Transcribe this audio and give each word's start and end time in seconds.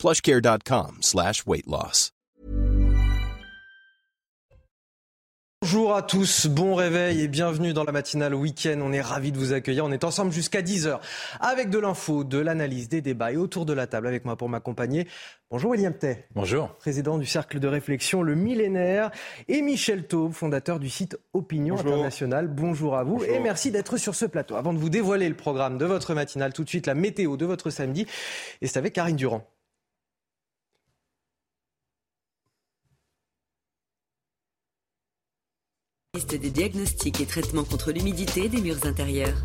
plushcare.com 0.00 0.98
slash 1.02 1.44
weight 1.46 1.66
loss. 1.66 2.12
Bonjour 5.62 5.94
à 5.94 6.00
tous, 6.00 6.46
bon 6.46 6.74
réveil 6.74 7.20
et 7.20 7.28
bienvenue 7.28 7.74
dans 7.74 7.84
la 7.84 7.92
matinale 7.92 8.34
week-end. 8.34 8.80
On 8.82 8.94
est 8.94 9.02
ravis 9.02 9.30
de 9.30 9.36
vous 9.36 9.52
accueillir. 9.52 9.84
On 9.84 9.92
est 9.92 10.04
ensemble 10.04 10.32
jusqu'à 10.32 10.62
10h 10.62 11.00
avec 11.38 11.68
de 11.68 11.78
l'info, 11.78 12.24
de 12.24 12.38
l'analyse, 12.38 12.88
des 12.88 13.02
débats 13.02 13.32
et 13.32 13.36
autour 13.36 13.66
de 13.66 13.74
la 13.74 13.86
table 13.86 14.06
avec 14.06 14.24
moi 14.24 14.36
pour 14.36 14.48
m'accompagner. 14.48 15.06
Bonjour 15.50 15.72
William 15.72 15.92
Tay. 15.92 16.24
Bonjour. 16.34 16.74
Président 16.78 17.18
du 17.18 17.26
cercle 17.26 17.60
de 17.60 17.68
réflexion 17.68 18.22
Le 18.22 18.34
Millénaire 18.34 19.10
et 19.48 19.60
Michel 19.60 20.06
Taube, 20.06 20.32
fondateur 20.32 20.78
du 20.78 20.88
site 20.88 21.18
Opinion 21.34 21.78
Internationale. 21.78 22.48
Bonjour 22.48 22.96
à 22.96 23.04
vous 23.04 23.22
et 23.22 23.38
merci 23.38 23.70
d'être 23.70 23.98
sur 23.98 24.14
ce 24.14 24.24
plateau. 24.24 24.56
Avant 24.56 24.72
de 24.72 24.78
vous 24.78 24.88
dévoiler 24.88 25.28
le 25.28 25.36
programme 25.36 25.76
de 25.76 25.84
votre 25.84 26.14
matinale, 26.14 26.54
tout 26.54 26.64
de 26.64 26.70
suite 26.70 26.86
la 26.86 26.94
météo 26.94 27.36
de 27.36 27.44
votre 27.44 27.68
samedi 27.68 28.06
et 28.62 28.66
c'est 28.66 28.78
avec 28.78 28.94
Karine 28.94 29.16
Durand. 29.16 29.46
Liste 36.12 36.34
des 36.34 36.50
diagnostics 36.50 37.20
et 37.20 37.24
traitements 37.24 37.62
contre 37.62 37.92
l'humidité 37.92 38.48
des 38.48 38.60
murs 38.60 38.84
intérieurs. 38.84 39.44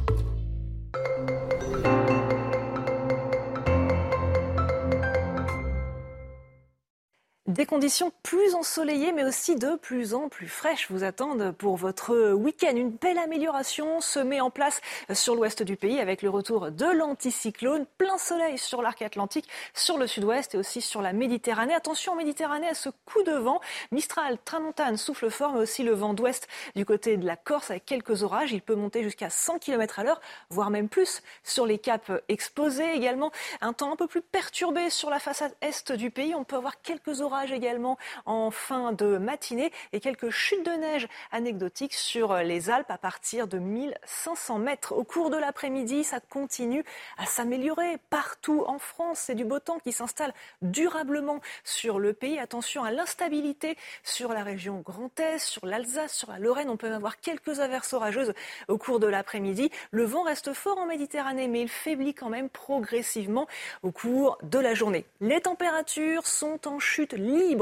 Des 7.56 7.66
conditions 7.66 8.12
plus 8.22 8.54
ensoleillées, 8.54 9.14
mais 9.14 9.24
aussi 9.24 9.56
de 9.56 9.78
plus 9.78 10.14
en 10.14 10.28
plus 10.28 10.50
fraîches 10.50 10.92
vous 10.92 11.06
attendent 11.06 11.54
pour 11.54 11.78
votre 11.78 12.34
week-end. 12.34 12.76
Une 12.76 12.90
belle 12.90 13.18
amélioration 13.18 14.02
se 14.02 14.20
met 14.20 14.42
en 14.42 14.50
place 14.50 14.82
sur 15.14 15.36
l'ouest 15.36 15.64
du 15.64 15.78
pays 15.78 16.02
avec 16.02 16.22
le 16.22 16.30
retour 16.30 16.70
de 16.70 16.86
l'anticyclone. 16.86 17.86
Plein 17.98 18.18
soleil 18.18 18.58
sur 18.58 18.82
l'arc 18.82 19.02
atlantique, 19.02 19.48
sur 19.74 19.98
le 19.98 20.06
sud-ouest 20.06 20.54
et 20.54 20.58
aussi 20.58 20.82
sur 20.82 21.02
la 21.02 21.14
Méditerranée. 21.14 21.74
Attention 21.74 22.12
en 22.12 22.16
Méditerranée 22.18 22.68
à 22.68 22.74
ce 22.74 22.90
coup 23.06 23.24
de 23.24 23.32
vent. 23.32 23.62
Mistral, 23.94 24.38
tramontane, 24.44 24.98
souffle 24.98 25.30
fort, 25.30 25.54
mais 25.54 25.62
aussi 25.62 25.84
le 25.84 25.94
vent 25.94 26.14
d'ouest 26.14 26.50
du 26.76 26.84
côté 26.84 27.16
de 27.16 27.26
la 27.26 27.38
Corse 27.38 27.72
avec 27.72 27.86
quelques 27.86 28.24
orages. 28.24 28.52
Il 28.52 28.64
peut 28.64 28.76
monter 28.76 29.02
jusqu'à 29.02 29.30
100 29.30 29.60
km 29.60 30.00
à 30.00 30.04
l'heure, 30.04 30.20
voire 30.50 30.72
même 30.72 30.90
plus 30.90 31.24
sur 31.46 31.66
les 31.66 31.80
caps 31.80 32.12
exposés. 32.28 32.96
Également, 32.96 33.32
un 33.62 33.72
temps 33.72 33.94
un 33.94 33.96
peu 33.96 34.08
plus 34.08 34.22
perturbé 34.22 34.90
sur 34.90 35.10
la 35.10 35.20
façade 35.20 35.56
est 35.62 35.94
du 35.94 36.12
pays. 36.12 36.36
On 36.36 36.44
peut 36.44 36.58
avoir 36.58 36.82
quelques 36.82 37.22
orages 37.22 37.45
également 37.54 37.98
en 38.26 38.52
fin 38.52 38.92
de 38.92 39.18
matinée 39.18 39.72
et 39.94 40.00
quelques 40.00 40.30
chutes 40.30 40.66
de 40.66 40.72
neige 40.72 41.08
anecdotiques 41.32 41.94
sur 41.94 42.36
les 42.38 42.70
Alpes 42.70 42.90
à 42.90 42.98
partir 42.98 43.48
de 43.48 43.58
1500 43.58 44.60
mètres. 44.60 44.94
Au 44.94 45.04
cours 45.04 45.30
de 45.30 45.38
l'après-midi, 45.38 46.04
ça 46.04 46.20
continue 46.20 46.84
à 47.18 47.26
s'améliorer 47.26 47.98
partout 48.10 48.64
en 48.68 48.80
France. 48.80 49.20
C'est 49.20 49.36
du 49.36 49.46
beau 49.46 49.60
temps 49.60 49.80
qui 49.80 49.92
s'installe 49.92 50.34
durablement 50.62 51.42
sur 51.64 52.00
le 52.00 52.14
pays. 52.14 52.40
Attention 52.40 52.84
à 52.84 52.92
l'instabilité 52.92 53.78
sur 54.04 54.34
la 54.34 54.44
région 54.44 54.82
Grand 54.82 55.20
Est, 55.20 55.40
sur 55.40 55.66
l'Alsace, 55.66 56.14
sur 56.14 56.32
la 56.32 56.40
Lorraine. 56.40 56.70
On 56.70 56.78
peut 56.78 56.92
avoir 56.92 57.20
quelques 57.20 57.60
averses 57.60 57.94
orageuses 57.94 58.34
au 58.68 58.78
cours 58.78 59.00
de 59.00 59.08
l'après-midi. 59.08 59.72
Le 59.92 60.04
vent 60.04 60.24
reste 60.24 60.54
fort 60.54 60.78
en 60.78 60.86
Méditerranée, 60.86 61.48
mais 61.48 61.62
il 61.62 61.70
faiblit 61.70 62.14
quand 62.14 62.30
même 62.30 62.50
progressivement 62.50 63.48
au 63.84 63.92
cours 63.92 64.38
de 64.44 64.60
la 64.60 64.74
journée. 64.74 65.06
Les 65.22 65.42
températures 65.42 66.28
sont 66.28 66.68
en 66.68 66.80
chute 66.80 67.14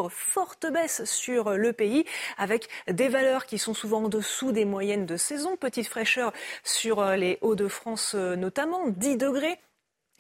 forte 0.09 0.65
baisse 0.71 1.03
sur 1.05 1.51
le 1.51 1.73
pays, 1.73 2.05
avec 2.37 2.67
des 2.87 3.07
valeurs 3.07 3.45
qui 3.45 3.57
sont 3.57 3.73
souvent 3.73 4.03
en 4.03 4.09
dessous 4.09 4.51
des 4.51 4.65
moyennes 4.65 5.05
de 5.05 5.17
saison. 5.17 5.55
Petite 5.57 5.87
fraîcheur 5.87 6.33
sur 6.63 7.03
les 7.11 7.37
Hauts-de-France 7.41 8.15
notamment, 8.15 8.87
10 8.87 9.17
degrés. 9.17 9.59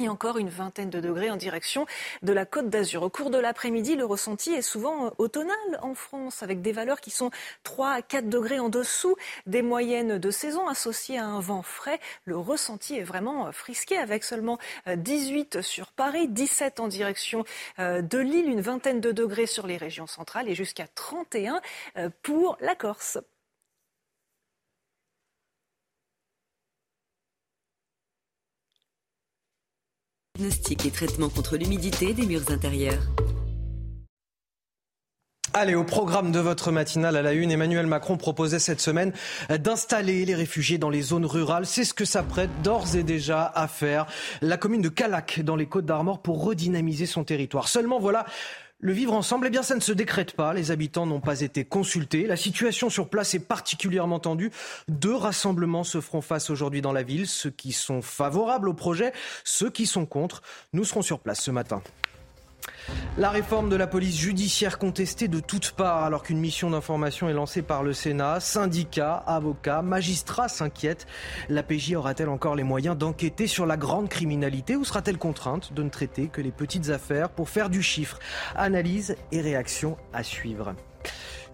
Encore 0.09 0.37
une 0.37 0.49
vingtaine 0.49 0.89
de 0.89 0.99
degrés 0.99 1.31
en 1.31 1.37
direction 1.37 1.85
de 2.21 2.33
la 2.33 2.45
Côte 2.45 2.69
d'Azur. 2.69 3.03
Au 3.03 3.09
cours 3.09 3.29
de 3.29 3.37
l'après-midi, 3.37 3.95
le 3.95 4.05
ressenti 4.05 4.53
est 4.53 4.61
souvent 4.61 5.11
automnal 5.17 5.57
en 5.81 5.95
France, 5.95 6.43
avec 6.43 6.61
des 6.61 6.71
valeurs 6.71 7.01
qui 7.01 7.09
sont 7.09 7.31
3 7.63 7.89
à 7.89 8.01
4 8.01 8.29
degrés 8.29 8.59
en 8.59 8.69
dessous 8.69 9.15
des 9.47 9.61
moyennes 9.61 10.19
de 10.19 10.31
saison, 10.31 10.67
associées 10.67 11.17
à 11.17 11.25
un 11.25 11.39
vent 11.39 11.63
frais. 11.63 11.99
Le 12.25 12.37
ressenti 12.37 12.95
est 12.95 13.03
vraiment 13.03 13.51
frisqué, 13.51 13.97
avec 13.97 14.23
seulement 14.23 14.59
18 14.87 15.61
sur 15.61 15.91
Paris, 15.91 16.27
17 16.27 16.79
en 16.79 16.87
direction 16.87 17.43
de 17.79 18.17
Lille, 18.17 18.49
une 18.49 18.61
vingtaine 18.61 19.01
de 19.01 19.11
degrés 19.11 19.47
sur 19.47 19.65
les 19.65 19.77
régions 19.77 20.07
centrales 20.07 20.47
et 20.49 20.55
jusqu'à 20.55 20.85
31 20.87 21.61
pour 22.21 22.57
la 22.59 22.75
Corse. 22.75 23.17
Diagnostic 30.43 30.85
et 30.85 30.91
traitement 30.91 31.29
contre 31.29 31.55
l'humidité 31.55 32.13
des 32.13 32.25
murs 32.25 32.51
intérieurs. 32.51 33.01
Allez, 35.53 35.73
au 35.73 35.85
programme 35.85 36.33
de 36.33 36.39
votre 36.39 36.69
matinale 36.69 37.15
à 37.15 37.21
la 37.21 37.31
une, 37.31 37.49
Emmanuel 37.49 37.87
Macron 37.87 38.17
proposait 38.17 38.59
cette 38.59 38.81
semaine 38.81 39.13
d'installer 39.49 40.25
les 40.25 40.35
réfugiés 40.35 40.77
dans 40.77 40.89
les 40.89 41.01
zones 41.01 41.25
rurales. 41.25 41.65
C'est 41.65 41.85
ce 41.85 41.93
que 41.93 42.03
s'apprête 42.03 42.49
d'ores 42.61 42.97
et 42.97 43.03
déjà 43.03 43.45
à 43.55 43.69
faire 43.69 44.05
la 44.41 44.57
commune 44.57 44.81
de 44.81 44.89
Calac 44.89 45.39
dans 45.39 45.55
les 45.55 45.67
Côtes 45.67 45.85
d'Armor 45.85 46.21
pour 46.21 46.43
redynamiser 46.43 47.05
son 47.05 47.23
territoire. 47.23 47.69
Seulement, 47.69 47.99
voilà, 47.99 48.25
le 48.83 48.91
vivre 48.91 49.13
ensemble, 49.13 49.47
eh 49.47 49.49
bien, 49.49 49.63
ça 49.63 49.75
ne 49.75 49.79
se 49.79 49.93
décrète 49.93 50.33
pas. 50.33 50.53
Les 50.53 50.69
habitants 50.69 51.05
n'ont 51.05 51.21
pas 51.21 51.39
été 51.39 51.63
consultés. 51.63 52.27
La 52.27 52.35
situation 52.35 52.89
sur 52.89 53.07
place 53.07 53.33
est 53.33 53.39
particulièrement 53.39 54.19
tendue. 54.19 54.51
Deux 54.89 55.15
rassemblements 55.15 55.85
se 55.85 56.01
feront 56.01 56.19
face 56.19 56.49
aujourd'hui 56.49 56.81
dans 56.81 56.91
la 56.91 57.01
ville. 57.01 57.25
Ceux 57.25 57.49
qui 57.49 57.71
sont 57.71 58.01
favorables 58.01 58.67
au 58.67 58.73
projet, 58.73 59.13
ceux 59.45 59.69
qui 59.69 59.85
sont 59.85 60.05
contre. 60.05 60.41
Nous 60.73 60.83
serons 60.83 61.01
sur 61.01 61.19
place 61.19 61.39
ce 61.39 61.49
matin. 61.49 61.81
La 63.17 63.29
réforme 63.29 63.69
de 63.69 63.75
la 63.75 63.87
police 63.87 64.17
judiciaire 64.17 64.79
contestée 64.79 65.27
de 65.27 65.39
toutes 65.39 65.71
parts 65.71 66.03
alors 66.03 66.23
qu'une 66.23 66.39
mission 66.39 66.71
d'information 66.71 67.29
est 67.29 67.33
lancée 67.33 67.61
par 67.61 67.83
le 67.83 67.93
Sénat. 67.93 68.39
Syndicats, 68.39 69.23
avocats, 69.27 69.81
magistrats 69.81 70.49
s'inquiètent. 70.49 71.05
La 71.49 71.63
PJ 71.63 71.93
aura-t-elle 71.93 72.29
encore 72.29 72.55
les 72.55 72.63
moyens 72.63 72.97
d'enquêter 72.97 73.47
sur 73.47 73.65
la 73.65 73.77
grande 73.77 74.09
criminalité 74.09 74.75
ou 74.75 74.83
sera-t-elle 74.83 75.17
contrainte 75.17 75.73
de 75.73 75.83
ne 75.83 75.89
traiter 75.89 76.27
que 76.27 76.41
les 76.41 76.51
petites 76.51 76.89
affaires 76.89 77.29
pour 77.29 77.49
faire 77.49 77.69
du 77.69 77.83
chiffre? 77.83 78.19
Analyse 78.55 79.15
et 79.31 79.41
réaction 79.41 79.97
à 80.11 80.23
suivre. 80.23 80.73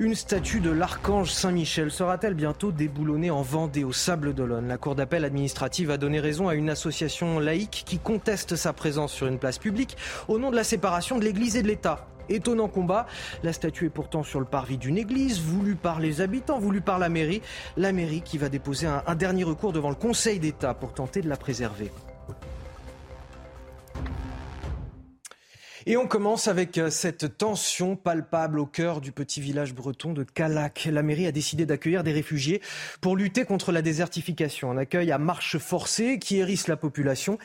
Une 0.02 0.16
statue 0.16 0.62
de 0.62 0.70
l'archange 0.70 1.30
Saint-Michel 1.30 1.92
sera-t-elle 1.92 2.34
bientôt 2.34 2.72
déboulonnée 2.72 3.32
en 3.32 3.42
Vendée 3.42 3.84
au 3.84 3.92
Sable 3.92 4.34
d'Olonne? 4.34 4.70
La 4.70 4.78
Cour 4.78 4.96
d'appel 4.96 5.26
administrative 5.26 5.92
a 5.92 5.98
donné 5.98 6.22
raison 6.22 6.48
à 6.48 6.56
une 6.56 6.70
association 6.70 7.38
laïque 7.38 7.84
qui 7.86 8.00
conteste 8.00 8.56
sa 8.56 8.72
présence 8.72 9.12
sur 9.12 9.28
une 9.28 9.40
place 9.40 9.58
publique 9.58 9.98
au 10.30 10.40
nom 10.40 10.52
de 10.52 10.56
la 10.56 10.64
séparation 10.64 11.20
de 11.20 11.26
l'Église 11.26 11.58
et 11.58 11.64
de 11.64 11.68
l'État. 11.68 12.08
Étonnant 12.30 12.70
combat. 12.70 13.08
La 13.44 13.52
statue 13.52 13.88
est 13.88 13.90
pourtant 13.90 14.24
sur 14.24 14.40
le 14.40 14.46
parvis 14.46 14.78
d'une 14.78 14.98
église, 14.98 15.42
voulue 15.42 15.76
par 15.76 16.00
les 16.00 16.22
habitants, 16.22 16.60
voulue 16.60 16.80
par 16.80 16.98
la 16.98 17.10
mairie. 17.10 17.42
La 17.76 17.92
mairie 17.92 18.22
qui 18.22 18.38
va 18.38 18.48
déposer 18.48 18.88
un, 18.88 19.04
un 19.06 19.16
dernier 19.16 19.44
recours 19.44 19.74
devant 19.74 19.90
le 19.90 19.96
Conseil 19.96 20.40
d'État 20.40 20.74
pour 20.76 20.94
tenter 20.94 21.20
de 21.20 21.28
la 21.28 21.36
préserver. 21.36 21.92
Et 25.86 25.96
on 25.96 26.08
commence 26.08 26.48
avec 26.48 26.80
cette 26.90 27.38
tension 27.38 27.96
palpable 27.96 28.60
au 28.60 28.66
cœur 28.66 29.00
du 29.00 29.12
petit 29.12 29.40
village 29.40 29.74
breton 29.74 30.14
de 30.14 30.24
Calac. 30.24 30.90
La 30.92 31.04
mairie 31.04 31.26
a 31.26 31.32
décidé 31.32 31.66
d'accueillir 31.66 32.04
des 32.04 32.12
réfugiés 32.12 32.62
pour 33.00 33.16
lutter 33.16 33.46
contre 33.46 33.72
la 33.72 33.82
désertification. 33.82 34.72
Un 34.72 34.78
accueil 34.78 35.12
à 35.12 35.18
marche 35.18 35.58
forcée 35.58 36.20
qui 36.20 36.38
hérisse 36.38 36.68
la 36.68 36.76
population. 36.76 37.38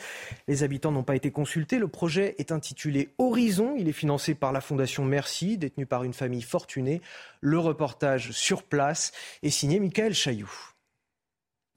Les 0.49 0.65
habitants 0.65 0.91
n'ont 0.91 1.05
pas 1.05 1.17
été 1.17 1.31
consultés. 1.31 1.79
Le 1.79 1.89
projet 1.89 2.35
est 2.39 2.51
intitulé 2.51 3.11
Horizon. 3.19 3.77
Il 3.79 3.89
est 3.89 3.93
financé 3.93 4.35
par 4.35 4.53
la 4.53 4.61
fondation 4.61 5.05
Merci, 5.05 5.57
détenue 5.57 5.87
par 5.87 6.03
une 6.03 6.15
famille 6.15 6.43
fortunée. 6.43 7.01
Le 7.41 7.59
reportage 7.59 8.33
sur 8.33 8.65
place 8.65 9.13
est 9.43 9.51
signé 9.51 9.79
Michael 9.79 10.15
Chailloux. 10.15 10.74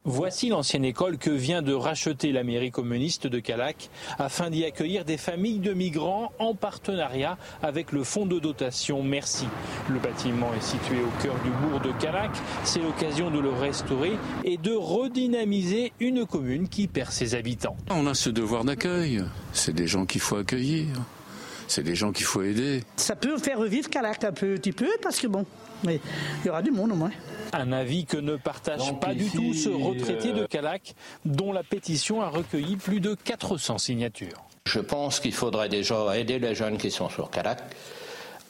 Voici 0.10 0.48
l'ancienne 0.48 0.86
école 0.86 1.18
que 1.18 1.30
vient 1.30 1.62
de 1.62 1.74
racheter 1.74 2.32
la 2.32 2.46
mairie 2.46 2.72
communiste 2.72 3.28
de 3.28 3.40
Calac 3.40 3.90
afin 4.18 4.50
d'y 4.50 4.64
accueillir 4.64 5.04
des 5.04 5.18
familles 5.18 5.60
de 5.60 5.74
migrants 5.74 6.32
en 6.40 6.56
partenariat 6.56 7.38
avec 7.62 7.92
le 7.92 8.06
fonds 8.06 8.26
de 8.26 8.40
dotation 8.40 9.04
Merci. 9.04 9.48
Le 9.90 10.00
bâtiment 10.00 10.54
est 10.54 10.64
situé 10.64 11.02
au 11.02 11.22
cœur 11.22 11.36
du 11.44 11.50
bourg 11.50 11.82
de 11.82 11.92
Calac. 12.00 12.32
C'est 12.64 12.80
l'occasion 12.80 13.30
de 13.30 13.40
le 13.40 13.50
restaurer 13.50 14.14
et 14.46 14.56
de 14.56 14.72
redynamiser 14.74 15.92
une 16.00 16.26
commune 16.26 16.70
qui 16.70 16.88
perd 16.88 17.12
ses 17.12 17.36
habitants. 17.36 17.76
On 17.90 18.08
a 18.08 18.14
ce 18.14 18.30
devoir 18.30 18.64
d'accueil. 18.64 19.26
C'est 19.52 19.76
des 19.76 19.88
gens 19.88 20.06
qu'il 20.06 20.22
faut 20.22 20.38
accueillir. 20.38 20.86
C'est 21.68 21.84
des 21.84 21.96
gens 21.96 22.12
qu'il 22.12 22.26
faut 22.26 22.42
aider. 22.42 22.84
Ça 22.96 23.16
peut 23.16 23.38
faire 23.38 23.60
revivre 23.60 23.90
Calac 23.90 24.24
un 24.24 24.32
petit 24.32 24.72
peu, 24.72 24.90
parce 25.02 25.20
que 25.20 25.28
bon, 25.28 25.46
mais 25.84 26.00
il 26.44 26.48
y 26.48 26.50
aura 26.50 26.62
du 26.62 26.72
monde 26.72 26.92
au 26.92 26.96
moins. 26.96 27.12
Un 27.54 27.72
avis 27.72 28.06
que 28.06 28.18
ne 28.18 28.36
partage 28.36 29.00
pas 29.00 29.14
du 29.14 29.30
tout 29.30 29.54
ce 29.54 29.70
retraité 29.70 30.34
de 30.34 30.46
Calac, 30.46 30.96
dont 31.26 31.52
la 31.52 31.64
pétition 31.64 32.22
a 32.22 32.30
recueilli 32.30 32.76
plus 32.76 33.00
de 33.00 33.16
400 33.16 33.78
signatures. 33.78 34.44
Je 34.66 34.80
pense 34.80 35.20
qu'il 35.20 35.34
faudrait 35.34 35.70
déjà 35.70 36.18
aider 36.18 36.40
les 36.40 36.56
jeunes 36.56 36.78
qui 36.78 36.92
sont 36.92 37.10
sur 37.10 37.30
Calac 37.30 37.60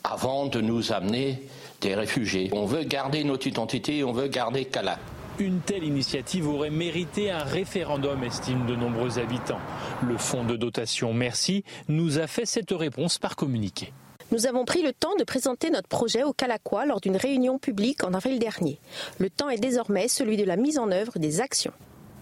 avant 0.03 0.47
de 0.47 0.61
nous 0.61 0.91
amener 0.93 1.43
des 1.81 1.93
réfugiés. 1.93 2.49
On 2.53 2.65
veut 2.65 2.83
garder 2.83 3.23
notre 3.23 3.45
identité, 3.47 4.03
on 4.03 4.13
veut 4.13 4.27
garder 4.27 4.65
Calac. 4.65 4.99
Une 5.39 5.59
telle 5.59 5.83
initiative 5.83 6.47
aurait 6.47 6.71
mérité 6.71 7.29
un 7.29 7.43
référendum, 7.43 8.23
estiment 8.23 8.65
de 8.65 8.75
nombreux 8.75 9.19
habitants. 9.19 9.59
Le 10.01 10.17
fonds 10.17 10.43
de 10.43 10.55
dotation 10.55 11.13
Merci 11.13 11.63
nous 11.87 12.17
a 12.17 12.25
fait 12.25 12.47
cette 12.47 12.71
réponse 12.71 13.19
par 13.19 13.35
communiqué. 13.35 13.93
Nous 14.31 14.47
avons 14.47 14.65
pris 14.65 14.81
le 14.81 14.93
temps 14.93 15.15
de 15.15 15.23
présenter 15.23 15.69
notre 15.69 15.87
projet 15.87 16.23
au 16.23 16.33
Calaquois 16.33 16.87
lors 16.87 17.01
d'une 17.01 17.15
réunion 17.15 17.59
publique 17.59 18.03
en 18.03 18.15
avril 18.15 18.39
dernier. 18.39 18.79
Le 19.19 19.29
temps 19.29 19.49
est 19.49 19.59
désormais 19.59 20.07
celui 20.07 20.37
de 20.37 20.43
la 20.43 20.55
mise 20.55 20.79
en 20.79 20.91
œuvre 20.91 21.19
des 21.19 21.39
actions. 21.39 21.73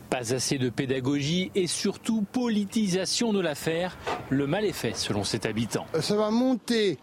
Pas 0.09 0.33
assez 0.33 0.57
de 0.57 0.69
pédagogie 0.69 1.51
et 1.55 1.67
surtout 1.67 2.23
politisation 2.31 3.33
de 3.33 3.39
l'affaire. 3.39 3.97
Le 4.29 4.47
mal 4.47 4.65
est 4.65 4.71
fait, 4.73 4.95
selon 4.95 5.23
cet 5.23 5.45
habitant. 5.45 5.85
Ça 5.99 6.15
va 6.15 6.31
monter 6.31 6.97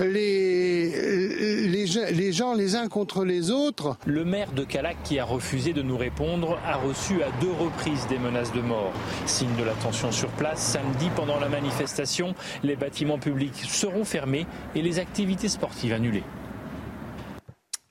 les, 0.00 1.68
les, 1.68 1.86
les, 2.12 2.32
gens 2.32 2.54
les 2.54 2.76
uns 2.76 2.88
contre 2.88 3.24
les 3.24 3.50
autres. 3.50 3.96
Le 4.06 4.24
maire 4.24 4.52
de 4.52 4.64
Calac, 4.64 4.96
qui 5.04 5.18
a 5.18 5.24
refusé 5.24 5.72
de 5.72 5.82
nous 5.82 5.96
répondre, 5.96 6.58
a 6.64 6.76
reçu 6.76 7.22
à 7.22 7.30
deux 7.40 7.52
reprises 7.52 8.06
des 8.08 8.18
menaces 8.18 8.52
de 8.52 8.60
mort. 8.60 8.92
Signe 9.26 9.54
de 9.58 9.64
la 9.64 9.74
tension 9.74 10.12
sur 10.12 10.28
place, 10.30 10.60
samedi, 10.60 11.10
pendant 11.16 11.38
la 11.40 11.48
manifestation, 11.48 12.34
les 12.62 12.76
bâtiments 12.76 13.18
publics 13.18 13.64
seront 13.68 14.04
fermés 14.04 14.46
et 14.74 14.82
les 14.82 14.98
activités 14.98 15.48
sportives 15.48 15.92
annulées. 15.92 16.24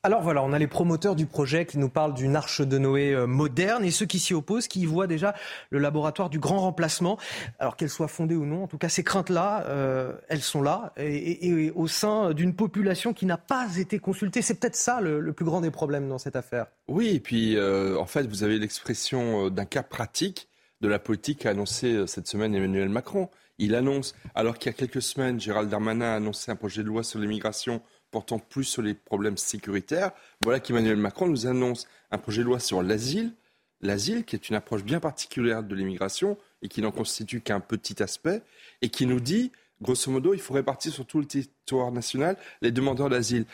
Alors 0.06 0.22
voilà, 0.22 0.44
on 0.44 0.52
a 0.52 0.60
les 0.60 0.68
promoteurs 0.68 1.16
du 1.16 1.26
projet 1.26 1.66
qui 1.66 1.78
nous 1.78 1.88
parlent 1.88 2.14
d'une 2.14 2.36
arche 2.36 2.60
de 2.60 2.78
Noé 2.78 3.14
euh, 3.14 3.26
moderne 3.26 3.86
et 3.86 3.92
ceux 3.92 4.06
qui 4.06 4.20
s'y 4.20 4.34
opposent, 4.34 4.68
qui 4.68 4.82
y 4.82 4.86
voient 4.86 5.08
déjà 5.08 5.34
le 5.70 5.80
laboratoire 5.80 6.30
du 6.30 6.40
grand 6.40 6.60
remplacement. 6.60 7.18
Alors 7.58 7.78
qu'elle 7.78 7.90
soit 7.90 8.10
fondée 8.10 8.36
ou 8.36 8.46
non, 8.46 8.64
en 8.64 8.68
tout 8.68 8.78
cas 8.78 8.90
ces 8.90 9.06
craintes-là, 9.06 9.64
euh, 9.68 10.12
elles 10.28 10.42
sont 10.42 10.62
là 10.62 10.92
et, 10.98 11.72
au 11.74 11.88
sein 11.88 12.34
d'une 12.34 12.54
population 12.54 13.14
qui 13.14 13.26
n'a 13.26 13.38
pas 13.38 13.78
été 13.78 13.98
consultée. 13.98 14.42
C'est 14.42 14.60
peut-être 14.60 14.76
ça 14.76 15.00
le, 15.00 15.32
plus 15.32 15.46
grand 15.46 15.62
des 15.62 15.72
problèmes 15.72 16.10
dans 16.10 16.18
cette 16.18 16.36
affaire. 16.36 16.66
Oui, 16.90 17.12
et 17.16 17.20
puis 17.22 17.56
euh, 17.56 17.98
en 17.98 18.06
fait, 18.06 18.24
vous 18.28 18.44
avez 18.44 18.60
l'expression 18.60 19.50
d'un 19.50 19.66
cas 19.66 19.84
pratique 19.84 20.50
de 20.82 20.90
la 20.90 21.00
politique 21.00 21.40
qu'a 21.40 21.52
annoncé 21.52 22.08
cette 22.08 22.28
semaine 22.28 22.54
Emmanuel 22.54 22.90
Macron. 22.90 23.30
Il 23.58 23.74
annonce, 23.74 24.16
alors 24.36 24.58
qu'il 24.58 24.70
y 24.70 24.76
a 24.76 24.78
quelques 24.78 25.02
semaines, 25.02 25.40
Gérald 25.40 25.70
Darmanin 25.70 26.12
a 26.12 26.16
annoncé 26.16 26.52
un 26.52 26.58
projet 26.58 26.84
de 26.84 26.88
loi 26.88 27.04
sur 27.04 27.20
l'immigration 27.20 27.82
portant 28.14 28.38
plus 28.38 28.64
sur 28.64 28.84
les 28.84 28.94
problèmes 28.94 29.38
sécuritaires. 29.38 30.12
Voilà 30.44 30.60
qu'Emmanuel 30.60 30.98
Macron 30.98 31.28
nous 31.28 31.48
annonce 31.48 31.88
un 32.12 32.20
projet 32.20 32.42
de 32.44 32.46
loi 32.46 32.60
sur 32.60 32.84
l'asile. 32.84 33.34
L'asile, 33.82 34.24
qui 34.24 34.36
est 34.36 34.48
une 34.48 34.56
approche 34.56 34.84
bien 34.84 35.02
particulière 35.02 35.64
de 35.64 35.76
l'immigration 35.76 36.38
et 36.62 36.70
qui 36.70 36.82
n'en 36.82 36.92
constitue 36.92 37.42
qu'un 37.42 37.60
petit 37.60 38.02
aspect, 38.02 38.42
et 38.82 38.88
qui 38.88 39.06
nous 39.06 39.20
dit, 39.20 39.52
grosso 39.82 40.10
modo, 40.10 40.34
il 40.34 40.40
faut 40.40 40.54
répartir 40.54 40.94
sur 40.94 41.06
tout 41.06 41.20
le 41.20 41.26
territoire 41.26 41.92
national 41.92 42.38
les 42.62 42.72
demandeurs 42.72 43.10
d'asile. 43.10 43.46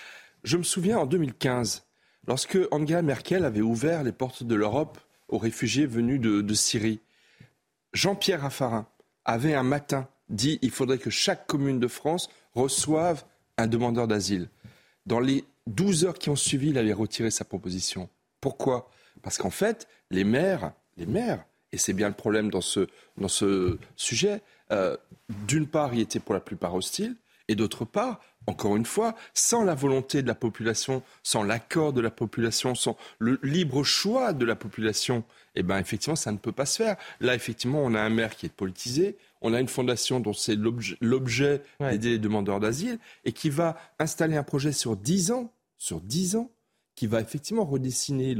Je 0.44 0.57
me 0.57 0.63
souviens 0.63 1.00
en 1.00 1.05
2015, 1.07 1.85
lorsque 2.27 2.59
Angela 2.69 3.01
Merkel 3.01 3.45
avait 3.45 3.62
ouvert 3.62 4.03
les 4.03 4.12
portes 4.12 4.44
de 4.44 4.55
l'Europe 4.55 5.00
aux 5.29 5.39
réfugiés 5.39 5.88
venus 5.88 6.19
de, 6.19 6.41
de 6.41 6.53
Syrie, 6.53 7.00
Jean-Pierre 7.94 8.41
Raffarin 8.41 8.88
avait 9.25 9.55
un 9.55 9.63
matin 9.63 10.07
dit 10.29 10.59
il 10.62 10.69
faudrait 10.69 11.00
que 11.00 11.09
chaque 11.09 11.47
commune 11.47 11.79
de 11.79 11.88
France 11.88 12.29
reçoive 12.53 13.23
un 13.61 13.67
demandeur 13.67 14.07
d'asile. 14.07 14.50
Dans 15.06 15.19
les 15.19 15.44
12 15.67 16.06
heures 16.06 16.17
qui 16.17 16.29
ont 16.29 16.35
suivi, 16.35 16.69
il 16.69 16.77
avait 16.77 16.94
retiré 16.94 17.31
sa 17.31 17.45
proposition. 17.45 18.09
Pourquoi? 18.41 18.89
Parce 19.21 19.38
qu'en 19.38 19.50
fait, 19.50 19.88
les 20.11 20.23
maires, 20.23 20.71
les 20.97 21.06
maires, 21.06 21.45
et 21.71 21.77
c'est 21.77 21.94
bien 21.94 22.07
le 22.07 22.15
problème 22.15 22.50
dans 22.50 22.61
ce, 22.61 22.88
dans 23.17 23.27
ce 23.27 23.77
sujet, 23.95 24.41
euh, 24.71 24.97
d'une 25.47 25.67
part, 25.67 25.94
ils 25.94 26.01
étaient 26.01 26.19
pour 26.19 26.33
la 26.33 26.39
plupart 26.39 26.73
hostiles, 26.73 27.15
et 27.47 27.56
d'autre 27.56 27.85
part, 27.85 28.21
encore 28.47 28.75
une 28.75 28.85
fois, 28.85 29.15
sans 29.33 29.63
la 29.63 29.75
volonté 29.75 30.21
de 30.21 30.27
la 30.27 30.35
population, 30.35 31.03
sans 31.23 31.44
l'accord 31.44 31.94
de 31.94 32.01
la 32.01 32.12
population, 32.12 32.75
sans 32.75 32.95
le 33.17 33.39
libre 33.44 33.83
choix 33.83 34.33
de 34.33 34.45
la 34.45 34.55
population, 34.55 35.23
eh 35.55 35.63
bien, 35.63 35.77
effectivement, 35.79 36.15
ça 36.15 36.31
ne 36.31 36.38
peut 36.38 36.51
pas 36.51 36.65
se 36.65 36.81
faire. 36.83 36.95
Là, 37.19 37.35
effectivement, 37.35 37.83
on 37.83 37.94
a 37.95 38.01
un 38.01 38.09
maire 38.09 38.35
qui 38.35 38.45
est 38.45 38.53
politisé, 38.53 39.17
on 39.41 39.53
a 39.53 39.59
une 39.59 39.68
fondation 39.68 40.19
dont 40.19 40.33
c'est 40.33 40.56
l'objet 40.56 41.62
d'aider 41.80 42.12
les 42.12 42.19
demandeurs 42.19 42.59
d'asile 42.59 43.00
et 43.25 43.31
qui 43.31 43.50
va 43.50 43.77
installer 44.00 44.36
un 44.36 44.44
projet 44.44 44.71
sur 44.71 44.95
10 44.95 45.31
ans, 45.31 45.53
sur 45.77 46.01
10 46.01 46.36
ans, 46.36 46.51
qui 46.95 47.07
va 47.07 47.21
effectivement 47.21 47.65
redessiner 47.65 48.36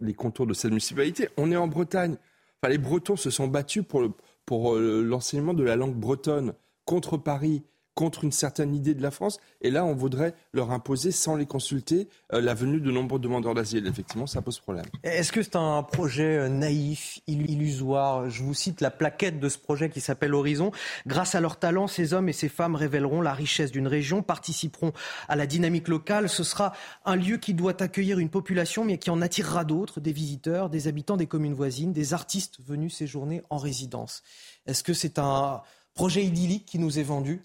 les 0.00 0.14
contours 0.14 0.46
de 0.46 0.54
cette 0.54 0.70
municipalité. 0.70 1.28
On 1.36 1.50
est 1.50 1.56
en 1.56 1.66
Bretagne. 1.66 2.16
Enfin, 2.62 2.70
les 2.70 2.78
Bretons 2.78 3.16
se 3.16 3.30
sont 3.30 3.48
battus 3.48 3.84
pour, 3.86 4.08
pour 4.46 4.74
euh, 4.74 5.02
l'enseignement 5.02 5.54
de 5.54 5.64
la 5.64 5.76
langue 5.76 5.94
bretonne 5.94 6.54
contre 6.84 7.16
Paris 7.16 7.62
contre 7.98 8.22
une 8.22 8.30
certaine 8.30 8.76
idée 8.76 8.94
de 8.94 9.02
la 9.02 9.10
France. 9.10 9.40
Et 9.60 9.72
là, 9.72 9.84
on 9.84 9.92
voudrait 9.92 10.32
leur 10.52 10.70
imposer, 10.70 11.10
sans 11.10 11.34
les 11.34 11.46
consulter, 11.46 12.06
euh, 12.32 12.40
la 12.40 12.54
venue 12.54 12.80
de 12.80 12.92
nombreux 12.92 13.18
demandeurs 13.18 13.54
d'asile. 13.54 13.88
Effectivement, 13.88 14.28
ça 14.28 14.40
pose 14.40 14.60
problème. 14.60 14.84
Est-ce 15.02 15.32
que 15.32 15.42
c'est 15.42 15.56
un 15.56 15.82
projet 15.82 16.38
euh, 16.38 16.48
naïf, 16.48 17.18
illusoire? 17.26 18.30
Je 18.30 18.44
vous 18.44 18.54
cite 18.54 18.82
la 18.82 18.92
plaquette 18.92 19.40
de 19.40 19.48
ce 19.48 19.58
projet 19.58 19.90
qui 19.90 20.00
s'appelle 20.00 20.32
Horizon. 20.32 20.70
Grâce 21.08 21.34
à 21.34 21.40
leur 21.40 21.58
talent, 21.58 21.88
ces 21.88 22.14
hommes 22.14 22.28
et 22.28 22.32
ces 22.32 22.48
femmes 22.48 22.76
révéleront 22.76 23.20
la 23.20 23.34
richesse 23.34 23.72
d'une 23.72 23.88
région, 23.88 24.22
participeront 24.22 24.92
à 25.26 25.34
la 25.34 25.48
dynamique 25.48 25.88
locale. 25.88 26.28
Ce 26.28 26.44
sera 26.44 26.74
un 27.04 27.16
lieu 27.16 27.36
qui 27.38 27.52
doit 27.52 27.82
accueillir 27.82 28.20
une 28.20 28.30
population, 28.30 28.84
mais 28.84 28.98
qui 28.98 29.10
en 29.10 29.20
attirera 29.20 29.64
d'autres, 29.64 29.98
des 29.98 30.12
visiteurs, 30.12 30.70
des 30.70 30.86
habitants 30.86 31.16
des 31.16 31.26
communes 31.26 31.54
voisines, 31.54 31.92
des 31.92 32.14
artistes 32.14 32.60
venus 32.64 32.94
séjourner 32.94 33.42
en 33.50 33.56
résidence. 33.56 34.22
Est-ce 34.66 34.84
que 34.84 34.94
c'est 34.94 35.18
un 35.18 35.62
projet 35.94 36.24
idyllique 36.24 36.64
qui 36.64 36.78
nous 36.78 37.00
est 37.00 37.02
vendu? 37.02 37.44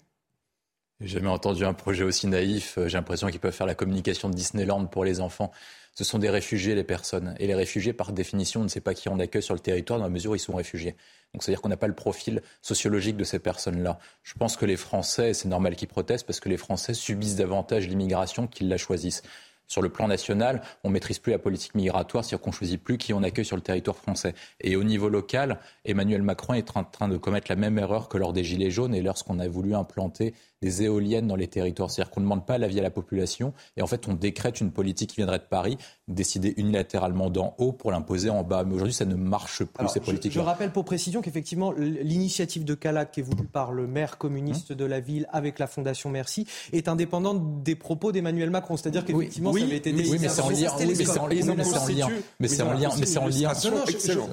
J'ai 1.04 1.18
jamais 1.18 1.28
entendu 1.28 1.64
un 1.64 1.74
projet 1.74 2.02
aussi 2.02 2.26
naïf. 2.26 2.78
J'ai 2.86 2.96
l'impression 2.96 3.28
qu'ils 3.28 3.40
peuvent 3.40 3.54
faire 3.54 3.66
la 3.66 3.74
communication 3.74 4.30
de 4.30 4.34
Disneyland 4.34 4.86
pour 4.86 5.04
les 5.04 5.20
enfants. 5.20 5.52
Ce 5.94 6.02
sont 6.02 6.18
des 6.18 6.30
réfugiés, 6.30 6.74
les 6.74 6.82
personnes. 6.82 7.34
Et 7.38 7.46
les 7.46 7.54
réfugiés, 7.54 7.92
par 7.92 8.12
définition, 8.12 8.60
on 8.60 8.64
ne 8.64 8.68
sait 8.68 8.80
pas 8.80 8.94
qui 8.94 9.08
on 9.08 9.18
accueille 9.18 9.42
sur 9.42 9.54
le 9.54 9.60
territoire 9.60 9.98
dans 9.98 10.06
la 10.06 10.10
mesure 10.10 10.32
où 10.32 10.34
ils 10.34 10.40
sont 10.40 10.56
réfugiés. 10.56 10.96
Donc 11.32 11.42
c'est-à-dire 11.42 11.60
qu'on 11.60 11.68
n'a 11.68 11.76
pas 11.76 11.88
le 11.88 11.94
profil 11.94 12.42
sociologique 12.62 13.16
de 13.16 13.24
ces 13.24 13.38
personnes-là. 13.38 13.98
Je 14.22 14.34
pense 14.34 14.56
que 14.56 14.64
les 14.64 14.76
Français, 14.76 15.34
c'est 15.34 15.48
normal 15.48 15.76
qu'ils 15.76 15.88
protestent 15.88 16.26
parce 16.26 16.40
que 16.40 16.48
les 16.48 16.56
Français 16.56 16.94
subissent 16.94 17.36
davantage 17.36 17.86
l'immigration 17.86 18.46
qu'ils 18.46 18.68
la 18.68 18.78
choisissent 18.78 19.22
sur 19.66 19.82
le 19.82 19.88
plan 19.88 20.08
national, 20.08 20.62
on 20.82 20.90
maîtrise 20.90 21.18
plus 21.18 21.32
la 21.32 21.38
politique 21.38 21.74
migratoire, 21.74 22.24
c'est-à-dire 22.24 22.42
qu'on 22.42 22.52
choisit 22.52 22.82
plus 22.82 22.98
qui 22.98 23.12
on 23.12 23.22
accueille 23.22 23.44
sur 23.44 23.56
le 23.56 23.62
territoire 23.62 23.96
français. 23.96 24.34
Et 24.60 24.76
au 24.76 24.84
niveau 24.84 25.08
local, 25.08 25.58
Emmanuel 25.84 26.22
Macron 26.22 26.54
est 26.54 26.76
en 26.76 26.84
train 26.84 27.08
de 27.08 27.16
commettre 27.16 27.46
la 27.50 27.56
même 27.56 27.78
erreur 27.78 28.08
que 28.08 28.18
lors 28.18 28.32
des 28.32 28.44
Gilets 28.44 28.70
jaunes 28.70 28.94
et 28.94 29.02
lorsqu'on 29.02 29.38
a 29.38 29.48
voulu 29.48 29.74
implanter 29.74 30.34
des 30.64 30.82
éoliennes 30.82 31.26
dans 31.26 31.36
les 31.36 31.46
territoires. 31.46 31.90
C'est-à-dire 31.90 32.10
qu'on 32.10 32.20
ne 32.20 32.24
demande 32.24 32.46
pas 32.46 32.56
l'avis 32.56 32.80
à 32.80 32.82
la 32.82 32.90
population 32.90 33.52
et 33.76 33.82
en 33.82 33.86
fait 33.86 34.08
on 34.08 34.14
décrète 34.14 34.62
une 34.62 34.70
politique 34.70 35.10
qui 35.10 35.16
viendrait 35.16 35.38
de 35.38 35.44
Paris, 35.44 35.76
décidée 36.08 36.54
unilatéralement 36.56 37.28
d'en 37.28 37.54
haut 37.58 37.72
pour 37.72 37.92
l'imposer 37.92 38.30
en 38.30 38.42
bas. 38.42 38.64
Mais 38.64 38.74
aujourd'hui 38.74 38.94
ça 38.94 39.04
ne 39.04 39.14
marche 39.14 39.62
plus 39.64 39.88
ces 39.88 40.00
politiques. 40.00 40.32
Je, 40.32 40.40
je, 40.40 40.44
rappelle 40.44 40.72
pour 40.72 40.86
précision 40.86 41.20
qu'effectivement 41.20 41.72
l'initiative 41.72 42.64
de 42.64 42.74
Calac 42.74 43.10
qui 43.10 43.20
est 43.20 43.22
voulue 43.22 43.44
par 43.44 43.72
le 43.72 43.86
maire 43.86 44.16
communiste 44.16 44.70
hum. 44.70 44.76
de 44.78 44.84
la 44.86 45.00
ville 45.00 45.26
avec 45.32 45.58
la 45.58 45.66
Fondation 45.66 46.08
Merci 46.08 46.46
est 46.72 46.88
indépendante 46.88 47.62
des 47.62 47.74
propos 47.74 48.10
d'Emmanuel 48.10 48.48
Macron. 48.48 48.78
C'est-à-dire 48.78 49.04
qu'effectivement 49.04 49.50
oui, 49.50 49.60
ça 49.60 49.66
avait 49.66 49.76
été 49.76 49.92
oui, 49.92 50.16
mais 50.18 50.28
c'est 50.28 50.40
en 50.40 50.48
lien. 50.48 50.72
mais 50.78 50.94
c'est 50.94 51.18
en, 51.18 51.26
lien. 51.26 51.36
Mais 52.40 52.48
c'est 52.48 52.62
en 52.62 52.72
lien. 52.72 52.88
Mais 52.98 53.06
c'est 53.06 53.18
en 53.18 53.26
lien. 53.26 53.52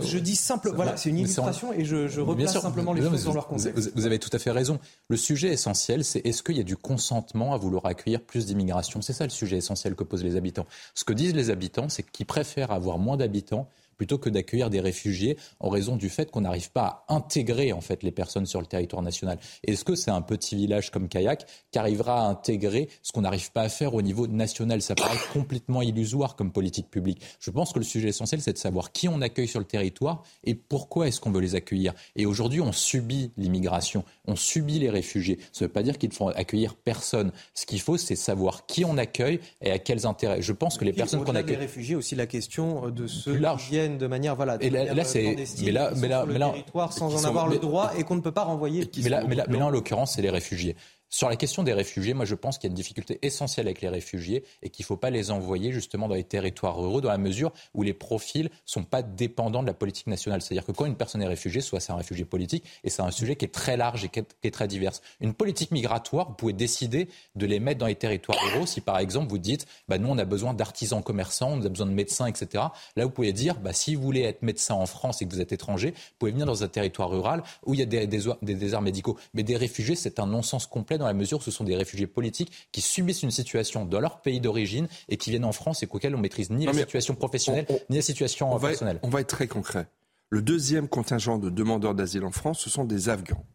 Je, 0.02 0.18
dis 0.18 0.38
simple. 0.38 0.72
Voilà, 0.74 0.96
c'est 0.96 1.10
une 1.10 1.18
illustration 1.18 1.74
et 1.74 1.84
je, 1.84 2.08
je 2.08 2.22
replace 2.22 2.58
simplement 2.58 2.94
les 2.94 3.02
choses 3.02 3.26
dans 3.26 3.34
leur 3.34 3.48
contexte. 3.48 3.92
Vous 3.96 4.06
avez 4.06 4.18
tout 4.18 4.30
à 4.32 4.40
fait 4.40 4.52
raison. 4.52 4.80
Le 5.10 5.18
sujet 5.18 5.50
essentiel, 5.50 6.06
c'est 6.06 6.21
est-ce 6.28 6.44
qu'il 6.44 6.58
y 6.58 6.60
a 6.60 6.63
du 6.63 6.78
consentement 6.78 7.54
à 7.54 7.58
vouloir 7.58 7.86
accueillir 7.86 8.22
plus 8.22 8.46
d'immigration? 8.46 9.01
C'est 9.01 9.13
ça 9.13 9.24
le 9.24 9.30
sujet 9.30 9.58
essentiel 9.58 9.96
que 9.96 10.04
posent 10.04 10.24
les 10.24 10.36
habitants. 10.36 10.66
Ce 10.94 11.04
que 11.04 11.13
disent 11.13 11.36
les 11.36 11.50
habitants, 11.50 11.90
c'est 11.90 12.04
qu'ils 12.04 12.25
préfèrent 12.25 12.72
avoir 12.72 12.98
moins 12.98 13.18
d'habitants 13.18 13.68
plutôt 14.01 14.17
que 14.17 14.31
d'accueillir 14.31 14.72
des 14.72 14.79
réfugiés 14.79 15.38
en 15.60 15.70
raison 15.70 15.96
du 15.96 16.10
fait 16.10 16.31
qu'on 16.31 16.41
n'arrive 16.41 16.72
pas 16.72 17.05
à 17.08 17.13
intégrer 17.13 17.72
en 17.72 17.81
fait 17.81 18.01
les 18.01 18.10
personnes 18.10 18.48
sur 18.48 18.60
le 18.60 18.65
territoire 18.65 19.03
national. 19.03 19.38
Est-ce 19.63 19.86
que 19.86 19.93
c'est 19.93 20.10
un 20.10 20.24
petit 20.24 20.55
village 20.55 20.89
comme 20.89 21.08
Kayak 21.08 21.46
qui 21.70 21.77
arrivera 21.77 22.25
à 22.25 22.27
intégrer 22.27 22.89
ce 23.03 23.12
qu'on 23.12 23.22
n'arrive 23.22 23.51
pas 23.51 23.62
à 23.62 23.70
faire 23.70 23.93
au 23.93 24.01
niveau 24.01 24.25
national? 24.25 24.81
Ça 24.81 24.96
paraît 24.96 25.20
complètement 25.34 25.84
illusoire 25.84 26.36
comme 26.36 26.51
politique 26.51 26.89
publique. 26.89 27.22
Je 27.39 27.51
pense 27.51 27.74
que 27.74 27.77
le 27.77 27.86
sujet 27.86 28.08
essentiel, 28.08 28.41
c'est 28.41 28.53
de 28.53 28.58
savoir 28.58 28.91
qui 28.91 29.08
on 29.08 29.22
accueille 29.22 29.48
sur 29.48 29.60
le 29.60 29.67
territoire 29.67 30.24
et 30.46 30.55
pourquoi 30.55 31.08
est-ce 31.08 31.22
qu'on 31.22 31.29
veut 31.29 31.39
les 31.39 31.53
accueillir. 31.53 31.93
Et 32.15 32.25
aujourd'hui, 32.25 32.60
on 32.60 32.72
subit 32.72 33.29
l'immigration, 33.38 34.03
on 34.25 34.36
subit 34.36 34.79
les 34.79 34.89
réfugiés. 34.89 35.38
Ça 35.51 35.63
ne 35.63 35.67
veut 35.67 35.74
pas 35.74 35.84
dire 35.84 36.00
qu'il 36.00 36.12
faut 36.12 36.29
accueillir 36.29 36.74
personne. 36.74 37.31
Ce 37.53 37.67
qu'il 37.67 37.81
faut, 37.81 37.98
c'est 37.98 38.15
savoir 38.15 38.65
qui 38.65 38.84
on 38.84 38.98
accueille 38.98 39.41
et 39.62 39.70
à 39.70 39.77
quels 39.77 40.08
intérêts. 40.08 40.41
Je 40.41 40.53
pense 40.53 40.79
que 40.79 40.86
les 40.86 40.93
personnes 40.93 41.24
qu'on 41.24 41.36
accueille. 41.36 41.58
Les 41.58 41.62
réfugiés 41.62 41.96
aussi 41.96 42.15
la 42.15 42.25
question 42.25 42.89
de 42.89 43.05
ceux 43.05 43.38
qui 43.38 43.70
viennent 43.70 43.90
de 43.98 44.07
manière 44.07 44.36
voilà 44.36 44.57
et 44.62 44.69
là, 44.69 45.03
c'est 45.03 45.36
mais 45.63 45.71
là 45.71 45.91
mais 45.95 46.07
là 46.07 46.25
mais 46.27 46.38
là 46.38 46.50
territoire 46.50 46.93
sans 46.93 47.15
en 47.15 47.27
avoir 47.27 47.48
le 47.48 47.57
droit 47.57 47.91
et 47.98 48.03
qu'on 48.03 48.15
ne 48.15 48.21
peut 48.21 48.31
pas 48.31 48.43
renvoyer. 48.43 48.89
Mais 49.03 49.10
là 49.10 49.24
mais 49.27 49.36
là, 49.36 49.45
mais 49.50 49.57
là 49.57 49.65
en 49.67 49.69
l'occurrence 49.69 50.15
c'est 50.15 50.21
les 50.21 50.29
réfugiés. 50.29 50.75
Sur 51.13 51.27
la 51.27 51.36
question 51.36 51.63
des 51.63 51.74
réfugiés, 51.74 52.13
moi 52.13 52.24
je 52.24 52.36
pense 52.36 52.58
qu'il 52.58 52.70
y 52.70 52.70
a 52.70 52.72
une 52.72 52.75
difficulté 52.75 53.20
essentielle 53.22 53.68
avec 53.68 53.82
les 53.82 53.89
réfugiés 53.89 54.46
et 54.63 54.70
qu'il 54.70 54.84
ne 54.84 54.88
faut 54.88 54.96
pas 54.96 55.10
les 55.10 55.30
envoyer 55.30 55.74
justement 55.74 56.08
dans 56.08 56.15
les 56.15 56.24
territoires 56.24 56.80
ruraux 56.80 57.01
dans 57.01 57.10
la 57.10 57.18
mesure 57.18 57.51
où 57.74 57.84
les 57.84 57.94
profils 57.94 58.46
ne 58.46 58.50
sont 58.65 58.86
pas 58.86 59.01
dépendants 59.01 59.62
de 59.62 59.68
la 59.68 59.74
politique 59.74 60.08
nationale. 60.08 60.41
C'est-à-dire 60.41 60.65
que 60.65 60.72
quand 60.72 60.86
une 60.86 60.96
personne 60.96 61.22
est 61.22 61.27
réfugiée, 61.27 61.60
soit 61.60 61.82
c'est 61.82 61.91
un 61.91 61.98
réfugié 61.98 62.24
politique 62.24 62.63
et 62.86 62.89
c'est 62.89 63.01
un 63.01 63.12
sujet 63.12 63.36
qui 63.36 63.44
est 63.44 63.50
très 63.50 63.75
large 63.75 64.06
et 64.06 64.08
qui 64.08 64.20
est, 64.20 64.51
très 64.51 64.70
divers. 64.70 64.94
Une 65.20 65.34
politique 65.34 65.72
migratoire, 65.72 66.30
vous 66.30 66.36
pouvez 66.36 66.53
décider 66.53 67.10
de 67.36 67.46
les 67.46 67.60
mettre 67.60 67.80
dans 67.80 67.88
les 67.88 67.96
territoires 67.96 68.39
ruraux 68.46 68.65
si 68.65 68.80
par 68.80 68.98
exemple 68.98 69.27
vous 69.27 69.38
dites 69.38 69.68
bah, 69.89 69.98
nous 69.98 70.08
on 70.08 70.18
a 70.18 70.24
besoin 70.24 70.53
d'artisans 70.53 71.03
commerçants, 71.03 71.51
on 71.51 71.65
a 71.65 71.68
besoin 71.68 71.88
de 71.88 71.91
médecins, 71.91 72.27
etc. 72.27 72.63
Là 72.96 73.03
vous 73.03 73.12
pouvez 73.12 73.34
dire 73.34 73.60
bah, 73.60 73.74
si 73.74 73.96
vous 73.96 74.01
voulez 74.01 74.22
être 74.22 74.44
médecin 74.44 74.75
en 74.75 74.86
France 74.86 75.22
et 75.22 75.25
que 75.25 75.34
vous 75.34 75.41
êtes 75.41 75.51
étranger, 75.51 75.89
vous 75.91 76.15
pouvez 76.20 76.32
venir 76.32 76.46
dans 76.46 76.63
un 76.63 76.70
territoire 76.70 77.10
rural 77.10 77.44
où 77.65 77.74
il 77.74 77.82
y 77.82 77.84
a 77.84 77.86
des, 77.86 78.08
des, 78.08 78.22
des 78.41 78.56
déserts 78.56 78.82
médicaux. 78.82 79.18
Mais 79.34 79.44
des 79.44 79.58
réfugiés, 79.58 79.96
c'est 79.96 80.18
un 80.18 80.25
non-sens 80.25 80.68
complet 80.68 81.00
dans 81.01 81.08
la 81.08 81.13
mesure 81.13 81.39
où 81.39 81.41
ce 81.41 81.51
sont 81.51 81.63
des 81.63 81.75
réfugiés 81.75 82.08
politiques 82.08 82.51
qui 82.72 82.81
subissent 82.81 83.24
une 83.24 83.31
situation 83.31 83.86
dans 83.86 84.00
leur 84.00 84.22
pays 84.22 84.39
d'origine 84.39 84.88
et 85.10 85.17
qui 85.17 85.29
viennent 85.31 85.46
en 85.46 85.51
France 85.51 85.84
et 85.84 85.88
qu'auxquels 85.88 86.15
on 86.15 86.20
maîtrise 86.20 86.50
ni 86.50 86.65
la 86.65 86.74
situation 86.74 87.15
professionnelle 87.15 87.65
ni 87.89 87.98
la 87.98 88.01
situation 88.01 88.58
personnelle. 88.58 89.00
on 89.03 89.10
va 89.10 89.22
être 89.22 89.27
très 89.27 89.48
concret. 89.48 89.88
Le 90.29 90.41
deuxième 90.41 90.88
contingent 90.88 91.38
de 91.38 91.50
demandeurs 91.50 91.93
d'asile 91.93 92.24
en 92.24 92.31
France, 92.31 92.62
ce 92.62 92.70
sont 92.70 92.86
des 92.86 93.10
Afghans. 93.10 93.46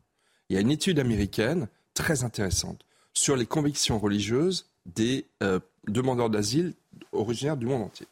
Il 0.50 0.54
y 0.54 0.58
a 0.58 0.60
une 0.60 0.70
étude 0.70 0.98
américaine 0.98 1.68
très 1.94 2.22
intéressante 2.22 2.84
sur 3.14 3.36
les 3.36 3.46
convictions 3.46 3.98
religieuses 3.98 4.66
des 4.84 5.24
euh, 5.42 5.58
demandeurs 5.88 6.30
d'asile 6.30 6.74
originaires 7.12 7.56
du 7.56 7.66
monde 7.66 7.82
entier. 7.82 8.06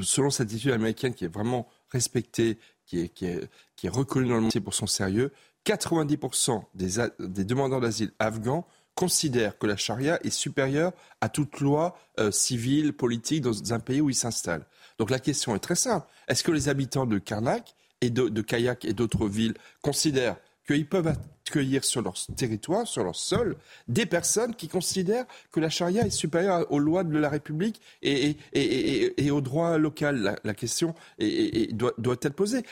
selon 0.00 0.30
cette 0.30 0.52
étude 0.52 0.70
américaine 0.70 1.14
qui 1.14 1.26
est 1.26 1.32
vraiment 1.32 1.68
respectée, 1.90 2.58
qui 2.86 3.00
est, 3.00 3.08
qui 3.08 3.26
est, 3.26 3.48
qui 3.76 3.86
est 3.86 3.90
reconnue 3.90 4.28
dans 4.28 4.36
le 4.36 4.40
monde 4.40 4.48
entier 4.48 4.60
pour 4.60 4.74
son 4.74 4.86
sérieux, 4.86 5.30
90% 5.66 6.62
des, 6.74 6.88
des 7.18 7.44
demandeurs 7.44 7.80
d'asile 7.80 8.12
afghans 8.18 8.66
considèrent 8.94 9.58
que 9.58 9.66
la 9.66 9.76
charia 9.76 10.18
est 10.24 10.30
supérieure 10.30 10.92
à 11.20 11.28
toute 11.28 11.60
loi 11.60 11.96
euh, 12.20 12.30
civile, 12.30 12.92
politique 12.92 13.42
dans 13.42 13.72
un 13.72 13.80
pays 13.80 14.00
où 14.00 14.10
ils 14.10 14.14
s'installent. 14.14 14.66
Donc 14.98 15.10
la 15.10 15.18
question 15.18 15.54
est 15.54 15.60
très 15.60 15.74
simple. 15.74 16.06
Est-ce 16.28 16.44
que 16.44 16.52
les 16.52 16.68
habitants 16.68 17.06
de 17.06 17.18
Karnak 17.18 17.74
et 18.00 18.10
de, 18.10 18.28
de 18.28 18.42
Kayak 18.42 18.84
et 18.84 18.92
d'autres 18.92 19.28
villes 19.28 19.54
considèrent 19.80 20.36
qu'ils 20.66 20.88
peuvent 20.88 21.08
accueillir 21.08 21.84
sur 21.84 22.02
leur 22.02 22.14
territoire, 22.36 22.86
sur 22.86 23.02
leur 23.02 23.16
sol, 23.16 23.56
des 23.88 24.06
personnes 24.06 24.54
qui 24.54 24.68
considèrent 24.68 25.26
que 25.50 25.58
la 25.58 25.70
charia 25.70 26.06
est 26.06 26.10
supérieure 26.10 26.70
aux 26.70 26.78
lois 26.78 27.02
de 27.02 27.18
la 27.18 27.28
République 27.28 27.80
et, 28.02 28.36
et, 28.52 29.30
au 29.30 29.40
droit 29.40 29.76
local. 29.78 30.38
La, 30.44 30.54
question 30.54 30.94
doit, 31.18 31.94
doit, 31.98 32.14
être 32.22 32.34
posée. 32.34 32.62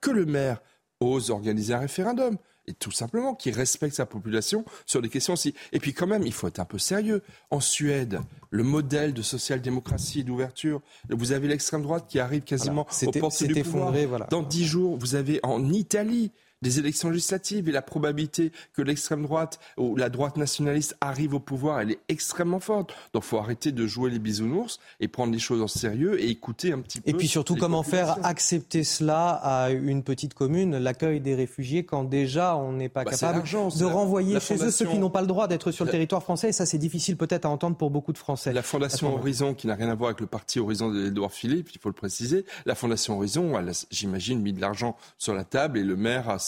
que 0.00 0.10
le 0.10 0.26
maire 0.26 0.60
ose 1.00 1.30
organiser 1.30 1.74
un 1.74 1.80
référendum. 1.80 2.36
Et 2.66 2.74
tout 2.74 2.92
simplement, 2.92 3.34
qui 3.34 3.50
respecte 3.50 3.96
sa 3.96 4.06
population 4.06 4.64
sur 4.86 5.02
des 5.02 5.08
questions 5.08 5.32
aussi. 5.32 5.54
Et 5.72 5.80
puis 5.80 5.92
quand 5.92 6.06
même, 6.06 6.22
il 6.24 6.32
faut 6.32 6.46
être 6.46 6.60
un 6.60 6.64
peu 6.64 6.78
sérieux. 6.78 7.22
En 7.50 7.58
Suède, 7.58 8.20
le 8.50 8.62
modèle 8.62 9.12
de 9.12 9.22
social-démocratie 9.22 10.20
et 10.20 10.24
d'ouverture, 10.24 10.82
vous 11.08 11.32
avez 11.32 11.48
l'extrême 11.48 11.82
droite 11.82 12.04
qui 12.06 12.20
arrive 12.20 12.42
quasiment 12.42 12.86
au 13.02 13.10
portes 13.12 13.42
du 13.42 13.62
pouvoir. 13.62 13.92
Voilà. 14.06 14.26
Dans 14.30 14.42
dix 14.42 14.66
jours, 14.66 14.96
vous 14.98 15.14
avez 15.14 15.40
en 15.42 15.72
Italie 15.72 16.30
des 16.62 16.78
élections 16.78 17.10
législatives 17.10 17.68
et 17.68 17.72
la 17.72 17.82
probabilité 17.82 18.52
que 18.74 18.82
l'extrême 18.82 19.22
droite 19.22 19.60
ou 19.78 19.96
la 19.96 20.10
droite 20.10 20.36
nationaliste 20.36 20.96
arrive 21.00 21.34
au 21.34 21.40
pouvoir, 21.40 21.80
elle 21.80 21.92
est 21.92 22.00
extrêmement 22.08 22.60
forte. 22.60 22.94
Donc 23.14 23.22
faut 23.22 23.38
arrêter 23.38 23.72
de 23.72 23.86
jouer 23.86 24.10
les 24.10 24.18
bisounours 24.18 24.78
et 25.00 25.08
prendre 25.08 25.32
les 25.32 25.38
choses 25.38 25.62
en 25.62 25.68
sérieux 25.68 26.20
et 26.20 26.28
écouter 26.28 26.72
un 26.72 26.80
petit 26.80 27.00
peu. 27.00 27.10
Et 27.10 27.14
puis 27.14 27.28
surtout, 27.28 27.56
comment 27.56 27.82
faire 27.82 28.18
accepter 28.24 28.84
cela 28.84 29.30
à 29.30 29.70
une 29.70 30.02
petite 30.02 30.34
commune, 30.34 30.76
l'accueil 30.76 31.20
des 31.20 31.34
réfugiés, 31.34 31.84
quand 31.84 32.04
déjà 32.04 32.56
on 32.56 32.72
n'est 32.72 32.88
pas 32.88 33.04
bah, 33.04 33.12
capable 33.12 33.42
de 33.42 33.84
renvoyer 33.84 34.38
chez 34.40 34.62
eux 34.62 34.70
ceux 34.70 34.86
qui 34.86 34.98
n'ont 34.98 35.10
pas 35.10 35.22
le 35.22 35.26
droit 35.26 35.48
d'être 35.48 35.70
sur 35.70 35.84
le 35.84 35.90
territoire 35.90 36.22
français. 36.22 36.50
Et 36.50 36.52
ça, 36.52 36.66
c'est 36.66 36.78
difficile 36.78 37.16
peut-être 37.16 37.46
à 37.46 37.48
entendre 37.48 37.76
pour 37.76 37.90
beaucoup 37.90 38.12
de 38.12 38.18
Français. 38.18 38.52
La 38.52 38.62
Fondation 38.62 39.14
Horizon, 39.14 39.54
qui 39.54 39.66
n'a 39.66 39.74
rien 39.74 39.88
à 39.88 39.94
voir 39.94 40.08
avec 40.08 40.20
le 40.20 40.26
parti 40.26 40.60
Horizon 40.60 40.90
d'Edouard 40.90 41.32
Philippe, 41.32 41.70
il 41.74 41.80
faut 41.80 41.88
le 41.88 41.94
préciser, 41.94 42.44
la 42.66 42.74
Fondation 42.74 43.16
Horizon, 43.16 43.52
j'imagine, 43.90 44.40
mis 44.40 44.52
de 44.52 44.60
l'argent 44.60 44.96
sur 45.18 45.34
la 45.34 45.44
table 45.44 45.78
et 45.78 45.84
le 45.84 45.96
maire 45.96 46.28
a 46.28 46.38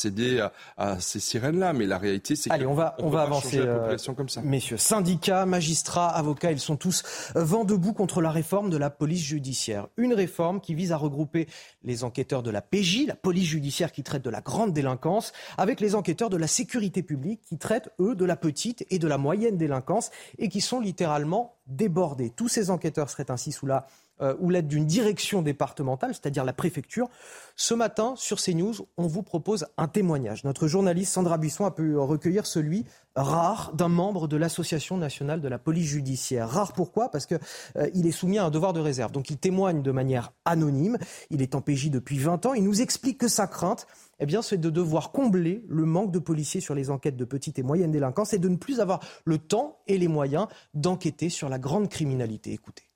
à, 0.76 1.00
ces 1.00 1.20
sirènes-là. 1.20 1.72
Mais 1.72 1.86
la 1.86 1.98
réalité, 1.98 2.36
c'est 2.36 2.50
Allez, 2.50 2.66
on 2.66 2.74
va, 2.74 2.96
on, 2.98 3.08
va 3.08 3.22
avancer. 3.22 3.58
La 3.58 3.64
euh, 3.64 3.78
population 3.78 4.14
comme 4.14 4.28
ça. 4.28 4.42
Messieurs, 4.42 4.76
syndicats, 4.76 5.46
magistrats, 5.46 6.08
avocats, 6.08 6.52
ils 6.52 6.60
sont 6.60 6.76
tous 6.76 7.02
euh, 7.36 7.44
vent 7.44 7.64
debout 7.64 7.92
contre 7.92 8.20
la 8.20 8.30
réforme 8.30 8.70
de 8.70 8.76
la 8.76 8.90
police 8.90 9.22
judiciaire. 9.22 9.88
Une 9.96 10.14
réforme 10.14 10.60
qui 10.60 10.74
vise 10.74 10.92
à 10.92 10.96
regrouper 10.96 11.48
les 11.84 12.04
enquêteurs 12.04 12.42
de 12.42 12.50
la 12.50 12.62
PJ, 12.62 13.06
la 13.06 13.14
police 13.14 13.46
judiciaire 13.46 13.92
qui 13.92 14.02
traite 14.02 14.22
de 14.22 14.30
la 14.30 14.40
grande 14.40 14.72
délinquance, 14.72 15.32
avec 15.58 15.80
les 15.80 15.94
enquêteurs 15.94 16.30
de 16.30 16.36
la 16.36 16.46
sécurité 16.46 17.02
publique 17.02 17.40
qui 17.42 17.58
traitent, 17.58 17.90
eux, 18.00 18.14
de 18.14 18.24
la 18.24 18.36
petite 18.36 18.86
et 18.90 18.98
de 18.98 19.08
la 19.08 19.18
moyenne 19.18 19.56
délinquance 19.56 20.10
et 20.38 20.48
qui 20.48 20.60
sont 20.60 20.80
littéralement 20.80 21.56
débordés. 21.66 22.30
Tous 22.30 22.48
ces 22.48 22.70
enquêteurs 22.70 23.10
seraient 23.10 23.30
ainsi 23.30 23.52
sous 23.52 23.66
la 23.66 23.86
euh, 24.22 24.34
ou 24.40 24.50
l'aide 24.50 24.68
d'une 24.68 24.86
direction 24.86 25.42
départementale, 25.42 26.14
c'est-à-dire 26.14 26.44
la 26.44 26.52
préfecture. 26.52 27.08
Ce 27.56 27.74
matin, 27.74 28.14
sur 28.16 28.40
CNews, 28.40 28.74
on 28.96 29.06
vous 29.06 29.22
propose 29.22 29.66
un 29.76 29.88
témoignage. 29.88 30.44
Notre 30.44 30.68
journaliste 30.68 31.12
Sandra 31.12 31.38
Buisson 31.38 31.64
a 31.64 31.70
pu 31.70 31.96
recueillir 31.96 32.46
celui 32.46 32.84
rare 33.14 33.72
d'un 33.74 33.88
membre 33.88 34.28
de 34.28 34.36
l'Association 34.36 34.96
nationale 34.96 35.40
de 35.40 35.48
la 35.48 35.58
police 35.58 35.86
judiciaire. 35.86 36.48
Rare 36.48 36.72
pourquoi? 36.72 37.10
Parce 37.10 37.26
qu'il 37.26 37.40
euh, 37.76 37.86
est 37.92 38.10
soumis 38.10 38.38
à 38.38 38.44
un 38.44 38.50
devoir 38.50 38.72
de 38.72 38.80
réserve. 38.80 39.12
Donc 39.12 39.30
il 39.30 39.36
témoigne 39.36 39.82
de 39.82 39.90
manière 39.90 40.32
anonyme. 40.44 40.98
Il 41.30 41.42
est 41.42 41.54
en 41.54 41.60
PJ 41.60 41.90
depuis 41.90 42.18
20 42.18 42.46
ans. 42.46 42.54
Il 42.54 42.64
nous 42.64 42.80
explique 42.80 43.18
que 43.18 43.28
sa 43.28 43.46
crainte, 43.46 43.86
eh 44.20 44.26
bien, 44.26 44.40
c'est 44.40 44.58
de 44.58 44.70
devoir 44.70 45.10
combler 45.10 45.64
le 45.68 45.84
manque 45.84 46.12
de 46.12 46.18
policiers 46.18 46.60
sur 46.60 46.74
les 46.74 46.90
enquêtes 46.90 47.16
de 47.16 47.24
petite 47.24 47.58
et 47.58 47.62
moyenne 47.62 47.90
délinquance 47.90 48.32
et 48.32 48.38
de 48.38 48.48
ne 48.48 48.56
plus 48.56 48.80
avoir 48.80 49.00
le 49.24 49.38
temps 49.38 49.78
et 49.88 49.98
les 49.98 50.08
moyens 50.08 50.46
d'enquêter 50.74 51.28
sur 51.28 51.48
la 51.48 51.58
grande 51.58 51.88
criminalité. 51.88 52.52
Écoutez. 52.52 52.91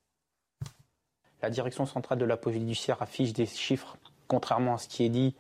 La 1.43 1.51
direction 1.51 1.87
centrale 1.87 2.19
de 2.19 2.25
la 2.25 2.37
police 2.37 2.61
judiciaire 2.61 3.03
affiche 3.03 3.33
des 3.33 3.47
chiffres, 3.47 3.97
contrairement 4.27 4.75
à 4.75 4.79
ce 4.79 4.89
qui 4.89 5.05
est 5.05 5.09
dit, 5.09 5.35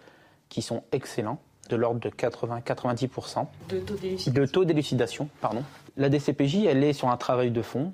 qui 0.49 0.62
sont 0.62 0.85
excellents, 0.93 1.41
de 1.69 1.76
l'ordre 1.76 2.00
de 2.00 2.11
80-90%. 2.11 3.47
De 3.69 4.47
taux 4.47 4.65
d'élucidation. 4.65 5.29
pardon. 5.41 5.65
La 5.97 6.09
DCPJ, 6.09 6.67
elle 6.67 6.85
est 6.85 6.93
sur 6.93 7.09
un 7.09 7.17
travail 7.17 7.50
de 7.50 7.62
fond, 7.62 7.93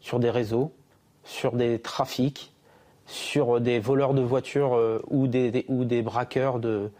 sur 0.00 0.18
des 0.18 0.30
réseaux, 0.30 0.72
sur 1.24 1.52
des 1.52 1.78
trafics, 1.78 2.52
sur 3.06 3.60
des 3.60 3.78
voleurs 3.78 4.14
de 4.14 4.22
voitures 4.22 4.74
euh, 4.74 5.00
ou, 5.08 5.26
des, 5.26 5.64
ou 5.68 5.84
des 5.84 6.02
braqueurs 6.02 6.58
de, 6.58 6.90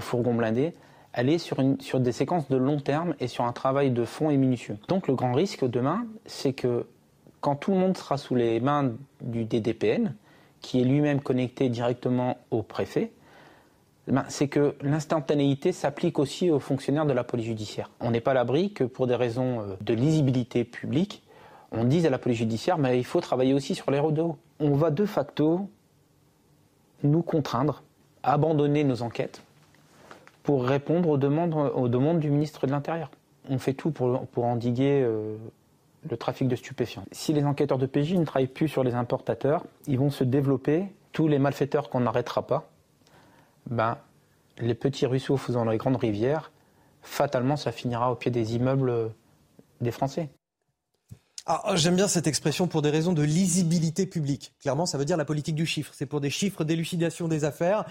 fourgons 0.00 0.34
blindés. 0.34 0.74
Elle 1.12 1.28
est 1.28 1.38
sur, 1.38 1.60
une, 1.60 1.80
sur 1.80 2.00
des 2.00 2.12
séquences 2.12 2.48
de 2.48 2.56
long 2.56 2.80
terme 2.80 3.14
et 3.18 3.28
sur 3.28 3.44
un 3.44 3.52
travail 3.52 3.90
de 3.90 4.04
fond 4.04 4.30
et 4.30 4.36
minutieux. 4.36 4.76
Donc 4.88 5.08
le 5.08 5.14
grand 5.14 5.32
risque 5.32 5.64
demain, 5.64 6.06
c'est 6.26 6.52
que 6.52 6.86
quand 7.40 7.56
tout 7.56 7.72
le 7.72 7.78
monde 7.78 7.96
sera 7.96 8.16
sous 8.18 8.34
les 8.34 8.60
mains 8.60 8.92
du 9.20 9.44
DDPN, 9.44 10.14
qui 10.60 10.80
est 10.80 10.84
lui-même 10.84 11.20
connecté 11.20 11.68
directement 11.68 12.38
au 12.50 12.62
préfet, 12.62 13.12
ben, 14.08 14.24
c'est 14.28 14.48
que 14.48 14.74
l'instantanéité 14.80 15.72
s'applique 15.72 16.18
aussi 16.18 16.50
aux 16.50 16.60
fonctionnaires 16.60 17.06
de 17.06 17.12
la 17.12 17.24
police 17.24 17.46
judiciaire. 17.46 17.90
On 18.00 18.10
n'est 18.10 18.20
pas 18.20 18.30
à 18.30 18.34
l'abri 18.34 18.72
que 18.72 18.84
pour 18.84 19.06
des 19.06 19.14
raisons 19.14 19.60
euh, 19.60 19.76
de 19.82 19.94
lisibilité 19.94 20.64
publique, 20.64 21.22
on 21.72 21.84
dise 21.84 22.06
à 22.06 22.10
la 22.10 22.18
police 22.18 22.38
judiciaire, 22.38 22.78
mais 22.78 22.98
il 22.98 23.04
faut 23.04 23.20
travailler 23.20 23.52
aussi 23.52 23.74
sur 23.74 23.90
les 23.90 24.00
de 24.00 24.22
On 24.60 24.70
va 24.70 24.90
de 24.90 25.04
facto 25.04 25.68
nous 27.02 27.22
contraindre 27.22 27.82
à 28.22 28.32
abandonner 28.32 28.82
nos 28.82 29.02
enquêtes 29.02 29.42
pour 30.42 30.64
répondre 30.64 31.10
aux 31.10 31.18
demandes, 31.18 31.54
aux 31.54 31.88
demandes 31.88 32.20
du 32.20 32.30
ministre 32.30 32.66
de 32.66 32.72
l'Intérieur. 32.72 33.10
On 33.50 33.58
fait 33.58 33.74
tout 33.74 33.90
pour, 33.90 34.26
pour 34.28 34.46
endiguer 34.46 35.02
euh, 35.02 35.36
le 36.08 36.16
trafic 36.16 36.48
de 36.48 36.56
stupéfiants. 36.56 37.04
Si 37.12 37.32
les 37.32 37.44
enquêteurs 37.44 37.78
de 37.78 37.86
PJ 37.86 38.14
ne 38.14 38.24
travaillent 38.24 38.46
plus 38.46 38.68
sur 38.68 38.84
les 38.84 38.94
importateurs, 38.94 39.64
ils 39.86 39.98
vont 39.98 40.10
se 40.10 40.24
développer. 40.24 40.86
Tous 41.12 41.26
les 41.26 41.38
malfaiteurs 41.38 41.88
qu'on 41.88 42.00
n'arrêtera 42.00 42.46
pas, 42.46 42.70
ben, 43.66 43.98
les 44.58 44.74
petits 44.74 45.06
ruisseaux 45.06 45.36
faisant 45.36 45.64
les 45.64 45.78
grandes 45.78 45.96
rivières, 45.96 46.52
fatalement, 47.02 47.56
ça 47.56 47.72
finira 47.72 48.12
au 48.12 48.14
pied 48.14 48.30
des 48.30 48.56
immeubles 48.56 49.12
des 49.80 49.90
Français. 49.90 50.28
Ah, 51.50 51.62
j'aime 51.76 51.96
bien 51.96 52.08
cette 52.08 52.26
expression 52.26 52.66
pour 52.68 52.82
des 52.82 52.90
raisons 52.90 53.14
de 53.14 53.22
lisibilité 53.22 54.04
publique. 54.04 54.52
Clairement, 54.60 54.84
ça 54.84 54.98
veut 54.98 55.06
dire 55.06 55.16
la 55.16 55.24
politique 55.24 55.54
du 55.54 55.64
chiffre. 55.64 55.92
C'est 55.94 56.04
pour 56.04 56.20
des 56.20 56.28
chiffres 56.28 56.62
d'élucidation 56.62 57.26
des 57.26 57.44
affaires. 57.44 57.86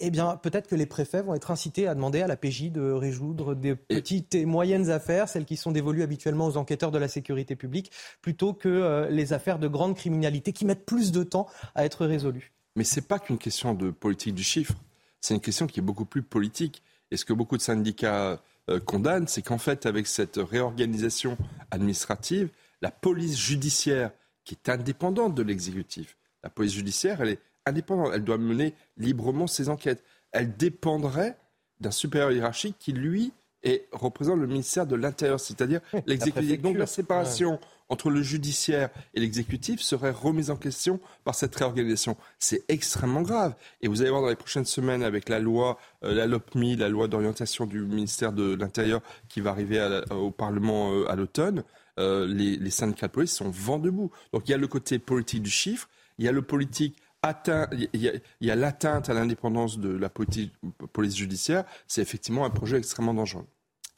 Eh 0.00 0.08
bien, 0.10 0.36
peut-être 0.42 0.68
que 0.68 0.74
les 0.74 0.86
préfets 0.86 1.20
vont 1.20 1.34
être 1.34 1.50
incités 1.50 1.86
à 1.86 1.94
demander 1.94 2.22
à 2.22 2.26
la 2.26 2.38
PJ 2.38 2.70
de 2.72 2.90
résoudre 2.90 3.54
des 3.54 3.74
petites 3.74 4.34
et 4.34 4.46
moyennes 4.46 4.88
affaires, 4.88 5.28
celles 5.28 5.44
qui 5.44 5.58
sont 5.58 5.70
dévolues 5.70 6.02
habituellement 6.02 6.46
aux 6.46 6.56
enquêteurs 6.56 6.90
de 6.90 6.96
la 6.96 7.08
sécurité 7.08 7.56
publique, 7.56 7.92
plutôt 8.22 8.54
que 8.54 8.70
euh, 8.70 9.10
les 9.10 9.34
affaires 9.34 9.58
de 9.58 9.68
grande 9.68 9.96
criminalité 9.96 10.54
qui 10.54 10.64
mettent 10.64 10.86
plus 10.86 11.12
de 11.12 11.24
temps 11.24 11.46
à 11.74 11.84
être 11.84 12.06
résolues. 12.06 12.54
Mais 12.74 12.84
ce 12.84 12.96
n'est 12.96 13.06
pas 13.06 13.18
qu'une 13.18 13.36
question 13.36 13.74
de 13.74 13.90
politique 13.90 14.34
du 14.34 14.44
chiffre. 14.44 14.76
C'est 15.20 15.34
une 15.34 15.42
question 15.42 15.66
qui 15.66 15.80
est 15.80 15.82
beaucoup 15.82 16.06
plus 16.06 16.22
politique. 16.22 16.82
Et 17.10 17.18
ce 17.18 17.26
que 17.26 17.34
beaucoup 17.34 17.58
de 17.58 17.62
syndicats 17.62 18.40
euh, 18.70 18.80
condamnent, 18.80 19.28
c'est 19.28 19.42
qu'en 19.42 19.58
fait, 19.58 19.84
avec 19.84 20.06
cette 20.06 20.36
réorganisation 20.38 21.36
administrative, 21.70 22.48
la 22.84 22.90
police 22.90 23.38
judiciaire, 23.38 24.10
qui 24.44 24.54
est 24.56 24.68
indépendante 24.68 25.34
de 25.34 25.42
l'exécutif, 25.42 26.18
la 26.42 26.50
police 26.50 26.74
judiciaire, 26.74 27.22
elle 27.22 27.30
est 27.30 27.40
indépendante, 27.64 28.10
elle 28.14 28.24
doit 28.24 28.36
mener 28.36 28.74
librement 28.98 29.46
ses 29.46 29.70
enquêtes. 29.70 30.04
Elle 30.32 30.54
dépendrait 30.54 31.38
d'un 31.80 31.90
supérieur 31.90 32.30
hiérarchique 32.30 32.76
qui, 32.78 32.92
lui, 32.92 33.32
et 33.62 33.86
représente 33.90 34.38
le 34.38 34.46
ministère 34.46 34.86
de 34.86 34.96
l'Intérieur, 34.96 35.40
c'est-à-dire 35.40 35.80
l'exécutif. 36.06 36.60
Donc 36.60 36.76
la 36.76 36.84
séparation 36.86 37.58
entre 37.88 38.10
le 38.10 38.20
judiciaire 38.20 38.90
et 39.14 39.20
l'exécutif 39.20 39.80
serait 39.80 40.10
remise 40.10 40.50
en 40.50 40.56
question 40.56 41.00
par 41.24 41.34
cette 41.34 41.54
réorganisation. 41.56 42.18
C'est 42.38 42.64
extrêmement 42.68 43.22
grave. 43.22 43.54
Et 43.80 43.88
vous 43.88 44.02
allez 44.02 44.10
voir 44.10 44.20
dans 44.20 44.28
les 44.28 44.36
prochaines 44.36 44.66
semaines 44.66 45.02
avec 45.02 45.30
la 45.30 45.38
loi, 45.38 45.78
euh, 46.02 46.12
la 46.12 46.26
LOPMI, 46.26 46.76
la 46.76 46.90
loi 46.90 47.08
d'orientation 47.08 47.64
du 47.64 47.80
ministère 47.80 48.34
de 48.34 48.54
l'Intérieur 48.54 49.00
qui 49.30 49.40
va 49.40 49.48
arriver 49.48 50.02
au 50.10 50.30
Parlement 50.30 50.92
euh, 50.92 51.10
à 51.10 51.16
l'automne, 51.16 51.64
euh, 51.98 52.26
les, 52.26 52.56
les 52.56 52.70
syndicats 52.70 53.08
de 53.08 53.12
police 53.12 53.34
sont 53.34 53.50
vent 53.50 53.78
debout. 53.78 54.10
Donc 54.32 54.48
il 54.48 54.52
y 54.52 54.54
a 54.54 54.58
le 54.58 54.68
côté 54.68 54.98
politique 54.98 55.42
du 55.42 55.50
chiffre, 55.50 55.88
il 56.18 56.24
y 56.24 56.28
a 56.28 56.32
le 56.32 56.42
politique 56.42 56.96
atteint, 57.22 57.68
il 57.72 58.22
y 58.40 58.50
a, 58.50 58.54
l'atteinte 58.54 59.08
à 59.08 59.14
l'indépendance 59.14 59.78
de 59.78 59.88
la 59.88 60.10
police 60.10 61.16
judiciaire, 61.16 61.64
c'est 61.86 62.02
effectivement 62.02 62.44
un 62.44 62.50
projet 62.50 62.76
extrêmement 62.76 63.14
dangereux. 63.14 63.46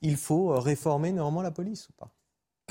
Il 0.03 0.17
faut 0.17 0.59
réformer 0.61 1.12
néanmoins 1.12 1.43
la 1.43 1.50
police 1.50 1.88
ou 1.88 1.93
pas? 1.95 2.12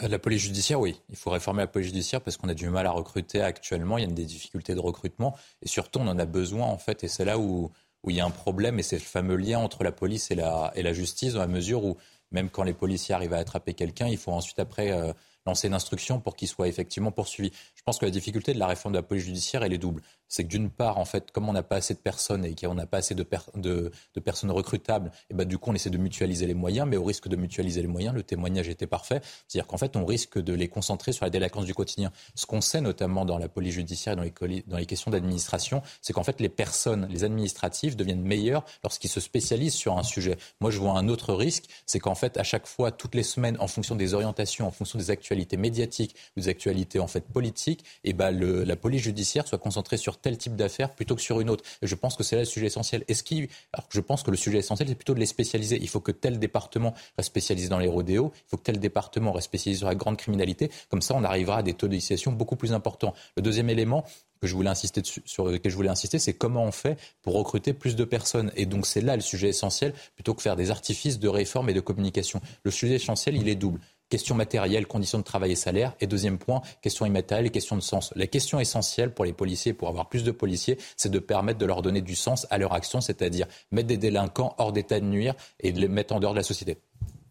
Euh, 0.01 0.07
la 0.07 0.19
police 0.19 0.41
judiciaire, 0.43 0.79
oui. 0.79 1.01
Il 1.09 1.15
faut 1.15 1.29
réformer 1.29 1.61
la 1.61 1.67
police 1.67 1.87
judiciaire 1.87 2.21
parce 2.21 2.37
qu'on 2.37 2.49
a 2.49 2.53
du 2.53 2.69
mal 2.69 2.85
à 2.85 2.91
recruter 2.91 3.41
actuellement. 3.41 3.97
Il 3.97 4.07
y 4.07 4.07
a 4.07 4.13
des 4.13 4.25
difficultés 4.25 4.75
de 4.75 4.79
recrutement. 4.79 5.35
Et 5.61 5.67
surtout, 5.67 5.99
on 5.99 6.07
en 6.07 6.19
a 6.19 6.25
besoin, 6.25 6.65
en 6.65 6.77
fait. 6.77 7.03
Et 7.03 7.07
c'est 7.07 7.25
là 7.25 7.39
où, 7.39 7.71
où 8.03 8.09
il 8.09 8.17
y 8.17 8.19
a 8.19 8.25
un 8.25 8.31
problème. 8.31 8.77
Et 8.79 8.83
c'est 8.83 8.97
le 8.97 9.01
fameux 9.01 9.37
lien 9.37 9.59
entre 9.59 9.83
la 9.83 9.91
police 9.91 10.31
et 10.31 10.35
la, 10.35 10.71
et 10.75 10.83
la 10.83 10.93
justice, 10.93 11.33
dans 11.33 11.39
la 11.39 11.47
mesure 11.47 11.83
où, 11.83 11.97
même 12.31 12.49
quand 12.49 12.63
les 12.63 12.73
policiers 12.73 13.15
arrivent 13.15 13.33
à 13.33 13.37
attraper 13.37 13.73
quelqu'un, 13.73 14.07
il 14.07 14.17
faut 14.17 14.31
ensuite, 14.31 14.59
après, 14.59 14.91
euh, 14.91 15.13
lancer 15.45 15.67
une 15.67 15.73
instruction 15.73 16.19
pour 16.19 16.35
qu'il 16.35 16.47
soit 16.47 16.67
effectivement 16.67 17.11
poursuivi. 17.11 17.51
Je 17.75 17.81
pense 17.83 17.99
que 17.99 18.05
la 18.05 18.11
difficulté 18.11 18.53
de 18.53 18.59
la 18.59 18.67
réforme 18.67 18.93
de 18.93 18.99
la 18.99 19.03
police 19.03 19.25
judiciaire, 19.25 19.63
elle 19.63 19.73
est 19.73 19.77
double. 19.77 20.01
C'est 20.27 20.43
que 20.43 20.49
d'une 20.49 20.69
part, 20.69 20.97
en 20.97 21.05
fait, 21.05 21.31
comme 21.31 21.49
on 21.49 21.53
n'a 21.53 21.63
pas 21.63 21.77
assez 21.77 21.93
de 21.93 21.99
personnes 21.99 22.45
et 22.45 22.55
qu'on 22.55 22.73
n'a 22.73 22.85
pas 22.85 22.97
assez 22.97 23.15
de, 23.15 23.25
de, 23.55 23.91
personnes 24.19 24.51
recrutables, 24.51 25.11
et 25.29 25.33
ben, 25.33 25.47
du 25.47 25.57
coup, 25.57 25.71
on 25.71 25.73
essaie 25.73 25.89
de 25.89 25.97
mutualiser 25.97 26.47
les 26.47 26.53
moyens, 26.53 26.87
mais 26.87 26.97
au 26.97 27.03
risque 27.03 27.27
de 27.27 27.35
mutualiser 27.35 27.81
les 27.81 27.87
moyens, 27.87 28.13
le 28.15 28.23
témoignage 28.23 28.69
était 28.69 28.87
parfait. 28.87 29.21
C'est-à-dire 29.47 29.67
qu'en 29.67 29.77
fait, 29.77 29.95
on 29.95 30.05
risque 30.05 30.39
de 30.39 30.53
les 30.53 30.67
concentrer 30.67 31.11
sur 31.11 31.25
la 31.25 31.29
délinquance 31.29 31.65
du 31.65 31.73
quotidien. 31.73 32.11
Ce 32.35 32.45
qu'on 32.45 32.61
sait 32.61 32.81
notamment 32.81 33.25
dans 33.25 33.37
la 33.37 33.49
police 33.49 33.75
judiciaire 33.75 34.13
et 34.13 34.15
dans 34.15 34.47
les, 34.47 34.63
dans 34.67 34.77
les 34.77 34.85
questions 34.85 35.11
d'administration, 35.11 35.81
c'est 36.01 36.13
qu'en 36.13 36.23
fait, 36.23 36.39
les 36.41 36.49
personnes, 36.49 37.07
les 37.09 37.23
administratifs 37.23 37.95
deviennent 37.95 38.21
meilleurs 38.21 38.65
lorsqu'ils 38.83 39.09
se 39.09 39.19
spécialisent 39.19 39.73
sur 39.73 39.97
un 39.97 40.03
sujet. 40.03 40.37
Moi, 40.59 40.71
je 40.71 40.79
vois 40.79 40.97
un 40.97 41.07
autre 41.07 41.33
risque, 41.33 41.65
c'est 41.85 41.99
qu'en 41.99 42.15
fait, 42.15 42.37
à 42.37 42.43
chaque 42.43 42.67
fois, 42.67 42.91
toutes 42.91 43.15
les 43.15 43.23
semaines, 43.23 43.57
en 43.59 43.67
fonction 43.67 43.95
des 43.95 44.13
orientations, 44.13 44.67
en 44.67 44.71
fonction 44.71 44.99
des 44.99 45.11
actualités 45.11 45.57
médiatiques 45.57 46.15
des 46.35 46.49
actualités 46.49 46.99
en 46.99 47.07
fait 47.07 47.21
politiques, 47.21 47.83
et 48.03 48.13
ben 48.13 48.31
le, 48.31 48.63
la 48.63 48.75
police 48.75 49.03
judiciaire 49.03 49.47
soit 49.47 49.57
concentrée 49.57 49.97
sur 49.97 50.17
tel 50.25 50.39
type 50.39 50.55
d'affaires 50.55 50.89
plutôt 50.89 51.15
que 51.15 51.21
sur 51.21 51.39
une 51.39 51.51
autre. 51.51 51.63
Et 51.83 51.87
je 51.87 51.93
pense 51.93 52.15
que 52.15 52.23
c'est 52.23 52.35
là 52.35 52.41
le 52.41 52.47
sujet 52.47 52.65
essentiel. 52.65 53.03
Est-ce 53.07 53.21
qu'il, 53.21 53.47
je 53.89 53.99
pense 53.99 54.23
que 54.23 54.31
le 54.31 54.37
sujet 54.37 54.57
essentiel, 54.57 54.89
c'est 54.89 54.95
plutôt 54.95 55.13
de 55.13 55.19
les 55.19 55.27
spécialiser. 55.27 55.77
Il 55.79 55.87
faut 55.87 55.99
que 55.99 56.11
tel 56.11 56.39
département 56.39 56.95
reste 57.15 57.27
spécialisé 57.27 57.69
dans 57.69 57.77
les 57.77 57.87
rodéos, 57.87 58.31
il 58.33 58.49
faut 58.49 58.57
que 58.57 58.63
tel 58.63 58.79
département 58.79 59.31
reste 59.31 59.45
spécialisé 59.45 59.79
sur 59.79 59.87
la 59.87 59.93
grande 59.93 60.17
criminalité. 60.17 60.71
Comme 60.89 61.03
ça, 61.03 61.13
on 61.15 61.23
arrivera 61.23 61.59
à 61.59 61.63
des 61.63 61.75
taux 61.75 61.87
d'initiation 61.87 62.31
beaucoup 62.31 62.55
plus 62.55 62.73
importants. 62.73 63.13
Le 63.37 63.43
deuxième 63.43 63.69
élément, 63.69 64.03
que 64.41 64.47
je 64.47 64.55
voulais 64.55 64.69
insister 64.69 65.01
sur 65.03 65.45
lequel 65.45 65.71
je 65.71 65.75
voulais 65.75 65.89
insister, 65.89 66.19
c'est 66.19 66.33
comment 66.33 66.63
on 66.63 66.71
fait 66.71 66.97
pour 67.21 67.35
recruter 67.35 67.73
plus 67.73 67.95
de 67.95 68.03
personnes. 68.03 68.51
Et 68.55 68.65
donc 68.65 68.85
c'est 68.85 69.01
là 69.01 69.15
le 69.15 69.21
sujet 69.21 69.49
essentiel, 69.49 69.93
plutôt 70.15 70.33
que 70.33 70.41
faire 70.41 70.55
des 70.55 70.71
artifices 70.71 71.19
de 71.19 71.27
réforme 71.27 71.69
et 71.69 71.73
de 71.73 71.79
communication. 71.79 72.41
Le 72.63 72.71
sujet 72.71 72.95
essentiel, 72.95 73.37
il 73.37 73.47
est 73.47 73.55
double. 73.55 73.79
Question 74.09 74.35
matérielle, 74.35 74.85
conditions 74.85 75.17
de 75.17 75.23
travail 75.23 75.51
et 75.51 75.55
salaire. 75.55 75.93
Et 75.99 76.07
deuxième 76.07 76.37
point, 76.37 76.61
question 76.81 77.05
immatérielle 77.05 77.47
et 77.47 77.49
question 77.49 77.75
de 77.75 77.81
sens. 77.81 78.13
La 78.15 78.27
question 78.27 78.59
essentielle 78.59 79.13
pour 79.13 79.25
les 79.25 79.33
policiers, 79.33 79.73
pour 79.73 79.87
avoir 79.87 80.09
plus 80.09 80.23
de 80.23 80.31
policiers, 80.31 80.77
c'est 80.95 81.09
de 81.09 81.19
permettre 81.19 81.57
de 81.57 81.65
leur 81.65 81.81
donner 81.81 82.01
du 82.01 82.15
sens 82.15 82.45
à 82.49 82.57
leur 82.57 82.73
action, 82.73 83.01
c'est-à-dire 83.01 83.47
mettre 83.71 83.87
des 83.87 83.97
délinquants 83.97 84.55
hors 84.57 84.71
d'état 84.71 84.99
de 84.99 85.05
nuire 85.05 85.33
et 85.59 85.71
de 85.71 85.79
les 85.79 85.87
mettre 85.87 86.13
en 86.13 86.19
dehors 86.19 86.33
de 86.33 86.39
la 86.39 86.43
société. 86.43 86.77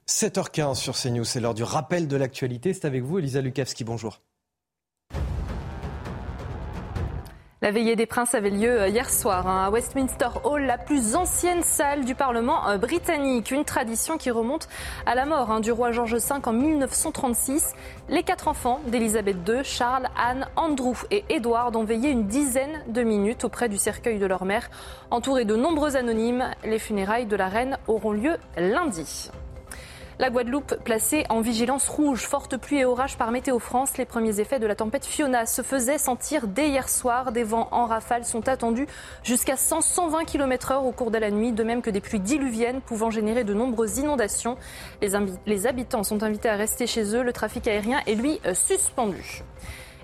7h15 0.09 0.75
sur 0.75 0.97
CNews, 0.97 1.25
c'est 1.25 1.41
l'heure 1.41 1.55
du 1.55 1.63
rappel 1.63 2.09
de 2.09 2.17
l'actualité. 2.17 2.75
C'est 2.75 2.85
avec 2.85 3.03
vous, 3.03 3.19
Elisa 3.19 3.41
Lukavski. 3.41 3.85
Bonjour. 3.85 4.21
La 7.65 7.71
veillée 7.71 7.97
des 7.97 8.05
princes 8.05 8.35
avait 8.35 8.51
lieu 8.51 8.83
euh, 8.83 8.89
hier 8.89 9.09
soir 9.09 9.47
hein, 9.47 9.65
à 9.65 9.71
Westminster 9.71 10.29
Hall, 10.45 10.67
la 10.67 10.77
plus 10.77 11.17
ancienne 11.17 11.63
salle 11.63 12.05
du 12.05 12.15
Parlement 12.15 12.69
euh, 12.69 12.77
britannique. 12.77 13.53
Une 13.53 13.65
tradition 13.65 14.19
qui 14.19 14.31
remonte 14.31 14.69
à 15.07 15.15
la 15.15 15.25
mort 15.25 15.51
hein, 15.51 15.61
du 15.61 15.73
roi 15.73 15.91
George 15.91 16.15
V 16.15 16.35
en 16.45 16.53
1936. 16.53 17.73
Les 18.11 18.23
quatre 18.23 18.49
enfants 18.49 18.81
d'Elisabeth 18.89 19.39
II, 19.49 19.65
Charles, 19.65 20.11
Anne, 20.15 20.47
Andrew 20.57 20.93
et 21.11 21.25
Edward, 21.31 21.75
ont 21.75 21.85
veillé 21.85 22.11
une 22.11 22.27
dizaine 22.27 22.83
de 22.89 23.03
minutes 23.03 23.45
auprès 23.45 23.71
du 23.71 23.79
cercueil 23.79 24.19
de 24.19 24.27
leur 24.27 24.45
mère. 24.45 24.69
Entourés 25.11 25.47
de 25.47 25.57
nombreux 25.57 25.97
anonymes, 25.97 26.51
les 26.67 26.79
funérailles 26.79 27.25
de 27.25 27.37
la 27.37 27.49
reine 27.49 27.79
auront 27.87 28.13
lieu 28.13 28.37
lundi. 28.59 29.31
La 30.21 30.31
Guadeloupe 30.31 30.77
placée 30.85 31.25
en 31.29 31.41
vigilance 31.41 31.89
rouge, 31.89 32.21
forte 32.21 32.57
pluie 32.57 32.79
et 32.79 32.85
orage 32.85 33.19
par 33.19 33.33
Météo 33.33 33.59
France. 33.59 33.99
Les 33.99 34.05
premiers 34.05 34.39
effets 34.39 34.61
de 34.61 34.67
la 34.67 34.77
tempête 34.77 35.05
Fiona 35.05 35.45
se 35.45 35.63
faisaient 35.63 35.99
sentir 35.99 36.47
dès 36.47 36.69
hier 36.69 36.89
soir. 36.89 37.33
Des 37.33 37.43
vents 37.43 37.67
en 37.73 37.87
rafale 37.87 38.25
sont 38.25 38.49
attendus 38.49 38.87
jusqu'à 39.25 39.57
100-120 39.57 40.25
km 40.25 40.73
h 40.73 40.77
au 40.77 40.93
cours 40.93 41.11
de 41.11 41.19
la 41.19 41.33
nuit, 41.33 41.51
de 41.51 41.65
même 41.65 41.83
que 41.83 41.91
des 41.91 42.01
pluies 42.01 42.21
diluviennes 42.21 42.81
pouvant 42.81 43.11
générer 43.11 43.43
de 43.43 43.55
nombreuses 43.55 43.99
inondations. 43.99 44.57
Les, 45.03 45.11
les 45.47 45.67
habitants 45.67 46.05
sont 46.05 46.23
invités 46.23 46.49
à 46.49 46.55
rester 46.55 46.87
chez 46.87 47.17
eux. 47.17 47.25
Le 47.25 47.33
trafic 47.33 47.67
aérien 47.67 48.01
est 48.07 48.15
lui 48.15 48.41
euh, 48.47 48.55
suspendu. 48.55 49.43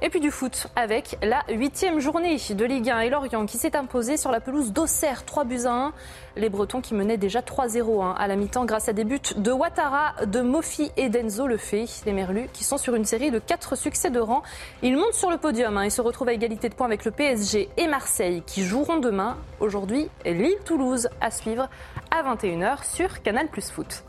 Et 0.03 0.09
puis 0.09 0.21
du 0.21 0.31
foot 0.31 0.69
avec 0.77 1.19
la 1.23 1.43
huitième 1.51 2.01
journée 2.01 2.39
de 2.39 2.65
Ligue 2.65 2.89
1 2.89 3.01
et 3.01 3.11
Lorient 3.11 3.45
qui 3.45 3.59
s'est 3.59 3.77
imposé 3.77 4.17
sur 4.17 4.31
la 4.31 4.41
pelouse 4.41 4.73
d'Auxerre, 4.73 5.27
3 5.27 5.45
buts 5.45 5.67
à 5.67 5.73
1. 5.73 5.93
Les 6.37 6.49
Bretons 6.49 6.81
qui 6.81 6.95
menaient 6.95 7.19
déjà 7.19 7.41
3-0 7.41 8.03
hein, 8.03 8.15
à 8.19 8.27
la 8.27 8.37
mi-temps 8.37 8.65
grâce 8.65 8.89
à 8.89 8.95
des 8.95 9.05
buts 9.05 9.21
de 9.37 9.53
Ouattara, 9.53 10.15
de 10.25 10.41
Mofi 10.41 10.91
et 10.97 11.11
d'Enzo 11.11 11.47
Lefebvre. 11.47 11.91
Les 12.07 12.13
Merlus 12.13 12.49
qui 12.51 12.65
sont 12.65 12.79
sur 12.79 12.95
une 12.95 13.05
série 13.05 13.31
de 13.31 13.39
4 13.39 13.77
succès 13.77 14.09
de 14.09 14.21
rang. 14.21 14.43
Ils 14.83 14.97
montent 14.97 15.13
sur 15.13 15.31
le 15.31 15.37
podium 15.37 15.77
hein, 15.77 15.83
et 15.83 15.91
se 15.91 16.01
retrouvent 16.01 16.29
à 16.29 16.33
égalité 16.33 16.71
de 16.71 16.75
points 16.75 16.87
avec 16.87 17.05
le 17.05 17.11
PSG 17.11 17.69
et 17.77 17.87
Marseille 17.87 18.43
qui 18.47 18.65
joueront 18.65 18.97
demain. 18.97 19.37
Aujourd'hui, 19.61 20.09
Lille-Toulouse 20.25 21.11
à 21.21 21.31
suivre 21.31 21.69
à 22.11 22.23
21h 22.23 22.91
sur 22.91 23.21
Canal 23.23 23.49
Plus 23.49 23.71
Foot. 23.71 24.05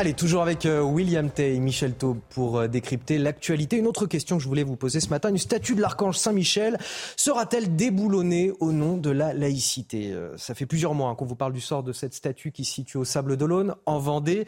Allez, 0.00 0.14
toujours 0.14 0.40
avec 0.40 0.64
euh, 0.64 0.80
William 0.80 1.28
Tay 1.28 1.56
et 1.56 1.60
Michel 1.60 1.92
Taube 1.92 2.20
pour 2.30 2.58
euh, 2.58 2.68
décrypter 2.68 3.18
l'actualité. 3.18 3.76
Une 3.76 3.86
autre 3.86 4.06
question 4.06 4.38
que 4.38 4.42
je 4.42 4.48
voulais 4.48 4.62
vous 4.62 4.76
poser 4.76 4.98
ce 4.98 5.10
matin, 5.10 5.28
une 5.28 5.36
statue 5.36 5.74
de 5.74 5.82
l'archange 5.82 6.16
Saint-Michel 6.16 6.78
sera-t-elle 7.18 7.76
déboulonnée 7.76 8.50
au 8.60 8.72
nom 8.72 8.96
de 8.96 9.10
la 9.10 9.34
laïcité? 9.34 10.14
Euh, 10.14 10.34
Ça 10.38 10.54
fait 10.54 10.64
plusieurs 10.64 10.94
mois 10.94 11.10
hein, 11.10 11.14
qu'on 11.16 11.26
vous 11.26 11.36
parle 11.36 11.52
du 11.52 11.60
sort 11.60 11.82
de 11.82 11.92
cette 11.92 12.14
statue 12.14 12.50
qui 12.50 12.64
se 12.64 12.72
situe 12.72 12.96
au 12.96 13.04
Sable 13.04 13.36
d'Olonne, 13.36 13.74
en 13.84 13.98
Vendée, 13.98 14.46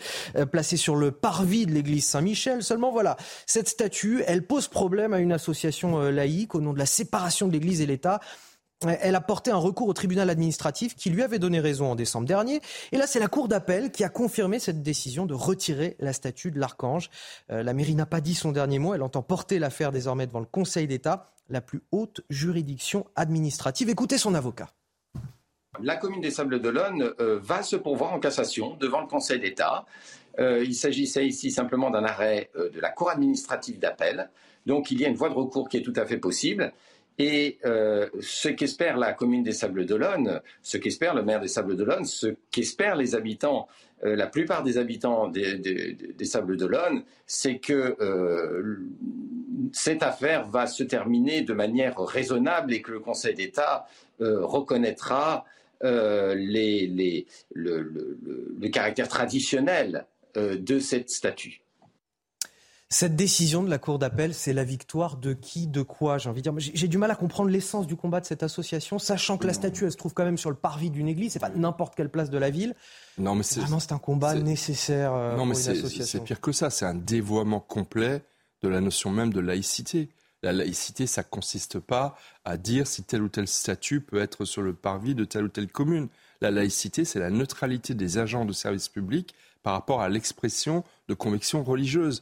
placée 0.51 0.79
sur 0.79 0.97
le 0.97 1.11
parvis 1.11 1.67
de 1.67 1.73
l'église 1.73 2.07
Saint-Michel. 2.07 2.63
Seulement 2.63 2.91
voilà, 2.91 3.19
cette 3.45 3.69
statue, 3.69 4.23
elle 4.27 4.47
pose 4.47 4.69
problème 4.69 5.13
à 5.13 5.19
une 5.19 5.33
association 5.33 5.99
laïque 5.99 6.55
au 6.55 6.63
nom 6.63 6.73
de 6.73 6.79
la 6.79 6.87
séparation 6.87 7.47
de 7.47 7.53
l'église 7.53 7.83
et 7.83 7.87
l'État 7.87 8.21
elle 9.01 9.15
a 9.15 9.21
porté 9.21 9.51
un 9.51 9.57
recours 9.57 9.89
au 9.89 9.93
tribunal 9.93 10.31
administratif 10.31 10.95
qui 10.97 11.11
lui 11.11 11.23
avait 11.23 11.39
donné 11.39 11.61
raison 11.61 11.91
en 11.91 11.95
décembre 11.95 12.27
dernier. 12.27 12.61
Et 12.93 12.97
là, 12.97 13.07
c'est 13.07 13.21
la 13.21 13.29
Cour 13.29 13.49
d'appel 13.49 13.91
qui 13.91 14.05
a 14.05 14.09
confirmé 14.09 14.59
cette 14.59 14.83
décision 14.83 15.27
de 15.27 15.35
retirer 15.35 15.97
la 16.01 16.13
statue 16.13 16.51
de 16.51 16.59
l'archange. 16.59 17.11
Euh, 17.51 17.63
la 17.63 17.75
mairie 17.75 17.95
n'a 17.95 18.07
pas 18.07 18.21
dit 18.21 18.35
son 18.35 18.53
dernier 18.53 18.79
mot. 18.79 18.95
Elle 18.95 19.03
entend 19.03 19.23
porter 19.23 19.59
l'affaire 19.59 19.93
désormais 19.93 20.27
devant 20.27 20.41
le 20.41 20.47
Conseil 20.47 20.87
d'État, 20.87 21.33
la 21.49 21.61
plus 21.61 21.83
haute 21.93 22.23
juridiction 22.31 23.07
administrative. 23.17 23.89
Écoutez 23.89 24.19
son 24.19 24.35
avocat. 24.35 24.69
La 25.83 25.97
commune 25.97 26.21
des 26.21 26.31
Sables 26.31 26.61
d'Olonne 26.61 27.13
euh, 27.21 27.39
va 27.43 27.63
se 27.63 27.77
pourvoir 27.77 28.13
en 28.13 28.21
cassation 28.21 28.77
devant 28.77 29.01
le 29.01 29.07
Conseil 29.07 29.41
d'État. 29.41 29.87
Euh, 30.39 30.63
il 30.65 30.75
s'agissait 30.75 31.27
ici 31.27 31.51
simplement 31.51 31.91
d'un 31.91 32.05
arrêt 32.05 32.51
de 32.55 32.81
la 32.81 32.91
Cour 32.91 33.11
administrative 33.11 33.79
d'appel. 33.79 34.31
Donc 34.67 34.91
il 34.91 35.01
y 35.01 35.05
a 35.05 35.09
une 35.09 35.17
voie 35.17 35.29
de 35.29 35.35
recours 35.35 35.69
qui 35.69 35.79
est 35.79 35.83
tout 35.83 35.93
à 35.97 36.07
fait 36.07 36.19
possible. 36.19 36.73
Et 37.19 37.59
euh, 37.65 38.09
ce 38.21 38.49
qu'espère 38.49 38.97
la 38.97 39.13
commune 39.13 39.43
des 39.43 39.53
Sables 39.53 39.85
d'Olonne, 39.85 40.41
ce 40.63 40.79
qu'espère 40.79 41.15
le 41.15 41.23
maire 41.23 41.41
des 41.41 41.49
Sables 41.49 41.77
d'Olonne, 41.77 42.05
ce 42.05 42.29
qu'espèrent 42.51 42.97
les 42.97 43.15
habitants, 43.15 43.69
euh, 44.05 44.17
la 44.17 44.27
plupart 44.27 44.63
des 44.63 44.79
habitants 44.79 45.29
des, 45.29 46.25
Sables 46.25 46.57
d'Olonne, 46.57 47.05
c'est 47.27 47.59
que 47.59 47.97
euh, 48.01 48.79
cette 49.73 50.03
affaire 50.03 50.49
va 50.49 50.67
se 50.67 50.83
terminer 50.83 51.43
de 51.43 51.53
manière 51.53 51.99
raisonnable 51.99 52.73
et 52.73 52.81
que 52.81 52.93
le 52.93 53.01
Conseil 53.01 53.35
d'État 53.35 53.87
reconnaîtra 54.21 55.45
le, 55.83 57.25
caractère 58.69 59.09
traditionnel 59.09 60.07
de 60.37 60.79
cette 60.79 61.11
statue. 61.11 61.63
Cette 62.93 63.17
décision 63.17 63.63
de 63.63 63.71
la 63.71 63.79
Cour 63.79 63.99
d'appel, 63.99 64.35
c'est 64.35 64.53
la 64.53 64.65
victoire 64.65 65.17
de 65.17 65.33
qui, 65.33 65.67
de 65.67 65.81
quoi 65.81 66.19
J'ai 66.19 66.29
envie 66.29 66.43
de 66.43 66.51
dire. 66.51 66.73
J'ai 66.75 66.89
du 66.89 66.99
mal 66.99 67.11
à 67.11 67.15
comprendre 67.15 67.49
l'essence 67.49 67.87
du 67.87 67.97
combat 67.97 68.21
de 68.21 68.27
cette 68.27 68.43
association, 68.43 68.99
sachant 68.99 69.39
que 69.39 69.47
la 69.47 69.55
statue, 69.55 69.87
elle 69.87 69.93
se 69.93 69.97
trouve 69.97 70.13
quand 70.13 70.27
même 70.27 70.37
sur 70.37 70.51
le 70.51 70.57
parvis 70.57 70.91
d'une 70.91 71.09
église. 71.09 71.33
C'est 71.33 71.39
pas 71.39 71.49
n'importe 71.49 71.95
quelle 71.95 72.11
place 72.11 72.29
de 72.29 72.37
la 72.37 72.51
ville. 72.51 72.75
Non, 73.17 73.35
mais 73.35 73.45
c'est 73.45 73.61
vraiment 73.61 73.81
c'est 73.81 73.93
un 73.93 73.99
combat 73.99 74.35
nécessaire 74.35 75.15
euh, 75.15 75.37
non, 75.37 75.47
mais 75.47 75.55
C'est 75.55 76.23
pire 76.23 76.39
que 76.43 76.53
ça. 76.53 76.69
C'est 76.69 76.85
un 76.85 76.95
dévoiement 76.95 77.61
complet 77.61 78.23
de 78.63 78.69
la 78.69 78.83
notion 78.83 79.09
même 79.09 79.33
de 79.33 79.41
laïcité. 79.41 80.11
La 80.43 80.53
laïcité, 80.53 81.07
ça 81.07 81.23
consiste 81.23 81.79
pas 81.79 82.15
à 82.45 82.59
dire 82.59 82.87
si 82.87 83.05
tel 83.05 83.23
ou 83.23 83.29
tel 83.29 83.49
statut 83.49 84.03
peut 84.03 84.21
être 84.21 84.45
sur 84.45 84.61
le 84.61 84.75
parvis 84.75 85.15
de 85.15 85.25
telle 85.25 85.45
ou 85.45 85.49
telle 85.49 85.69
commune. 85.69 86.09
La 86.43 86.51
laïcité, 86.51 87.07
c'est 87.07 87.21
la 87.21 87.31
neutralité 87.31 87.95
des 87.95 88.19
agents 88.19 88.45
de 88.45 88.53
service 88.53 88.91
public 88.91 89.35
par 89.63 89.73
rapport 89.73 90.03
à 90.03 90.11
l'expression 90.11 90.85
de 91.09 91.15
convictions 91.15 91.63
religieuses. 91.65 92.21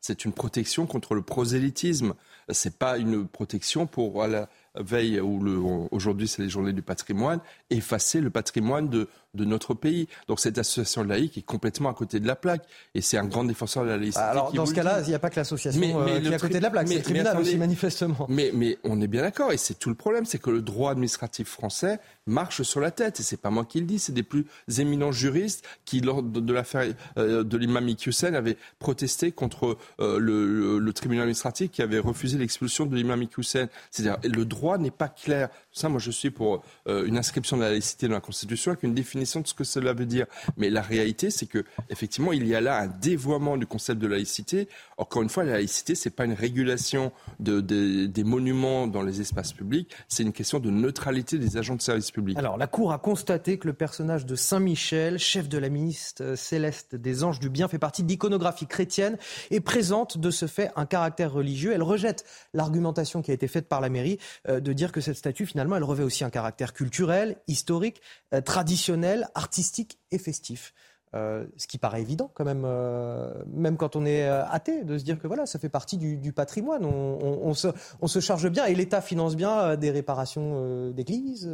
C'est 0.00 0.24
une 0.24 0.32
protection 0.32 0.86
contre 0.86 1.14
le 1.14 1.22
prosélytisme. 1.22 2.14
C'est 2.48 2.76
pas 2.78 2.98
une 2.98 3.26
protection 3.28 3.86
pour 3.86 4.26
la 4.26 4.48
veille 4.74 5.20
ou 5.20 5.88
aujourd'hui 5.90 6.26
c'est 6.26 6.42
les 6.42 6.48
journées 6.48 6.72
du 6.72 6.82
patrimoine, 6.82 7.40
effacer 7.70 8.20
le 8.20 8.30
patrimoine 8.30 8.88
de, 8.88 9.08
de 9.34 9.44
notre 9.44 9.74
pays. 9.74 10.08
Donc 10.28 10.40
cette 10.40 10.58
association 10.58 11.04
laïque 11.04 11.38
est 11.38 11.42
complètement 11.42 11.88
à 11.88 11.94
côté 11.94 12.20
de 12.20 12.26
la 12.26 12.36
plaque. 12.36 12.64
Et 12.94 13.00
c'est 13.00 13.16
un 13.16 13.24
grand 13.24 13.44
défenseur 13.44 13.84
de 13.84 13.88
la 13.88 13.96
laïcité. 13.96 14.22
Alors 14.22 14.52
dans 14.52 14.66
ce 14.66 14.74
cas-là, 14.74 15.00
il 15.00 15.08
n'y 15.08 15.14
a 15.14 15.18
pas 15.18 15.30
que 15.30 15.36
l'association 15.36 15.80
euh, 16.00 16.20
qui 16.20 16.28
est 16.28 16.34
à 16.34 16.38
côté 16.38 16.58
de 16.58 16.62
la 16.62 16.70
plaque, 16.70 16.88
c'est 16.88 16.96
le 16.96 17.02
tribunal 17.02 17.38
aussi 17.38 17.56
manifestement. 17.56 18.26
Mais, 18.28 18.50
mais 18.52 18.78
on 18.84 19.00
est 19.00 19.06
bien 19.06 19.22
d'accord, 19.22 19.52
et 19.52 19.56
c'est 19.56 19.78
tout 19.78 19.88
le 19.88 19.94
problème, 19.94 20.26
c'est 20.26 20.38
que 20.38 20.50
le 20.50 20.60
droit 20.60 20.90
administratif 20.90 21.48
français 21.48 21.98
marche 22.26 22.62
sur 22.62 22.80
la 22.80 22.90
tête. 22.90 23.20
Et 23.20 23.22
c'est 23.22 23.38
pas 23.38 23.50
moi 23.50 23.64
qui 23.64 23.80
le 23.80 23.86
dis, 23.86 23.98
c'est 23.98 24.12
des 24.12 24.22
plus 24.22 24.44
éminents 24.78 25.12
juristes 25.12 25.66
qui, 25.84 26.00
lors 26.00 26.22
de, 26.22 26.52
l'affaire 26.52 26.92
euh, 27.16 27.42
de 27.42 27.56
l'imam 27.56 27.88
Iqiyoussen, 27.88 28.34
avaient 28.34 28.58
protesté 28.78 29.32
contre 29.32 29.78
euh, 30.00 30.18
le, 30.18 30.92
tribunal 30.92 31.22
administratif 31.22 31.70
qui 31.70 31.80
avait 31.80 31.98
refusé 31.98 32.36
l'expulsion 32.36 32.84
de 32.84 32.94
l'imam 32.94 33.22
Iqiyoussen. 33.22 33.68
C'est-à-dire, 33.90 34.18
le 34.22 34.44
droit 34.44 34.76
n'est 34.76 34.90
pas 34.90 35.08
clair. 35.08 35.48
Ça, 35.72 35.88
moi, 35.88 35.98
je 35.98 36.10
suis 36.10 36.30
pour 36.30 36.62
une 36.86 37.16
inscription 37.16 37.56
de 37.56 37.62
la 37.62 37.70
laïcité 37.70 38.08
dans 38.08 38.14
la 38.14 38.20
Constitution 38.20 38.72
avec 38.72 38.82
une 38.82 38.92
définition 38.92 39.21
de 39.40 39.46
ce 39.46 39.54
que 39.54 39.64
cela 39.64 39.92
veut 39.92 40.06
dire. 40.06 40.26
Mais 40.56 40.70
la 40.70 40.82
réalité, 40.82 41.30
c'est 41.30 41.46
que 41.46 41.64
effectivement, 41.90 42.32
il 42.32 42.46
y 42.46 42.54
a 42.54 42.60
là 42.60 42.78
un 42.78 42.86
dévoiement 42.86 43.56
du 43.56 43.66
concept 43.66 44.00
de 44.00 44.06
laïcité. 44.06 44.68
Encore 44.98 45.22
une 45.22 45.28
fois, 45.28 45.44
la 45.44 45.52
laïcité, 45.52 45.94
c'est 45.94 46.10
pas 46.10 46.24
une 46.24 46.32
régulation 46.32 47.12
de, 47.40 47.60
des 47.60 48.24
monuments 48.24 48.86
dans 48.86 49.02
les 49.02 49.20
espaces 49.20 49.52
publics, 49.52 49.90
c'est 50.08 50.22
une 50.22 50.32
question 50.32 50.58
de 50.58 50.70
neutralité 50.70 51.38
des 51.38 51.56
agents 51.56 51.76
de 51.76 51.82
service 51.82 52.10
public. 52.10 52.38
Alors, 52.38 52.56
la 52.56 52.66
Cour 52.66 52.92
a 52.92 52.98
constaté 52.98 53.58
que 53.58 53.66
le 53.66 53.72
personnage 53.72 54.26
de 54.26 54.34
Saint 54.34 54.60
Michel, 54.60 55.18
chef 55.18 55.48
de 55.48 55.58
la 55.58 55.68
ministre 55.68 56.34
céleste 56.36 56.94
des 56.94 57.24
Anges 57.24 57.40
du 57.40 57.48
Bien, 57.48 57.68
fait 57.68 57.78
partie 57.78 58.02
de 58.02 58.08
l'iconographie 58.08 58.66
chrétienne 58.66 59.18
et 59.50 59.60
présente 59.60 60.18
de 60.18 60.30
ce 60.30 60.46
fait 60.46 60.70
un 60.76 60.86
caractère 60.86 61.32
religieux. 61.32 61.72
Elle 61.74 61.82
rejette 61.82 62.24
l'argumentation 62.54 63.22
qui 63.22 63.30
a 63.30 63.34
été 63.34 63.48
faite 63.48 63.68
par 63.68 63.80
la 63.80 63.88
mairie 63.88 64.18
euh, 64.48 64.60
de 64.60 64.72
dire 64.72 64.92
que 64.92 65.00
cette 65.00 65.16
statue, 65.16 65.46
finalement, 65.46 65.76
elle 65.76 65.84
revêt 65.84 66.04
aussi 66.04 66.24
un 66.24 66.30
caractère 66.30 66.72
culturel, 66.72 67.36
historique, 67.48 68.00
euh, 68.34 68.40
traditionnel 68.40 69.11
artistique 69.34 69.98
et 70.10 70.18
festif. 70.18 70.72
Euh, 71.14 71.44
ce 71.58 71.66
qui 71.66 71.76
paraît 71.76 72.00
évident 72.00 72.30
quand 72.32 72.46
même, 72.46 72.62
euh, 72.64 73.30
même 73.46 73.76
quand 73.76 73.96
on 73.96 74.06
est 74.06 74.26
euh, 74.26 74.46
athée, 74.46 74.82
de 74.82 74.96
se 74.96 75.04
dire 75.04 75.18
que 75.18 75.26
voilà, 75.26 75.44
ça 75.44 75.58
fait 75.58 75.68
partie 75.68 75.98
du, 75.98 76.32
patrimoine. 76.32 76.86
On, 76.86 77.52
se, 77.52 78.20
charge 78.20 78.48
bien 78.48 78.64
et 78.64 78.74
l'État 78.74 79.02
finance 79.02 79.36
bien 79.36 79.76
des 79.76 79.90
réparations 79.90 80.90
d'églises, 80.90 81.50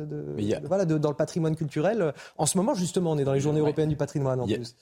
voilà, 0.64 0.84
dans 0.84 1.10
le 1.10 1.16
patrimoine 1.16 1.56
culturel. 1.56 2.14
En 2.36 2.46
ce 2.46 2.56
moment, 2.56 2.74
justement, 2.74 3.10
on 3.10 3.18
est 3.18 3.24
dans 3.24 3.32
les 3.32 3.40
Journées 3.40 3.58
européennes 3.58 3.88
du 3.88 3.96
patrimoine. 3.96 4.40
En 4.40 4.46
il, 4.46 4.52
y 4.52 4.54
a, 4.54 4.58
plus. 4.58 4.74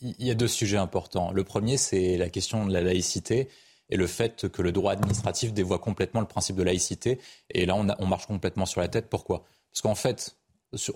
Il, 0.00 0.26
y 0.26 0.30
a, 0.30 0.34
deux 0.34 0.46
sujets 0.46 0.76
importants. 0.76 1.32
Le 1.32 1.42
premier, 1.42 1.76
c'est 1.76 2.16
la 2.16 2.28
question 2.28 2.64
de 2.64 2.72
la 2.72 2.80
laïcité 2.80 3.48
et 3.90 3.96
le 3.96 4.06
fait 4.06 4.48
que 4.48 4.62
le 4.62 4.70
droit 4.70 4.92
administratif 4.92 5.52
dévoie 5.52 5.80
complètement 5.80 6.20
le 6.20 6.28
principe 6.28 6.54
de 6.54 6.62
laïcité. 6.62 7.18
Et 7.50 7.66
là, 7.66 7.74
on, 7.74 7.88
on 7.98 8.06
marche 8.06 8.26
complètement 8.26 8.66
sur 8.66 8.80
la 8.80 8.86
tête. 8.86 9.08
Pourquoi? 9.10 9.42
Parce 9.72 9.82
qu'en 9.82 9.96
fait, 9.96 10.36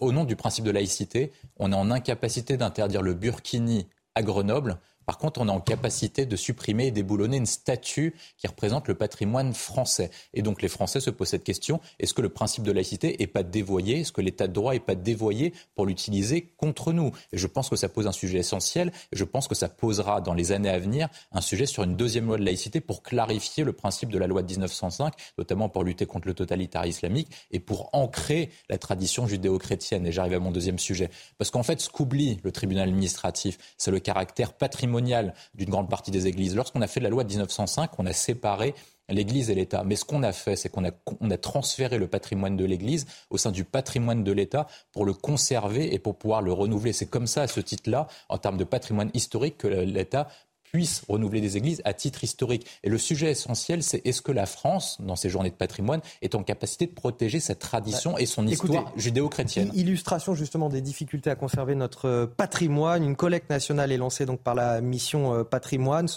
au 0.00 0.12
nom 0.12 0.24
du 0.24 0.36
principe 0.36 0.64
de 0.64 0.70
laïcité, 0.70 1.32
on 1.58 1.72
est 1.72 1.76
en 1.76 1.90
incapacité 1.90 2.56
d'interdire 2.56 3.02
le 3.02 3.14
burkini 3.14 3.88
à 4.14 4.22
Grenoble 4.22 4.78
par 5.06 5.18
contre, 5.18 5.40
on 5.40 5.46
est 5.46 5.52
en 5.52 5.60
capacité 5.60 6.26
de 6.26 6.34
supprimer 6.34 6.88
et 6.88 6.90
déboulonner 6.90 7.36
une 7.36 7.46
statue 7.46 8.16
qui 8.38 8.48
représente 8.48 8.88
le 8.88 8.94
patrimoine 8.96 9.54
français. 9.54 10.10
Et 10.34 10.42
donc 10.42 10.62
les 10.62 10.68
Français 10.68 10.98
se 10.98 11.10
posent 11.10 11.28
cette 11.28 11.44
question, 11.44 11.80
est-ce 12.00 12.12
que 12.12 12.22
le 12.22 12.28
principe 12.28 12.64
de 12.64 12.72
laïcité 12.72 13.16
n'est 13.20 13.28
pas 13.28 13.44
dévoyé? 13.44 14.00
Est-ce 14.00 14.10
que 14.10 14.20
l'état 14.20 14.48
de 14.48 14.52
droit 14.52 14.72
n'est 14.72 14.80
pas 14.80 14.96
dévoyé 14.96 15.54
pour 15.76 15.86
l'utiliser 15.86 16.52
contre 16.56 16.92
nous? 16.92 17.12
Et 17.32 17.38
je 17.38 17.46
pense 17.46 17.68
que 17.68 17.76
ça 17.76 17.88
pose 17.88 18.08
un 18.08 18.12
sujet 18.12 18.38
essentiel. 18.38 18.92
Et 19.12 19.16
je 19.16 19.22
pense 19.22 19.46
que 19.46 19.54
ça 19.54 19.68
posera 19.68 20.20
dans 20.20 20.34
les 20.34 20.50
années 20.50 20.68
à 20.68 20.78
venir 20.78 21.08
un 21.30 21.40
sujet 21.40 21.66
sur 21.66 21.84
une 21.84 21.94
deuxième 21.94 22.26
loi 22.26 22.36
de 22.36 22.44
laïcité 22.44 22.80
pour 22.80 23.04
clarifier 23.04 23.62
le 23.62 23.72
principe 23.72 24.10
de 24.10 24.18
la 24.18 24.26
loi 24.26 24.42
de 24.42 24.50
1905, 24.50 25.14
notamment 25.38 25.68
pour 25.68 25.84
lutter 25.84 26.06
contre 26.06 26.26
le 26.26 26.34
totalitarisme 26.34 26.96
islamique 26.96 27.30
et 27.52 27.60
pour 27.60 27.90
ancrer 27.92 28.50
la 28.68 28.78
tradition 28.78 29.28
judéo-chrétienne. 29.28 30.04
Et 30.06 30.12
j'arrive 30.12 30.34
à 30.34 30.40
mon 30.40 30.50
deuxième 30.50 30.80
sujet. 30.80 31.10
Parce 31.38 31.52
qu'en 31.52 31.62
fait, 31.62 31.80
ce 31.80 31.90
qu'oublie 31.90 32.40
le 32.42 32.50
tribunal 32.50 32.88
administratif, 32.88 33.58
c'est 33.78 33.92
le 33.92 34.00
caractère 34.00 34.52
patrimonial 34.52 34.95
d'une 35.00 35.70
grande 35.70 35.88
partie 35.88 36.10
des 36.10 36.26
églises. 36.26 36.54
Lorsqu'on 36.54 36.82
a 36.82 36.86
fait 36.86 37.00
la 37.00 37.08
loi 37.08 37.24
de 37.24 37.28
1905, 37.28 37.90
on 37.98 38.06
a 38.06 38.12
séparé 38.12 38.74
l'Église 39.08 39.50
et 39.50 39.54
l'État. 39.54 39.84
Mais 39.84 39.96
ce 39.96 40.04
qu'on 40.04 40.22
a 40.22 40.32
fait, 40.32 40.56
c'est 40.56 40.68
qu'on 40.68 40.84
a, 40.84 40.90
a 40.90 41.38
transféré 41.38 41.98
le 41.98 42.08
patrimoine 42.08 42.56
de 42.56 42.64
l'Église 42.64 43.06
au 43.30 43.38
sein 43.38 43.50
du 43.50 43.64
patrimoine 43.64 44.24
de 44.24 44.32
l'État 44.32 44.66
pour 44.92 45.04
le 45.04 45.14
conserver 45.14 45.94
et 45.94 45.98
pour 45.98 46.16
pouvoir 46.16 46.42
le 46.42 46.52
renouveler. 46.52 46.92
C'est 46.92 47.06
comme 47.06 47.26
ça, 47.26 47.42
à 47.42 47.48
ce 47.48 47.60
titre-là, 47.60 48.08
en 48.28 48.38
termes 48.38 48.56
de 48.56 48.64
patrimoine 48.64 49.10
historique, 49.14 49.58
que 49.58 49.68
l'État 49.68 50.28
puisse 50.72 51.02
renouveler 51.08 51.40
des 51.40 51.56
églises 51.56 51.82
à 51.84 51.92
titre 51.94 52.24
historique. 52.24 52.66
Et 52.82 52.88
le 52.88 52.98
sujet 52.98 53.30
essentiel, 53.30 53.82
c'est 53.82 54.06
est-ce 54.06 54.22
que 54.22 54.32
la 54.32 54.46
France, 54.46 54.98
dans 55.00 55.16
ses 55.16 55.28
journées 55.28 55.50
de 55.50 55.54
patrimoine, 55.54 56.00
est 56.22 56.34
en 56.34 56.42
capacité 56.42 56.86
de 56.86 56.92
protéger 56.92 57.40
cette 57.40 57.58
tradition 57.58 58.12
bah, 58.12 58.20
et 58.20 58.26
son 58.26 58.46
histoire 58.46 58.92
judéo-chrétienne? 58.96 59.70
Illustration 59.74 60.34
justement 60.34 60.68
des 60.68 60.80
difficultés 60.80 61.30
à 61.30 61.34
conserver 61.34 61.74
notre 61.74 62.08
euh, 62.08 62.26
patrimoine. 62.26 63.04
Une 63.04 63.16
collecte 63.16 63.50
nationale 63.50 63.92
est 63.92 63.96
lancée 63.96 64.26
donc 64.26 64.40
par 64.40 64.54
la 64.54 64.80
mission 64.80 65.34
euh, 65.34 65.44
patrimoine, 65.44 66.08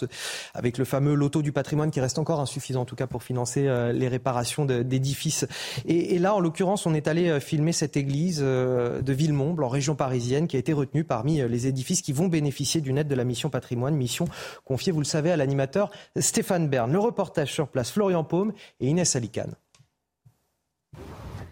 avec 0.54 0.78
le 0.78 0.84
fameux 0.84 1.14
loto 1.14 1.42
du 1.42 1.52
patrimoine 1.52 1.90
qui 1.90 2.00
reste 2.00 2.18
encore 2.18 2.40
insuffisant 2.40 2.82
en 2.82 2.84
tout 2.84 2.96
cas 2.96 3.06
pour 3.06 3.22
financer 3.22 3.66
euh, 3.66 3.92
les 3.92 4.08
réparations 4.08 4.64
d'édifices. 4.64 5.46
Et, 5.86 6.14
et, 6.14 6.18
là, 6.18 6.34
en 6.34 6.40
l'occurrence, 6.40 6.86
on 6.86 6.94
est 6.94 7.08
allé 7.08 7.40
filmer 7.40 7.72
cette 7.72 7.96
église 7.96 8.40
de 8.40 9.12
Villemomble, 9.12 9.64
en 9.64 9.68
région 9.68 9.94
parisienne, 9.94 10.48
qui 10.48 10.56
a 10.56 10.58
été 10.58 10.72
retenue 10.72 11.04
parmi 11.04 11.40
les 11.48 11.66
édifices 11.66 12.02
qui 12.02 12.12
vont 12.12 12.28
bénéficier 12.28 12.80
d'une 12.80 12.98
aide 12.98 13.08
de 13.08 13.14
la 13.14 13.24
mission 13.24 13.50
patrimoine, 13.50 13.94
mission 13.94 14.26
confié, 14.64 14.92
vous 14.92 15.00
le 15.00 15.04
savez, 15.04 15.30
à 15.30 15.36
l'animateur 15.36 15.90
Stéphane 16.16 16.68
Bern. 16.68 16.90
Le 16.92 16.98
reportage 16.98 17.52
sur 17.52 17.68
place, 17.68 17.90
Florian 17.90 18.24
Paume 18.24 18.52
et 18.80 18.88
Inès 18.88 19.16
Alicane. 19.16 19.54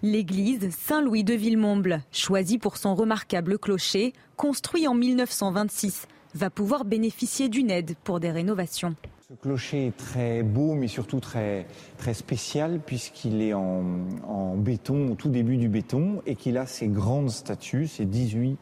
L'église 0.02 0.70
Saint-Louis 0.70 1.24
de 1.24 1.34
Villemomble, 1.34 2.02
choisie 2.12 2.58
pour 2.58 2.76
son 2.76 2.94
remarquable 2.94 3.58
clocher, 3.58 4.12
construit 4.36 4.86
en 4.86 4.94
1926, 4.94 6.06
va 6.34 6.50
pouvoir 6.50 6.84
bénéficier 6.84 7.48
d'une 7.48 7.70
aide 7.70 7.96
pour 8.04 8.20
des 8.20 8.30
rénovations. 8.30 8.94
Ce 9.28 9.34
clocher 9.34 9.88
est 9.88 9.96
très 9.96 10.42
beau, 10.42 10.74
mais 10.74 10.88
surtout 10.88 11.20
très, 11.20 11.66
très 11.98 12.14
spécial, 12.14 12.80
puisqu'il 12.84 13.42
est 13.42 13.54
en, 13.54 13.82
en, 14.26 14.56
béton, 14.56 15.10
au 15.10 15.14
tout 15.16 15.28
début 15.28 15.56
du 15.56 15.68
béton, 15.68 16.22
et 16.26 16.36
qu'il 16.36 16.56
a 16.56 16.66
ces 16.66 16.86
grandes 16.86 17.30
statues, 17.30 17.88
ces 17.88 18.04
18 18.04 18.56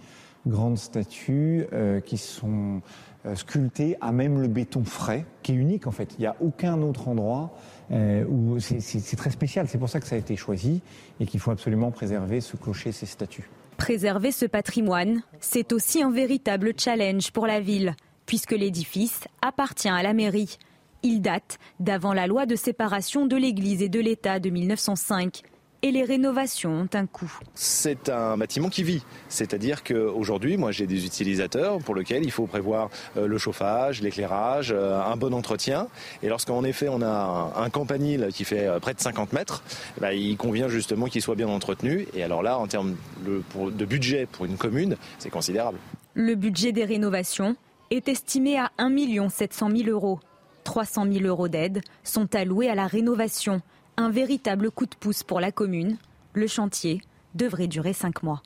grandes 0.46 0.78
statues 0.78 1.66
euh, 1.72 2.00
qui 2.00 2.18
sont 2.18 2.80
euh, 3.26 3.34
sculptées 3.34 3.96
à 4.00 4.12
même 4.12 4.40
le 4.40 4.48
béton 4.48 4.84
frais, 4.84 5.24
qui 5.42 5.52
est 5.52 5.56
unique 5.56 5.86
en 5.86 5.90
fait. 5.90 6.14
Il 6.18 6.20
n'y 6.20 6.26
a 6.26 6.36
aucun 6.40 6.80
autre 6.82 7.08
endroit 7.08 7.52
euh, 7.90 8.24
où 8.28 8.58
c'est 8.60 9.16
très 9.16 9.30
spécial. 9.30 9.66
C'est 9.68 9.78
pour 9.78 9.88
ça 9.88 10.00
que 10.00 10.06
ça 10.06 10.16
a 10.16 10.18
été 10.18 10.36
choisi 10.36 10.80
et 11.20 11.26
qu'il 11.26 11.40
faut 11.40 11.50
absolument 11.50 11.90
préserver 11.90 12.40
ce 12.40 12.56
clocher, 12.56 12.92
ces 12.92 13.06
statues. 13.06 13.48
Préserver 13.76 14.32
ce 14.32 14.46
patrimoine, 14.46 15.22
c'est 15.40 15.72
aussi 15.72 16.02
un 16.02 16.10
véritable 16.10 16.72
challenge 16.78 17.30
pour 17.30 17.46
la 17.46 17.60
ville, 17.60 17.94
puisque 18.24 18.52
l'édifice 18.52 19.24
appartient 19.42 19.88
à 19.88 20.02
la 20.02 20.14
mairie. 20.14 20.58
Il 21.02 21.20
date 21.20 21.58
d'avant 21.78 22.12
la 22.12 22.26
loi 22.26 22.46
de 22.46 22.56
séparation 22.56 23.26
de 23.26 23.36
l'Église 23.36 23.82
et 23.82 23.88
de 23.88 24.00
l'État 24.00 24.40
de 24.40 24.50
1905 24.50 25.42
et 25.86 25.92
les 25.92 26.02
rénovations 26.02 26.72
ont 26.72 26.88
un 26.94 27.06
coût. 27.06 27.32
C'est 27.54 28.08
un 28.08 28.36
bâtiment 28.36 28.68
qui 28.68 28.82
vit, 28.82 29.02
c'est-à-dire 29.28 29.84
qu'aujourd'hui, 29.84 30.56
moi 30.56 30.72
j'ai 30.72 30.86
des 30.88 31.06
utilisateurs 31.06 31.78
pour 31.78 31.94
lesquels 31.94 32.24
il 32.24 32.32
faut 32.32 32.46
prévoir 32.46 32.90
euh, 33.16 33.28
le 33.28 33.38
chauffage, 33.38 34.02
l'éclairage, 34.02 34.72
euh, 34.72 35.00
un 35.00 35.16
bon 35.16 35.32
entretien. 35.32 35.86
Et 36.24 36.28
lorsqu'en 36.28 36.64
effet 36.64 36.88
on 36.88 37.02
a 37.02 37.52
un, 37.56 37.70
campanile 37.70 38.28
qui 38.32 38.44
fait 38.44 38.66
euh, 38.66 38.80
près 38.80 38.94
de 38.94 39.00
50 39.00 39.32
mètres, 39.32 39.62
ben, 40.00 40.10
il 40.10 40.36
convient 40.36 40.68
justement 40.68 41.06
qu'il 41.06 41.22
soit 41.22 41.36
bien 41.36 41.48
entretenu. 41.48 42.08
Et 42.14 42.24
alors 42.24 42.42
là, 42.42 42.58
en 42.58 42.66
termes 42.66 42.96
de 43.24 43.84
budget 43.84 44.26
pour 44.26 44.44
une 44.44 44.56
commune, 44.56 44.96
c'est 45.18 45.30
considérable. 45.30 45.78
Le 46.14 46.34
budget 46.34 46.72
des 46.72 46.84
rénovations 46.84 47.54
est 47.90 48.08
estimé 48.08 48.58
à 48.58 48.72
1 48.78 49.28
700 49.28 49.70
000 49.70 49.90
euros. 49.90 50.18
300 50.64 51.06
000 51.12 51.26
euros 51.26 51.46
d'aide 51.46 51.80
sont 52.02 52.34
alloués 52.34 52.68
à 52.68 52.74
la 52.74 52.88
rénovation 52.88 53.62
un 53.96 54.10
véritable 54.10 54.70
coup 54.70 54.86
de 54.86 54.94
pouce 54.94 55.22
pour 55.22 55.40
la 55.40 55.52
commune. 55.52 55.96
Le 56.32 56.46
chantier 56.46 57.00
devrait 57.34 57.68
durer 57.68 57.92
cinq 57.92 58.22
mois. 58.22 58.42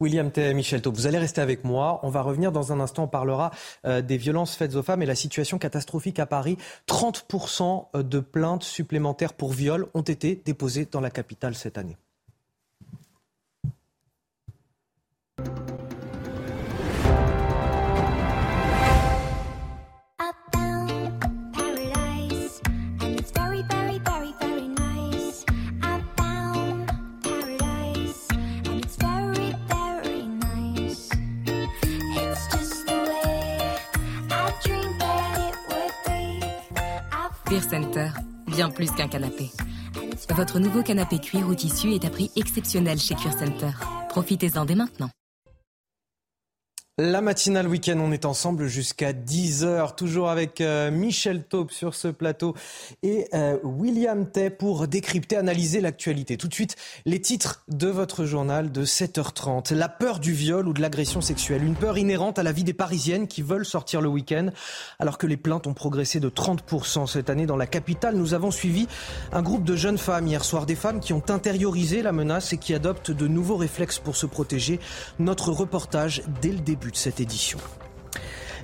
William 0.00 0.30
T. 0.30 0.54
Michel 0.54 0.80
vous 0.86 1.06
allez 1.06 1.18
rester 1.18 1.42
avec 1.42 1.62
moi. 1.62 2.00
On 2.02 2.08
va 2.08 2.22
revenir 2.22 2.52
dans 2.52 2.72
un 2.72 2.80
instant. 2.80 3.04
On 3.04 3.08
parlera 3.08 3.50
euh, 3.84 4.00
des 4.00 4.16
violences 4.16 4.56
faites 4.56 4.74
aux 4.74 4.82
femmes 4.82 5.02
et 5.02 5.06
la 5.06 5.14
situation 5.14 5.58
catastrophique 5.58 6.18
à 6.18 6.26
Paris. 6.26 6.56
30% 6.88 8.02
de 8.02 8.20
plaintes 8.20 8.64
supplémentaires 8.64 9.34
pour 9.34 9.52
viol 9.52 9.88
ont 9.92 10.00
été 10.00 10.40
déposées 10.42 10.88
dans 10.90 11.00
la 11.00 11.10
capitale 11.10 11.54
cette 11.54 11.76
année. 11.76 11.98
Center, 37.70 38.10
bien 38.48 38.68
plus 38.68 38.90
qu'un 38.90 39.06
canapé. 39.06 39.48
Votre 40.34 40.58
nouveau 40.58 40.82
canapé 40.82 41.20
cuir 41.20 41.46
ou 41.46 41.54
tissu 41.54 41.94
est 41.94 42.04
à 42.04 42.10
prix 42.10 42.28
exceptionnel 42.34 42.98
chez 42.98 43.14
Cuir 43.14 43.32
Center. 43.32 43.70
Profitez-en 44.08 44.64
dès 44.64 44.74
maintenant. 44.74 45.08
La 47.02 47.22
matinale 47.22 47.66
week-end, 47.66 47.98
on 47.98 48.12
est 48.12 48.26
ensemble 48.26 48.66
jusqu'à 48.66 49.14
10h, 49.14 49.94
toujours 49.94 50.28
avec 50.28 50.60
euh, 50.60 50.90
Michel 50.90 51.44
Taube 51.44 51.70
sur 51.70 51.94
ce 51.94 52.08
plateau 52.08 52.54
et 53.02 53.26
euh, 53.32 53.56
William 53.62 54.30
Tay 54.30 54.50
pour 54.50 54.86
décrypter, 54.86 55.38
analyser 55.38 55.80
l'actualité. 55.80 56.36
Tout 56.36 56.48
de 56.48 56.52
suite, 56.52 56.76
les 57.06 57.18
titres 57.18 57.64
de 57.68 57.88
votre 57.88 58.26
journal 58.26 58.70
de 58.70 58.84
7h30. 58.84 59.72
La 59.72 59.88
peur 59.88 60.18
du 60.18 60.34
viol 60.34 60.68
ou 60.68 60.74
de 60.74 60.82
l'agression 60.82 61.22
sexuelle, 61.22 61.64
une 61.64 61.74
peur 61.74 61.96
inhérente 61.96 62.38
à 62.38 62.42
la 62.42 62.52
vie 62.52 62.64
des 62.64 62.74
Parisiennes 62.74 63.28
qui 63.28 63.40
veulent 63.40 63.64
sortir 63.64 64.02
le 64.02 64.10
week-end, 64.10 64.50
alors 64.98 65.16
que 65.16 65.26
les 65.26 65.38
plaintes 65.38 65.66
ont 65.66 65.72
progressé 65.72 66.20
de 66.20 66.28
30% 66.28 67.06
cette 67.06 67.30
année 67.30 67.46
dans 67.46 67.56
la 67.56 67.66
capitale. 67.66 68.14
Nous 68.14 68.34
avons 68.34 68.50
suivi 68.50 68.88
un 69.32 69.40
groupe 69.40 69.64
de 69.64 69.74
jeunes 69.74 69.96
femmes 69.96 70.26
hier 70.26 70.44
soir, 70.44 70.66
des 70.66 70.76
femmes 70.76 71.00
qui 71.00 71.14
ont 71.14 71.24
intériorisé 71.30 72.02
la 72.02 72.12
menace 72.12 72.52
et 72.52 72.58
qui 72.58 72.74
adoptent 72.74 73.10
de 73.10 73.26
nouveaux 73.26 73.56
réflexes 73.56 73.98
pour 73.98 74.16
se 74.16 74.26
protéger. 74.26 74.80
Notre 75.18 75.50
reportage 75.50 76.20
dès 76.42 76.52
le 76.52 76.58
début 76.58 76.89
de 76.90 76.96
cette 76.96 77.20
édition. 77.20 77.58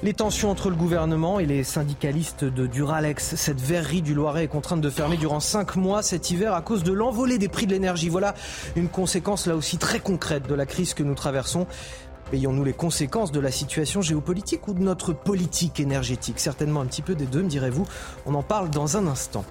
Les 0.03 0.13
tensions 0.13 0.51
entre 0.51 0.69
le 0.69 0.77
gouvernement 0.77 1.41
et 1.41 1.47
les 1.47 1.65
syndicalistes 1.65 2.45
de 2.45 2.67
Duralex. 2.67 3.35
Cette 3.37 3.61
verrerie 3.61 4.03
du 4.03 4.13
Loiret 4.13 4.45
est 4.45 4.49
contrainte 4.49 4.83
de 4.83 4.91
fermer 4.91 5.17
durant 5.17 5.41
cinq 5.41 5.77
mois 5.77 6.03
cet 6.03 6.31
hiver 6.31 6.53
à 6.53 6.61
cause 6.61 6.83
de 6.83 6.93
l'envolée 6.93 7.39
des 7.39 7.49
prix 7.49 7.67
de 7.67 7.73
l'énergie. 7.73 8.11
Voilà 8.11 8.35
une 8.77 8.89
conséquence 8.89 9.47
là 9.47 9.57
aussi 9.57 9.79
très 9.79 9.99
concrète 9.99 10.47
de 10.47 10.55
la 10.55 10.67
crise 10.67 10.93
que 10.93 11.03
nous 11.03 11.15
traversons. 11.15 11.67
Payons-nous 12.31 12.65
les 12.65 12.75
conséquences 12.75 13.33
de 13.33 13.41
la 13.41 13.51
situation 13.51 14.03
géopolitique 14.03 14.69
ou 14.69 14.75
de 14.75 14.83
notre 14.83 15.13
politique 15.13 15.81
énergétique? 15.81 16.41
Certainement 16.41 16.83
un 16.83 16.87
petit 16.87 17.03
peu 17.03 17.15
des 17.15 17.27
deux, 17.27 17.43
me 17.43 17.49
direz-vous. 17.49 17.87
On 18.27 18.35
en 18.35 18.43
parle 18.43 18.69
dans 18.69 18.99
un 18.99 19.07
instant. 19.07 19.45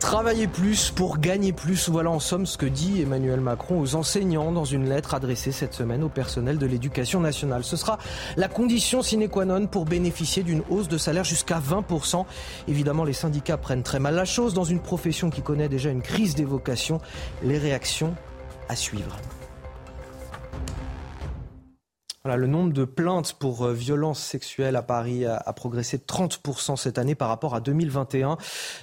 Travailler 0.00 0.46
plus 0.46 0.90
pour 0.90 1.18
gagner 1.18 1.52
plus, 1.52 1.88
voilà 1.88 2.10
en 2.10 2.20
somme 2.20 2.46
ce 2.46 2.56
que 2.56 2.66
dit 2.66 3.02
Emmanuel 3.02 3.40
Macron 3.40 3.80
aux 3.80 3.96
enseignants 3.96 4.52
dans 4.52 4.64
une 4.64 4.88
lettre 4.88 5.14
adressée 5.14 5.50
cette 5.50 5.74
semaine 5.74 6.04
au 6.04 6.08
personnel 6.08 6.56
de 6.56 6.66
l'éducation 6.66 7.20
nationale. 7.20 7.64
Ce 7.64 7.76
sera 7.76 7.98
la 8.36 8.48
condition 8.48 9.02
sine 9.02 9.28
qua 9.28 9.44
non 9.44 9.66
pour 9.66 9.84
bénéficier 9.84 10.44
d'une 10.44 10.62
hausse 10.70 10.88
de 10.88 10.98
salaire 10.98 11.24
jusqu'à 11.24 11.60
20%. 11.60 12.24
Évidemment, 12.68 13.04
les 13.04 13.12
syndicats 13.12 13.56
prennent 13.56 13.82
très 13.82 13.98
mal 13.98 14.14
la 14.14 14.24
chose 14.24 14.54
dans 14.54 14.64
une 14.64 14.80
profession 14.80 15.30
qui 15.30 15.42
connaît 15.42 15.68
déjà 15.68 15.90
une 15.90 16.02
crise 16.02 16.36
des 16.36 16.44
vocations. 16.44 17.00
Les 17.42 17.58
réactions 17.58 18.14
à 18.68 18.76
suivre 18.76 19.16
le 22.36 22.46
nombre 22.46 22.72
de 22.72 22.84
plaintes 22.84 23.34
pour 23.34 23.64
euh, 23.64 23.72
violences 23.72 24.20
sexuelles 24.20 24.76
à 24.76 24.82
Paris 24.82 25.24
a, 25.24 25.52
progressé 25.52 25.98
de 25.98 26.02
30% 26.02 26.76
cette 26.76 26.98
année 26.98 27.14
par 27.14 27.28
rapport 27.28 27.54
à 27.54 27.60
2021. 27.60 28.36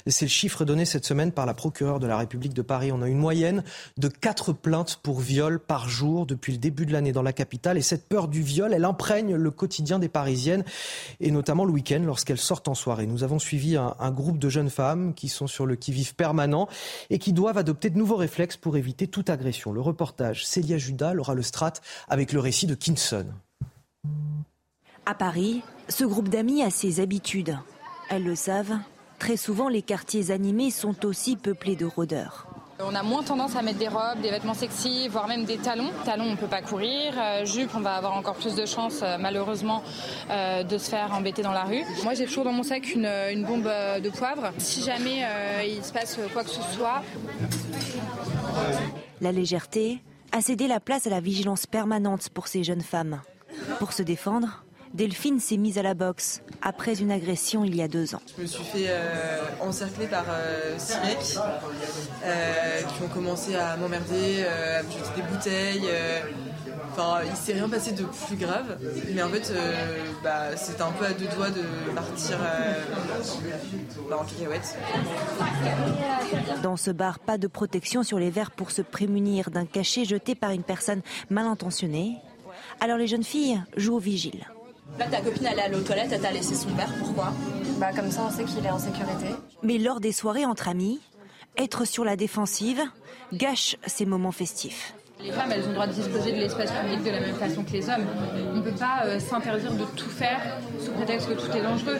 C'est 0.07 0.25
le 0.25 0.29
chiffre 0.29 0.65
donné 0.65 0.85
cette 0.85 1.05
semaine 1.05 1.31
par 1.31 1.45
la 1.45 1.53
procureure 1.53 1.99
de 1.99 2.07
la 2.07 2.17
République 2.17 2.53
de 2.53 2.61
Paris. 2.61 2.91
On 2.91 3.01
a 3.01 3.07
une 3.07 3.17
moyenne 3.17 3.63
de 3.97 4.07
4 4.07 4.53
plaintes 4.53 4.99
pour 5.03 5.19
viol 5.19 5.59
par 5.59 5.87
jour 5.87 6.25
depuis 6.25 6.53
le 6.53 6.57
début 6.57 6.85
de 6.85 6.93
l'année 6.93 7.11
dans 7.11 7.21
la 7.21 7.33
capitale. 7.33 7.77
Et 7.77 7.81
cette 7.81 8.07
peur 8.07 8.27
du 8.27 8.41
viol, 8.41 8.73
elle 8.73 8.85
imprègne 8.85 9.35
le 9.35 9.51
quotidien 9.51 9.99
des 9.99 10.09
Parisiennes, 10.09 10.63
et 11.19 11.31
notamment 11.31 11.65
le 11.65 11.71
week-end 11.71 12.01
lorsqu'elles 12.05 12.37
sortent 12.37 12.67
en 12.67 12.75
soirée. 12.75 13.05
Nous 13.05 13.23
avons 13.23 13.39
suivi 13.39 13.77
un, 13.77 14.11
groupe 14.11 14.39
de 14.39 14.49
jeunes 14.49 14.69
femmes 14.69 15.13
qui 15.13 15.27
sont 15.29 15.47
sur 15.47 15.65
le 15.65 15.75
qui-vive 15.75 16.15
permanent 16.15 16.67
et 17.09 17.19
qui 17.19 17.33
doivent 17.33 17.57
adopter 17.57 17.89
de 17.89 17.97
nouveaux 17.97 18.15
réflexes 18.15 18.57
pour 18.57 18.77
éviter 18.77 19.07
toute 19.07 19.29
agression. 19.29 19.71
Le 19.71 19.81
reportage 19.81 20.45
Célia 20.45 20.77
Judas, 20.77 21.13
Laura 21.13 21.35
Strat 21.41 21.73
avec 22.07 22.33
le 22.33 22.39
récit 22.39 22.67
de 22.67 22.75
Kinson. 22.75 23.25
À 25.05 25.13
Paris, 25.13 25.61
ce 25.87 26.03
groupe 26.03 26.29
d'amis 26.29 26.63
a 26.63 26.69
ses 26.69 26.99
habitudes. 26.99 27.57
Elles 28.09 28.23
le 28.23 28.35
savent, 28.35 28.77
très 29.19 29.37
souvent 29.37 29.69
les 29.69 29.81
quartiers 29.81 30.31
animés 30.31 30.71
sont 30.71 31.05
aussi 31.05 31.35
peuplés 31.35 31.75
de 31.75 31.85
rôdeurs. 31.85 32.47
On 32.79 32.93
a 32.93 33.03
moins 33.03 33.23
tendance 33.23 33.55
à 33.55 33.61
mettre 33.61 33.79
des 33.79 33.87
robes, 33.87 34.19
des 34.21 34.31
vêtements 34.31 34.53
sexy, 34.53 35.07
voire 35.07 35.29
même 35.29 35.45
des 35.45 35.57
talons. 35.57 35.91
Talons, 36.03 36.25
on 36.25 36.31
ne 36.31 36.35
peut 36.35 36.47
pas 36.47 36.61
courir. 36.61 37.13
Euh, 37.17 37.45
jupe, 37.45 37.69
on 37.73 37.79
va 37.79 37.95
avoir 37.95 38.17
encore 38.17 38.35
plus 38.35 38.53
de 38.53 38.65
chances, 38.65 39.01
euh, 39.01 39.17
malheureusement, 39.17 39.81
euh, 40.29 40.63
de 40.63 40.77
se 40.77 40.89
faire 40.89 41.13
embêter 41.13 41.41
dans 41.41 41.53
la 41.53 41.63
rue. 41.63 41.83
Moi, 42.03 42.15
j'ai 42.15 42.25
toujours 42.25 42.43
dans 42.43 42.51
mon 42.51 42.63
sac 42.63 42.93
une, 42.93 43.05
une 43.05 43.45
bombe 43.45 43.63
de 43.63 44.09
poivre. 44.09 44.51
Si 44.57 44.83
jamais 44.83 45.23
il 45.65 45.83
se 45.85 45.93
passe 45.93 46.19
quoi 46.33 46.43
que 46.43 46.49
ce 46.49 46.61
soit. 46.73 47.01
La 49.21 49.31
légèreté 49.31 50.01
a 50.33 50.41
cédé 50.41 50.67
la 50.67 50.81
place 50.81 51.07
à 51.07 51.09
la 51.09 51.21
vigilance 51.21 51.65
permanente 51.65 52.27
pour 52.29 52.47
ces 52.47 52.63
jeunes 52.63 52.81
femmes. 52.81 53.21
Pour 53.79 53.93
se 53.93 54.03
défendre, 54.03 54.65
Delphine 54.95 55.41
s'est 55.41 55.57
mise 55.57 55.77
à 55.77 55.83
la 55.83 55.93
boxe 55.93 56.41
après 56.61 57.01
une 57.01 57.11
agression 57.11 57.65
il 57.65 57.75
y 57.75 57.81
a 57.81 57.87
deux 57.89 58.15
ans. 58.15 58.21
Je 58.37 58.43
me 58.43 58.47
suis 58.47 58.63
fait 58.63 58.85
euh, 58.87 59.41
encercler 59.59 60.07
par 60.07 60.23
euh, 60.29 60.75
six 60.77 60.97
mecs 61.01 61.37
euh, 62.23 62.81
qui 62.81 63.03
ont 63.03 63.09
commencé 63.09 63.55
à 63.55 63.75
m'emmerder, 63.75 64.45
à 64.45 64.83
me 64.83 64.89
jeter 64.89 65.09
des 65.17 65.21
bouteilles. 65.23 65.89
Enfin, 66.91 67.19
il 67.29 67.35
s'est 67.35 67.53
rien 67.53 67.67
passé 67.67 67.91
de 67.91 68.05
plus 68.05 68.37
grave, 68.37 68.77
mais 69.13 69.21
en 69.21 69.27
fait, 69.27 69.51
bah, 70.23 70.55
c'était 70.55 70.81
un 70.81 70.91
peu 70.91 71.05
à 71.05 71.11
deux 71.11 71.27
doigts 71.35 71.49
de 71.49 71.93
partir 71.93 72.37
bah, 74.09 74.17
en 74.17 74.23
cacahuète. 74.23 74.77
Dans 76.63 76.77
ce 76.77 76.91
bar, 76.91 77.19
pas 77.19 77.37
de 77.37 77.47
protection 77.47 78.03
sur 78.03 78.17
les 78.17 78.29
verres 78.29 78.51
pour 78.51 78.71
se 78.71 78.81
prémunir 78.81 79.51
d'un 79.51 79.65
cachet 79.65 80.05
jeté 80.05 80.35
par 80.35 80.51
une 80.51 80.63
personne 80.63 81.01
mal 81.29 81.47
intentionnée. 81.47 82.15
Alors 82.79 82.97
les 82.97 83.07
jeunes 83.07 83.23
filles 83.23 83.61
jouent 83.77 83.95
au 83.95 83.99
vigile. 83.99 84.45
Là, 84.99 85.07
ta 85.07 85.21
copine, 85.21 85.47
elle 85.51 85.59
est 85.59 85.61
allée 85.61 85.75
aux 85.75 85.81
toilettes, 85.81 86.11
elle 86.11 86.21
t'a 86.21 86.31
laissé 86.31 86.55
son 86.55 86.69
verre, 86.69 86.93
pourquoi? 86.99 87.33
Bah, 87.79 87.91
comme 87.93 88.11
ça, 88.11 88.27
on 88.27 88.31
sait 88.31 88.45
qu'il 88.45 88.65
est 88.65 88.69
en 88.69 88.79
sécurité. 88.79 89.27
Mais 89.63 89.77
lors 89.77 89.99
des 89.99 90.11
soirées 90.11 90.45
entre 90.45 90.69
amis, 90.69 91.01
être 91.57 91.85
sur 91.85 92.05
la 92.05 92.15
défensive 92.15 92.81
gâche 93.33 93.75
ces 93.85 94.05
moments 94.05 94.31
festifs. 94.31 94.93
Les 95.19 95.31
femmes, 95.31 95.51
elles 95.51 95.63
ont 95.65 95.69
le 95.69 95.73
droit 95.73 95.87
de 95.87 95.93
disposer 95.93 96.31
de 96.33 96.37
l'espace 96.37 96.71
public 96.71 97.03
de 97.03 97.09
la 97.09 97.19
même 97.19 97.35
façon 97.35 97.63
que 97.63 97.71
les 97.71 97.89
hommes. 97.89 98.05
On 98.51 98.57
ne 98.57 98.61
peut 98.61 98.75
pas 98.75 99.05
euh, 99.05 99.19
s'interdire 99.19 99.73
de 99.73 99.85
tout 99.95 100.09
faire 100.09 100.41
sous 100.79 100.91
prétexte 100.91 101.29
que 101.29 101.33
tout 101.33 101.57
est 101.57 101.61
dangereux. 101.61 101.99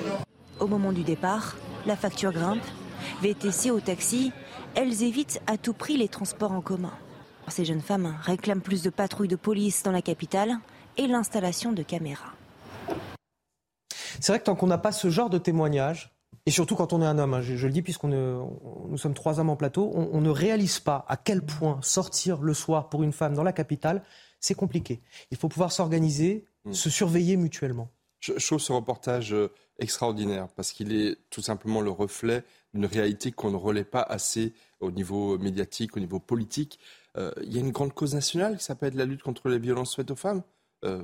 Au 0.60 0.68
moment 0.68 0.92
du 0.92 1.04
départ, 1.04 1.56
la 1.86 1.96
facture 1.96 2.32
grimpe. 2.32 2.64
VTC 3.22 3.72
au 3.72 3.80
taxi, 3.80 4.32
elles 4.76 5.04
évitent 5.04 5.42
à 5.48 5.58
tout 5.58 5.74
prix 5.74 5.98
les 5.98 6.08
transports 6.08 6.52
en 6.52 6.62
commun. 6.62 6.94
Ces 7.48 7.66
jeunes 7.66 7.82
femmes 7.82 8.16
réclament 8.22 8.62
plus 8.62 8.82
de 8.82 8.90
patrouilles 8.90 9.28
de 9.28 9.36
police 9.36 9.84
dans 9.84 9.92
la 9.92 10.02
capitale 10.02 10.58
et 10.98 11.08
l'installation 11.08 11.72
de 11.72 11.84
caméras. 11.84 12.34
C'est 14.20 14.32
vrai 14.32 14.40
que 14.40 14.46
tant 14.46 14.56
qu'on 14.56 14.68
n'a 14.68 14.78
pas 14.78 14.92
ce 14.92 15.10
genre 15.10 15.30
de 15.30 15.38
témoignage, 15.38 16.16
et 16.46 16.52
surtout 16.52 16.76
quand 16.76 16.94
on 16.94 17.02
est 17.02 17.06
un 17.06 17.18
homme, 17.18 17.34
hein, 17.34 17.42
je, 17.42 17.66
le 17.66 17.74
dis 17.74 17.82
puisqu'on 17.82 18.08
nous 18.08 18.98
sommes 18.98 19.14
trois 19.14 19.40
hommes 19.40 19.50
en 19.50 19.56
plateau, 19.56 19.92
on, 19.96 20.22
ne 20.22 20.30
réalise 20.30 20.80
pas 20.80 21.06
à 21.08 21.18
quel 21.18 21.42
point 21.44 21.80
sortir 21.82 22.42
le 22.42 22.54
soir 22.54 22.90
pour 22.90 23.04
une 23.04 23.14
femme 23.14 23.34
dans 23.34 23.44
la 23.44 23.54
capitale, 23.54 24.04
c'est 24.40 24.54
compliqué. 24.54 25.02
Il 25.32 25.38
faut 25.38 25.50
pouvoir 25.50 25.72
s'organiser, 25.72 26.46
mm. 26.66 26.74
se 26.74 26.90
surveiller 26.90 27.36
mutuellement. 27.36 27.90
Je, 28.20 28.34
trouve 28.34 28.60
ce 28.60 28.72
reportage 28.72 29.34
euh, 29.34 29.52
extraordinaire 29.80 30.48
parce 30.56 30.72
qu'il 30.72 30.94
est 30.94 31.18
tout 31.30 31.42
simplement 31.42 31.82
le 31.82 31.92
reflet 31.92 32.44
d'une 32.74 32.86
réalité 32.86 33.32
qu'on 33.32 33.52
ne 33.52 33.56
relaie 33.56 33.84
pas 33.84 34.02
assez 34.02 34.54
au 34.80 34.92
niveau 34.92 35.38
médiatique, 35.38 35.98
au 35.98 36.00
niveau 36.00 36.20
politique. 36.20 36.80
Euh, 37.18 37.32
il 37.44 37.54
y 37.54 37.58
a 37.58 37.62
une 37.62 37.72
grande 37.72 37.94
cause 37.94 38.14
nationale 38.14 38.58
qui 38.58 38.64
s'appelle 38.64 38.96
la 38.96 39.06
lutte 39.06 39.24
contre 39.24 39.50
les 39.50 39.60
violences 39.60 39.96
faites 39.96 40.12
aux 40.12 40.16
femmes. 40.16 40.42
Euh, 40.84 41.02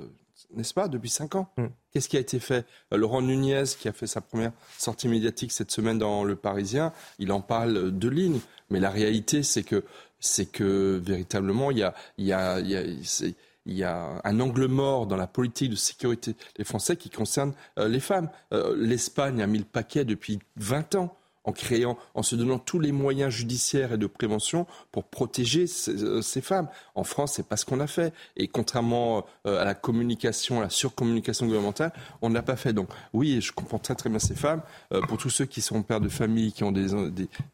n'est-ce 0.53 0.73
pas, 0.73 0.87
depuis 0.87 1.09
cinq 1.09 1.35
ans. 1.35 1.49
Mm. 1.57 1.67
Qu'est-ce 1.91 2.09
qui 2.09 2.17
a 2.17 2.19
été 2.19 2.39
fait? 2.39 2.65
Euh, 2.93 2.97
Laurent 2.97 3.21
Nunez, 3.21 3.63
qui 3.79 3.87
a 3.87 3.93
fait 3.93 4.07
sa 4.07 4.21
première 4.21 4.51
sortie 4.77 5.07
médiatique 5.07 5.51
cette 5.51 5.71
semaine 5.71 5.97
dans 5.97 6.23
Le 6.23 6.35
Parisien, 6.35 6.93
il 7.19 7.31
en 7.31 7.41
parle 7.41 7.97
de 7.97 8.09
lignes. 8.09 8.41
Mais 8.69 8.79
la 8.79 8.89
réalité, 8.89 9.43
c'est 9.43 9.63
que, 9.63 9.83
c'est 10.19 10.45
que 10.45 11.01
véritablement, 11.03 11.71
il 11.71 11.79
y 11.79 11.83
a, 11.83 11.93
il 12.17 12.25
y 12.25 12.33
a, 12.33 12.59
il 12.59 13.73
y 13.73 13.83
a 13.83 14.21
un 14.23 14.39
angle 14.39 14.67
mort 14.67 15.07
dans 15.07 15.17
la 15.17 15.27
politique 15.27 15.71
de 15.71 15.75
sécurité 15.75 16.35
des 16.57 16.63
Français 16.63 16.95
qui 16.95 17.09
concerne 17.09 17.53
les 17.77 17.99
femmes. 17.99 18.29
L'Espagne 18.75 19.41
a 19.41 19.47
mis 19.47 19.59
le 19.59 19.65
paquet 19.65 20.05
depuis 20.05 20.39
20 20.55 20.95
ans 20.95 21.17
en 21.43 21.53
créant, 21.53 21.97
en 22.13 22.23
se 22.23 22.35
donnant 22.35 22.59
tous 22.59 22.79
les 22.79 22.91
moyens 22.91 23.33
judiciaires 23.33 23.93
et 23.93 23.97
de 23.97 24.07
prévention 24.07 24.67
pour 24.91 25.05
protéger 25.05 25.65
euh, 25.87 26.21
ces, 26.21 26.41
femmes. 26.41 26.67
En 26.93 27.03
France, 27.03 27.33
c'est 27.33 27.47
pas 27.47 27.57
ce 27.57 27.65
qu'on 27.65 27.79
a 27.79 27.87
fait. 27.87 28.13
Et 28.37 28.47
contrairement 28.47 29.25
euh, 29.47 29.59
à 29.59 29.65
la 29.65 29.73
communication, 29.73 30.59
à 30.59 30.63
la 30.63 30.69
surcommunication 30.69 31.47
gouvernementale, 31.47 31.93
on 32.21 32.29
ne 32.29 32.35
l'a 32.35 32.43
pas 32.43 32.55
fait. 32.55 32.73
Donc 32.73 32.89
oui, 33.13 33.41
je 33.41 33.51
comprends 33.51 33.79
très 33.79 33.95
très 33.95 34.09
bien 34.09 34.19
ces 34.19 34.35
femmes. 34.35 34.61
Euh, 34.93 35.01
pour 35.01 35.17
tous 35.17 35.29
ceux 35.29 35.45
qui 35.45 35.61
sont 35.61 35.81
pères 35.81 36.01
de 36.01 36.09
famille, 36.09 36.53
qui 36.53 36.63
ont 36.63 36.71
des, 36.71 36.89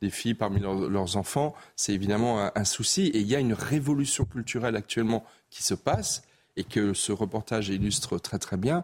des, 0.02 0.10
filles 0.10 0.34
parmi 0.34 0.60
leurs, 0.60 1.16
enfants, 1.16 1.56
c'est 1.76 1.94
évidemment 1.94 2.52
un, 2.54 2.64
souci. 2.66 3.08
Et 3.08 3.20
il 3.20 3.28
y 3.28 3.36
a 3.36 3.40
une 3.40 3.54
révolution 3.54 4.26
culturelle 4.26 4.76
actuellement 4.76 5.24
qui 5.50 5.64
se 5.64 5.74
passe 5.74 6.24
et 6.58 6.64
que 6.64 6.94
ce 6.94 7.12
reportage 7.12 7.70
illustre 7.70 8.18
très 8.18 8.40
très 8.40 8.58
bien, 8.58 8.84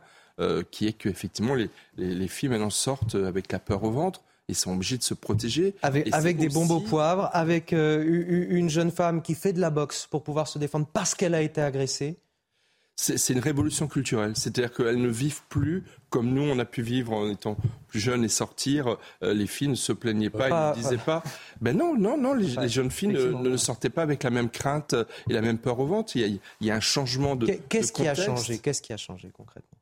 qui 0.71 0.87
est 0.87 0.93
qu'effectivement 0.93 1.55
les, 1.55 1.69
les, 1.97 2.15
les 2.15 2.27
filles 2.27 2.49
maintenant 2.49 2.69
sortent 2.69 3.15
avec 3.15 3.51
la 3.51 3.59
peur 3.59 3.83
au 3.83 3.91
ventre 3.91 4.21
ils 4.47 4.55
sont 4.55 4.73
obligés 4.73 4.97
de 4.97 5.03
se 5.03 5.13
protéger. 5.13 5.75
Avec, 5.81 6.37
des 6.37 6.49
bombes 6.49 6.71
au 6.71 6.79
poivre, 6.79 7.29
avec 7.33 7.73
euh, 7.73 8.03
une 8.49 8.69
jeune 8.69 8.91
femme 8.91 9.21
qui 9.21 9.35
fait 9.35 9.53
de 9.53 9.61
la 9.61 9.69
boxe 9.69 10.07
pour 10.09 10.23
pouvoir 10.23 10.47
se 10.47 10.59
défendre 10.59 10.87
parce 10.91 11.15
qu'elle 11.15 11.33
a 11.33 11.41
été 11.41 11.61
agressée. 11.61 12.17
c'est 12.95 13.33
une 13.33 13.39
révolution 13.39 13.87
culturelle. 13.87 14.33
C'est-à-dire 14.35 14.73
qu'elles 14.73 15.01
ne 15.01 15.09
vivent 15.09 15.43
plus 15.47 15.83
comme 16.09 16.31
nous, 16.31 16.43
on 16.43 16.59
a 16.59 16.65
pu 16.65 16.83
vivre 16.83 17.11
en 17.13 17.27
étant 17.27 17.57
plus 17.87 17.99
jeunes 17.99 18.23
et 18.23 18.29
sortir. 18.29 18.97
Euh, 19.23 19.33
les 19.33 19.47
filles 19.47 19.69
ne 19.69 19.75
se 19.75 19.91
plaignaient 19.91 20.29
pas, 20.29 20.47
elles 20.47 20.77
ne 20.77 20.83
disaient 20.83 21.03
pas. 21.03 21.23
Ben 21.59 21.75
non, 21.75 21.97
non, 21.97 22.19
non, 22.19 22.35
les, 22.35 22.69
jeunes 22.69 22.91
filles 22.91 23.13
ne, 23.13 23.57
sortaient 23.57 23.89
pas 23.89 24.03
avec 24.03 24.21
la 24.21 24.29
même 24.29 24.51
crainte 24.51 24.93
et 25.27 25.33
la 25.33 25.41
même 25.41 25.57
peur 25.57 25.79
au 25.79 25.87
ventre. 25.87 26.15
Il 26.15 26.39
y 26.61 26.69
a, 26.69 26.75
un 26.75 26.79
changement 26.79 27.35
de. 27.35 27.47
Qu'est-ce 27.47 27.91
qui 27.91 28.07
a 28.07 28.13
changé? 28.13 28.59
Qu'est-ce 28.59 28.83
qui 28.83 28.93
a 28.93 28.97
changé 28.97 29.31
concrètement? 29.33 29.79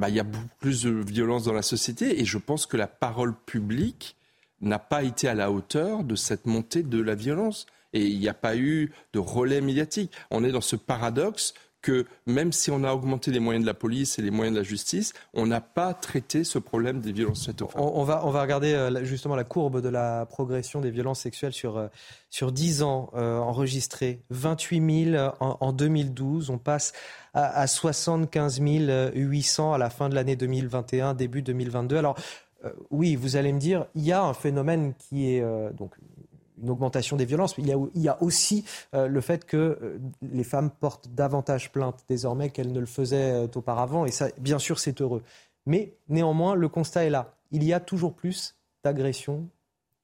Ben, 0.00 0.08
Il 0.08 0.14
y 0.14 0.20
a 0.20 0.24
beaucoup 0.24 0.48
plus 0.58 0.82
de 0.82 0.90
violence 0.90 1.44
dans 1.44 1.52
la 1.52 1.62
société 1.62 2.20
et 2.20 2.24
je 2.24 2.38
pense 2.38 2.66
que 2.66 2.76
la 2.76 2.86
parole 2.86 3.34
publique 3.34 4.16
n'a 4.60 4.78
pas 4.78 5.02
été 5.02 5.28
à 5.28 5.34
la 5.34 5.50
hauteur 5.50 6.04
de 6.04 6.16
cette 6.16 6.46
montée 6.46 6.82
de 6.82 7.00
la 7.00 7.14
violence. 7.14 7.66
Et 7.92 8.06
il 8.06 8.18
n'y 8.18 8.28
a 8.28 8.34
pas 8.34 8.56
eu 8.56 8.92
de 9.12 9.18
relais 9.18 9.60
médiatique. 9.60 10.12
On 10.30 10.44
est 10.44 10.52
dans 10.52 10.60
ce 10.60 10.76
paradoxe 10.76 11.54
que 11.82 12.06
même 12.26 12.52
si 12.52 12.70
on 12.70 12.84
a 12.84 12.92
augmenté 12.92 13.30
les 13.30 13.40
moyens 13.40 13.64
de 13.64 13.66
la 13.66 13.74
police 13.74 14.18
et 14.18 14.22
les 14.22 14.30
moyens 14.30 14.54
de 14.54 14.60
la 14.60 14.66
justice, 14.68 15.12
on 15.34 15.46
n'a 15.46 15.60
pas 15.60 15.94
traité 15.94 16.44
ce 16.44 16.58
problème 16.58 17.00
des 17.00 17.12
violences 17.12 17.46
faites 17.46 17.62
aux 17.62 17.68
femmes. 17.68 17.82
On, 17.82 18.04
va, 18.04 18.26
on 18.26 18.30
va 18.30 18.42
regarder 18.42 18.74
euh, 18.74 19.04
justement 19.04 19.36
la 19.36 19.44
courbe 19.44 19.80
de 19.80 19.88
la 19.88 20.26
progression 20.26 20.80
des 20.80 20.90
violences 20.90 21.20
sexuelles 21.20 21.52
sur, 21.52 21.76
euh, 21.78 21.88
sur 22.28 22.52
10 22.52 22.82
ans 22.82 23.10
euh, 23.14 23.38
enregistrés. 23.38 24.20
28 24.30 25.12
000 25.12 25.34
en, 25.40 25.72
2012, 25.72 26.50
on 26.50 26.58
passe 26.58 26.92
à, 27.34 27.60
à 27.60 27.66
75 27.66 28.60
800 29.14 29.72
à 29.72 29.78
la 29.78 29.90
fin 29.90 30.08
de 30.08 30.14
l'année 30.14 30.36
2021, 30.36 31.14
début 31.14 31.42
2022. 31.42 31.96
Alors, 31.96 32.16
oui, 32.90 33.16
vous 33.16 33.36
allez 33.36 33.54
me 33.54 33.58
dire, 33.58 33.86
il 33.94 34.04
y 34.04 34.12
a 34.12 34.22
un 34.22 34.34
phénomène 34.34 34.92
qui 34.98 35.30
est 35.30 35.42
donc 35.72 35.94
une 36.62 36.70
augmentation 36.70 37.16
des 37.16 37.24
violences. 37.24 37.54
Il 37.58 37.66
y 37.66 37.72
a, 37.72 37.76
il 37.94 38.02
y 38.02 38.08
a 38.08 38.22
aussi 38.22 38.64
euh, 38.94 39.06
le 39.06 39.20
fait 39.20 39.44
que 39.44 39.56
euh, 39.56 39.98
les 40.22 40.44
femmes 40.44 40.70
portent 40.70 41.08
davantage 41.14 41.72
plainte 41.72 42.04
désormais 42.08 42.50
qu'elles 42.50 42.72
ne 42.72 42.80
le 42.80 42.86
faisaient 42.86 43.32
euh, 43.32 43.46
auparavant. 43.54 44.06
Et 44.06 44.10
ça, 44.10 44.28
bien 44.38 44.58
sûr, 44.58 44.78
c'est 44.78 45.00
heureux. 45.00 45.22
Mais 45.66 45.94
néanmoins, 46.08 46.54
le 46.54 46.68
constat 46.68 47.04
est 47.04 47.10
là. 47.10 47.34
Il 47.50 47.64
y 47.64 47.72
a 47.72 47.80
toujours 47.80 48.14
plus 48.14 48.56
d'agressions 48.84 49.48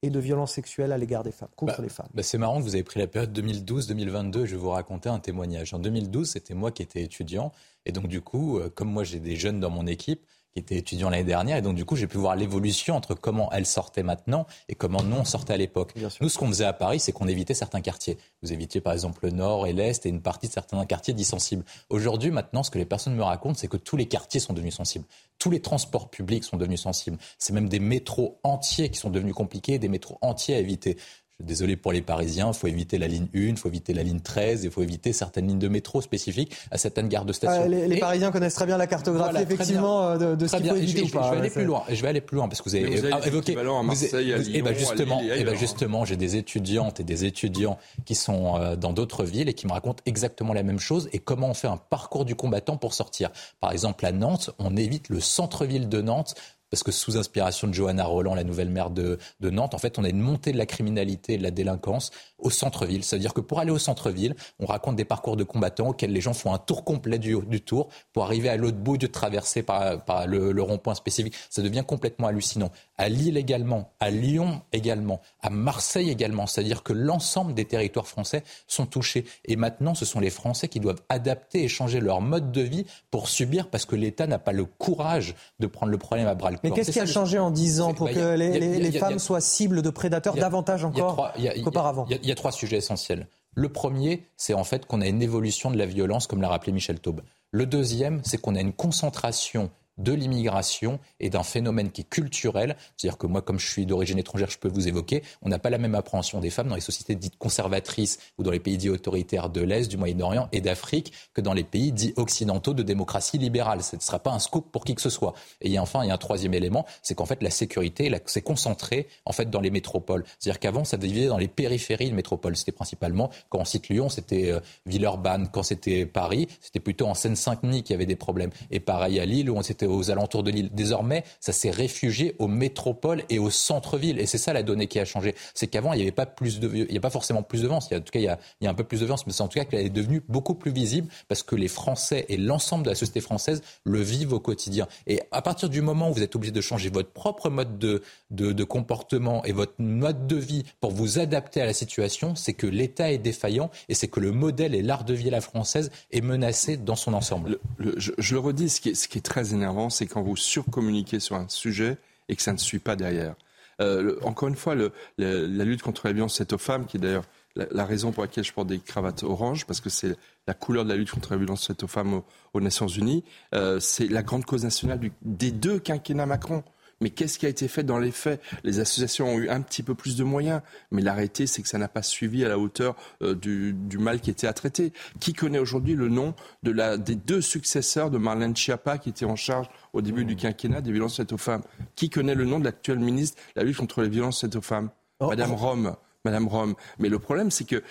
et 0.03 0.11
de 0.11 0.19
violences 0.19 0.53
sexuelles 0.53 0.91
à 0.91 0.97
l'égard 0.97 1.23
des 1.23 1.31
femmes, 1.31 1.49
contre 1.55 1.77
bah, 1.77 1.83
les 1.83 1.89
femmes. 1.89 2.07
Bah 2.13 2.21
c'est 2.21 2.37
marrant 2.37 2.59
que 2.59 2.63
vous 2.63 2.75
avez 2.75 2.83
pris 2.83 2.99
la 2.99 3.07
période 3.07 3.37
2012-2022. 3.37 4.45
Je 4.45 4.51
vais 4.51 4.57
vous 4.57 4.69
raconter 4.69 5.09
un 5.09 5.19
témoignage. 5.19 5.73
En 5.73 5.79
2012, 5.79 6.29
c'était 6.29 6.53
moi 6.53 6.71
qui 6.71 6.83
étais 6.83 7.01
étudiant. 7.01 7.51
Et 7.85 7.91
donc, 7.91 8.07
du 8.07 8.21
coup, 8.21 8.59
comme 8.75 8.91
moi, 8.91 9.03
j'ai 9.03 9.19
des 9.19 9.35
jeunes 9.35 9.59
dans 9.59 9.71
mon 9.71 9.87
équipe, 9.87 10.21
qui 10.57 10.73
était 10.73 10.77
étudiant 10.77 11.11
l'année 11.11 11.23
dernière. 11.23 11.57
Et 11.57 11.61
donc, 11.61 11.75
du 11.75 11.85
coup, 11.85 11.95
j'ai 11.95 12.07
pu 12.07 12.17
voir 12.17 12.35
l'évolution 12.35 12.95
entre 12.95 13.13
comment 13.13 13.51
elle 13.51 13.67
sortait 13.67 14.01
maintenant 14.01 14.47
et 14.69 14.73
comment 14.73 15.03
nous, 15.03 15.17
on 15.17 15.25
sortait 15.25 15.53
à 15.53 15.57
l'époque. 15.57 15.93
Nous, 16.19 16.29
ce 16.29 16.37
qu'on 16.39 16.47
faisait 16.47 16.65
à 16.65 16.73
Paris, 16.73 16.99
c'est 16.99 17.11
qu'on 17.11 17.27
évitait 17.27 17.53
certains 17.53 17.81
quartiers. 17.81 18.17
Vous 18.41 18.51
évitiez, 18.51 18.81
par 18.81 18.93
exemple, 18.93 19.19
le 19.23 19.29
nord 19.29 19.67
et 19.67 19.73
l'est 19.73 20.03
et 20.05 20.09
une 20.09 20.21
partie 20.21 20.47
de 20.47 20.53
certains 20.53 20.83
quartiers 20.85 21.13
dits 21.13 21.25
sensibles. 21.25 21.63
Aujourd'hui, 21.89 22.31
maintenant, 22.31 22.63
ce 22.63 22.71
que 22.71 22.79
les 22.79 22.85
personnes 22.85 23.15
me 23.15 23.23
racontent, 23.23 23.53
c'est 23.55 23.67
que 23.67 23.77
tous 23.77 23.97
les 23.97 24.07
quartiers 24.07 24.39
sont 24.39 24.53
devenus 24.53 24.73
sensibles. 24.73 25.05
Tous 25.37 25.51
les 25.51 25.61
transports 25.61 26.09
publics 26.09 26.43
sont 26.43 26.57
devenus 26.57 26.81
sensibles. 26.81 27.17
C'est 27.37 27.53
même 27.53 27.69
des 27.69 27.79
métros 27.79 28.39
entiers 28.43 28.89
qui 28.89 28.97
sont 28.97 29.11
devenus 29.11 29.35
compliqués, 29.35 29.77
des 29.77 29.89
métros 29.89 30.17
entiers 30.21 30.55
à 30.55 30.59
éviter 30.59 30.97
désolé 31.39 31.77
pour 31.77 31.91
les 31.91 32.01
Parisiens, 32.01 32.47
il 32.47 32.57
faut 32.57 32.67
éviter 32.67 32.97
la 32.97 33.07
ligne 33.07 33.27
1, 33.35 33.39
il 33.39 33.57
faut 33.57 33.69
éviter 33.69 33.93
la 33.93 34.03
ligne 34.03 34.19
13, 34.19 34.63
il 34.63 34.71
faut 34.71 34.81
éviter 34.81 35.13
certaines 35.13 35.47
lignes 35.47 35.59
de 35.59 35.67
métro 35.67 36.01
spécifiques 36.01 36.55
à 36.71 36.77
certaines 36.77 37.09
gares 37.09 37.25
de 37.25 37.33
station. 37.33 37.63
Ah, 37.65 37.67
les, 37.67 37.99
Parisiens 37.99 38.31
connaissent 38.31 38.55
très 38.55 38.65
bien 38.65 38.77
la 38.77 38.87
cartographie, 38.87 39.41
effectivement, 39.41 40.09
euh, 40.09 40.17
de, 40.17 40.35
de 40.35 40.47
ce 40.47 40.55
qu'il 40.57 40.69
faut 40.69 40.75
éviter 40.75 41.03
ou 41.03 41.07
pas. 41.09 41.27
Je 41.27 41.33
vais 41.33 41.39
aller 41.39 41.49
plus 41.49 41.65
loin. 41.65 41.83
Je 41.89 42.01
vais 42.01 42.07
aller 42.07 42.21
plus 42.21 42.35
loin 42.35 42.47
parce 42.47 42.61
que 42.61 42.69
vous 42.69 42.75
avez, 42.75 43.27
évoqué. 43.27 43.57
À 43.57 43.83
Marseille, 43.83 44.33
à 44.33 44.37
Lyon, 44.37 44.51
et 44.55 44.61
ben 44.61 44.75
justement, 44.75 45.21
et 45.21 45.43
ben 45.43 45.55
justement, 45.55 46.05
j'ai 46.05 46.17
des 46.17 46.35
étudiantes 46.37 46.99
et 46.99 47.03
des 47.03 47.25
étudiants 47.25 47.77
qui 48.05 48.15
sont 48.15 48.57
euh, 48.57 48.75
dans 48.75 48.93
d'autres 48.93 49.23
villes 49.23 49.49
et 49.49 49.53
qui 49.53 49.67
me 49.67 49.73
racontent 49.73 50.01
exactement 50.05 50.53
la 50.53 50.63
même 50.63 50.79
chose 50.79 51.09
et 51.13 51.19
comment 51.19 51.49
on 51.49 51.53
fait 51.53 51.67
un 51.67 51.77
parcours 51.77 52.25
du 52.25 52.35
combattant 52.35 52.77
pour 52.77 52.93
sortir. 52.93 53.29
Par 53.59 53.71
exemple, 53.71 54.05
à 54.05 54.11
Nantes, 54.11 54.51
on 54.59 54.75
évite 54.75 55.09
le 55.09 55.19
centre-ville 55.19 55.89
de 55.89 56.01
Nantes 56.01 56.35
parce 56.69 56.83
que 56.83 56.91
sous 56.91 57.17
inspiration 57.17 57.67
de 57.67 57.73
Johanna 57.73 58.05
Roland, 58.05 58.35
la 58.35 58.43
nouvelle 58.43 58.69
maire 58.69 58.89
de, 58.89 59.19
Nantes, 59.41 59.73
en 59.73 59.77
fait, 59.77 59.97
on 59.99 60.03
a 60.03 60.09
une 60.09 60.19
montée 60.19 60.51
de 60.51 60.57
la 60.57 60.65
criminalité 60.65 61.33
et 61.33 61.37
de 61.37 61.43
la 61.43 61.51
délinquance 61.51 62.11
au 62.39 62.49
centre-ville. 62.49 63.03
C'est-à-dire 63.03 63.33
que 63.33 63.41
pour 63.41 63.59
aller 63.59 63.71
au 63.71 63.77
centre-ville, 63.77 64.35
on 64.59 64.65
raconte 64.65 64.95
des 64.95 65.05
parcours 65.05 65.35
de 65.35 65.43
combattants 65.43 65.89
auxquels 65.89 66.11
les 66.11 66.21
gens 66.21 66.33
font 66.33 66.53
un 66.53 66.57
tour 66.57 66.83
complet 66.83 67.19
du, 67.19 67.35
du 67.47 67.61
tour 67.61 67.89
pour 68.13 68.23
arriver 68.23 68.49
à 68.49 68.57
l'autre 68.57 68.77
bout 68.77 68.97
de 68.97 69.07
traverser 69.07 69.63
par, 69.63 70.03
par 70.05 70.27
le, 70.27 70.61
rond-point 70.61 70.95
spécifique. 70.95 71.33
Ça 71.49 71.61
devient 71.61 71.83
complètement 71.85 72.27
hallucinant. 72.27 72.71
À 72.97 73.09
Lille 73.09 73.37
également, 73.37 73.91
à 73.99 74.09
Lyon 74.09 74.61
également, 74.73 75.21
à 75.41 75.49
Marseille 75.49 76.09
également. 76.09 76.47
C'est-à-dire 76.47 76.83
que 76.83 76.93
l'ensemble 76.93 77.53
des 77.53 77.65
territoires 77.65 78.07
français 78.07 78.43
sont 78.67 78.85
touchés. 78.85 79.25
Et 79.45 79.55
maintenant, 79.55 79.95
ce 79.95 80.05
sont 80.05 80.19
les 80.19 80.29
Français 80.29 80.67
qui 80.67 80.79
doivent 80.79 81.01
adapter 81.09 81.63
et 81.63 81.67
changer 81.67 81.99
leur 81.99 82.21
mode 82.21 82.51
de 82.51 82.61
vie 82.61 82.85
pour 83.11 83.29
subir 83.29 83.69
parce 83.69 83.85
que 83.85 83.95
l'État 83.95 84.27
n'a 84.27 84.39
pas 84.39 84.51
le 84.51 84.65
courage 84.65 85.35
de 85.59 85.67
prendre 85.67 85.91
le 85.91 85.97
problème 85.97 86.27
à 86.27 86.35
bras 86.35 86.51
le 86.51 86.57
mais 86.63 86.71
qu'est-ce 86.71 86.91
qui 86.91 86.99
a 86.99 87.05
changé 87.05 87.39
en 87.39 87.51
10 87.51 87.81
ans 87.81 87.93
pour 87.93 88.09
que 88.09 88.35
les, 88.35 88.91
femmes 88.91 89.19
soient 89.19 89.41
cibles 89.41 89.81
de 89.81 89.89
prédateurs 89.89 90.35
davantage 90.35 90.83
encore 90.83 91.33
qu'auparavant? 91.63 92.07
Il 92.27 92.29
y, 92.29 92.33
a 92.33 92.35
trois 92.35 92.51
sujets 92.51 92.75
essentiels. 92.75 93.29
Le 93.55 93.69
premier, 93.69 94.27
c'est 94.35 94.53
en 94.53 94.65
fait 94.65 94.85
qu'on 94.85 94.99
a 94.99 95.07
une 95.07 95.21
évolution 95.21 95.71
de 95.71 95.77
la 95.77 95.85
violence, 95.85 96.27
comme 96.27 96.41
l'a 96.41 96.49
rappelé 96.49 96.73
Michel 96.73 96.99
Taube. 96.99 97.21
Le 97.51 97.65
deuxième, 97.65 98.19
c'est 98.25 98.41
qu'on 98.41 98.55
a 98.55 98.59
une 98.59 98.73
concentration 98.73 99.71
de 99.97 100.13
l'immigration 100.13 100.99
et 101.19 101.29
d'un 101.29 101.43
phénomène 101.43 101.91
qui 101.91 102.01
est 102.01 102.09
culturel. 102.09 102.75
C'est-à-dire 102.95 103.17
que 103.17 103.27
moi, 103.27 103.41
comme 103.41 103.59
je 103.59 103.67
suis 103.67 103.85
d'origine 103.85 104.19
étrangère, 104.19 104.49
je 104.49 104.57
peux 104.57 104.67
vous 104.67 104.87
évoquer, 104.87 105.23
on 105.41 105.49
n'a 105.49 105.59
pas 105.59 105.69
la 105.69 105.77
même 105.77 105.95
appréhension 105.95 106.39
des 106.39 106.49
femmes 106.49 106.67
dans 106.67 106.75
les 106.75 106.81
sociétés 106.81 107.15
dites 107.15 107.37
conservatrices 107.37 108.19
ou 108.37 108.43
dans 108.43 108.51
les 108.51 108.59
pays 108.59 108.77
dits 108.77 108.89
autoritaires 108.89 109.49
de 109.49 109.61
l'Est, 109.61 109.87
du 109.87 109.97
Moyen-Orient 109.97 110.49
et 110.51 110.61
d'Afrique 110.61 111.13
que 111.33 111.41
dans 111.41 111.53
les 111.53 111.63
pays 111.63 111.91
dits 111.91 112.13
occidentaux 112.15 112.73
de 112.73 112.83
démocratie 112.83 113.37
libérale. 113.37 113.83
Ce 113.83 113.95
ne 113.95 114.01
sera 114.01 114.19
pas 114.19 114.31
un 114.31 114.39
scoop 114.39 114.71
pour 114.71 114.85
qui 114.85 114.95
que 114.95 115.01
ce 115.01 115.09
soit. 115.09 115.33
Et 115.61 115.77
enfin, 115.79 116.03
il 116.03 116.07
y 116.07 116.11
a 116.11 116.13
un 116.13 116.17
troisième 116.17 116.53
élément, 116.53 116.85
c'est 117.01 117.15
qu'en 117.15 117.25
fait, 117.25 117.41
la 117.41 117.49
sécurité, 117.49 118.11
s'est 118.25 118.41
concentrée 118.41 119.07
en 119.25 119.31
fait 119.31 119.49
dans 119.49 119.61
les 119.61 119.71
métropoles. 119.71 120.23
C'est-à-dire 120.39 120.59
qu'avant, 120.59 120.83
ça 120.83 120.97
divisait 120.97 121.27
dans 121.27 121.37
les 121.37 121.47
périphéries 121.47 122.09
de 122.09 122.15
métropoles. 122.15 122.55
C'était 122.55 122.71
principalement, 122.71 123.29
quand 123.49 123.59
on 123.59 123.65
cite 123.65 123.89
Lyon, 123.89 124.09
c'était 124.09 124.51
euh, 124.51 124.59
Villeurbanne. 124.85 125.49
Quand 125.51 125.63
c'était 125.63 126.05
Paris, 126.05 126.47
c'était 126.61 126.79
plutôt 126.79 127.07
en 127.07 127.13
Seine-Saint-Denis 127.13 127.83
qu'il 127.83 127.93
y 127.93 127.95
avait 127.95 128.05
des 128.05 128.15
problèmes. 128.15 128.51
Et 128.71 128.79
pareil 128.79 129.19
à 129.19 129.25
Lille, 129.25 129.49
où 129.49 129.55
on 129.55 129.63
s'était 129.63 129.86
aux 129.87 130.11
alentours 130.11 130.43
de 130.43 130.51
l'île. 130.51 130.69
Désormais, 130.73 131.23
ça 131.39 131.53
s'est 131.53 131.71
réfugié 131.71 132.35
aux 132.39 132.47
métropoles 132.47 133.23
et 133.29 133.39
aux 133.39 133.49
centres-villes. 133.49 134.19
Et 134.19 134.25
c'est 134.25 134.37
ça 134.37 134.53
la 134.53 134.63
donnée 134.63 134.87
qui 134.87 134.99
a 134.99 135.05
changé. 135.05 135.35
C'est 135.53 135.67
qu'avant, 135.67 135.93
il 135.93 135.97
n'y 135.97 136.03
avait 136.03 136.11
pas 136.11 136.25
plus 136.25 136.59
de, 136.59 136.69
il 136.73 136.91
n'y 136.91 136.97
a 136.97 137.01
pas 137.01 137.09
forcément 137.09 137.43
plus 137.43 137.59
de 137.59 137.67
violence. 137.67 137.91
en 137.91 137.99
tout 137.99 138.11
cas, 138.11 138.19
il 138.19 138.25
y, 138.25 138.27
a, 138.27 138.39
y 138.61 138.67
un 138.67 138.73
peu 138.73 138.83
plus 138.83 138.99
de 138.99 139.05
violence, 139.05 139.25
mais 139.25 139.33
c'est 139.33 139.43
en 139.43 139.47
tout 139.47 139.59
cas 139.59 139.65
qu'elle 139.65 139.85
est 139.85 139.89
devenue 139.89 140.21
beaucoup 140.27 140.55
plus 140.55 140.71
visible 140.71 141.09
parce 141.27 141.43
que 141.43 141.55
les 141.55 141.67
Français 141.67 142.25
et 142.29 142.37
l'ensemble 142.37 142.83
de 142.83 142.89
la 142.89 142.95
société 142.95 143.21
française 143.21 143.61
le 143.83 144.01
vivent 144.01 144.33
au 144.33 144.39
quotidien. 144.39 144.87
Et 145.05 145.21
à 145.31 145.41
partir 145.41 145.69
du 145.69 145.81
moment 145.81 146.09
où 146.09 146.13
vous 146.13 146.23
êtes 146.23 146.35
obligé 146.35 146.51
de 146.51 146.61
changer 146.61 146.89
votre 146.89 147.09
propre 147.09 147.49
mode 147.49 147.77
de, 147.77 148.01
de, 148.31 148.63
comportement 148.63 149.43
et 149.45 149.51
votre 149.51 149.75
mode 149.79 150.27
de 150.27 150.35
vie 150.35 150.63
pour 150.81 150.91
vous 150.91 151.19
adapter 151.19 151.61
à 151.61 151.65
la 151.65 151.73
situation, 151.73 152.35
c'est 152.35 152.53
que 152.53 152.67
l'État 152.67 153.11
est 153.11 153.17
défaillant 153.17 153.69
et 153.89 153.93
c'est 153.93 154.07
que 154.07 154.19
le 154.19 154.31
modèle 154.31 154.75
et 154.75 154.81
l'art 154.81 155.03
de 155.03 155.13
vie 155.13 155.29
à 155.29 155.31
la 155.31 155.41
française 155.41 155.91
est 156.11 156.21
menacé 156.21 156.77
dans 156.77 156.95
son 156.95 157.13
ensemble. 157.13 157.59
je, 157.97 158.11
le 158.31 158.39
redis, 158.39 158.69
ce 158.69 158.79
qui 158.79 159.17
est 159.17 159.25
très 159.25 159.53
énervant, 159.53 159.76
c'est 159.89 160.07
quand 160.07 160.21
vous 160.21 160.35
surcommuniquez 160.35 161.19
sur 161.19 161.35
un 161.35 161.47
sujet 161.47 161.97
et 162.29 162.35
que 162.35 162.41
ça 162.41 162.53
ne 162.53 162.57
suit 162.57 162.79
pas 162.79 162.95
derrière. 162.95 163.35
Euh, 163.79 164.17
encore 164.23 164.49
une 164.49 164.55
fois, 164.55 164.75
la 164.75 165.63
lutte 165.63 165.81
contre 165.81 166.07
la 166.07 166.13
violence 166.13 166.37
faite 166.37 166.53
aux 166.53 166.57
femmes, 166.57 166.85
qui 166.85 166.97
est 166.97 166.99
d'ailleurs 166.99 167.25
la, 167.55 167.85
raison 167.85 168.11
pour 168.11 168.23
laquelle 168.23 168.43
je 168.43 168.53
porte 168.53 168.67
des 168.67 168.79
cravates 168.79 169.23
oranges, 169.23 169.65
parce 169.65 169.81
que 169.81 169.89
c'est 169.89 170.15
la 170.47 170.53
couleur 170.53 170.83
de 170.83 170.89
la 170.89 170.95
lutte 170.95 171.11
contre 171.11 171.31
la 171.31 171.37
violence 171.37 171.67
faite 171.67 171.83
aux 171.83 171.87
femmes 171.87 172.21
aux, 172.53 172.61
Nations 172.61 172.87
Unies, 172.87 173.23
euh, 173.53 173.79
c'est 173.79 174.07
la 174.07 174.23
grande 174.23 174.45
cause 174.45 174.63
nationale 174.63 174.99
des 175.21 175.51
deux 175.51 175.79
quinquennats 175.79 176.25
Macron. 176.25 176.63
Mais 177.01 177.09
qu'est-ce 177.09 177.37
qui 177.37 177.45
a 177.45 177.49
été 177.49 177.67
fait 177.67 177.83
dans 177.83 177.99
les 177.99 178.11
faits? 178.11 178.41
Les 178.63 178.79
associations 178.79 179.27
ont 179.27 179.37
eu 179.37 179.49
un 179.49 179.61
petit 179.61 179.83
peu 179.83 179.95
plus 179.95 180.15
de 180.15 180.23
moyens, 180.23 180.61
mais 180.91 181.01
l'arrêté, 181.01 181.47
c'est 181.47 181.61
que 181.61 181.67
ça 181.67 181.77
n'a 181.77 181.87
pas 181.87 182.01
suivi 182.01 182.43
à 182.43 182.49
la 182.49 182.57
hauteur 182.57 182.95
euh, 183.21 183.35
du, 183.35 183.97
mal 183.97 184.19
qui 184.19 184.29
était 184.29 184.47
à 184.47 184.53
traiter. 184.53 184.93
Qui 185.19 185.33
connaît 185.33 185.59
aujourd'hui 185.59 185.95
le 185.95 186.09
nom 186.09 186.33
de 186.63 186.71
la, 186.71 186.97
des 186.97 187.15
deux 187.15 187.41
successeurs 187.41 188.09
de 188.09 188.17
Marlène 188.17 188.55
Schiappa 188.55 188.97
qui 188.97 189.09
était 189.09 189.25
en 189.25 189.35
charge 189.35 189.69
au 189.93 190.01
début 190.01 190.25
du 190.25 190.35
quinquennat 190.35 190.81
des 190.81 190.91
violences 190.91 191.17
faites 191.17 191.33
aux 191.33 191.37
femmes? 191.37 191.63
Qui 191.95 192.09
connaît 192.09 192.35
le 192.35 192.45
nom 192.45 192.59
de 192.59 192.65
l'actuelle 192.65 192.99
ministre 192.99 193.41
de 193.55 193.61
la 193.61 193.63
lutte 193.65 193.77
contre 193.77 194.01
les 194.01 194.09
violences 194.09 194.41
faites 194.41 194.55
aux 194.55 194.61
femmes? 194.61 194.89
Oh, 195.19 195.29
Madame. 195.29 195.53
Rome. 195.53 195.95
Madame 196.27 196.47
Rome. 196.47 196.75
Mais 196.99 197.09
le 197.09 197.19
problème, 197.19 197.51
c'est 197.51 197.63
que 197.63 197.81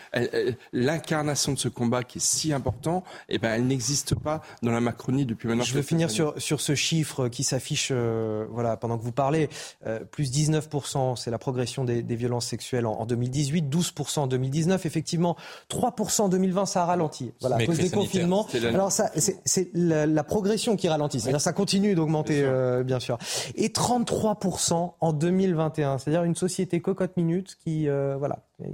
l'incarnation 0.72 1.52
de 1.52 1.58
ce 1.58 1.68
combat 1.68 2.02
qui 2.04 2.18
est 2.18 2.24
si 2.24 2.52
important, 2.52 3.02
eh 3.28 3.38
ben, 3.38 3.52
elle 3.54 3.66
n'existe 3.66 4.14
pas 4.14 4.42
dans 4.62 4.72
la 4.72 4.80
Macronie 4.80 5.24
depuis 5.24 5.48
maintenant. 5.48 5.64
Je 5.64 5.74
veux 5.74 5.82
finir 5.82 6.10
sur, 6.10 6.34
sur 6.36 6.60
ce 6.60 6.74
chiffre 6.74 7.28
qui 7.28 7.44
s'affiche 7.44 7.88
euh, 7.90 8.46
voilà, 8.50 8.76
pendant 8.76 8.98
que 8.98 9.02
vous 9.02 9.12
parlez. 9.12 9.48
Euh, 9.86 10.00
plus 10.00 10.30
19%, 10.30 11.16
c'est 11.16 11.30
la 11.30 11.38
progression 11.38 11.84
des, 11.84 12.02
violences 12.02 12.46
sexuelles 12.46 12.86
en, 12.86 13.06
2018, 13.06 13.74
12% 13.74 14.20
en 14.20 14.26
2019. 14.26 14.86
Effectivement, 14.86 15.36
3% 15.70 16.22
en 16.22 16.28
2020, 16.28 16.66
ça 16.66 16.82
a 16.82 16.86
ralenti. 16.86 17.32
Voilà, 17.40 17.56
à 17.56 17.66
cause 17.66 17.78
des 17.78 17.90
confinements. 17.90 18.46
Alors, 18.64 18.92
c'est 18.92 19.70
la, 19.74 20.24
progression 20.24 20.76
qui 20.76 20.88
ralentit. 20.88 21.20
C'est-à-dire 21.20 21.40
ça 21.40 21.52
continue 21.52 21.94
d'augmenter, 21.94 22.42
euh, 22.42 22.82
bien 22.82 23.00
sûr. 23.00 23.18
Et 23.54 23.68
33% 23.68 24.94
en 25.00 25.12
2021. 25.12 25.98
C'est-à-dire 25.98 26.24
une 26.24 26.36
société 26.36 26.80
cocotte 26.80 27.16
minute 27.16 27.56
qui... 27.64 27.88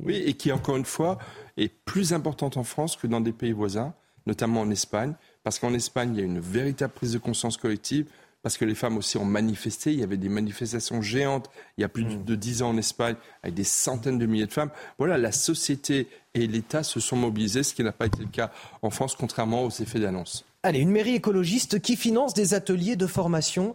Oui, 0.05 0.17
et 0.17 0.35
qui, 0.35 0.53
encore 0.53 0.77
une 0.77 0.85
fois, 0.85 1.19
est 1.57 1.73
plus 1.85 2.13
importante 2.13 2.57
en 2.57 2.65
France 2.65 2.97
que 2.97 3.07
dans 3.07 3.21
des 3.21 3.33
pays 3.33 3.53
voisins, 3.53 3.95
notamment 4.27 4.61
en 4.61 4.71
Espagne, 4.71 5.15
parce 5.43 5.59
qu'en 5.59 5.75
Espagne, 5.75 6.15
il 6.15 6.21
y 6.21 6.23
a 6.23 6.27
une 6.27 6.41
véritable 6.41 6.93
prise 6.93 7.13
de 7.13 7.19
conscience 7.19 7.57
collective 7.57 8.07
parce 8.43 8.57
que 8.57 8.65
les 8.65 8.75
femmes 8.75 8.97
aussi 8.97 9.17
ont 9.17 9.25
manifesté. 9.25 9.93
Il 9.93 10.01
y 10.01 10.03
avait 10.03 10.17
des 10.17 10.29
manifestations 10.29 11.01
géantes 11.01 11.49
il 11.79 11.83
y 11.83 11.85
a 11.85 11.89
plus 11.89 12.05
mm. 12.05 12.25
de 12.25 12.35
dix 12.35 12.63
ans 12.63 12.71
en 12.71 12.77
Espagne 12.77 13.15
avec 13.43 13.55
des 13.55 13.65
centaines 13.65 14.19
de 14.19 14.27
milliers 14.27 14.47
de 14.47 14.53
femmes. 14.53 14.71
Voilà, 14.99 15.17
la 15.17 15.33
société 15.33 16.09
et 16.35 16.47
l'État 16.47 16.83
se 16.83 17.01
sont 17.01 17.17
mobilisés, 17.17 17.63
ce 17.63 17.75
qui 17.75 17.85
n'a 17.85 17.93
pas 17.93 18.07
été 18.07 18.21
le 18.21 18.29
cas 18.29 18.51
en 18.83 18.91
France, 18.91 19.17
contrairement 19.17 19.65
aux 19.65 19.71
effets 19.71 20.01
d'annonce. 20.01 20.45
Allez, 20.65 20.81
une 20.81 20.91
mairie 20.91 21.17
écologiste 21.17 21.81
qui 21.81 21.97
finance 21.97 22.35
des 22.35 22.55
ateliers 22.55 22.97
de 22.97 23.07
formation 23.07 23.75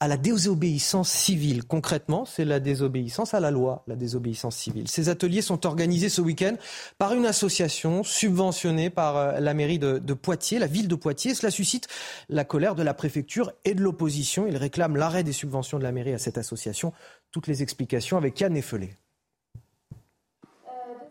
à 0.00 0.06
la 0.06 0.16
désobéissance 0.16 1.10
civile. 1.10 1.64
Concrètement, 1.64 2.24
c'est 2.24 2.44
la 2.44 2.60
désobéissance 2.60 3.34
à 3.34 3.40
la 3.40 3.50
loi, 3.50 3.82
la 3.88 3.96
désobéissance 3.96 4.56
civile. 4.56 4.88
Ces 4.88 5.08
ateliers 5.08 5.42
sont 5.42 5.66
organisés 5.66 6.08
ce 6.08 6.20
week-end 6.20 6.54
par 6.98 7.14
une 7.14 7.26
association 7.26 8.04
subventionnée 8.04 8.90
par 8.90 9.16
euh, 9.16 9.40
la 9.40 9.54
mairie 9.54 9.78
de, 9.78 9.98
Poitiers, 10.14 10.58
la 10.58 10.66
ville 10.66 10.88
de 10.88 10.94
Poitiers. 10.94 11.34
Cela 11.34 11.50
suscite 11.50 11.88
la 12.28 12.44
colère 12.44 12.74
de 12.76 12.82
la 12.82 12.94
préfecture 12.94 13.52
et 13.64 13.74
de 13.74 13.82
l'opposition. 13.82 14.46
Ils 14.46 14.56
réclament 14.56 14.96
l'arrêt 14.96 15.24
des 15.24 15.32
subventions 15.32 15.78
de 15.78 15.84
la 15.84 15.92
mairie 15.92 16.14
à 16.14 16.18
cette 16.18 16.38
association. 16.38 16.92
Toutes 17.32 17.48
les 17.48 17.62
explications 17.62 18.16
avec 18.16 18.38
Yann 18.40 18.56
Effelé. 18.56 18.94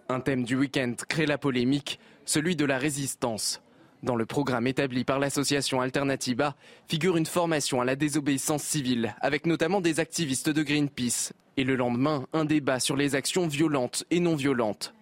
Un 0.10 0.22
thème 0.22 0.46
du 0.46 0.56
week-end 0.56 0.94
crée 1.10 1.26
la 1.26 1.38
polémique, 1.38 2.00
celui 2.24 2.56
de 2.56 2.64
la 2.64 2.78
résistance. 2.78 3.62
Dans 4.04 4.16
le 4.16 4.28
programme 4.28 4.68
établi 4.68 5.04
par 5.04 5.18
l'association 5.18 5.82
Alternativa 5.82 6.56
figure 6.88 7.18
une 7.18 7.26
formation 7.26 7.82
à 7.82 7.86
la 7.86 7.96
désobéissance 7.96 8.64
civile, 8.64 9.16
avec 9.22 9.48
notamment 9.48 9.82
des 9.82 10.00
activistes 10.00 10.50
de 10.50 10.62
Greenpeace. 10.62 11.34
Et 11.58 11.64
le 11.64 11.76
lendemain, 11.76 12.28
un 12.34 12.46
débat 12.46 12.80
sur 12.80 12.96
les 12.96 13.16
actions 13.16 13.48
violentes 13.48 14.06
et 14.12 14.20
non 14.20 14.36
violentes. 14.36 14.94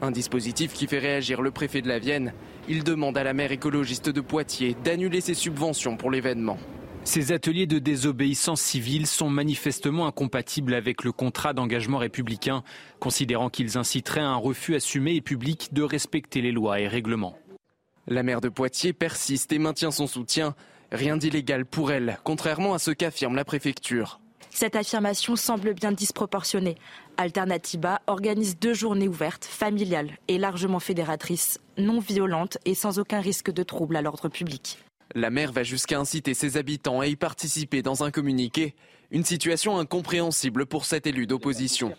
Un 0.00 0.12
dispositif 0.12 0.72
qui 0.74 0.86
fait 0.86 1.00
réagir 1.00 1.42
le 1.42 1.50
préfet 1.50 1.82
de 1.82 1.88
la 1.88 1.98
Vienne. 1.98 2.32
Il 2.68 2.84
demande 2.84 3.18
à 3.18 3.24
la 3.24 3.32
maire 3.32 3.50
écologiste 3.50 4.10
de 4.10 4.20
Poitiers 4.20 4.76
d'annuler 4.84 5.20
ses 5.20 5.34
subventions 5.34 5.96
pour 5.96 6.12
l'événement. 6.12 6.58
Ces 7.02 7.32
ateliers 7.32 7.66
de 7.66 7.78
désobéissance 7.78 8.60
civile 8.60 9.06
sont 9.06 9.30
manifestement 9.30 10.06
incompatibles 10.06 10.74
avec 10.74 11.02
le 11.02 11.12
contrat 11.12 11.52
d'engagement 11.52 11.98
républicain, 11.98 12.62
considérant 13.00 13.48
qu'ils 13.48 13.78
inciteraient 13.78 14.20
à 14.20 14.28
un 14.28 14.36
refus 14.36 14.74
assumé 14.74 15.14
et 15.14 15.20
public 15.20 15.70
de 15.72 15.82
respecter 15.82 16.42
les 16.42 16.52
lois 16.52 16.80
et 16.80 16.88
règlements. 16.88 17.38
La 18.08 18.22
maire 18.22 18.40
de 18.40 18.48
Poitiers 18.48 18.92
persiste 18.92 19.52
et 19.52 19.58
maintient 19.58 19.90
son 19.90 20.06
soutien. 20.06 20.54
Rien 20.92 21.16
d'illégal 21.16 21.66
pour 21.66 21.90
elle, 21.90 22.18
contrairement 22.22 22.72
à 22.72 22.78
ce 22.78 22.92
qu'affirme 22.92 23.34
la 23.34 23.44
préfecture. 23.44 24.20
Cette 24.50 24.76
affirmation 24.76 25.34
semble 25.34 25.74
bien 25.74 25.90
disproportionnée. 25.90 26.76
Alternativa 27.16 28.00
organise 28.06 28.60
deux 28.60 28.74
journées 28.74 29.08
ouvertes, 29.08 29.44
familiales 29.44 30.12
et 30.28 30.38
largement 30.38 30.78
fédératrices, 30.78 31.58
non 31.78 31.98
violentes 31.98 32.58
et 32.64 32.76
sans 32.76 33.00
aucun 33.00 33.20
risque 33.20 33.50
de 33.50 33.64
trouble 33.64 33.96
à 33.96 34.02
l'ordre 34.02 34.28
public. 34.28 34.78
La 35.16 35.30
maire 35.30 35.50
va 35.50 35.64
jusqu'à 35.64 35.98
inciter 35.98 36.34
ses 36.34 36.56
habitants 36.56 37.00
à 37.00 37.08
y 37.08 37.16
participer 37.16 37.82
dans 37.82 38.04
un 38.04 38.12
communiqué, 38.12 38.76
une 39.10 39.24
situation 39.24 39.78
incompréhensible 39.78 40.66
pour 40.66 40.84
cet 40.84 41.08
élu 41.08 41.26
d'opposition 41.26 41.96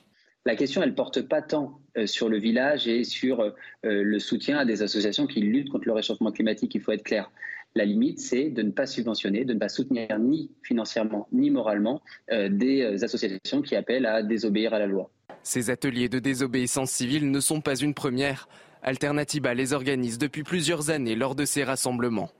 la 0.48 0.56
question, 0.56 0.82
elle 0.82 0.96
porte 0.96 1.22
pas 1.24 1.42
tant 1.42 1.82
euh, 1.98 2.08
sur 2.08 2.30
le 2.30 2.40
village 2.40 2.88
et 2.88 3.04
sur 3.04 3.42
euh, 3.42 3.52
le 3.84 4.18
soutien 4.18 4.58
à 4.58 4.64
des 4.64 4.82
associations 4.82 5.28
qui 5.28 5.42
luttent 5.42 5.70
contre 5.70 5.88
le 5.88 5.92
réchauffement 5.92 6.32
climatique, 6.32 6.74
il 6.74 6.82
faut 6.82 6.94
être 6.94 7.04
clair. 7.04 7.30
La 7.76 7.84
limite, 7.84 8.20
c'est 8.20 8.50
de 8.50 8.62
ne 8.62 8.72
pas 8.72 8.86
subventionner, 8.86 9.44
de 9.44 9.54
ne 9.54 9.60
pas 9.60 9.68
soutenir 9.68 10.18
ni 10.18 10.50
financièrement 10.64 11.28
ni 11.34 11.52
moralement 11.52 12.02
euh, 12.32 12.48
des 12.48 13.04
associations 13.04 13.62
qui 13.62 13.76
appellent 13.76 14.06
à 14.06 14.24
désobéir 14.24 14.74
à 14.74 14.80
la 14.80 14.88
loi. 14.88 15.12
Ces 15.44 15.70
ateliers 15.70 16.08
de 16.08 16.20
désobéissance 16.20 16.92
civile 16.92 17.30
ne 17.30 17.40
sont 17.42 17.60
pas 17.60 17.76
une 17.76 17.94
première. 17.94 18.48
Alternativa 18.84 19.54
les 19.54 19.74
organise 19.74 20.18
depuis 20.18 20.44
plusieurs 20.44 20.90
années 20.90 21.16
lors 21.16 21.36
de 21.36 21.44
ces 21.44 21.66
rassemblements. 21.66 22.32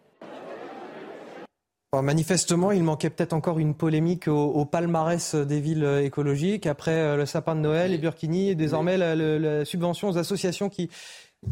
Manifestement, 1.94 2.72
il 2.72 2.84
manquait 2.84 3.10
peut-être 3.10 3.32
encore 3.32 3.60
une 3.60 3.74
polémique 3.74 4.28
au, 4.28 4.66
palmarès 4.66 5.36
des 5.36 5.62
villes 5.62 6.02
écologiques 6.04 6.68
après 6.68 6.92
euh, 6.92 7.16
le 7.16 7.26
sapin 7.26 7.56
de 7.56 7.62
Noël 7.62 7.94
et 7.94 7.98
Burkini 7.98 8.50
et 8.50 8.56
désormais 8.56 8.98
la, 8.98 9.64
subvention 9.64 10.10
aux 10.10 10.18
associations 10.18 10.68
qui, 10.68 10.90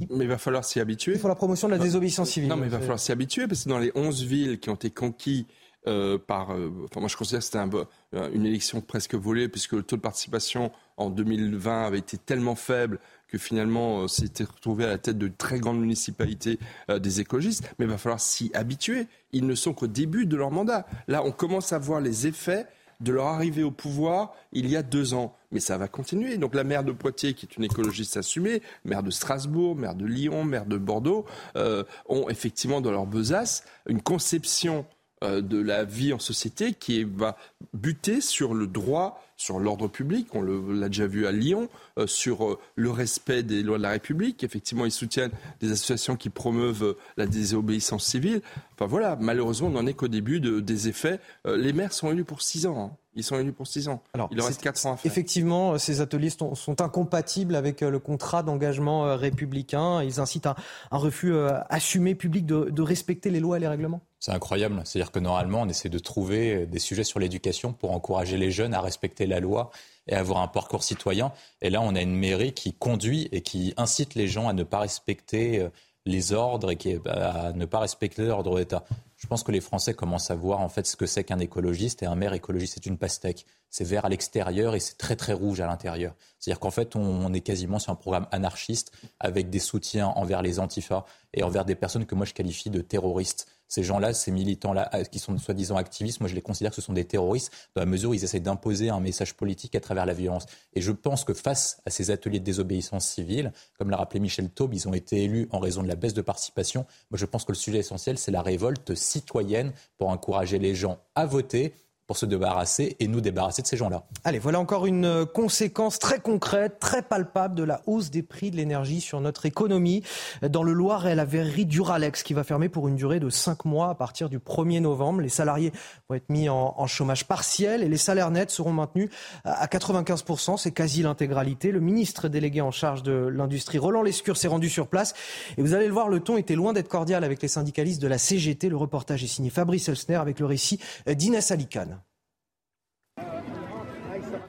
mais 0.10 0.26
il 0.26 0.28
va 0.28 0.38
falloir 0.38 0.66
s'y 0.66 0.82
habituer. 0.82 1.18
Faut 1.18 1.30
la 1.30 1.36
promotion 1.36 1.70
de 1.70 1.74
la 1.74 1.80
désobéissance 1.80 2.32
civile. 2.32 2.50
Non, 2.50 2.58
mais 2.58 2.68
il 2.68 2.72
va 2.72 2.80
falloir 2.80 3.00
s'y 3.00 3.14
habituer 3.14 3.48
parce 3.48 3.64
que 3.64 3.70
dans 3.70 3.80
les 3.80 3.94
11 3.96 4.24
villes 4.24 4.60
qui 4.60 4.70
ont 4.70 4.76
été 4.76 4.90
conquises 4.90 5.46
euh, 5.88 6.18
par. 6.18 6.52
Euh, 6.52 6.70
enfin, 6.84 7.00
moi, 7.00 7.08
je 7.08 7.16
considère 7.16 7.40
que 7.40 7.46
c'était 7.46 7.60
un, 7.60 8.32
une 8.34 8.46
élection 8.46 8.82
presque 8.82 9.16
volée 9.16 9.48
puisque 9.48 9.74
le 9.74 9.84
taux 9.84 9.96
de 9.96 10.02
participation 10.02 10.72
en 10.98 11.10
2020 11.10 11.86
avait 11.86 12.00
été 12.00 12.18
tellement 12.18 12.56
faible 12.56 13.00
que 13.28 13.38
finalement 13.38 14.08
c'était 14.08 14.44
euh, 14.44 14.48
retrouvé 14.54 14.86
à 14.86 14.88
la 14.88 14.98
tête 14.98 15.18
de 15.18 15.28
très 15.28 15.60
grandes 15.60 15.80
municipalités 15.80 16.60
euh, 16.90 17.00
des 17.00 17.20
écologistes, 17.22 17.64
mais 17.78 17.86
il 17.86 17.92
va 17.92 17.98
falloir 17.98 18.20
s'y 18.20 18.52
habituer. 18.54 19.08
Ils 19.32 19.46
ne 19.46 19.56
sont 19.56 19.74
qu'au 19.74 19.88
début 19.88 20.26
de 20.26 20.38
leur 20.38 20.52
mandat. 20.52 20.86
Là, 21.08 21.24
on 21.24 21.32
commence 21.32 21.74
à 21.74 21.80
voir 21.80 22.02
les 22.02 22.28
effets 22.28 22.68
de 23.02 23.12
leur 23.12 23.26
arrivée 23.26 23.64
au 23.64 23.72
pouvoir 23.72 24.34
il 24.54 24.70
y 24.70 24.78
a 24.78 24.82
deux 24.82 25.14
ans. 25.14 25.36
Mais 25.52 25.60
ça 25.60 25.78
va 25.78 25.88
continuer. 25.88 26.38
Donc 26.38 26.56
la 26.56 26.64
maire 26.64 26.84
de 26.84 26.94
Poitiers, 26.94 27.34
qui 27.34 27.46
est 27.46 27.58
une 27.58 27.66
écologiste 27.66 28.16
assumée, 28.16 28.62
maire 28.86 29.04
de 29.04 29.12
Strasbourg, 29.12 29.76
maire 29.76 29.96
de 29.96 30.06
Lyon, 30.06 30.46
maire 30.46 30.66
de 30.66 30.78
Bordeaux, 30.78 31.26
euh, 31.58 31.84
ont 32.08 32.30
effectivement 32.30 32.80
dans 32.80 32.92
leur 32.92 33.06
besace 33.06 33.66
une 33.88 34.02
conception 34.02 34.86
de 35.22 35.58
la 35.58 35.86
vie 35.86 36.14
en 36.14 36.20
société 36.20 36.74
qui 36.74 37.04
va 37.04 37.36
buter 37.74 38.22
sur 38.22 38.54
le 38.54 38.68
droit 38.68 39.26
sur 39.38 39.60
l'ordre 39.60 39.88
public, 39.88 40.34
on 40.34 40.42
l'a 40.42 40.88
déjà 40.88 41.08
vu 41.08 41.28
à 41.28 41.32
Lyon, 41.32 41.68
euh, 41.98 42.08
sur 42.08 42.46
euh, 42.46 42.60
le 42.76 42.90
respect 42.90 43.44
des 43.44 43.64
lois 43.64 43.78
de 43.78 43.84
la 43.84 43.90
République. 43.90 44.44
Effectivement, 44.44 44.86
ils 44.86 44.92
soutiennent 44.92 45.32
des 45.60 45.72
associations 45.72 46.16
qui 46.16 46.30
promeuvent 46.30 46.84
euh, 46.84 46.98
la 47.18 47.26
désobéissance 47.26 48.06
civile. 48.06 48.42
Enfin 48.74 48.86
voilà, 48.86 49.18
malheureusement, 49.20 49.68
on 49.68 49.72
n'en 49.72 49.88
est 49.88 49.94
qu'au 49.94 50.08
début 50.08 50.40
des 50.40 50.88
effets. 50.88 51.20
les 51.46 51.72
maires 51.72 51.94
sont 51.94 52.12
élus 52.12 52.26
pour 52.26 52.42
six 52.42 52.66
ans. 52.66 52.78
Hein. 52.78 52.98
Ils 53.18 53.24
sont 53.24 53.40
élus 53.40 53.54
pour 53.54 53.66
six 53.66 53.88
ans. 53.88 54.04
Alors, 54.14 54.28
il 54.32 54.38
leur 54.38 54.48
reste 54.48 54.62
quatre 54.62 54.86
ans 54.86 54.94
à 54.94 54.98
faire. 54.98 55.10
Effectivement, 55.10 55.78
ces 55.78 56.02
ateliers 56.02 56.30
sont, 56.30 56.82
incompatibles 56.82 57.56
avec 57.56 57.80
le 57.80 58.00
contrat 58.00 58.44
d'engagement 58.44 59.16
républicain. 59.16 60.04
Ils 60.04 60.20
incitent 60.20 60.48
à 60.48 60.58
un 60.92 60.98
refus 60.98 61.34
assumé 61.70 62.14
public 62.16 62.46
de 62.46 62.82
respecter 62.82 63.30
les 63.30 63.40
lois 63.40 63.56
et 63.56 63.62
les 63.62 63.70
règlements. 63.70 64.02
C'est 64.26 64.32
incroyable. 64.32 64.82
C'est-à-dire 64.86 65.12
que 65.12 65.20
normalement, 65.20 65.62
on 65.62 65.70
essaie 65.70 65.88
de 65.88 66.00
trouver 66.00 66.66
des 66.66 66.80
sujets 66.80 67.04
sur 67.04 67.20
l'éducation 67.20 67.74
pour 67.74 67.92
encourager 67.92 68.38
les 68.38 68.50
jeunes 68.50 68.74
à 68.74 68.82
respecter 68.82 69.25
la 69.28 69.40
loi 69.40 69.72
et 70.08 70.16
avoir 70.16 70.42
un 70.42 70.48
parcours 70.48 70.84
citoyen. 70.84 71.32
Et 71.62 71.70
là, 71.70 71.82
on 71.82 71.96
a 71.96 72.02
une 72.02 72.16
mairie 72.16 72.54
qui 72.54 72.74
conduit 72.74 73.28
et 73.32 73.42
qui 73.42 73.74
incite 73.78 74.16
les 74.16 74.28
gens 74.28 74.48
à 74.48 74.54
ne 74.54 74.64
pas 74.64 74.80
respecter 74.80 75.60
euh, 75.60 75.70
les 76.06 76.34
ordres 76.34 76.72
et 76.72 76.76
qui, 76.76 76.98
à 77.08 77.52
ne 77.54 77.66
pas 77.66 77.80
respecter 77.80 78.24
l'ordre 78.24 78.58
d'État. 78.58 78.84
Je 79.18 79.28
pense 79.28 79.44
que 79.44 79.52
les 79.52 79.62
Français 79.62 79.94
commencent 79.94 80.30
à 80.30 80.36
voir 80.36 80.60
en 80.62 80.70
fait 80.70 80.86
ce 80.86 80.96
que 80.96 81.06
c'est 81.06 81.24
qu'un 81.24 81.40
écologiste 81.40 82.04
et 82.04 82.06
un 82.06 82.16
maire 82.16 82.34
écologiste, 82.34 82.76
c'est 82.76 82.86
une 82.86 82.98
pastèque. 82.98 83.46
C'est 83.72 83.84
vert 83.84 84.06
à 84.06 84.10
l'extérieur 84.10 84.76
et 84.76 84.80
c'est 84.80 84.98
très 84.98 85.16
très 85.16 85.34
rouge 85.34 85.62
à 85.62 85.68
l'intérieur. 85.68 86.14
C'est-à-dire 86.40 86.60
qu'en 86.60 86.72
fait, 86.72 86.96
on, 86.96 87.34
est 87.34 87.42
quasiment 87.42 87.80
sur 87.80 87.92
un 87.92 87.96
programme 87.96 88.28
anarchiste 88.32 88.92
avec 89.20 89.50
des 89.50 89.60
soutiens 89.60 90.08
envers 90.10 90.42
les 90.42 90.60
antifas 90.60 91.06
et 91.34 91.44
envers 91.44 91.66
des 91.66 91.76
personnes 91.76 92.06
que 92.06 92.14
moi 92.14 92.26
je 92.26 92.34
qualifie 92.34 92.70
de 92.70 92.82
terroristes 92.82 93.48
ces 93.68 93.84
gens-là, 93.84 94.14
ces 94.14 94.32
militants-là, 94.32 94.90
euh, 94.94 95.04
qui 95.04 95.20
sont 95.20 95.38
soi-disant 95.38 95.76
activistes, 95.76 96.20
moi 96.20 96.30
je 96.30 96.36
les 96.36 96.42
considère 96.42 96.72
que 96.72 96.76
ce 96.76 96.82
sont 96.82 96.94
des 96.94 97.06
terroristes, 97.06 97.52
dans 97.76 97.82
la 97.82 97.86
mesure 97.86 98.12
où 98.12 98.14
ils 98.14 98.24
essaient 98.24 98.40
d'imposer 98.40 98.90
un 98.90 99.00
message 99.00 99.36
politique 99.36 99.76
à 99.76 99.80
travers 99.80 100.06
la 100.06 100.14
violence. 100.14 100.46
Et 100.74 100.82
je 100.82 100.92
pense 100.92 101.24
que 101.24 101.34
face 101.34 101.82
à 101.86 101.90
ces 101.90 102.12
ateliers 102.12 102.40
de 102.40 102.46
désobéissance 102.46 103.08
civile, 103.08 103.52
comme 103.78 103.90
l'a 103.90 103.98
rappelé 103.98 104.20
Michel 104.20 104.50
Taube, 104.50 104.74
ils 104.74 104.88
ont 104.88 104.94
été 104.94 105.24
élus 105.24 105.48
en 105.52 105.60
raison 105.60 105.84
de 105.84 105.88
la 105.88 105.96
baisse 105.96 106.14
de 106.14 106.22
participation. 106.22 106.86
Moi 107.12 107.18
je 107.18 107.26
pense 107.26 107.46
que 107.46 107.52
le 107.52 107.58
sujet 107.58 107.80
essentiel, 107.80 108.18
c'est 108.18 108.32
la 108.32 108.42
révolte 108.42 108.96
citoyenne 108.96 109.72
pour 109.98 110.10
encourager 110.10 110.60
les 110.60 110.76
gens 110.76 111.00
à 111.16 111.26
voter 111.26 111.74
pour 112.08 112.18
se 112.18 112.26
débarrasser 112.26 112.96
et 113.00 113.08
nous 113.08 113.22
débarrasser 113.22 113.62
de 113.62 113.68
ces 113.68 113.78
gens-là. 113.78 114.04
Allez, 114.24 114.40
voilà 114.40 114.60
encore 114.60 114.86
une 114.86 115.06
euh, 115.06 115.26
conséquence 115.26 116.00
très 116.00 116.20
concrète, 116.20 116.80
très 116.80 117.02
palpable 117.02 117.56
de 117.56 117.64
la 117.64 117.82
hausse 117.88 118.12
des 118.12 118.22
prix 118.22 118.52
de 118.52 118.58
l'énergie 118.58 119.02
sur 119.02 119.22
notre 119.22 119.46
économie. 119.46 120.04
Dans 120.48 120.64
le 120.64 120.74
Loir, 120.74 121.06
la 121.16 121.26
verrerie 121.26 121.66
Duralex 121.66 122.24
qui 122.24 122.34
va 122.34 122.44
fermer 122.44 122.70
pour 122.70 122.88
une 122.88 122.96
durée 122.96 123.20
de 123.20 123.30
5 123.30 123.66
mois 123.66 123.90
à 123.90 123.96
partir 123.96 124.30
du 124.30 124.40
1er 124.40 124.82
novembre. 124.82 125.22
Les 125.22 125.30
salariés 125.30 125.72
vont 126.10 126.16
être 126.16 126.30
mis 126.30 126.50
en, 126.50 126.76
en 126.78 126.88
chômage 126.88 127.26
partiel 127.26 127.82
et 127.82 127.90
les 127.90 127.98
salaires 127.98 128.32
nets 128.32 128.52
seront 128.52 128.74
maintenus 128.74 129.10
à 129.44 129.66
95%. 129.66 130.58
C'est 130.58 130.72
quasi 130.72 131.02
l'intégralité. 131.02 131.72
Le 131.72 131.80
ministre 131.80 132.28
délégué 132.28 132.62
en 132.62 132.72
charge 132.72 133.04
de 133.04 133.14
l'industrie, 133.14 133.78
Roland 133.78 134.04
Lescure, 134.04 134.38
s'est 134.38 134.48
rendu 134.48 134.70
sur 134.70 134.88
place. 134.88 135.14
Et 135.58 135.62
vous 135.62 135.74
allez 135.74 135.88
le 135.88 135.94
voir, 135.94 136.10
le 136.10 136.20
ton 136.20 136.38
était 136.38 136.56
loin 136.56 136.74
d'être 136.74 136.90
cordial 136.90 137.24
avec 137.24 137.42
les 137.42 137.48
syndicalistes 137.48 138.02
de 138.02 138.08
la 138.08 138.18
CGT. 138.18 138.70
Le 138.70 138.78
reportage 138.78 139.24
est 139.24 139.28
signé 139.28 139.50
Fabrice 139.50 139.90
Elsner 139.90 140.16
avec 140.16 140.40
le 140.40 140.46
récit 140.46 140.80
d'Inès 141.08 141.52
Alicane. 141.52 141.95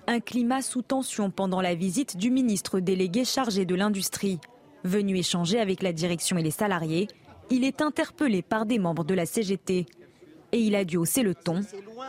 Un 0.06 0.20
climat 0.20 0.62
sous 0.62 0.82
tension 0.82 1.30
pendant 1.30 1.60
la 1.60 1.74
visite 1.74 2.16
du 2.16 2.30
ministre 2.30 2.78
délégué 2.80 3.24
chargé 3.24 3.64
de 3.64 3.74
l'industrie. 3.74 4.38
Venu 4.84 5.16
échanger 5.18 5.58
avec 5.58 5.82
la 5.82 5.92
direction 5.92 6.38
et 6.38 6.42
les 6.42 6.52
salariés, 6.52 7.08
il 7.50 7.64
est 7.64 7.82
interpellé 7.82 8.42
par 8.42 8.66
des 8.66 8.78
membres 8.78 9.04
de 9.04 9.14
la 9.14 9.26
CGT. 9.26 9.86
Et 10.52 10.58
il 10.60 10.76
a 10.76 10.84
dû 10.84 10.96
hausser 10.96 11.22
le 11.22 11.34
ton 11.34 11.60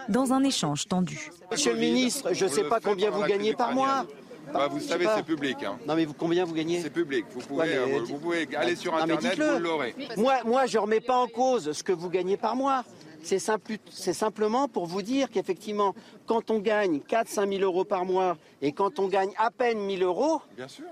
dans 0.10 0.32
un 0.32 0.44
échange 0.44 0.88
tendu. 0.88 1.30
Monsieur 1.52 1.74
le 1.74 1.80
ministre, 1.80 2.34
je 2.34 2.46
ne 2.46 2.50
sais 2.50 2.64
pas 2.66 2.80
combien 2.80 3.10
vous 3.10 3.24
gagnez 3.24 3.54
par 3.56 3.74
mois. 3.74 4.06
bah, 4.54 4.68
Vous 4.70 4.80
savez, 4.80 5.08
c'est 5.16 5.26
public. 5.26 5.58
Hein. 5.64 5.80
Non, 5.88 5.96
mais 5.96 6.06
vous, 6.06 6.14
combien 6.14 6.46
vous 6.46 6.54
gagnez? 6.54 6.80
C'est 6.82 6.92
public. 6.92 7.26
Vous 7.32 7.42
pouvez, 7.42 7.76
euh, 7.76 8.00
vous 8.06 8.20
pouvez 8.20 8.48
aller 8.56 8.76
sur 8.76 8.94
Internet, 8.96 9.40
vous 9.40 9.60
l'aurez. 9.60 9.96
Moi, 10.18 10.36
moi, 10.46 10.68
je 10.68 10.78
ne 10.78 10.84
remets 10.84 11.02
pas 11.02 11.18
en 11.18 11.28
cause 11.28 11.72
ce 11.72 11.82
que 11.84 11.92
vous 11.92 12.10
gagnez 12.12 12.38
par 12.38 12.56
mois. 12.56 12.84
C'est 13.22 14.14
simplement 14.14 14.68
pour 14.68 14.86
vous 14.86 15.02
dire 15.02 15.30
qu'effectivement, 15.30 15.96
quand 16.26 16.50
on 16.52 16.60
gagne 16.60 17.00
4-5 17.00 17.50
000 17.58 17.62
euros 17.64 17.84
par 17.84 18.06
mois 18.06 18.38
et 18.62 18.72
quand 18.72 19.00
on 19.00 19.08
gagne 19.08 19.32
à 19.38 19.52
peine 19.52 19.80
1 19.80 19.98
000 19.98 20.04
euros, 20.04 20.42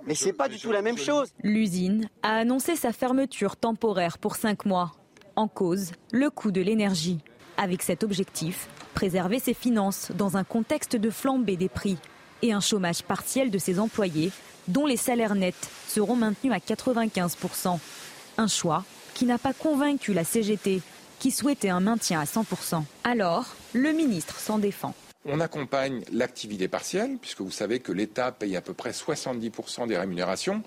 mais 0.06 0.16
ce 0.16 0.26
n'est 0.26 0.34
pas 0.34 0.50
du 0.50 0.60
tout 0.60 0.72
la 0.72 0.82
même 0.82 0.98
chose. 0.98 1.30
L'usine 1.44 2.10
a 2.24 2.36
annoncé 2.38 2.76
sa 2.76 2.92
fermeture 2.92 3.56
temporaire 3.56 4.18
pour 4.18 4.36
5 4.36 4.66
mois. 4.66 4.92
En 5.36 5.48
cause, 5.48 5.92
le 6.12 6.30
coût 6.30 6.52
de 6.52 6.62
l'énergie. 6.62 7.20
Avec 7.58 7.84
cet 7.84 8.04
objectif, 8.04 8.68
préserver 8.94 9.40
ses 9.40 9.54
finances 9.54 10.12
dans 10.14 10.36
un 10.36 10.44
contexte 10.44 10.96
de 10.96 11.10
flambée 11.10 11.58
des 11.58 11.70
prix 11.70 11.98
et 12.42 12.52
un 12.52 12.60
chômage 12.60 13.04
partiel 13.04 13.50
de 13.50 13.58
ses 13.58 13.80
employés, 13.80 14.32
dont 14.68 14.86
les 14.86 14.98
salaires 14.98 15.36
nets 15.36 15.70
seront 15.88 16.16
maintenus 16.16 16.54
à 16.54 16.58
95%. 16.58 17.80
Un 18.38 18.48
choix 18.48 18.84
qui 19.14 19.26
n'a 19.26 19.38
pas 19.38 19.54
convaincu 19.54 20.14
la 20.14 20.26
CGT, 20.26 20.82
qui 21.20 21.32
souhaitait 21.32 21.70
un 21.70 21.80
maintien 21.80 22.20
à 22.20 22.26
100%. 22.26 22.84
Alors, 23.04 23.46
le 23.74 23.92
ministre 23.92 24.40
s'en 24.40 24.58
défend. 24.58 24.94
On 25.26 25.40
accompagne 25.40 26.04
l'activité 26.12 26.68
partielle, 26.68 27.18
puisque 27.20 27.42
vous 27.42 27.52
savez 27.52 27.80
que 27.80 27.92
l'État 27.92 28.32
paye 28.32 28.56
à 28.56 28.62
peu 28.62 28.74
près 28.74 28.92
70% 28.92 29.88
des 29.88 29.98
rémunérations. 29.98 30.62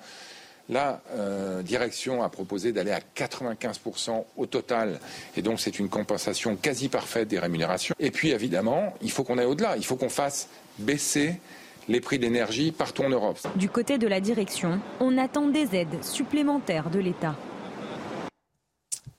La 0.68 1.00
euh, 1.12 1.62
direction 1.62 2.22
a 2.22 2.28
proposé 2.28 2.72
d'aller 2.72 2.90
à 2.90 3.00
95% 3.16 4.24
au 4.36 4.46
total, 4.46 5.00
et 5.36 5.42
donc 5.42 5.60
c'est 5.60 5.78
une 5.78 5.88
compensation 5.88 6.56
quasi 6.56 6.88
parfaite 6.88 7.28
des 7.28 7.38
rémunérations. 7.38 7.94
Et 7.98 8.10
puis 8.10 8.30
évidemment, 8.30 8.92
il 9.00 9.10
faut 9.10 9.24
qu'on 9.24 9.38
aille 9.38 9.46
au-delà, 9.46 9.76
il 9.76 9.84
faut 9.84 9.96
qu'on 9.96 10.10
fasse 10.10 10.48
baisser 10.78 11.40
les 11.88 12.00
prix 12.00 12.18
d'énergie 12.18 12.70
partout 12.70 13.02
en 13.02 13.08
Europe. 13.08 13.38
Du 13.56 13.70
côté 13.70 13.96
de 13.96 14.06
la 14.06 14.20
direction, 14.20 14.78
on 15.00 15.16
attend 15.16 15.46
des 15.46 15.74
aides 15.74 16.02
supplémentaires 16.02 16.90
de 16.90 16.98
l'État. 16.98 17.34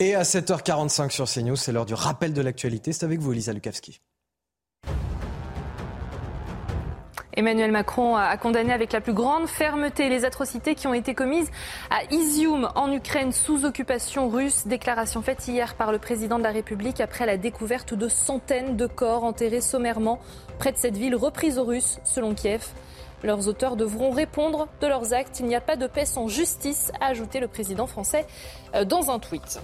Et 0.01 0.15
à 0.15 0.21
7h45 0.21 1.09
sur 1.09 1.25
CNews, 1.25 1.57
c'est 1.57 1.73
l'heure 1.73 1.85
du 1.85 1.93
rappel 1.93 2.31
de 2.31 2.41
l'actualité. 2.41 2.93
C'est 2.93 3.03
avec 3.03 3.19
vous, 3.19 3.33
Lisa 3.33 3.51
Lukavski. 3.51 3.99
Emmanuel 7.33 7.73
Macron 7.73 8.15
a 8.15 8.37
condamné 8.37 8.71
avec 8.71 8.93
la 8.93 9.01
plus 9.01 9.11
grande 9.11 9.47
fermeté 9.47 10.07
les 10.07 10.23
atrocités 10.23 10.73
qui 10.73 10.87
ont 10.87 10.93
été 10.93 11.13
commises 11.13 11.51
à 11.89 12.13
Izium 12.13 12.69
en 12.75 12.93
Ukraine 12.93 13.33
sous 13.33 13.65
occupation 13.65 14.29
russe. 14.29 14.67
Déclaration 14.67 15.21
faite 15.21 15.45
hier 15.49 15.75
par 15.75 15.91
le 15.91 15.99
président 15.99 16.37
de 16.37 16.43
la 16.43 16.51
République 16.51 17.01
après 17.01 17.25
la 17.25 17.35
découverte 17.35 17.93
de 17.93 18.07
centaines 18.07 18.77
de 18.77 18.87
corps 18.87 19.25
enterrés 19.25 19.59
sommairement 19.61 20.19
près 20.59 20.71
de 20.71 20.77
cette 20.77 20.95
ville 20.95 21.15
reprise 21.15 21.57
aux 21.59 21.65
Russes, 21.65 21.99
selon 22.05 22.35
Kiev. 22.35 22.67
Leurs 23.23 23.49
auteurs 23.49 23.75
devront 23.75 24.11
répondre 24.11 24.69
de 24.79 24.87
leurs 24.87 25.13
actes. 25.13 25.41
Il 25.41 25.47
n'y 25.47 25.55
a 25.55 25.61
pas 25.61 25.75
de 25.75 25.87
paix 25.87 26.05
sans 26.05 26.29
justice, 26.29 26.89
a 27.01 27.07
ajouté 27.07 27.41
le 27.41 27.49
président 27.49 27.85
français 27.85 28.25
euh, 28.75 28.85
dans 28.85 29.11
un 29.11 29.19
tweet. 29.19 29.59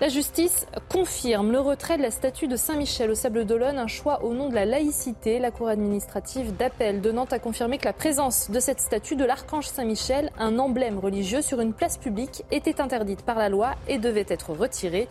La 0.00 0.08
justice 0.08 0.66
confirme 0.88 1.52
le 1.52 1.60
retrait 1.60 1.98
de 1.98 2.02
la 2.02 2.10
statue 2.10 2.48
de 2.48 2.56
Saint-Michel 2.56 3.10
au 3.10 3.14
Sable 3.14 3.44
d'Olonne, 3.44 3.76
un 3.76 3.86
choix 3.86 4.24
au 4.24 4.32
nom 4.32 4.48
de 4.48 4.54
la 4.54 4.64
laïcité. 4.64 5.38
La 5.38 5.50
Cour 5.50 5.68
administrative 5.68 6.56
d'appel 6.56 7.02
de 7.02 7.12
Nantes 7.12 7.34
a 7.34 7.38
confirmé 7.38 7.76
que 7.76 7.84
la 7.84 7.92
présence 7.92 8.50
de 8.50 8.60
cette 8.60 8.80
statue 8.80 9.14
de 9.14 9.26
l'archange 9.26 9.66
Saint-Michel, 9.66 10.30
un 10.38 10.58
emblème 10.58 10.98
religieux 10.98 11.42
sur 11.42 11.60
une 11.60 11.74
place 11.74 11.98
publique, 11.98 12.44
était 12.50 12.80
interdite 12.80 13.20
par 13.20 13.36
la 13.36 13.50
loi 13.50 13.74
et 13.88 13.98
devait 13.98 14.24
être 14.26 14.54
retirée. 14.54 15.06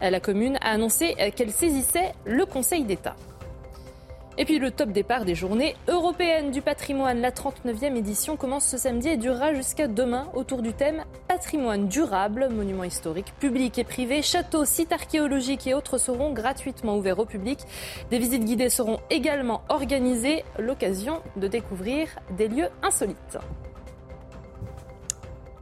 La 0.00 0.18
commune 0.18 0.56
a 0.62 0.70
annoncé 0.70 1.14
qu'elle 1.36 1.52
saisissait 1.52 2.14
le 2.24 2.46
Conseil 2.46 2.84
d'État. 2.84 3.14
Et 4.38 4.44
puis 4.46 4.58
le 4.58 4.70
top 4.70 4.90
départ 4.90 5.24
des 5.24 5.34
journées 5.34 5.76
européennes 5.88 6.50
du 6.50 6.62
patrimoine. 6.62 7.20
La 7.20 7.30
39e 7.30 7.96
édition 7.96 8.36
commence 8.36 8.64
ce 8.64 8.78
samedi 8.78 9.08
et 9.08 9.16
durera 9.16 9.52
jusqu'à 9.52 9.88
demain 9.88 10.28
autour 10.34 10.62
du 10.62 10.72
thème 10.72 11.04
patrimoine 11.28 11.88
durable, 11.88 12.48
monuments 12.50 12.84
historiques 12.84 13.34
publics 13.38 13.78
et 13.78 13.84
privés, 13.84 14.22
châteaux, 14.22 14.64
sites 14.64 14.92
archéologiques 14.92 15.66
et 15.66 15.74
autres 15.74 15.98
seront 15.98 16.32
gratuitement 16.32 16.96
ouverts 16.96 17.18
au 17.18 17.26
public. 17.26 17.60
Des 18.10 18.18
visites 18.18 18.44
guidées 18.44 18.70
seront 18.70 19.00
également 19.10 19.62
organisées, 19.68 20.44
l'occasion 20.58 21.20
de 21.36 21.48
découvrir 21.48 22.08
des 22.36 22.48
lieux 22.48 22.68
insolites. 22.82 23.38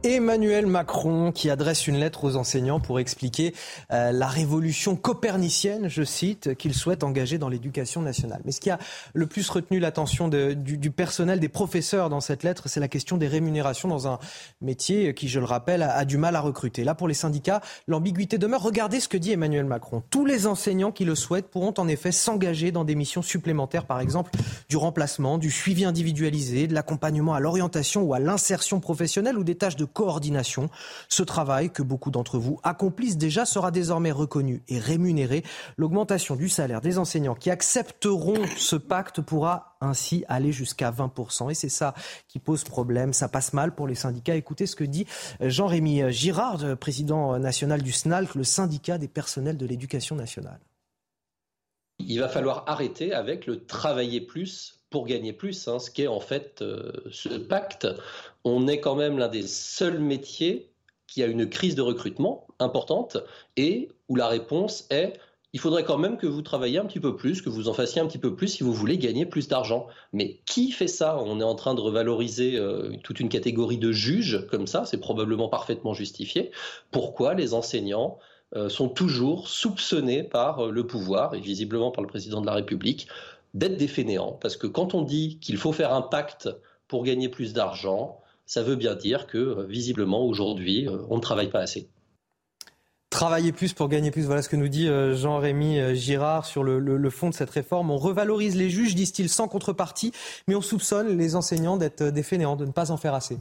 Emmanuel 0.03 0.65
Macron 0.65 1.31
qui 1.31 1.51
adresse 1.51 1.87
une 1.87 1.97
lettre 1.97 2.23
aux 2.23 2.35
enseignants 2.35 2.79
pour 2.79 2.99
expliquer 2.99 3.53
euh, 3.91 4.11
la 4.11 4.27
révolution 4.27 4.95
copernicienne, 4.95 5.89
je 5.89 6.01
cite, 6.03 6.55
qu'il 6.55 6.73
souhaite 6.73 7.03
engager 7.03 7.37
dans 7.37 7.49
l'éducation 7.49 8.01
nationale. 8.01 8.41
Mais 8.43 8.51
ce 8.51 8.59
qui 8.59 8.71
a 8.71 8.79
le 9.13 9.27
plus 9.27 9.47
retenu 9.47 9.79
l'attention 9.79 10.27
du, 10.27 10.91
personnel, 10.91 11.39
des 11.39 11.49
professeurs 11.49 12.09
dans 12.09 12.19
cette 12.19 12.41
lettre, 12.41 12.67
c'est 12.67 12.79
la 12.79 12.87
question 12.87 13.17
des 13.17 13.27
rémunérations 13.27 13.89
dans 13.89 14.07
un 14.07 14.17
métier 14.59 15.13
qui, 15.13 15.27
je 15.27 15.39
le 15.39 15.45
rappelle, 15.45 15.83
a, 15.83 15.95
a 15.95 16.03
du 16.03 16.17
mal 16.17 16.35
à 16.35 16.41
recruter. 16.41 16.83
Là, 16.83 16.95
pour 16.95 17.07
les 17.07 17.13
syndicats, 17.13 17.61
l'ambiguïté 17.87 18.39
demeure. 18.39 18.63
Regardez 18.63 18.99
ce 19.01 19.07
que 19.07 19.17
dit 19.17 19.31
Emmanuel 19.31 19.65
Macron. 19.65 20.01
Tous 20.09 20.25
les 20.25 20.47
enseignants 20.47 20.91
qui 20.91 21.05
le 21.05 21.13
souhaitent 21.13 21.49
pourront 21.49 21.75
en 21.77 21.87
effet 21.87 22.11
s'engager 22.11 22.71
dans 22.71 22.85
des 22.85 22.95
missions 22.95 23.21
supplémentaires, 23.21 23.85
par 23.85 23.99
exemple 23.99 24.31
du 24.67 24.77
remplacement, 24.77 25.37
du 25.37 25.51
suivi 25.51 25.85
individualisé, 25.85 26.65
de 26.65 26.73
l'accompagnement 26.73 27.35
à 27.35 27.39
l'orientation 27.39 28.01
ou 28.01 28.13
à 28.15 28.19
l'insertion 28.19 28.79
professionnelle 28.79 29.37
ou 29.37 29.43
des 29.43 29.55
tâches 29.55 29.75
de 29.75 29.85
coordination. 29.91 30.69
Ce 31.09 31.23
travail 31.23 31.71
que 31.71 31.83
beaucoup 31.83 32.11
d'entre 32.11 32.37
vous 32.37 32.59
accomplissent 32.63 33.17
déjà 33.17 33.45
sera 33.45 33.71
désormais 33.71 34.11
reconnu 34.11 34.63
et 34.67 34.79
rémunéré. 34.79 35.43
L'augmentation 35.77 36.35
du 36.35 36.49
salaire 36.49 36.81
des 36.81 36.97
enseignants 36.97 37.35
qui 37.35 37.49
accepteront 37.49 38.41
ce 38.57 38.75
pacte 38.75 39.21
pourra 39.21 39.77
ainsi 39.81 40.23
aller 40.27 40.51
jusqu'à 40.51 40.91
20%. 40.91 41.51
Et 41.51 41.53
c'est 41.53 41.69
ça 41.69 41.93
qui 42.27 42.39
pose 42.39 42.63
problème. 42.63 43.13
Ça 43.13 43.27
passe 43.27 43.53
mal 43.53 43.73
pour 43.73 43.87
les 43.87 43.95
syndicats. 43.95 44.35
Écoutez 44.35 44.65
ce 44.65 44.75
que 44.75 44.83
dit 44.83 45.05
Jean-Rémy 45.39 46.11
Girard, 46.11 46.77
président 46.77 47.37
national 47.39 47.81
du 47.81 47.91
SNALC, 47.91 48.35
le 48.35 48.43
syndicat 48.43 48.97
des 48.97 49.07
personnels 49.07 49.57
de 49.57 49.65
l'éducation 49.65 50.15
nationale. 50.15 50.59
Il 52.07 52.19
va 52.19 52.29
falloir 52.29 52.63
arrêter 52.67 53.13
avec 53.13 53.45
le 53.45 53.65
travailler 53.65 54.21
plus 54.21 54.81
pour 54.89 55.05
gagner 55.05 55.33
plus, 55.33 55.67
hein, 55.67 55.79
ce 55.79 55.89
qu'est 55.89 56.07
en 56.07 56.19
fait 56.19 56.61
euh, 56.61 56.91
ce 57.11 57.29
pacte. 57.29 57.87
On 58.43 58.67
est 58.67 58.79
quand 58.79 58.95
même 58.95 59.17
l'un 59.17 59.27
des 59.27 59.47
seuls 59.47 59.99
métiers 59.99 60.71
qui 61.07 61.23
a 61.23 61.27
une 61.27 61.49
crise 61.49 61.75
de 61.75 61.81
recrutement 61.81 62.47
importante 62.59 63.17
et 63.57 63.89
où 64.07 64.15
la 64.15 64.27
réponse 64.27 64.87
est 64.89 65.19
il 65.53 65.59
faudrait 65.59 65.83
quand 65.83 65.97
même 65.97 66.17
que 66.17 66.27
vous 66.27 66.41
travailliez 66.41 66.77
un 66.77 66.85
petit 66.85 67.01
peu 67.01 67.17
plus, 67.17 67.41
que 67.41 67.49
vous 67.49 67.67
en 67.67 67.73
fassiez 67.73 68.01
un 68.01 68.07
petit 68.07 68.17
peu 68.17 68.35
plus 68.35 68.47
si 68.47 68.63
vous 68.63 68.73
voulez 68.73 68.97
gagner 68.97 69.25
plus 69.25 69.49
d'argent. 69.49 69.87
Mais 70.13 70.39
qui 70.45 70.71
fait 70.71 70.87
ça? 70.87 71.21
On 71.21 71.41
est 71.41 71.43
en 71.43 71.55
train 71.55 71.73
de 71.73 71.81
revaloriser 71.81 72.57
euh, 72.57 72.93
toute 73.03 73.19
une 73.19 73.27
catégorie 73.27 73.77
de 73.77 73.91
juges 73.91 74.47
comme 74.49 74.65
ça, 74.65 74.85
c'est 74.85 74.99
probablement 74.99 75.49
parfaitement 75.49 75.93
justifié. 75.93 76.51
Pourquoi 76.91 77.33
les 77.33 77.53
enseignants 77.53 78.17
euh, 78.55 78.69
sont 78.69 78.87
toujours 78.87 79.49
soupçonnés 79.49 80.23
par 80.23 80.67
le 80.67 80.87
pouvoir 80.87 81.35
et 81.35 81.41
visiblement 81.41 81.91
par 81.91 82.01
le 82.01 82.07
président 82.07 82.39
de 82.39 82.45
la 82.45 82.53
République 82.53 83.07
d'être 83.53 83.75
des 83.75 83.89
fainéants? 83.89 84.37
Parce 84.39 84.55
que 84.55 84.67
quand 84.67 84.93
on 84.93 85.01
dit 85.01 85.37
qu'il 85.39 85.57
faut 85.57 85.73
faire 85.73 85.93
un 85.93 86.01
pacte 86.01 86.47
pour 86.87 87.03
gagner 87.03 87.27
plus 87.27 87.51
d'argent, 87.51 88.20
ça 88.51 88.63
veut 88.63 88.75
bien 88.75 88.95
dire 88.95 89.27
que 89.27 89.37
euh, 89.37 89.63
visiblement 89.63 90.25
aujourd'hui, 90.25 90.85
euh, 90.85 90.97
on 91.09 91.15
ne 91.15 91.21
travaille 91.21 91.49
pas 91.49 91.61
assez. 91.61 91.87
Travailler 93.09 93.53
plus 93.53 93.71
pour 93.71 93.87
gagner 93.87 94.11
plus, 94.11 94.25
voilà 94.25 94.41
ce 94.41 94.49
que 94.49 94.57
nous 94.57 94.67
dit 94.67 94.89
euh, 94.89 95.15
Jean-Rémy 95.15 95.95
Girard 95.95 96.45
sur 96.45 96.61
le, 96.61 97.09
fond 97.09 97.29
de 97.29 97.33
cette 97.33 97.49
réforme. 97.49 97.91
On 97.91 97.97
revalorise 97.97 98.57
les 98.57 98.69
juges, 98.69 98.93
disent-ils, 98.93 99.29
sans 99.29 99.47
contrepartie, 99.47 100.11
mais 100.49 100.55
on 100.55 100.61
soupçonne 100.61 101.17
les 101.17 101.37
enseignants 101.37 101.77
d'être 101.77 102.03
des 102.03 102.23
fainéants, 102.23 102.57
de 102.57 102.65
ne 102.65 102.71
pas 102.71 102.91
en 102.91 102.97
faire 102.97 103.13
assez. 103.13 103.37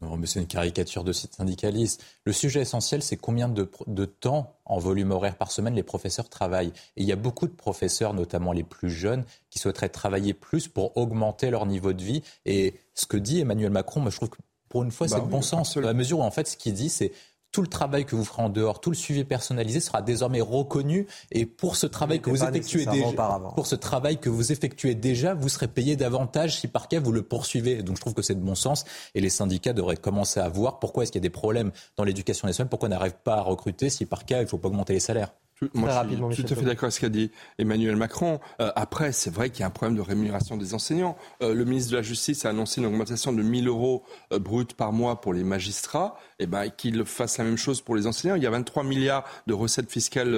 Non, 0.00 0.16
mais 0.16 0.26
c'est 0.26 0.40
une 0.40 0.46
caricature 0.46 1.02
de 1.02 1.12
site 1.12 1.34
syndicaliste. 1.34 2.04
Le 2.24 2.32
sujet 2.32 2.60
essentiel, 2.60 3.02
c'est 3.02 3.16
combien 3.16 3.48
de, 3.48 3.68
de, 3.88 4.04
temps 4.04 4.56
en 4.64 4.78
volume 4.78 5.10
horaire 5.10 5.36
par 5.36 5.50
semaine 5.50 5.74
les 5.74 5.84
professeurs 5.84 6.28
travaillent. 6.28 6.72
Et 6.96 7.02
il 7.02 7.04
y 7.04 7.12
a 7.12 7.16
beaucoup 7.16 7.46
de 7.46 7.52
professeurs, 7.52 8.14
notamment 8.14 8.52
les 8.52 8.64
plus 8.64 8.90
jeunes, 8.90 9.24
qui 9.50 9.60
souhaiteraient 9.60 9.88
travailler 9.88 10.34
plus 10.34 10.66
pour 10.66 10.96
augmenter 10.96 11.50
leur 11.50 11.66
niveau 11.66 11.92
de 11.92 12.02
vie. 12.02 12.22
Et 12.46 12.74
ce 12.94 13.06
que 13.06 13.16
dit 13.16 13.40
Emmanuel 13.40 13.70
Macron, 13.70 14.00
moi, 14.00 14.10
je 14.10 14.16
trouve 14.16 14.30
que 14.30 14.38
pour 14.72 14.84
une 14.84 14.90
fois, 14.90 15.06
bah 15.06 15.16
c'est 15.18 15.28
bon 15.28 15.42
sens. 15.42 15.74
Dans 15.74 15.82
la 15.82 15.92
mesure 15.92 16.20
où, 16.20 16.22
en 16.22 16.30
fait, 16.30 16.48
ce 16.48 16.56
qu'il 16.56 16.72
dit, 16.72 16.88
c'est 16.88 17.12
tout 17.50 17.60
le 17.60 17.68
travail 17.68 18.06
que 18.06 18.16
vous 18.16 18.24
ferez 18.24 18.40
en 18.40 18.48
dehors, 18.48 18.80
tout 18.80 18.88
le 18.88 18.96
suivi 18.96 19.22
personnalisé 19.22 19.80
sera 19.80 20.00
désormais 20.00 20.40
reconnu. 20.40 21.06
Et 21.30 21.44
pour 21.44 21.76
ce 21.76 21.86
travail 21.86 22.22
que 22.22 22.30
vous 22.30 22.42
effectuez 22.42 22.86
déjà, 22.86 23.38
pour 23.54 23.66
ce 23.66 23.74
travail 23.74 24.16
que 24.16 24.30
vous 24.30 24.50
effectuez 24.50 24.94
déjà, 24.94 25.34
vous 25.34 25.50
serez 25.50 25.68
payé 25.68 25.94
davantage 25.94 26.58
si 26.58 26.68
par 26.68 26.88
cas 26.88 27.00
vous 27.00 27.12
le 27.12 27.20
poursuivez. 27.20 27.82
Donc 27.82 27.96
je 27.96 28.00
trouve 28.00 28.14
que 28.14 28.22
c'est 28.22 28.34
de 28.34 28.40
bon 28.40 28.54
sens. 28.54 28.86
Et 29.14 29.20
les 29.20 29.28
syndicats 29.28 29.74
devraient 29.74 29.98
commencer 29.98 30.40
à 30.40 30.48
voir 30.48 30.78
pourquoi 30.78 31.02
est-ce 31.02 31.12
qu'il 31.12 31.20
y 31.20 31.24
a 31.26 31.28
des 31.28 31.30
problèmes 31.30 31.70
dans 31.98 32.04
l'éducation 32.04 32.48
nationale, 32.48 32.70
pourquoi 32.70 32.88
on 32.88 32.92
n'arrive 32.92 33.16
pas 33.22 33.34
à 33.34 33.42
recruter 33.42 33.90
si 33.90 34.06
par 34.06 34.24
cas 34.24 34.38
il 34.38 34.44
ne 34.44 34.48
faut 34.48 34.56
pas 34.56 34.68
augmenter 34.68 34.94
les 34.94 35.00
salaires. 35.00 35.34
Moi, 35.74 36.06
je 36.30 36.34
suis 36.34 36.44
tout 36.44 36.52
à 36.52 36.56
fait 36.56 36.62
d'accord 36.62 36.84
avec 36.84 36.94
ce 36.94 37.00
qu'a 37.00 37.08
dit 37.08 37.30
Emmanuel 37.58 37.96
Macron. 37.96 38.40
Euh, 38.60 38.70
après, 38.76 39.12
c'est 39.12 39.30
vrai 39.30 39.50
qu'il 39.50 39.60
y 39.60 39.62
a 39.62 39.66
un 39.66 39.70
problème 39.70 39.96
de 39.96 40.02
rémunération 40.02 40.56
des 40.56 40.74
enseignants. 40.74 41.16
Euh, 41.42 41.54
le 41.54 41.64
ministre 41.64 41.92
de 41.92 41.96
la 41.96 42.02
Justice 42.02 42.44
a 42.44 42.50
annoncé 42.50 42.80
une 42.80 42.86
augmentation 42.86 43.32
de 43.32 43.42
1000 43.42 43.68
euros 43.68 44.04
euh, 44.32 44.38
bruts 44.38 44.66
par 44.76 44.92
mois 44.92 45.20
pour 45.20 45.32
les 45.32 45.44
magistrats. 45.44 46.16
Et 46.38 46.44
eh 46.44 46.46
ben, 46.46 46.70
qu'il 46.70 47.04
fasse 47.04 47.38
la 47.38 47.44
même 47.44 47.56
chose 47.56 47.80
pour 47.80 47.94
les 47.94 48.06
enseignants. 48.06 48.34
Il 48.34 48.42
y 48.42 48.46
a 48.46 48.50
23 48.50 48.82
milliards 48.82 49.24
de 49.46 49.54
recettes 49.54 49.90
fiscales 49.90 50.36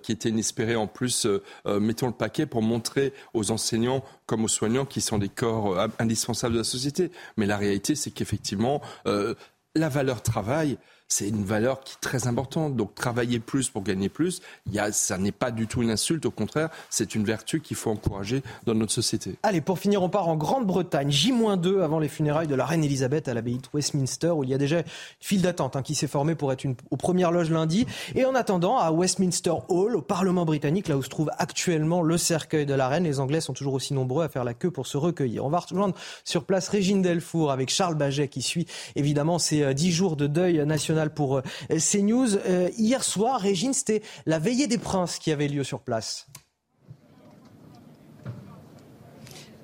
qui 0.00 0.12
étaient 0.12 0.28
inespérées. 0.28 0.76
En 0.76 0.86
plus, 0.86 1.26
mettons 1.66 2.06
le 2.06 2.12
paquet 2.12 2.46
pour 2.46 2.62
montrer 2.62 3.12
aux 3.34 3.50
enseignants 3.50 4.04
comme 4.26 4.44
aux 4.44 4.48
soignants 4.48 4.84
qui 4.84 5.00
sont 5.00 5.18
des 5.18 5.28
corps 5.28 5.76
indispensables 5.98 6.54
de 6.54 6.58
la 6.58 6.64
société. 6.64 7.10
Mais 7.36 7.46
la 7.46 7.56
réalité, 7.56 7.96
c'est 7.96 8.12
qu'effectivement, 8.12 8.80
la 9.04 9.88
valeur 9.88 10.22
travail, 10.22 10.78
c'est 11.10 11.28
une 11.28 11.44
valeur 11.44 11.80
qui 11.80 11.94
est 11.94 12.00
très 12.00 12.26
importante. 12.26 12.76
Donc 12.76 12.94
travailler 12.94 13.40
plus 13.40 13.68
pour 13.68 13.82
gagner 13.82 14.08
plus, 14.08 14.40
il 14.66 14.72
y 14.72 14.78
a, 14.78 14.92
ça 14.92 15.18
n'est 15.18 15.32
pas 15.32 15.50
du 15.50 15.66
tout 15.66 15.82
une 15.82 15.90
insulte, 15.90 16.24
au 16.24 16.30
contraire, 16.30 16.70
c'est 16.88 17.14
une 17.14 17.24
vertu 17.24 17.60
qu'il 17.60 17.76
faut 17.76 17.90
encourager 17.90 18.42
dans 18.64 18.74
notre 18.74 18.92
société. 18.92 19.36
Allez, 19.42 19.60
pour 19.60 19.78
finir, 19.78 20.02
on 20.02 20.08
part 20.08 20.28
en 20.28 20.36
Grande-Bretagne, 20.36 21.10
J-2 21.10 21.82
avant 21.82 21.98
les 21.98 22.08
funérailles 22.08 22.46
de 22.46 22.54
la 22.54 22.64
reine 22.64 22.84
Elisabeth 22.84 23.28
à 23.28 23.34
l'abbaye 23.34 23.58
de 23.58 23.66
Westminster, 23.74 24.30
où 24.30 24.44
il 24.44 24.50
y 24.50 24.54
a 24.54 24.58
déjà 24.58 24.78
une 24.78 24.84
file 25.20 25.42
d'attente 25.42 25.76
hein, 25.76 25.82
qui 25.82 25.94
s'est 25.94 26.06
formée 26.06 26.34
pour 26.34 26.52
être 26.52 26.64
une, 26.64 26.76
aux 26.90 26.96
premières 26.96 27.32
loges 27.32 27.50
lundi. 27.50 27.86
Et 28.14 28.24
en 28.24 28.34
attendant, 28.34 28.78
à 28.78 28.92
Westminster 28.92 29.54
Hall, 29.68 29.96
au 29.96 30.02
Parlement 30.02 30.44
britannique, 30.44 30.88
là 30.88 30.96
où 30.96 31.02
se 31.02 31.08
trouve 31.08 31.30
actuellement 31.38 32.02
le 32.02 32.16
cercueil 32.16 32.66
de 32.66 32.74
la 32.74 32.88
reine, 32.88 33.04
les 33.04 33.18
Anglais 33.18 33.40
sont 33.40 33.52
toujours 33.52 33.74
aussi 33.74 33.94
nombreux 33.94 34.24
à 34.24 34.28
faire 34.28 34.44
la 34.44 34.54
queue 34.54 34.70
pour 34.70 34.86
se 34.86 34.96
recueillir. 34.96 35.44
On 35.44 35.50
va 35.50 35.58
rejoindre 35.58 35.94
sur 36.24 36.44
place 36.44 36.68
Régine 36.68 37.02
Delfour 37.02 37.50
avec 37.50 37.70
Charles 37.70 37.96
Baget 37.96 38.28
qui 38.28 38.42
suit 38.42 38.66
évidemment 38.94 39.38
ces 39.38 39.62
euh, 39.62 39.72
dix 39.72 39.90
jours 39.90 40.16
de 40.16 40.26
deuil 40.26 40.64
national 40.66 40.99
pour 41.08 41.38
euh, 41.38 41.42
CNews. 41.70 42.36
Euh, 42.36 42.68
hier 42.76 43.02
soir, 43.02 43.40
Régine, 43.40 43.72
c'était 43.72 44.02
la 44.26 44.38
veillée 44.38 44.66
des 44.66 44.76
princes 44.76 45.18
qui 45.18 45.32
avait 45.32 45.48
lieu 45.48 45.64
sur 45.64 45.80
place. 45.80 46.26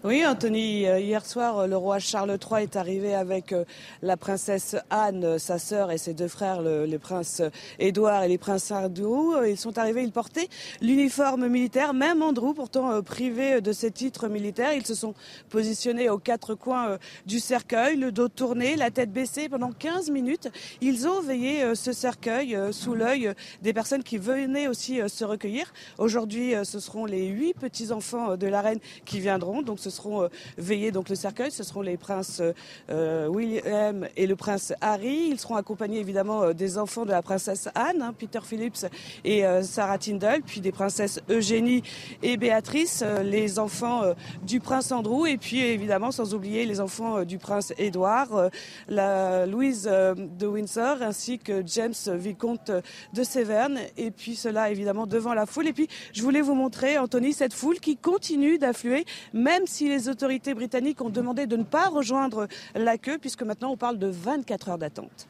Oui, 0.07 0.25
Anthony, 0.25 0.87
euh, 0.87 1.01
hier 1.01 1.27
soir, 1.27 1.59
euh, 1.59 1.67
le 1.67 1.77
roi 1.77 1.99
Charles 1.99 2.31
III 2.31 2.63
est 2.63 2.77
arrivé 2.77 3.13
avec 3.13 3.51
euh, 3.51 3.65
la 4.03 4.17
princesse 4.17 4.77
Anne, 4.89 5.37
sa 5.41 5.59
sœur, 5.59 5.91
et 5.91 5.99
ses 5.99 6.15
deux 6.15 6.29
frères, 6.29 6.63
les 6.63 6.99
princes 7.01 7.43
Édouard 7.81 8.23
et 8.23 8.29
les 8.29 8.39
princes 8.39 8.71
Andrew. 8.71 9.35
Ils 9.45 9.59
sont 9.59 9.79
arrivés, 9.79 10.05
ils 10.05 10.13
portaient 10.13 10.49
l'uniforme 10.81 11.49
militaire, 11.49 11.93
même 11.93 12.23
Andrew, 12.23 12.55
pourtant 12.55 13.03
privé 13.03 13.61
de 13.61 13.73
ses 13.73 13.91
titres 13.91 14.29
militaires. 14.29 14.75
Ils 14.75 14.87
se 14.87 14.95
sont 14.95 15.15
positionnés 15.49 16.09
aux 16.09 16.19
quatre 16.19 16.55
coins 16.55 16.99
du 17.27 17.41
cercueil, 17.41 17.97
le 17.97 18.13
dos 18.13 18.29
tourné, 18.29 18.77
la 18.77 18.93
tête 18.93 19.13
baissée. 19.13 19.49
Pendant 19.49 19.73
15 19.73 20.11
minutes, 20.11 20.49
ils 20.81 21.09
ont 21.09 21.21
veillé 21.21 21.75
ce 21.75 21.93
cercueil 21.93 22.57
sous 22.71 22.95
l'œil 22.95 23.33
des 23.63 23.73
personnes 23.73 24.05
qui 24.05 24.19
venaient 24.19 24.69
aussi 24.69 25.01
se 25.09 25.25
recueillir. 25.25 25.73
Aujourd'hui, 25.99 26.55
ce 26.63 26.79
seront 26.79 27.07
les 27.07 27.27
huit 27.27 27.55
petits-enfants 27.55 28.37
de 28.37 28.47
la 28.47 28.61
reine 28.61 28.79
qui 29.05 29.19
viendront. 29.19 29.63
Seront 29.97 30.23
euh, 30.23 30.29
veillés 30.59 30.93
donc 30.93 31.09
le 31.09 31.15
cercueil. 31.15 31.51
Ce 31.51 31.65
seront 31.65 31.83
les 31.83 31.97
princes 31.97 32.43
euh, 32.91 33.27
William 33.27 34.07
et 34.17 34.27
le 34.27 34.37
prince 34.37 34.73
Harry. 34.81 35.29
Ils 35.31 35.41
seront 35.41 35.57
accompagnés 35.57 35.99
évidemment 35.99 36.43
euh, 36.43 36.53
des 36.53 36.79
enfants 36.79 37.05
de 37.05 37.11
la 37.11 37.23
princesse 37.23 37.69
Anne, 37.75 38.03
hein, 38.03 38.15
Peter 38.17 38.41
Phillips 38.45 38.87
et 39.25 39.45
Sarah 39.63 39.99
Tyndall, 39.99 40.43
puis 40.43 40.61
des 40.61 40.73
princesses 40.73 41.21
Eugénie 41.29 41.83
et 42.23 42.37
Béatrice, 42.37 43.05
les 43.23 43.59
enfants 43.59 44.03
du 44.43 44.61
prince 44.61 44.93
Andrew, 44.93 45.27
et 45.27 45.37
puis 45.37 45.61
évidemment 45.61 46.11
sans 46.11 46.35
oublier 46.35 46.67
les 46.67 46.81
enfants 46.81 47.25
du 47.25 47.39
prince 47.39 47.73
Édouard, 47.79 48.51
la 48.89 49.47
Louise 49.47 49.85
de 49.85 50.47
Windsor, 50.47 51.03
ainsi 51.03 51.39
que 51.39 51.63
James 51.67 51.95
vicomte 52.09 52.71
de 53.13 53.23
Severn, 53.25 53.79
et 53.97 54.11
puis 54.11 54.37
cela 54.37 54.71
évidemment 54.71 55.07
devant 55.07 55.35
la 55.35 55.47
foule. 55.47 55.69
Et 55.69 55.73
puis 55.73 55.89
je 56.13 56.23
voulais 56.23 56.43
vous 56.43 56.55
montrer, 56.55 56.99
Anthony, 56.99 57.33
cette 57.33 57.55
foule 57.55 57.81
qui 57.81 57.97
continue 57.97 58.59
d'affluer, 58.59 59.05
même 59.33 59.67
si 59.67 59.86
les 59.89 60.09
autorités 60.09 60.55
britanniques 60.55 61.01
ont 61.01 61.11
demandé 61.11 61.47
de 61.47 61.57
ne 61.57 61.65
pas 61.65 61.89
rejoindre 61.89 62.49
la 62.75 62.99
queue, 62.99 63.19
puisque 63.19 63.43
maintenant 63.43 63.71
on 63.71 63.77
parle 63.77 63.99
de 63.99 64.09
24 64.09 64.69
heures 64.71 64.79
d'attente. 64.79 65.29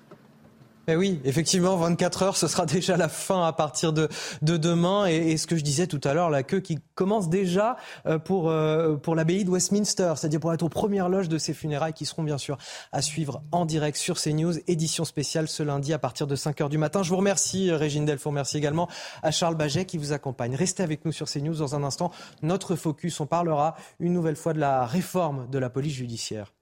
Eh 0.88 0.94
oui, 0.94 1.20
effectivement, 1.24 1.76
24 1.76 2.22
heures, 2.22 2.36
ce 2.36 2.46
sera 2.46 2.64
déjà 2.66 2.96
la 2.96 3.08
fin 3.08 3.44
à 3.44 3.52
partir 3.52 3.92
de, 3.92 4.08
de 4.42 4.56
demain. 4.56 5.06
Et, 5.06 5.36
ce 5.36 5.48
que 5.48 5.56
je 5.56 5.64
disais 5.64 5.88
tout 5.88 6.00
à 6.04 6.14
l'heure, 6.14 6.30
la 6.30 6.44
queue 6.44 6.60
qui 6.60 6.78
commence 6.94 7.28
déjà 7.28 7.76
euh, 8.06 8.18
pour, 8.18 8.50
euh, 8.50 8.96
pour 8.96 9.16
l'abbaye 9.16 9.44
de 9.44 9.50
Westminster, 9.50 10.12
c'est-à-dire 10.16 10.38
pour 10.38 10.54
être 10.54 10.62
aux 10.62 10.68
premières 10.68 11.08
loges 11.08 11.28
de 11.28 11.38
ces 11.38 11.54
funérailles 11.54 11.92
qui 11.92 12.06
seront 12.06 12.22
bien 12.22 12.38
sûr 12.38 12.56
à 12.92 13.02
suivre 13.02 13.42
en 13.50 13.64
direct 13.64 13.96
sur 13.96 14.16
CNews, 14.20 14.54
édition 14.68 15.04
spéciale 15.04 15.48
ce 15.48 15.64
lundi 15.64 15.92
à 15.92 15.98
partir 15.98 16.28
de 16.28 16.36
5 16.36 16.60
heures 16.60 16.68
du 16.68 16.78
matin. 16.78 17.02
Je 17.02 17.10
vous 17.10 17.16
remercie, 17.16 17.72
Régine 17.72 18.04
Delfour. 18.04 18.32
Merci 18.32 18.56
également 18.56 18.88
à 19.22 19.32
Charles 19.32 19.56
Baget 19.56 19.86
qui 19.86 19.98
vous 19.98 20.12
accompagne. 20.12 20.54
Restez 20.54 20.84
avec 20.84 21.04
nous 21.04 21.12
sur 21.12 21.26
CNews 21.26 21.56
dans 21.56 21.74
un 21.74 21.82
instant. 21.82 22.12
Notre 22.42 22.76
focus, 22.76 23.18
on 23.18 23.26
parlera 23.26 23.74
une 23.98 24.12
nouvelle 24.12 24.36
fois 24.36 24.52
de 24.52 24.60
la 24.60 24.86
réforme 24.86 25.48
de 25.50 25.58
la 25.58 25.68
police 25.68 25.94
judiciaire. 25.94 26.55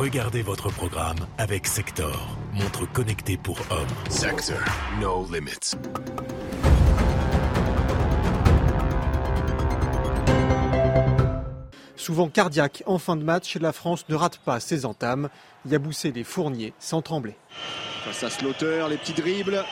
Regardez 0.00 0.40
votre 0.40 0.70
programme 0.70 1.18
avec 1.36 1.66
Sector, 1.66 2.34
montre 2.54 2.90
connectée 2.90 3.36
pour 3.36 3.58
hommes. 3.68 3.86
Sector, 4.08 4.56
no 4.98 5.28
limits. 5.30 5.76
Souvent 11.96 12.30
cardiaque 12.30 12.82
en 12.86 12.96
fin 12.96 13.14
de 13.14 13.22
match, 13.22 13.58
la 13.58 13.74
France 13.74 14.06
ne 14.08 14.14
rate 14.14 14.38
pas 14.38 14.58
ses 14.58 14.86
entames. 14.86 15.28
Yaboussé 15.66 16.12
les 16.12 16.24
fourniers 16.24 16.72
sans 16.78 17.02
trembler. 17.02 17.36
Face 18.06 18.22
à 18.22 18.30
Slaughter, 18.30 18.86
les 18.88 18.96
petits 18.96 19.12
dribbles. 19.12 19.62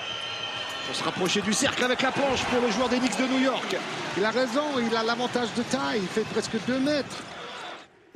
Pour 0.87 0.95
se 0.95 1.05
rapprocher 1.05 1.41
du 1.41 1.55
cercle 1.55 1.85
avec 1.85 2.03
la 2.03 2.13
planche 2.13 2.45
pour 2.45 2.61
le 2.61 2.71
joueur 2.71 2.91
des 2.91 2.99
Knicks 2.99 3.19
de 3.19 3.33
New 3.33 3.41
York. 3.41 3.77
Il 4.19 4.25
a 4.27 4.31
raison, 4.31 4.79
il 4.79 4.95
a 4.95 5.03
l'avantage 5.03 5.55
de 5.55 5.63
taille, 5.63 6.01
il 6.03 6.07
fait 6.07 6.25
presque 6.25 6.57
2 6.67 6.81
mètres. 6.81 7.17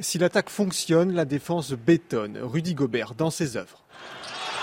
Si 0.03 0.19
l'attaque 0.19 0.51
fonctionne, 0.51 1.13
la 1.13 1.25
défense 1.25 1.73
bétonne. 1.73 2.37
Rudy 2.43 2.75
Gobert 2.75 3.15
dans 3.15 3.31
ses 3.31 3.57
œuvres. 3.57 3.85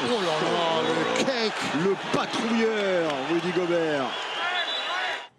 Oh 0.02 0.12
là 0.12 0.18
là, 0.18 0.82
le 0.86 1.24
cake, 1.24 1.54
le 1.86 1.96
patrouilleur, 2.14 3.12
Rudy 3.32 3.52
Gobert. 3.58 4.06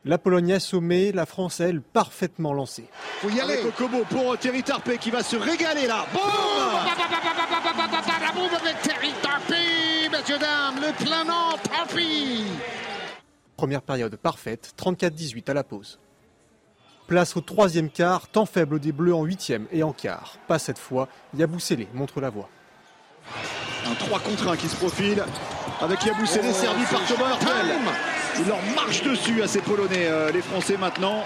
La 0.06 0.16
Pologne 0.16 0.54
assommée, 0.54 1.12
la 1.12 1.26
France, 1.26 1.60
elle, 1.60 1.82
parfaitement 1.82 2.54
lancée. 2.54 2.86
Faut 3.20 3.28
y 3.28 3.40
aller. 3.40 3.60
Kokobo 3.60 4.04
pour 4.08 4.38
Thierry 4.38 4.62
Tarpé 4.62 4.96
qui 4.96 5.10
va 5.10 5.22
se 5.22 5.36
régaler 5.36 5.86
là. 5.86 6.06
Boum 6.14 6.22
La 8.20 8.32
bombe 8.32 8.54
avec 8.58 8.80
Thierry 8.80 9.12
Tarpé, 9.22 10.08
messieurs, 10.10 10.38
dames, 10.38 10.76
le 10.76 11.04
plein 11.04 11.26
Tarpé. 11.62 12.44
Première 13.54 13.82
période 13.82 14.16
parfaite, 14.16 14.72
34-18 14.78 15.50
à 15.50 15.54
la 15.54 15.64
pause. 15.64 15.98
Place 17.10 17.36
au 17.36 17.40
troisième 17.40 17.90
quart, 17.90 18.28
temps 18.28 18.46
faible 18.46 18.78
des 18.78 18.92
Bleus 18.92 19.12
en 19.12 19.24
huitième 19.24 19.66
et 19.72 19.82
en 19.82 19.92
quart. 19.92 20.36
Pas 20.46 20.60
cette 20.60 20.78
fois, 20.78 21.08
Yaboussélé 21.36 21.88
montre 21.92 22.20
la 22.20 22.30
voie. 22.30 22.48
Un 23.84 23.94
3 23.96 24.20
contre 24.20 24.46
1 24.46 24.56
qui 24.56 24.68
se 24.68 24.76
profile 24.76 25.24
avec 25.80 26.04
Yaboussélé 26.04 26.52
servi 26.52 26.84
par 26.84 27.04
Thomas 27.08 27.30
Hurtel. 27.30 27.66
Il 28.38 28.46
leur 28.46 28.62
marche 28.76 29.02
dessus 29.02 29.42
à 29.42 29.48
ces 29.48 29.60
Polonais, 29.60 30.06
euh, 30.06 30.30
les 30.30 30.40
Français 30.40 30.76
maintenant. 30.76 31.24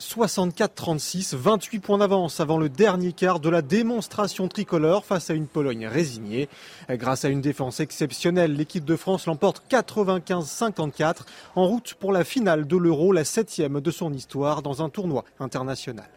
64-36, 0.00 1.34
28 1.34 1.78
points 1.80 1.98
d'avance 1.98 2.40
avant 2.40 2.58
le 2.58 2.68
dernier 2.68 3.12
quart 3.12 3.40
de 3.40 3.48
la 3.48 3.62
démonstration 3.62 4.48
tricolore 4.48 5.04
face 5.04 5.30
à 5.30 5.34
une 5.34 5.46
Pologne 5.46 5.86
résignée. 5.86 6.48
Grâce 6.90 7.24
à 7.24 7.28
une 7.28 7.40
défense 7.40 7.80
exceptionnelle, 7.80 8.54
l'équipe 8.54 8.84
de 8.84 8.96
France 8.96 9.26
l'emporte 9.26 9.62
95-54 9.70 11.22
en 11.54 11.66
route 11.66 11.94
pour 11.94 12.12
la 12.12 12.24
finale 12.24 12.66
de 12.66 12.76
l'Euro, 12.76 13.12
la 13.12 13.24
septième 13.24 13.80
de 13.80 13.90
son 13.90 14.12
histoire 14.12 14.62
dans 14.62 14.82
un 14.82 14.88
tournoi 14.88 15.24
international. 15.40 16.10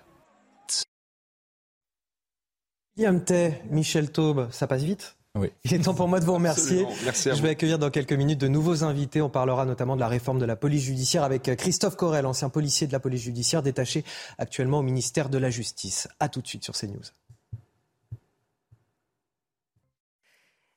Michel 3.69 4.11
Taube, 4.11 4.49
ça 4.51 4.67
passe 4.67 4.84
vite? 4.84 5.18
Il 5.63 5.73
est 5.73 5.80
temps 5.80 5.93
pour 5.93 6.07
moi 6.07 6.19
de 6.19 6.25
vous 6.25 6.34
remercier. 6.34 6.86
Je 7.03 7.41
vais 7.41 7.49
accueillir 7.49 7.80
dans 7.80 7.89
quelques 7.89 8.13
minutes 8.13 8.39
de 8.39 8.47
nouveaux 8.47 8.84
invités. 8.84 9.21
On 9.21 9.30
parlera 9.30 9.65
notamment 9.65 9.95
de 9.95 10.01
la 10.01 10.07
réforme 10.07 10.39
de 10.39 10.45
la 10.45 10.55
police 10.55 10.84
judiciaire 10.84 11.23
avec 11.23 11.55
Christophe 11.55 11.95
Corel, 11.95 12.25
ancien 12.25 12.49
policier 12.49 12.88
de 12.88 12.91
la 12.91 12.99
police 12.99 13.21
judiciaire 13.21 13.61
détaché 13.61 14.03
actuellement 14.38 14.80
au 14.80 14.84
ministère 14.84 15.30
de 15.30 15.38
la 15.38 15.49
Justice. 15.49 16.07
A 16.19 16.30
tout 16.30 16.41
de 16.41 16.47
suite 16.47 16.63
sur 16.63 16.73
CNews. 16.73 17.01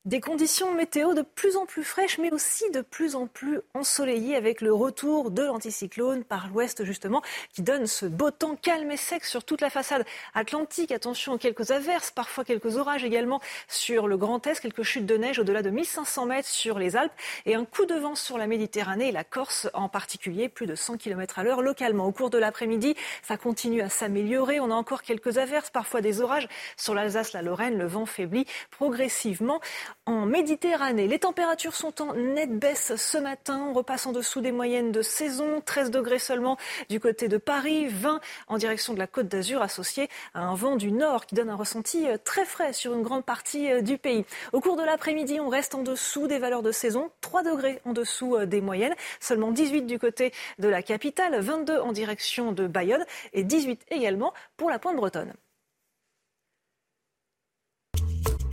Des 0.04 0.20
conditions 0.20 0.74
météo 0.74 1.14
de 1.14 1.22
plus 1.22 1.56
en 1.56 1.64
plus 1.64 1.84
fraîches, 1.84 2.18
mais 2.18 2.32
aussi 2.32 2.68
de 2.72 2.80
plus 2.80 3.14
en 3.14 3.28
plus 3.28 3.60
ensoleillées 3.72 4.34
avec 4.34 4.60
le 4.60 4.74
retour 4.74 5.30
de 5.30 5.44
l'anticyclone 5.44 6.24
par 6.24 6.48
l'ouest, 6.48 6.82
justement, 6.82 7.22
qui 7.52 7.62
donne 7.62 7.86
ce 7.86 8.06
beau 8.06 8.32
temps 8.32 8.56
calme 8.56 8.90
et 8.90 8.96
sec 8.96 9.24
sur 9.24 9.44
toute 9.44 9.60
la 9.60 9.70
façade 9.70 10.04
atlantique. 10.34 10.90
Attention, 10.90 11.38
quelques 11.38 11.70
averses, 11.70 12.10
parfois 12.10 12.44
quelques 12.44 12.78
orages 12.78 13.04
également 13.04 13.40
sur 13.68 14.08
le 14.08 14.16
Grand 14.16 14.44
Est, 14.44 14.58
quelques 14.58 14.82
chutes 14.82 15.06
de 15.06 15.16
neige 15.16 15.38
au-delà 15.38 15.62
de 15.62 15.70
1500 15.70 16.26
mètres 16.26 16.48
sur 16.48 16.80
les 16.80 16.96
Alpes 16.96 17.12
et 17.46 17.54
un 17.54 17.64
coup 17.64 17.86
de 17.86 17.94
vent 17.94 18.16
sur 18.16 18.38
la 18.38 18.48
Méditerranée 18.48 19.10
et 19.10 19.12
la 19.12 19.22
Corse 19.22 19.68
en 19.72 19.88
particulier, 19.88 20.48
plus 20.48 20.66
de 20.66 20.74
100 20.74 20.96
km 20.96 21.38
à 21.38 21.44
l'heure 21.44 21.62
localement. 21.62 22.06
Au 22.06 22.12
cours 22.12 22.30
de 22.30 22.38
l'après-midi, 22.38 22.96
ça 23.22 23.36
continue 23.36 23.82
à 23.82 23.88
s'améliorer. 23.88 24.58
On 24.58 24.72
a 24.72 24.74
encore 24.74 25.02
quelques 25.02 25.38
averses, 25.38 25.70
parfois 25.70 26.00
des 26.00 26.20
orages 26.20 26.48
sur 26.76 26.92
l'Alsace, 26.92 27.34
la 27.34 27.42
Lorraine. 27.42 27.78
Le 27.78 27.86
vent 27.86 28.04
faiblit 28.04 28.46
progressivement. 28.72 29.60
En 30.06 30.26
Méditerranée. 30.26 31.06
Les 31.06 31.20
températures 31.20 31.74
sont 31.74 32.02
en 32.02 32.14
nette 32.14 32.58
baisse 32.58 32.96
ce 32.96 33.18
matin. 33.18 33.66
On 33.68 33.72
repasse 33.72 34.06
en 34.06 34.12
dessous 34.12 34.40
des 34.40 34.50
moyennes 34.50 34.90
de 34.90 35.02
saison. 35.02 35.60
13 35.64 35.90
degrés 35.90 36.18
seulement 36.18 36.56
du 36.88 36.98
côté 36.98 37.28
de 37.28 37.36
Paris, 37.36 37.86
20 37.86 38.20
en 38.48 38.58
direction 38.58 38.94
de 38.94 38.98
la 38.98 39.06
Côte 39.06 39.28
d'Azur, 39.28 39.62
associé 39.62 40.08
à 40.34 40.40
un 40.40 40.54
vent 40.54 40.76
du 40.76 40.90
nord 40.90 41.26
qui 41.26 41.36
donne 41.36 41.50
un 41.50 41.54
ressenti 41.54 42.08
euh, 42.08 42.16
très 42.22 42.44
frais 42.44 42.72
sur 42.72 42.94
une 42.94 43.02
grande 43.02 43.24
partie 43.24 43.70
euh, 43.70 43.80
du 43.80 43.96
pays. 43.96 44.24
Au 44.52 44.60
cours 44.60 44.76
de 44.76 44.82
l'après-midi, 44.82 45.38
on 45.38 45.48
reste 45.48 45.74
en 45.74 45.82
dessous 45.82 46.26
des 46.26 46.38
valeurs 46.38 46.62
de 46.62 46.72
saison. 46.72 47.10
3 47.20 47.44
degrés 47.44 47.80
en 47.84 47.92
dessous 47.92 48.36
euh, 48.36 48.46
des 48.46 48.60
moyennes. 48.60 48.94
Seulement 49.20 49.52
18 49.52 49.82
du 49.82 49.98
côté 49.98 50.32
de 50.58 50.68
la 50.68 50.82
capitale, 50.82 51.38
22 51.40 51.78
en 51.78 51.92
direction 51.92 52.50
de 52.50 52.66
Bayonne 52.66 53.04
et 53.32 53.44
18 53.44 53.86
également 53.90 54.32
pour 54.56 54.68
la 54.68 54.80
pointe 54.80 54.96
bretonne. 54.96 55.32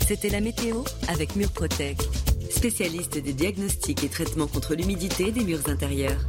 C'était 0.09 0.29
la 0.29 0.41
météo 0.41 0.81
avec 1.07 1.35
Murprotec, 1.35 1.99
spécialiste 2.49 3.19
des 3.19 3.31
diagnostics 3.31 4.03
et 4.03 4.09
traitements 4.09 4.47
contre 4.47 4.73
l'humidité 4.73 5.31
des 5.31 5.43
murs 5.43 5.69
intérieurs. 5.69 6.25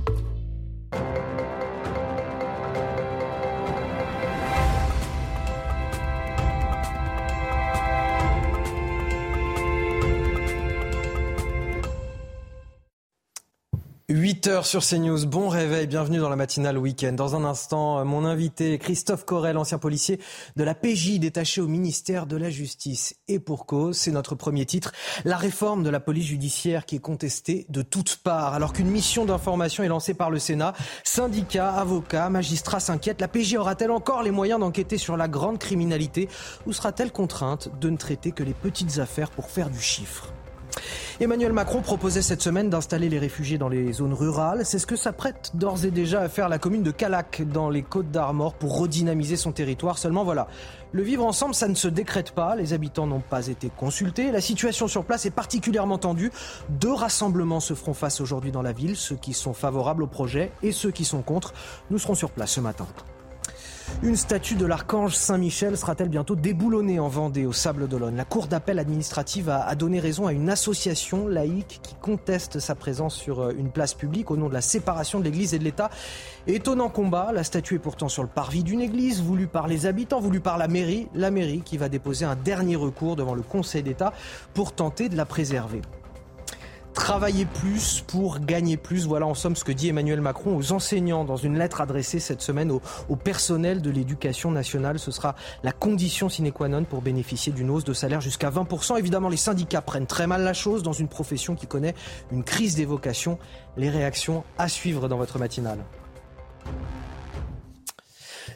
8h 14.10 14.64
sur 14.64 14.84
CNews, 14.84 15.24
bon 15.26 15.48
réveil, 15.48 15.86
bienvenue 15.86 16.18
dans 16.18 16.28
la 16.28 16.34
matinale 16.34 16.76
week-end. 16.76 17.12
Dans 17.12 17.36
un 17.36 17.44
instant, 17.44 18.04
mon 18.04 18.24
invité 18.24 18.76
Christophe 18.76 19.24
Corel, 19.24 19.56
ancien 19.56 19.78
policier 19.78 20.18
de 20.56 20.64
la 20.64 20.74
PJ 20.74 21.20
détaché 21.20 21.60
au 21.60 21.68
ministère 21.68 22.26
de 22.26 22.36
la 22.36 22.50
Justice. 22.50 23.14
Et 23.28 23.38
pour 23.38 23.66
cause, 23.66 23.96
c'est 23.96 24.10
notre 24.10 24.34
premier 24.34 24.66
titre, 24.66 24.90
la 25.24 25.36
réforme 25.36 25.84
de 25.84 25.90
la 25.90 26.00
police 26.00 26.26
judiciaire 26.26 26.86
qui 26.86 26.96
est 26.96 27.00
contestée 27.00 27.66
de 27.68 27.82
toutes 27.82 28.16
parts. 28.16 28.52
Alors 28.52 28.72
qu'une 28.72 28.90
mission 28.90 29.26
d'information 29.26 29.84
est 29.84 29.88
lancée 29.88 30.14
par 30.14 30.32
le 30.32 30.40
Sénat, 30.40 30.72
syndicats, 31.04 31.72
avocats, 31.72 32.30
magistrats 32.30 32.80
s'inquiètent. 32.80 33.20
La 33.20 33.28
PJ 33.28 33.54
aura-t-elle 33.54 33.92
encore 33.92 34.24
les 34.24 34.32
moyens 34.32 34.58
d'enquêter 34.58 34.98
sur 34.98 35.16
la 35.16 35.28
grande 35.28 35.60
criminalité 35.60 36.28
ou 36.66 36.72
sera-t-elle 36.72 37.12
contrainte 37.12 37.70
de 37.80 37.88
ne 37.88 37.96
traiter 37.96 38.32
que 38.32 38.42
les 38.42 38.54
petites 38.54 38.98
affaires 38.98 39.30
pour 39.30 39.50
faire 39.50 39.70
du 39.70 39.80
chiffre? 39.80 40.32
Emmanuel 41.20 41.52
Macron 41.52 41.82
proposait 41.82 42.22
cette 42.22 42.40
semaine 42.40 42.70
d'installer 42.70 43.08
les 43.08 43.18
réfugiés 43.18 43.58
dans 43.58 43.68
les 43.68 43.92
zones 43.92 44.14
rurales. 44.14 44.64
C'est 44.64 44.78
ce 44.78 44.86
que 44.86 44.96
s'apprête 44.96 45.50
d'ores 45.54 45.84
et 45.84 45.90
déjà 45.90 46.20
à 46.20 46.28
faire 46.28 46.48
la 46.48 46.58
commune 46.58 46.82
de 46.82 46.90
Calac 46.90 47.42
dans 47.42 47.68
les 47.68 47.82
Côtes 47.82 48.10
d'Armor 48.10 48.54
pour 48.54 48.78
redynamiser 48.78 49.36
son 49.36 49.52
territoire. 49.52 49.98
Seulement 49.98 50.24
voilà, 50.24 50.48
le 50.92 51.02
vivre 51.02 51.24
ensemble, 51.24 51.54
ça 51.54 51.68
ne 51.68 51.74
se 51.74 51.88
décrète 51.88 52.30
pas. 52.32 52.56
Les 52.56 52.72
habitants 52.72 53.06
n'ont 53.06 53.20
pas 53.20 53.48
été 53.48 53.70
consultés. 53.76 54.32
La 54.32 54.40
situation 54.40 54.88
sur 54.88 55.04
place 55.04 55.26
est 55.26 55.30
particulièrement 55.30 55.98
tendue. 55.98 56.32
Deux 56.68 56.94
rassemblements 56.94 57.60
se 57.60 57.74
feront 57.74 57.94
face 57.94 58.20
aujourd'hui 58.20 58.50
dans 58.50 58.62
la 58.62 58.72
ville, 58.72 58.96
ceux 58.96 59.16
qui 59.16 59.34
sont 59.34 59.52
favorables 59.52 60.02
au 60.02 60.08
projet 60.08 60.50
et 60.62 60.72
ceux 60.72 60.90
qui 60.90 61.04
sont 61.04 61.22
contre. 61.22 61.52
Nous 61.90 61.98
serons 61.98 62.14
sur 62.14 62.30
place 62.30 62.52
ce 62.52 62.60
matin. 62.60 62.86
Une 64.02 64.16
statue 64.16 64.54
de 64.54 64.64
l'archange 64.64 65.14
Saint-Michel 65.14 65.76
sera-t-elle 65.76 66.08
bientôt 66.08 66.34
déboulonnée 66.34 66.98
en 66.98 67.08
Vendée, 67.08 67.44
au 67.44 67.52
Sable 67.52 67.86
d'Olonne? 67.86 68.16
La 68.16 68.24
Cour 68.24 68.46
d'appel 68.46 68.78
administrative 68.78 69.50
a, 69.50 69.74
donné 69.74 70.00
raison 70.00 70.26
à 70.26 70.32
une 70.32 70.48
association 70.48 71.28
laïque 71.28 71.80
qui 71.82 71.94
conteste 72.00 72.60
sa 72.60 72.74
présence 72.74 73.14
sur 73.14 73.40
euh, 73.40 73.52
une 73.58 73.70
place 73.70 73.92
publique 73.92 74.30
au 74.30 74.38
nom 74.38 74.48
de 74.48 74.54
la 74.54 74.62
séparation 74.62 75.18
de 75.18 75.24
l'Église 75.24 75.52
et 75.52 75.58
de 75.58 75.64
l'État. 75.64 75.90
Étonnant 76.46 76.88
combat, 76.88 77.30
la 77.32 77.44
statue 77.44 77.74
est 77.74 77.78
pourtant 77.78 78.08
sur 78.08 78.22
le 78.22 78.28
parvis 78.28 78.64
d'une 78.64 78.80
église, 78.80 79.22
voulue 79.22 79.48
par 79.48 79.68
les 79.68 79.84
habitants, 79.84 80.20
voulue 80.20 80.40
par 80.40 80.56
la 80.56 80.66
mairie. 80.66 81.08
La 81.14 81.30
mairie 81.30 81.60
qui 81.62 81.76
va 81.76 81.90
déposer 81.90 82.24
un 82.24 82.36
dernier 82.36 82.76
recours 82.76 83.16
devant 83.16 83.34
le 83.34 83.42
Conseil 83.42 83.82
d'État 83.82 84.14
pour 84.54 84.72
tenter 84.72 85.10
de 85.10 85.16
la 85.16 85.26
préserver. 85.26 85.82
Travailler 86.94 87.44
plus 87.44 88.02
pour 88.06 88.40
gagner 88.40 88.76
plus. 88.76 89.06
Voilà 89.06 89.26
en 89.26 89.34
somme 89.34 89.54
ce 89.54 89.64
que 89.64 89.72
dit 89.72 89.88
Emmanuel 89.88 90.20
Macron 90.20 90.56
aux 90.56 90.72
enseignants 90.72 91.24
dans 91.24 91.36
une 91.36 91.56
lettre 91.56 91.80
adressée 91.80 92.18
cette 92.18 92.42
semaine 92.42 92.70
au, 92.70 93.16
personnel 93.16 93.80
de 93.80 93.90
l'éducation 93.90 94.50
nationale. 94.50 94.98
Ce 94.98 95.10
sera 95.10 95.36
la 95.62 95.72
condition 95.72 96.28
sine 96.28 96.50
qua 96.52 96.68
non 96.68 96.84
pour 96.84 97.02
bénéficier 97.02 97.52
d'une 97.52 97.70
hausse 97.70 97.84
de 97.84 97.92
salaire 97.92 98.20
jusqu'à 98.20 98.50
20%. 98.50 98.98
Évidemment, 98.98 99.28
les 99.28 99.36
syndicats 99.36 99.82
prennent 99.82 100.06
très 100.06 100.26
mal 100.26 100.42
la 100.42 100.52
chose 100.52 100.82
dans 100.82 100.92
une 100.92 101.08
profession 101.08 101.54
qui 101.54 101.66
connaît 101.66 101.94
une 102.32 102.42
crise 102.42 102.74
des 102.74 102.84
vocations. 102.84 103.38
Les 103.76 103.88
réactions 103.88 104.42
à 104.58 104.68
suivre 104.68 105.08
dans 105.08 105.16
votre 105.16 105.38
matinale. 105.38 105.78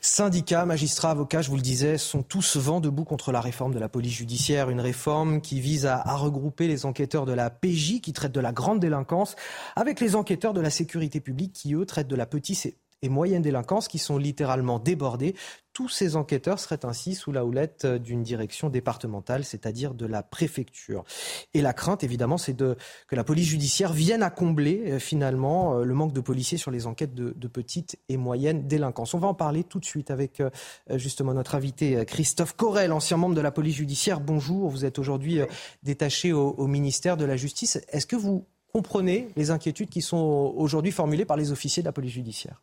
Syndicats, 0.06 0.66
magistrats, 0.66 1.12
avocats, 1.12 1.40
je 1.40 1.48
vous 1.48 1.56
le 1.56 1.62
disais, 1.62 1.96
sont 1.96 2.22
tous 2.22 2.58
vent 2.58 2.80
debout 2.80 3.04
contre 3.04 3.32
la 3.32 3.40
réforme 3.40 3.72
de 3.72 3.78
la 3.78 3.88
police 3.88 4.12
judiciaire. 4.12 4.68
Une 4.68 4.82
réforme 4.82 5.40
qui 5.40 5.60
vise 5.60 5.86
à, 5.86 6.02
regrouper 6.16 6.68
les 6.68 6.84
enquêteurs 6.84 7.24
de 7.24 7.32
la 7.32 7.48
PJ 7.48 8.02
qui 8.02 8.12
traitent 8.12 8.34
de 8.34 8.40
la 8.40 8.52
grande 8.52 8.80
délinquance 8.80 9.34
avec 9.76 10.00
les 10.00 10.14
enquêteurs 10.14 10.52
de 10.52 10.60
la 10.60 10.68
sécurité 10.68 11.20
publique 11.20 11.54
qui, 11.54 11.72
eux, 11.72 11.86
traitent 11.86 12.06
de 12.06 12.16
la 12.16 12.26
petite 12.26 12.76
et 13.04 13.08
moyenne 13.10 13.42
délinquance 13.42 13.86
qui 13.86 13.98
sont 13.98 14.16
littéralement 14.16 14.78
débordés. 14.78 15.34
Tous 15.74 15.88
ces 15.88 16.16
enquêteurs 16.16 16.58
seraient 16.58 16.86
ainsi 16.86 17.14
sous 17.14 17.32
la 17.32 17.44
houlette 17.44 17.84
d'une 17.84 18.22
direction 18.22 18.70
départementale, 18.70 19.44
c'est-à-dire 19.44 19.92
de 19.92 20.06
la 20.06 20.22
préfecture. 20.22 21.04
Et 21.52 21.60
la 21.60 21.72
crainte, 21.72 22.02
évidemment, 22.04 22.38
c'est 22.38 22.56
que 22.56 22.76
la 23.10 23.24
police 23.24 23.48
judiciaire 23.48 23.92
vienne 23.92 24.22
à 24.22 24.30
combler 24.30 24.84
euh, 24.86 24.98
finalement 24.98 25.78
euh, 25.78 25.84
le 25.84 25.94
manque 25.94 26.12
de 26.12 26.20
policiers 26.20 26.58
sur 26.58 26.70
les 26.70 26.86
enquêtes 26.86 27.14
de, 27.14 27.34
de 27.36 27.48
petites 27.48 27.98
et 28.08 28.16
moyennes 28.16 28.66
délinquances. 28.66 29.14
On 29.14 29.18
va 29.18 29.28
en 29.28 29.34
parler 29.34 29.64
tout 29.64 29.80
de 29.80 29.84
suite 29.84 30.10
avec 30.10 30.40
euh, 30.40 30.48
justement 30.92 31.34
notre 31.34 31.56
invité 31.56 32.04
Christophe 32.06 32.54
Corel, 32.54 32.92
ancien 32.92 33.16
membre 33.16 33.34
de 33.34 33.40
la 33.40 33.50
police 33.50 33.74
judiciaire. 33.74 34.20
Bonjour, 34.20 34.70
vous 34.70 34.84
êtes 34.84 34.98
aujourd'hui 34.98 35.40
détaché 35.82 36.32
au 36.32 36.66
ministère 36.66 37.16
de 37.16 37.24
la 37.24 37.36
Justice. 37.36 37.80
Est-ce 37.88 38.06
que 38.06 38.16
vous 38.16 38.46
comprenez 38.72 39.28
les 39.36 39.50
inquiétudes 39.50 39.90
qui 39.90 40.02
sont 40.02 40.52
aujourd'hui 40.56 40.92
formulées 40.92 41.24
par 41.24 41.36
les 41.36 41.52
officiers 41.52 41.82
de 41.82 41.88
la 41.88 41.92
police 41.92 42.12
judiciaire? 42.12 42.60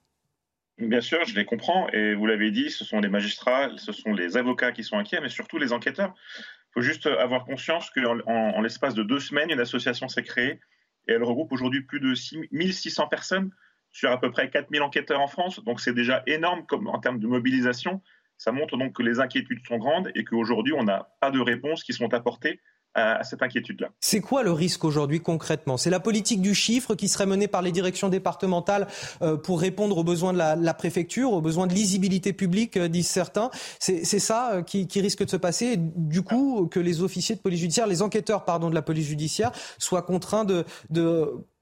Bien 0.81 1.01
sûr, 1.01 1.23
je 1.25 1.35
les 1.35 1.45
comprends. 1.45 1.87
Et 1.89 2.15
vous 2.15 2.25
l'avez 2.25 2.49
dit, 2.49 2.71
ce 2.71 2.83
sont 2.83 2.99
les 2.99 3.07
magistrats, 3.07 3.69
ce 3.77 3.91
sont 3.91 4.13
les 4.13 4.35
avocats 4.35 4.71
qui 4.71 4.83
sont 4.83 4.97
inquiets, 4.97 5.21
mais 5.21 5.29
surtout 5.29 5.59
les 5.59 5.73
enquêteurs. 5.73 6.15
Il 6.37 6.73
faut 6.73 6.81
juste 6.81 7.05
avoir 7.05 7.45
conscience 7.45 7.91
qu'en 7.91 8.19
en, 8.25 8.61
l'espace 8.61 8.95
de 8.95 9.03
deux 9.03 9.19
semaines, 9.19 9.51
une 9.51 9.59
association 9.59 10.07
s'est 10.07 10.23
créée 10.23 10.59
et 11.07 11.13
elle 11.13 11.23
regroupe 11.23 11.51
aujourd'hui 11.51 11.81
plus 11.81 11.99
de 11.99 12.13
1600 12.51 13.07
personnes 13.07 13.51
sur 13.91 14.09
à 14.09 14.19
peu 14.19 14.31
près 14.31 14.49
4000 14.49 14.81
enquêteurs 14.81 15.21
en 15.21 15.27
France. 15.27 15.63
Donc 15.63 15.81
c'est 15.81 15.93
déjà 15.93 16.23
énorme 16.25 16.65
en 16.87 16.99
termes 16.99 17.19
de 17.19 17.27
mobilisation. 17.27 18.01
Ça 18.37 18.51
montre 18.51 18.75
donc 18.75 18.93
que 18.93 19.03
les 19.03 19.19
inquiétudes 19.19 19.63
sont 19.67 19.77
grandes 19.77 20.11
et 20.15 20.23
qu'aujourd'hui, 20.23 20.73
on 20.73 20.83
n'a 20.83 21.09
pas 21.19 21.29
de 21.29 21.39
réponses 21.39 21.83
qui 21.83 21.93
sont 21.93 22.11
apportées 22.11 22.59
à 22.93 23.23
cette 23.23 23.41
inquiétude-là. 23.41 23.89
C'est 23.99 24.19
quoi 24.19 24.43
le 24.43 24.51
risque 24.51 24.83
aujourd'hui 24.83 25.21
concrètement? 25.21 25.77
C'est 25.77 25.89
la 25.89 25.99
politique 25.99 26.41
du 26.41 26.53
chiffre 26.53 26.95
qui 26.95 27.07
serait 27.07 27.25
menée 27.25 27.47
par 27.47 27.61
les 27.61 27.71
directions 27.71 28.09
départementales 28.09 28.87
euh, 29.21 29.37
pour 29.37 29.61
répondre 29.61 29.97
aux 29.97 30.03
besoins 30.03 30.33
de 30.33 30.37
la, 30.37 30.73
préfecture, 30.73 31.31
aux 31.31 31.41
besoins 31.41 31.67
de 31.67 31.73
lisibilité 31.73 32.33
publique, 32.33 32.77
euh, 32.77 32.87
disent 32.87 33.07
certains. 33.07 33.49
C'est 33.79 34.03
ça 34.03 34.53
euh, 34.53 34.61
qui, 34.61 34.87
risque 35.01 35.23
de 35.23 35.29
se 35.29 35.37
passer. 35.37 35.75
du 35.77 36.21
coup, 36.21 36.67
que 36.69 36.79
les 36.79 37.01
officiers 37.01 37.35
de 37.35 37.41
police 37.41 37.59
judiciaire, 37.59 37.87
les 37.87 38.01
enquêteurs 38.01 38.43
pardon, 38.43 38.69
de 38.69 38.75
la 38.75 38.81
police 38.81 39.07
judiciaire, 39.07 39.51
soient 39.77 40.01
contraints 40.01 40.45
de, 40.45 40.65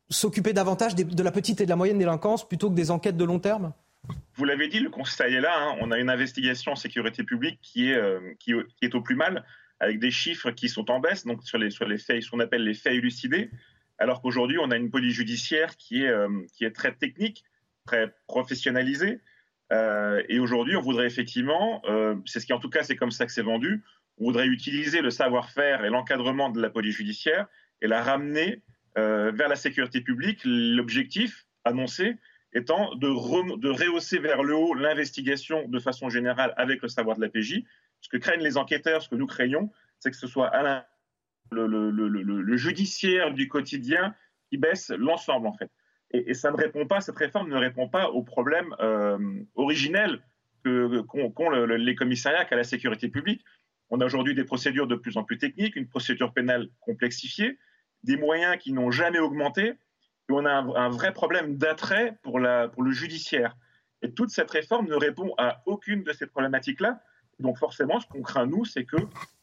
s'occuper 0.10 0.54
davantage 0.54 0.96
de 0.96 1.24
la 1.24 1.32
petite 1.32 1.62
et 1.62 1.66
de 1.66 1.70
la 1.70 1.76
moyenne 1.76 2.00
délinquance 2.00 2.48
plutôt 2.48 2.70
que 2.70 2.76
des 2.76 2.90
enquêtes 2.90 3.18
de 3.18 3.26
long 3.26 3.40
terme? 3.40 3.74
Vous 4.34 4.46
l'avez 4.46 4.68
dit, 4.68 4.80
le 4.80 4.90
constat 4.90 5.30
est 5.30 5.42
là. 5.42 5.54
Hein. 5.56 5.76
On 5.82 5.92
a 5.92 6.00
une 6.00 6.10
investigation 6.10 6.72
en 6.72 6.76
sécurité 6.76 7.24
publique 7.24 7.60
qui 7.62 7.92
est, 7.92 8.02
qui 8.40 8.56
est 8.82 8.96
au 8.96 9.02
plus 9.02 9.16
mal 9.16 9.46
avec 9.80 10.00
des 10.00 10.12
chiffres 10.12 10.52
qui 10.52 10.70
sont 10.70 10.92
en 10.92 11.00
baisse, 11.00 11.26
donc 11.26 11.44
sur 11.44 11.58
les, 11.58 11.70
sur 11.70 11.88
les 11.88 11.98
faits, 11.98 12.22
ce 12.22 12.30
qu'on 12.30 12.40
appelle 12.40 12.64
les 12.64 12.74
faits 12.74 12.94
élucidés, 12.94 13.50
alors 13.98 14.22
qu'aujourd'hui, 14.22 14.58
on 14.60 14.72
a 14.72 14.78
une 14.78 14.90
police 14.90 15.14
judiciaire 15.14 15.76
qui 15.78 16.04
est, 16.04 16.10
euh, 16.10 16.30
qui 16.54 16.66
est 16.66 16.72
très 16.72 16.94
technique, 16.94 17.44
très 17.86 18.14
professionnalisée. 18.28 19.20
Euh, 19.72 20.24
et 20.30 20.40
aujourd'hui, 20.40 20.76
on 20.76 20.82
voudrait 20.82 21.06
effectivement, 21.06 21.82
euh, 21.86 22.16
c'est 22.26 22.40
ce 22.40 22.46
qui 22.46 22.54
en 22.54 22.60
tout 22.60 22.70
cas, 22.70 22.84
c'est 22.84 22.96
comme 22.96 23.12
ça 23.12 23.26
que 23.26 23.32
c'est 23.32 23.42
vendu, 23.42 23.84
on 24.18 24.26
voudrait 24.26 24.48
utiliser 24.48 25.02
le 25.02 25.12
savoir-faire 25.12 25.86
et 25.86 25.90
l'encadrement 25.90 26.50
de 26.50 26.62
la 26.62 26.70
police 26.70 26.96
judiciaire 26.96 27.48
et 27.82 27.88
la 27.88 28.04
ramener 28.04 28.62
vers 28.96 29.48
la 29.48 29.56
sécurité 29.56 30.02
publique. 30.02 30.42
L'objectif 30.44 31.46
annoncé 31.64 32.18
étant 32.52 32.94
de, 32.96 33.08
de 33.58 33.70
rehausser 33.70 34.20
vers 34.20 34.44
le 34.44 34.56
haut 34.56 34.74
l'investigation 34.74 35.70
de 35.70 35.80
façon 35.80 36.10
générale 36.10 36.54
avec 36.58 36.82
le 36.82 36.90
savoir 36.90 37.16
de 37.16 37.22
la 37.22 37.30
PJ, 37.30 37.64
ce 38.02 38.10
que 38.10 38.18
craignent 38.18 38.44
les 38.44 38.58
enquêteurs, 38.58 39.02
ce 39.02 39.10
que 39.10 39.16
nous 39.16 39.28
craignons, 39.28 39.72
c'est 40.00 40.12
que 40.12 40.18
ce 40.18 40.28
soit 40.28 40.52
le, 41.52 42.58
judiciaire 42.58 43.34
du 43.34 43.48
quotidien 43.48 44.16
qui 44.50 44.58
baisse 44.58 44.90
l'ensemble, 44.90 45.48
en 45.48 45.54
fait. 45.54 45.72
Et, 46.12 46.34
ça 46.34 46.52
ne 46.52 46.58
répond 46.58 46.88
pas, 46.88 47.02
cette 47.02 47.18
réforme 47.18 47.50
ne 47.50 47.58
répond 47.58 47.88
pas 47.88 48.10
aux 48.10 48.24
problèmes 48.24 48.76
euh, 48.80 49.18
originels 49.56 50.22
qu'ont 50.64 51.50
les 51.50 51.96
commissariats 51.96 52.46
qu'à 52.46 52.56
la 52.56 52.64
sécurité 52.64 53.10
publique. 53.10 53.44
On 53.90 54.02
a 54.02 54.06
aujourd'hui 54.06 54.36
des 54.36 54.44
procédures 54.44 54.88
de 54.88 54.96
plus 54.96 55.18
en 55.18 55.24
plus 55.24 55.38
techniques, 55.38 55.76
une 55.76 55.88
procédure 55.88 56.34
pénale 56.34 56.68
complexifiée, 56.80 57.58
des 58.04 58.18
moyens 58.18 58.58
qui 58.58 58.72
n'ont 58.74 58.92
jamais 58.92 59.20
augmenté, 59.20 59.68
et 59.68 60.32
on 60.32 60.46
a 60.46 60.52
un, 60.52 60.90
vrai 60.90 61.14
problème 61.14 61.58
d'attrait 61.58 62.18
pour 62.24 62.40
le 62.40 62.92
judiciaire. 62.92 63.56
Et 64.02 64.12
toute 64.12 64.30
cette 64.30 64.52
réforme 64.52 64.88
ne 64.88 64.96
répond 64.96 65.34
à 65.38 65.62
aucune 65.66 66.04
de 66.04 66.14
ces 66.14 66.28
problématiques-là 66.28 67.02
Donc 67.40 67.58
forcément, 67.58 68.00
ce 68.00 68.08
qu'on 68.08 68.22
craint, 68.22 68.46
nous, 68.46 68.66
c'est 68.66 68.86
que 68.86 68.98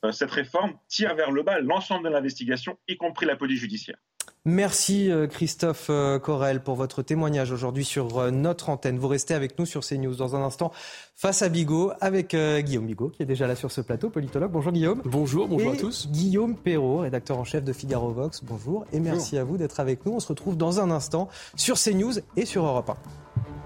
euh, 0.04 0.12
cette 0.12 0.30
réforme 0.30 0.74
tire 0.88 1.14
vers 1.14 1.30
le 1.30 1.42
bas 1.42 1.60
l'ensemble 1.60 2.04
de 2.04 2.10
l'investigation, 2.10 2.76
y 2.88 2.96
compris 2.96 3.26
la 3.26 3.36
police 3.36 3.60
judiciaire. 3.60 3.96
Merci 4.44 5.10
euh, 5.10 5.26
Christophe 5.26 5.88
euh, 5.90 6.20
Corel 6.20 6.62
pour 6.62 6.76
votre 6.76 7.02
témoignage 7.02 7.50
aujourd'hui 7.50 7.84
sur 7.84 8.30
notre 8.30 8.68
antenne. 8.68 8.96
Vous 8.98 9.08
restez 9.08 9.34
avec 9.34 9.58
nous 9.58 9.66
sur 9.66 9.80
CNews 9.84 10.14
dans 10.14 10.36
un 10.36 10.42
instant 10.42 10.72
face 11.16 11.42
à 11.42 11.48
Bigot 11.48 11.92
avec 12.00 12.36
Guillaume 12.36 12.86
Bigot 12.86 13.08
qui 13.08 13.22
est 13.22 13.26
déjà 13.26 13.48
là 13.48 13.56
sur 13.56 13.72
ce 13.72 13.80
plateau, 13.80 14.10
politologue. 14.10 14.52
Bonjour 14.52 14.72
Guillaume. 14.72 15.02
Bonjour, 15.04 15.48
bonjour 15.48 15.72
à 15.72 15.76
tous. 15.76 16.08
Guillaume 16.08 16.56
Perrault, 16.56 16.98
rédacteur 16.98 17.38
en 17.38 17.44
chef 17.44 17.64
de 17.64 17.72
Figaro 17.72 18.10
Vox. 18.10 18.44
Bonjour 18.44 18.84
et 18.92 19.00
merci 19.00 19.36
à 19.36 19.42
vous 19.42 19.56
d'être 19.56 19.80
avec 19.80 20.06
nous. 20.06 20.12
On 20.12 20.20
se 20.20 20.28
retrouve 20.28 20.56
dans 20.56 20.80
un 20.80 20.90
instant 20.90 21.28
sur 21.56 21.76
CNews 21.76 22.12
et 22.36 22.44
sur 22.44 22.64
Europe 22.64 22.90
1. 22.90 23.65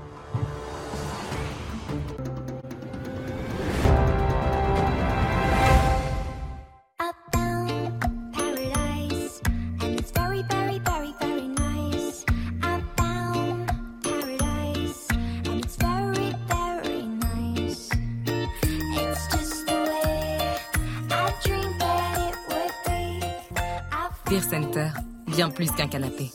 Plus 25.49 25.71
qu'un 25.71 25.89
canapé. 25.89 26.31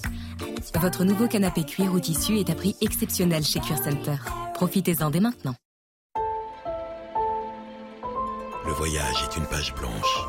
Votre 0.81 1.03
nouveau 1.03 1.27
canapé 1.27 1.63
cuir 1.63 1.93
ou 1.93 1.99
tissu 1.99 2.39
est 2.39 2.49
à 2.49 2.55
prix 2.55 2.75
exceptionnel 2.81 3.43
chez 3.43 3.59
Cure 3.59 3.77
Center. 3.77 4.15
Profitez-en 4.55 5.11
dès 5.11 5.19
maintenant. 5.19 5.53
Le 8.65 8.71
voyage 8.71 9.23
est 9.23 9.37
une 9.37 9.45
page 9.45 9.75
blanche. 9.75 10.25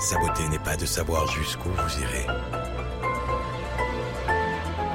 Sa 0.00 0.18
beauté 0.18 0.48
n'est 0.48 0.58
pas 0.58 0.76
de 0.76 0.86
savoir 0.86 1.26
jusqu'où 1.28 1.68
vous 1.68 2.02
irez, 2.02 2.26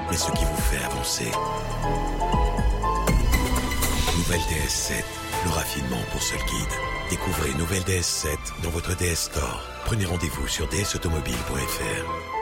mais 0.10 0.18
ce 0.18 0.32
qui 0.32 0.44
vous 0.44 0.62
fait 0.62 0.84
avancer. 0.84 1.32
Nouvelle 4.18 4.42
DS7 4.42 5.04
le 5.46 5.50
raffinement 5.52 6.02
pour 6.12 6.22
seul 6.22 6.40
guide. 6.40 6.93
Découvrez 7.14 7.54
nouvelle 7.60 7.84
DS7 7.84 8.30
dans 8.64 8.72
votre 8.72 8.98
DS 8.98 9.30
Store. 9.30 9.62
Prenez 9.86 10.04
rendez-vous 10.04 10.48
sur 10.48 10.68
dsautomobile.fr. 10.68 12.34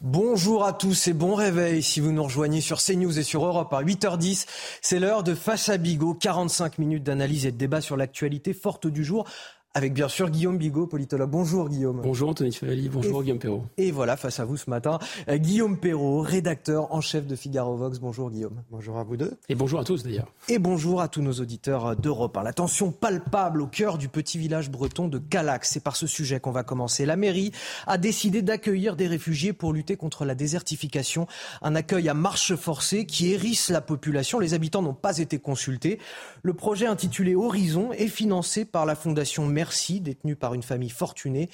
Bonjour 0.00 0.64
à 0.64 0.72
tous 0.72 1.08
et 1.08 1.12
bon 1.12 1.34
réveil 1.34 1.82
si 1.82 2.00
vous 2.00 2.12
nous 2.12 2.22
rejoignez 2.22 2.62
sur 2.62 2.78
CNews 2.82 3.18
et 3.18 3.22
sur 3.22 3.44
Europe 3.44 3.74
à 3.74 3.82
8h10. 3.82 4.46
C'est 4.80 4.98
l'heure 4.98 5.22
de 5.22 5.34
Face 5.34 5.68
à 5.68 5.76
Bigot, 5.76 6.14
45 6.14 6.78
minutes 6.78 7.02
d'analyse 7.02 7.44
et 7.44 7.52
de 7.52 7.58
débat 7.58 7.82
sur 7.82 7.98
l'actualité 7.98 8.54
forte 8.54 8.86
du 8.86 9.04
jour 9.04 9.28
avec 9.74 9.92
bien 9.92 10.08
sûr 10.08 10.30
Guillaume 10.30 10.58
Bigot, 10.58 10.86
politologue. 10.86 11.30
Bonjour 11.30 11.68
Guillaume. 11.68 12.00
Bonjour 12.02 12.30
Anthony 12.30 12.52
Favali, 12.52 12.88
bonjour 12.88 13.22
Guillaume 13.22 13.38
Perrault. 13.38 13.64
Et 13.76 13.92
voilà, 13.92 14.16
face 14.16 14.40
à 14.40 14.44
vous 14.44 14.56
ce 14.56 14.68
matin, 14.68 14.98
euh, 15.28 15.36
Guillaume 15.36 15.78
Perrault, 15.78 16.22
rédacteur 16.22 16.92
en 16.92 17.00
chef 17.00 17.26
de 17.26 17.36
Figaro 17.36 17.76
Vox. 17.76 18.00
Bonjour 18.00 18.30
Guillaume. 18.30 18.62
Bonjour 18.70 18.98
à 18.98 19.04
vous 19.04 19.16
deux. 19.16 19.32
Et 19.48 19.54
bonjour 19.54 19.78
à 19.78 19.84
tous 19.84 20.02
d'ailleurs. 20.02 20.26
Et 20.48 20.58
bonjour 20.58 21.00
à 21.00 21.06
tous 21.06 21.22
nos 21.22 21.34
auditeurs 21.34 21.94
d'Europe. 21.94 22.36
La 22.42 22.52
tension 22.52 22.90
palpable 22.90 23.62
au 23.62 23.66
cœur 23.68 23.96
du 23.96 24.08
petit 24.08 24.38
village 24.38 24.70
breton 24.70 25.06
de 25.06 25.18
Calax. 25.18 25.70
C'est 25.70 25.80
par 25.84 25.94
ce 25.94 26.08
sujet 26.08 26.40
qu'on 26.40 26.50
va 26.50 26.64
commencer. 26.64 27.06
La 27.06 27.16
mairie 27.16 27.52
a 27.86 27.96
décidé 27.96 28.42
d'accueillir 28.42 28.96
des 28.96 29.06
réfugiés 29.06 29.52
pour 29.52 29.72
lutter 29.72 29.96
contre 29.96 30.24
la 30.24 30.34
désertification. 30.34 31.28
Un 31.62 31.76
accueil 31.76 32.08
à 32.08 32.14
marche 32.14 32.56
forcée 32.56 33.06
qui 33.06 33.30
hérisse 33.30 33.70
la 33.70 33.80
population. 33.80 34.40
Les 34.40 34.54
habitants 34.54 34.82
n'ont 34.82 34.94
pas 34.94 35.18
été 35.18 35.38
consultés. 35.38 36.00
Le 36.42 36.54
projet 36.54 36.86
intitulé 36.86 37.36
Horizon 37.36 37.92
est 37.92 38.08
financé 38.08 38.64
par 38.64 38.84
la 38.84 38.96
fondation 38.96 39.46
Merci, 39.60 40.00
détenue 40.00 40.36
par 40.36 40.54
une 40.54 40.62
famille 40.62 40.88
fortunée. 40.88 41.50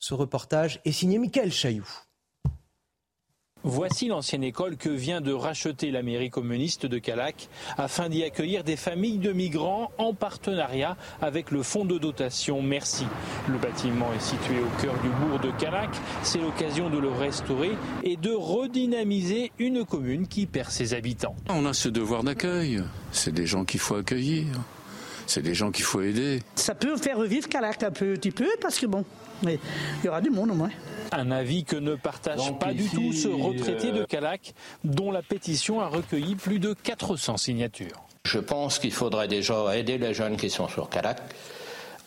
Ce 0.00 0.14
reportage 0.14 0.80
est 0.84 0.90
signé 0.90 1.16
Michael 1.20 1.52
Chailloux. 1.52 1.88
Voici 3.62 4.08
l'ancienne 4.08 4.42
école 4.42 4.76
que 4.76 4.88
vient 4.88 5.20
de 5.20 5.32
racheter 5.32 5.92
la 5.92 6.02
mairie 6.02 6.28
communiste 6.28 6.86
de 6.86 6.98
Calac 6.98 7.48
afin 7.78 8.08
d'y 8.08 8.24
accueillir 8.24 8.64
des 8.64 8.74
familles 8.74 9.18
de 9.18 9.30
migrants 9.30 9.92
en 9.96 10.12
partenariat 10.12 10.96
avec 11.22 11.52
le 11.52 11.62
fonds 11.62 11.84
de 11.84 11.98
dotation 11.98 12.62
Merci. 12.62 13.06
Le 13.48 13.58
bâtiment 13.58 14.12
est 14.12 14.20
situé 14.20 14.58
au 14.58 14.82
cœur 14.82 15.00
du 15.00 15.08
bourg 15.08 15.38
de 15.38 15.56
Calac. 15.56 15.90
C'est 16.24 16.40
l'occasion 16.40 16.90
de 16.90 16.98
le 16.98 17.10
restaurer 17.10 17.76
et 18.02 18.16
de 18.16 18.32
redynamiser 18.32 19.52
une 19.60 19.84
commune 19.84 20.26
qui 20.26 20.46
perd 20.46 20.70
ses 20.70 20.94
habitants. 20.94 21.36
On 21.48 21.64
a 21.64 21.74
ce 21.74 21.88
devoir 21.88 22.24
d'accueil. 22.24 22.82
C'est 23.12 23.32
des 23.32 23.46
gens 23.46 23.64
qu'il 23.64 23.78
faut 23.78 23.94
accueillir. 23.94 24.46
C'est 25.26 25.42
des 25.42 25.54
gens 25.54 25.70
qu'il 25.70 25.84
faut 25.84 26.00
aider. 26.00 26.40
Ça 26.54 26.74
peut 26.74 26.96
faire 26.96 27.18
revivre 27.18 27.48
Calac 27.48 27.82
un 27.82 27.90
petit 27.90 28.30
peu 28.30 28.48
parce 28.60 28.78
que 28.78 28.86
bon, 28.86 29.04
mais 29.42 29.58
il 30.02 30.06
y 30.06 30.08
aura 30.08 30.20
du 30.20 30.30
monde 30.30 30.50
au 30.50 30.54
moins. 30.54 30.70
Un 31.12 31.30
avis 31.30 31.64
que 31.64 31.76
ne 31.76 31.94
partage 31.94 32.58
pas 32.58 32.72
du 32.72 32.88
tout 32.88 33.12
ce 33.12 33.28
retraité 33.28 33.92
de 33.92 34.04
Calac, 34.04 34.54
dont 34.84 35.10
la 35.10 35.22
pétition 35.22 35.80
a 35.80 35.88
recueilli 35.88 36.34
plus 36.34 36.58
de 36.58 36.74
400 36.74 37.36
signatures. 37.36 38.02
Je 38.24 38.38
pense 38.38 38.78
qu'il 38.78 38.92
faudrait 38.92 39.28
déjà 39.28 39.76
aider 39.76 39.98
les 39.98 40.14
jeunes 40.14 40.36
qui 40.36 40.50
sont 40.50 40.68
sur 40.68 40.88
Calac 40.88 41.18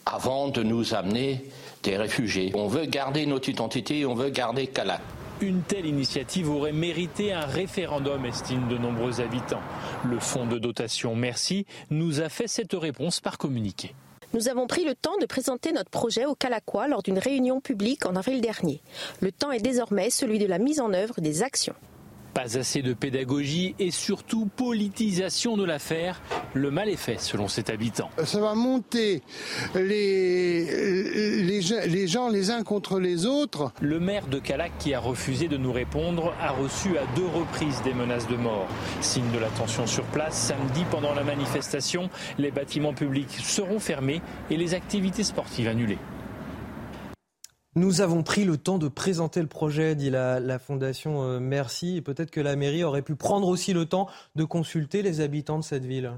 avant 0.06 0.50
de 0.50 0.64
nous 0.64 0.94
amener 0.94 1.46
des 1.84 1.98
réfugiés. 1.98 2.52
On 2.56 2.68
veut 2.68 2.86
garder 2.86 3.26
notre 3.26 3.50
identité, 3.50 4.06
on 4.06 4.16
veut 4.16 4.30
garder 4.30 4.68
Calac. 4.68 5.02
Une 5.42 5.62
telle 5.62 5.86
initiative 5.86 6.50
aurait 6.50 6.74
mérité 6.74 7.32
un 7.32 7.46
référendum, 7.46 8.26
estiment 8.26 8.68
de 8.68 8.78
nombreux 8.78 9.22
habitants. 9.22 9.62
Le 10.04 10.20
fonds 10.20 10.46
de 10.46 10.60
dotation 10.60 11.16
Merci 11.16 11.66
nous 11.90 12.20
a 12.20 12.28
fait 12.28 12.48
cette 12.48 12.74
réponse 12.74 13.22
par 13.22 13.38
communiqué. 13.38 13.96
Nous 14.34 14.50
avons 14.50 14.68
pris 14.68 14.84
le 14.84 14.96
temps 14.96 15.18
de 15.22 15.26
présenter 15.26 15.72
notre 15.72 15.90
projet 15.90 16.26
au 16.26 16.36
Calaquois 16.36 16.90
lors 16.90 17.04
d'une 17.04 17.18
réunion 17.18 17.62
publique 17.62 18.06
en 18.06 18.18
avril 18.18 18.42
dernier. 18.42 18.82
Le 19.22 19.32
temps 19.32 19.52
est 19.52 19.62
désormais 19.62 20.10
celui 20.10 20.40
de 20.40 20.46
la 20.46 20.60
mise 20.60 20.82
en 20.82 20.92
œuvre 20.94 21.22
des 21.22 21.42
actions. 21.42 21.76
Pas 22.40 22.58
assez 22.58 22.82
de 22.82 22.94
pédagogie 22.94 23.76
et 23.80 23.92
surtout 23.92 24.46
politisation 24.46 25.58
de 25.58 25.66
l'affaire. 25.66 26.22
Le 26.54 26.72
mal 26.72 26.88
est 26.88 26.96
fait 26.96 27.20
selon 27.20 27.50
cet 27.50 27.70
habitant. 27.70 28.10
Ça 28.24 28.40
va 28.40 28.56
monter 28.56 29.22
les, 29.76 31.44
les, 31.44 32.08
gens 32.08 32.30
les 32.30 32.50
uns 32.50 32.64
contre 32.64 33.02
les 33.02 33.26
autres. 33.26 33.74
Le 33.82 34.00
maire 34.00 34.28
de 34.28 34.40
Calac 34.40 34.72
qui 34.80 34.94
a 34.94 35.02
refusé 35.02 35.50
de 35.50 35.58
nous 35.58 35.74
répondre 35.74 36.34
a 36.40 36.52
reçu 36.52 36.98
à 36.98 37.04
deux 37.14 37.28
reprises 37.28 37.82
des 37.84 37.94
menaces 37.94 38.30
de 38.30 38.38
mort. 38.38 38.70
Signe 39.02 39.30
de 39.34 39.40
la 39.40 39.50
tension 39.50 39.86
sur 39.86 40.06
place, 40.06 40.38
samedi 40.38 40.86
pendant 40.90 41.14
la 41.14 41.26
manifestation, 41.26 42.10
les 42.38 42.52
bâtiments 42.52 42.94
publics 42.94 43.36
seront 43.44 43.80
fermés 43.80 44.22
et 44.50 44.56
les 44.56 44.76
activités 44.76 45.26
sportives 45.26 45.68
annulées. 45.68 45.98
Nous 47.76 48.02
avons 48.02 48.24
pris 48.24 48.46
le 48.46 48.58
temps 48.58 48.80
de 48.80 48.88
présenter 48.88 49.42
le 49.42 49.48
projet, 49.48 49.94
dit 49.94 50.10
la, 50.10 50.58
Fondation 50.58 51.22
euh, 51.22 51.40
Merci. 51.40 51.98
Et 51.98 52.02
peut-être 52.02 52.32
que 52.32 52.42
la 52.42 52.56
mairie 52.56 52.84
aurait 52.84 53.04
pu 53.04 53.16
prendre 53.16 53.48
aussi 53.48 53.74
le 53.74 53.86
temps 53.86 54.08
de 54.36 54.44
consulter 54.44 55.04
les 55.04 55.22
habitants 55.22 55.60
de 55.60 55.64
cette 55.64 55.86
ville. 55.86 56.14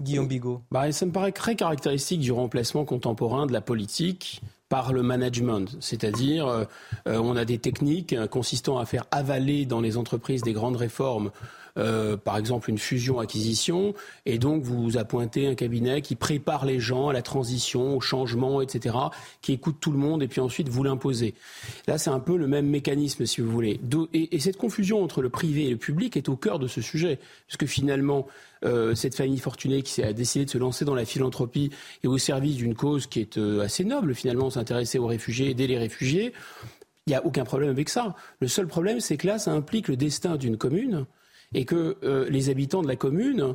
Guillaume 0.00 0.26
Bigot. 0.26 0.62
Bah, 0.70 0.90
ça 0.92 1.04
me 1.04 1.12
paraît 1.12 1.32
très 1.32 1.54
caractéristique 1.54 2.20
du 2.20 2.32
remplacement 2.32 2.86
contemporain 2.86 3.46
de 3.46 3.52
la 3.52 3.60
politique 3.60 4.40
par 4.68 4.92
le 4.92 5.02
management, 5.02 5.76
c'est-à-dire 5.80 6.46
euh, 6.48 6.64
euh, 7.06 7.18
on 7.18 7.36
a 7.36 7.44
des 7.44 7.58
techniques 7.58 8.16
consistant 8.30 8.78
à 8.78 8.86
faire 8.86 9.04
avaler 9.10 9.66
dans 9.66 9.80
les 9.80 9.96
entreprises 9.96 10.42
des 10.42 10.54
grandes 10.54 10.76
réformes 10.76 11.30
euh, 11.78 12.16
par 12.16 12.36
exemple 12.36 12.70
une 12.70 12.78
fusion-acquisition, 12.78 13.94
et 14.24 14.38
donc 14.38 14.62
vous 14.62 14.96
appointez 14.96 15.46
un 15.46 15.54
cabinet 15.54 16.02
qui 16.02 16.16
prépare 16.16 16.64
les 16.64 16.80
gens 16.80 17.08
à 17.08 17.12
la 17.12 17.22
transition, 17.22 17.96
au 17.96 18.00
changement, 18.00 18.60
etc., 18.60 18.96
qui 19.42 19.52
écoute 19.52 19.76
tout 19.80 19.90
le 19.90 19.98
monde, 19.98 20.22
et 20.22 20.28
puis 20.28 20.40
ensuite 20.40 20.68
vous 20.68 20.82
l'imposez. 20.82 21.34
Là, 21.86 21.98
c'est 21.98 22.10
un 22.10 22.20
peu 22.20 22.36
le 22.36 22.46
même 22.46 22.66
mécanisme, 22.66 23.26
si 23.26 23.40
vous 23.40 23.50
voulez. 23.50 23.80
Et, 24.12 24.40
cette 24.40 24.56
confusion 24.56 25.02
entre 25.02 25.22
le 25.22 25.28
privé 25.28 25.64
et 25.64 25.70
le 25.70 25.76
public 25.76 26.16
est 26.16 26.28
au 26.28 26.36
cœur 26.36 26.58
de 26.58 26.68
ce 26.68 26.80
sujet, 26.80 27.18
puisque 27.46 27.66
finalement, 27.66 28.26
euh, 28.64 28.94
cette 28.94 29.14
famille 29.14 29.38
fortunée 29.38 29.82
qui 29.82 30.02
a 30.02 30.12
décidé 30.12 30.44
de 30.44 30.50
se 30.50 30.58
lancer 30.58 30.84
dans 30.84 30.94
la 30.94 31.04
philanthropie 31.04 31.70
et 32.04 32.08
au 32.08 32.16
service 32.16 32.56
d'une 32.56 32.74
cause 32.74 33.06
qui 33.06 33.20
est 33.20 33.38
euh, 33.38 33.60
assez 33.60 33.84
noble, 33.84 34.14
finalement, 34.14 34.50
s'intéresser 34.50 34.98
aux 34.98 35.06
réfugiés, 35.06 35.50
aider 35.50 35.66
les 35.66 35.78
réfugiés, 35.78 36.32
il 37.06 37.10
n'y 37.10 37.16
a 37.16 37.24
aucun 37.24 37.44
problème 37.44 37.70
avec 37.70 37.88
ça. 37.88 38.16
Le 38.40 38.48
seul 38.48 38.66
problème, 38.66 38.98
c'est 38.98 39.16
que 39.16 39.28
là, 39.28 39.38
ça 39.38 39.52
implique 39.52 39.88
le 39.88 39.96
destin 39.96 40.36
d'une 40.36 40.56
commune 40.56 41.06
et 41.54 41.64
que 41.64 41.96
euh, 42.02 42.28
les 42.28 42.50
habitants 42.50 42.82
de 42.82 42.88
la 42.88 42.96
commune, 42.96 43.54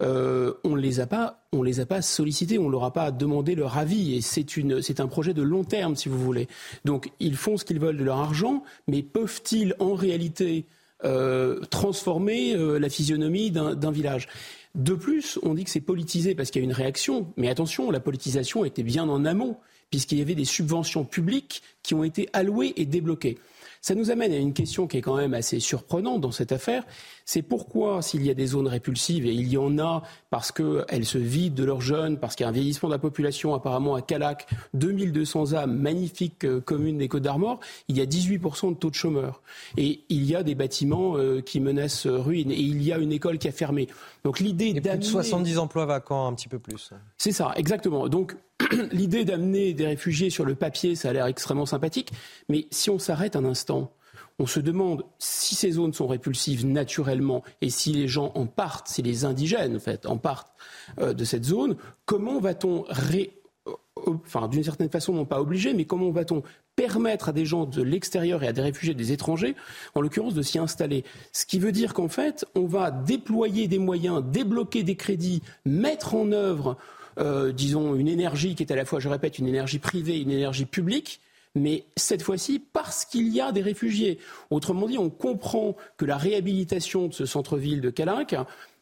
euh, 0.00 0.54
on 0.64 0.76
ne 0.76 0.80
les 0.80 1.00
a 1.00 1.06
pas, 1.06 1.46
on 1.52 1.62
les 1.62 1.80
a 1.80 1.86
pas 1.86 2.02
sollicités, 2.02 2.58
on 2.58 2.68
leur 2.68 2.84
a 2.84 2.92
pas 2.92 3.10
demandé 3.10 3.54
leur 3.54 3.78
avis. 3.78 4.16
Et 4.16 4.20
c'est 4.20 4.56
une, 4.56 4.82
c'est 4.82 5.00
un 5.00 5.08
projet 5.08 5.34
de 5.34 5.42
long 5.42 5.64
terme, 5.64 5.96
si 5.96 6.08
vous 6.08 6.18
voulez. 6.18 6.48
Donc 6.84 7.10
ils 7.20 7.36
font 7.36 7.56
ce 7.56 7.64
qu'ils 7.64 7.80
veulent 7.80 7.96
de 7.96 8.04
leur 8.04 8.18
argent, 8.18 8.62
mais 8.86 9.02
peuvent-ils 9.02 9.74
en 9.78 9.94
réalité 9.94 10.66
euh, 11.04 11.60
transformer 11.70 12.54
la 12.56 12.88
physionomie 12.88 13.50
d'un 13.50 13.90
village? 13.90 14.28
De 14.74 14.94
plus, 14.94 15.38
on 15.42 15.54
dit 15.54 15.64
que 15.64 15.70
c'est 15.70 15.80
politisé 15.80 16.34
parce 16.34 16.50
qu'il 16.50 16.62
y 16.62 16.64
a 16.64 16.68
une 16.68 16.74
réaction. 16.74 17.32
Mais 17.36 17.48
attention, 17.48 17.90
la 17.90 18.00
politisation 18.00 18.64
était 18.64 18.82
bien 18.82 19.08
en 19.08 19.24
amont, 19.24 19.56
puisqu'il 19.90 20.18
y 20.18 20.22
avait 20.22 20.34
des 20.34 20.44
subventions 20.44 21.04
publiques 21.04 21.62
qui 21.82 21.94
ont 21.94 22.04
été 22.04 22.28
allouées 22.32 22.74
et 22.76 22.84
débloquées. 22.84 23.38
Ça 23.80 23.94
nous 23.94 24.10
amène 24.10 24.32
à 24.32 24.36
une 24.36 24.52
question 24.52 24.86
qui 24.86 24.98
est 24.98 25.02
quand 25.02 25.16
même 25.16 25.34
assez 25.34 25.60
surprenante 25.60 26.20
dans 26.20 26.32
cette 26.32 26.52
affaire. 26.52 26.84
C'est 27.28 27.42
pourquoi, 27.42 28.00
s'il 28.00 28.24
y 28.24 28.30
a 28.30 28.34
des 28.34 28.46
zones 28.46 28.68
répulsives, 28.68 29.26
et 29.26 29.34
il 29.34 29.48
y 29.48 29.58
en 29.58 29.78
a 29.78 30.02
parce 30.30 30.50
qu'elles 30.50 31.04
se 31.04 31.18
vident 31.18 31.56
de 31.56 31.64
leurs 31.64 31.82
jeunes, 31.82 32.18
parce 32.18 32.34
qu'il 32.34 32.44
y 32.44 32.46
a 32.46 32.48
un 32.48 32.52
vieillissement 32.52 32.88
de 32.88 32.94
la 32.94 32.98
population, 32.98 33.52
apparemment 33.52 33.96
à 33.96 34.00
Calac, 34.00 34.46
2200 34.72 35.52
âmes, 35.52 35.76
magnifique 35.76 36.46
euh, 36.46 36.62
commune 36.62 36.96
des 36.96 37.06
Côtes 37.06 37.24
d'Armor, 37.24 37.60
il 37.88 37.98
y 37.98 38.00
a 38.00 38.06
18% 38.06 38.70
de 38.70 38.74
taux 38.76 38.88
de 38.88 38.94
chômeurs. 38.94 39.42
Et 39.76 40.04
il 40.08 40.24
y 40.24 40.34
a 40.34 40.42
des 40.42 40.54
bâtiments 40.54 41.18
euh, 41.18 41.42
qui 41.42 41.60
menacent 41.60 42.06
ruine. 42.06 42.50
Et 42.50 42.60
il 42.60 42.82
y 42.82 42.94
a 42.94 42.98
une 42.98 43.12
école 43.12 43.36
qui 43.36 43.48
a 43.48 43.52
fermé. 43.52 43.88
Donc 44.24 44.40
l'idée 44.40 44.72
d'amener... 44.72 45.04
70 45.04 45.58
emplois 45.58 45.84
vacants, 45.84 46.28
un 46.28 46.32
petit 46.32 46.48
peu 46.48 46.58
plus. 46.58 46.94
C'est 47.18 47.32
ça, 47.32 47.52
exactement. 47.56 48.08
Donc 48.08 48.36
l'idée 48.90 49.26
d'amener 49.26 49.74
des 49.74 49.84
réfugiés 49.84 50.30
sur 50.30 50.46
le 50.46 50.54
papier, 50.54 50.94
ça 50.94 51.10
a 51.10 51.12
l'air 51.12 51.26
extrêmement 51.26 51.66
sympathique. 51.66 52.10
Mais 52.48 52.68
si 52.70 52.88
on 52.88 52.98
s'arrête 52.98 53.36
un 53.36 53.44
instant, 53.44 53.92
on 54.38 54.46
se 54.46 54.60
demande 54.60 55.04
si 55.18 55.54
ces 55.54 55.72
zones 55.72 55.92
sont 55.92 56.06
répulsives 56.06 56.66
naturellement 56.66 57.42
et 57.60 57.70
si 57.70 57.92
les 57.92 58.08
gens 58.08 58.32
en 58.34 58.46
partent, 58.46 58.88
si 58.88 59.02
les 59.02 59.24
indigènes 59.24 59.76
en 59.76 59.80
fait 59.80 60.06
en 60.06 60.16
partent 60.16 60.52
euh, 61.00 61.12
de 61.12 61.24
cette 61.24 61.44
zone, 61.44 61.76
comment 62.06 62.40
va-t-on 62.40 62.84
ré... 62.88 63.32
Euh, 63.66 63.72
enfin 64.06 64.48
d'une 64.48 64.62
certaine 64.62 64.90
façon 64.90 65.12
non 65.12 65.24
pas 65.24 65.40
obligé, 65.40 65.74
mais 65.74 65.84
comment 65.84 66.10
va-t-on 66.10 66.42
permettre 66.76 67.30
à 67.30 67.32
des 67.32 67.44
gens 67.44 67.66
de 67.66 67.82
l'extérieur 67.82 68.44
et 68.44 68.48
à 68.48 68.52
des 68.52 68.62
réfugiés 68.62 68.94
des 68.94 69.10
étrangers, 69.10 69.56
en 69.96 70.00
l'occurrence, 70.00 70.34
de 70.34 70.42
s'y 70.42 70.58
installer? 70.58 71.04
Ce 71.32 71.44
qui 71.44 71.58
veut 71.58 71.72
dire 71.72 71.92
qu'en 71.92 72.08
fait, 72.08 72.46
on 72.54 72.66
va 72.66 72.92
déployer 72.92 73.66
des 73.66 73.78
moyens, 73.78 74.22
débloquer 74.24 74.84
des 74.84 74.94
crédits, 74.94 75.42
mettre 75.64 76.14
en 76.14 76.30
œuvre, 76.30 76.76
euh, 77.18 77.50
disons, 77.50 77.96
une 77.96 78.06
énergie 78.06 78.54
qui 78.54 78.62
est 78.62 78.70
à 78.70 78.76
la 78.76 78.84
fois, 78.84 79.00
je 79.00 79.08
répète, 79.08 79.40
une 79.40 79.48
énergie 79.48 79.80
privée, 79.80 80.20
une 80.20 80.30
énergie 80.30 80.66
publique, 80.66 81.20
mais 81.58 81.84
cette 81.96 82.22
fois-ci 82.22 82.62
parce 82.72 83.04
qu'il 83.04 83.28
y 83.28 83.40
a 83.40 83.52
des 83.52 83.62
réfugiés. 83.62 84.18
Autrement 84.50 84.86
dit, 84.86 84.98
on 84.98 85.10
comprend 85.10 85.76
que 85.96 86.04
la 86.04 86.16
réhabilitation 86.16 87.08
de 87.08 87.14
ce 87.14 87.26
centre-ville 87.26 87.80
de 87.80 87.90
Calinque 87.90 88.36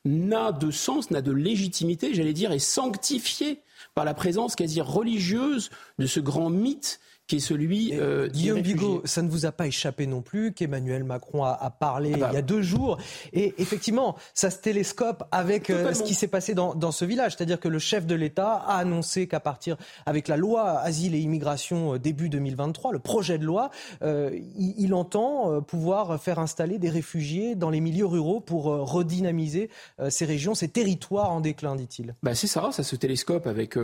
n'a 0.05 0.53
de 0.53 0.71
sens, 0.71 1.11
n'a 1.11 1.23
de 1.23 1.33
légitimité, 1.33 2.15
j'allais 2.15 2.33
dire, 2.33 2.53
est 2.53 2.59
sanctifiée 2.59 3.61
par 3.95 4.05
la 4.05 4.15
présence 4.15 4.55
quasi 4.55 4.81
religieuse 4.81 5.71
de 5.99 6.07
ce 6.07 6.21
grand 6.21 6.51
mythe 6.51 7.01
qui 7.27 7.37
est 7.37 7.41
celui 7.41 7.91
euh, 7.95 8.29
Guillaume 8.29 8.61
Bigot, 8.61 9.03
ça 9.05 9.23
ne 9.23 9.29
vous 9.29 9.47
a 9.47 9.53
pas 9.53 9.67
échappé 9.67 10.07
non 10.07 10.23
plus 10.23 10.53
qu'Emmanuel 10.53 11.05
Macron 11.05 11.45
a, 11.45 11.51
a 11.51 11.71
parlé 11.71 12.13
ah 12.15 12.19
bah. 12.19 12.29
il 12.31 12.35
y 12.35 12.39
a 12.39 12.43
deux 12.43 12.63
jours. 12.63 12.99
Et 13.33 13.55
effectivement, 13.59 14.17
ça 14.35 14.51
se 14.51 14.59
télescope 14.59 15.25
avec 15.33 15.71
euh, 15.71 15.93
ce 15.93 16.03
qui 16.03 16.15
s'est 16.15 16.29
passé 16.29 16.55
dans, 16.55 16.75
dans, 16.75 16.93
ce 16.93 17.05
village. 17.05 17.37
C'est-à-dire 17.37 17.59
que 17.59 17.69
le 17.69 17.79
chef 17.79 18.07
de 18.07 18.15
l'État 18.15 18.55
a 18.55 18.77
annoncé 18.79 19.27
qu'à 19.27 19.41
partir, 19.41 19.77
avec 20.07 20.29
la 20.29 20.37
loi 20.37 20.79
Asile 20.79 21.15
et 21.15 21.19
Immigration 21.19 21.95
euh, 21.95 21.99
début 21.99 22.29
2023, 22.29 22.93
le 22.93 22.99
projet 22.99 23.39
de 23.39 23.45
loi, 23.45 23.71
euh, 24.03 24.31
il, 24.57 24.75
il, 24.79 24.95
entend 24.95 25.61
pouvoir 25.63 26.23
faire 26.23 26.39
installer 26.39 26.79
des 26.79 26.89
réfugiés 26.89 27.55
dans 27.55 27.71
les 27.71 27.81
milieux 27.81 28.07
ruraux 28.07 28.41
pour 28.41 28.65
redynamiser 28.65 29.69
ces 30.09 30.25
régions, 30.25 30.55
ces 30.55 30.69
territoires 30.69 31.33
en 31.33 31.41
déclin, 31.41 31.77
dit-il. 31.77 32.15
Bah 32.23 32.35
c'est 32.35 32.47
ça, 32.47 32.71
ça 32.73 32.83
se 32.83 32.97
télescope 32.97 33.47
avec... 33.47 33.75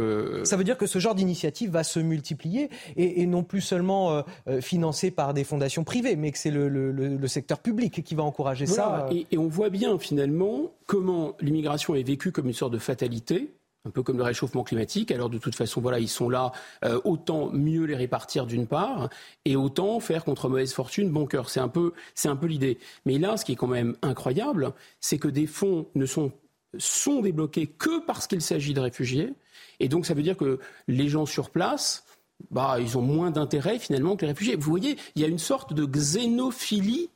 Ça 0.45 0.57
veut 0.57 0.65
dire 0.65 0.79
que 0.79 0.87
ce 0.87 0.99
genre 0.99 1.15
d'initiative 1.15 1.71
va 1.71 1.85
se 1.85 1.99
multiplier 1.99 2.71
et, 2.97 3.21
et 3.21 3.27
non 3.33 3.43
plus 3.43 3.61
seulement 3.61 4.13
euh, 4.13 4.23
euh, 4.49 4.61
financé 4.61 5.11
par 5.11 5.35
des 5.35 5.43
fondations 5.43 5.83
privées, 5.83 6.15
mais 6.15 6.31
que 6.31 6.39
c'est 6.39 6.53
le, 6.53 7.27
secteur 7.27 7.59
public 7.59 8.05
qui 8.05 8.15
va 8.15 8.23
encourager 8.23 8.67
ça. 8.67 9.09
Et, 9.11 9.27
et 9.33 9.39
on 9.39 9.49
voit 9.49 9.71
bien 9.71 9.99
finalement 9.99 10.71
comment 10.87 11.35
l'immigration 11.41 11.95
est 11.95 12.03
vécue 12.03 12.31
comme 12.31 12.47
une 12.47 12.53
sorte 12.53 12.73
de 12.73 12.79
fatalité 12.79 13.53
un 13.85 13.91
peu 13.91 14.03
comme 14.03 14.17
le 14.17 14.23
réchauffement 14.23 14.63
climatique. 14.63 15.11
Alors 15.11 15.29
de 15.29 15.39
toute 15.39 15.55
façon, 15.55 15.81
voilà, 15.81 15.99
ils 15.99 16.09
sont 16.09 16.29
là, 16.29 16.53
euh, 16.85 17.01
autant 17.05 17.51
mieux 17.51 17.85
les 17.85 17.97
répartir 17.97 18.47
d'une 18.47 18.67
part, 18.67 19.09
et 19.45 19.57
autant 19.57 19.99
faire 20.01 20.25
contre 20.25 20.49
mauvaise 20.49 20.73
fortune 20.73 21.11
bon 21.11 21.27
cœur. 21.27 21.51
C'est 21.51 21.61
un 21.61 21.69
peu, 21.69 21.93
c'est 22.15 22.29
un 22.29 22.37
peu 22.37 22.47
l'idée. 22.47 22.79
Mais 23.07 23.19
là, 23.19 23.37
ce 23.37 23.45
qui 23.45 23.53
est 23.53 23.57
quand 23.57 23.67
même 23.67 23.97
incroyable, 24.03 24.73
c'est 25.01 25.19
que 25.19 25.29
des 25.29 25.47
fonds 25.47 25.87
ne 25.95 26.07
sont 26.07 26.33
sont 26.79 27.21
débloqués 27.21 27.67
que 27.67 28.03
parce 28.07 28.27
qu'il 28.27 28.41
s'agit 28.41 28.73
de 28.73 28.81
réfugiés, 28.81 29.35
et 29.79 29.89
donc 29.89 30.07
ça 30.07 30.15
veut 30.15 30.23
dire 30.23 30.39
que 30.39 30.59
les 30.89 31.07
gens 31.09 31.27
sur 31.27 31.51
place 31.51 32.05
bah, 32.51 32.77
ils 32.81 32.99
ont 32.99 33.03
moins 33.03 33.31
d'intérêt 33.31 33.79
finalement 33.79 34.17
que 34.17 34.23
les 34.23 34.33
réfugiés. 34.33 34.57
Vous 34.57 34.71
voyez, 34.71 34.97
il 35.15 35.23
y 35.23 35.25
a 35.25 35.29
une 35.29 35.39
sorte 35.39 35.73
de 35.73 35.85
xénophilie 35.85 37.11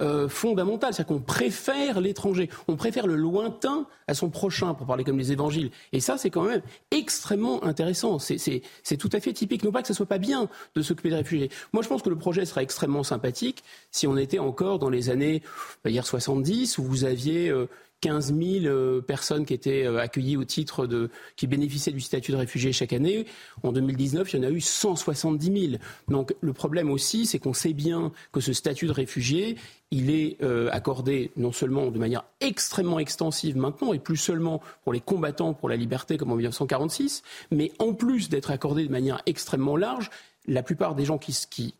euh, 0.00 0.26
fondamentale, 0.26 0.94
c'est-à-dire 0.94 1.14
qu'on 1.14 1.20
préfère 1.20 2.00
l'étranger, 2.00 2.48
on 2.66 2.76
préfère 2.76 3.06
le 3.06 3.14
lointain 3.14 3.86
à 4.08 4.14
son 4.14 4.30
prochain, 4.30 4.72
pour 4.72 4.86
parler 4.86 5.04
comme 5.04 5.18
les 5.18 5.32
évangiles. 5.32 5.70
Et 5.92 6.00
ça, 6.00 6.16
c'est 6.16 6.30
quand 6.30 6.44
même 6.44 6.62
extrêmement 6.90 7.62
intéressant. 7.62 8.18
C'est 8.18 8.62
tout 8.98 9.10
à 9.12 9.20
fait 9.20 9.34
typique. 9.34 9.62
Non 9.64 9.70
pas 9.70 9.82
que 9.82 9.88
ce 9.88 9.94
soit 9.94 10.06
pas 10.06 10.16
bien 10.16 10.48
de 10.74 10.80
s'occuper 10.80 11.10
des 11.10 11.16
réfugiés. 11.16 11.50
Moi, 11.74 11.82
je 11.82 11.88
pense 11.88 12.00
que 12.00 12.08
le 12.08 12.16
projet 12.16 12.46
serait 12.46 12.62
extrêmement 12.62 13.02
sympathique 13.02 13.64
si 13.90 14.06
on 14.06 14.16
était 14.16 14.38
encore 14.38 14.78
dans 14.78 14.88
les 14.88 15.10
années, 15.10 15.42
bah, 15.84 15.90
hier 15.90 16.06
70, 16.06 16.78
où 16.78 16.84
vous 16.84 17.04
aviez 17.04 17.50
euh, 17.50 17.68
15 18.02 18.34
000 18.34 18.66
euh, 18.66 19.00
personnes 19.00 19.46
qui 19.46 19.54
étaient 19.54 19.86
euh, 19.86 19.98
accueillies 19.98 20.36
au 20.36 20.44
titre 20.44 20.86
de, 20.86 21.08
qui 21.36 21.46
bénéficiaient 21.46 21.92
du 21.92 22.00
statut 22.00 22.32
de 22.32 22.36
réfugié 22.36 22.72
chaque 22.72 22.92
année. 22.92 23.26
En 23.62 23.72
2019, 23.72 24.32
il 24.32 24.36
y 24.36 24.44
en 24.44 24.48
a 24.48 24.50
eu 24.50 24.60
170 24.60 25.70
000. 25.70 25.82
Donc 26.08 26.34
le 26.40 26.52
problème 26.52 26.90
aussi, 26.90 27.24
c'est 27.26 27.38
qu'on 27.38 27.54
sait 27.54 27.72
bien 27.72 28.12
que 28.32 28.40
ce 28.40 28.52
statut 28.52 28.86
de 28.86 28.92
réfugié, 28.92 29.56
il 29.92 30.10
est 30.10 30.42
euh, 30.42 30.68
accordé 30.72 31.30
non 31.36 31.52
seulement 31.52 31.90
de 31.90 31.98
manière 31.98 32.24
extrêmement 32.40 32.98
extensive 32.98 33.56
maintenant, 33.56 33.92
et 33.92 34.00
plus 34.00 34.16
seulement 34.16 34.60
pour 34.82 34.92
les 34.92 35.00
combattants 35.00 35.54
pour 35.54 35.68
la 35.68 35.76
liberté 35.76 36.18
comme 36.18 36.32
en 36.32 36.36
1946, 36.36 37.22
mais 37.52 37.70
en 37.78 37.94
plus 37.94 38.28
d'être 38.28 38.50
accordé 38.50 38.84
de 38.84 38.90
manière 38.90 39.22
extrêmement 39.26 39.76
large, 39.76 40.10
la 40.46 40.62
plupart 40.62 40.94
des 40.94 41.04
gens 41.04 41.18
qui, 41.18 41.72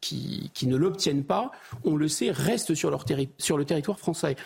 ne 0.66 0.76
l'obtiennent 0.76 1.24
pas, 1.24 1.50
on 1.84 1.96
le 1.96 2.08
sait, 2.08 2.30
restent 2.30 2.74
sur, 2.74 3.04
sur 3.38 3.58
le 3.58 3.64
territoire 3.64 3.98
français. 3.98 4.36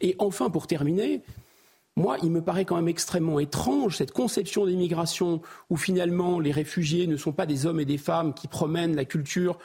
Et 0.00 0.16
enfin, 0.18 0.50
pour 0.50 0.66
terminer, 0.66 1.22
moi, 1.96 2.18
il 2.22 2.30
me 2.30 2.42
paraît 2.42 2.64
quand 2.64 2.76
même 2.76 2.88
extrêmement 2.88 3.40
étrange 3.40 3.96
cette 3.96 4.12
conception 4.12 4.66
d'immigration 4.66 5.40
où 5.70 5.76
finalement 5.76 6.40
les 6.40 6.52
réfugiés 6.52 7.06
ne 7.06 7.16
sont 7.16 7.32
pas 7.32 7.46
des 7.46 7.64
hommes 7.64 7.80
et 7.80 7.86
des 7.86 7.98
femmes 7.98 8.34
qui 8.34 8.48
promènent 8.48 8.94
la 8.94 9.06
culture 9.06 9.58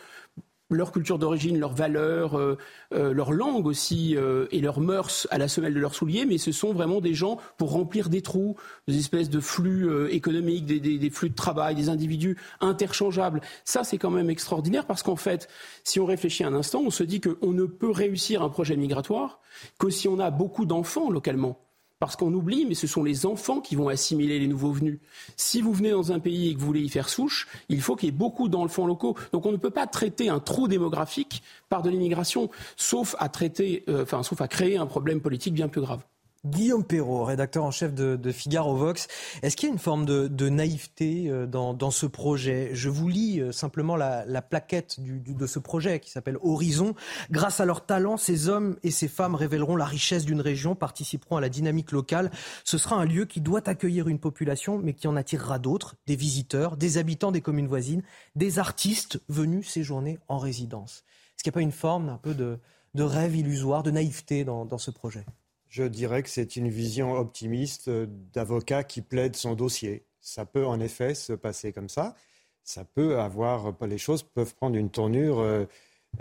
leur 0.72 0.91
culture 0.91 1.19
d'origine, 1.19 1.59
leurs 1.59 1.74
valeurs, 1.74 2.38
euh, 2.38 2.57
euh, 2.93 3.13
leur 3.13 3.32
langue 3.32 3.67
aussi 3.67 4.15
euh, 4.15 4.47
et 4.51 4.61
leurs 4.61 4.80
mœurs 4.80 5.28
à 5.30 5.38
la 5.38 5.47
semelle 5.47 5.74
de 5.74 5.80
leurs 5.80 5.95
souliers, 5.95 6.26
mais 6.26 6.38
ce 6.38 6.51
sont 6.51 6.74
vraiment 6.74 7.01
des 7.01 7.13
gens 7.13 7.38
pour 7.57 7.72
remplir 7.72 8.09
des 8.09 8.22
trous, 8.22 8.55
des 8.88 8.97
espèces 8.97 9.30
de 9.30 9.39
flux 9.39 9.89
économiques, 10.09 10.65
des, 10.65 10.80
des, 10.80 11.09
flux 11.09 11.30
de 11.30 11.36
travail, 11.36 11.76
des 11.76 11.89
individus 11.89 12.38
interchangeables. 12.59 13.41
Ça, 13.65 13.84
c'est 13.84 13.97
quand 13.97 14.09
même 14.09 14.30
extraordinaire 14.30 14.86
parce 14.86 15.03
qu'en 15.03 15.15
fait, 15.15 15.47
si 15.84 15.99
on 15.99 16.05
réfléchit 16.05 16.43
un 16.43 16.53
instant, 16.53 16.82
on 16.86 16.89
se 16.89 17.03
dit 17.03 17.22
qu'on 17.22 17.51
ne 17.51 17.65
peut 17.65 17.91
réussir 17.91 18.41
un 18.41 18.49
projet 18.49 18.76
migratoire 18.76 19.39
que 19.80 19.89
si 19.89 20.07
on 20.07 20.19
a 20.19 20.32
beaucoup 20.32 20.65
d'enfants 20.65 21.09
localement. 21.09 21.59
Parce 22.01 22.15
qu'on 22.15 22.33
oublie, 22.33 22.65
mais 22.65 22.73
ce 22.73 22.87
sont 22.87 23.03
les 23.03 23.27
enfants 23.27 23.61
qui 23.61 23.75
vont 23.75 23.87
assimiler 23.87 24.39
les 24.39 24.47
nouveaux 24.47 24.71
venus. 24.71 24.97
Si 25.37 25.61
vous 25.61 25.71
venez 25.71 25.91
dans 25.91 26.11
un 26.11 26.19
pays 26.19 26.49
et 26.49 26.55
que 26.55 26.59
vous 26.59 26.65
voulez 26.65 26.81
y 26.81 26.89
faire 26.89 27.07
souche, 27.07 27.47
il 27.69 27.79
faut 27.79 27.95
qu'il 27.95 28.07
y 28.07 28.09
ait 28.09 28.11
beaucoup 28.11 28.49
d'enfants 28.49 28.87
locaux. 28.87 29.15
Donc 29.33 29.45
on 29.45 29.51
ne 29.51 29.57
peut 29.57 29.69
pas 29.69 29.85
traiter 29.85 30.27
un 30.27 30.39
trou 30.39 30.67
démographique 30.67 31.43
par 31.69 31.83
de 31.83 31.91
l'immigration, 31.91 32.49
sauf 32.75 33.15
à 33.19 33.29
traiter, 33.29 33.83
euh, 33.87 34.01
enfin, 34.01 34.23
sauf 34.23 34.41
à 34.41 34.47
créer 34.47 34.77
un 34.77 34.87
problème 34.87 35.21
politique 35.21 35.53
bien 35.53 35.67
plus 35.67 35.81
grave. 35.81 36.03
Guillaume 36.43 36.83
Perrault, 36.83 37.23
rédacteur 37.23 37.63
en 37.63 37.69
chef 37.69 37.93
de, 37.93 38.31
Figaro 38.31 38.75
Vox. 38.75 39.07
Est-ce 39.43 39.55
qu'il 39.55 39.69
y 39.69 39.71
a 39.71 39.73
une 39.73 39.79
forme 39.79 40.05
de, 40.05 40.49
naïveté 40.49 41.29
euh, 41.29 41.45
dans, 41.45 41.91
ce 41.91 42.07
projet? 42.07 42.71
Je 42.73 42.89
vous 42.89 43.07
lis 43.07 43.39
euh, 43.39 43.51
simplement 43.51 43.95
la, 43.95 44.41
plaquette 44.41 44.97
de 44.99 45.45
ce 45.45 45.59
projet 45.59 45.99
qui 45.99 46.09
s'appelle 46.09 46.39
Horizon. 46.41 46.95
Grâce 47.29 47.59
à 47.59 47.65
leur 47.65 47.85
talent, 47.85 48.17
ces 48.17 48.49
hommes 48.49 48.75
et 48.81 48.89
ces 48.89 49.07
femmes 49.07 49.35
révéleront 49.35 49.75
la 49.75 49.85
richesse 49.85 50.25
d'une 50.25 50.41
région, 50.41 50.73
participeront 50.73 51.37
à 51.37 51.41
la 51.41 51.49
dynamique 51.49 51.91
locale. 51.91 52.31
Ce 52.63 52.79
sera 52.79 52.95
un 52.95 53.05
lieu 53.05 53.25
qui 53.25 53.39
doit 53.39 53.69
accueillir 53.69 54.07
une 54.07 54.19
population, 54.19 54.79
mais 54.79 54.93
qui 54.93 55.07
en 55.07 55.15
attirera 55.15 55.59
d'autres, 55.59 55.95
des 56.07 56.15
visiteurs, 56.15 56.75
des 56.75 56.97
habitants 56.97 57.31
des 57.31 57.41
communes 57.41 57.67
voisines, 57.67 58.01
des 58.35 58.57
artistes 58.57 59.21
venus 59.29 59.69
séjourner 59.69 60.17
en 60.27 60.39
résidence. 60.39 61.03
Est-ce 61.35 61.43
qu'il 61.43 61.51
n'y 61.51 61.53
a 61.53 61.59
pas 61.59 61.61
une 61.61 61.71
forme 61.71 62.09
un 62.09 62.17
peu 62.17 62.33
de, 62.33 62.57
rêve 62.95 63.35
illusoire, 63.35 63.83
de 63.83 63.91
naïveté 63.91 64.43
dans 64.43 64.77
ce 64.79 64.89
projet? 64.89 65.23
Je 65.72 65.84
dirais 65.84 66.22
que 66.22 66.30
c'est 66.30 66.57
une 66.57 66.67
vision 66.67 67.13
optimiste 67.13 67.89
d'avocat 67.89 68.84
qui 68.84 69.01
plaide 69.01 69.38
son 69.38 69.55
dossier. 69.55 70.05
Ça 70.19 70.45
peut 70.45 70.65
en 70.65 70.82
effet 70.82 71.15
se 71.15 71.32
passer 71.32 71.72
comme 71.72 71.88
ça. 71.88 72.13
Ça 72.61 72.84
peut 72.84 73.19
avoir, 73.19 73.74
les 73.88 73.97
choses 73.97 74.22
peuvent 74.22 74.53
prendre 74.53 74.76
une 74.76 74.91
tournure 74.91 75.39
euh, 75.39 75.65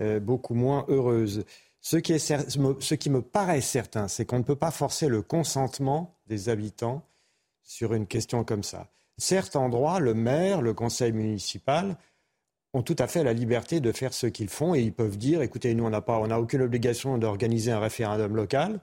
euh, 0.00 0.20
beaucoup 0.20 0.54
moins 0.54 0.84
heureuse. 0.88 1.44
Ce 1.80 1.96
qui, 1.96 2.12
est, 2.12 2.18
ce 2.20 2.94
qui 2.94 3.10
me 3.10 3.22
paraît 3.22 3.60
certain, 3.60 4.06
c'est 4.06 4.24
qu'on 4.24 4.38
ne 4.38 4.44
peut 4.44 4.56
pas 4.56 4.70
forcer 4.70 5.08
le 5.08 5.20
consentement 5.20 6.16
des 6.28 6.48
habitants 6.48 7.04
sur 7.64 7.92
une 7.92 8.06
question 8.06 8.44
comme 8.44 8.62
ça. 8.62 8.88
Certes, 9.18 9.56
en 9.56 9.68
droit, 9.68 9.98
le 9.98 10.14
maire, 10.14 10.62
le 10.62 10.74
conseil 10.74 11.10
municipal 11.10 11.98
ont 12.72 12.82
tout 12.82 12.96
à 13.00 13.08
fait 13.08 13.24
la 13.24 13.32
liberté 13.32 13.80
de 13.80 13.90
faire 13.90 14.14
ce 14.14 14.28
qu'ils 14.28 14.48
font 14.48 14.76
et 14.76 14.80
ils 14.80 14.92
peuvent 14.92 15.18
dire, 15.18 15.42
écoutez, 15.42 15.74
nous, 15.74 15.84
on 15.84 15.90
n'a 15.90 16.40
aucune 16.40 16.62
obligation 16.62 17.18
d'organiser 17.18 17.72
un 17.72 17.80
référendum 17.80 18.36
local 18.36 18.80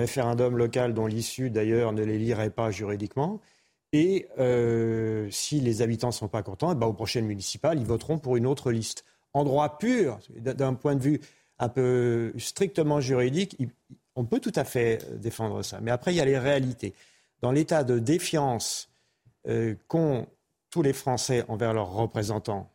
référendum 0.00 0.56
local 0.56 0.94
dont 0.94 1.06
l'issue 1.06 1.50
d'ailleurs 1.50 1.92
ne 1.92 2.02
les 2.02 2.18
lirait 2.18 2.50
pas 2.50 2.70
juridiquement. 2.70 3.40
Et 3.92 4.28
euh, 4.38 5.28
si 5.30 5.60
les 5.60 5.82
habitants 5.82 6.08
ne 6.08 6.12
sont 6.12 6.28
pas 6.28 6.42
contents, 6.42 6.72
eh 6.72 6.74
ben, 6.74 6.86
aux 6.86 6.92
prochaines 6.92 7.26
municipales, 7.26 7.78
ils 7.78 7.86
voteront 7.86 8.18
pour 8.18 8.36
une 8.36 8.46
autre 8.46 8.70
liste. 8.70 9.04
En 9.32 9.44
droit 9.44 9.78
pur, 9.78 10.18
d'un 10.36 10.74
point 10.74 10.94
de 10.94 11.02
vue 11.02 11.20
un 11.58 11.68
peu 11.68 12.32
strictement 12.38 13.00
juridique, 13.00 13.56
on 14.16 14.24
peut 14.24 14.40
tout 14.40 14.52
à 14.54 14.64
fait 14.64 15.20
défendre 15.20 15.62
ça. 15.62 15.80
Mais 15.80 15.90
après, 15.90 16.12
il 16.12 16.16
y 16.16 16.20
a 16.20 16.24
les 16.24 16.38
réalités. 16.38 16.94
Dans 17.40 17.52
l'état 17.52 17.84
de 17.84 17.98
défiance 17.98 18.90
euh, 19.48 19.74
qu'ont 19.88 20.26
tous 20.70 20.82
les 20.82 20.92
Français 20.92 21.44
envers 21.48 21.72
leurs 21.72 21.92
représentants, 21.92 22.70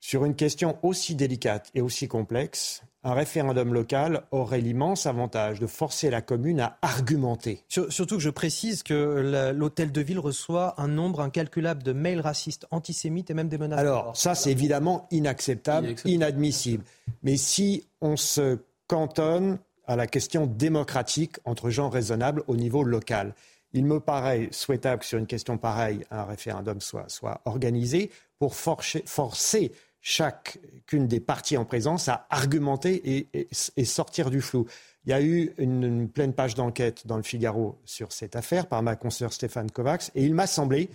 sur 0.00 0.24
une 0.24 0.34
question 0.34 0.78
aussi 0.82 1.14
délicate 1.14 1.70
et 1.74 1.80
aussi 1.80 2.08
complexe, 2.08 2.82
un 3.08 3.14
référendum 3.14 3.72
local 3.72 4.22
aurait 4.32 4.60
l'immense 4.60 5.06
avantage 5.06 5.60
de 5.60 5.66
forcer 5.66 6.10
la 6.10 6.20
commune 6.20 6.60
à 6.60 6.76
argumenter. 6.82 7.64
Surtout 7.68 8.16
que 8.16 8.22
je 8.22 8.30
précise 8.30 8.82
que 8.82 9.52
l'hôtel 9.56 9.92
de 9.92 10.00
ville 10.02 10.18
reçoit 10.18 10.74
un 10.80 10.88
nombre 10.88 11.22
incalculable 11.22 11.82
de 11.82 11.92
mails 11.92 12.20
racistes, 12.20 12.66
antisémites 12.70 13.30
et 13.30 13.34
même 13.34 13.48
des 13.48 13.56
menaces. 13.56 13.78
Alors, 13.78 14.14
ça, 14.14 14.34
c'est 14.34 14.50
évidemment 14.50 15.06
inacceptable, 15.10 15.94
inadmissible. 16.04 16.84
Mais 17.22 17.38
si 17.38 17.86
on 18.02 18.16
se 18.16 18.58
cantonne 18.88 19.58
à 19.86 19.96
la 19.96 20.06
question 20.06 20.46
démocratique 20.46 21.36
entre 21.46 21.70
gens 21.70 21.88
raisonnables 21.88 22.42
au 22.46 22.56
niveau 22.56 22.82
local, 22.82 23.34
il 23.72 23.86
me 23.86 24.00
paraît 24.00 24.48
souhaitable 24.50 25.00
que 25.00 25.06
sur 25.06 25.18
une 25.18 25.26
question 25.26 25.56
pareille, 25.56 26.04
un 26.10 26.24
référendum 26.24 26.80
soit, 26.80 27.08
soit 27.08 27.40
organisé 27.46 28.10
pour 28.38 28.54
forcer, 28.54 29.02
forcer 29.06 29.72
chacune 30.00 31.06
des 31.06 31.20
parties 31.20 31.56
en 31.56 31.64
présence 31.64 32.08
à 32.08 32.26
argumenter 32.30 33.28
et, 33.32 33.84
sortir 33.84 34.30
du 34.30 34.40
flou. 34.40 34.66
Il 35.04 35.10
y 35.10 35.12
a 35.12 35.22
eu 35.22 35.52
une, 35.58 36.08
pleine 36.08 36.32
page 36.32 36.54
d'enquête 36.54 37.06
dans 37.06 37.16
le 37.16 37.22
Figaro 37.22 37.78
sur 37.84 38.12
cette 38.12 38.36
affaire 38.36 38.66
par 38.66 38.82
ma 38.82 38.96
consoeur 38.96 39.32
Stéphane 39.32 39.70
Kovacs 39.70 40.10
et 40.14 40.24
il 40.24 40.34
m'a 40.34 40.46
semblé 40.46 40.90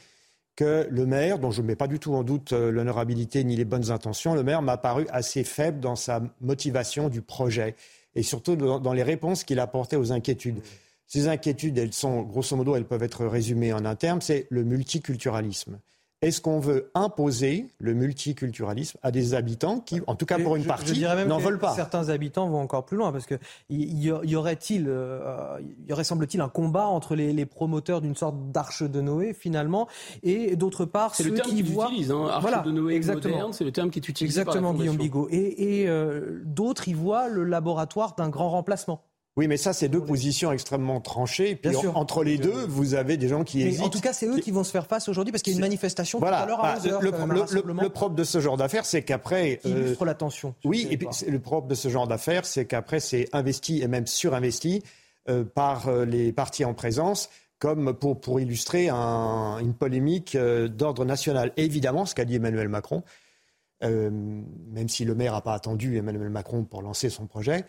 que 0.55 0.87
le 0.89 1.05
maire, 1.05 1.39
dont 1.39 1.51
je 1.51 1.61
ne 1.61 1.67
mets 1.67 1.75
pas 1.75 1.87
du 1.87 1.99
tout 1.99 2.13
en 2.13 2.23
doute 2.23 2.53
euh, 2.53 2.69
l'honorabilité 2.71 3.43
ni 3.43 3.55
les 3.55 3.65
bonnes 3.65 3.89
intentions, 3.89 4.35
le 4.35 4.43
maire 4.43 4.61
m'a 4.61 4.77
paru 4.77 5.07
assez 5.09 5.43
faible 5.43 5.79
dans 5.79 5.95
sa 5.95 6.21
motivation 6.41 7.09
du 7.09 7.23
projet 7.23 7.75
et 8.15 8.21
surtout 8.21 8.55
dans, 8.55 8.93
les 8.93 9.03
réponses 9.03 9.43
qu'il 9.43 9.59
apportait 9.59 9.95
aux 9.95 10.11
inquiétudes. 10.11 10.61
Ces 11.07 11.27
inquiétudes, 11.27 11.77
elles 11.77 11.93
sont, 11.93 12.21
grosso 12.21 12.55
modo, 12.55 12.75
elles 12.75 12.85
peuvent 12.85 13.03
être 13.03 13.25
résumées 13.25 13.73
en 13.73 13.85
un 13.85 13.95
terme, 13.95 14.21
c'est 14.21 14.45
le 14.49 14.63
multiculturalisme. 14.63 15.79
Est-ce 16.23 16.41
qu'on 16.41 16.59
veut 16.59 16.89
imposer 16.95 17.67
le 17.79 17.93
multiculturalisme 17.93 18.97
à 19.03 19.11
des 19.11 19.33
habitants 19.33 19.79
qui, 19.79 20.01
en 20.07 20.15
tout 20.15 20.25
cas 20.25 20.39
pour 20.39 20.55
une 20.55 20.65
partie, 20.65 21.03
n'en 21.27 21.37
veulent 21.37 21.59
pas? 21.59 21.75
Certains 21.75 22.09
habitants 22.09 22.49
vont 22.49 22.61
encore 22.61 22.85
plus 22.85 22.97
loin 22.97 23.11
parce 23.11 23.25
que 23.25 23.35
y, 23.69 24.35
aurait-il, 24.35 24.85
euh, 24.87 25.59
y 25.87 25.91
aurait 25.91 26.03
semble-t-il 26.03 26.41
un 26.41 26.49
combat 26.49 26.85
entre 26.85 27.15
les, 27.15 27.43
promoteurs 27.45 27.99
d'une 27.99 28.15
sorte 28.15 28.51
d'arche 28.51 28.83
de 28.83 29.01
Noé 29.01 29.33
finalement 29.33 29.87
et 30.23 30.55
d'autre 30.55 30.85
part 30.85 31.13
c'est 31.13 31.23
le 31.23 31.33
terme 31.33 31.49
qui 31.49 31.61
voient 31.61 31.91
hein, 31.91 32.27
arche 32.29 32.63
de 32.63 32.71
Noé 32.71 32.95
exactement. 32.95 33.51
c'est 33.51 33.65
le 33.65 33.73
terme 33.73 33.89
qui 33.89 33.99
est 33.99 34.07
utilisé 34.07 34.39
exactement 34.39 34.71
par 34.71 34.79
Guillaume 34.79 34.97
Bigot. 34.97 35.27
Et, 35.29 35.85
euh, 35.87 36.41
d'autres 36.45 36.87
y 36.87 36.93
voient 36.93 37.27
le 37.27 37.43
laboratoire 37.43 38.15
d'un 38.15 38.29
grand 38.29 38.49
remplacement. 38.49 39.03
Oui, 39.35 39.47
mais 39.47 39.57
ça, 39.57 39.73
c'est 39.73 39.89
deux 39.89 40.03
positions 40.03 40.51
extrêmement 40.51 41.01
tranchées. 41.01 41.55
Puis 41.55 41.75
entre 41.95 42.23
les 42.23 42.37
deux, 42.37 42.65
vous 42.67 42.93
avez 42.93 43.17
des 43.17 43.27
gens 43.27 43.43
qui 43.43 43.63
hésitent. 43.63 43.81
En 43.81 43.89
tout 43.89 43.99
cas, 43.99 44.13
c'est 44.13 44.27
eux 44.27 44.37
qui... 44.37 44.51
vont 44.51 44.63
se 44.63 44.71
faire 44.71 44.85
face 44.85 45.09
aujourd'hui 45.09 45.31
parce 45.31 45.41
qu'il 45.41 45.53
y 45.53 45.55
a 45.55 45.57
une 45.57 45.65
manifestation 45.65 46.19
tout 46.19 46.25
à 46.25 46.45
l'heure 46.45 46.63
à 46.63 46.75
bah, 46.75 46.99
le, 47.01 47.81
le, 47.81 47.89
propre 47.89 48.15
de 48.15 48.23
ce 48.23 48.39
genre 48.39 48.57
d'affaires, 48.57 48.85
c'est 48.85 49.01
qu'après. 49.01 49.57
Qui 49.57 49.69
illustre 49.69 50.05
la 50.05 50.13
tension. 50.13 50.53
Oui, 50.63 50.87
et 50.91 50.97
puis 50.97 51.07
le 51.27 51.39
propre 51.39 51.67
de 51.67 51.75
ce 51.75 51.89
genre 51.89 52.07
d'affaires, 52.07 52.45
c'est 52.45 52.65
qu'après, 52.65 52.99
c'est 52.99 53.27
investi 53.33 53.81
et 53.81 53.87
même 53.87 54.05
surinvesti 54.05 54.83
euh, 55.29 55.43
par 55.43 55.87
euh, 55.87 56.05
les 56.05 56.31
partis 56.31 56.65
en 56.65 56.73
présence 56.73 57.29
comme 57.57 57.93
pour, 57.93 58.19
pour 58.19 58.41
illustrer 58.41 58.89
un, 58.89 59.57
une 59.59 59.73
polémique 59.73 60.35
euh, 60.35 60.67
d'ordre 60.67 61.05
national. 61.05 61.53
évidemment, 61.55 62.05
ce 62.05 62.13
qu'a 62.13 62.25
dit 62.25 62.35
Emmanuel 62.35 62.67
Macron, 62.67 63.03
même 63.81 64.87
si 64.87 65.03
le 65.03 65.13
maire 65.13 65.33
n'a 65.33 65.41
pas 65.41 65.53
attendu 65.53 65.97
Emmanuel 65.97 66.29
Macron 66.29 66.63
pour 66.63 66.81
lancer 66.81 67.09
son 67.09 67.25
projet, 67.25 67.65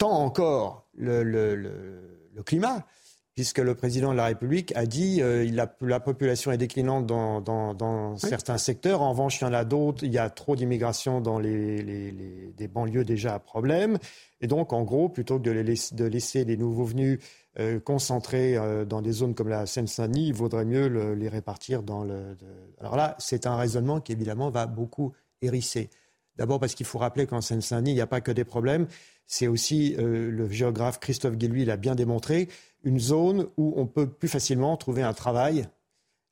tant 0.00 0.12
encore 0.12 0.86
le, 0.96 2.40
climat, 2.46 2.86
puisque 3.34 3.58
le 3.58 3.74
président 3.74 4.12
de 4.12 4.16
la 4.16 4.24
République 4.24 4.74
a 4.74 4.86
dit 4.86 5.20
euh, 5.20 5.46
la, 5.52 5.70
la, 5.82 6.00
population 6.00 6.50
est 6.52 6.56
déclinante 6.56 7.06
dans, 7.06 8.16
certains 8.16 8.56
secteurs, 8.56 9.02
en 9.02 9.10
revanche 9.10 9.40
il 9.40 9.44
y 9.44 9.46
en 9.46 9.52
a 9.52 9.66
d'autres, 9.66 10.02
il 10.04 10.10
y 10.12 10.16
a 10.16 10.30
trop 10.30 10.56
d'immigration 10.56 11.20
dans 11.20 11.38
les, 11.38 12.52
des 12.56 12.68
banlieues 12.68 13.04
déjà 13.04 13.34
à 13.34 13.38
problème, 13.38 13.98
et 14.40 14.46
donc 14.46 14.72
en 14.72 14.84
gros, 14.84 15.10
plutôt 15.10 15.38
que 15.38 15.44
de, 15.44 15.50
laisser, 15.50 15.94
de 15.94 16.06
laisser 16.06 16.44
les 16.46 16.56
nouveaux 16.56 16.84
venus 16.84 17.18
euh, 17.58 17.78
concentrés 17.78 18.56
euh, 18.56 18.86
dans 18.86 19.02
des 19.02 19.12
zones 19.12 19.34
comme 19.34 19.48
la 19.48 19.66
Seine-Saint-Denis, 19.66 20.28
il 20.28 20.34
vaudrait 20.34 20.64
mieux 20.64 20.86
les 21.12 21.28
répartir 21.28 21.82
dans 21.82 22.04
le... 22.04 22.38
Alors 22.80 22.96
là, 22.96 23.16
c'est 23.18 23.46
un 23.46 23.56
raisonnement 23.56 24.00
qui 24.00 24.12
évidemment 24.12 24.48
va 24.48 24.66
beaucoup 24.66 25.12
hérisser. 25.42 25.90
D'abord 26.36 26.58
parce 26.58 26.74
qu'il 26.74 26.86
faut 26.86 26.98
rappeler 26.98 27.26
qu'en 27.26 27.42
Seine-Saint-Denis, 27.42 27.90
il 27.90 27.96
n'y 27.96 28.00
a 28.00 28.06
pas 28.06 28.22
que 28.22 28.32
des 28.32 28.44
problèmes 28.44 28.86
c'est 29.30 29.46
aussi, 29.46 29.94
euh, 29.96 30.28
le 30.28 30.50
géographe 30.50 30.98
Christophe 30.98 31.36
Guilluy 31.36 31.64
l'a 31.64 31.76
bien 31.76 31.94
démontré, 31.94 32.48
une 32.82 32.98
zone 32.98 33.46
où 33.56 33.72
on 33.76 33.86
peut 33.86 34.08
plus 34.08 34.26
facilement 34.26 34.76
trouver 34.76 35.02
un 35.02 35.12
travail 35.12 35.68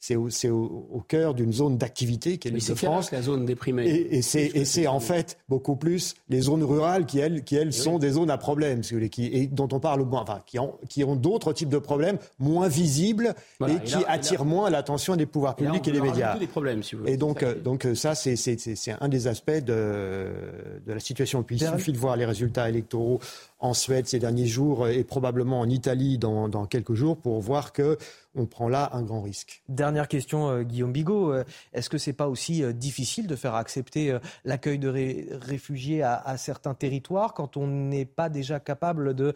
c'est 0.00 0.14
au, 0.14 1.04
cœur 1.08 1.34
d'une 1.34 1.52
zone 1.52 1.76
d'activité 1.76 2.38
qui 2.38 2.48
est 2.48 2.50
l'île 2.50 2.66
de 2.66 2.74
France. 2.74 3.10
la 3.10 3.22
zone 3.22 3.46
déprimée. 3.46 3.86
Et, 3.86 4.22
c'est 4.22 4.86
en 4.86 5.00
fait 5.00 5.38
beaucoup 5.48 5.76
plus 5.76 6.14
les 6.28 6.40
zones 6.42 6.62
rurales 6.62 7.06
qui, 7.06 7.18
elles, 7.18 7.42
qui, 7.42 7.56
elles 7.56 7.72
sont 7.72 7.98
des 7.98 8.10
zones 8.10 8.30
à 8.30 8.38
problème, 8.38 8.80
qui, 8.82 9.26
et 9.26 9.46
dont 9.46 9.68
on 9.72 9.80
parle 9.80 10.02
moins, 10.04 10.22
enfin, 10.22 10.40
qui 10.46 10.58
ont, 10.58 10.74
qui 10.88 11.04
ont 11.04 11.16
d'autres 11.16 11.52
types 11.52 11.68
de 11.68 11.78
problèmes 11.78 12.18
moins 12.38 12.68
visibles 12.68 13.34
et, 13.66 13.80
qui 13.84 13.96
attirent 14.06 14.44
moins 14.44 14.70
l'attention 14.70 15.16
des 15.16 15.26
pouvoirs 15.26 15.56
publics 15.56 15.86
et, 15.88 15.92
des 15.92 16.00
médias. 16.00 16.38
Des 16.38 16.46
problèmes, 16.46 16.82
si 16.82 16.94
vous 16.94 17.02
voulez. 17.02 17.14
Et 17.14 17.16
donc, 17.16 17.42
euh, 17.42 17.54
donc 17.54 17.84
euh, 17.84 17.94
ça, 17.94 18.14
c'est 18.14 18.36
un 19.00 19.08
des 19.08 19.26
aspects 19.26 19.50
de, 19.50 20.30
de 20.86 20.92
la 20.92 21.00
situation. 21.00 21.42
Puis 21.42 21.56
il 21.56 21.66
suffit 21.66 21.92
de 21.92 21.98
voir 21.98 22.16
les 22.16 22.24
résultats 22.24 22.68
électoraux 22.68 23.20
en 23.60 23.74
Suède 23.74 24.06
ces 24.06 24.18
derniers 24.18 24.46
jours 24.46 24.88
et 24.88 25.04
probablement 25.04 25.60
en 25.60 25.68
Italie 25.68 26.18
dans, 26.18 26.48
quelques 26.66 26.94
jours 26.94 27.16
pour 27.16 27.40
voir 27.40 27.72
que 27.72 27.98
on 28.34 28.46
prend 28.46 28.68
là 28.68 28.90
un 28.92 29.02
grand 29.02 29.20
risque. 29.20 29.62
Dernière 29.68 30.06
question, 30.06 30.48
euh, 30.48 30.62
Guillaume 30.62 30.92
Bigot. 30.92 31.32
Euh, 31.32 31.44
est-ce 31.72 31.90
que 31.90 31.98
c'est 31.98 32.12
pas 32.12 32.28
aussi 32.28 32.62
euh, 32.62 32.72
difficile 32.72 33.26
de 33.26 33.34
faire 33.34 33.54
accepter 33.54 34.16
l'accueil 34.44 34.78
de 34.78 34.88
réfugiés 35.40 36.02
à, 36.02 36.36
certains 36.36 36.74
territoires 36.74 37.34
quand 37.34 37.56
on 37.56 37.66
n'est 37.66 38.04
pas 38.04 38.28
déjà 38.28 38.60
capable 38.60 39.14
de 39.14 39.34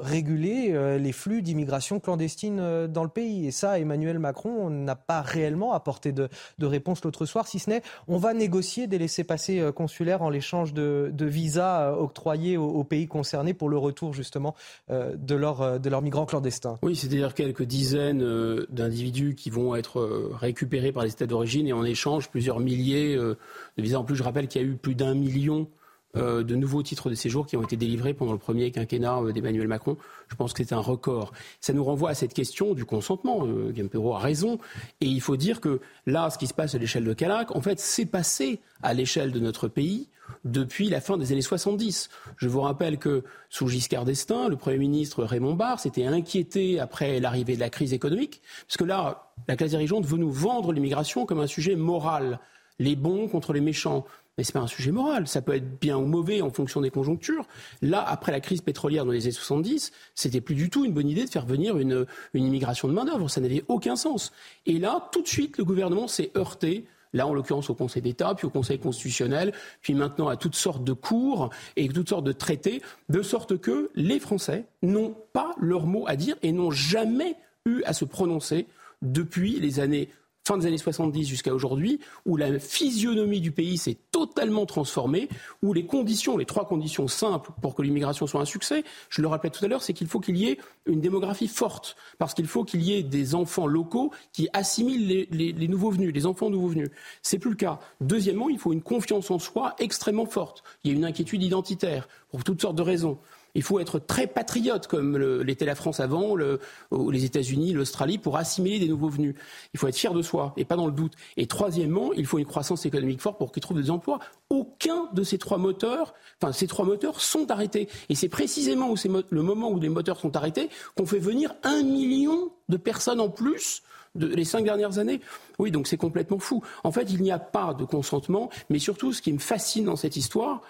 réguler 0.00 0.98
les 0.98 1.12
flux 1.12 1.42
d'immigration 1.42 2.00
clandestine 2.00 2.86
dans 2.86 3.02
le 3.02 3.08
pays? 3.08 3.46
Et 3.46 3.50
ça, 3.50 3.78
Emmanuel 3.78 4.18
Macron 4.18 4.70
n'a 4.70 4.96
pas 4.96 5.20
réellement 5.20 5.72
apporté 5.72 6.12
de, 6.12 6.28
réponse 6.60 7.04
l'autre 7.04 7.26
soir, 7.26 7.46
si 7.46 7.58
ce 7.58 7.70
n'est 7.70 7.82
on 8.06 8.18
va 8.18 8.32
négocier 8.32 8.86
des 8.86 8.98
laissés-passer 8.98 9.70
consulaires 9.74 10.22
en 10.22 10.30
l'échange 10.30 10.72
de, 10.72 11.12
visas 11.20 11.92
octroyés 11.92 12.56
aux, 12.56 12.84
pays 12.84 13.06
pour 13.54 13.68
le 13.68 13.78
retour 13.78 14.14
justement 14.14 14.54
de, 14.88 15.34
leur, 15.34 15.80
de 15.80 15.90
leurs 15.90 16.02
migrants 16.02 16.26
clandestins. 16.26 16.78
Oui, 16.82 16.96
c'est-à-dire 16.96 17.34
quelques 17.34 17.64
dizaines 17.64 18.22
euh, 18.22 18.66
d'individus 18.70 19.34
qui 19.34 19.50
vont 19.50 19.74
être 19.76 20.00
euh, 20.00 20.30
récupérés 20.32 20.92
par 20.92 21.04
les 21.04 21.10
États 21.10 21.26
d'origine 21.26 21.66
et 21.66 21.72
en 21.72 21.84
échange 21.84 22.30
plusieurs 22.30 22.60
milliers 22.60 23.16
euh, 23.16 23.36
de 23.76 23.82
visas. 23.82 23.98
En 23.98 24.04
plus, 24.04 24.16
je 24.16 24.22
rappelle 24.22 24.48
qu'il 24.48 24.62
y 24.62 24.64
a 24.64 24.68
eu 24.68 24.76
plus 24.76 24.94
d'un 24.94 25.14
million 25.14 25.68
de 26.14 26.54
nouveaux 26.54 26.82
titres 26.82 27.10
de 27.10 27.14
séjour 27.14 27.46
qui 27.46 27.56
ont 27.56 27.62
été 27.62 27.76
délivrés 27.76 28.14
pendant 28.14 28.32
le 28.32 28.38
premier 28.38 28.70
quinquennat 28.70 29.20
d'Emmanuel 29.32 29.68
Macron. 29.68 29.96
Je 30.28 30.34
pense 30.36 30.52
que 30.52 30.64
c'est 30.64 30.74
un 30.74 30.80
record. 30.80 31.32
Ça 31.60 31.72
nous 31.72 31.84
renvoie 31.84 32.10
à 32.10 32.14
cette 32.14 32.34
question 32.34 32.74
du 32.74 32.84
consentement. 32.84 33.46
Euh, 33.46 33.72
Perrault 33.88 34.14
a 34.14 34.18
raison. 34.18 34.58
Et 35.00 35.06
il 35.06 35.20
faut 35.20 35.36
dire 35.36 35.60
que 35.60 35.80
là, 36.06 36.30
ce 36.30 36.38
qui 36.38 36.46
se 36.46 36.54
passe 36.54 36.74
à 36.74 36.78
l'échelle 36.78 37.04
de 37.04 37.12
Calac, 37.12 37.54
en 37.54 37.60
fait, 37.60 37.80
c'est 37.80 38.06
passé 38.06 38.60
à 38.82 38.94
l'échelle 38.94 39.32
de 39.32 39.40
notre 39.40 39.68
pays 39.68 40.08
depuis 40.44 40.88
la 40.88 41.00
fin 41.00 41.16
des 41.16 41.32
années 41.32 41.42
70. 41.42 42.10
Je 42.36 42.48
vous 42.48 42.60
rappelle 42.60 42.98
que 42.98 43.24
sous 43.48 43.68
Giscard 43.68 44.04
d'Estaing, 44.04 44.48
le 44.48 44.56
Premier 44.56 44.78
ministre 44.78 45.24
Raymond 45.24 45.54
Barre 45.54 45.80
s'était 45.80 46.04
inquiété 46.04 46.78
après 46.80 47.18
l'arrivée 47.18 47.54
de 47.54 47.60
la 47.60 47.70
crise 47.70 47.94
économique, 47.94 48.42
parce 48.66 48.76
que 48.76 48.84
là, 48.84 49.32
la 49.46 49.56
classe 49.56 49.70
dirigeante 49.70 50.04
veut 50.04 50.18
nous 50.18 50.30
vendre 50.30 50.72
l'immigration 50.72 51.24
comme 51.24 51.40
un 51.40 51.46
sujet 51.46 51.76
moral, 51.76 52.40
les 52.78 52.94
bons 52.94 53.28
contre 53.28 53.52
les 53.54 53.62
méchants. 53.62 54.04
Mais 54.38 54.44
ce 54.44 54.50
n'est 54.50 54.60
pas 54.60 54.64
un 54.64 54.68
sujet 54.68 54.92
moral. 54.92 55.26
Ça 55.26 55.42
peut 55.42 55.54
être 55.54 55.78
bien 55.80 55.98
ou 55.98 56.06
mauvais 56.06 56.40
en 56.40 56.50
fonction 56.50 56.80
des 56.80 56.90
conjonctures. 56.90 57.46
Là, 57.82 58.02
après 58.02 58.32
la 58.32 58.40
crise 58.40 58.62
pétrolière 58.62 59.04
dans 59.04 59.12
les 59.12 59.24
années 59.24 59.32
70, 59.32 59.92
c'était 60.14 60.40
plus 60.40 60.54
du 60.54 60.70
tout 60.70 60.84
une 60.84 60.92
bonne 60.92 61.08
idée 61.08 61.24
de 61.24 61.30
faire 61.30 61.44
venir 61.44 61.76
une, 61.76 62.06
une 62.32 62.46
immigration 62.46 62.88
de 62.88 62.94
main-d'œuvre. 62.94 63.28
Ça 63.28 63.40
n'avait 63.40 63.64
aucun 63.68 63.96
sens. 63.96 64.32
Et 64.64 64.78
là, 64.78 65.08
tout 65.12 65.22
de 65.22 65.28
suite, 65.28 65.58
le 65.58 65.64
gouvernement 65.64 66.08
s'est 66.08 66.30
heurté 66.36 66.86
là 67.12 67.26
en 67.26 67.34
l'occurrence 67.34 67.70
au 67.70 67.74
Conseil 67.74 68.02
d'État, 68.02 68.34
puis 68.34 68.46
au 68.46 68.50
Conseil 68.50 68.78
constitutionnel, 68.78 69.52
puis 69.80 69.94
maintenant 69.94 70.28
à 70.28 70.36
toutes 70.36 70.54
sortes 70.54 70.84
de 70.84 70.92
cours 70.92 71.50
et 71.76 71.88
toutes 71.88 72.08
sortes 72.08 72.24
de 72.24 72.32
traités, 72.32 72.82
de 73.08 73.22
sorte 73.22 73.58
que 73.58 73.90
les 73.94 74.20
Français 74.20 74.66
n'ont 74.82 75.16
pas 75.32 75.54
leur 75.58 75.86
mot 75.86 76.04
à 76.06 76.16
dire 76.16 76.36
et 76.42 76.52
n'ont 76.52 76.70
jamais 76.70 77.36
eu 77.66 77.82
à 77.84 77.92
se 77.92 78.04
prononcer 78.04 78.66
depuis 79.02 79.58
les 79.60 79.80
années 79.80 80.10
fin 80.48 80.56
des 80.56 80.66
années 80.66 80.78
70 80.78 81.26
jusqu'à 81.26 81.52
aujourd'hui, 81.52 82.00
où 82.24 82.38
la 82.38 82.58
physionomie 82.58 83.42
du 83.42 83.52
pays 83.52 83.76
s'est 83.76 83.98
totalement 84.10 84.64
transformée, 84.64 85.28
où 85.62 85.74
les 85.74 85.84
conditions, 85.84 86.38
les 86.38 86.46
trois 86.46 86.66
conditions 86.66 87.06
simples 87.06 87.50
pour 87.60 87.74
que 87.74 87.82
l'immigration 87.82 88.26
soit 88.26 88.40
un 88.40 88.46
succès, 88.46 88.82
je 89.10 89.20
le 89.20 89.28
rappelais 89.28 89.50
tout 89.50 89.62
à 89.62 89.68
l'heure, 89.68 89.82
c'est 89.82 89.92
qu'il 89.92 90.06
faut 90.06 90.20
qu'il 90.20 90.38
y 90.38 90.48
ait 90.48 90.56
une 90.86 91.02
démographie 91.02 91.48
forte, 91.48 91.96
parce 92.16 92.32
qu'il 92.32 92.46
faut 92.46 92.64
qu'il 92.64 92.80
y 92.80 92.94
ait 92.94 93.02
des 93.02 93.34
enfants 93.34 93.66
locaux 93.66 94.10
qui 94.32 94.48
assimilent 94.54 95.26
les, 95.30 95.68
nouveaux 95.68 95.90
venus, 95.90 96.14
les 96.14 96.24
enfants 96.24 96.48
nouveaux 96.48 96.68
venus. 96.68 96.88
C'est 97.20 97.38
plus 97.38 97.50
le 97.50 97.56
cas. 97.56 97.78
Deuxièmement, 98.00 98.48
il 98.48 98.58
faut 98.58 98.72
une 98.72 98.80
confiance 98.80 99.30
en 99.30 99.38
soi 99.38 99.74
extrêmement 99.78 100.24
forte. 100.24 100.62
Il 100.82 100.90
y 100.90 100.94
a 100.94 100.96
une 100.96 101.04
inquiétude 101.04 101.42
identitaire 101.42 102.08
pour 102.30 102.42
toutes 102.42 102.62
sortes 102.62 102.76
de 102.76 102.82
raisons. 102.82 103.18
Il 103.54 103.62
faut 103.62 103.80
être 103.80 103.98
très 103.98 104.26
patriote, 104.26 104.86
comme 104.86 105.16
l'était 105.16 105.64
la 105.64 105.74
France 105.74 106.00
avant, 106.00 106.36
les 106.36 107.24
États-Unis, 107.24 107.72
l'Australie, 107.72 108.18
pour 108.18 108.36
assimiler 108.36 108.78
des 108.78 108.88
nouveaux 108.88 109.08
venus. 109.08 109.34
Il 109.74 109.80
faut 109.80 109.88
être 109.88 109.96
fier 109.96 110.12
de 110.12 110.22
soi 110.22 110.52
et 110.56 110.64
pas 110.64 110.76
dans 110.76 110.86
le 110.86 110.92
doute. 110.92 111.14
Et 111.36 111.46
troisièmement, 111.46 112.12
il 112.12 112.26
faut 112.26 112.38
une 112.38 112.46
croissance 112.46 112.86
économique 112.86 113.20
forte 113.20 113.38
pour 113.38 113.52
qu'ils 113.52 113.62
trouvent 113.62 113.80
des 113.80 113.90
emplois. 113.90 114.18
Aucun 114.50 115.08
de 115.12 115.22
ces 115.22 115.38
trois 115.38 115.58
moteurs, 115.58 116.14
enfin 116.40 116.52
ces 116.52 116.66
trois 116.66 116.84
moteurs 116.84 117.20
sont 117.20 117.50
arrêtés. 117.50 117.88
Et 118.08 118.14
c'est 118.14 118.28
précisément 118.28 118.94
le 119.30 119.42
moment 119.42 119.70
où 119.70 119.80
les 119.80 119.88
moteurs 119.88 120.20
sont 120.20 120.36
arrêtés 120.36 120.68
qu'on 120.96 121.06
fait 121.06 121.18
venir 121.18 121.54
un 121.62 121.82
million 121.82 122.50
de 122.68 122.76
personnes 122.76 123.20
en 123.20 123.28
plus 123.28 123.82
de, 124.14 124.26
les 124.26 124.44
cinq 124.44 124.64
dernières 124.64 124.98
années. 124.98 125.20
Oui, 125.58 125.70
donc 125.70 125.86
c'est 125.86 125.96
complètement 125.96 126.38
fou. 126.38 126.62
En 126.84 126.92
fait, 126.92 127.10
il 127.10 127.22
n'y 127.22 127.30
a 127.30 127.38
pas 127.38 127.74
de 127.74 127.84
consentement, 127.84 128.50
mais 128.70 128.78
surtout, 128.78 129.12
ce 129.12 129.22
qui 129.22 129.32
me 129.32 129.38
fascine 129.38 129.84
dans 129.84 129.96
cette 129.96 130.16
histoire, 130.16 130.62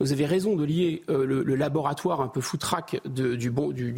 vous 0.00 0.12
avez 0.12 0.26
raison 0.26 0.56
de 0.56 0.64
lier 0.64 1.02
euh, 1.10 1.24
le, 1.24 1.54
laboratoire 1.54 2.20
un 2.22 2.28
peu 2.28 2.40
foutraque 2.40 3.00
du, 3.06 3.50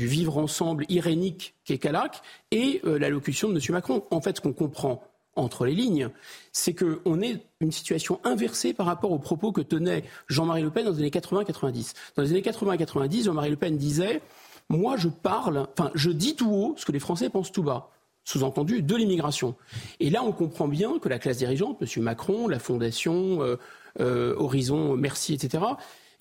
vivre 0.06 0.36
ensemble 0.36 0.84
irénique 0.88 1.54
qu'est 1.64 1.78
Calac 1.78 2.22
et 2.50 2.80
euh, 2.84 2.98
l'allocution 2.98 3.48
de 3.48 3.54
M. 3.54 3.60
Macron. 3.70 4.04
En 4.10 4.20
fait, 4.20 4.36
ce 4.36 4.40
qu'on 4.40 4.52
comprend 4.52 5.02
entre 5.36 5.64
les 5.64 5.74
lignes, 5.74 6.10
c'est 6.50 6.74
qu'on 6.74 7.22
est 7.22 7.40
une 7.60 7.72
situation 7.72 8.20
inversée 8.24 8.74
par 8.74 8.86
rapport 8.86 9.12
aux 9.12 9.18
propos 9.18 9.52
que 9.52 9.62
tenait 9.62 10.04
Jean-Marie 10.28 10.62
Le 10.62 10.70
Pen 10.70 10.84
dans 10.84 10.90
les 10.90 10.98
années 10.98 11.10
80-90. 11.10 11.94
Dans 12.16 12.22
les 12.22 12.30
années 12.30 12.42
80-90, 12.42 13.24
Jean-Marie 13.24 13.50
Le 13.50 13.56
Pen 13.56 13.76
disait 13.76 14.20
Moi, 14.68 14.96
je 14.96 15.08
parle, 15.08 15.66
enfin, 15.78 15.90
je 15.94 16.10
dis 16.10 16.34
tout 16.34 16.50
haut 16.50 16.74
ce 16.76 16.84
que 16.84 16.92
les 16.92 16.98
Français 16.98 17.30
pensent 17.30 17.52
tout 17.52 17.62
bas 17.62 17.90
sous-entendu 18.24 18.82
de 18.82 18.96
l'immigration. 18.96 19.56
Et 20.00 20.10
là, 20.10 20.22
on 20.22 20.32
comprend 20.32 20.68
bien 20.68 20.98
que 20.98 21.08
la 21.08 21.18
classe 21.18 21.38
dirigeante, 21.38 21.82
M. 21.82 22.02
Macron, 22.02 22.46
la 22.46 22.58
Fondation, 22.58 23.42
euh, 23.42 23.56
euh, 24.00 24.34
Horizon, 24.38 24.96
Merci, 24.96 25.34
etc., 25.34 25.64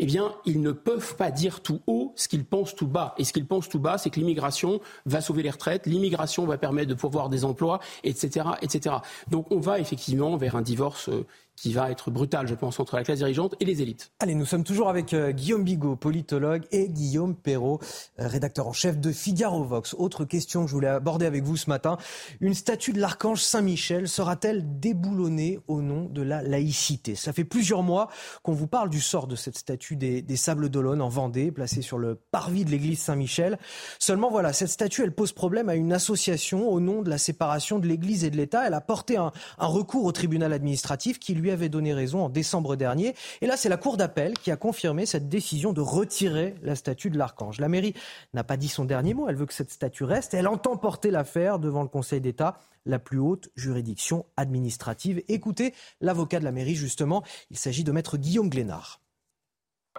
eh 0.04 0.06
bien, 0.06 0.34
ils 0.46 0.62
ne 0.62 0.72
peuvent 0.72 1.16
pas 1.16 1.30
dire 1.30 1.62
tout 1.62 1.80
haut 1.86 2.12
ce 2.16 2.28
qu'ils 2.28 2.44
pensent 2.44 2.76
tout 2.76 2.88
bas. 2.88 3.14
Et 3.20 3.24
ce 3.24 3.34
qu'ils 3.34 3.46
pensent 3.46 3.70
tout 3.70 3.80
bas, 3.80 4.00
c'est 4.00 4.10
que 4.10 4.20
l'immigration 4.20 4.82
va 5.06 5.22
sauver 5.22 5.44
les 5.44 5.52
retraites, 5.52 5.86
l'immigration 5.86 6.48
va 6.48 6.58
permettre 6.58 6.90
de 6.90 6.96
pouvoir 6.96 7.30
des 7.30 7.46
emplois, 7.46 7.80
etc., 8.04 8.48
etc. 8.64 8.96
Donc, 9.30 9.52
on 9.52 9.60
va 9.60 9.80
effectivement 9.80 10.36
vers 10.38 10.56
un 10.56 10.64
divorce 10.64 11.10
euh, 11.10 11.28
qui 11.62 11.74
va 11.74 11.92
être 11.92 12.10
brutal, 12.10 12.48
je 12.48 12.56
pense, 12.56 12.80
entre 12.80 12.96
la 12.96 13.04
classe 13.04 13.20
dirigeante 13.20 13.54
et 13.60 13.66
les 13.66 13.84
élites. 13.84 14.12
Allez, 14.20 14.34
nous 14.34 14.48
sommes 14.48 14.64
toujours 14.64 14.90
avec 14.90 15.14
euh, 15.14 15.32
Guillaume 15.32 15.64
Bigot, 15.64 15.96
politologue, 15.96 16.64
et 16.72 16.90
Guillaume 16.90 17.36
Perrault, 17.36 17.80
euh, 18.20 18.28
rédacteur 18.28 18.68
en 18.68 18.74
chef 18.74 19.00
de 19.00 19.12
Figaro 19.12 19.64
Vox. 19.64 19.94
Autre 19.94 20.26
question 20.26 20.64
que 20.64 20.70
je 20.70 20.74
voulais 20.74 20.88
aborder 20.88 21.28
avec 21.28 21.44
vous 21.44 21.58
ce 21.58 21.70
matin. 21.70 21.98
Une 22.40 22.56
statue 22.56 22.94
de 22.94 23.00
l'archange 23.00 23.44
Saint-Michel 23.44 24.08
sera-t-elle 24.08 24.80
déboulonnée 24.80 25.60
au 25.68 25.84
nom 25.84 26.06
de 26.06 26.24
la 26.24 26.42
laïcité? 26.42 27.14
Ça 27.14 27.32
fait 27.32 27.44
plusieurs 27.44 27.84
mois 27.84 28.10
qu'on 28.42 28.54
vous 28.54 28.66
parle 28.66 28.90
du 28.90 29.00
sort 29.00 29.28
de 29.28 29.36
cette 29.36 29.58
statue 29.58 29.96
des, 29.96 30.26
Sables 30.36 30.70
d'Olonne 30.70 31.04
en 31.04 31.10
Vendée, 31.10 31.52
placée 31.52 31.84
sur 31.84 32.00
le 32.00 32.16
parvis 32.16 32.66
de 32.66 32.72
l'église 32.72 33.02
Saint-Michel. 33.02 33.60
Seulement, 34.00 34.32
voilà, 34.32 34.52
cette 34.52 34.70
statue, 34.70 35.04
elle 35.04 35.14
pose 35.14 35.32
problème 35.32 35.70
à 35.70 35.76
une 35.76 35.94
association 35.94 36.72
au 36.72 36.80
nom 36.80 37.04
de 37.04 37.10
la 37.12 37.20
séparation 37.20 37.78
de 37.78 37.86
l'église 37.86 38.24
et 38.24 38.32
de 38.32 38.38
l'État. 38.38 38.66
Elle 38.66 38.74
a 38.74 38.82
porté 38.82 39.18
un, 39.18 39.32
un 39.60 39.68
recours 39.68 40.06
au 40.06 40.12
tribunal 40.12 40.54
administratif 40.54 41.20
qui 41.20 41.36
lui 41.36 41.51
avait 41.52 41.70
donné 41.70 41.94
raison 41.94 42.26
en 42.26 42.30
décembre 42.30 42.76
dernier. 42.76 43.16
Et 43.42 43.48
là, 43.48 43.58
c'est 43.58 43.70
la 43.70 43.78
Cour 43.78 43.98
d'appel 43.98 44.34
qui 44.34 44.52
a 44.52 44.58
confirmé 44.58 45.06
cette 45.06 45.30
décision 45.30 45.74
de 45.74 45.82
retirer 45.82 46.56
la 46.62 46.76
statue 46.76 47.10
de 47.10 47.18
l'archange. 47.18 47.60
La 47.60 47.70
mairie 47.70 47.94
n'a 48.34 48.44
pas 48.44 48.58
dit 48.58 48.68
son 48.68 48.86
dernier 48.86 49.14
mot. 49.14 49.28
Elle 49.30 49.36
veut 49.36 49.46
que 49.46 49.54
cette 49.54 49.72
statue 49.72 50.04
reste. 50.04 50.34
Elle 50.34 50.48
entend 50.48 50.78
porter 50.78 51.12
l'affaire 51.12 51.60
devant 51.60 51.84
le 51.84 51.90
Conseil 51.90 52.22
d'État, 52.22 52.60
la 52.86 53.00
plus 53.00 53.20
haute 53.20 53.50
juridiction 53.56 54.26
administrative. 54.38 55.22
Écoutez 55.28 55.74
l'avocat 56.00 56.40
de 56.40 56.46
la 56.46 56.52
mairie, 56.52 56.76
justement. 56.76 57.24
Il 57.50 57.58
s'agit 57.58 57.84
de 57.84 57.92
maître 57.92 58.18
Guillaume 58.18 58.50
Glénard. 58.50 59.02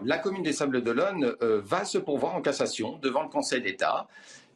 La 0.05 0.19
commune 0.19 0.43
des 0.43 0.53
Sables 0.53 0.83
d'Olonne 0.83 1.35
euh, 1.43 1.61
va 1.63 1.85
se 1.85 1.99
pourvoir 1.99 2.35
en 2.35 2.41
cassation 2.41 2.99
devant 2.99 3.23
le 3.23 3.29
Conseil 3.29 3.61
d'État. 3.61 4.09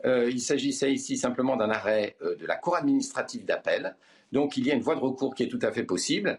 Euh, 0.05 0.31
il 0.31 0.41
s'agissait 0.41 0.93
ici 0.93 1.17
simplement 1.17 1.57
d'un 1.57 1.71
arrêt 1.71 2.17
euh, 2.23 2.37
de 2.37 2.47
la 2.47 2.57
Cour 2.57 2.77
administrative 2.77 3.45
d'appel. 3.45 3.97
Donc 4.33 4.57
il 4.57 4.67
y 4.67 4.71
a 4.71 4.75
une 4.75 4.81
voie 4.81 4.95
de 4.95 5.01
recours 5.01 5.35
qui 5.35 5.43
est 5.43 5.49
tout 5.49 5.59
à 5.63 5.73
fait 5.73 5.85
possible. 5.85 6.39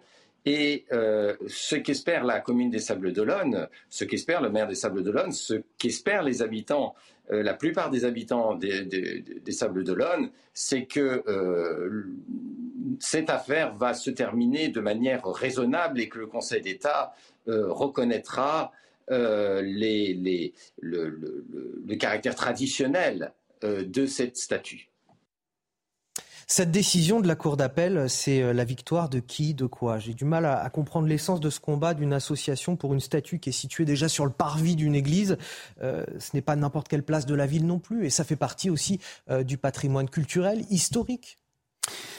Et 0.49 0.85
euh, 0.93 1.35
ce 1.47 1.75
qu'espère 1.75 2.23
la 2.23 2.39
commune 2.39 2.69
des 2.69 2.79
Sables 2.79 3.11
d'Olonne, 3.11 3.67
ce 3.89 4.05
qu'espère 4.05 4.41
le 4.41 4.49
maire 4.49 4.65
des 4.65 4.75
Sables 4.75 5.03
d'Olonne, 5.03 5.33
ce 5.33 5.55
qu'espèrent 5.77 6.23
les 6.23 6.41
habitants, 6.41 6.95
euh, 7.33 7.43
la 7.43 7.53
plupart 7.53 7.89
des 7.89 8.05
habitants 8.05 8.55
des, 8.55 9.51
Sables 9.51 9.83
d'Olonne, 9.83 10.29
c'est 10.53 10.85
que 10.85 11.21
euh, 11.27 12.05
cette 13.01 13.29
affaire 13.29 13.75
va 13.75 13.93
se 13.93 14.09
terminer 14.09 14.69
de 14.69 14.79
manière 14.79 15.25
raisonnable 15.25 15.99
et 15.99 16.07
que 16.07 16.19
le 16.19 16.27
Conseil 16.27 16.61
d'État 16.61 17.13
reconnaîtra 17.45 18.71
le, 19.09 20.51
caractère 21.95 22.35
traditionnel 22.35 23.33
de 23.63 24.05
cette 24.05 24.37
statue. 24.37 24.87
Cette 26.49 26.71
décision 26.71 27.19
de 27.19 27.27
la 27.27 27.35
Cour 27.35 27.57
d'appel, 27.57 28.09
c'est 28.09 28.41
euh, 28.41 28.53
la 28.53 28.63
victoire 28.63 29.09
de 29.09 29.19
qui, 29.19 29.53
de 29.53 29.65
quoi? 29.65 29.99
J'ai 29.99 30.13
du 30.13 30.23
mal 30.23 30.45
à, 30.45 30.69
comprendre 30.69 31.05
l'essence 31.05 31.41
de 31.41 31.49
ce 31.49 31.59
combat 31.59 31.93
d'une 31.93 32.13
association 32.13 32.77
pour 32.77 32.93
une 32.93 33.01
statue 33.01 33.39
qui 33.39 33.49
est 33.49 33.53
située 33.53 33.83
déjà 33.83 34.07
sur 34.07 34.25
le 34.25 34.31
parvis 34.31 34.77
d'une 34.77 34.95
église. 34.95 35.37
Euh, 35.81 36.05
ce 36.19 36.29
n'est 36.33 36.41
pas 36.41 36.55
n'importe 36.55 36.87
quelle 36.87 37.03
place 37.03 37.25
de 37.25 37.35
la 37.35 37.45
ville 37.45 37.65
non 37.65 37.79
plus, 37.79 38.05
et 38.05 38.09
ça 38.09 38.23
fait 38.23 38.37
partie 38.37 38.69
aussi 38.69 39.01
euh, 39.29 39.43
du 39.43 39.57
patrimoine 39.57 40.09
culturel, 40.09 40.63
historique. 40.69 41.37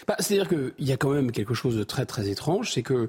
Bah, 0.07 0.17
c'est-à-dire 0.19 0.49
qu'il 0.49 0.87
y 0.87 0.93
a 0.93 0.99
quand 0.99 1.11
même 1.11 1.33
quelque 1.33 1.55
chose 1.55 1.77
de 1.77 1.85
très 1.85 2.05
très 2.05 2.29
étrange, 2.29 2.75
c'est 2.75 2.83
qu'il 2.83 3.09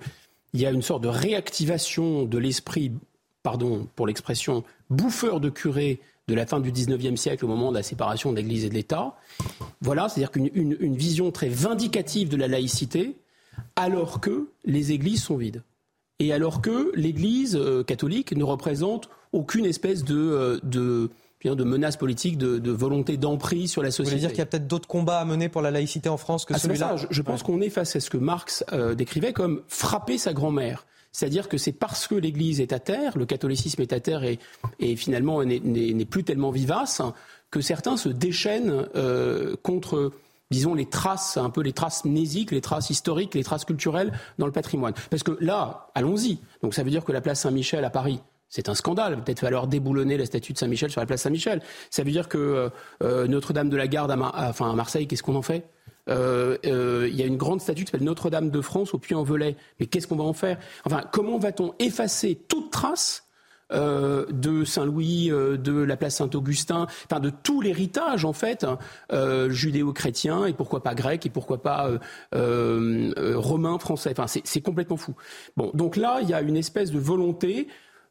y 0.54 0.66
a 0.66 0.72
une 0.72 0.82
sorte 0.82 1.04
de 1.04 1.10
réactivation 1.10 2.24
de 2.24 2.38
l'esprit, 2.38 2.94
pardon 3.44 3.90
pour 3.98 4.08
l'expression, 4.08 4.64
bouffeur 4.90 5.42
de 5.42 5.50
curé 5.50 6.00
de 6.30 6.36
la 6.36 6.46
fin 6.46 6.60
du 6.60 6.72
19e 6.72 7.16
siècle 7.16 7.44
au 7.44 7.48
moment 7.48 7.72
de 7.72 7.78
la 7.78 7.84
séparation 7.84 8.32
de 8.32 8.38
l'Église 8.38 8.64
et 8.64 8.70
de 8.70 8.76
l'État. 8.76 9.16
Voilà, 9.82 10.08
c'est-à-dire 10.08 10.32
qu'une 10.32 10.96
vision 10.96 11.32
très 11.32 11.50
vindicative 11.50 12.30
de 12.30 12.38
la 12.38 12.48
laïcité, 12.48 13.18
alors 13.76 14.22
que 14.22 14.50
les 14.64 14.92
églises 14.92 15.24
sont 15.24 15.38
vides. 15.38 15.64
Et 16.20 16.32
alors 16.34 16.62
que 16.62 16.92
l'Église 16.96 17.56
euh, 17.56 17.84
catholique 17.84 18.36
ne 18.36 18.44
représente 18.44 19.10
aucune 19.32 19.66
espèce 19.66 20.04
de, 20.04 20.18
euh, 20.18 20.60
de, 20.64 21.10
de 21.44 21.64
menace 21.64 21.96
politique, 21.96 22.38
de, 22.38 22.72
volonté 22.72 23.16
d'emprise 23.18 23.72
sur 23.72 23.82
la 23.82 23.90
société. 23.90 24.04
Vous 24.04 24.10
voulez 24.10 24.20
dire 24.20 24.30
qu'il 24.32 24.40
y 24.40 24.42
a 24.42 24.46
peut-être 24.46 24.68
d'autres 24.68 24.88
combats 24.88 25.20
à 25.20 25.26
mener 25.26 25.50
pour 25.50 25.62
la 25.62 25.72
laïcité 25.72 26.10
en 26.10 26.18
France 26.18 26.46
que 26.46 26.54
ah, 26.54 26.60
celui-là 26.60 26.96
Je, 27.10 27.22
pense 27.22 27.42
qu'on 27.42 27.62
est 27.62 27.70
face 27.70 27.96
à 27.96 28.02
ce 28.02 28.10
que 28.10 28.18
Marx 28.18 28.66
euh, 28.74 28.96
décrivait 28.96 29.34
comme 29.34 29.62
frapper 29.68 30.18
sa 30.18 30.34
grand-mère. 30.34 30.86
C'est-à-dire 31.12 31.50
que 31.50 31.58
c'est 31.58 31.72
parce 31.72 32.08
que 32.08 32.16
l'Église 32.16 32.62
est 32.62 32.74
à 32.74 32.80
terre, 32.80 33.18
le 33.18 33.26
catholicisme 33.26 33.82
est 33.82 33.94
à 33.94 34.00
terre 34.00 34.24
et, 34.24 34.96
finalement 34.96 35.44
n'est 35.44 36.06
plus 36.06 36.24
tellement 36.24 36.52
vivace, 36.52 37.02
que 37.52 37.62
certains 37.62 37.98
se 37.98 38.10
déchaînent 38.10 38.88
euh, 38.96 39.56
contre 39.64 40.12
disons, 40.52 40.74
les 40.74 40.88
traces, 40.88 41.38
un 41.38 41.50
peu 41.50 41.62
les 41.62 41.74
traces 41.74 42.06
mnésiques, 42.06 42.52
les 42.52 42.62
traces 42.62 42.90
historiques, 42.90 43.36
les 43.36 43.44
traces 43.44 43.66
culturelles 43.66 44.12
dans 44.40 44.48
le 44.48 44.52
patrimoine. 44.52 44.94
Parce 45.12 45.24
que 45.24 45.38
là, 45.40 45.92
allons-y. 45.94 46.40
Donc 46.64 46.74
ça 46.74 46.84
veut 46.84 46.90
dire 46.90 47.06
que 47.06 47.12
la 47.12 47.22
place 47.22 47.42
Saint-Michel 47.42 47.86
à 47.86 47.90
Paris, 47.90 48.20
c'est 48.50 48.68
un 48.68 48.74
scandale. 48.74 49.24
Peut-être 49.24 49.42
falloir 49.42 49.68
déboulonner 49.68 50.18
la 50.18 50.26
statue 50.26 50.54
de 50.54 50.58
Saint-Michel 50.58 50.90
sur 50.90 51.02
la 51.02 51.06
place 51.06 51.22
Saint-Michel. 51.22 51.62
Ça 51.92 52.04
veut 52.04 52.12
dire 52.12 52.28
que 52.28 52.38
euh, 52.38 52.70
euh, 53.04 53.28
Notre-Dame 53.28 53.70
de 53.70 53.78
la 53.78 53.88
Garde 53.88 54.12
à 54.12 54.16
Marseille, 54.74 55.08
qu'est-ce 55.08 55.24
qu'on 55.24 55.36
en 55.36 55.44
fait? 55.44 55.70
Euh, 56.10 56.58
euh, 56.66 57.08
il 57.10 57.16
y 57.16 57.22
a 57.22 57.26
une 57.26 57.38
grande 57.38 57.62
statue 57.62 57.84
qui 57.84 57.92
s'appelle 57.92 58.06
Notre-Dame 58.06 58.50
de 58.50 58.62
France 58.62 58.94
au 58.94 58.98
Puy-en-Velay. 58.98 59.56
Mais 59.80 59.86
qu'est-ce 59.86 60.08
qu'on 60.08 60.16
va 60.16 60.24
en 60.24 60.34
faire? 60.34 60.58
Enfin, 60.86 61.04
comment 61.12 61.38
va-t-on 61.38 61.74
effacer 61.80 62.36
toute 62.48 62.72
trace 62.72 63.26
euh, 63.72 64.26
de 64.32 64.64
Saint-Louis, 64.64 65.30
de 65.30 65.84
la 65.84 65.96
place 65.96 66.16
Saint-Augustin, 66.16 66.88
enfin 67.06 67.20
de 67.20 67.30
tout 67.30 67.62
l'héritage 67.62 68.26
en 68.26 68.34
fait 68.34 68.66
judéo-chrétien 69.12 70.48
et 70.48 70.54
pourquoi 70.54 70.82
pas 70.82 70.96
grec 70.96 71.26
et 71.28 71.30
pourquoi 71.30 71.62
pas 71.62 71.92
romain, 72.34 73.78
français? 73.78 74.14
Enfin, 74.18 74.26
c'est 74.28 74.62
complètement 74.62 74.98
fou. 74.98 75.14
Bon, 75.56 75.70
donc 75.76 75.98
là, 75.98 76.20
il 76.24 76.30
y 76.30 76.34
a 76.34 76.42
une 76.42 76.58
espèce 76.58 76.92
de 76.92 77.00
volonté 77.00 77.68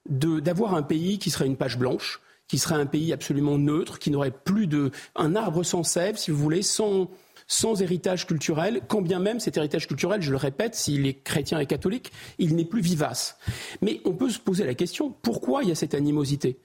d'avoir 0.08 0.74
un 0.74 0.82
pays 0.82 1.18
qui 1.18 1.30
serait 1.30 1.46
une 1.46 1.56
page 1.56 1.76
blanche, 1.76 2.20
qui 2.46 2.58
serait 2.58 2.76
un 2.76 2.86
pays 2.86 3.12
absolument 3.12 3.58
neutre, 3.58 3.98
qui 3.98 4.10
n'aurait 4.10 4.30
plus 4.30 4.66
de 4.66 4.90
un 5.16 5.36
arbre 5.36 5.62
sans 5.62 5.82
sève, 5.82 6.16
si 6.16 6.30
vous 6.30 6.38
voulez, 6.38 6.62
sans 6.62 7.10
sans 7.48 7.80
héritage 7.80 8.26
culturel, 8.26 8.82
quand 8.86 9.00
bien 9.00 9.18
même 9.18 9.40
cet 9.40 9.56
héritage 9.56 9.88
culturel, 9.88 10.20
je 10.20 10.30
le 10.30 10.36
répète, 10.36 10.74
s'il 10.74 11.06
est 11.06 11.14
chrétien 11.14 11.58
et 11.58 11.66
catholique, 11.66 12.12
il 12.38 12.54
n'est 12.54 12.66
plus 12.66 12.82
vivace. 12.82 13.38
Mais 13.80 14.00
on 14.04 14.12
peut 14.12 14.30
se 14.30 14.38
poser 14.38 14.64
la 14.64 14.74
question, 14.74 15.10
pourquoi 15.22 15.62
il 15.62 15.70
y 15.70 15.72
a 15.72 15.74
cette 15.74 15.94
animosité? 15.94 16.58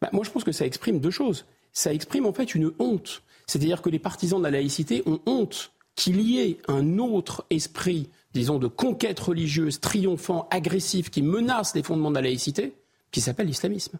Bah, 0.00 0.08
Moi, 0.12 0.24
je 0.24 0.30
pense 0.30 0.44
que 0.44 0.52
ça 0.52 0.64
exprime 0.64 1.00
deux 1.00 1.10
choses. 1.10 1.44
Ça 1.72 1.92
exprime 1.92 2.26
en 2.26 2.32
fait 2.32 2.54
une 2.54 2.72
honte. 2.78 3.22
C'est-à-dire 3.46 3.82
que 3.82 3.90
les 3.90 3.98
partisans 3.98 4.38
de 4.38 4.44
la 4.44 4.52
laïcité 4.52 5.02
ont 5.06 5.20
honte 5.26 5.72
qu'il 5.96 6.20
y 6.20 6.40
ait 6.40 6.58
un 6.68 6.98
autre 6.98 7.44
esprit, 7.50 8.08
disons, 8.32 8.60
de 8.60 8.68
conquête 8.68 9.18
religieuse 9.18 9.80
triomphant, 9.80 10.48
agressif, 10.50 11.10
qui 11.10 11.22
menace 11.22 11.74
les 11.74 11.82
fondements 11.82 12.10
de 12.10 12.14
la 12.14 12.22
laïcité, 12.22 12.74
qui 13.10 13.20
s'appelle 13.20 13.48
l'islamisme. 13.48 13.98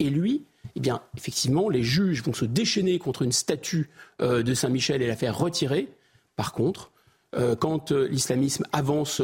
Et 0.00 0.10
lui, 0.10 0.44
eh 0.76 0.80
bien, 0.80 1.00
effectivement, 1.16 1.68
les 1.68 1.82
juges 1.82 2.22
vont 2.22 2.32
se 2.32 2.44
déchaîner 2.44 2.98
contre 2.98 3.22
une 3.22 3.32
statue 3.32 3.90
euh, 4.20 4.42
de 4.42 4.54
Saint-Michel 4.54 5.02
et 5.02 5.06
la 5.06 5.16
faire 5.16 5.36
retirer. 5.36 5.88
Par 6.36 6.52
contre, 6.52 6.92
euh, 7.36 7.56
quand 7.56 7.92
euh, 7.92 8.08
l'islamisme 8.08 8.64
avance 8.72 9.20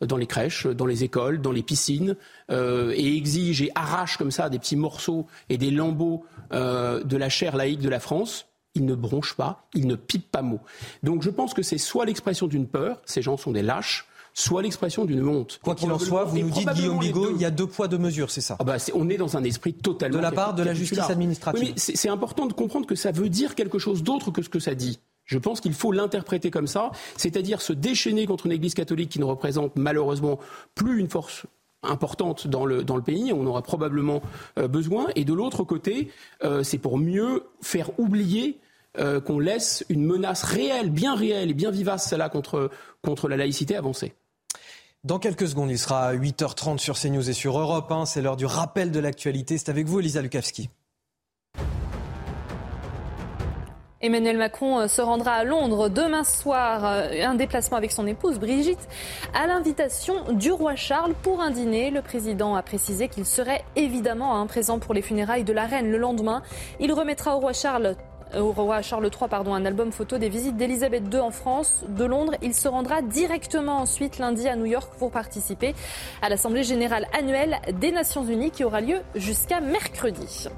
dans 0.00 0.16
les 0.16 0.26
crèches, 0.26 0.66
dans 0.66 0.86
les 0.86 1.04
écoles, 1.04 1.40
dans 1.40 1.52
les 1.52 1.62
piscines, 1.62 2.16
et 2.50 3.16
exige 3.16 3.62
et 3.62 3.70
arrache 3.74 4.16
comme 4.16 4.30
ça 4.30 4.48
des 4.48 4.58
petits 4.58 4.76
morceaux 4.76 5.26
et 5.48 5.58
des 5.58 5.70
lambeaux 5.70 6.24
de 6.50 7.16
la 7.16 7.28
chair 7.28 7.56
laïque 7.56 7.80
de 7.80 7.88
la 7.88 8.00
France, 8.00 8.46
il 8.74 8.84
ne 8.84 8.94
bronche 8.94 9.34
pas, 9.34 9.66
il 9.74 9.86
ne 9.86 9.96
pipe 9.96 10.30
pas 10.30 10.42
mot. 10.42 10.60
Donc 11.02 11.22
je 11.22 11.30
pense 11.30 11.54
que 11.54 11.62
c'est 11.62 11.78
soit 11.78 12.04
l'expression 12.04 12.46
d'une 12.46 12.66
peur, 12.66 13.00
ces 13.06 13.22
gens 13.22 13.36
sont 13.36 13.52
des 13.52 13.62
lâches, 13.62 14.06
soit 14.36 14.60
l'expression 14.60 15.06
d'une 15.06 15.26
honte. 15.26 15.58
Quoi 15.64 15.74
qu'il 15.74 15.90
en 15.90 15.98
soit, 15.98 16.24
vous 16.24 16.38
nous 16.38 16.50
dites, 16.50 16.68
Guillaume 16.68 16.98
Bigot, 16.98 17.30
il 17.34 17.40
y 17.40 17.46
a 17.46 17.50
deux 17.50 17.66
poids, 17.66 17.88
deux 17.88 17.96
mesures, 17.96 18.30
c'est 18.30 18.42
ça? 18.42 18.56
Ah 18.58 18.64
bah 18.64 18.76
On 18.94 19.08
est 19.08 19.16
dans 19.16 19.34
un 19.38 19.42
esprit 19.42 19.72
totalement... 19.72 20.18
De 20.18 20.22
la 20.22 20.30
part 20.30 20.54
de 20.54 20.62
la 20.62 20.74
justice 20.74 20.98
administrative. 20.98 21.72
Oui, 21.74 21.74
c'est 21.76 22.10
important 22.10 22.44
de 22.44 22.52
comprendre 22.52 22.86
que 22.86 22.94
ça 22.94 23.12
veut 23.12 23.30
dire 23.30 23.54
quelque 23.54 23.78
chose 23.78 24.02
d'autre 24.02 24.30
que 24.30 24.42
ce 24.42 24.50
que 24.50 24.58
ça 24.58 24.74
dit. 24.74 25.00
Je 25.24 25.38
pense 25.38 25.60
qu'il 25.62 25.72
faut 25.72 25.90
l'interpréter 25.90 26.50
comme 26.50 26.66
ça, 26.66 26.92
c'est-à-dire 27.16 27.62
se 27.62 27.72
déchaîner 27.72 28.26
contre 28.26 28.44
une 28.44 28.52
Église 28.52 28.74
catholique 28.74 29.08
qui 29.08 29.20
ne 29.20 29.24
représente 29.24 29.74
malheureusement 29.76 30.38
plus 30.74 31.00
une 31.00 31.08
force 31.08 31.46
importante 31.82 32.46
dans 32.46 32.66
le, 32.66 32.84
dans 32.84 32.96
le 32.96 33.02
pays, 33.02 33.32
on 33.32 33.46
aura 33.46 33.62
probablement 33.62 34.20
euh, 34.58 34.68
besoin. 34.68 35.06
Et 35.16 35.24
de 35.24 35.32
l'autre 35.32 35.64
côté, 35.64 36.10
euh, 36.44 36.62
c'est 36.62 36.78
pour 36.78 36.98
mieux 36.98 37.44
faire 37.62 37.90
oublier 37.98 38.58
euh, 38.98 39.18
qu'on 39.20 39.38
laisse 39.38 39.84
une 39.88 40.04
menace 40.04 40.42
réelle, 40.42 40.90
bien 40.90 41.14
réelle 41.14 41.50
et 41.50 41.54
bien 41.54 41.70
vivace, 41.70 42.06
celle-là, 42.08 42.28
contre, 42.28 42.70
contre 43.02 43.28
la 43.28 43.36
laïcité 43.38 43.76
avancer. 43.76 44.14
Dans 45.06 45.20
quelques 45.20 45.46
secondes, 45.46 45.70
il 45.70 45.78
sera 45.78 46.14
8h30 46.14 46.78
sur 46.78 46.98
CNews 46.98 47.30
et 47.30 47.32
sur 47.32 47.56
Europe 47.56 47.92
1. 47.92 48.06
C'est 48.06 48.20
l'heure 48.20 48.34
du 48.34 48.44
rappel 48.44 48.90
de 48.90 48.98
l'actualité. 48.98 49.56
C'est 49.56 49.68
avec 49.68 49.86
vous, 49.86 50.00
Elisa 50.00 50.20
Lukavski. 50.20 50.68
Emmanuel 54.00 54.36
Macron 54.36 54.80
euh, 54.80 54.88
se 54.88 55.00
rendra 55.00 55.34
à 55.34 55.44
Londres 55.44 55.88
demain 55.88 56.24
soir, 56.24 56.84
euh, 56.84 57.24
un 57.24 57.36
déplacement 57.36 57.76
avec 57.76 57.92
son 57.92 58.04
épouse 58.08 58.40
Brigitte, 58.40 58.88
à 59.32 59.46
l'invitation 59.46 60.32
du 60.32 60.50
roi 60.50 60.74
Charles 60.74 61.14
pour 61.22 61.40
un 61.40 61.52
dîner. 61.52 61.92
Le 61.92 62.02
président 62.02 62.56
a 62.56 62.62
précisé 62.62 63.06
qu'il 63.06 63.26
serait 63.26 63.64
évidemment 63.76 64.40
un 64.40 64.48
présent 64.48 64.80
pour 64.80 64.92
les 64.92 65.02
funérailles 65.02 65.44
de 65.44 65.52
la 65.52 65.66
reine 65.66 65.88
le 65.88 65.98
lendemain. 65.98 66.42
Il 66.80 66.92
remettra 66.92 67.36
au 67.36 67.38
roi 67.38 67.52
Charles 67.52 67.94
au 68.34 68.52
roi 68.52 68.82
Charles 68.82 69.04
III 69.04 69.28
pardon, 69.28 69.54
un 69.54 69.64
album 69.64 69.92
photo 69.92 70.18
des 70.18 70.28
visites 70.28 70.56
d'Elisabeth 70.56 71.04
II 71.12 71.20
en 71.20 71.30
France, 71.30 71.84
de 71.88 72.04
Londres. 72.04 72.34
Il 72.42 72.54
se 72.54 72.68
rendra 72.68 73.02
directement 73.02 73.78
ensuite 73.78 74.18
lundi 74.18 74.48
à 74.48 74.56
New 74.56 74.66
York 74.66 74.92
pour 74.98 75.10
participer 75.10 75.74
à 76.22 76.28
l'Assemblée 76.28 76.62
générale 76.62 77.06
annuelle 77.18 77.58
des 77.80 77.92
Nations 77.92 78.24
Unies 78.24 78.50
qui 78.50 78.64
aura 78.64 78.80
lieu 78.80 78.98
jusqu'à 79.14 79.60
mercredi. 79.60 80.48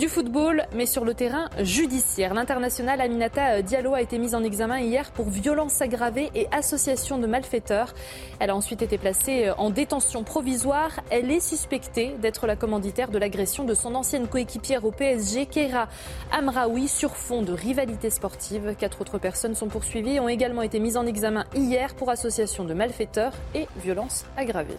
Du 0.00 0.08
football, 0.08 0.64
mais 0.72 0.86
sur 0.86 1.04
le 1.04 1.12
terrain 1.12 1.50
judiciaire. 1.58 2.32
L'international 2.32 3.02
Aminata 3.02 3.60
Diallo 3.60 3.92
a 3.92 4.00
été 4.00 4.16
mise 4.16 4.34
en 4.34 4.42
examen 4.42 4.80
hier 4.80 5.10
pour 5.10 5.28
violence 5.28 5.82
aggravée 5.82 6.30
et 6.34 6.46
association 6.52 7.18
de 7.18 7.26
malfaiteurs. 7.26 7.92
Elle 8.38 8.48
a 8.48 8.56
ensuite 8.56 8.80
été 8.80 8.96
placée 8.96 9.50
en 9.58 9.68
détention 9.68 10.24
provisoire. 10.24 11.00
Elle 11.10 11.30
est 11.30 11.46
suspectée 11.46 12.14
d'être 12.18 12.46
la 12.46 12.56
commanditaire 12.56 13.10
de 13.10 13.18
l'agression 13.18 13.64
de 13.64 13.74
son 13.74 13.94
ancienne 13.94 14.26
coéquipière 14.26 14.86
au 14.86 14.90
PSG, 14.90 15.44
Keira 15.44 15.86
Amraoui, 16.32 16.88
sur 16.88 17.14
fond 17.14 17.42
de 17.42 17.52
rivalité 17.52 18.08
sportive. 18.08 18.74
Quatre 18.78 19.02
autres 19.02 19.18
personnes 19.18 19.54
sont 19.54 19.68
poursuivies 19.68 20.14
et 20.14 20.20
ont 20.20 20.30
également 20.30 20.62
été 20.62 20.80
mises 20.80 20.96
en 20.96 21.04
examen 21.04 21.44
hier 21.54 21.94
pour 21.94 22.08
association 22.08 22.64
de 22.64 22.72
malfaiteurs 22.72 23.34
et 23.54 23.66
violence 23.76 24.24
aggravée. 24.38 24.78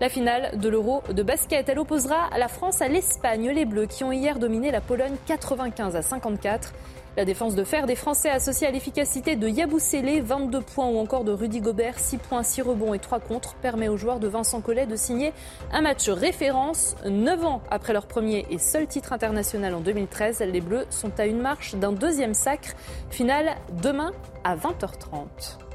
La 0.00 0.08
finale 0.08 0.56
de 0.56 0.68
l'Euro 0.68 1.02
de 1.12 1.24
basket, 1.24 1.68
elle 1.68 1.80
opposera 1.80 2.30
la 2.38 2.46
France 2.46 2.80
à 2.82 2.86
l'Espagne, 2.86 3.50
les 3.50 3.64
Bleus 3.64 3.86
qui 3.86 4.04
ont 4.04 4.12
hier 4.12 4.38
dominé 4.38 4.70
la 4.70 4.80
Pologne 4.80 5.16
95 5.26 5.96
à 5.96 6.02
54. 6.02 6.72
La 7.16 7.24
défense 7.24 7.56
de 7.56 7.64
fer 7.64 7.84
des 7.86 7.96
Français 7.96 8.30
associée 8.30 8.68
à 8.68 8.70
l'efficacité 8.70 9.34
de 9.34 9.48
Yabusele, 9.48 10.22
22 10.22 10.60
points 10.60 10.86
ou 10.86 10.98
encore 10.98 11.24
de 11.24 11.32
Rudy 11.32 11.60
Gobert, 11.60 11.98
6 11.98 12.18
points, 12.18 12.44
6 12.44 12.62
rebonds 12.62 12.94
et 12.94 13.00
3 13.00 13.18
contre, 13.18 13.56
permet 13.56 13.88
aux 13.88 13.96
joueurs 13.96 14.20
de 14.20 14.28
Vincent 14.28 14.60
Collet 14.60 14.86
de 14.86 14.94
signer 14.94 15.32
un 15.72 15.80
match 15.80 16.08
référence. 16.08 16.94
9 17.04 17.44
ans 17.44 17.60
après 17.68 17.92
leur 17.92 18.06
premier 18.06 18.46
et 18.50 18.58
seul 18.58 18.86
titre 18.86 19.12
international 19.12 19.74
en 19.74 19.80
2013, 19.80 20.42
les 20.42 20.60
Bleus 20.60 20.86
sont 20.90 21.18
à 21.18 21.26
une 21.26 21.40
marche 21.40 21.74
d'un 21.74 21.90
deuxième 21.90 22.34
sacre. 22.34 22.76
Finale 23.10 23.56
demain 23.82 24.12
à 24.44 24.54
20h30. 24.54 25.67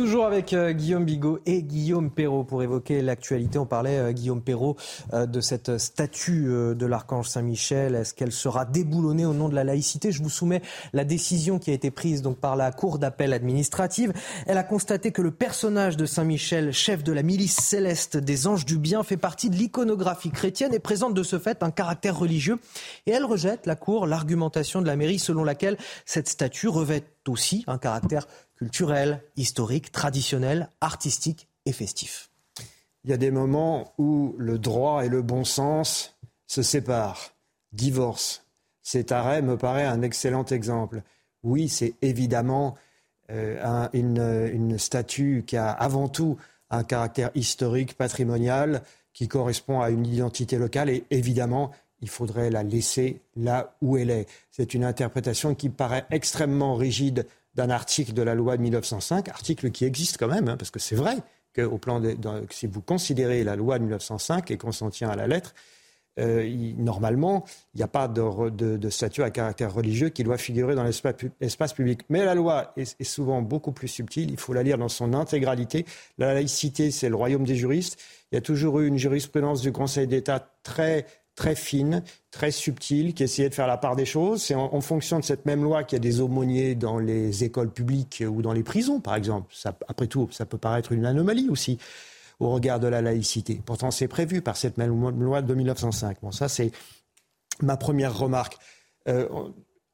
Toujours 0.00 0.24
avec 0.24 0.54
euh, 0.54 0.72
Guillaume 0.72 1.04
Bigot 1.04 1.40
et 1.44 1.62
Guillaume 1.62 2.10
Perrault 2.10 2.44
pour 2.44 2.62
évoquer 2.62 3.02
l'actualité. 3.02 3.58
On 3.58 3.66
parlait, 3.66 3.98
euh, 3.98 4.12
Guillaume 4.12 4.40
Perrault, 4.40 4.76
euh, 5.12 5.26
de 5.26 5.42
cette 5.42 5.76
statue 5.76 6.46
de 6.46 6.86
l'archange 6.86 7.28
Saint-Michel. 7.28 7.94
Est-ce 7.94 8.14
qu'elle 8.14 8.32
sera 8.32 8.64
déboulonnée 8.64 9.26
au 9.26 9.34
nom 9.34 9.50
de 9.50 9.54
la 9.54 9.62
laïcité? 9.62 10.10
Je 10.10 10.22
vous 10.22 10.30
soumets 10.30 10.62
la 10.94 11.04
décision 11.04 11.58
qui 11.58 11.70
a 11.70 11.74
été 11.74 11.90
prise 11.90 12.22
donc 12.22 12.38
par 12.38 12.56
la 12.56 12.72
Cour 12.72 12.98
d'appel 12.98 13.34
administrative. 13.34 14.14
Elle 14.46 14.56
a 14.56 14.62
constaté 14.62 15.12
que 15.12 15.20
le 15.20 15.32
personnage 15.32 15.98
de 15.98 16.06
Saint-Michel, 16.06 16.72
chef 16.72 17.04
de 17.04 17.12
la 17.12 17.22
milice 17.22 17.56
céleste 17.56 18.16
des 18.16 18.46
anges 18.46 18.64
du 18.64 18.78
bien, 18.78 19.02
fait 19.02 19.18
partie 19.18 19.50
de 19.50 19.56
l'iconographie 19.56 20.30
chrétienne 20.30 20.72
et 20.72 20.78
présente 20.78 21.12
de 21.12 21.22
ce 21.22 21.38
fait 21.38 21.62
un 21.62 21.70
caractère 21.70 22.18
religieux. 22.18 22.58
Et 23.04 23.10
elle 23.10 23.26
rejette, 23.26 23.66
la 23.66 23.76
Cour, 23.76 24.06
l'argumentation 24.06 24.80
de 24.80 24.86
la 24.86 24.96
mairie 24.96 25.18
selon 25.18 25.44
laquelle 25.44 25.76
cette 26.06 26.30
statue 26.30 26.68
revêt 26.68 27.04
aussi 27.28 27.64
un 27.66 27.76
caractère 27.78 28.26
culturel, 28.60 29.22
historique, 29.36 29.90
traditionnel, 29.90 30.68
artistique 30.82 31.48
et 31.64 31.72
festif. 31.72 32.30
Il 33.04 33.10
y 33.10 33.14
a 33.14 33.16
des 33.16 33.30
moments 33.30 33.94
où 33.96 34.34
le 34.36 34.58
droit 34.58 35.02
et 35.02 35.08
le 35.08 35.22
bon 35.22 35.44
sens 35.44 36.14
se 36.46 36.60
séparent, 36.60 37.32
divorcent. 37.72 38.42
Cet 38.82 39.12
arrêt 39.12 39.40
me 39.40 39.56
paraît 39.56 39.86
un 39.86 40.02
excellent 40.02 40.44
exemple. 40.44 41.02
Oui, 41.42 41.70
c'est 41.70 41.94
évidemment 42.02 42.76
euh, 43.30 43.88
une, 43.94 44.78
statue 44.78 45.42
qui 45.46 45.56
a 45.56 45.70
avant 45.70 46.08
tout 46.08 46.36
un 46.68 46.84
caractère 46.84 47.30
historique, 47.34 47.96
patrimonial, 47.96 48.82
qui 49.14 49.26
correspond 49.26 49.80
à 49.80 49.88
une 49.88 50.06
identité 50.06 50.58
locale 50.58 50.90
et 50.90 51.04
évidemment, 51.10 51.70
il 52.02 52.10
faudrait 52.10 52.50
la 52.50 52.62
laisser 52.62 53.22
là 53.36 53.74
où 53.80 53.96
elle 53.96 54.10
est. 54.10 54.28
C'est 54.50 54.74
une 54.74 54.84
interprétation 54.84 55.54
qui 55.54 55.70
paraît 55.70 56.04
extrêmement 56.10 56.74
rigide 56.74 57.26
d'un 57.60 57.70
article 57.70 58.14
de 58.14 58.22
la 58.22 58.34
loi 58.34 58.56
de 58.56 58.62
1905, 58.62 59.28
article 59.28 59.70
qui 59.70 59.84
existe 59.84 60.16
quand 60.16 60.28
même, 60.28 60.48
hein, 60.48 60.56
parce 60.56 60.70
que 60.70 60.78
c'est 60.78 60.96
vrai 60.96 61.18
que 61.52 61.60
au 61.60 61.76
plan 61.76 62.00
si 62.48 62.66
vous 62.66 62.80
considérez 62.80 63.44
la 63.44 63.54
loi 63.54 63.78
de 63.78 63.82
1905 63.84 64.50
et 64.50 64.56
qu'on 64.56 64.72
s'en 64.72 64.88
tient 64.88 65.10
à 65.10 65.16
la 65.16 65.26
lettre, 65.26 65.54
euh, 66.18 66.72
normalement, 66.76 67.44
il 67.74 67.78
n'y 67.78 67.82
a 67.82 67.88
pas 67.88 68.08
de, 68.08 68.90
statut 68.90 69.22
à 69.22 69.30
caractère 69.30 69.72
religieux 69.72 70.08
qui 70.08 70.24
doit 70.24 70.38
figurer 70.38 70.74
dans 70.74 70.84
l'espace 70.84 71.72
public. 71.72 72.00
Mais 72.08 72.24
la 72.24 72.34
loi 72.34 72.72
est, 72.76 73.02
souvent 73.04 73.42
beaucoup 73.42 73.72
plus 73.72 73.88
subtile, 73.88 74.30
il 74.30 74.38
faut 74.38 74.52
la 74.52 74.62
lire 74.62 74.78
dans 74.78 74.88
son 74.88 75.12
intégralité. 75.12 75.84
La 76.18 76.32
laïcité, 76.34 76.90
c'est 76.90 77.10
le 77.10 77.16
royaume 77.16 77.44
des 77.44 77.56
juristes. 77.56 77.98
Il 78.32 78.36
y 78.36 78.38
a 78.38 78.42
toujours 78.42 78.80
eu 78.80 78.86
une 78.86 78.96
jurisprudence 78.96 79.60
du 79.60 79.72
Conseil 79.72 80.06
d'État 80.06 80.50
très 80.62 81.06
très 81.40 81.54
fine, 81.54 82.02
très 82.30 82.50
subtile, 82.50 83.14
qui 83.14 83.22
essayait 83.22 83.48
de 83.48 83.54
faire 83.54 83.66
la 83.66 83.78
part 83.78 83.96
des 83.96 84.04
choses. 84.04 84.42
C'est 84.42 84.54
en, 84.54 84.80
fonction 84.82 85.18
de 85.18 85.24
cette 85.24 85.46
même 85.46 85.62
loi 85.62 85.84
qu'il 85.84 85.96
y 85.96 86.00
a 86.00 86.02
des 86.02 86.20
aumôniers 86.20 86.74
dans 86.74 86.98
les 86.98 87.44
écoles 87.44 87.70
publiques 87.70 88.22
ou 88.28 88.42
dans 88.42 88.52
les 88.52 88.62
prisons, 88.62 89.00
par 89.00 89.14
exemple. 89.14 89.54
après 89.88 90.06
tout, 90.06 90.28
ça 90.32 90.44
peut 90.44 90.58
paraître 90.58 90.92
une 90.92 91.06
anomalie 91.06 91.48
aussi 91.48 91.78
au 92.40 92.50
regard 92.50 92.78
de 92.78 92.88
la 92.88 93.00
laïcité. 93.00 93.62
Pourtant, 93.64 93.90
c'est 93.90 94.06
prévu 94.06 94.42
par 94.42 94.58
cette 94.58 94.76
même 94.76 94.92
loi 95.18 95.40
de 95.40 95.54
1905. 95.54 96.18
Bon, 96.20 96.30
ça, 96.30 96.50
c'est 96.50 96.72
ma 97.62 97.78
première 97.78 98.18
remarque. 98.18 98.58
Euh, 99.08 99.26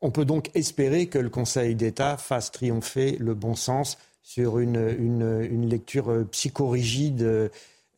on 0.00 0.10
peut 0.10 0.24
donc 0.24 0.50
espérer 0.54 1.06
que 1.06 1.20
le 1.20 1.30
Conseil 1.30 1.76
d'État 1.76 2.16
fasse 2.16 2.50
triompher 2.50 3.18
le 3.20 3.34
bon 3.34 3.54
sens 3.54 3.98
sur 4.24 4.58
une, 4.58 4.96
une 4.98 5.68
lecture 5.68 6.10
euh, 6.10 6.24
psychorigide 6.24 7.22
euh, 7.22 7.48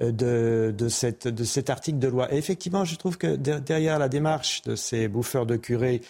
de, 0.01 0.75
de, 0.77 0.89
cette, 0.89 1.27
de 1.29 1.45
cet 1.45 1.70
article 1.70 1.99
de 1.99 2.09
loi. 2.09 2.33
Et 2.33 2.37
effectivement, 2.37 2.85
je 2.85 2.97
trouve 2.97 3.19
que 3.19 3.37
derrière 3.37 3.99
la 3.99 4.09
démarche 4.09 4.62
de 4.62 4.77
ces 4.77 5.09
bouffeurs 5.09 5.47
de 5.47 5.57
curés 5.57 6.03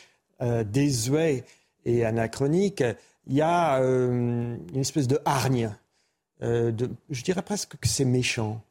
euh, 0.42 0.64
désuets 0.64 1.44
et 1.84 2.04
anachroniques, 2.04 2.84
il 3.26 3.34
y 3.34 3.42
a 3.42 3.80
euh, 3.80 4.56
une 4.72 4.80
espèce 4.80 5.08
de 5.08 5.18
hargne. 5.24 5.74
Euh, 6.42 6.72
je 7.10 7.22
dirais 7.22 7.42
presque 7.42 7.76
que 7.78 7.88
c'est 7.88 8.04
méchant. 8.04 8.62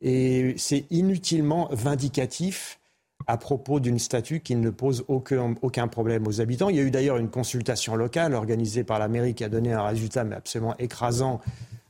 Et 0.00 0.54
c'est 0.58 0.84
inutilement 0.90 1.68
vindicatif 1.70 2.80
à 3.28 3.36
propos 3.36 3.78
d'une 3.78 4.00
statue 4.00 4.40
qui 4.40 4.56
ne 4.56 4.70
pose 4.70 5.04
aucun, 5.06 5.54
aucun, 5.62 5.86
problème 5.86 6.26
aux 6.26 6.40
habitants. 6.40 6.68
Il 6.70 6.76
y 6.76 6.80
a 6.80 6.82
eu 6.82 6.90
d'ailleurs 6.90 7.18
une 7.18 7.30
consultation 7.30 7.94
locale 7.94 8.34
organisée 8.34 8.82
par 8.82 8.98
la 8.98 9.06
mairie 9.06 9.34
qui 9.34 9.44
a 9.44 9.48
donné 9.48 9.72
un 9.72 9.84
résultat 9.84 10.24
mais 10.24 10.34
absolument 10.34 10.76
écrasant 10.78 11.40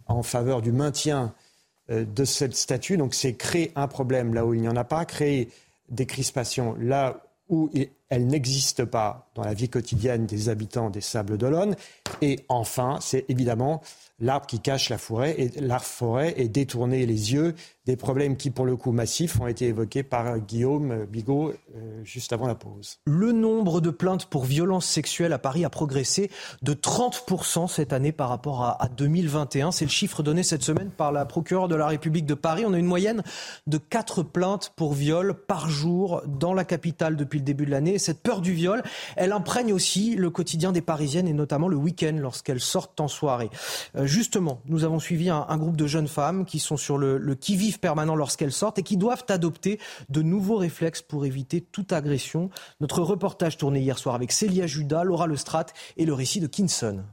en 0.06 0.22
faveur 0.22 0.60
du 0.60 0.72
maintien 0.72 1.24
euh, 1.24 1.41
de 1.88 2.24
cette 2.24 2.54
statue. 2.54 2.96
Donc 2.96 3.14
c'est 3.14 3.34
créer 3.34 3.72
un 3.74 3.88
problème 3.88 4.34
là 4.34 4.46
où 4.46 4.54
il 4.54 4.60
n'y 4.60 4.68
en 4.68 4.76
a 4.76 4.84
pas, 4.84 5.04
créer 5.04 5.48
des 5.88 6.06
crispations 6.06 6.74
là 6.78 7.22
où 7.48 7.70
elle 8.08 8.26
n'existe 8.26 8.84
pas 8.84 9.30
dans 9.34 9.42
la 9.42 9.52
vie 9.52 9.68
quotidienne 9.68 10.26
des 10.26 10.48
habitants 10.48 10.90
des 10.90 11.02
Sables 11.02 11.36
d'Olonne. 11.36 11.76
Et 12.22 12.40
enfin, 12.48 12.98
c'est 13.00 13.26
évidemment 13.28 13.82
l'arbre 14.20 14.46
qui 14.46 14.60
cache 14.60 14.88
la 14.88 14.98
forêt 14.98 15.34
et 15.38 15.60
l'arbre 15.60 15.84
forêt 15.84 16.34
et 16.38 16.48
détourner 16.48 17.04
les 17.04 17.34
yeux 17.34 17.54
des 17.84 17.96
problèmes 17.96 18.36
qui, 18.36 18.50
pour 18.50 18.64
le 18.64 18.76
coup, 18.76 18.92
massifs, 18.92 19.40
ont 19.40 19.48
été 19.48 19.66
évoqués 19.66 20.04
par 20.04 20.38
Guillaume 20.38 21.04
Bigot 21.06 21.52
euh, 21.74 22.00
juste 22.04 22.32
avant 22.32 22.46
la 22.46 22.54
pause. 22.54 22.98
Le 23.06 23.32
nombre 23.32 23.80
de 23.80 23.90
plaintes 23.90 24.26
pour 24.26 24.44
violences 24.44 24.86
sexuelles 24.86 25.32
à 25.32 25.38
Paris 25.38 25.64
a 25.64 25.70
progressé 25.70 26.30
de 26.62 26.74
30% 26.74 27.68
cette 27.68 27.92
année 27.92 28.12
par 28.12 28.28
rapport 28.28 28.62
à, 28.62 28.88
2021. 28.96 29.72
C'est 29.72 29.84
le 29.84 29.90
chiffre 29.90 30.22
donné 30.22 30.44
cette 30.44 30.62
semaine 30.62 30.90
par 30.90 31.10
la 31.10 31.24
procureure 31.24 31.66
de 31.66 31.74
la 31.74 31.88
République 31.88 32.26
de 32.26 32.34
Paris. 32.34 32.64
On 32.66 32.72
a 32.72 32.78
une 32.78 32.86
moyenne 32.86 33.24
de 33.66 33.78
4 33.78 34.22
plaintes 34.22 34.72
pour 34.76 34.92
viol 34.92 35.34
par 35.34 35.68
jour 35.68 36.22
dans 36.26 36.54
la 36.54 36.64
capitale 36.64 37.16
depuis 37.16 37.40
le 37.40 37.44
début 37.44 37.66
de 37.66 37.70
l'année. 37.70 37.98
Cette 37.98 38.22
peur 38.22 38.42
du 38.42 38.52
viol, 38.52 38.82
elle 39.16 39.32
imprègne 39.32 39.72
aussi 39.72 40.14
le 40.14 40.30
quotidien 40.30 40.70
des 40.70 40.82
Parisiennes 40.82 41.26
et 41.26 41.32
notamment 41.32 41.68
le 41.68 41.76
week-end 41.76 42.16
lorsqu'elles 42.16 42.60
sortent 42.60 43.00
en 43.00 43.08
soirée. 43.08 43.50
Euh, 43.96 44.06
justement, 44.06 44.60
nous 44.66 44.84
avons 44.84 45.00
suivi 45.00 45.30
un, 45.30 45.56
groupe 45.56 45.76
de 45.76 45.86
jeunes 45.86 46.08
femmes 46.08 46.44
qui 46.44 46.58
sont 46.58 46.76
sur 46.76 46.98
le, 46.98 47.18
le 47.18 47.34
qui-vive 47.34 47.71
permanent 47.78 48.14
lorsqu'elles 48.14 48.52
sortent 48.52 48.78
et 48.78 48.82
qui 48.82 48.96
doivent 48.96 49.24
adopter 49.28 49.78
de 50.08 50.22
nouveaux 50.22 50.56
réflexes 50.56 51.02
pour 51.02 51.26
éviter 51.26 51.60
toute 51.60 51.92
agression. 51.92 52.50
Notre 52.80 53.02
reportage 53.02 53.56
tourné 53.56 53.80
hier 53.80 53.98
soir 53.98 54.14
avec 54.14 54.32
Célia 54.32 54.66
Judas, 54.66 55.04
Laura 55.04 55.26
Lestrade 55.26 55.70
et 55.96 56.04
le 56.04 56.14
récit 56.14 56.40
de 56.40 56.46
Kinson. 56.46 57.04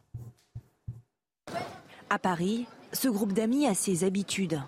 À 2.10 2.18
Paris, 2.18 2.66
ce 2.94 3.08
groupe 3.08 3.34
d'amis 3.34 3.68
a 3.68 3.74
ses 3.74 4.04
habitudes. 4.04 4.62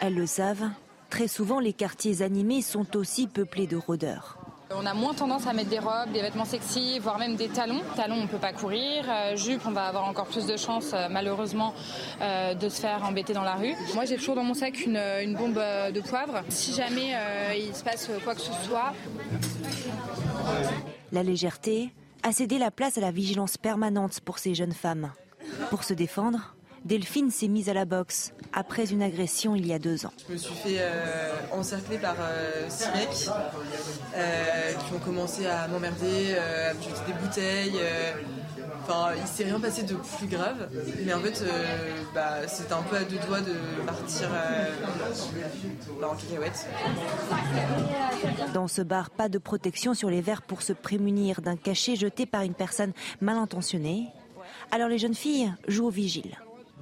Elles 0.00 0.14
le 0.14 0.26
savent, 0.26 0.70
très 1.10 1.28
souvent 1.28 1.60
les 1.60 1.72
quartiers 1.72 2.22
animés 2.22 2.62
sont 2.62 2.96
aussi 2.96 3.26
peuplés 3.26 3.66
de 3.66 3.76
rôdeurs. 3.76 4.38
On 4.74 4.84
a 4.84 4.94
moins 4.94 5.14
tendance 5.14 5.46
à 5.46 5.52
mettre 5.52 5.70
des 5.70 5.78
robes, 5.78 6.10
des 6.12 6.22
vêtements 6.22 6.44
sexy, 6.44 6.98
voire 6.98 7.18
même 7.18 7.36
des 7.36 7.48
talons. 7.48 7.82
Talons, 7.94 8.16
on 8.16 8.22
ne 8.22 8.26
peut 8.26 8.38
pas 8.38 8.52
courir. 8.52 9.04
Euh, 9.08 9.36
jupe, 9.36 9.62
on 9.64 9.70
va 9.70 9.86
avoir 9.86 10.08
encore 10.08 10.26
plus 10.26 10.44
de 10.44 10.56
chances, 10.56 10.92
euh, 10.92 11.06
malheureusement, 11.08 11.72
euh, 12.20 12.52
de 12.54 12.68
se 12.68 12.80
faire 12.80 13.04
embêter 13.04 13.32
dans 13.32 13.44
la 13.44 13.54
rue. 13.54 13.74
Moi, 13.94 14.06
j'ai 14.06 14.16
toujours 14.16 14.34
dans 14.34 14.42
mon 14.42 14.54
sac 14.54 14.84
une 14.84 15.36
bombe 15.36 15.54
de 15.54 16.00
poivre. 16.00 16.42
Si 16.48 16.72
jamais 16.72 17.14
il 17.56 17.74
se 17.74 17.84
passe 17.84 18.10
quoi 18.24 18.34
que 18.34 18.40
ce 18.40 18.52
soit. 18.64 18.92
La 21.12 21.22
légèreté 21.22 21.92
a 22.24 22.32
cédé 22.32 22.58
la 22.58 22.72
place 22.72 22.98
à 22.98 23.00
la 23.00 23.12
vigilance 23.12 23.56
permanente 23.56 24.18
pour 24.20 24.40
ces 24.40 24.54
jeunes 24.54 24.72
femmes. 24.72 25.12
Pour 25.70 25.84
se 25.84 25.94
défendre, 25.94 26.55
Delphine 26.86 27.32
s'est 27.32 27.48
mise 27.48 27.68
à 27.68 27.74
la 27.74 27.84
boxe 27.84 28.32
après 28.52 28.92
une 28.92 29.02
agression 29.02 29.56
il 29.56 29.66
y 29.66 29.72
a 29.72 29.78
deux 29.80 30.06
ans. 30.06 30.12
Je 30.28 30.34
me 30.34 30.38
suis 30.38 30.54
fait 30.54 30.76
euh, 30.78 31.32
encercler 31.50 31.98
par 31.98 32.14
euh, 32.20 32.66
six 32.68 32.88
mecs 32.90 33.28
euh, 34.14 34.72
qui 34.72 34.94
ont 34.94 35.00
commencé 35.00 35.46
à 35.46 35.66
m'emmerder, 35.66 36.36
à 36.36 36.74
me 36.74 36.80
jeter 36.80 37.00
des 37.08 37.12
bouteilles. 37.14 37.80
Enfin, 38.84 39.14
il 39.20 39.26
s'est 39.26 39.42
rien 39.42 39.58
passé 39.58 39.82
de 39.82 39.96
plus 39.96 40.28
grave, 40.28 40.68
mais 41.04 41.12
en 41.12 41.18
fait, 41.18 41.42
bah, 42.14 42.46
c'était 42.46 42.72
un 42.72 42.82
peu 42.82 42.96
à 42.96 43.02
deux 43.02 43.18
doigts 43.26 43.40
de 43.40 43.54
partir 43.84 44.28
bah, 46.00 46.08
en 46.08 46.14
cacahuète. 46.14 46.68
Dans 48.54 48.68
ce 48.68 48.82
bar, 48.82 49.10
pas 49.10 49.28
de 49.28 49.38
protection 49.38 49.92
sur 49.92 50.08
les 50.08 50.20
verres 50.20 50.42
pour 50.42 50.62
se 50.62 50.72
prémunir 50.72 51.40
d'un 51.40 51.56
cachet 51.56 51.96
jeté 51.96 52.26
par 52.26 52.42
une 52.42 52.54
personne 52.54 52.92
mal 53.20 53.38
intentionnée. 53.38 54.06
Alors 54.70 54.88
les 54.88 54.98
jeunes 54.98 55.14
filles 55.14 55.52
jouent 55.66 55.86
au 55.86 55.90
vigile. 55.90 56.36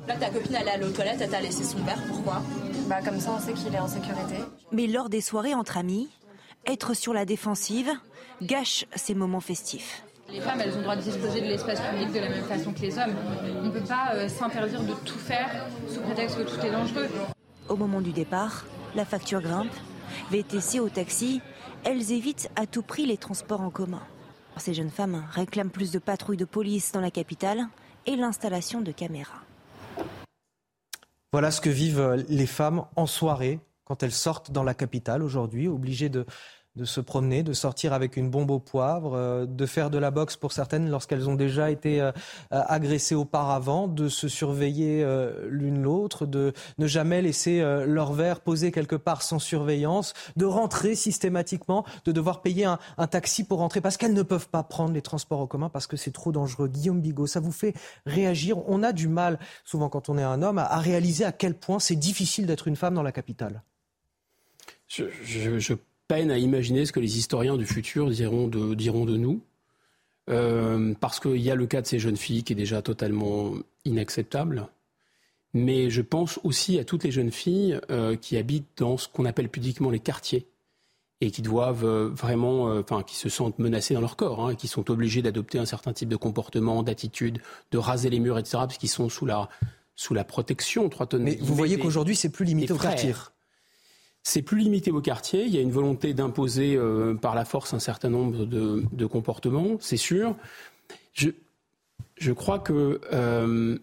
Là, 0.07 0.17
ta 0.17 0.29
copine, 0.31 0.57
elle 0.61 0.69
est 0.69 0.71
allée 0.71 0.85
aux 0.85 0.91
toilettes, 0.91 1.21
elle 1.21 1.31
t'a 1.31 1.41
laissé 1.41 1.65
son 1.65 1.79
verre. 1.79 2.03
Pourquoi? 2.09 2.43
Bah, 2.89 3.01
comme 3.03 3.19
ça, 3.19 3.33
on 3.37 3.41
sait 3.41 3.55
qu'il 3.55 3.75
est 3.75 3.79
en 3.79 3.89
sécurité. 3.89 4.37
Mais 4.73 4.87
lors 4.87 5.09
des 5.09 5.21
soirées 5.21 5.55
entre 5.55 5.79
amis, 5.79 6.11
être 6.67 6.95
sur 6.95 7.15
la 7.15 7.25
défensive 7.25 7.91
gâche 8.43 8.85
ces 8.95 9.15
moments 9.15 9.41
festifs. 9.41 10.05
Les 10.31 10.41
femmes, 10.41 10.61
elles 10.61 10.75
ont 10.75 10.79
le 10.79 10.83
droit 10.83 10.97
de 10.97 11.03
disposer 11.03 11.41
de 11.41 11.47
l'espace 11.47 11.81
public 11.81 12.13
de 12.13 12.19
la 12.19 12.29
même 12.29 12.45
façon 12.45 12.73
que 12.73 12.81
les 12.81 12.99
hommes. 12.99 13.15
On 13.61 13.67
ne 13.67 13.71
peut 13.71 13.85
pas 13.85 14.13
euh, 14.15 14.29
s'interdire 14.29 14.83
de 14.83 14.95
tout 15.05 15.19
faire 15.19 15.67
sous 15.89 16.01
prétexte 16.01 16.39
que 16.39 16.43
tout 16.43 16.67
est 16.67 16.71
dangereux. 16.71 17.09
Au 17.69 17.77
moment 17.77 18.01
du 18.01 18.13
départ, 18.13 18.65
la 18.95 19.05
facture 19.05 19.41
grimpe. 19.41 19.73
VTC 20.31 20.81
au 20.81 20.89
taxi, 20.89 21.41
elles 21.85 22.13
évitent 22.13 22.51
à 22.57 22.67
tout 22.67 22.83
prix 22.83 23.07
les 23.07 23.17
transports 23.17 23.61
en 23.61 23.71
commun. 23.71 24.03
Ces 24.57 24.75
jeunes 24.75 24.91
femmes 24.91 25.25
réclament 25.31 25.71
plus 25.71 25.91
de 25.91 25.99
patrouilles 25.99 26.37
de 26.37 26.45
police 26.45 26.93
dans 26.93 27.01
la 27.01 27.11
capitale 27.11 27.67
et 28.07 28.17
l'installation 28.17 28.81
de 28.81 28.93
caméras. 28.93 29.44
Voilà 31.35 31.51
ce 31.51 31.61
que 31.61 31.69
vivent 31.69 32.25
les 32.29 32.47
femmes 32.47 32.85
en 32.95 33.09
soirée 33.09 33.59
quand 33.83 34.05
elles 34.05 34.13
sortent 34.13 34.53
dans 34.53 34.63
la 34.63 34.73
capitale 34.73 35.21
aujourd'hui, 35.21 35.67
obligées 35.67 36.09
de, 36.09 36.27
de 36.77 36.85
se 36.85 37.01
promener, 37.01 37.45
de 37.45 37.53
sortir 37.53 37.93
avec 37.93 38.17
une 38.17 38.31
bombe 38.31 38.51
au 38.51 38.59
poivre, 38.59 39.15
euh, 39.15 39.47
de 39.47 39.65
faire 39.65 39.91
de 39.91 39.99
la 39.99 40.11
boxe 40.11 40.37
pour 40.37 40.53
certaines 40.53 40.91
lorsqu'elles 40.91 41.29
ont 41.29 41.37
déjà 41.37 41.71
été 41.71 42.01
euh, 42.01 42.11
agressées 42.51 43.15
auparavant, 43.15 43.87
de 43.87 44.09
se 44.09 44.27
surveiller 44.27 45.05
euh, 45.05 45.47
l'une 45.49 45.83
l'autre, 45.83 46.27
de 46.27 46.53
ne 46.79 46.87
jamais 46.89 47.23
laisser 47.23 47.61
leur 47.87 48.13
verre 48.13 48.41
posé 48.41 48.73
quelque 48.73 48.97
part 48.97 49.23
sans 49.23 49.39
surveillance, 49.39 50.15
de 50.37 50.45
rentrer 50.47 50.97
systématiquement, 50.97 51.85
de 52.05 52.13
devoir 52.13 52.43
payer 52.43 52.65
un, 52.65 53.07
taxi 53.07 53.45
pour 53.45 53.59
rentrer 53.59 53.81
parce 53.81 53.97
qu'elles 53.97 54.15
ne 54.15 54.23
peuvent 54.23 54.49
pas 54.49 54.63
prendre 54.63 54.93
les 54.93 55.03
transports 55.03 55.41
en 55.41 55.47
commun 55.47 55.69
parce 55.69 55.87
que 55.87 55.97
c'est 55.97 56.11
trop 56.11 56.33
dangereux. 56.33 56.69
Guillaume 56.69 57.01
Bigot, 57.01 57.27
ça 57.27 57.39
vous 57.39 57.53
fait 57.53 57.75
réagir 58.07 58.69
On 58.69 58.83
a 58.83 58.93
du 58.93 59.09
mal, 59.09 59.39
souvent 59.65 59.89
quand 59.89 60.09
on 60.09 60.19
est 60.19 60.23
un 60.23 60.43
homme, 60.43 60.59
à, 60.59 60.79
réaliser 60.79 61.25
à 61.25 61.33
quel 61.33 61.55
point 61.55 61.79
c'est 61.79 61.97
difficile 61.97 62.47
d'être 62.47 62.67
une 62.67 62.77
femme 62.77 62.95
dans 62.95 63.03
la 63.03 63.13
capitale. 63.13 63.63
je 64.89 65.77
peine 66.09 66.31
à 66.31 66.39
imaginer 66.39 66.87
ce 66.87 66.93
que 66.93 67.01
les 67.01 67.19
historiens 67.19 67.57
du 67.57 67.67
futur 67.67 68.11
diront 68.11 68.49
de, 68.49 68.75
diront 68.75 69.05
de 69.05 69.17
nous. 69.17 69.41
Euh, 70.31 70.95
parce 71.01 71.21
qu'il 71.21 71.37
y 71.37 71.51
a 71.51 71.55
le 71.55 71.67
cas 71.67 71.83
de 71.83 71.87
ces 71.87 71.99
jeunes 71.99 72.17
filles 72.17 72.45
qui 72.45 72.55
est 72.55 72.57
déjà 72.57 72.81
totalement 72.83 73.53
inacceptable. 73.85 74.69
Mais 75.53 75.91
je 75.91 76.03
pense 76.03 76.41
aussi 76.43 76.79
à 76.79 76.85
toutes 76.85 77.05
les 77.05 77.13
jeunes 77.13 77.31
filles 77.31 77.79
euh, 77.91 78.17
qui 78.17 78.37
habitent 78.37 78.79
dans 78.79 78.97
ce 78.97 79.07
qu'on 79.07 79.25
appelle 79.25 79.49
pudiquement 79.49 79.91
les 79.91 80.01
quartiers 80.01 80.47
et 81.21 81.31
qui 81.31 81.43
doivent 81.43 81.85
euh, 81.85 82.09
vraiment, 82.09 82.65
enfin, 82.65 83.03
qui 83.03 83.17
se 83.17 83.29
sentent 83.29 83.59
menacées 83.59 83.95
dans 83.95 84.01
leur 84.01 84.17
corps, 84.17 84.45
hein, 84.45 84.51
et 84.51 84.57
qui 84.57 84.67
sont 84.67 84.91
obligées 84.91 85.23
d'adopter 85.23 85.59
un 85.59 85.67
certain 85.67 85.93
type 85.93 86.09
de 86.09 86.17
comportement, 86.17 86.83
d'attitude, 86.83 87.41
de 87.71 87.79
raser 87.79 88.11
les 88.11 88.19
murs, 88.19 88.39
etc., 88.39 88.59
parce 88.59 88.79
qu'ils 88.79 88.89
sont 88.89 89.09
sous 89.09 89.27
la, 89.27 89.49
sous 89.95 90.13
la 90.15 90.25
protection, 90.25 90.89
trois 90.89 91.07
tonnes. 91.07 91.23
Mais 91.23 91.39
vous 91.41 91.55
voyez 91.55 91.79
qu'aujourd'hui, 91.79 92.17
c'est 92.17 92.31
plus 92.31 92.45
limité 92.45 92.73
au 92.73 92.79
quartier. 92.79 93.15
C'est 94.27 94.41
plus 94.41 94.59
limité 94.59 94.91
au 94.91 95.03
quartier. 95.03 95.45
Il 95.45 95.55
y 95.55 95.59
a 95.59 95.61
une 95.61 95.71
volonté 95.71 96.15
d'imposer 96.15 96.77
euh, 96.77 97.15
par 97.15 97.35
la 97.35 97.45
force 97.45 97.75
un 97.75 97.79
certain 97.79 98.09
nombre 98.09 98.47
de, 98.47 99.07
comportements, 99.07 99.77
c'est 99.81 99.99
sûr. 99.99 100.35
Je, 101.13 102.33
crois 102.33 102.59
que 102.59 103.03
euh, 103.13 103.79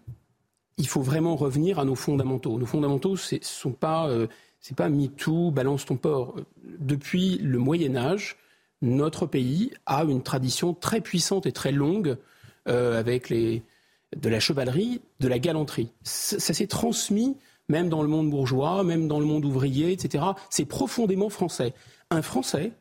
il 0.78 0.88
faut 0.88 1.00
vraiment 1.00 1.36
revenir 1.36 1.78
à 1.78 1.84
nos 1.84 1.94
fondamentaux. 1.94 2.58
Nos 2.58 2.66
fondamentaux, 2.66 3.16
ce 3.16 3.36
sont 3.42 3.70
pas, 3.70 4.08
euh, 4.08 4.26
MeToo, 4.80 5.52
balance 5.52 5.86
ton 5.86 5.96
porc. 5.96 6.34
Depuis 6.80 7.38
le 7.38 7.58
Moyen 7.58 7.94
Âge, 7.94 8.36
notre 8.82 9.26
pays 9.26 9.70
a 9.86 10.02
une 10.02 10.24
tradition 10.24 10.74
très 10.74 11.00
puissante 11.00 11.46
et 11.46 11.52
très 11.52 11.70
longue 11.70 12.16
avec 12.66 13.28
les, 13.28 13.62
de 14.16 14.28
la 14.28 14.40
chevalerie, 14.40 15.00
de 15.20 15.28
la 15.28 15.38
galanterie. 15.38 15.90
ça 16.02 16.52
s'est 16.52 16.66
transmis 16.66 17.36
même 17.72 17.88
dans 17.88 18.02
le 18.02 18.08
monde 18.08 18.28
bourgeois, 18.28 18.84
même 18.84 19.08
dans 19.08 19.18
le 19.18 19.24
monde 19.24 19.46
ouvrier, 19.46 19.92
etc. 19.92 20.24
C'est 20.50 20.66
profondément 20.66 21.30
français. 21.30 21.72
Un 22.10 22.20
Français, 22.20 22.72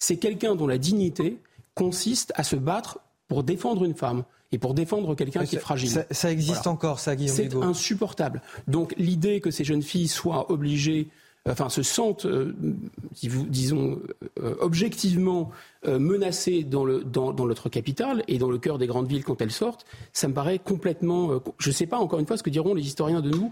c'est 0.00 0.16
quelqu'un 0.16 0.56
dont 0.56 0.66
la 0.66 0.76
dignité 0.76 1.38
consiste 1.76 2.32
à 2.34 2.42
se 2.42 2.56
battre 2.56 2.98
pour 3.28 3.44
défendre 3.44 3.84
une 3.84 3.94
femme 3.94 4.24
et 4.50 4.58
pour 4.58 4.74
défendre 4.74 5.14
quelqu'un 5.14 5.44
qui 5.44 5.54
est 5.54 5.60
fragile. 5.60 6.04
Ça, 6.10 6.32
existe 6.32 6.66
encore, 6.66 6.98
ça, 6.98 7.14
Guillaume 7.14 7.36
C'est 7.36 7.54
insupportable. 7.54 8.42
Donc 8.66 8.92
l'idée 8.98 9.40
que 9.40 9.52
ces 9.52 9.62
jeunes 9.62 9.82
filles 9.82 10.08
soient 10.08 10.50
obligées 10.50 11.08
enfin, 11.52 11.68
se 11.68 11.82
sentent, 11.82 12.26
euh, 12.26 12.54
disons, 13.22 14.00
euh, 14.42 14.54
objectivement 14.60 15.50
euh, 15.86 15.98
menacées 15.98 16.64
dans, 16.64 16.86
dans, 16.86 17.46
notre 17.46 17.68
capitale 17.68 18.22
et 18.28 18.38
dans 18.38 18.50
le 18.50 18.58
cœur 18.58 18.78
des 18.78 18.86
grandes 18.86 19.08
villes 19.08 19.24
quand 19.24 19.40
elles 19.40 19.50
sortent, 19.50 19.86
ça 20.12 20.28
me 20.28 20.34
paraît 20.34 20.58
complètement. 20.58 21.40
je 21.58 21.70
ne 21.70 21.74
sais 21.74 21.86
pas, 21.86 21.98
encore 21.98 22.20
une 22.20 22.26
fois, 22.26 22.36
ce 22.36 22.42
que 22.42 22.50
diront 22.50 22.74
les 22.74 22.86
historiens 22.86 23.20
de 23.20 23.30
nous 23.30 23.50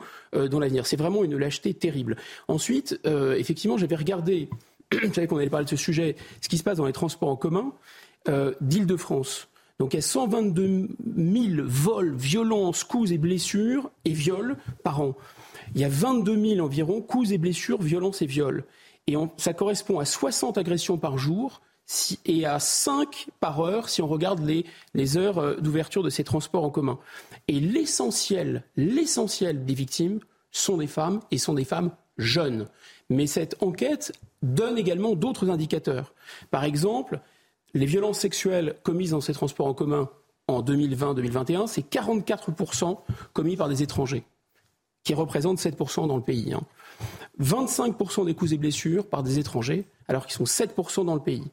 dans 0.49 0.61
l'avenir. 0.61 0.87
C'est 0.87 0.97
vraiment 0.97 1.25
une 1.25 1.37
lâcheté 1.37 1.75
terrible. 1.75 2.17
Ensuite, 2.49 3.01
effectivement, 3.05 3.79
j'avais 3.79 3.97
regardé, 3.97 4.49
je 4.93 5.13
savais 5.13 5.27
qu'on 5.27 5.39
allait 5.39 5.51
parler 5.51 5.65
de 5.65 5.71
ce 5.71 5.77
sujet, 5.77 6.17
ce 6.41 6.49
qui 6.49 6.59
se 6.59 6.63
passe 6.63 6.79
dans 6.79 6.87
les 6.87 6.93
transports 6.93 7.31
en 7.31 7.37
commun 7.37 7.73
d'Île-de-France. 8.61 9.49
Donc 9.79 9.95
il 9.95 9.97
y 9.97 10.01
a 10.01 10.03
122 10.03 10.89
000 11.17 11.63
vols, 11.65 12.15
violences, 12.15 12.85
coups 12.85 13.13
et 13.13 13.19
blessures 13.19 13.91
et 14.05 14.13
viols 14.13 14.57
par 14.83 15.01
an 15.01 15.15
il 15.75 15.81
y 15.81 15.85
a 15.85 15.89
22 15.89 16.55
000 16.57 16.65
environ 16.65 17.01
coups 17.01 17.31
et 17.31 17.39
blessures, 17.39 17.81
violences 17.81 18.23
et 18.23 18.27
viols. 18.27 18.65
Et 19.07 19.15
ça 19.37 19.55
correspond 19.55 19.99
à 19.99 20.05
60 20.05 20.59
agressions 20.59 20.99
par 20.99 21.17
jour 21.17 21.63
et 22.27 22.45
à 22.45 22.59
5 22.59 23.29
par 23.41 23.61
heure 23.61 23.89
si 23.89 24.03
on 24.03 24.07
regarde 24.07 24.45
les, 24.45 24.67
les 24.95 25.17
heures 25.17 25.39
euh, 25.39 25.57
d'ouverture 25.57 26.03
de 26.03 26.11
ces 26.11 26.25
transports 26.25 26.65
en 26.65 26.71
commun. 26.71 26.99
Et 27.49 27.61
l'essentiel, 27.61 28.65
l'essentiel 28.77 29.65
des 29.65 29.75
victimes 29.75 30.21
sont 30.51 30.77
des 30.77 30.87
femmes 30.87 31.21
et 31.31 31.39
sont 31.39 31.55
des 31.55 31.65
femmes 31.65 31.91
jeunes. 32.19 32.67
Mais 33.09 33.27
cette 33.27 33.57
enquête 33.63 34.13
donne 34.43 34.77
également 34.77 35.15
d'autres 35.15 35.49
indicateurs. 35.49 36.13
Par 36.51 36.65
exemple, 36.65 37.21
les 37.75 37.87
violences 37.87 38.19
sexuelles 38.19 38.77
commises 38.83 39.13
dans 39.13 39.21
ces 39.21 39.33
transports 39.33 39.67
en 39.67 39.75
commun 39.75 40.11
en 40.47 40.63
2020-2021, 40.63 41.67
c'est 41.67 41.89
44% 41.89 42.99
commis 43.33 43.57
par 43.57 43.69
des 43.69 43.83
étrangers, 43.83 44.25
qui 45.05 45.15
représentent 45.15 45.59
7% 45.59 46.07
dans 46.07 46.17
le 46.17 46.23
pays. 46.23 46.55
25% 47.41 48.21
hein. 48.21 48.25
des 48.25 48.35
coups 48.35 48.53
et 48.53 48.59
blessures 48.59 49.07
par 49.07 49.23
des 49.23 49.39
étrangers, 49.39 49.87
alors 50.09 50.27
qu'ils 50.27 50.37
sont 50.37 50.45
7% 50.45 51.05
dans 51.05 51.15
le 51.15 51.21
pays. 51.21 51.45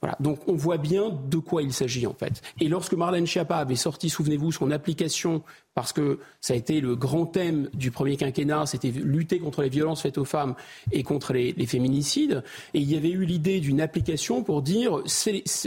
Voilà. 0.00 0.16
Donc 0.20 0.40
on 0.48 0.54
voit 0.54 0.76
bien 0.76 1.10
de 1.10 1.38
quoi 1.38 1.62
il 1.62 1.72
s'agit 1.72 2.06
en 2.06 2.14
fait. 2.14 2.42
Et 2.60 2.68
lorsque 2.68 2.92
Marlène 2.94 3.26
Schiappa 3.26 3.56
avait 3.56 3.76
sorti, 3.76 4.10
souvenez-vous, 4.10 4.52
son 4.52 4.70
application, 4.70 5.42
parce 5.74 5.92
que 5.92 6.18
ça 6.40 6.54
a 6.54 6.56
été 6.56 6.80
le 6.80 6.96
grand 6.96 7.26
thème 7.26 7.70
du 7.72 7.90
premier 7.90 8.16
quinquennat, 8.16 8.66
c'était 8.66 8.90
lutter 8.90 9.38
contre 9.38 9.62
les 9.62 9.68
violences 9.68 10.02
faites 10.02 10.18
aux 10.18 10.24
femmes 10.24 10.54
et 10.90 11.02
contre 11.02 11.32
les, 11.32 11.66
féminicides, 11.66 12.42
et 12.74 12.80
il 12.80 12.90
y 12.90 12.96
avait 12.96 13.10
eu 13.10 13.24
l'idée 13.24 13.60
d'une 13.60 13.80
application 13.80 14.42
pour 14.42 14.62
dire 14.62 15.00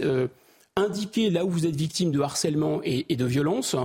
euh, 0.04 0.28
indiquer 0.76 1.30
là 1.30 1.46
où 1.46 1.50
vous 1.50 1.66
êtes 1.66 1.76
victime 1.76 2.12
de 2.12 2.20
harcèlement 2.20 2.82
et 2.84 3.16
de 3.16 3.26
violence. 3.26 3.76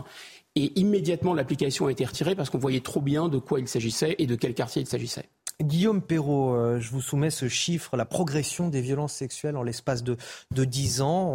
Et 0.57 0.79
immédiatement, 0.79 1.33
l'application 1.33 1.87
a 1.87 1.93
été 1.93 2.05
retirée 2.05 2.35
parce 2.35 2.51
qu'on 2.51 2.59
voyait 2.59 2.81
trop 2.81 3.01
bien 3.01 3.29
de 3.29 3.39
quoi 3.39 3.61
il 3.61 3.69
s'agissait 3.69 4.17
et 4.19 4.27
de 4.27 4.35
quel 4.35 4.55
quartier 4.55 4.83
il 4.83 4.87
s'agissait. 4.87 5.29
Guillaume 5.63 6.01
Perrault, 6.01 6.55
euh, 6.55 6.81
je 6.81 6.91
vous 6.91 7.03
soumets 7.03 7.31
ce 7.31 7.47
chiffre, 7.47 7.97
la 7.97 8.07
progression 8.07 8.69
des 8.69 8.81
violences 8.81 9.13
sexuelles 9.13 9.57
en 9.57 9.63
l'espace 9.63 10.03
de, 10.03 10.17
de 10.53 10.65
10 10.65 11.03
ans. 11.03 11.29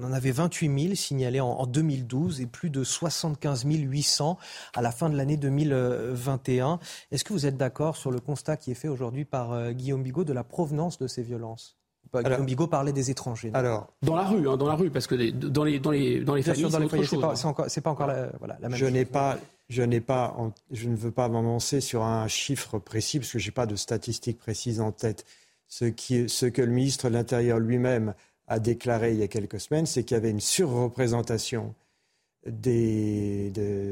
On 0.00 0.02
en 0.02 0.12
avait 0.12 0.32
28 0.32 0.82
000 0.82 0.94
signalés 0.96 1.40
en, 1.40 1.64
2012 1.64 2.40
et 2.40 2.46
plus 2.46 2.70
de 2.70 2.82
75 2.82 3.64
800 3.64 4.36
à 4.74 4.82
la 4.82 4.90
fin 4.90 5.08
de 5.08 5.16
l'année 5.16 5.36
2021. 5.36 6.80
Est-ce 7.12 7.24
que 7.24 7.32
vous 7.32 7.46
êtes 7.46 7.56
d'accord 7.56 7.96
sur 7.96 8.10
le 8.10 8.18
constat 8.18 8.56
qui 8.56 8.72
est 8.72 8.74
fait 8.74 8.88
aujourd'hui 8.88 9.24
par 9.24 9.52
euh, 9.52 9.70
Guillaume 9.70 10.02
Bigot 10.02 10.24
de 10.24 10.32
la 10.32 10.44
provenance 10.44 10.98
de 10.98 11.06
ces 11.06 11.22
violences? 11.22 11.77
Guillaume 12.14 12.46
Bigot 12.46 12.66
parlait 12.66 12.92
des 12.92 13.10
étrangers. 13.10 13.50
Alors, 13.54 13.88
dans 14.02 14.16
la 14.16 14.24
rue, 14.24 14.48
hein, 14.48 14.56
dans 14.56 14.68
la 14.68 14.74
rue, 14.74 14.90
parce 14.90 15.06
que 15.06 15.30
dans 15.30 15.64
les 15.64 15.78
dans 15.78 15.90
les 15.90 16.20
dans 16.20 16.34
les 16.34 16.42
familles, 16.42 16.70
c'est 16.70 17.18
pas, 17.18 17.34
c'est 17.68 17.80
pas, 17.80 17.90
encore 17.90 18.06
la, 18.06 18.30
voilà, 18.38 18.58
la 18.60 18.68
même 18.68 18.78
Je 18.78 18.86
n'ai 18.86 19.04
pas 19.04 19.38
je, 19.68 19.82
n'ai 19.82 20.00
pas, 20.00 20.34
je 20.70 20.88
ne 20.88 20.96
veux 20.96 21.10
pas 21.10 21.28
m'avancer 21.28 21.80
sur 21.80 22.02
un 22.02 22.26
chiffre 22.28 22.78
précis 22.78 23.18
parce 23.18 23.32
que 23.32 23.38
je 23.38 23.48
n'ai 23.48 23.52
pas 23.52 23.66
de 23.66 23.76
statistiques 23.76 24.38
précises 24.38 24.80
en 24.80 24.92
tête. 24.92 25.26
Ce, 25.66 25.84
qui, 25.84 26.28
ce 26.30 26.46
que 26.46 26.62
le 26.62 26.72
ministre 26.72 27.10
de 27.10 27.14
l'Intérieur 27.14 27.58
lui-même 27.58 28.14
a 28.46 28.58
déclaré 28.58 29.12
il 29.12 29.18
y 29.18 29.22
a 29.22 29.28
quelques 29.28 29.60
semaines, 29.60 29.84
c'est 29.84 30.02
qu'il 30.04 30.14
y 30.14 30.18
avait 30.18 30.30
une 30.30 30.40
surreprésentation 30.40 31.74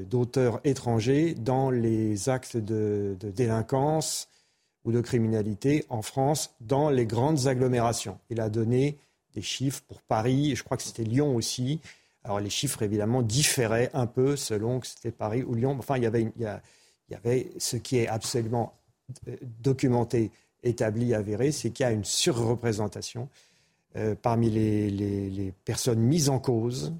d'auteurs 0.08 0.60
étrangers 0.64 1.34
dans 1.34 1.70
les 1.70 2.30
actes 2.30 2.56
de, 2.56 3.14
de, 3.20 3.30
délinquance 3.30 4.28
ou 4.86 4.92
de 4.92 5.00
criminalité 5.00 5.84
en 5.90 6.00
France 6.00 6.54
dans 6.60 6.88
les 6.88 7.04
grandes 7.04 7.48
agglomérations. 7.48 8.18
Il 8.30 8.40
a 8.40 8.48
donné 8.48 8.96
des 9.34 9.42
chiffres 9.42 9.82
pour 9.86 10.00
Paris, 10.00 10.54
je 10.56 10.62
crois 10.62 10.76
que 10.76 10.84
c'était 10.84 11.04
Lyon 11.04 11.34
aussi, 11.34 11.80
alors 12.24 12.40
les 12.40 12.50
chiffres 12.50 12.82
évidemment 12.82 13.22
différaient 13.22 13.90
un 13.92 14.06
peu 14.06 14.36
selon 14.36 14.80
que 14.80 14.86
c'était 14.86 15.10
Paris 15.10 15.42
ou 15.42 15.54
Lyon. 15.54 15.76
Enfin, 15.78 15.96
il 15.96 16.04
y 16.04 16.06
avait, 16.06 16.22
il 16.22 16.60
y, 17.10 17.14
avait 17.14 17.52
ce 17.58 17.76
qui 17.76 17.98
est 17.98 18.08
absolument 18.08 18.74
euh, 19.28 19.36
documenté, 19.60 20.30
établi, 20.62 21.14
avéré, 21.14 21.52
c'est 21.52 21.70
qu'il 21.70 21.84
y 21.84 21.88
a 21.88 21.92
une 21.92 22.04
surreprésentation 22.04 23.28
euh, 23.96 24.14
parmi 24.20 24.50
les, 24.50 25.52
personnes 25.64 26.00
mises 26.00 26.28
en 26.28 26.38
cause 26.38 26.94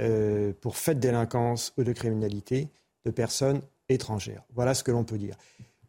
euh, 0.00 0.52
pour 0.60 0.76
fait 0.76 0.94
de 0.94 1.00
délinquance 1.00 1.72
ou 1.76 1.84
de 1.84 1.92
criminalité 1.92 2.68
de 3.04 3.10
personnes 3.10 3.62
étrangères. 3.88 4.42
Voilà 4.54 4.74
ce 4.74 4.82
que 4.82 4.90
l'on 4.90 5.04
peut 5.04 5.18
dire. 5.18 5.36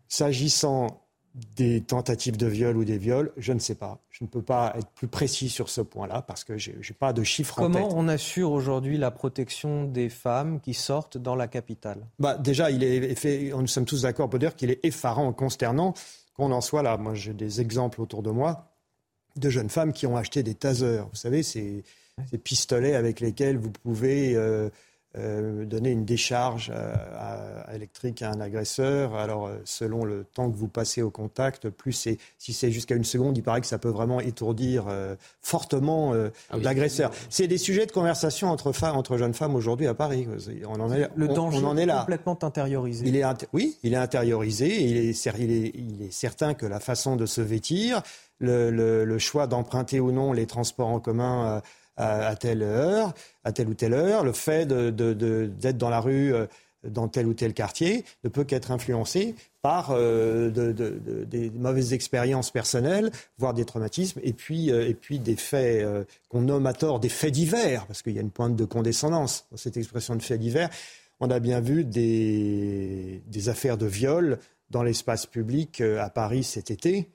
S'agissant 0.08 1.07
des 1.56 1.82
tentatives 1.82 2.38
de 2.38 2.48
viol 2.48 2.78
ou 2.78 2.84
des 2.84 2.98
viols, 2.98 3.32
je 3.38 3.54
ne 3.54 3.60
sais 3.60 3.76
pas. 3.76 4.00
Je 4.10 4.24
ne 4.24 4.30
peux 4.30 4.42
pas 4.42 4.74
être 4.78 4.90
plus 4.90 5.08
précis 5.08 5.50
sur 5.50 5.70
ce 5.70 5.82
point-là 5.82 6.22
parce 6.24 6.44
que 6.44 6.58
je 6.58 6.72
n'ai 6.72 6.96
pas 6.98 7.14
de 7.14 7.24
chiffres 7.24 7.60
en 7.62 7.70
tête. 7.70 7.82
Comment 7.82 7.96
on 7.96 8.08
assure 8.08 8.52
aujourd'hui 8.52 8.98
la 8.98 9.12
protection 9.12 9.86
des 9.86 10.10
femmes 10.10 10.60
qui 10.60 10.74
sortent 10.74 11.18
dans 11.18 11.36
la 11.36 11.48
capitale? 11.48 12.00
Bah, 12.20 12.38
Déjà, 12.38 12.72
il 12.72 12.84
est 12.84 13.16
fait, 13.16 13.52
nous 13.56 13.68
sommes 13.68 13.86
tous 13.86 14.02
d'accord 14.02 14.30
pour 14.30 14.40
dire 14.40 14.56
qu'il 14.56 14.72
est 14.72 14.84
effarant, 14.84 15.32
consternant 15.34 15.94
qu'on 16.36 16.52
en 16.52 16.62
soit 16.62 16.82
là. 16.82 16.98
Moi, 16.98 17.14
j'ai 17.14 17.34
des 17.34 17.62
exemples 17.62 18.02
autour 18.02 18.24
de 18.24 18.32
moi 18.32 18.72
de 19.36 19.50
jeunes 19.52 19.70
femmes 19.70 19.94
qui 19.94 20.08
ont 20.08 20.18
acheté 20.18 20.42
des 20.42 20.56
tasers. 20.56 21.08
Vous 21.12 21.16
savez, 21.16 21.44
ces, 21.44 21.84
ces 22.32 22.38
pistolets 22.40 22.96
avec 22.96 23.20
lesquels 23.20 23.58
vous 23.58 23.72
pouvez... 23.72 24.36
Euh, 24.36 24.70
euh, 25.18 25.66
donner 25.66 25.92
une 25.92 26.06
décharge 26.06 26.72
électrique 27.74 28.22
à 28.22 28.30
un 28.30 28.42
agresseur. 28.42 29.16
Alors, 29.16 29.48
euh, 29.48 29.58
selon 29.64 30.04
le 30.04 30.26
temps 30.26 30.52
que 30.52 30.56
vous 30.56 30.68
passez 30.68 31.02
au 31.02 31.10
contact, 31.10 31.70
plus 31.70 31.94
c'est, 31.94 32.18
si 32.38 32.54
c'est 32.54 32.72
jusqu'à 32.72 32.96
une 32.96 33.04
seconde, 33.04 33.38
il 33.38 33.42
paraît 33.42 33.62
que 33.62 33.68
ça 33.68 33.78
peut 33.78 33.90
vraiment 33.90 34.20
étourdir 34.20 34.86
euh, 34.90 35.16
fortement 35.42 36.14
ah 36.14 36.58
l'agresseur. 36.58 37.12
C'est 37.30 37.48
des 37.48 37.58
sujets 37.58 37.86
de 37.86 37.92
conversation 37.92 38.50
entre, 38.50 38.74
femmes, 38.74 38.96
entre 38.96 39.18
jeunes 39.18 39.34
femmes 39.34 39.56
aujourd'hui 39.56 39.88
à 39.88 39.94
Paris. 39.94 40.28
On 40.68 40.80
en 40.80 40.92
est, 40.92 41.10
le 41.16 41.28
danger 41.30 41.60
on 41.64 41.68
en 41.68 41.78
est 41.78 41.86
là. 41.86 42.02
complètement 42.02 42.38
intériorisé. 42.44 43.08
Il 43.08 43.16
est, 43.16 43.24
oui, 43.54 43.78
il 43.84 43.94
est 43.94 43.98
intériorisé. 43.98 44.68
Et 44.68 44.84
il, 44.84 44.98
est, 44.98 45.26
il, 45.40 45.52
est, 45.52 45.72
il 45.74 46.02
est 46.04 46.12
certain 46.12 46.54
que 46.54 46.66
la 46.66 46.80
façon 46.80 47.16
de 47.16 47.26
se 47.26 47.42
vêtir, 47.42 48.02
le, 48.40 48.70
le, 48.70 49.06
le 49.06 49.20
choix 49.20 49.48
d'emprunter 49.48 50.00
ou 50.00 50.12
non 50.12 50.34
les 50.34 50.46
transports 50.46 50.90
en 50.90 51.00
commun 51.00 51.62
à, 51.98 52.36
telle 52.36 52.62
heure, 52.62 53.14
à 53.44 53.52
telle 53.52 53.68
ou 53.70 53.74
telle 53.74 53.94
heure, 53.94 54.24
le 54.24 54.32
fait 54.32 54.68
d'être 54.68 55.78
dans 55.78 55.90
la 55.90 56.00
rue 56.00 56.34
euh, 56.34 56.46
dans 56.88 57.08
tel 57.08 57.26
ou 57.26 57.34
tel 57.34 57.54
quartier 57.54 58.06
ne 58.24 58.30
peut 58.30 58.44
qu'être 58.44 58.72
influencé 58.72 59.36
par 59.62 59.90
euh, 59.92 60.52
des 61.26 61.50
mauvaises 61.50 61.94
expériences 61.94 62.52
personnelles, 62.52 63.12
voire 63.40 63.54
des 63.54 63.66
traumatismes, 63.66 64.22
et 64.24 64.32
puis, 64.32 64.72
euh, 64.72 64.94
des 65.10 65.36
faits 65.36 65.86
qu'on 66.30 66.42
nomme 66.42 66.68
à 66.68 66.74
tort 66.74 67.00
des 67.00 67.10
faits 67.10 67.34
divers, 67.34 67.88
parce 67.88 68.04
qu'il 68.04 68.14
y 68.14 68.20
a 68.20 68.22
une 68.22 68.32
pointe 68.32 68.56
de 68.56 68.66
condescendance 68.66 69.48
dans 69.52 69.58
cette 69.58 69.76
expression 69.76 70.16
de 70.16 70.22
faits 70.22 70.40
divers. 70.40 70.70
On 71.20 71.32
a 71.32 71.40
bien 71.40 71.60
vu 71.62 71.84
des 71.84 73.22
affaires 73.48 73.78
de 73.78 73.88
viol 73.88 74.38
dans 74.70 74.84
l'espace 74.84 75.26
public 75.26 75.82
à 75.82 76.10
Paris 76.10 76.44
cet 76.44 76.70
été. 76.70 77.10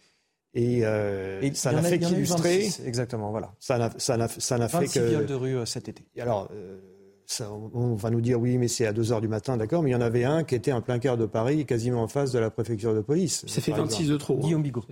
Euh, 0.56 1.40
et, 1.40 1.54
ça 1.54 1.72
n'a 1.72 1.82
fait 1.82 1.98
qu'illustrer. 1.98 2.68
Exactement, 2.84 3.30
voilà. 3.30 3.54
Ça 3.58 3.78
n'a, 3.78 3.90
ça 3.96 4.16
n'a, 4.16 4.28
ça 4.28 4.58
n'a 4.58 4.68
fait 4.68 4.86
que. 4.86 5.00
viols 5.00 5.26
de 5.26 5.34
rue 5.34 5.56
euh, 5.56 5.64
cet 5.64 5.88
été. 5.88 6.04
alors, 6.20 6.48
euh, 6.52 6.78
ça, 7.24 7.50
on 7.50 7.94
va 7.94 8.10
nous 8.10 8.20
dire 8.20 8.38
oui, 8.38 8.58
mais 8.58 8.68
c'est 8.68 8.84
à 8.84 8.92
2 8.92 9.02
h 9.02 9.20
du 9.22 9.28
matin, 9.28 9.56
d'accord, 9.56 9.82
mais 9.82 9.90
il 9.90 9.92
y 9.92 9.96
en 9.96 10.02
avait 10.02 10.24
un 10.24 10.44
qui 10.44 10.54
était 10.54 10.72
en 10.72 10.82
plein 10.82 10.98
cœur 10.98 11.16
de 11.16 11.24
Paris, 11.24 11.64
quasiment 11.64 12.02
en 12.02 12.08
face 12.08 12.32
de 12.32 12.38
la 12.38 12.50
préfecture 12.50 12.94
de 12.94 13.00
police. 13.00 13.44
Ça 13.46 13.62
fait 13.62 13.72
26 13.72 14.08
de 14.08 14.16
trop. 14.18 14.34
Hein. 14.34 14.40
Guillaume 14.42 14.62
Bigot. 14.62 14.84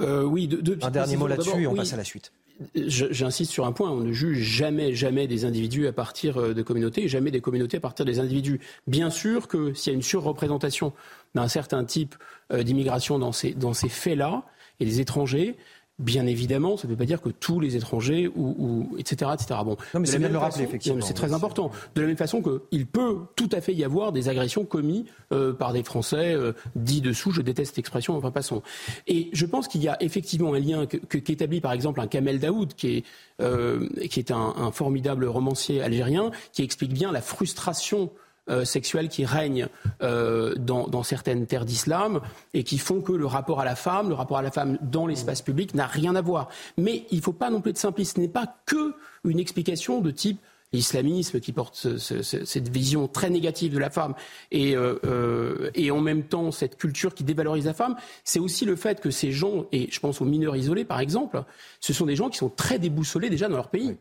oui, 0.00 0.48
de, 0.48 0.78
un 0.82 0.90
dernier 0.90 1.16
mot 1.16 1.26
là-dessus 1.26 1.62
et 1.62 1.66
on 1.66 1.74
passe 1.74 1.94
à 1.94 1.96
la 1.96 2.04
suite. 2.04 2.32
J'insiste 2.74 3.52
sur 3.52 3.64
un 3.64 3.72
point, 3.72 3.90
on 3.90 4.00
ne 4.00 4.12
juge 4.12 4.40
jamais, 4.40 4.92
jamais 4.92 5.26
des 5.26 5.46
individus 5.46 5.86
à 5.86 5.94
partir 5.94 6.54
de 6.54 6.62
communautés, 6.62 7.08
jamais 7.08 7.30
des 7.30 7.40
communautés 7.40 7.78
à 7.78 7.80
partir 7.80 8.04
des 8.04 8.18
individus. 8.18 8.60
Bien 8.86 9.08
sûr 9.08 9.48
que 9.48 9.72
s'il 9.72 9.92
y 9.92 9.94
a 9.94 9.96
une 9.96 10.02
surreprésentation 10.02 10.92
d'un 11.34 11.48
certain 11.48 11.84
type 11.84 12.16
d'immigration 12.52 13.18
dans 13.18 13.32
ces, 13.32 13.52
dans 13.52 13.74
ces 13.74 13.88
faits-là, 13.88 14.44
et 14.80 14.84
des 14.86 15.00
étrangers, 15.00 15.56
Bien 16.00 16.26
évidemment, 16.26 16.78
ça 16.78 16.88
ne 16.88 16.92
veut 16.92 16.96
pas 16.96 17.04
dire 17.04 17.20
que 17.20 17.28
tous 17.28 17.60
les 17.60 17.76
étrangers 17.76 18.26
ou, 18.34 18.88
etc., 18.98 19.32
etc. 19.34 19.60
Bon, 19.62 19.76
non, 19.92 20.00
mais 20.00 20.06
c'est 20.06 20.18
bien 20.18 20.28
de 20.28 20.32
le 20.32 20.38
rappeler 20.38 20.64
effectivement. 20.64 21.04
C'est 21.04 21.12
très 21.12 21.34
important. 21.34 21.70
De 21.94 22.00
la 22.00 22.06
même 22.06 22.16
façon 22.16 22.42
qu'il 22.42 22.86
peut 22.86 23.18
tout 23.36 23.50
à 23.52 23.60
fait 23.60 23.74
y 23.74 23.84
avoir 23.84 24.10
des 24.10 24.30
agressions 24.30 24.64
commises 24.64 25.04
euh, 25.30 25.52
par 25.52 25.74
des 25.74 25.82
Français 25.82 26.32
euh, 26.32 26.54
dits 26.74 27.02
dessous. 27.02 27.32
Je 27.32 27.42
déteste 27.42 27.72
cette 27.72 27.80
expression, 27.80 28.16
enfin 28.16 28.30
passons. 28.30 28.62
Et 29.08 29.28
je 29.34 29.44
pense 29.44 29.68
qu'il 29.68 29.82
y 29.82 29.88
a 29.88 30.02
effectivement 30.02 30.54
un 30.54 30.58
lien 30.58 30.86
qu'établit 30.86 31.60
par 31.60 31.72
exemple 31.72 32.00
un 32.00 32.06
Kamel 32.06 32.38
Daoud, 32.38 32.72
qui 32.72 32.96
est 32.96 33.04
euh, 33.42 33.86
qui 34.08 34.20
est 34.20 34.30
un, 34.30 34.54
un, 34.56 34.72
formidable 34.72 35.26
romancier 35.26 35.82
algérien, 35.82 36.30
qui 36.54 36.62
explique 36.62 36.94
bien 36.94 37.12
la 37.12 37.20
frustration 37.20 38.10
euh, 38.48 38.64
sexuelles 38.64 39.08
qui 39.08 39.24
règnent 39.24 39.68
euh, 40.02 40.54
dans, 40.56 41.02
certaines 41.02 41.46
terres 41.46 41.64
d'islam 41.64 42.20
et 42.54 42.64
qui 42.64 42.78
font 42.78 43.00
que 43.00 43.12
le 43.12 43.26
rapport 43.26 43.60
à 43.60 43.64
la 43.64 43.76
femme, 43.76 44.08
le 44.08 44.14
rapport 44.14 44.38
à 44.38 44.42
la 44.42 44.50
femme 44.50 44.78
dans 44.80 45.06
l'espace 45.06 45.42
public 45.42 45.74
n'a 45.74 45.86
rien 45.86 46.16
à 46.16 46.20
voir. 46.20 46.48
Mais 46.76 47.04
il 47.10 47.18
ne 47.18 47.22
faut 47.22 47.32
pas 47.32 47.50
non 47.50 47.60
plus 47.60 47.70
être 47.70 47.78
simpliste. 47.78 48.16
Ce 48.16 48.20
n'est 48.20 48.28
pas 48.28 48.56
que 48.66 48.94
une 49.24 49.38
explication 49.38 50.00
de 50.00 50.10
type 50.10 50.40
l'islamisme 50.72 51.40
qui 51.40 51.52
porte 51.52 51.74
cette 51.74 52.68
vision 52.68 53.08
très 53.08 53.28
négative 53.28 53.72
de 53.72 53.78
la 53.78 53.90
femme 53.90 54.14
et, 54.50 54.76
euh, 54.76 55.70
et 55.74 55.90
en 55.90 56.00
même 56.00 56.22
temps 56.22 56.52
cette 56.52 56.76
culture 56.76 57.14
qui 57.14 57.24
dévalorise 57.24 57.66
la 57.66 57.74
femme, 57.74 57.96
c'est 58.24 58.38
aussi 58.38 58.64
le 58.64 58.76
fait 58.76 59.00
que 59.00 59.10
ces 59.10 59.32
gens, 59.32 59.66
et 59.72 59.88
je 59.90 60.00
pense 60.00 60.20
aux 60.20 60.24
mineurs 60.24 60.56
isolés 60.56 60.84
par 60.84 61.00
exemple, 61.00 61.42
ce 61.80 61.92
sont 61.92 62.06
des 62.06 62.16
gens 62.16 62.30
qui 62.30 62.38
sont 62.38 62.50
très 62.50 62.78
déboussolés 62.78 63.30
déjà 63.30 63.48
dans 63.48 63.56
leur 63.56 63.68
pays. 63.68 63.96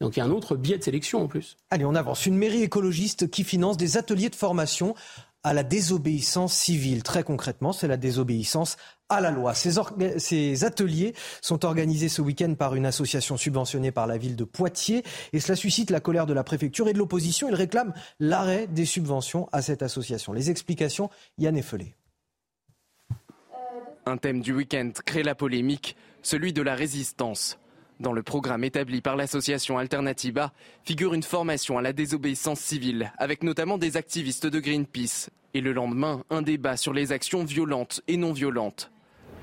Donc 0.00 0.16
il 0.16 0.20
y 0.20 0.22
a 0.22 0.26
un 0.26 0.30
autre 0.30 0.56
biais 0.56 0.78
de 0.78 0.84
sélection 0.84 1.22
en 1.22 1.26
plus. 1.26 1.56
Allez, 1.70 1.84
on 1.84 1.94
avance. 1.94 2.26
Une 2.26 2.36
mairie 2.36 2.62
écologiste 2.62 3.30
qui 3.30 3.44
finance 3.44 3.76
des 3.76 3.96
ateliers 3.96 4.30
de 4.30 4.36
formation 4.36 4.94
à 5.42 5.52
la 5.52 5.62
désobéissance 5.62 6.52
civile. 6.52 7.02
Très 7.02 7.22
concrètement, 7.22 7.72
c'est 7.72 7.88
la 7.88 7.96
désobéissance 7.96 8.76
à 9.08 9.20
la 9.20 9.30
loi. 9.30 9.54
Ces, 9.54 10.64
ateliers 10.64 11.14
sont 11.40 11.64
organisés 11.64 12.08
ce 12.08 12.20
week-end 12.20 12.54
par 12.54 12.74
une 12.74 12.86
association 12.86 13.36
subventionnée 13.36 13.90
par 13.90 14.06
la 14.06 14.18
ville 14.18 14.36
de 14.36 14.44
Poitiers 14.44 15.04
et 15.32 15.40
cela 15.40 15.56
suscite 15.56 15.90
la 15.90 16.00
colère 16.00 16.26
de 16.26 16.34
la 16.34 16.44
préfecture 16.44 16.88
et 16.88 16.92
de 16.92 16.98
l'opposition. 16.98 17.48
Ils 17.48 17.54
réclament 17.54 17.94
l'arrêt 18.20 18.66
des 18.66 18.84
subventions 18.84 19.48
à 19.52 19.62
cette 19.62 19.82
association. 19.82 20.32
Les 20.32 20.50
explications, 20.50 21.08
Yann 21.38 21.56
Effelé. 21.56 21.94
Un 24.06 24.16
thème 24.16 24.40
du 24.40 24.52
week-end 24.52 24.90
crée 25.04 25.22
la 25.22 25.34
polémique, 25.34 25.96
celui 26.22 26.52
de 26.52 26.62
la 26.62 26.74
résistance. 26.74 27.58
Dans 28.00 28.12
le 28.12 28.22
programme 28.22 28.62
établi 28.62 29.00
par 29.00 29.16
l'association 29.16 29.76
Alternativa 29.76 30.52
figure 30.84 31.14
une 31.14 31.24
formation 31.24 31.78
à 31.78 31.82
la 31.82 31.92
désobéissance 31.92 32.60
civile, 32.60 33.12
avec 33.18 33.42
notamment 33.42 33.76
des 33.76 33.96
activistes 33.96 34.46
de 34.46 34.60
Greenpeace. 34.60 35.30
Et 35.54 35.60
le 35.60 35.72
lendemain, 35.72 36.22
un 36.30 36.42
débat 36.42 36.76
sur 36.76 36.92
les 36.92 37.10
actions 37.10 37.44
violentes 37.44 38.00
et 38.06 38.16
non 38.16 38.32
violentes. 38.32 38.92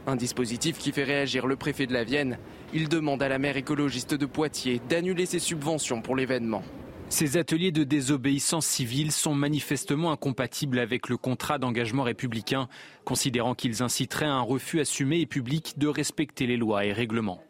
Un 0.07 0.15
dispositif 0.15 0.77
qui 0.77 0.93
fait 0.93 1.03
réagir 1.03 1.47
le 1.47 1.57
préfet 1.57 1.85
de 1.85 1.91
la 1.93 2.05
Vienne. 2.05 2.37
Il 2.73 2.87
demande 2.87 3.21
à 3.23 3.27
la 3.27 3.39
maire 3.39 3.57
écologiste 3.57 4.13
de 4.13 4.25
Poitiers 4.25 4.79
d'annuler 4.87 5.25
ses 5.25 5.39
subventions 5.39 6.01
pour 6.01 6.15
l'événement. 6.15 6.63
Ces 7.09 7.35
ateliers 7.35 7.71
de 7.71 7.83
désobéissance 7.83 8.65
civile 8.65 9.11
sont 9.11 9.35
manifestement 9.35 10.11
incompatibles 10.11 10.79
avec 10.79 11.09
le 11.09 11.17
contrat 11.17 11.57
d'engagement 11.57 12.03
républicain, 12.03 12.69
considérant 13.03 13.53
qu'ils 13.53 13.83
inciteraient 13.83 14.25
à 14.25 14.33
un 14.33 14.41
refus 14.41 14.79
assumé 14.79 15.19
et 15.19 15.25
public 15.25 15.73
de 15.77 15.87
respecter 15.87 16.47
les 16.47 16.57
lois 16.57 16.85
et 16.85 16.93
règlements. 16.93 17.43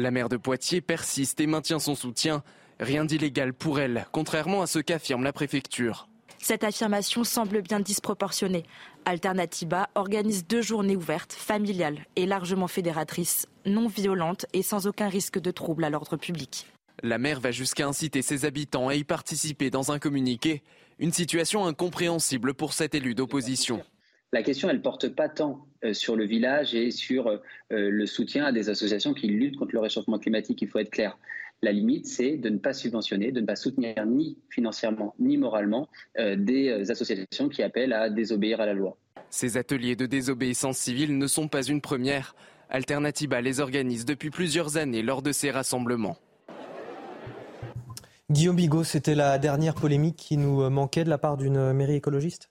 La 0.00 0.12
maire 0.12 0.28
de 0.28 0.36
Poitiers 0.36 0.80
persiste 0.80 1.40
et 1.40 1.48
maintient 1.48 1.80
son 1.80 1.96
soutien. 1.96 2.44
Rien 2.78 3.04
d'illégal 3.04 3.52
pour 3.52 3.80
elle, 3.80 4.06
contrairement 4.12 4.62
à 4.62 4.68
ce 4.68 4.78
qu'affirme 4.78 5.24
la 5.24 5.32
préfecture. 5.32 6.08
Cette 6.40 6.62
affirmation 6.62 7.24
semble 7.24 7.62
bien 7.62 7.80
disproportionnée. 7.80 8.62
Alternativa 9.06 9.90
organise 9.96 10.46
deux 10.46 10.62
journées 10.62 10.94
ouvertes, 10.94 11.32
familiales 11.32 11.98
et 12.14 12.26
largement 12.26 12.68
fédératrices, 12.68 13.48
non 13.66 13.88
violentes 13.88 14.46
et 14.52 14.62
sans 14.62 14.86
aucun 14.86 15.08
risque 15.08 15.40
de 15.40 15.50
trouble 15.50 15.82
à 15.82 15.90
l'ordre 15.90 16.16
public. 16.16 16.68
La 17.02 17.18
maire 17.18 17.40
va 17.40 17.50
jusqu'à 17.50 17.88
inciter 17.88 18.22
ses 18.22 18.44
habitants 18.44 18.86
à 18.86 18.94
y 18.94 19.02
participer 19.02 19.68
dans 19.68 19.90
un 19.90 19.98
communiqué. 19.98 20.62
Une 21.00 21.12
situation 21.12 21.66
incompréhensible 21.66 22.54
pour 22.54 22.72
cet 22.72 22.94
élu 22.94 23.16
d'opposition. 23.16 23.82
La 24.32 24.42
question, 24.42 24.68
elle 24.68 24.76
ne 24.76 24.82
porte 24.82 25.08
pas 25.08 25.30
tant 25.30 25.66
euh, 25.84 25.94
sur 25.94 26.14
le 26.14 26.26
village 26.26 26.74
et 26.74 26.90
sur 26.90 27.28
euh, 27.28 27.38
le 27.70 28.04
soutien 28.04 28.44
à 28.44 28.52
des 28.52 28.68
associations 28.68 29.14
qui 29.14 29.26
luttent 29.26 29.56
contre 29.56 29.72
le 29.72 29.80
réchauffement 29.80 30.18
climatique, 30.18 30.60
il 30.60 30.68
faut 30.68 30.78
être 30.78 30.90
clair. 30.90 31.18
La 31.62 31.72
limite, 31.72 32.06
c'est 32.06 32.36
de 32.36 32.50
ne 32.50 32.58
pas 32.58 32.74
subventionner, 32.74 33.32
de 33.32 33.40
ne 33.40 33.46
pas 33.46 33.56
soutenir 33.56 34.04
ni 34.06 34.36
financièrement 34.50 35.14
ni 35.18 35.38
moralement 35.38 35.88
euh, 36.18 36.36
des 36.36 36.90
associations 36.90 37.48
qui 37.48 37.62
appellent 37.62 37.94
à 37.94 38.10
désobéir 38.10 38.60
à 38.60 38.66
la 38.66 38.74
loi. 38.74 38.98
Ces 39.30 39.56
ateliers 39.56 39.96
de 39.96 40.04
désobéissance 40.04 40.76
civile 40.76 41.16
ne 41.16 41.26
sont 41.26 41.48
pas 41.48 41.62
une 41.62 41.80
première. 41.80 42.36
Alternativa 42.68 43.40
les 43.40 43.60
organise 43.60 44.04
depuis 44.04 44.28
plusieurs 44.28 44.76
années 44.76 45.02
lors 45.02 45.22
de 45.22 45.32
ces 45.32 45.50
rassemblements. 45.50 46.18
Guillaume 48.30 48.56
Bigot, 48.56 48.84
c'était 48.84 49.14
la 49.14 49.38
dernière 49.38 49.74
polémique 49.74 50.16
qui 50.16 50.36
nous 50.36 50.68
manquait 50.68 51.04
de 51.04 51.08
la 51.08 51.16
part 51.16 51.38
d'une 51.38 51.72
mairie 51.72 51.96
écologiste? 51.96 52.50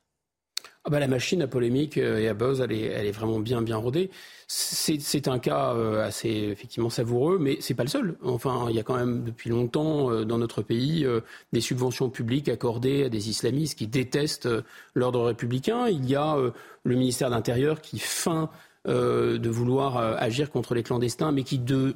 Ah 0.87 0.89
bah, 0.89 0.99
la 1.01 1.09
machine 1.09 1.41
à 1.41 1.47
polémique 1.47 1.97
euh, 1.97 2.17
et 2.17 2.29
à 2.29 2.33
buzz, 2.33 2.61
elle 2.61 2.71
est, 2.71 3.11
vraiment 3.11 3.41
bien 3.41 3.61
bien 3.61 3.75
rodée. 3.75 4.09
C'est 4.47 5.27
un 5.27 5.37
cas 5.37 5.73
euh, 5.73 6.07
assez 6.07 6.29
effectivement 6.29 6.89
savoureux, 6.89 7.37
mais 7.41 7.57
c'est 7.59 7.73
pas 7.73 7.83
le 7.83 7.89
seul. 7.89 8.15
Enfin, 8.23 8.67
il 8.69 8.75
y 8.77 8.79
a 8.79 8.83
quand 8.83 8.95
même 8.95 9.25
depuis 9.25 9.49
longtemps 9.49 10.09
euh, 10.09 10.23
dans 10.23 10.37
notre 10.37 10.61
pays 10.61 11.05
des 11.51 11.59
subventions 11.59 12.09
publiques 12.09 12.47
accordées 12.47 13.03
à 13.03 13.09
des 13.09 13.29
islamistes 13.29 13.77
qui 13.77 13.87
détestent 13.87 14.47
l'ordre 14.95 15.25
républicain. 15.25 15.89
Il 15.89 16.09
y 16.09 16.15
a 16.15 16.37
le 16.83 16.95
ministère 16.95 17.29
de 17.29 17.35
l'Intérieur 17.35 17.81
qui 17.81 17.99
feint 17.99 18.49
de 18.85 19.49
vouloir 19.49 19.97
agir 19.97 20.49
contre 20.49 20.73
les 20.73 20.83
clandestins, 20.83 21.33
mais 21.33 21.43
qui, 21.43 21.59
de, 21.59 21.93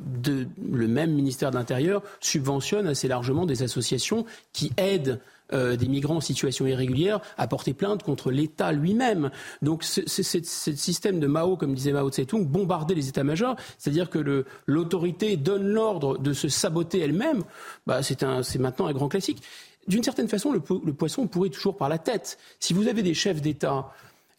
le 0.69 0.87
même 0.89 1.13
ministère 1.13 1.51
de 1.51 1.55
l'Intérieur, 1.55 2.03
subventionne 2.19 2.87
assez 2.87 3.07
largement 3.07 3.45
des 3.45 3.63
associations 3.63 4.25
qui 4.51 4.73
aident 4.75 5.21
euh, 5.53 5.75
des 5.75 5.87
migrants 5.87 6.17
en 6.17 6.21
situation 6.21 6.65
irrégulière 6.67 7.21
à 7.37 7.47
porter 7.47 7.73
plainte 7.73 8.03
contre 8.03 8.31
l'État 8.31 8.71
lui-même. 8.71 9.31
Donc 9.61 9.83
ce 9.83 10.15
système 10.15 11.19
de 11.19 11.27
Mao, 11.27 11.57
comme 11.57 11.73
disait 11.73 11.91
Mao 11.91 12.09
Tse-tung, 12.09 12.45
bombarder 12.45 12.95
les 12.95 13.09
états-majors, 13.09 13.55
c'est-à-dire 13.77 14.09
que 14.09 14.45
l'autorité 14.65 15.37
donne 15.37 15.67
l'ordre 15.67 16.17
de 16.17 16.33
se 16.33 16.49
saboter 16.49 16.99
elle-même, 16.99 17.43
bah, 17.87 18.01
c'est 18.03 18.59
maintenant 18.59 18.87
un 18.87 18.93
grand 18.93 19.09
classique. 19.09 19.41
D'une 19.87 20.03
certaine 20.03 20.27
façon, 20.27 20.51
le, 20.51 20.61
le 20.85 20.93
poisson 20.93 21.27
pourrit 21.27 21.49
toujours 21.49 21.75
par 21.75 21.89
la 21.89 21.97
tête. 21.97 22.37
Si 22.59 22.73
vous 22.73 22.87
avez 22.87 23.01
des 23.01 23.13
chefs 23.13 23.41
d'État 23.41 23.91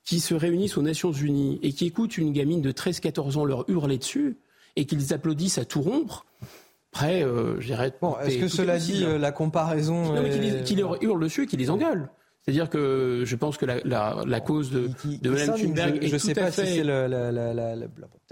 qui 0.04 0.20
se 0.20 0.34
réunissent 0.34 0.76
aux 0.76 0.82
Nations 0.82 1.12
Unies 1.12 1.58
et 1.62 1.72
qui 1.72 1.86
écoutent 1.86 2.18
une 2.18 2.32
gamine 2.32 2.60
de 2.60 2.72
13-14 2.72 3.38
ans 3.38 3.44
leur 3.44 3.68
hurler 3.68 3.98
dessus 3.98 4.36
et 4.76 4.84
qu'ils 4.86 5.12
applaudissent 5.12 5.58
à 5.58 5.64
tout 5.64 5.82
rompre, 5.82 6.24
après, 6.92 7.24
euh, 7.24 7.58
je 7.60 7.66
dirais. 7.66 7.92
Bon, 8.00 8.16
est-ce 8.18 8.38
que 8.38 8.48
cela 8.48 8.78
dit 8.78 9.04
euh, 9.04 9.18
la 9.18 9.32
comparaison 9.32 10.12
Non, 10.12 10.22
mais 10.22 10.62
qu'il 10.62 10.78
leur 10.78 11.02
hurle 11.02 11.22
dessus 11.22 11.44
et 11.44 11.46
qu'il 11.46 11.58
les 11.58 11.70
engueule. 11.70 12.08
C'est-à-dire 12.44 12.68
que 12.68 13.22
je 13.24 13.36
pense 13.36 13.56
que 13.56 13.64
la, 13.64 13.76
la, 13.84 14.24
la 14.26 14.40
cause 14.40 14.72
de, 14.72 14.90
de 15.22 15.30
Mme 15.30 15.54
Thunberg 15.54 16.02
est 16.02 16.08
je 16.08 16.16
tout 16.16 16.18
sais 16.18 16.38
à 16.38 16.46
pas 16.46 16.50
fait... 16.50 16.66
si 16.66 16.74
c'est 16.78 16.82
la, 16.84 17.06
la, 17.08 17.74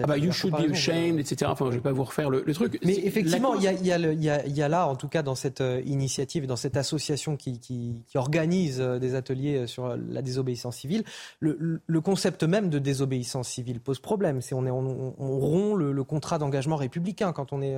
ah 0.03 0.05
bah, 0.05 0.17
you 0.17 0.33
should 0.33 0.53
be 0.53 0.69
ashamed, 0.69 1.17
etc. 1.17 1.49
Enfin, 1.49 1.67
je 1.69 1.75
vais 1.75 1.81
pas 1.81 1.93
vous 1.93 2.03
refaire 2.03 2.29
le, 2.29 2.43
le 2.45 2.53
truc. 2.53 2.77
Mais 2.83 2.99
effectivement, 3.05 3.55
il 3.55 3.63
y, 3.63 3.67
a, 3.69 3.71
y, 3.71 3.91
a 3.93 3.97
y, 3.97 4.29
a, 4.29 4.45
y, 4.45 4.61
a, 4.61 4.67
là, 4.67 4.85
en 4.87 4.97
tout 4.97 5.07
cas, 5.07 5.23
dans 5.23 5.35
cette 5.35 5.61
euh, 5.61 5.81
initiative, 5.85 6.45
dans 6.45 6.57
cette 6.57 6.75
association 6.75 7.37
qui, 7.37 7.59
qui, 7.59 8.03
qui 8.05 8.17
organise 8.17 8.81
euh, 8.81 8.99
des 8.99 9.15
ateliers 9.15 9.65
sur 9.65 9.95
la 9.95 10.21
désobéissance 10.21 10.75
civile, 10.75 11.03
le, 11.39 11.79
le 11.85 12.01
concept 12.01 12.43
même 12.43 12.69
de 12.69 12.79
désobéissance 12.79 13.47
civile 13.47 13.79
pose 13.79 13.99
problème. 13.99 14.41
C'est 14.41 14.55
on, 14.55 14.65
est, 14.65 14.71
on, 14.71 15.15
on 15.17 15.39
rompt 15.39 15.77
le, 15.77 15.93
le 15.93 16.03
contrat 16.03 16.37
d'engagement 16.37 16.75
républicain 16.75 17.31
quand 17.31 17.53
on 17.53 17.61
est... 17.61 17.77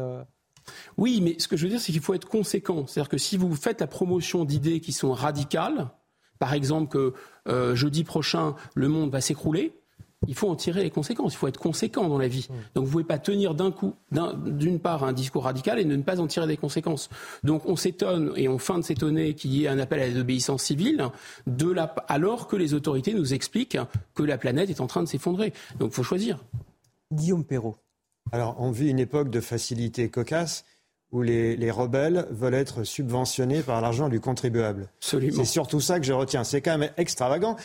Oui, 0.97 1.21
mais 1.21 1.35
ce 1.39 1.47
que 1.47 1.57
je 1.57 1.63
veux 1.63 1.69
dire, 1.69 1.79
c'est 1.79 1.91
qu'il 1.91 2.01
faut 2.01 2.13
être 2.13 2.27
conséquent. 2.27 2.85
C'est-à-dire 2.87 3.09
que 3.09 3.17
si 3.17 3.37
vous 3.37 3.53
faites 3.55 3.81
la 3.81 3.87
promotion 3.87 4.45
d'idées 4.45 4.79
qui 4.79 4.91
sont 4.91 5.13
radicales, 5.13 5.89
par 6.39 6.53
exemple 6.53 6.89
que 6.89 7.13
euh, 7.47 7.75
jeudi 7.75 8.03
prochain, 8.03 8.55
le 8.75 8.87
monde 8.87 9.11
va 9.11 9.21
s'écrouler, 9.21 9.79
il 10.27 10.35
faut 10.35 10.49
en 10.49 10.55
tirer 10.55 10.83
les 10.83 10.89
conséquences. 10.89 11.33
Il 11.33 11.37
faut 11.37 11.47
être 11.47 11.59
conséquent 11.59 12.07
dans 12.07 12.17
la 12.17 12.27
vie. 12.27 12.47
Mmh. 12.49 12.53
Donc 12.75 12.83
vous 12.85 12.89
ne 12.89 12.91
pouvez 12.91 13.03
pas 13.03 13.19
tenir 13.19 13.55
d'un 13.55 13.71
coup, 13.71 13.95
d'une 14.45 14.79
part, 14.79 15.03
un 15.03 15.13
discours 15.13 15.43
radical 15.43 15.79
et 15.79 15.85
ne 15.85 15.97
pas 15.97 16.19
en 16.19 16.27
tirer 16.27 16.47
des 16.47 16.57
conséquences. 16.57 17.09
Donc 17.43 17.65
on 17.65 17.75
s'étonne 17.75 18.31
et 18.35 18.47
on 18.47 18.57
feint 18.57 18.79
de 18.79 18.83
s'étonner 18.83 19.33
qu'il 19.33 19.53
y 19.53 19.65
ait 19.65 19.67
un 19.67 19.79
appel 19.79 19.99
à 19.99 20.03
la 20.03 20.09
désobéissance 20.09 20.63
civile, 20.63 21.09
de 21.47 21.69
la, 21.69 21.83
alors 22.07 22.47
que 22.47 22.55
les 22.55 22.73
autorités 22.73 23.13
nous 23.13 23.33
expliquent 23.33 23.77
que 24.15 24.23
la 24.23 24.37
planète 24.37 24.69
est 24.69 24.81
en 24.81 24.87
train 24.87 25.03
de 25.03 25.07
s'effondrer. 25.07 25.53
Donc 25.79 25.91
il 25.91 25.95
faut 25.95 26.03
choisir. 26.03 26.43
Guillaume 27.11 27.43
Perrault. 27.43 27.77
Alors, 28.31 28.55
on 28.59 28.71
vit 28.71 28.89
une 28.89 28.99
époque 28.99 29.29
de 29.29 29.41
facilité 29.41 30.09
cocasse 30.09 30.65
où 31.13 31.21
les, 31.21 31.55
les, 31.55 31.71
rebelles 31.71 32.27
veulent 32.31 32.55
être 32.55 32.83
subventionnés 32.83 33.61
par 33.61 33.79
l'argent 33.81 34.09
du 34.09 34.19
contribuable. 34.19 34.89
Absolument. 34.97 35.37
C'est 35.37 35.45
surtout 35.45 35.79
ça 35.79 35.99
que 35.99 36.05
je 36.05 36.11
retiens. 36.11 36.43
C'est 36.43 36.61
quand 36.61 36.77
même 36.77 36.91
extravagant. 36.97 37.55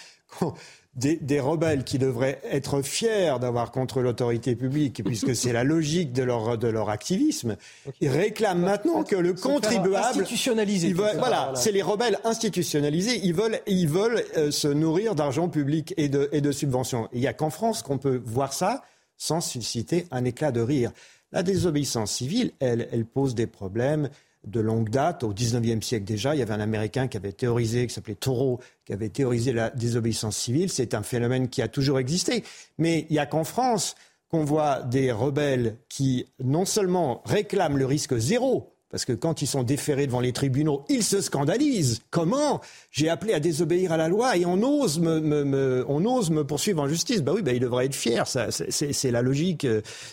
Des, 0.95 1.17
des, 1.17 1.39
rebelles 1.39 1.85
qui 1.85 1.99
devraient 1.99 2.41
être 2.51 2.83
fiers 2.83 3.37
d'avoir 3.41 3.71
contre 3.71 4.01
l'autorité 4.01 4.57
publique, 4.57 5.05
puisque 5.05 5.37
c'est 5.37 5.53
la 5.53 5.63
logique 5.63 6.13
de 6.13 6.25
leur, 6.25 6.59
de 6.59 6.67
leur 6.67 6.91
activisme, 6.91 7.57
ils 8.01 8.09
réclament 8.09 8.63
maintenant 8.63 9.05
que 9.05 9.15
le 9.15 9.33
contribuable... 9.33 10.09
Institutionnalisé. 10.09 10.93
Voilà. 10.93 11.53
c'est 11.55 11.71
les 11.71 11.83
rebelles 11.83 12.19
institutionnalisés. 12.25 13.21
Ils 13.23 13.35
veulent, 13.35 13.61
ils 13.69 13.87
veulent 13.87 14.25
euh, 14.37 14.51
se 14.51 14.67
nourrir 14.67 15.15
d'argent 15.15 15.49
public 15.49 15.95
et 15.99 16.09
de, 16.09 16.29
et 16.33 16.41
de 16.41 16.51
subventions. 16.51 17.09
Il 17.13 17.21
n'y 17.21 17.29
a 17.29 17.33
qu'en 17.33 17.51
France 17.51 17.83
qu'on 17.83 17.99
peut 17.99 18.21
voir 18.25 18.53
ça 18.53 18.83
sans 19.19 19.41
susciter 19.43 20.07
un 20.11 20.25
éclat 20.25 20.53
de 20.53 20.61
rire. 20.61 20.93
La 21.33 21.43
désobéissance 21.43 22.13
civile, 22.13 22.53
elle, 22.61 22.89
elle 22.91 23.05
pose 23.05 23.35
des 23.35 23.47
problèmes 23.47 24.09
de 24.47 24.61
longue 24.61 24.89
date. 24.89 25.25
Au 25.25 25.35
XIXe 25.35 25.85
siècle 25.85 26.05
déjà, 26.05 26.35
il 26.35 26.39
y 26.39 26.43
avait 26.43 26.55
un 26.55 26.61
Américain 26.61 27.09
qui 27.09 27.17
avait 27.17 27.33
théorisé, 27.33 27.87
qui 27.87 27.93
s'appelait 27.93 28.15
Thoreau, 28.15 28.61
qui 28.87 28.93
avait 28.93 29.11
théorisé 29.11 29.53
la 29.53 29.71
désobéissance 29.71 30.37
civile. 30.37 30.71
C'est 30.71 30.95
un 30.95 31.03
phénomène 31.03 31.49
qui 31.49 31.61
a 31.61 31.69
toujours 31.69 31.99
existé. 31.99 32.45
Mais 32.79 33.07
il 33.11 33.13
n'y 33.13 33.19
a 33.19 33.27
qu'en 33.27 33.45
France 33.45 33.95
qu'on 34.31 34.45
voit 34.45 34.83
des 34.83 35.13
rebelles 35.13 35.77
qui 35.89 36.27
non 36.43 36.65
seulement 36.65 37.23
réclament 37.25 37.79
le 37.79 37.87
risque 37.87 38.17
zéro, 38.17 38.75
parce 38.91 39.05
que 39.05 39.13
quand 39.13 39.43
ils 39.43 39.47
sont 39.47 39.63
déférés 39.63 40.07
devant 40.07 40.21
les 40.21 40.33
tribunaux, 40.33 40.85
ils 40.89 41.05
se 41.05 41.21
scandalisent. 41.21 42.01
Comment 42.11 42.61
J'ai 42.91 43.09
appelé 43.09 43.35
à 43.35 43.41
désobéir 43.41 43.93
à 43.93 43.97
la 43.97 44.09
loi 44.09 44.37
et 44.37 44.47
on 44.47 44.63
ose 44.63 44.99
me, 44.99 45.85
on 45.89 46.05
ose 46.05 46.31
me 46.31 46.45
poursuivre 46.45 46.83
en 46.83 46.89
justice? 46.89 47.23
Bah 47.23 47.33
oui, 47.35 47.43
bah, 47.43 47.53
ils 47.53 47.61
devraient 47.61 47.87
être 47.87 47.95
fiers. 47.95 48.23
C'est 48.27 49.11
la 49.11 49.23
logique. 49.23 49.67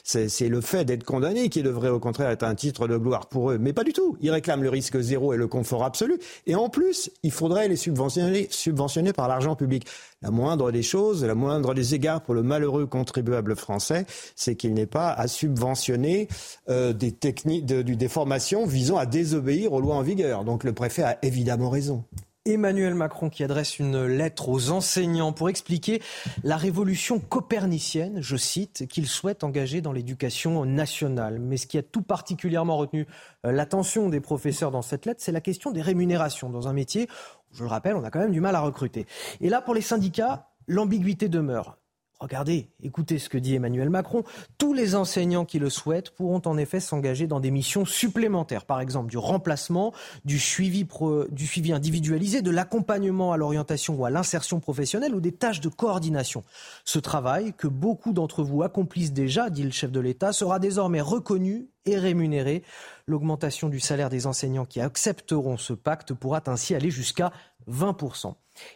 C'est 0.03 0.49
le 0.49 0.61
fait 0.61 0.83
d'être 0.83 1.03
condamné 1.03 1.49
qui 1.49 1.63
devrait 1.63 1.89
au 1.89 1.99
contraire 1.99 2.29
être 2.29 2.43
un 2.43 2.55
titre 2.55 2.87
de 2.87 2.97
gloire 2.97 3.27
pour 3.27 3.51
eux. 3.51 3.57
Mais 3.57 3.71
pas 3.71 3.83
du 3.83 3.93
tout. 3.93 4.17
Ils 4.19 4.31
réclament 4.31 4.63
le 4.63 4.69
risque 4.69 4.99
zéro 4.99 5.33
et 5.33 5.37
le 5.37 5.47
confort 5.47 5.83
absolu. 5.83 6.19
Et 6.45 6.55
en 6.55 6.69
plus, 6.69 7.11
il 7.23 7.31
faudrait 7.31 7.69
les 7.69 7.77
subventionner 7.77 9.13
par 9.13 9.27
l'argent 9.27 9.55
public. 9.55 9.85
La 10.25 10.31
moindre 10.31 10.71
des 10.71 10.81
choses, 10.81 11.23
la 11.23 11.35
moindre 11.35 11.75
des 11.75 11.93
égards 11.93 12.19
pour 12.19 12.33
le 12.33 12.41
malheureux 12.41 12.87
contribuable 12.87 13.55
français, 13.55 14.07
c'est 14.35 14.55
qu'il 14.55 14.73
n'est 14.73 14.87
pas 14.87 15.11
à 15.11 15.27
subventionner 15.27 16.27
euh, 16.67 16.93
des 16.93 17.11
techniques, 17.11 17.67
de, 17.67 17.83
des 17.83 18.07
formations 18.07 18.65
visant 18.65 18.97
à 18.97 19.05
désobéir 19.05 19.71
aux 19.71 19.81
lois 19.81 19.93
en 19.93 20.01
vigueur. 20.01 20.43
Donc 20.43 20.63
le 20.63 20.73
préfet 20.73 21.03
a 21.03 21.19
évidemment 21.21 21.69
raison. 21.69 22.05
Emmanuel 22.47 22.93
Macron 22.93 23.29
qui 23.29 23.43
adresse 23.43 23.79
une 23.79 24.05
lettre 24.05 24.49
aux 24.49 24.69
enseignants 24.69 25.33
pour 25.33 25.49
expliquer 25.49 26.01
la 26.43 26.57
révolution 26.57 27.19
copernicienne, 27.19 28.21
je 28.21 28.35
cite, 28.35 28.87
qu'il 28.87 29.07
souhaite 29.07 29.43
engager 29.43 29.81
dans 29.81 29.91
l'éducation 29.91 30.63
nationale. 30.65 31.39
Mais 31.39 31.57
ce 31.57 31.65
qui 31.65 31.79
a 31.79 31.83
tout 31.83 32.03
particulièrement 32.03 32.77
retenu 32.77 33.07
euh, 33.45 33.51
l'attention 33.51 34.09
des 34.09 34.21
professeurs 34.21 34.69
dans 34.69 34.83
cette 34.83 35.07
lettre, 35.07 35.21
c'est 35.23 35.31
la 35.31 35.41
question 35.41 35.71
des 35.71 35.81
rémunérations 35.81 36.49
dans 36.49 36.67
un 36.67 36.73
métier 36.73 37.07
je 37.55 37.63
le 37.63 37.69
rappelle, 37.69 37.95
on 37.95 38.03
a 38.03 38.11
quand 38.11 38.19
même 38.19 38.31
du 38.31 38.41
mal 38.41 38.55
à 38.55 38.59
recruter. 38.59 39.05
Et 39.41 39.49
là, 39.49 39.61
pour 39.61 39.73
les 39.73 39.81
syndicats, 39.81 40.49
l'ambiguïté 40.67 41.29
demeure. 41.29 41.77
Regardez, 42.19 42.69
écoutez 42.81 43.19
ce 43.19 43.27
que 43.27 43.37
dit 43.37 43.55
Emmanuel 43.55 43.89
Macron. 43.89 44.23
Tous 44.57 44.73
les 44.73 44.95
enseignants 44.95 45.43
qui 45.43 45.59
le 45.59 45.69
souhaitent 45.69 46.11
pourront 46.11 46.41
en 46.45 46.57
effet 46.57 46.79
s'engager 46.79 47.27
dans 47.27 47.41
des 47.41 47.51
missions 47.51 47.83
supplémentaires, 47.83 48.65
par 48.65 48.79
exemple 48.79 49.09
du 49.09 49.17
remplacement, 49.17 49.93
du 50.23 50.39
suivi, 50.39 50.87
du 51.29 51.45
suivi 51.45 51.73
individualisé, 51.73 52.41
de 52.41 52.51
l'accompagnement 52.51 53.33
à 53.33 53.37
l'orientation 53.37 53.95
ou 53.95 54.05
à 54.05 54.09
l'insertion 54.09 54.61
professionnelle 54.61 55.13
ou 55.13 55.19
des 55.19 55.33
tâches 55.33 55.59
de 55.59 55.67
coordination. 55.67 56.45
Ce 56.85 56.99
travail, 56.99 57.53
que 57.53 57.67
beaucoup 57.67 58.13
d'entre 58.13 58.43
vous 58.43 58.63
accomplissent 58.63 59.13
déjà, 59.13 59.49
dit 59.49 59.63
le 59.63 59.71
chef 59.71 59.91
de 59.91 59.99
l'État, 59.99 60.31
sera 60.31 60.57
désormais 60.59 61.01
reconnu 61.01 61.67
et 61.85 61.97
rémunéré. 61.97 62.63
L'augmentation 63.07 63.69
du 63.69 63.79
salaire 63.79 64.09
des 64.09 64.25
enseignants 64.25 64.65
qui 64.65 64.81
accepteront 64.81 65.57
ce 65.57 65.73
pacte 65.73 66.13
pourra 66.13 66.41
ainsi 66.47 66.73
aller 66.73 66.89
jusqu'à 66.89 67.31
20%. 67.69 68.33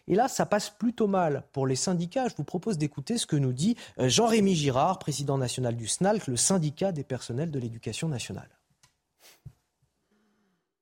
Et 0.08 0.16
là, 0.16 0.28
ça 0.28 0.46
passe 0.46 0.70
plutôt 0.70 1.08
mal 1.08 1.44
pour 1.52 1.66
les 1.66 1.76
syndicats. 1.76 2.28
Je 2.28 2.36
vous 2.36 2.44
propose 2.44 2.78
d'écouter 2.78 3.18
ce 3.18 3.26
que 3.26 3.36
nous 3.36 3.54
dit 3.54 3.76
euh, 3.98 4.08
Jean-Rémy 4.08 4.56
Girard, 4.56 5.00
président 5.00 5.38
national 5.38 5.76
du 5.76 5.88
SNALC, 5.88 6.28
le 6.28 6.36
syndicat 6.36 6.92
des 6.92 7.04
personnels 7.04 7.50
de 7.50 7.60
l'éducation 7.60 8.08
nationale. 8.08 8.50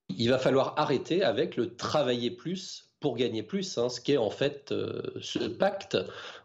Il 0.10 0.30
va 0.30 0.40
falloir 0.40 0.74
arrêter 0.78 1.24
avec 1.24 1.56
le 1.58 1.76
travailler 1.76 2.32
plus 2.32 2.90
pour 3.00 3.16
gagner 3.16 3.44
plus, 3.44 3.78
hein, 3.78 3.90
ce 3.90 4.02
qui 4.02 4.14
est 4.14 4.18
en 4.18 4.32
fait 4.32 4.72
euh, 4.72 5.02
ce 5.22 5.48
pacte. 5.48 5.98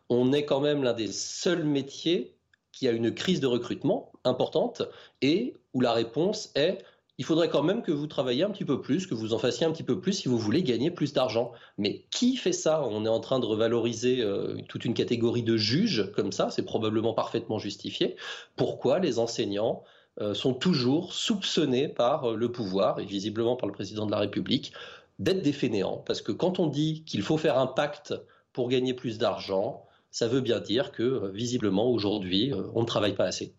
On 0.09 0.33
est 0.33 0.45
quand 0.45 0.61
même 0.61 0.83
l'un 0.83 0.93
des 0.93 1.11
seuls 1.11 1.65
métiers 1.65 2.37
qui 2.73 2.89
a 2.89 2.93
une 2.93 3.15
crise 3.15 3.41
de 3.41 3.47
recrutement 3.47 4.13
importante 4.25 4.83
et 5.21 5.55
où 5.75 5.81
la 5.81 5.93
réponse 5.93 6.51
est 6.55 6.85
il 7.23 7.25
faudrait 7.25 7.49
quand 7.49 7.63
même 7.63 7.83
que 7.83 7.93
vous 7.93 8.09
travailliez 8.09 8.43
un 8.43 8.51
petit 8.51 8.65
peu 8.65 8.81
plus, 8.81 9.07
que 9.07 9.15
vous 9.15 9.33
en 9.33 9.39
fassiez 9.39 9.65
un 9.65 9.71
petit 9.71 9.85
peu 9.85 10.01
plus 10.01 10.13
si 10.13 10.29
vous 10.29 10.39
voulez 10.39 10.65
gagner 10.65 10.91
plus 10.91 11.13
d'argent. 11.13 11.53
Mais 11.79 12.05
qui 12.11 12.35
fait 12.35 12.53
ça? 12.53 12.85
On 12.85 13.05
est 13.05 13.09
en 13.09 13.21
train 13.21 13.39
de 13.39 13.47
revaloriser 13.47 14.23
euh, 14.23 14.57
toute 14.69 14.85
une 14.85 14.93
catégorie 14.93 15.45
de 15.45 15.57
juges 15.57 16.11
comme 16.17 16.33
ça, 16.33 16.51
c'est 16.51 16.65
probablement 16.65 17.15
parfaitement 17.15 17.61
justifié. 17.61 18.17
Pourquoi 18.57 18.99
les 18.99 19.21
enseignants 19.21 19.85
euh, 20.21 20.35
sont 20.35 20.53
toujours 20.53 21.13
soupçonnés 21.13 21.87
par 21.87 22.33
euh, 22.33 22.35
le 22.35 22.51
pouvoir, 22.51 22.99
et 22.99 23.05
visiblement 23.05 23.55
par 23.55 23.69
le 23.69 23.73
président 23.73 24.05
de 24.05 24.11
la 24.11 24.19
République, 24.19 24.73
d'être 25.21 25.43
des 25.43 25.53
fainéants? 25.53 26.03
Parce 26.05 26.23
que 26.23 26.33
quand 26.33 26.59
on 26.59 26.67
dit 26.67 27.05
qu'il 27.05 27.23
faut 27.23 27.37
faire 27.37 27.57
un 27.57 27.69
pacte 27.69 28.15
pour 28.53 28.69
gagner 28.69 28.95
plus 28.95 29.19
d'argent, 29.19 29.87
ça 30.11 30.27
veut 30.27 30.41
bien 30.41 30.59
dire 30.59 30.91
que 30.91 31.31
visiblement 31.31 31.89
aujourd'hui, 31.89 32.53
on 32.75 32.81
ne 32.81 32.87
travaille 32.87 33.15
pas 33.15 33.27
assez. 33.27 33.55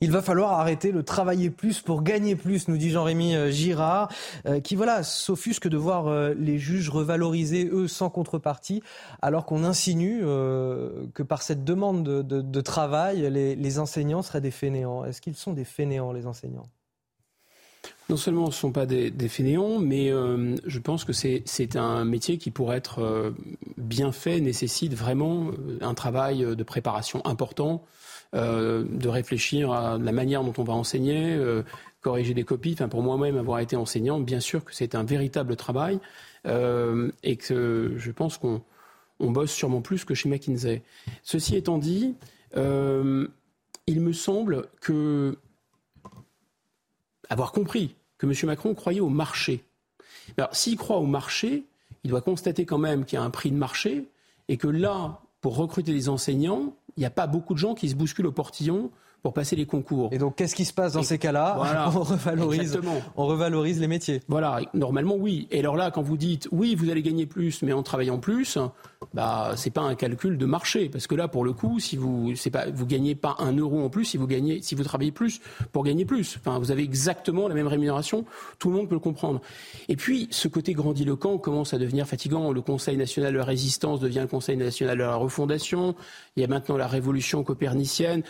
Il 0.00 0.12
va 0.12 0.22
falloir 0.22 0.52
arrêter 0.52 0.92
le 0.92 1.02
travailler 1.02 1.50
plus 1.50 1.80
pour 1.80 2.04
gagner 2.04 2.36
plus, 2.36 2.68
nous 2.68 2.76
dit 2.76 2.90
Jean-Rémy 2.90 3.34
euh, 3.34 3.50
Girard, 3.50 4.08
euh, 4.46 4.60
qui 4.60 4.76
voilà 4.76 5.02
s'offusque 5.02 5.66
de 5.66 5.76
voir 5.76 6.06
euh, 6.06 6.34
les 6.38 6.56
juges 6.56 6.88
revaloriser 6.88 7.68
eux 7.72 7.88
sans 7.88 8.08
contrepartie, 8.08 8.80
alors 9.22 9.44
qu'on 9.44 9.64
insinue 9.64 10.20
que 10.20 11.22
par 11.24 11.42
cette 11.42 11.64
demande 11.64 12.04
de, 12.04 12.60
travail, 12.60 13.28
les, 13.28 13.78
enseignants 13.80 14.22
seraient 14.22 14.40
des 14.40 14.52
fainéants. 14.52 15.04
Est-ce 15.04 15.20
qu'ils 15.20 15.34
sont 15.34 15.52
des 15.52 15.64
fainéants, 15.64 16.12
les 16.12 16.26
enseignants? 16.26 16.68
Non 18.08 18.16
seulement 18.16 18.44
ce 18.46 18.50
ne 18.50 18.60
sont 18.60 18.72
pas 18.72 18.86
des, 18.86 19.28
fainéants, 19.28 19.78
mais 19.78 20.10
je 20.10 20.78
pense 20.78 21.04
que 21.04 21.12
c'est 21.12 21.76
un 21.76 22.04
métier 22.04 22.38
qui, 22.38 22.50
pour 22.50 22.72
être 22.72 23.32
bien 23.76 24.12
fait, 24.12 24.40
nécessite 24.40 24.94
vraiment 24.94 25.50
un 25.80 25.94
travail 25.94 26.44
de 26.56 26.62
préparation 26.62 27.24
important, 27.24 27.84
euh, 28.34 28.84
de 28.86 29.08
réfléchir 29.08 29.72
à 29.72 29.96
la 29.96 30.12
manière 30.12 30.44
dont 30.44 30.52
on 30.58 30.62
va 30.62 30.74
enseigner, 30.74 31.34
euh, 31.34 31.62
corriger 32.02 32.34
des 32.34 32.44
copies. 32.44 32.74
Enfin, 32.74 32.88
pour 32.88 33.02
moi-même, 33.02 33.38
avoir 33.38 33.60
été 33.60 33.74
enseignant, 33.74 34.20
bien 34.20 34.40
sûr 34.40 34.66
que 34.66 34.74
c'est 34.74 34.94
un 34.94 35.02
véritable 35.02 35.56
travail 35.56 35.98
euh, 36.46 37.10
et 37.22 37.36
que 37.36 37.94
je 37.96 38.10
pense 38.10 38.36
qu'on 38.36 38.60
bosse 39.18 39.50
sûrement 39.50 39.80
plus 39.80 40.04
que 40.04 40.12
chez 40.12 40.28
McKinsey. 40.28 40.82
Ceci 41.22 41.56
étant 41.56 41.78
dit, 41.78 42.16
il 42.54 44.00
me 44.00 44.12
semble 44.12 44.66
que 44.82 45.38
avoir 47.30 47.52
compris 47.52 47.94
que 48.18 48.26
M. 48.26 48.34
Macron 48.44 48.74
croyait 48.74 49.00
au 49.00 49.08
marché. 49.08 49.64
Alors, 50.36 50.54
s'il 50.54 50.76
croit 50.76 50.98
au 50.98 51.06
marché, 51.06 51.64
il 52.04 52.10
doit 52.10 52.20
constater 52.20 52.66
quand 52.66 52.78
même 52.78 53.06
qu'il 53.06 53.18
y 53.18 53.22
a 53.22 53.24
un 53.24 53.30
prix 53.30 53.50
de 53.50 53.56
marché 53.56 54.04
et 54.48 54.58
que 54.58 54.68
là, 54.68 55.20
pour 55.40 55.56
recruter 55.56 55.92
des 55.92 56.08
enseignants, 56.08 56.74
il 56.98 57.02
n'y 57.02 57.06
a 57.06 57.10
pas 57.10 57.28
beaucoup 57.28 57.54
de 57.54 57.60
gens 57.60 57.74
qui 57.76 57.88
se 57.88 57.94
bousculent 57.94 58.26
au 58.26 58.32
portillon 58.32 58.90
pour 59.22 59.32
passer 59.32 59.56
les 59.56 59.66
concours. 59.66 60.10
Et 60.12 60.18
donc, 60.18 60.36
qu'est-ce 60.36 60.54
qui 60.54 60.64
se 60.64 60.72
passe 60.72 60.92
dans 60.92 61.02
ces 61.02 61.18
cas-là 61.18 61.56
on, 61.94 62.00
revalorise, 62.00 62.80
on 63.16 63.26
revalorise 63.26 63.80
les 63.80 63.88
métiers. 63.88 64.22
Voilà, 64.28 64.60
normalement, 64.74 65.16
oui. 65.16 65.48
Et 65.50 65.60
alors 65.60 65.76
là, 65.76 65.90
quand 65.90 66.02
vous 66.02 66.16
dites, 66.16 66.48
oui, 66.52 66.74
vous 66.74 66.90
allez 66.90 67.02
gagner 67.02 67.26
plus, 67.26 67.62
mais 67.62 67.72
en 67.72 67.82
travaillant 67.82 68.18
plus, 68.18 68.58
bah, 69.14 69.52
c'est 69.56 69.70
pas 69.70 69.82
un 69.82 69.94
calcul 69.94 70.38
de 70.38 70.46
marché. 70.46 70.88
Parce 70.88 71.06
que 71.06 71.14
là, 71.14 71.26
pour 71.26 71.44
le 71.44 71.52
coup, 71.52 71.80
si 71.80 71.96
vous, 71.96 72.34
c'est 72.36 72.50
pas, 72.50 72.70
vous 72.70 72.86
gagnez 72.86 73.14
pas 73.14 73.36
un 73.38 73.52
euro 73.52 73.84
en 73.84 73.88
plus 73.88 74.04
si 74.04 74.16
vous 74.16 74.26
gagnez, 74.26 74.62
si 74.62 74.74
vous 74.74 74.84
travaillez 74.84 75.12
plus 75.12 75.40
pour 75.72 75.84
gagner 75.84 76.04
plus. 76.04 76.38
Enfin, 76.38 76.58
vous 76.58 76.70
avez 76.70 76.82
exactement 76.82 77.48
la 77.48 77.54
même 77.54 77.66
rémunération. 77.66 78.24
Tout 78.58 78.70
le 78.70 78.76
monde 78.76 78.88
peut 78.88 78.94
le 78.94 79.00
comprendre. 79.00 79.40
Et 79.88 79.96
puis, 79.96 80.28
ce 80.30 80.46
côté 80.48 80.74
grandiloquent 80.74 81.38
commence 81.38 81.74
à 81.74 81.78
devenir 81.78 82.06
fatigant. 82.06 82.52
Le 82.52 82.62
Conseil 82.62 82.96
national 82.96 83.32
de 83.32 83.38
la 83.38 83.44
résistance 83.44 84.00
devient 84.00 84.20
le 84.20 84.28
Conseil 84.28 84.56
national 84.56 84.96
de 84.96 85.02
la 85.02 85.16
refondation. 85.16 85.94
Il 86.36 86.42
y 86.42 86.44
a 86.44 86.48
maintenant 86.48 86.76
la 86.76 86.86
révolution 86.86 87.42
copernicienne. 87.42 88.22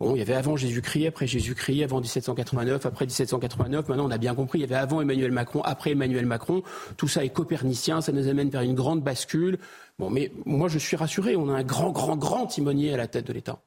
Bon, 0.00 0.14
il 0.14 0.18
y 0.18 0.22
avait 0.22 0.34
avant 0.34 0.56
Jésus-Christ, 0.56 1.08
après 1.08 1.26
Jésus-Christ, 1.26 1.82
avant 1.82 2.00
1789, 2.00 2.86
après 2.86 3.04
1789. 3.06 3.88
Maintenant, 3.88 4.06
on 4.06 4.10
a 4.10 4.18
bien 4.18 4.34
compris. 4.34 4.60
Il 4.60 4.62
y 4.62 4.64
avait 4.64 4.76
avant 4.76 5.00
Emmanuel 5.00 5.32
Macron, 5.32 5.60
après 5.62 5.90
Emmanuel 5.90 6.24
Macron. 6.24 6.62
Tout 6.96 7.08
ça 7.08 7.24
est 7.24 7.30
copernicien. 7.30 8.00
Ça 8.00 8.12
nous 8.12 8.28
amène 8.28 8.48
vers 8.48 8.62
une 8.62 8.74
grande 8.74 9.02
bascule. 9.02 9.58
Bon, 9.98 10.08
mais 10.08 10.30
moi, 10.46 10.68
je 10.68 10.78
suis 10.78 10.96
rassuré. 10.96 11.34
On 11.34 11.48
a 11.48 11.54
un 11.54 11.64
grand, 11.64 11.90
grand, 11.90 12.16
grand 12.16 12.46
timonier 12.46 12.94
à 12.94 12.96
la 12.96 13.08
tête 13.08 13.26
de 13.26 13.32
l'État. 13.32 13.60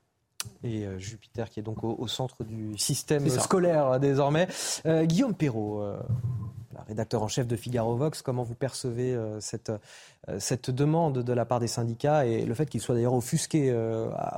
Et 0.64 0.86
euh, 0.86 0.98
Jupiter 0.98 1.50
qui 1.50 1.60
est 1.60 1.64
donc 1.64 1.84
au, 1.84 2.08
centre 2.08 2.44
du 2.44 2.78
système 2.78 3.28
scolaire 3.30 3.88
euh, 3.88 4.00
désormais. 4.00 4.48
Euh, 4.86 5.06
Guillaume 5.06 5.34
Perrault, 5.34 5.84
rédacteur 6.88 7.24
en 7.24 7.28
chef 7.28 7.48
de 7.48 7.56
Figaro 7.56 7.96
Vox, 7.96 8.22
comment 8.22 8.44
vous 8.44 8.56
percevez 8.56 9.18
cette, 9.40 9.72
cette 10.40 10.70
demande 10.70 11.24
de 11.24 11.34
la 11.34 11.46
part 11.46 11.60
des 11.60 11.68
syndicats 11.68 12.26
et 12.26 12.46
le 12.46 12.54
fait 12.54 12.68
qu'ils 12.68 12.82
soient 12.82 12.96
d'ailleurs 12.96 13.14
offusqués, 13.14 13.74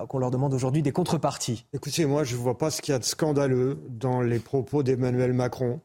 qu'on 0.10 0.20
leur 0.20 0.32
demande 0.32 0.53
aujourd'hui 0.53 0.82
des 0.82 0.91
contreparties? 0.91 1.65
Écoutez, 1.74 2.06
moi 2.06 2.24
je 2.24 2.36
ne 2.36 2.41
vois 2.41 2.57
pas 2.57 2.72
ce 2.72 2.82
qu'il 2.82 2.91
y 2.91 2.95
a 2.95 2.99
de 2.99 3.03
scandaleux 3.03 3.80
dans 3.90 4.22
les 4.22 4.40
propos 4.40 4.84
d'Emmanuel 4.84 5.34
Macron 5.34 5.80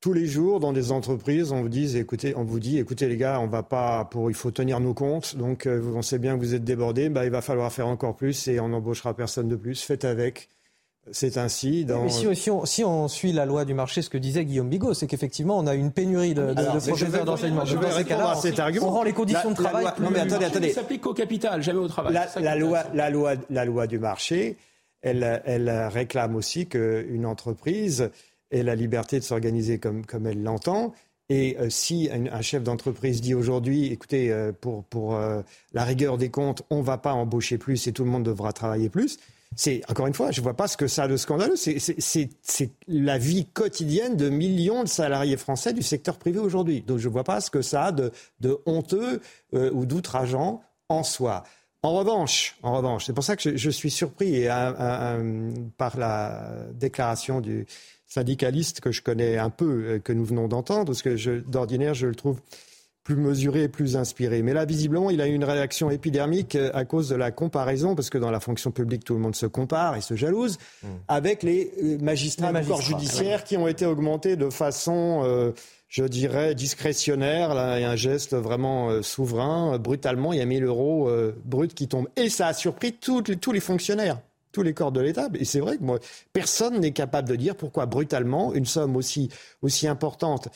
tous 0.00 0.14
les 0.14 0.26
jours 0.26 0.60
dans 0.60 0.72
des 0.72 0.92
entreprises, 0.92 1.52
on 1.52 1.60
vous 1.60 1.68
dit, 1.68 1.96
écoutez, 1.98 2.34
on 2.34 2.42
vous 2.42 2.58
dit, 2.58 2.78
écoutez 2.78 3.06
les 3.06 3.18
gars, 3.18 3.38
on 3.38 3.46
va 3.46 3.62
pas 3.62 4.06
pour, 4.06 4.30
il 4.30 4.34
faut 4.34 4.50
tenir 4.50 4.80
nos 4.80 4.94
comptes. 4.94 5.36
Donc, 5.36 5.66
euh, 5.66 5.92
on 5.94 6.00
sait 6.00 6.18
bien 6.18 6.36
que 6.36 6.40
vous 6.40 6.54
êtes 6.54 6.64
débordés, 6.64 7.10
bah, 7.10 7.26
il 7.26 7.30
va 7.30 7.42
falloir 7.42 7.70
faire 7.70 7.86
encore 7.86 8.16
plus 8.16 8.48
et 8.48 8.60
on 8.60 8.68
n'embauchera 8.68 9.14
personne 9.14 9.48
de 9.48 9.56
plus. 9.56 9.82
Faites 9.82 10.04
avec. 10.06 10.48
C'est 11.12 11.38
ainsi. 11.38 11.84
Dans... 11.84 12.04
Mais 12.04 12.10
si, 12.10 12.26
si, 12.64 12.84
on, 12.84 13.08
suit 13.08 13.32
la 13.32 13.46
loi 13.46 13.64
du 13.64 13.74
marché, 13.74 14.02
ce 14.02 14.10
que 14.10 14.18
disait 14.18 14.44
Guillaume 14.44 14.68
Bigot, 14.68 14.94
c'est 14.94 15.06
qu'effectivement, 15.06 15.58
on 15.58 15.66
a 15.66 15.74
une 15.74 15.92
pénurie 15.92 16.34
de, 16.34 16.52
de, 16.52 16.62
professeurs 16.62 17.24
d'enseignement. 17.24 17.64
Je 17.64 17.76
vais 17.76 17.88
répondre 17.88 18.28
à 18.28 18.36
cet 18.36 18.58
argument. 18.58 18.88
On 18.88 18.90
rend 18.90 19.02
les 19.02 19.12
conditions 19.12 19.50
de 19.50 19.56
travail. 19.56 19.86
plus... 19.96 20.04
Non, 20.04 20.10
mais 20.10 20.20
attendez, 20.20 20.44
attendez. 20.44 20.68
Ça 20.68 20.82
s'applique 20.82 21.00
qu'au 21.00 21.14
capital, 21.14 21.62
jamais 21.62 21.80
au 21.80 21.88
travail. 21.88 22.12
La, 22.36 22.54
loi, 22.56 22.84
la, 22.94 23.10
loi, 23.10 23.32
la 23.48 23.64
loi 23.64 23.86
du 23.86 23.98
marché, 23.98 24.58
elle, 25.02 25.42
elle 25.46 25.70
réclame 25.88 26.36
aussi 26.36 26.66
qu'une 26.66 27.24
entreprise 27.26 28.10
et 28.50 28.62
la 28.62 28.74
liberté 28.74 29.18
de 29.18 29.24
s'organiser 29.24 29.78
comme, 29.78 30.04
comme 30.04 30.26
elle 30.26 30.42
l'entend. 30.42 30.92
Et 31.30 31.56
euh, 31.60 31.70
si 31.70 32.10
un, 32.10 32.42
chef 32.42 32.64
d'entreprise 32.64 33.20
dit 33.20 33.34
aujourd'hui, 33.34 33.86
écoutez, 33.86 34.32
euh, 34.32 34.50
pour, 34.52 34.84
pour 34.84 35.14
euh, 35.14 35.42
la 35.72 35.84
rigueur 35.84 36.18
des 36.18 36.28
comptes, 36.28 36.62
on 36.70 36.78
ne 36.78 36.82
va 36.82 36.98
pas 36.98 37.12
embaucher 37.12 37.56
plus 37.56 37.86
et 37.86 37.92
tout 37.92 38.02
le 38.02 38.10
monde 38.10 38.24
devra 38.24 38.52
travailler 38.52 38.88
plus, 38.88 39.18
c'est, 39.56 39.82
encore 39.88 40.06
une 40.06 40.14
fois, 40.14 40.30
je 40.30 40.40
ne 40.40 40.44
vois 40.44 40.54
pas 40.54 40.68
ce 40.68 40.76
que 40.76 40.86
ça 40.86 41.04
a 41.04 41.08
de 41.08 41.16
scandaleux. 41.16 41.56
C'est 41.56 42.70
la 42.86 43.18
vie 43.18 43.46
quotidienne 43.46 44.16
de 44.16 44.28
millions 44.28 44.84
de 44.84 44.88
salariés 44.88 45.36
français 45.36 45.72
du 45.72 45.82
secteur 45.82 46.18
privé 46.18 46.38
aujourd'hui. 46.38 46.82
Donc 46.82 46.98
je 46.98 47.08
ne 47.08 47.12
vois 47.12 47.24
pas 47.24 47.40
ce 47.40 47.50
que 47.50 47.60
ça 47.60 47.86
a 47.86 47.92
de, 47.92 48.12
de 48.40 48.58
honteux 48.66 49.20
ou 49.52 49.86
d'outrageant 49.86 50.62
en 50.88 51.02
soi. 51.02 51.42
En 51.82 51.94
revanche, 51.94 52.56
en 52.62 52.76
revanche, 52.76 53.06
c'est 53.06 53.12
pour 53.12 53.24
ça 53.24 53.36
que 53.36 53.56
je, 53.56 53.70
suis 53.70 53.90
surpris 53.90 54.36
et, 54.36 54.48
par 55.76 55.98
la 55.98 56.52
déclaration 56.74 57.40
du, 57.40 57.66
syndicaliste 58.10 58.80
que 58.80 58.90
je 58.90 59.00
connais 59.00 59.38
un 59.38 59.50
peu, 59.50 59.84
euh, 59.84 59.98
que 59.98 60.12
nous 60.12 60.24
venons 60.24 60.48
d'entendre, 60.48 60.86
parce 60.86 61.02
que 61.02 61.38
d'ordinaire, 61.40 61.94
je 61.94 62.08
le 62.08 62.14
trouve 62.14 62.40
plus 63.04 63.16
mesuré 63.16 63.64
et 63.64 63.68
plus 63.68 63.96
inspiré. 63.96 64.42
Mais 64.42 64.52
là, 64.52 64.64
visiblement, 64.64 65.10
il 65.10 65.20
a 65.20 65.26
eu 65.26 65.34
une 65.34 65.44
réaction 65.44 65.90
épidermique 65.90 66.54
euh, 66.54 66.70
à 66.74 66.84
cause 66.84 67.08
de 67.08 67.16
la 67.16 67.30
comparaison, 67.30 67.94
parce 67.94 68.10
que 68.10 68.18
dans 68.18 68.30
la 68.30 68.40
fonction 68.40 68.70
publique, 68.70 69.04
tout 69.04 69.14
le 69.14 69.20
monde 69.20 69.34
se 69.34 69.46
compare 69.46 69.96
et 69.96 70.00
se 70.00 70.14
jalouse, 70.14 70.58
hmm. 70.82 70.88
avec 71.08 71.42
les 71.42 71.72
euh, 71.82 71.98
magistrats, 71.98 72.52
du 72.52 72.66
corps 72.66 72.82
judiciaire 72.82 73.44
qui 73.44 73.56
ont 73.56 73.68
été 73.68 73.86
augmentés 73.86 74.36
de 74.36 74.50
façon, 74.50 75.52
je 75.88 76.04
dirais, 76.04 76.54
discrétionnaire. 76.54 77.54
Là, 77.54 77.78
il 77.78 77.82
y 77.82 77.84
a 77.84 77.90
un 77.90 77.96
geste 77.96 78.34
vraiment 78.34 79.02
souverain. 79.02 79.78
Brutalement, 79.78 80.32
il 80.32 80.38
y 80.38 80.42
a 80.42 80.46
1000 80.46 80.64
euros 80.64 81.10
brut 81.44 81.74
qui 81.74 81.88
tombent. 81.88 82.08
Et 82.16 82.28
ça 82.28 82.48
a 82.48 82.52
surpris 82.52 82.92
tous 82.92 83.52
les 83.52 83.60
fonctionnaires 83.60 84.18
tous 84.52 84.62
les 84.62 84.74
corps 84.74 84.92
de 84.92 85.00
l'État. 85.00 85.28
Et 85.34 85.44
c'est 85.44 85.60
vrai 85.60 85.78
que 85.78 85.82
moi, 85.82 85.98
personne 86.32 86.80
n'est 86.80 86.92
capable 86.92 87.28
de 87.28 87.36
dire 87.36 87.56
pourquoi 87.56 87.86
brutalement 87.86 88.52
une 88.54 88.66
somme 88.66 88.96
aussi, 88.96 89.28
aussi 89.62 89.86
importante 89.86 90.48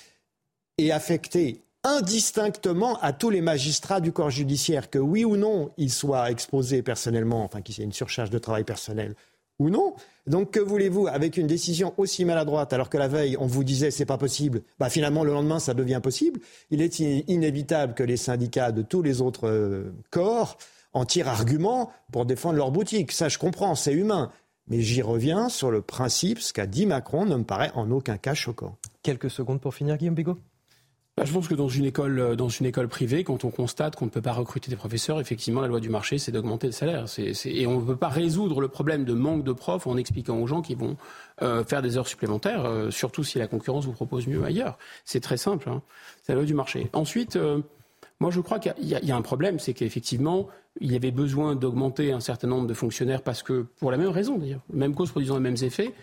est 0.79 0.91
affectée 0.91 1.63
indistinctement 1.85 2.99
à 3.01 3.13
tous 3.13 3.31
les 3.31 3.43
magistrats 3.43 4.01
du 4.01 4.11
corps 4.11 4.31
judiciaire, 4.31 4.91
que 4.91 4.99
oui 4.99 5.25
ou 5.25 5.37
non 5.37 5.71
ils 5.77 5.93
soient 5.93 6.31
exposés 6.31 6.83
personnellement, 6.83 7.45
enfin 7.45 7.61
qu'il 7.61 7.79
y 7.79 7.83
ait 7.83 7.85
une 7.85 7.93
surcharge 7.93 8.31
de 8.31 8.39
travail 8.39 8.65
personnel 8.65 9.15
ou 9.59 9.71
non. 9.71 9.95
Donc 10.27 10.53
que 10.53 10.61
voulez-vous 10.61 11.07
avec 11.07 11.37
une 11.37 11.47
décision 11.47 11.95
aussi 11.97 12.25
maladroite 12.25 12.73
alors 12.73 12.89
que 12.89 12.97
la 12.97 13.07
veille 13.07 13.37
on 13.39 13.47
vous 13.47 13.63
disait 13.63 13.91
c'est 13.91 14.07
pas 14.07 14.19
possible, 14.19 14.63
bah 14.79 14.89
finalement 14.89 15.23
le 15.23 15.33
lendemain 15.33 15.61
ça 15.61 15.75
devient 15.75 16.01
possible. 16.03 16.41
Il 16.71 16.83
est 16.83 16.99
inévitable 16.99 17.95
que 17.95 18.03
les 18.03 18.17
syndicats 18.17 18.73
de 18.73 18.83
tous 18.83 19.03
les 19.03 19.21
autres 19.21 19.49
euh, 19.49 19.93
corps 20.11 20.57
en 20.95 21.05
tirent 21.05 21.29
argument 21.29 21.93
pour 22.11 22.25
défendre 22.25 22.57
leur 22.57 22.71
boutique. 22.71 23.13
Ça 23.13 23.29
je 23.29 23.39
comprends, 23.39 23.75
c'est 23.75 23.93
humain. 23.93 24.33
Mais 24.69 24.81
j'y 24.81 25.03
reviens 25.03 25.51
sur 25.51 25.71
le 25.71 25.83
principe, 25.83 26.39
ce 26.39 26.55
qu'a 26.55 26.67
dit 26.67 26.87
Macron 26.87 27.27
ne 27.27 27.37
me 27.37 27.45
paraît 27.45 27.71
en 27.75 27.91
aucun 27.91 28.17
cas 28.17 28.33
choquant. 28.33 28.79
Quelques 29.03 29.31
secondes 29.31 29.61
pour 29.61 29.75
finir, 29.75 29.99
Guillaume 29.99 30.15
Bigot? 30.15 30.39
Bah, 31.17 31.25
je 31.25 31.33
pense 31.33 31.47
que 31.47 31.55
dans 31.55 31.69
une 31.69 31.85
école, 31.85 32.19
euh, 32.19 32.35
dans 32.35 32.49
une 32.49 32.67
école 32.67 32.89
privée, 32.89 33.23
quand 33.23 33.45
on 33.45 33.51
constate 33.51 33.95
qu'on 33.95 34.07
ne 34.07 34.11
peut 34.11 34.21
pas 34.21 34.33
recruter 34.33 34.69
des 34.69 34.77
professeurs, 34.77 35.21
effectivement, 35.21 35.61
la 35.61 35.69
loi 35.69 35.79
du 35.79 35.89
marché, 35.89 36.19
c'est 36.19 36.33
d'augmenter 36.33 36.67
le 36.67 36.73
salaire. 36.73 37.07
Et 37.19 37.67
on 37.69 37.81
ne 37.81 37.87
peut 37.87 37.97
pas 37.97 38.09
résoudre 38.09 38.61
le 38.61 38.67
problème 38.67 39.05
de 39.05 39.15
manque 39.15 39.45
de 39.45 39.53
profs 39.53 39.87
en 39.87 39.97
expliquant 39.97 40.37
aux 40.39 40.49
gens 40.49 40.61
qu'ils 40.61 40.77
vont 40.77 40.97
euh, 41.43 41.63
faire 41.63 41.83
des 41.83 41.97
heures 41.97 42.09
supplémentaires, 42.09 42.65
euh, 42.65 42.91
surtout 42.91 43.23
si 43.23 43.39
la 43.39 43.47
concurrence 43.47 43.85
vous 43.85 43.93
propose 43.93 44.27
mieux 44.27 44.43
ailleurs. 44.43 44.77
C'est 45.05 45.21
très 45.21 45.37
simple. 45.37 45.69
Hein. 45.69 45.83
C'est 46.25 46.33
la 46.33 46.37
loi 46.41 46.47
du 46.47 46.55
marché. 46.55 46.91
Ensuite, 46.93 47.39
moi, 48.19 48.33
je 48.33 48.41
crois 48.41 48.59
qu'il 48.59 48.75
y, 48.81 48.89
y, 48.89 49.13
a 49.13 49.17
un 49.17 49.23
problème, 49.23 49.61
c'est 49.61 49.73
qu'effectivement, 49.73 50.49
il 50.81 50.91
y 50.91 50.97
avait 50.97 51.13
besoin 51.13 51.55
d'augmenter 51.55 52.11
un 52.11 52.21
certain 52.21 52.49
nombre 52.49 52.67
de 52.67 52.75
fonctionnaires 52.75 53.23
parce 53.23 53.45
que, 53.45 53.67
pour 53.79 53.93
la 53.93 53.99
même 53.99 54.09
raison 54.09 54.37
d'ailleurs, 54.37 54.63
même 54.73 54.97
cause 54.97 55.11
produisant 55.11 55.35
les 55.35 55.43
mêmes 55.43 55.63
effets, 55.63 55.95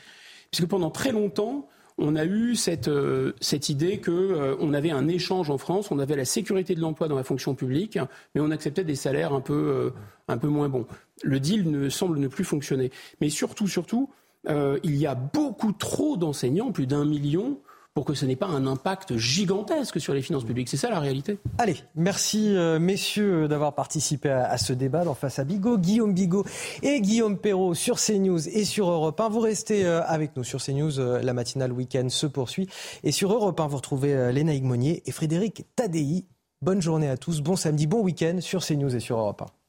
puisque 0.52 0.70
pendant 0.70 0.90
très 0.90 1.12
longtemps, 1.12 1.68
on 1.98 2.16
a 2.16 2.26
eu 2.26 2.56
cette, 2.56 2.88
euh, 2.88 3.34
cette 3.40 3.70
idée 3.70 4.00
qu'on 4.00 4.12
euh, 4.12 4.74
avait 4.74 4.92
un 4.92 5.08
échange 5.08 5.50
en 5.50 5.58
France, 5.58 5.92
on 5.92 6.00
avait 6.00 6.16
la 6.16 6.26
sécurité 6.26 6.76
de 6.76 6.82
l'emploi 6.82 7.08
dans 7.08 7.16
la 7.16 7.24
fonction 7.24 7.56
publique, 7.56 7.98
mais 8.34 8.42
on 8.42 8.52
acceptait 8.52 8.84
des 8.84 8.96
salaires 8.96 9.34
un 9.34 9.42
peu, 9.42 9.54
euh, 9.54 9.90
un 10.28 10.38
peu 10.38 10.48
moins 10.48 10.70
bons. 10.70 10.86
Le 11.24 11.40
deal 11.40 11.70
ne, 11.70 11.90
semble 11.90 12.20
ne 12.20 12.28
plus 12.28 12.44
fonctionner. 12.44 12.92
Mais 13.20 13.30
surtout, 13.30 13.68
surtout, 13.68 14.10
il 14.48 14.96
y 14.96 15.06
a 15.06 15.14
beaucoup 15.14 15.72
trop 15.72 16.18
d'enseignants, 16.18 16.72
plus 16.72 16.88
d'un 16.88 17.06
million, 17.06 17.60
pour 17.94 18.06
que 18.06 18.14
ce 18.14 18.26
n'ait 18.26 18.38
pas 18.38 18.48
un 18.48 18.68
impact 18.68 19.18
gigantesque 19.18 20.00
sur 20.00 20.14
les 20.14 20.22
finances 20.22 20.46
publiques. 20.46 20.70
C'est 20.70 20.78
ça 20.78 20.90
la 20.90 21.00
réalité. 21.00 21.40
Allez, 21.58 21.76
merci 21.96 22.56
euh, 22.56 22.80
messieurs 22.80 23.48
d'avoir 23.48 23.76
participé 23.76 24.30
à, 24.30 24.58
ce 24.58 24.72
débat 24.72 25.04
dans 25.04 25.14
Face 25.14 25.40
à 25.40 25.44
Bigot. 25.44 25.78
Guillaume 25.78 26.14
Bigot 26.14 26.46
et 26.84 27.02
Guillaume 27.02 27.38
Perrault 27.38 27.74
sur 27.74 27.98
CNews 27.98 28.48
et 28.48 28.64
sur 28.64 28.90
Europe 28.90 29.20
1. 29.20 29.30
Vous 29.30 29.42
restez 29.42 29.86
euh, 29.86 30.02
avec 30.06 30.38
nous 30.38 30.44
sur 30.44 30.64
CNews. 30.64 31.00
Euh, 31.00 31.22
la 31.22 31.34
matinale 31.34 31.74
week-end 31.74 32.08
se 32.10 32.28
poursuit. 32.28 32.70
Et 33.04 33.12
sur 33.12 33.34
Europe 33.34 33.60
1, 33.60 33.68
vous 33.68 33.78
retrouvez 33.78 34.32
Léna 34.32 34.54
Monnier 34.62 35.04
et 35.06 35.12
Frédéric 35.12 35.66
Tadei. 35.76 36.26
Bonne 36.62 36.82
journée 36.82 37.10
à 37.10 37.18
tous, 37.18 37.42
bon 37.42 37.56
samedi, 37.56 37.88
bon 37.88 38.02
week-end 38.02 38.38
sur 38.40 38.64
CNews 38.66 38.96
et 38.96 39.00
sur 39.00 39.18
Europe 39.18 39.42
1. 39.42 39.61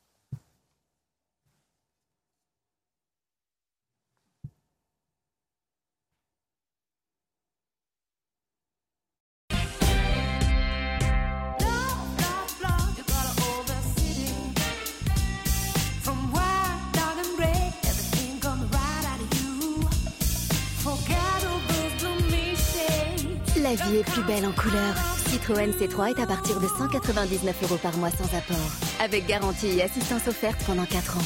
La 23.72 23.86
vie 23.86 23.96
est 23.96 24.04
plus 24.04 24.22
belle 24.24 24.44
en 24.44 24.52
couleur. 24.52 24.94
Citroën 25.28 25.70
C3 25.70 26.10
est 26.10 26.20
à 26.20 26.26
partir 26.26 26.60
de 26.60 26.66
199 26.66 27.62
euros 27.62 27.78
par 27.78 27.96
mois 27.96 28.10
sans 28.10 28.26
apport. 28.36 28.70
Avec 29.00 29.26
garantie 29.26 29.78
et 29.78 29.82
assistance 29.82 30.28
offerte 30.28 30.62
pendant 30.66 30.84
4 30.84 31.16
ans. 31.16 31.20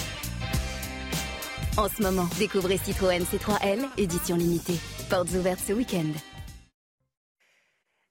En 1.77 1.89
ce 1.89 2.01
moment, 2.01 2.29
découvrez 2.39 2.79
Citroën 2.79 3.25
C3L, 3.25 3.81
édition 3.99 4.37
limitée. 4.37 4.79
Portes 5.11 5.31
ouvertes 5.31 5.59
ce 5.67 5.73
week-end. 5.73 6.36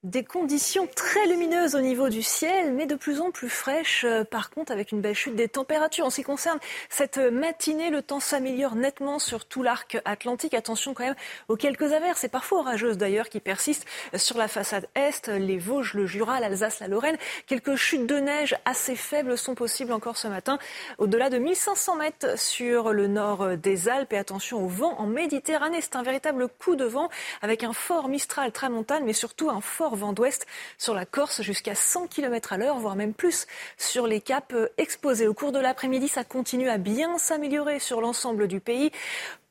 Des 0.05 0.23
conditions 0.23 0.87
très 0.95 1.25
lumineuses 1.25 1.73
au 1.73 1.81
niveau 1.81 2.09
du 2.09 2.21
ciel, 2.21 2.73
mais 2.73 2.85
de 2.85 2.93
plus 2.93 3.21
en 3.21 3.31
plus 3.31 3.49
fraîches, 3.49 4.03
euh, 4.03 4.23
par 4.23 4.51
contre, 4.51 4.71
avec 4.71 4.91
une 4.91 5.01
belle 5.01 5.15
chute 5.15 5.35
des 5.35 5.47
températures. 5.47 6.05
En 6.05 6.11
ce 6.11 6.17
qui 6.17 6.23
concerne 6.23 6.59
cette 6.89 7.17
matinée, 7.17 7.89
le 7.89 8.03
temps 8.03 8.19
s'améliore 8.19 8.75
nettement 8.75 9.17
sur 9.17 9.45
tout 9.45 9.63
l'arc 9.63 9.99
atlantique. 10.05 10.53
Attention 10.53 10.93
quand 10.93 11.05
même 11.05 11.15
aux 11.47 11.55
quelques 11.55 11.91
averses, 11.91 12.23
et 12.23 12.27
parfois 12.27 12.59
orageuses 12.59 12.99
d'ailleurs, 12.99 13.29
qui 13.29 13.39
persistent 13.39 13.87
sur 14.13 14.37
la 14.37 14.47
façade 14.47 14.87
est, 14.93 15.27
les 15.27 15.57
Vosges, 15.57 15.95
le 15.95 16.05
Jura, 16.05 16.39
l'Alsace, 16.39 16.81
la 16.81 16.87
Lorraine. 16.87 17.17
Quelques 17.47 17.75
chutes 17.75 18.05
de 18.05 18.17
neige 18.17 18.55
assez 18.65 18.95
faibles 18.95 19.35
sont 19.39 19.55
possibles 19.55 19.91
encore 19.91 20.17
ce 20.17 20.27
matin, 20.27 20.59
au-delà 20.99 21.31
de 21.31 21.39
1500 21.39 21.95
mètres 21.95 22.37
sur 22.37 22.93
le 22.93 23.07
nord 23.07 23.57
des 23.57 23.89
Alpes. 23.89 24.13
Et 24.13 24.19
attention 24.19 24.63
au 24.63 24.67
vent 24.67 24.99
en 24.99 25.07
Méditerranée. 25.07 25.81
C'est 25.81 25.95
un 25.95 26.03
véritable 26.03 26.47
coup 26.47 26.75
de 26.75 26.85
vent 26.85 27.09
avec 27.41 27.63
un 27.63 27.73
fort 27.73 28.07
Mistral 28.07 28.51
tramontane, 28.51 29.03
mais 29.03 29.13
surtout 29.13 29.49
un 29.49 29.61
fort 29.61 29.94
vent 29.95 30.13
d'ouest 30.13 30.45
sur 30.77 30.93
la 30.93 31.05
Corse 31.05 31.41
jusqu'à 31.41 31.75
100 31.75 32.07
km 32.07 32.53
à 32.53 32.57
l'heure, 32.57 32.77
voire 32.77 32.95
même 32.95 33.13
plus 33.13 33.47
sur 33.77 34.07
les 34.07 34.21
caps 34.21 34.53
euh, 34.53 34.67
exposés. 34.77 35.27
Au 35.27 35.33
cours 35.33 35.51
de 35.51 35.59
l'après-midi, 35.59 36.07
ça 36.07 36.23
continue 36.23 36.69
à 36.69 36.77
bien 36.77 37.17
s'améliorer 37.17 37.79
sur 37.79 38.01
l'ensemble 38.01 38.47
du 38.47 38.59
pays 38.59 38.91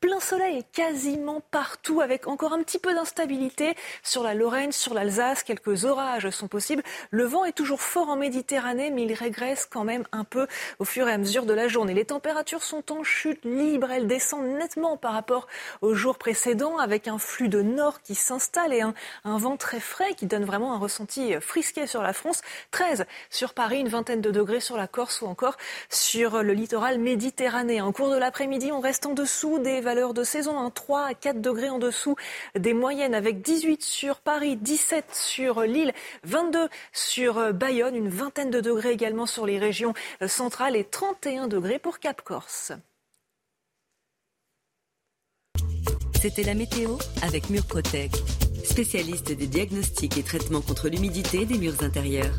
plein 0.05 0.19
soleil 0.19 0.63
quasiment 0.71 1.41
partout 1.49 1.99
avec 1.99 2.27
encore 2.27 2.53
un 2.53 2.61
petit 2.61 2.77
peu 2.77 2.93
d'instabilité 2.93 3.75
sur 4.03 4.21
la 4.21 4.35
Lorraine, 4.35 4.71
sur 4.71 4.93
l'Alsace. 4.93 5.41
Quelques 5.41 5.83
orages 5.83 6.29
sont 6.29 6.47
possibles. 6.47 6.83
Le 7.09 7.23
vent 7.23 7.43
est 7.43 7.53
toujours 7.53 7.81
fort 7.81 8.09
en 8.09 8.15
Méditerranée, 8.15 8.91
mais 8.91 9.03
il 9.03 9.13
régresse 9.13 9.65
quand 9.65 9.83
même 9.83 10.03
un 10.11 10.23
peu 10.23 10.45
au 10.77 10.85
fur 10.85 11.07
et 11.07 11.11
à 11.11 11.17
mesure 11.17 11.47
de 11.47 11.53
la 11.53 11.67
journée. 11.67 11.95
Les 11.95 12.05
températures 12.05 12.61
sont 12.61 12.91
en 12.91 13.03
chute 13.03 13.43
libre. 13.45 13.89
Elles 13.89 14.05
descendent 14.05 14.45
nettement 14.45 14.95
par 14.95 15.13
rapport 15.13 15.47
aux 15.81 15.95
jours 15.95 16.19
précédents 16.19 16.77
avec 16.77 17.07
un 17.07 17.17
flux 17.17 17.49
de 17.49 17.63
nord 17.63 18.03
qui 18.03 18.13
s'installe 18.13 18.73
et 18.73 18.81
un, 18.81 18.93
un 19.23 19.39
vent 19.39 19.57
très 19.57 19.79
frais 19.79 20.13
qui 20.13 20.27
donne 20.27 20.34
vraiment 20.43 20.73
un 20.73 20.77
ressenti 20.77 21.33
frisqué 21.39 21.87
sur 21.87 22.01
la 22.01 22.13
France. 22.13 22.41
13 22.71 23.05
sur 23.29 23.53
Paris, 23.53 23.79
une 23.79 23.87
vingtaine 23.87 24.21
de 24.21 24.31
degrés 24.31 24.59
sur 24.59 24.75
la 24.75 24.87
Corse 24.87 25.21
ou 25.21 25.27
encore 25.27 25.55
sur 25.89 26.43
le 26.43 26.53
littoral 26.53 26.99
méditerranéen. 26.99 27.85
En 27.85 27.91
cours 27.91 28.09
de 28.09 28.17
l'après-midi, 28.17 28.71
on 28.71 28.79
reste 28.79 29.05
en 29.05 29.13
dessous 29.13 29.59
des 29.59 29.81
valeurs 29.81 30.13
de 30.13 30.23
saison, 30.23 30.59
un 30.59 30.69
3 30.69 31.05
à 31.05 31.13
4 31.13 31.39
degrés 31.39 31.69
en 31.69 31.79
dessous 31.79 32.15
des 32.55 32.73
moyennes, 32.73 33.15
avec 33.15 33.41
18 33.41 33.83
sur 33.83 34.19
Paris, 34.19 34.57
17 34.57 35.05
sur 35.13 35.61
Lille, 35.61 35.93
22 36.23 36.67
sur 36.91 37.53
Bayonne, 37.53 37.95
une 37.95 38.09
vingtaine 38.09 38.49
de 38.49 38.59
degrés 38.59 38.91
également 38.91 39.25
sur 39.25 39.45
les 39.45 39.59
régions 39.59 39.93
centrales 40.27 40.75
et 40.75 40.83
31 40.83 41.47
degrés 41.47 41.79
pour 41.79 41.99
Cap 41.99 42.21
Corse. 42.21 42.73
C'était 46.21 46.43
la 46.43 46.55
météo 46.55 46.97
avec 47.21 47.51
Murprotec, 47.51 48.11
spécialiste 48.65 49.31
des 49.31 49.47
diagnostics 49.47 50.17
et 50.17 50.23
traitements 50.23 50.61
contre 50.61 50.89
l'humidité 50.89 51.45
des 51.45 51.57
murs 51.57 51.81
intérieurs. 51.81 52.33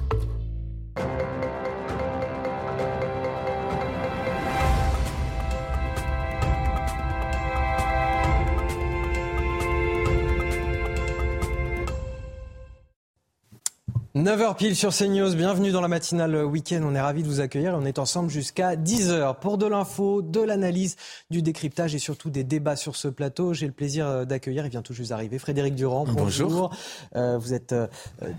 9h 14.16 14.56
pile 14.56 14.74
sur 14.74 14.94
CNews, 14.94 15.34
bienvenue 15.34 15.72
dans 15.72 15.82
la 15.82 15.88
matinale 15.88 16.42
week-end. 16.46 16.80
On 16.82 16.94
est 16.94 17.00
ravis 17.02 17.22
de 17.22 17.28
vous 17.28 17.40
accueillir 17.40 17.72
et 17.72 17.74
on 17.74 17.84
est 17.84 17.98
ensemble 17.98 18.30
jusqu'à 18.30 18.74
10h 18.74 19.38
pour 19.40 19.58
de 19.58 19.66
l'info, 19.66 20.22
de 20.22 20.40
l'analyse, 20.40 20.96
du 21.28 21.42
décryptage 21.42 21.94
et 21.94 21.98
surtout 21.98 22.30
des 22.30 22.42
débats 22.42 22.76
sur 22.76 22.96
ce 22.96 23.08
plateau. 23.08 23.52
J'ai 23.52 23.66
le 23.66 23.74
plaisir 23.74 24.06
euh, 24.06 24.24
d'accueillir, 24.24 24.64
il 24.64 24.70
vient 24.70 24.80
tout 24.80 24.94
juste 24.94 25.10
d'arriver, 25.10 25.38
Frédéric 25.38 25.74
Durand. 25.74 26.06
Bonjour. 26.08 26.74
Euh, 27.14 27.36
vous 27.36 27.52
êtes 27.52 27.74
euh, 27.74 27.88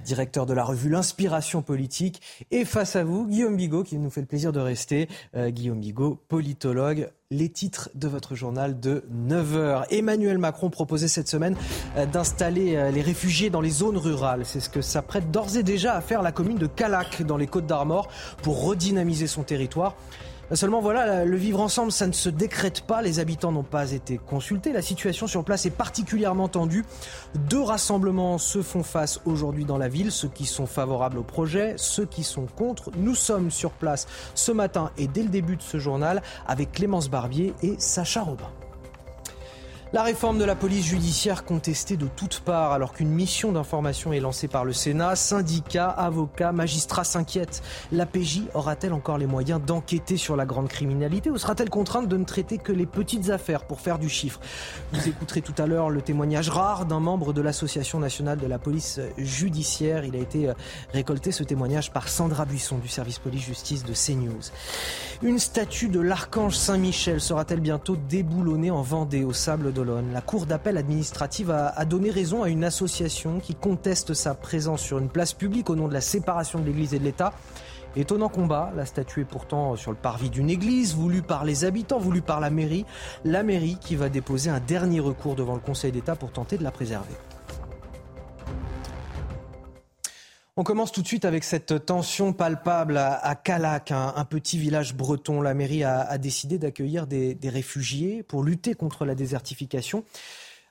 directeur 0.04 0.48
de 0.48 0.54
la 0.56 0.64
revue 0.64 0.90
L'Inspiration 0.90 1.62
politique 1.62 2.24
et 2.50 2.66
face 2.66 2.96
à 2.96 3.04
vous, 3.04 3.28
Guillaume 3.28 3.56
Bigot 3.56 3.84
qui 3.84 4.00
nous 4.00 4.10
fait 4.10 4.22
le 4.22 4.26
plaisir 4.26 4.52
de 4.52 4.60
rester. 4.60 5.08
Guillaume 5.36 5.80
Bigot, 5.80 6.18
politologue, 6.28 7.12
les 7.30 7.50
titres 7.50 7.90
de 7.94 8.08
votre 8.08 8.36
journal 8.36 8.80
de 8.80 9.04
9h. 9.14 9.84
Emmanuel 9.90 10.38
Macron 10.38 10.70
proposait 10.70 11.10
cette 11.10 11.28
semaine 11.28 11.58
euh, 11.98 12.06
d'installer 12.06 12.78
euh, 12.78 12.90
les 12.90 13.02
réfugiés 13.02 13.50
dans 13.50 13.60
les 13.60 13.70
zones 13.70 13.98
rurales. 13.98 14.46
C'est 14.46 14.62
ce 14.62 14.70
que 14.70 14.82
s'apprête 14.82 15.30
d'ores 15.30 15.58
et 15.58 15.64
déjà 15.64 15.96
à 15.96 16.00
faire 16.00 16.22
la 16.22 16.32
commune 16.32 16.58
de 16.58 16.68
Calac 16.68 17.24
dans 17.24 17.36
les 17.36 17.48
Côtes 17.48 17.66
d'Armor 17.66 18.08
pour 18.44 18.64
redynamiser 18.64 19.28
son 19.28 19.44
territoire. 19.44 19.98
Seulement 20.54 20.80
voilà, 20.80 21.26
le 21.26 21.36
vivre 21.38 21.60
ensemble, 21.60 21.92
ça 21.92 22.08
ne 22.08 22.14
se 22.14 22.30
décrète 22.30 22.82
pas. 22.82 23.02
Les 23.02 23.20
habitants 23.20 23.52
n'ont 23.52 23.64
pas 23.64 23.92
été 23.92 24.18
consultés. 24.18 24.72
La 24.72 24.82
situation 24.82 25.28
sur 25.28 25.44
place 25.44 25.66
est 25.66 25.72
particulièrement 25.72 26.48
tendue. 26.48 26.86
Deux 27.50 27.62
rassemblements 27.62 28.38
se 28.38 28.62
font 28.62 28.84
face 28.84 29.20
aujourd'hui 29.26 29.66
dans 29.66 29.78
la 29.78 29.90
ville. 29.90 30.12
Ceux 30.12 30.30
qui 30.30 30.46
sont 30.46 30.66
favorables 30.66 31.18
au 31.18 31.24
projet, 31.24 31.74
ceux 31.76 32.06
qui 32.06 32.24
sont 32.24 32.46
contre. 32.46 32.92
Nous 32.98 33.16
sommes 33.16 33.52
sur 33.52 33.72
place 33.72 34.08
ce 34.36 34.54
matin 34.54 34.92
et 34.98 35.08
dès 35.08 35.24
le 35.24 35.30
début 35.30 35.58
de 35.58 35.62
ce 35.62 35.80
journal 35.80 36.22
avec 36.48 36.72
Clémence 36.72 37.10
Barbier 37.10 37.54
et 37.62 37.76
Sacha 37.78 38.22
Robin. 38.22 38.50
La 39.94 40.04
réforme 40.04 40.38
de 40.38 40.44
la 40.44 40.56
police 40.56 40.86
judiciaire 40.86 41.46
contestée 41.46 41.96
de 41.96 42.08
toutes 42.14 42.42
parts 42.42 42.74
alors 42.74 42.92
qu'une 42.92 43.10
mission 43.10 43.54
d'information 43.54 44.12
est 44.12 44.20
lancée 44.20 44.50
par 44.50 44.66
le 44.66 44.74
Sénat. 44.74 45.16
Syndicats, 45.16 45.90
avocats, 45.90 46.52
magistrats 46.52 47.06
s'inquiètent. 47.06 47.64
La 47.94 48.06
PJ 48.06 48.42
aura-t-elle 48.54 48.92
encore 48.92 49.18
les 49.18 49.28
moyens 49.28 49.62
d'enquêter 49.66 50.18
sur 50.18 50.36
la 50.36 50.46
grande 50.46 50.68
criminalité 50.68 51.30
ou 51.30 51.38
sera-t-elle 51.38 51.70
contrainte 51.70 52.10
de 52.10 52.18
ne 52.18 52.26
traiter 52.26 52.58
que 52.58 52.74
les 52.74 52.86
petites 52.86 53.30
affaires 53.30 53.64
pour 53.66 53.80
faire 53.80 53.98
du 53.98 54.10
chiffre? 54.10 54.42
Vous 54.92 55.08
écouterez 55.08 55.42
tout 55.42 55.56
à 55.58 55.66
l'heure 55.66 55.90
le 55.90 56.02
témoignage 56.02 56.50
rare 56.50 56.86
d'un 56.86 57.00
membre 57.00 57.32
de 57.32 57.40
l'Association 57.40 58.00
nationale 58.00 58.40
de 58.40 58.48
la 58.48 58.60
police 58.60 59.00
judiciaire. 59.18 60.04
Il 60.04 60.18
a 60.18 60.20
été 60.20 60.50
euh, 60.50 60.54
récolté 60.92 61.32
ce 61.32 61.44
témoignage 61.44 61.94
par 61.94 62.10
Sandra 62.10 62.44
Buisson 62.44 62.78
du 62.78 62.90
service 62.90 63.20
police-justice 63.20 63.86
de 63.86 63.94
CNews. 63.94 64.52
Une 65.22 65.40
statue 65.40 65.88
de 65.88 66.02
l'archange 66.02 66.58
Saint-Michel 66.58 67.22
sera-t-elle 67.22 67.62
bientôt 67.62 67.96
déboulonnée 67.96 68.70
en 68.70 68.82
Vendée 68.82 69.24
au 69.24 69.32
sable 69.32 69.72
la 69.84 70.22
Cour 70.22 70.46
d'appel 70.46 70.78
administrative 70.78 71.52
a, 71.52 71.86
donné 71.86 72.10
raison 72.10 72.44
à 72.44 72.50
une 72.50 72.64
association 72.64 73.40
qui 73.40 73.56
conteste 73.56 74.14
sa 74.14 74.34
présence 74.34 74.82
sur 74.82 75.00
une 75.00 75.10
place 75.10 75.34
publique 75.34 75.70
au 75.70 75.76
nom 75.76 75.88
de 75.88 75.94
la 75.94 76.02
séparation 76.02 76.60
de 76.60 76.66
l'Église 76.66 76.94
et 76.94 77.00
de 77.00 77.04
l'État. 77.04 77.34
Étonnant 77.96 78.30
combat, 78.30 78.72
la 78.76 78.86
statue 78.86 79.22
est 79.22 79.26
pourtant 79.26 79.76
sur 79.76 79.92
le 79.92 79.98
parvis 79.98 80.30
d'une 80.30 80.50
église, 80.50 80.96
voulue 80.96 81.24
par 81.24 81.46
les 81.46 81.66
habitants, 81.66 81.98
voulue 81.98 82.22
par 82.22 82.40
la 82.40 82.50
mairie. 82.50 82.86
La 83.26 83.44
mairie 83.44 83.78
qui 83.82 83.96
va 83.96 84.10
déposer 84.10 84.50
un 84.50 84.60
dernier 84.60 85.00
recours 85.00 85.36
devant 85.36 85.56
le 85.56 85.62
Conseil 85.62 85.92
d'État 85.92 86.16
pour 86.16 86.32
tenter 86.32 86.58
de 86.58 86.64
la 86.64 86.72
préserver. 86.72 87.16
On 90.60 90.64
commence 90.64 90.92
tout 90.92 91.04
de 91.04 91.08
suite 91.08 91.24
avec 91.24 91.44
cette 91.44 91.86
tension 91.86 92.34
palpable 92.34 92.98
à, 92.98 93.36
Calac, 93.36 93.92
un, 93.92 94.26
petit 94.26 94.58
village 94.58 94.96
breton. 94.96 95.40
La 95.40 95.54
mairie 95.54 95.84
a, 95.84 96.18
décidé 96.18 96.58
d'accueillir 96.58 97.06
des, 97.06 97.38
réfugiés 97.44 98.24
pour 98.24 98.42
lutter 98.42 98.74
contre 98.74 99.06
la 99.06 99.14
désertification. 99.14 100.04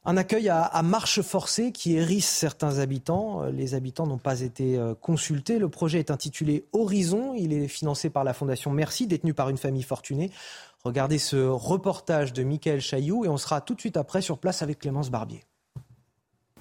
Un 0.05 0.17
accueil 0.17 0.49
à, 0.49 0.83
marche 0.83 1.23
forcée 1.23 1.71
qui 1.71 1.95
hérisse 1.95 2.27
certains 2.27 2.81
habitants. 2.81 3.45
Les 3.45 3.75
habitants 3.75 4.09
n'ont 4.09 4.19
pas 4.19 4.41
été 4.41 4.77
euh, 4.77 4.95
consultés. 4.95 5.61
Le 5.61 5.69
projet 5.69 6.01
est 6.01 6.11
intitulé 6.11 6.67
Horizon. 6.73 7.35
Il 7.35 7.53
est 7.53 7.69
financé 7.69 8.11
par 8.11 8.25
la 8.25 8.35
Fondation 8.35 8.73
Merci, 8.73 9.07
détenue 9.07 9.35
par 9.35 9.51
une 9.51 9.57
famille 9.57 9.85
fortunée. 9.85 10.33
Regardez 10.83 11.19
ce 11.19 11.37
reportage 11.37 12.33
de 12.33 12.43
Michael 12.43 12.81
Chailloux 12.81 13.25
et 13.25 13.29
on 13.29 13.37
sera 13.37 13.61
tout 13.61 13.77
de 13.77 13.81
suite 13.81 13.97
après 13.97 14.21
sur 14.21 14.39
place 14.39 14.63
avec 14.63 14.81
Clémence 14.81 15.11
Barbier. 15.11 15.45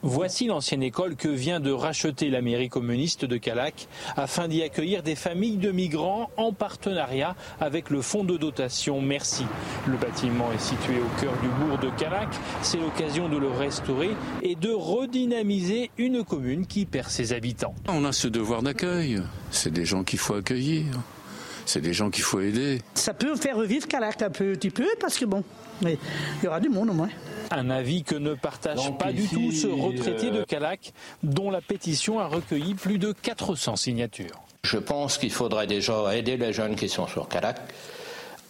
Voici 0.08 0.46
l'ancienne 0.46 0.84
école 0.84 1.16
que 1.16 1.28
vient 1.28 1.60
de 1.60 1.72
racheter 1.72 2.30
la 2.30 2.44
mairie 2.44 2.70
communiste 2.70 3.26
de 3.26 3.38
Calac 3.38 3.88
afin 4.16 4.48
d'y 4.48 4.62
accueillir 4.62 5.02
des 5.02 5.16
familles 5.16 5.58
de 5.58 5.72
migrants 5.72 6.30
en 6.38 6.54
partenariat 6.54 7.36
avec 7.60 7.90
le 7.90 8.04
fonds 8.04 8.24
de 8.24 8.38
dotation 8.38 9.02
Merci. 9.02 9.46
Le 9.88 9.98
bâtiment 9.98 10.52
est 10.52 10.62
situé 10.62 11.00
au 11.00 11.20
cœur 11.20 11.34
du 11.42 11.48
bourg 11.48 11.80
de 11.80 11.90
Calac. 11.98 12.30
C'est 12.62 12.78
l'occasion 12.78 13.30
de 13.30 13.38
le 13.38 13.50
restaurer 13.50 14.12
et 14.44 14.54
de 14.54 14.70
redynamiser 14.70 15.90
une 15.98 16.24
commune 16.24 16.68
qui 16.68 16.86
perd 16.86 17.10
ses 17.10 17.34
habitants. 17.34 17.74
On 17.88 18.06
a 18.06 18.12
ce 18.12 18.28
devoir 18.28 18.62
d'accueil. 18.62 19.24
C'est 19.50 19.74
des 19.74 19.86
gens 19.86 20.04
qu'il 20.04 20.20
faut 20.20 20.36
accueillir. 20.36 20.86
C'est 21.66 21.82
des 21.82 21.94
gens 21.94 22.10
qu'il 22.10 22.24
faut 22.24 22.40
aider. 22.40 22.82
Ça 22.94 23.14
peut 23.14 23.36
faire 23.36 23.58
revivre 23.58 23.88
Calac 23.88 24.22
un 24.22 24.30
petit 24.30 24.70
peu 24.70 24.88
parce 25.00 25.18
que 25.18 25.26
bon, 25.26 25.44
mais 25.82 25.98
il 26.42 26.46
y 26.46 26.48
aura 26.48 26.60
du 26.60 26.70
monde 26.70 26.90
au 26.90 26.94
moins. 26.94 27.10
Un 27.52 27.70
avis 27.70 28.04
que 28.04 28.16
ne 28.16 28.34
partage 28.34 28.98
pas 28.98 29.12
du 29.12 29.28
tout 29.28 29.52
ce 29.52 29.68
retraité 29.68 30.32
de 30.32 30.40
euh, 30.40 30.46
Calac, 30.46 30.94
dont 31.24 31.52
la 31.52 31.62
pétition 31.62 32.20
a 32.20 32.28
recueilli 32.28 32.74
plus 32.74 32.98
de 32.98 33.12
400 33.12 33.76
signatures. 33.76 34.42
Je 34.64 34.78
pense 34.78 35.18
qu'il 35.18 35.32
faudrait 35.32 35.68
déjà 35.68 36.16
aider 36.16 36.38
les 36.38 36.54
jeunes 36.54 36.76
qui 36.76 36.90
sont 36.90 37.08
sur 37.08 37.28
Calac 37.28 37.58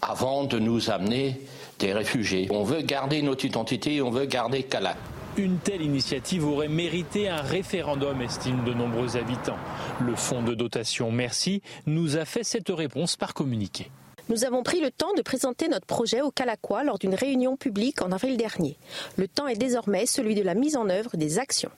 avant 0.01 0.43
de 0.43 0.59
nous 0.59 0.89
amener 0.91 1.41
des 1.79 1.93
réfugiés. 1.93 2.47
On 2.51 2.63
veut 2.63 2.81
garder 2.81 3.21
notre 3.21 3.45
identité, 3.45 4.01
on 4.01 4.11
veut 4.11 4.25
garder 4.25 4.63
Calac. 4.63 4.97
Une 5.37 5.57
telle 5.57 5.81
initiative 5.81 6.47
aurait 6.47 6.69
mérité 6.69 7.27
un 7.27 7.41
référendum, 7.41 8.21
estiment 8.21 8.63
de 8.63 8.73
nombreux 8.73 9.17
habitants. 9.17 9.57
Le 9.99 10.15
fonds 10.15 10.41
de 10.41 10.55
dotation 10.55 11.11
Merci 11.11 11.61
nous 11.85 12.15
a 12.15 12.23
fait 12.23 12.45
cette 12.45 12.69
réponse 12.69 13.17
par 13.17 13.33
communiqué. 13.33 13.91
Nous 14.29 14.45
avons 14.45 14.63
pris 14.63 14.79
le 14.79 14.91
temps 14.91 15.13
de 15.13 15.21
présenter 15.21 15.67
notre 15.67 15.85
projet 15.85 16.21
au 16.21 16.31
Calaquois 16.31 16.85
lors 16.85 16.99
d'une 16.99 17.15
réunion 17.15 17.57
publique 17.57 18.01
en 18.01 18.13
avril 18.13 18.37
dernier. 18.37 18.77
Le 19.17 19.27
temps 19.27 19.47
est 19.47 19.57
désormais 19.57 20.05
celui 20.05 20.35
de 20.35 20.41
la 20.41 20.55
mise 20.55 20.77
en 20.77 20.87
œuvre 20.89 21.17
des 21.17 21.37
actions. 21.37 21.71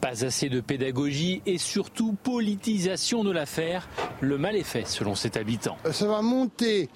Pas 0.00 0.24
assez 0.24 0.48
de 0.48 0.60
pédagogie 0.60 1.42
et 1.46 1.58
surtout 1.58 2.16
politisation 2.22 3.24
de 3.24 3.30
l'affaire. 3.30 3.88
Le 4.20 4.38
mal 4.38 4.56
est 4.56 4.62
fait 4.62 4.86
selon 4.86 5.14
cet 5.14 5.36
habitant. 5.36 5.76
Ça 5.90 6.06
va 6.06 6.22
monter 6.22 6.88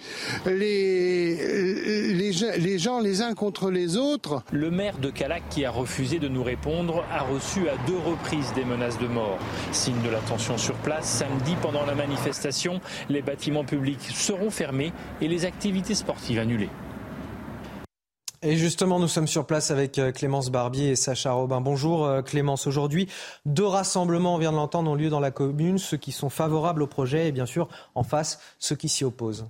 les, 0.46 2.14
les, 2.14 2.78
gens 2.78 3.00
les 3.00 3.22
uns 3.22 3.34
contre 3.34 3.70
les 3.70 3.96
autres. 3.96 4.42
Le 4.52 4.70
maire 4.70 4.98
de 4.98 5.10
Calac 5.10 5.42
qui 5.50 5.64
a 5.64 5.70
refusé 5.70 6.18
de 6.18 6.28
nous 6.28 6.42
répondre 6.42 7.04
a 7.10 7.22
reçu 7.22 7.68
à 7.68 7.76
deux 7.86 7.98
reprises 7.98 8.52
des 8.54 8.64
menaces 8.64 8.98
de 8.98 9.06
mort. 9.06 9.38
Signe 9.72 10.00
de 10.02 10.10
la 10.10 10.20
tension 10.20 10.58
sur 10.58 10.74
place, 10.76 11.06
samedi 11.06 11.56
pendant 11.62 11.86
la 11.86 11.94
manifestation, 11.94 12.80
les 13.08 13.22
bâtiments 13.22 13.64
publics 13.64 14.02
seront 14.14 14.50
fermés 14.50 14.92
et 15.20 15.28
les 15.28 15.44
activités 15.44 15.94
sportives 15.94 16.38
annulées. 16.38 16.70
Et 18.42 18.56
justement, 18.56 18.98
nous 18.98 19.08
sommes 19.08 19.26
sur 19.26 19.44
place 19.44 19.70
avec 19.70 19.98
euh, 19.98 20.12
Clémence 20.12 20.48
Barbier 20.48 20.92
et 20.92 20.96
Sacha 20.96 21.32
Robin. 21.32 21.60
Bonjour 21.60 22.06
euh, 22.06 22.22
Clémence. 22.22 22.66
Aujourd'hui, 22.66 23.06
deux 23.44 23.66
rassemblements, 23.66 24.36
on 24.36 24.38
vient 24.38 24.50
de 24.50 24.56
l'entendre, 24.56 24.90
ont 24.90 24.94
lieu 24.94 25.10
dans 25.10 25.20
la 25.20 25.30
commune. 25.30 25.76
Ceux 25.76 25.98
qui 25.98 26.10
sont 26.10 26.30
favorables 26.30 26.82
au 26.82 26.86
projet 26.86 27.28
et 27.28 27.32
bien 27.32 27.44
sûr, 27.44 27.68
en 27.94 28.02
face, 28.02 28.40
ceux 28.58 28.76
qui 28.76 28.88
s'y 28.88 29.04
opposent. 29.04 29.46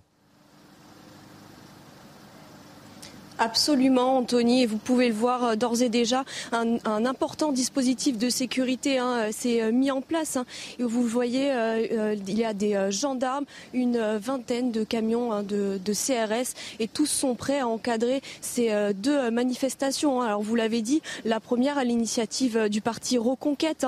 Absolument, 3.42 4.18
Anthony. 4.18 4.64
Et 4.64 4.66
vous 4.66 4.76
pouvez 4.76 5.08
le 5.08 5.14
voir 5.14 5.44
euh, 5.44 5.56
d'ores 5.56 5.80
et 5.80 5.88
déjà, 5.88 6.24
un, 6.52 6.76
important 7.06 7.52
dispositif 7.52 8.18
de 8.18 8.28
sécurité 8.28 8.98
hein, 8.98 9.14
euh, 9.16 9.32
s'est 9.32 9.62
euh, 9.62 9.72
mis 9.72 9.90
en 9.90 10.02
place. 10.02 10.36
Hein. 10.36 10.44
Et 10.78 10.82
vous 10.82 11.02
le 11.02 11.08
voyez, 11.08 11.50
il 12.26 12.38
y 12.38 12.44
a 12.44 12.52
des 12.52 12.90
gendarmes, 12.90 13.46
une 13.72 13.98
vingtaine 14.18 14.72
de 14.72 14.84
camions 14.84 15.32
hein, 15.32 15.42
de, 15.42 15.78
CRS, 15.86 16.54
et 16.80 16.86
tous 16.86 17.06
sont 17.06 17.34
prêts 17.34 17.60
à 17.60 17.66
encadrer 17.66 18.20
ces 18.42 18.70
deux 18.94 19.30
manifestations. 19.30 20.20
Alors 20.20 20.42
vous 20.42 20.54
l'avez 20.54 20.82
dit, 20.82 21.00
la 21.24 21.40
première 21.40 21.78
à 21.78 21.84
l'initiative 21.84 22.68
du 22.68 22.80
parti 22.80 23.16
Reconquête, 23.18 23.86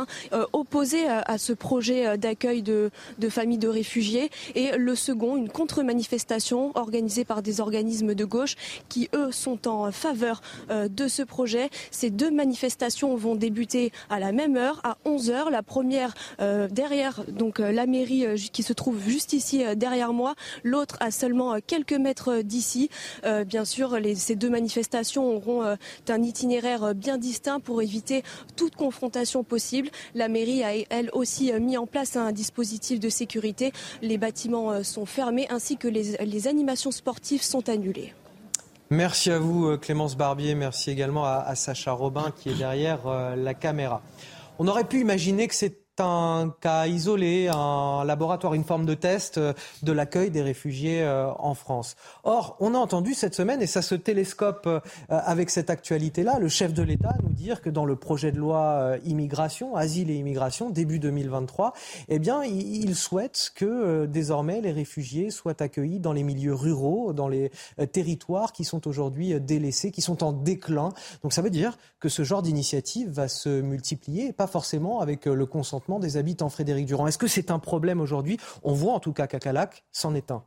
opposé 0.52 1.06
à, 1.08 1.38
ce 1.38 1.52
projet 1.52 2.16
d'accueil 2.16 2.62
de, 2.62 2.90
de 3.18 3.28
familles 3.28 3.58
de 3.58 3.68
réfugiés, 3.68 4.30
et 4.54 4.76
le 4.76 4.94
second, 4.94 5.36
une 5.36 5.48
contre-manifestation 5.48 6.72
organisée 6.74 7.24
par 7.24 7.42
des 7.42 7.60
organismes 7.60 8.14
de 8.14 8.24
gauche 8.24 8.56
qui, 8.88 9.08
eux, 9.14 9.30
sont 9.42 9.68
en 9.68 9.90
faveur 9.90 10.40
euh, 10.70 10.88
de 10.88 11.08
ce 11.08 11.22
projet. 11.22 11.68
Ces 11.90 12.10
deux 12.10 12.30
manifestations 12.30 13.16
vont 13.16 13.34
débuter 13.34 13.92
à 14.08 14.20
la 14.20 14.32
même 14.32 14.56
heure, 14.56 14.80
à 14.84 14.96
11h. 15.04 15.50
La 15.50 15.62
première 15.62 16.14
euh, 16.40 16.68
derrière 16.68 17.24
donc 17.28 17.58
euh, 17.58 17.72
la 17.72 17.86
mairie 17.86 18.26
qui 18.52 18.62
se 18.62 18.72
trouve 18.72 19.00
juste 19.02 19.32
ici 19.32 19.64
derrière 19.76 20.12
moi, 20.12 20.34
l'autre 20.62 20.96
à 21.00 21.10
seulement 21.10 21.56
quelques 21.66 21.92
mètres 21.92 22.42
d'ici. 22.42 22.88
bien 23.46 23.64
sûr, 23.64 23.98
ces 24.14 24.36
deux 24.36 24.50
manifestations 24.50 25.36
auront 25.36 25.62
un 25.62 26.22
itinéraire 26.22 26.94
bien 26.94 27.18
distinct 27.18 27.60
pour 27.60 27.82
éviter 27.82 28.22
toute 28.56 28.76
confrontation 28.76 29.42
possible. 29.42 29.88
La 30.14 30.28
mairie 30.28 30.62
a 30.62 30.72
elle 30.90 31.10
aussi 31.12 31.52
mis 31.54 31.76
en 31.76 31.86
place 31.86 32.16
un 32.16 32.32
dispositif 32.32 33.00
de 33.00 33.08
sécurité. 33.08 33.72
Les 34.02 34.18
bâtiments 34.18 34.82
sont 34.84 35.06
fermés 35.06 35.46
ainsi 35.50 35.76
que 35.76 35.88
les 35.88 36.46
animations 36.46 36.92
sportives 36.92 37.42
sont 37.42 37.68
annulées. 37.68 38.12
Merci 38.92 39.30
à 39.30 39.38
vous 39.38 39.68
euh, 39.68 39.78
Clémence 39.78 40.18
Barbier, 40.18 40.54
merci 40.54 40.90
également 40.90 41.24
à, 41.24 41.54
Sacha 41.54 41.92
Robin 41.92 42.30
qui 42.36 42.50
est 42.50 42.54
derrière 42.54 43.06
euh, 43.06 43.34
la 43.36 43.54
caméra. 43.54 44.02
On 44.58 44.68
aurait 44.68 44.84
pu 44.84 45.00
imaginer 45.00 45.48
que 45.48 45.54
c'est 45.54 45.81
un 46.00 46.54
cas 46.60 46.86
isolé, 46.86 47.48
un 47.52 48.04
laboratoire, 48.04 48.54
une 48.54 48.64
forme 48.64 48.86
de 48.86 48.94
test 48.94 49.36
euh, 49.36 49.52
de 49.82 49.92
l'accueil 49.92 50.30
des 50.30 50.42
réfugiés 50.42 51.02
euh, 51.02 51.30
en 51.38 51.54
France. 51.54 51.96
Or, 52.24 52.56
on 52.60 52.74
a 52.74 52.78
entendu 52.78 53.12
cette 53.14 53.34
semaine, 53.34 53.60
et 53.60 53.66
ça 53.66 53.82
se 53.82 53.94
télescope 53.94 54.66
euh, 54.66 54.80
avec 55.08 55.50
cette 55.50 55.68
actualité-là, 55.68 56.38
le 56.38 56.48
chef 56.48 56.72
de 56.72 56.82
l'État 56.82 57.14
nous 57.22 57.32
dire 57.32 57.60
que 57.60 57.68
dans 57.68 57.84
le 57.84 57.96
projet 57.96 58.32
de 58.32 58.38
loi 58.38 58.96
immigration, 59.04 59.76
asile 59.76 60.10
et 60.10 60.14
immigration, 60.14 60.70
début 60.70 60.98
2023, 60.98 61.74
eh 62.08 62.18
bien, 62.18 62.42
il 62.44 62.94
souhaite 62.94 63.52
que 63.54 64.06
désormais 64.06 64.60
les 64.60 64.72
réfugiés 64.72 65.30
soient 65.30 65.60
accueillis 65.62 66.00
dans 66.00 66.12
les 66.12 66.22
milieux 66.22 66.54
ruraux, 66.54 67.12
dans 67.12 67.28
les 67.28 67.50
territoires 67.92 68.52
qui 68.52 68.64
sont 68.64 68.86
aujourd'hui 68.88 69.38
délaissés, 69.40 69.90
qui 69.90 70.02
sont 70.02 70.24
en 70.24 70.32
déclin. 70.32 70.90
Donc 71.22 71.32
ça 71.32 71.42
veut 71.42 71.50
dire 71.50 71.76
que 72.00 72.08
ce 72.08 72.22
genre 72.22 72.42
d'initiative 72.42 73.10
va 73.10 73.28
se 73.28 73.60
multiplier, 73.60 74.32
pas 74.32 74.46
forcément 74.46 75.00
avec 75.00 75.26
le 75.26 75.46
consentement 75.46 75.81
des 76.00 76.16
habitants, 76.16 76.48
Frédéric 76.48 76.86
Durand. 76.86 77.06
Est-ce 77.06 77.18
que 77.18 77.26
c'est 77.26 77.50
un 77.50 77.58
problème 77.58 78.00
aujourd'hui? 78.00 78.38
On 78.62 78.72
voit 78.72 78.94
en 78.94 79.00
tout 79.00 79.12
cas 79.12 79.26
qu'Acalac 79.26 79.84
s'en 79.92 80.14
est 80.14 80.30
un. 80.30 80.42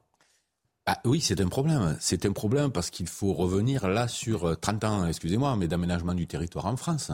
Ah 0.87 0.99
oui, 1.03 1.19
c'est 1.19 1.41
un 1.41 1.47
problème. 1.47 1.97
C'est 1.99 2.27
un 2.27 2.31
problème 2.31 2.71
parce 2.71 2.91
qu'il 2.91 3.07
faut 3.07 3.33
revenir 3.33 3.87
là 3.87 4.07
sur 4.07 4.59
30 4.59 4.83
euh, 4.83 4.87
ans, 4.87 5.07
excusez-moi, 5.07 5.55
mais 5.57 5.67
d'aménagement 5.67 6.13
du 6.13 6.27
territoire 6.27 6.67
en 6.67 6.77
France. 6.77 7.11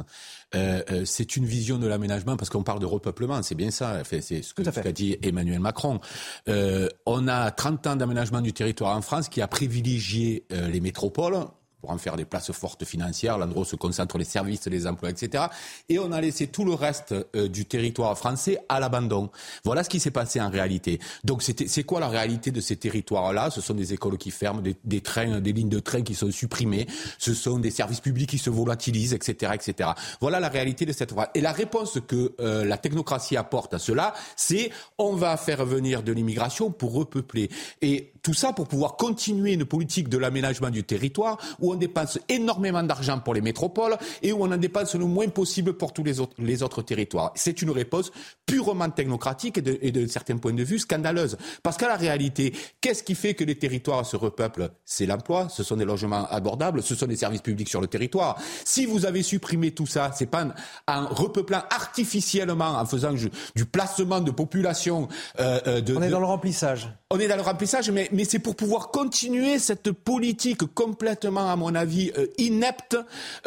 Euh, 0.55 0.83
euh, 0.91 1.05
c'est 1.05 1.37
une 1.37 1.45
vision 1.45 1.77
de 1.77 1.87
l'aménagement 1.87 2.35
parce 2.35 2.49
qu'on 2.49 2.63
parle 2.63 2.79
de 2.79 2.85
repeuplement, 2.85 3.41
c'est 3.43 3.55
bien 3.55 3.71
ça. 3.71 4.03
c'est 4.03 4.21
ce 4.21 4.53
qu'a 4.53 4.91
dit 4.91 5.17
Emmanuel 5.21 5.61
Macron. 5.61 6.01
on 6.47 7.27
a 7.29 7.51
30 7.51 7.87
ans 7.87 7.95
d'aménagement 7.95 8.41
du 8.41 8.51
territoire 8.51 8.97
en 8.97 9.01
France 9.01 9.29
qui 9.29 9.41
a 9.41 9.47
privilégié 9.47 10.45
les 10.49 10.81
métropoles 10.81 11.37
pour 11.81 11.89
en 11.91 11.97
faire 11.97 12.15
des 12.15 12.25
places 12.25 12.51
fortes 12.51 12.85
financières, 12.85 13.37
l'endroit 13.37 13.63
où 13.63 13.65
se 13.65 13.75
concentrent 13.75 14.17
les 14.17 14.23
services, 14.23 14.67
les 14.67 14.87
emplois, 14.87 15.09
etc. 15.09 15.45
Et 15.89 15.99
on 15.99 16.11
a 16.11 16.21
laissé 16.21 16.47
tout 16.47 16.63
le 16.63 16.73
reste 16.73 17.13
euh, 17.35 17.47
du 17.47 17.65
territoire 17.65 18.17
français 18.17 18.59
à 18.69 18.79
l'abandon. 18.79 19.29
Voilà 19.63 19.83
ce 19.83 19.89
qui 19.89 19.99
s'est 19.99 20.11
passé 20.11 20.39
en 20.39 20.49
réalité. 20.49 20.99
Donc 21.23 21.41
c'est 21.43 21.83
quoi 21.83 21.99
la 21.99 22.07
réalité 22.07 22.51
de 22.51 22.61
ces 22.61 22.75
territoires-là? 22.75 23.49
Ce 23.49 23.61
sont 23.61 23.73
des 23.73 23.93
écoles 23.93 24.17
qui 24.17 24.31
ferment, 24.31 24.61
des, 24.61 25.01
trains, 25.01 25.39
des 25.39 25.53
lignes 25.53 25.69
de 25.69 25.79
train 25.79 26.01
qui 26.01 26.15
sont 26.15 26.31
supprimées, 26.31 26.87
ce 27.17 27.33
sont 27.33 27.59
des 27.59 27.71
services 27.71 27.99
publics 27.99 28.29
qui 28.29 28.37
se 28.37 28.49
volatilisent, 28.49 29.13
etc., 29.13 29.53
etc. 29.55 29.89
Voilà 30.19 30.39
la 30.39 30.49
réalité 30.49 30.85
de 30.85 30.93
cette 30.93 31.13
Et 31.33 31.41
la 31.41 31.51
réponse 31.51 31.99
que 32.07 32.33
euh, 32.39 32.63
la 32.65 32.77
technocratie 32.77 33.37
apporte 33.37 33.73
à 33.73 33.79
cela, 33.79 34.13
c'est 34.35 34.71
on 34.97 35.13
va 35.13 35.35
faire 35.37 35.65
venir 35.65 36.03
de 36.03 36.11
l'immigration 36.11 36.71
pour 36.71 36.93
repeupler. 36.93 37.49
Et 37.81 38.10
tout 38.21 38.33
ça 38.33 38.53
pour 38.53 38.67
pouvoir 38.67 38.95
continuer 38.97 39.53
une 39.53 39.65
politique 39.65 40.09
de 40.09 40.17
l'aménagement 40.17 40.69
du 40.69 40.83
territoire 40.83 41.37
où 41.59 41.71
on 41.71 41.75
dépense 41.75 42.19
énormément 42.29 42.83
d'argent 42.83 43.19
pour 43.19 43.33
les 43.33 43.41
métropoles 43.41 43.97
et 44.21 44.31
où 44.31 44.43
on 44.43 44.51
en 44.51 44.57
dépense 44.57 44.95
le 44.95 45.05
moins 45.05 45.27
possible 45.29 45.73
pour 45.73 45.93
tous 45.93 46.03
les 46.03 46.19
autres, 46.19 46.33
les 46.37 46.63
autres 46.63 46.81
territoires. 46.81 47.31
C'est 47.35 47.61
une 47.61 47.71
réponse 47.71 48.11
purement 48.45 48.89
technocratique 48.89 49.57
et 49.57 49.91
de 49.91 50.07
certains 50.07 50.37
points 50.37 50.53
de 50.53 50.63
vue 50.63 50.79
scandaleuse. 50.79 51.37
Parce 51.63 51.77
qu'à 51.77 51.87
la 51.87 51.95
réalité, 51.95 52.53
qu'est-ce 52.79 53.03
qui 53.03 53.15
fait 53.15 53.33
que 53.33 53.43
les 53.43 53.55
territoires 53.55 54.05
se 54.05 54.15
repeuplent? 54.15 54.69
C'est 54.85 55.05
l'emploi, 55.05 55.47
ce 55.49 55.63
sont 55.63 55.77
des 55.77 55.85
logements 55.85 56.27
abordables, 56.29 56.83
ce 56.83 56.95
sont 56.95 57.07
des 57.07 57.15
services 57.15 57.41
publics 57.41 57.69
sur 57.69 57.81
le 57.81 57.87
territoire. 57.87 58.37
Si 58.65 58.85
vous 58.85 59.05
avez 59.05 59.23
supprimé 59.23 59.71
tout 59.71 59.87
ça, 59.87 60.11
c'est 60.13 60.25
pas 60.25 60.47
en, 60.87 61.07
repeuplant 61.07 61.63
artificiellement, 61.69 62.77
en 62.79 62.85
faisant 62.85 63.13
du, 63.13 63.65
placement 63.65 64.19
de 64.21 64.31
population. 64.31 65.07
Euh, 65.39 65.59
euh, 65.67 65.81
de, 65.81 65.95
on 65.95 66.01
est 66.01 66.09
dans 66.09 66.19
le 66.19 66.25
remplissage. 66.25 66.89
On 67.09 67.19
est 67.19 67.27
dans 67.27 67.35
le 67.35 67.41
remplissage, 67.41 67.89
mais 67.91 68.09
mais 68.11 68.25
c'est 68.25 68.39
pour 68.39 68.55
pouvoir 68.55 68.89
continuer 68.89 69.59
cette 69.59 69.91
politique 69.91 70.63
complètement, 70.73 71.49
à 71.49 71.55
mon 71.55 71.75
avis, 71.75 72.11
euh, 72.17 72.27
inepte 72.37 72.97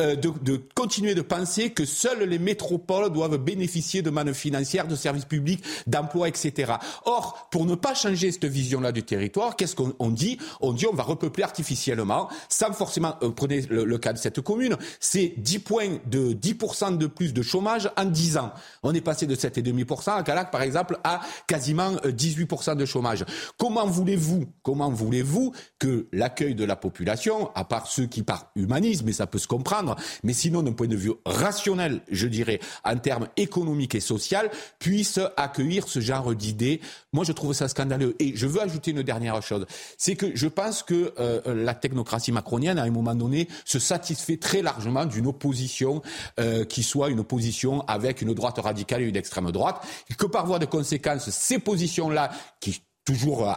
euh, 0.00 0.16
de, 0.16 0.32
de, 0.42 0.60
continuer 0.74 1.14
de 1.14 1.22
penser 1.22 1.70
que 1.70 1.84
seules 1.84 2.24
les 2.24 2.38
métropoles 2.38 3.10
doivent 3.12 3.38
bénéficier 3.38 4.02
de 4.02 4.10
mannes 4.10 4.34
financières, 4.34 4.86
de 4.86 4.96
services 4.96 5.24
publics, 5.24 5.62
d'emplois, 5.86 6.28
etc. 6.28 6.74
Or, 7.04 7.48
pour 7.50 7.66
ne 7.66 7.74
pas 7.74 7.94
changer 7.94 8.32
cette 8.32 8.44
vision-là 8.44 8.92
du 8.92 9.02
territoire, 9.02 9.56
qu'est-ce 9.56 9.76
qu'on 9.76 10.10
dit? 10.10 10.38
On 10.60 10.72
dit 10.72 10.86
on 10.86 10.94
va 10.94 11.02
repeupler 11.02 11.44
artificiellement, 11.44 12.28
sans 12.48 12.72
forcément, 12.72 13.16
euh, 13.22 13.30
prenez 13.30 13.62
le, 13.62 13.84
le, 13.84 13.98
cas 13.98 14.12
de 14.12 14.18
cette 14.18 14.40
commune, 14.40 14.76
c'est 15.00 15.34
10 15.36 15.58
points 15.60 15.98
de 16.06 16.32
10% 16.32 16.98
de 16.98 17.06
plus 17.06 17.32
de 17.32 17.42
chômage 17.42 17.90
en 17.96 18.04
10 18.04 18.36
ans. 18.38 18.52
On 18.82 18.94
est 18.94 19.00
passé 19.00 19.26
de 19.26 19.34
7,5% 19.34 20.16
à 20.16 20.22
Calac, 20.22 20.50
par 20.50 20.62
exemple, 20.62 20.98
à 21.04 21.20
quasiment 21.46 21.92
18% 21.92 22.76
de 22.76 22.84
chômage. 22.84 23.24
Comment 23.58 23.86
voulez-vous 23.86 24.46
Comment 24.62 24.90
voulez-vous 24.90 25.52
que 25.78 26.06
l'accueil 26.12 26.54
de 26.54 26.64
la 26.64 26.76
population, 26.76 27.50
à 27.54 27.64
part 27.64 27.86
ceux 27.86 28.06
qui 28.06 28.22
par 28.22 28.50
humanisme, 28.56 29.08
et 29.08 29.12
ça 29.12 29.26
peut 29.26 29.38
se 29.38 29.46
comprendre, 29.46 29.96
mais 30.22 30.32
sinon 30.32 30.62
d'un 30.62 30.72
point 30.72 30.86
de 30.86 30.96
vue 30.96 31.12
rationnel, 31.26 32.00
je 32.10 32.26
dirais, 32.26 32.60
en 32.84 32.96
termes 32.96 33.28
économiques 33.36 33.94
et 33.94 34.00
sociaux, 34.00 34.38
puisse 34.78 35.20
accueillir 35.36 35.88
ce 35.88 36.00
genre 36.00 36.34
d'idées? 36.34 36.80
Moi, 37.12 37.24
je 37.24 37.32
trouve 37.32 37.52
ça 37.52 37.68
scandaleux. 37.68 38.16
Et 38.18 38.36
je 38.36 38.46
veux 38.46 38.60
ajouter 38.60 38.92
une 38.92 39.02
dernière 39.02 39.42
chose, 39.42 39.66
c'est 39.98 40.16
que 40.16 40.34
je 40.34 40.48
pense 40.48 40.82
que 40.82 41.12
euh, 41.18 41.40
la 41.54 41.74
technocratie 41.74 42.32
macronienne, 42.32 42.78
à 42.78 42.82
un 42.82 42.90
moment 42.90 43.14
donné, 43.14 43.48
se 43.64 43.78
satisfait 43.78 44.36
très 44.36 44.62
largement 44.62 45.06
d'une 45.06 45.26
opposition 45.26 46.02
euh, 46.40 46.64
qui 46.64 46.82
soit 46.82 47.10
une 47.10 47.20
opposition 47.20 47.82
avec 47.86 48.22
une 48.22 48.34
droite 48.34 48.58
radicale 48.58 49.02
et 49.02 49.06
une 49.06 49.16
extrême 49.16 49.50
droite, 49.52 49.86
et 50.10 50.14
que 50.14 50.26
par 50.26 50.46
voie 50.46 50.58
de 50.58 50.66
conséquence, 50.66 51.30
ces 51.30 51.58
positions-là, 51.58 52.30
qui 52.60 52.82
toujours, 53.04 53.48
euh, 53.48 53.54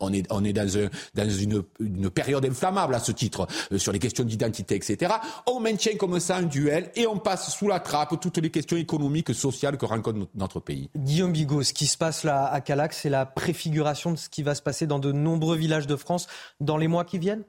on 0.00 0.12
est, 0.12 0.30
on 0.30 0.44
est 0.44 0.52
dans, 0.52 0.76
un, 0.76 0.88
dans 1.14 1.30
une, 1.30 1.62
une, 1.80 2.10
période 2.10 2.44
inflammable 2.44 2.94
à 2.94 2.98
ce 2.98 3.12
titre, 3.12 3.46
euh, 3.72 3.78
sur 3.78 3.92
les 3.92 3.98
questions 3.98 4.24
d'identité, 4.24 4.74
etc. 4.74 5.14
On 5.46 5.60
maintient 5.60 5.96
comme 5.96 6.18
ça 6.20 6.36
un 6.36 6.42
duel 6.42 6.90
et 6.96 7.06
on 7.06 7.18
passe 7.18 7.54
sous 7.54 7.68
la 7.68 7.80
trappe 7.80 8.20
toutes 8.20 8.38
les 8.38 8.50
questions 8.50 8.76
économiques, 8.76 9.34
sociales 9.34 9.78
que 9.78 9.86
rencontre 9.86 10.28
notre 10.34 10.60
pays. 10.60 10.90
Guillaume 10.96 11.32
Bigot, 11.32 11.62
ce 11.62 11.72
qui 11.72 11.86
se 11.86 11.96
passe 11.96 12.24
là 12.24 12.46
à 12.46 12.60
Calax, 12.60 12.98
c'est 13.02 13.10
la 13.10 13.26
préfiguration 13.26 14.12
de 14.12 14.16
ce 14.16 14.28
qui 14.28 14.42
va 14.42 14.54
se 14.54 14.62
passer 14.62 14.86
dans 14.86 14.98
de 14.98 15.12
nombreux 15.12 15.56
villages 15.56 15.86
de 15.86 15.96
France 15.96 16.26
dans 16.60 16.76
les 16.76 16.88
mois 16.88 17.04
qui 17.04 17.18
viennent? 17.18 17.44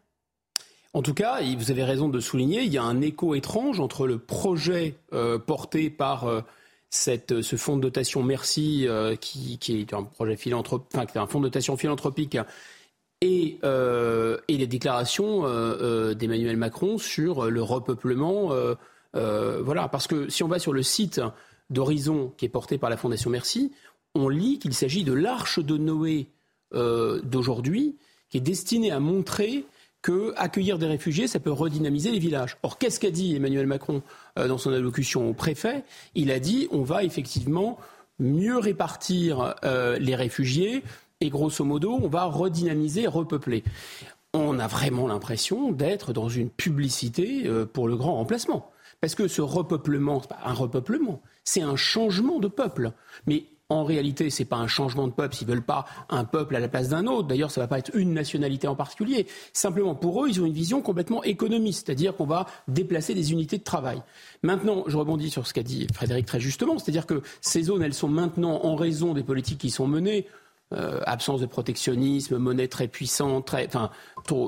En 0.93 1.03
tout 1.03 1.13
cas, 1.13 1.39
vous 1.55 1.69
avez 1.69 1.83
raison 1.83 2.09
de 2.09 2.19
souligner, 2.19 2.63
il 2.63 2.73
y 2.73 2.79
a 2.79 2.83
un 2.83 3.01
écho 3.01 3.35
étrange 3.35 3.79
entre 3.79 4.07
le 4.07 4.17
projet 4.17 4.95
euh, 5.13 5.37
porté 5.37 5.91
par 5.91 6.25
ce 6.89 7.55
fonds 7.55 7.77
de 7.77 7.81
dotation 7.81 8.23
Merci, 8.23 8.87
euh, 8.87 9.15
qui, 9.15 9.59
est 9.69 9.93
un 9.93 10.03
projet 10.03 10.35
philanthropique, 10.35 11.15
un 11.15 11.27
fonds 11.27 11.39
de 11.39 11.45
dotation 11.45 11.77
philanthropique, 11.77 12.37
et, 13.21 13.59
euh, 13.63 14.37
les 14.47 14.67
déclarations 14.67 15.45
euh, 15.45 16.13
d'Emmanuel 16.13 16.57
Macron 16.57 16.97
sur 16.97 17.49
le 17.49 17.61
repeuplement. 17.61 18.51
voilà, 19.13 19.87
parce 19.89 20.07
que 20.07 20.29
si 20.29 20.43
on 20.43 20.47
va 20.47 20.59
sur 20.59 20.73
le 20.73 20.83
site 20.83 21.21
d'Horizon, 21.69 22.33
qui 22.37 22.45
est 22.45 22.49
porté 22.49 22.77
par 22.77 22.89
la 22.89 22.97
Fondation 22.97 23.29
Merci, 23.29 23.71
on 24.15 24.27
lit 24.27 24.57
qu'il 24.57 24.73
s'agit 24.73 25.03
de 25.03 25.13
l'arche 25.13 25.59
de 25.59 25.77
Noé 25.77 26.27
d'aujourd'hui, 26.71 27.97
qui 28.29 28.37
est 28.37 28.41
destinée 28.41 28.91
à 28.91 28.99
montrer 28.99 29.65
que 30.01 30.33
accueillir 30.37 30.77
des 30.77 30.85
réfugiés, 30.85 31.27
ça 31.27 31.39
peut 31.39 31.51
redynamiser 31.51 32.11
les 32.11 32.19
villages. 32.19 32.57
Or, 32.63 32.77
qu'est-ce 32.77 32.99
qu'a 32.99 33.11
dit 33.11 33.35
Emmanuel 33.35 33.67
Macron 33.67 34.01
euh, 34.37 34.47
dans 34.47 34.57
son 34.57 34.71
allocution 34.71 35.29
au 35.29 35.33
préfet? 35.33 35.83
Il 36.15 36.31
a 36.31 36.39
dit 36.39 36.67
on 36.71 36.83
va 36.83 37.03
effectivement 37.03 37.77
mieux 38.19 38.57
répartir 38.57 39.55
euh, 39.63 39.97
les 39.99 40.15
réfugiés 40.15 40.83
et 41.21 41.29
grosso 41.29 41.65
modo, 41.65 41.99
on 42.01 42.07
va 42.07 42.25
redynamiser, 42.25 43.07
repeupler. 43.07 43.63
On 44.33 44.59
a 44.59 44.67
vraiment 44.67 45.07
l'impression 45.07 45.71
d'être 45.71 46.13
dans 46.13 46.29
une 46.29 46.49
publicité 46.49 47.43
euh, 47.45 47.65
pour 47.65 47.87
le 47.87 47.97
grand 47.97 48.15
remplacement. 48.15 48.71
Parce 49.01 49.15
que 49.15 49.27
ce 49.27 49.41
repeuplement, 49.41 50.21
c'est 50.21 50.29
pas 50.29 50.39
un 50.45 50.53
repeuplement, 50.53 51.21
c'est 51.43 51.61
un 51.61 51.75
changement 51.75 52.39
de 52.39 52.47
peuple. 52.47 52.91
Mais 53.27 53.45
en 53.69 53.83
réalité, 53.83 54.29
ce 54.31 54.41
n'est 54.41 54.47
pas 54.47 54.57
un 54.57 54.67
changement 54.67 55.07
de 55.07 55.13
peuple 55.13 55.35
s'ils 55.35 55.47
veulent 55.47 55.61
pas 55.61 55.85
un 56.09 56.25
peuple 56.25 56.55
à 56.55 56.59
la 56.59 56.67
place 56.67 56.89
d'un 56.89 57.05
autre. 57.05 57.27
D'ailleurs, 57.27 57.51
ça 57.51 57.61
ne 57.61 57.63
va 57.63 57.67
pas 57.67 57.77
être 57.77 57.91
une 57.93 58.13
nationalité 58.13 58.67
en 58.67 58.75
particulier. 58.75 59.27
Simplement, 59.53 59.93
pour 59.93 60.23
eux, 60.23 60.29
ils 60.29 60.41
ont 60.41 60.45
une 60.45 60.53
vision 60.53 60.81
complètement 60.81 61.23
économiste, 61.23 61.85
c'est-à-dire 61.85 62.15
qu'on 62.15 62.25
va 62.25 62.47
déplacer 62.67 63.13
des 63.13 63.31
unités 63.31 63.59
de 63.59 63.63
travail. 63.63 64.01
Maintenant, 64.41 64.83
je 64.87 64.97
rebondis 64.97 65.29
sur 65.29 65.45
ce 65.45 65.53
qu'a 65.53 65.63
dit 65.63 65.85
Frédéric 65.93 66.25
très 66.25 66.39
justement, 66.39 66.79
c'est-à-dire 66.79 67.05
que 67.05 67.21
ces 67.41 67.63
zones, 67.63 67.83
elles 67.83 67.93
sont 67.93 68.07
maintenant, 68.07 68.59
en 68.63 68.75
raison 68.75 69.13
des 69.13 69.23
politiques 69.23 69.59
qui 69.59 69.69
sont 69.69 69.87
menées, 69.87 70.25
euh, 70.73 71.01
absence 71.05 71.41
de 71.41 71.45
protectionnisme, 71.45 72.37
monnaie 72.37 72.67
très 72.67 72.87
puissante, 72.87 73.45
très, 73.45 73.67
enfin, 73.67 73.91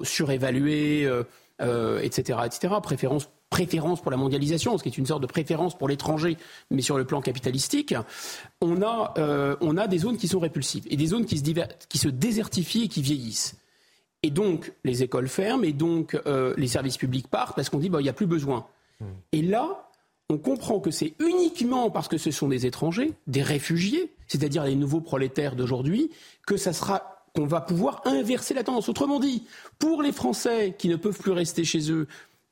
surévaluée, 0.04 1.06
euh, 1.06 1.24
euh, 1.62 2.00
etc., 2.02 2.40
etc., 2.46 2.74
préférence 2.82 3.30
préférence 3.52 4.02
pour 4.02 4.10
la 4.10 4.18
mondialisation, 4.18 4.78
ce 4.78 4.84
qui 4.84 4.90
est 4.90 4.98
une 4.98 5.06
sorte 5.06 5.22
de 5.22 5.28
préférence 5.28 5.78
pour 5.78 5.88
l'étranger, 5.88 6.38
mais 6.72 6.82
sur 6.82 6.98
le 6.98 7.06
plan 7.06 7.22
capitalistique, 7.22 7.94
on 8.62 8.82
a, 8.82 9.14
euh, 9.20 9.56
on 9.62 9.78
a 9.78 9.88
des 9.88 10.00
zones 10.00 10.18
qui 10.18 10.28
sont 10.28 10.40
répulsives 10.40 10.88
et 10.90 10.96
des 10.96 11.08
zones 11.08 11.26
qui 11.26 11.38
se, 11.38 11.44
qui 11.90 11.98
se 12.00 12.08
désertifient 12.08 12.86
et 12.86 12.88
qui 12.88 13.04
vieillissent. 13.04 13.58
Et 14.24 14.32
donc, 14.32 14.72
les 14.84 15.04
écoles 15.04 15.28
ferment 15.28 15.64
et 15.64 15.74
donc 15.74 16.20
euh, 16.26 16.54
les 16.58 16.68
services 16.68 16.98
publics 16.98 17.28
partent 17.28 17.56
parce 17.56 17.70
qu'on 17.70 17.80
dit, 17.80 17.90
bah, 17.90 18.00
il 18.00 18.04
n'y 18.04 18.10
a 18.10 18.14
plus 18.14 18.26
besoin. 18.26 18.66
Hmm. 19.02 19.06
Et 19.34 19.42
là, 19.42 19.90
on 20.30 20.38
comprend 20.38 20.80
que 20.80 20.92
c'est 20.92 21.14
uniquement 21.20 21.90
parce 21.90 22.08
que 22.08 22.18
ce 22.18 22.32
sont 22.32 22.48
des 22.48 22.66
étrangers, 22.66 23.12
des 23.28 23.44
réfugiés, 23.44 24.14
c'est-à-dire 24.28 24.64
les 24.64 24.76
nouveaux 24.76 25.02
prolétaires 25.02 25.58
d'aujourd'hui, 25.58 26.10
que 26.48 26.56
ça 26.56 26.72
sera 26.72 27.26
qu'on 27.36 27.46
va 27.46 27.60
pouvoir 27.60 28.02
inverser 28.06 28.54
la 28.54 28.64
tendance. 28.64 28.88
Autrement 28.88 29.20
dit, 29.20 29.44
pour 29.78 30.02
les 30.02 30.14
Français 30.14 30.76
qui 30.78 30.88
ne 30.88 30.96
peuvent 30.96 31.20
plus 31.20 31.32
rester 31.32 31.66
chez 31.66 31.92
eux, 31.92 32.08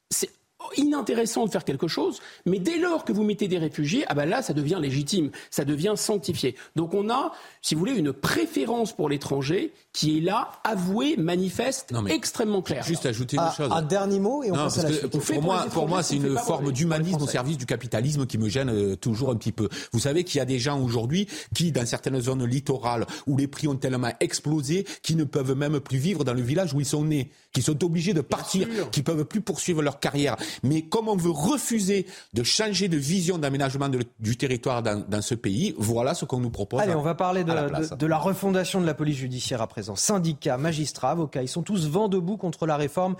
c'est 0.09 0.31
inintéressant 0.77 1.45
de 1.45 1.51
faire 1.51 1.65
quelque 1.65 1.87
chose, 1.87 2.19
mais 2.45 2.59
dès 2.59 2.77
lors 2.77 3.05
que 3.05 3.13
vous 3.13 3.23
mettez 3.23 3.47
des 3.47 3.57
réfugiés, 3.57 4.03
ah 4.07 4.13
ben 4.13 4.25
là, 4.25 4.41
ça 4.41 4.53
devient 4.53 4.77
légitime, 4.81 5.31
ça 5.49 5.65
devient 5.65 5.93
sanctifié. 5.95 6.55
Donc 6.75 6.93
on 6.93 7.09
a, 7.09 7.31
si 7.61 7.75
vous 7.75 7.79
voulez, 7.79 7.95
une 7.95 8.13
préférence 8.13 8.93
pour 8.93 9.09
l'étranger 9.09 9.73
qui 9.93 10.17
est 10.17 10.21
là, 10.21 10.51
avouée, 10.63 11.17
manifeste, 11.17 11.93
extrêmement 12.07 12.61
claire. 12.61 12.83
Juste 12.83 13.05
ajouter 13.05 13.37
une 13.37 13.51
chose. 13.55 13.71
Un 13.71 13.81
dernier 13.81 14.19
mot 14.19 14.43
et 14.43 14.51
on 14.51 14.55
passe 14.55 14.79
à 14.79 14.83
la 14.83 14.93
suite. 14.93 15.17
Pour, 15.17 15.41
moi, 15.41 15.65
pour 15.71 15.87
moi, 15.87 16.03
c'est 16.03 16.15
une 16.15 16.37
forme 16.37 16.71
d'humanisme 16.71 17.21
au 17.21 17.27
service 17.27 17.57
du 17.57 17.65
capitalisme 17.65 18.25
qui 18.25 18.37
me 18.37 18.49
gêne 18.49 18.69
euh, 18.69 18.95
toujours 18.95 19.31
un 19.31 19.35
petit 19.35 19.51
peu. 19.51 19.69
Vous 19.91 19.99
savez 19.99 20.23
qu'il 20.23 20.37
y 20.37 20.41
a 20.41 20.45
des 20.45 20.59
gens 20.59 20.79
aujourd'hui 20.79 21.27
qui, 21.53 21.71
dans 21.71 21.85
certaines 21.85 22.19
zones 22.19 22.45
littorales 22.45 23.05
où 23.27 23.37
les 23.37 23.47
prix 23.47 23.67
ont 23.67 23.75
tellement 23.75 24.11
explosé, 24.19 24.85
qui 25.01 25.15
ne 25.15 25.23
peuvent 25.23 25.55
même 25.55 25.79
plus 25.79 25.97
vivre 25.97 26.23
dans 26.23 26.33
le 26.33 26.41
village 26.41 26.73
où 26.73 26.79
ils 26.79 26.85
sont 26.85 27.03
nés, 27.03 27.31
qui 27.53 27.61
sont 27.61 27.83
obligés 27.83 28.13
de 28.13 28.21
partir, 28.21 28.67
qui 28.91 29.01
peuvent 29.01 29.25
plus 29.25 29.41
poursuivre 29.41 29.81
leur 29.81 29.99
carrière. 29.99 30.35
Mais 30.63 30.81
comme 30.83 31.07
on 31.07 31.15
veut 31.15 31.29
refuser 31.29 32.05
de 32.33 32.43
changer 32.43 32.87
de 32.87 32.97
vision 32.97 33.37
d'aménagement 33.37 33.89
du 34.19 34.37
territoire 34.37 34.81
dans, 34.83 35.21
ce 35.21 35.35
pays, 35.35 35.75
voilà 35.77 36.13
ce 36.13 36.25
qu'on 36.25 36.39
nous 36.39 36.49
propose. 36.49 36.81
Allez, 36.81 36.95
on 36.95 37.01
va 37.01 37.15
parler 37.15 37.43
de, 37.43 37.95
de, 37.95 38.05
la 38.05 38.17
refondation 38.17 38.81
de 38.81 38.85
la 38.85 38.93
police 38.93 39.17
judiciaire 39.17 39.61
à 39.61 39.67
présent. 39.67 39.95
Syndicats, 39.95 40.57
magistrats, 40.57 41.11
avocats, 41.11 41.41
ils 41.41 41.47
sont 41.47 41.63
tous 41.63 41.87
vent 41.87 42.07
debout 42.07 42.37
contre 42.37 42.65
la 42.65 42.77
réforme 42.77 43.15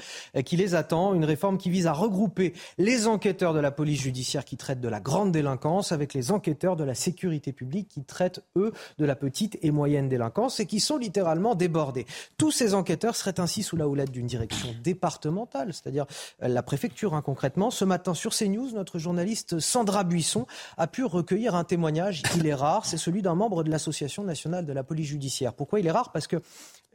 qui 0.45 0.55
les 0.55 0.75
attend. 0.75 1.13
Une 1.13 1.25
réforme 1.25 1.57
qui 1.57 1.69
vise 1.69 1.87
à 1.87 1.93
regrouper 1.93 2.53
les 2.77 3.07
enquêteurs 3.07 3.53
de 3.53 3.59
la 3.59 3.71
police 3.71 4.01
judiciaire 4.01 4.45
qui 4.45 4.57
traitent 4.57 4.81
de 4.81 4.87
la 4.87 4.99
grande 4.99 5.31
délinquance 5.31 5.91
avec 5.91 6.13
les 6.13 6.31
enquêteurs 6.31 6.75
de 6.75 6.83
la 6.83 6.95
sécurité 6.95 7.51
publique 7.51 7.89
qui 7.89 8.03
traitent, 8.03 8.43
eux, 8.55 8.71
de 8.97 9.05
la 9.05 9.15
petite 9.15 9.57
et 9.61 9.71
moyenne 9.71 10.09
délinquance 10.09 10.59
et 10.59 10.65
qui 10.65 10.79
sont 10.79 10.97
littéralement 10.97 11.55
débordés. 11.55 12.05
Tous 12.37 12.51
ces 12.51 12.73
enquêteurs 12.73 13.15
seraient 13.15 13.39
ainsi 13.39 13.63
sous 13.63 13.75
la 13.75 13.87
houlette 13.87 14.11
d'une 14.11 14.27
direction 14.27 14.69
départementale, 14.83 15.73
c'est-à-dire 15.73 16.05
la 16.41 16.63
préfecture 16.63 17.13
hein, 17.19 17.21
concrètement. 17.23 17.69
Ce 17.69 17.85
matin 17.85 18.13
sur 18.13 18.33
CNews, 18.33 18.71
notre 18.71 18.97
journaliste 18.97 19.59
Sandra 19.59 20.03
Buisson 20.03 20.47
a 20.77 20.87
pu 20.87 21.03
recueillir 21.03 21.55
un 21.55 21.63
témoignage. 21.63 22.23
Il 22.35 22.47
est 22.47 22.53
rare, 22.53 22.85
c'est 22.85 22.97
celui 22.97 23.21
d'un 23.21 23.35
membre 23.35 23.63
de 23.63 23.69
l'Association 23.69 24.23
nationale 24.23 24.65
de 24.65 24.73
la 24.73 24.83
police 24.83 25.07
judiciaire. 25.07 25.53
Pourquoi 25.53 25.79
il 25.79 25.87
est 25.87 25.91
rare? 25.91 26.11
Parce 26.11 26.27
que 26.27 26.37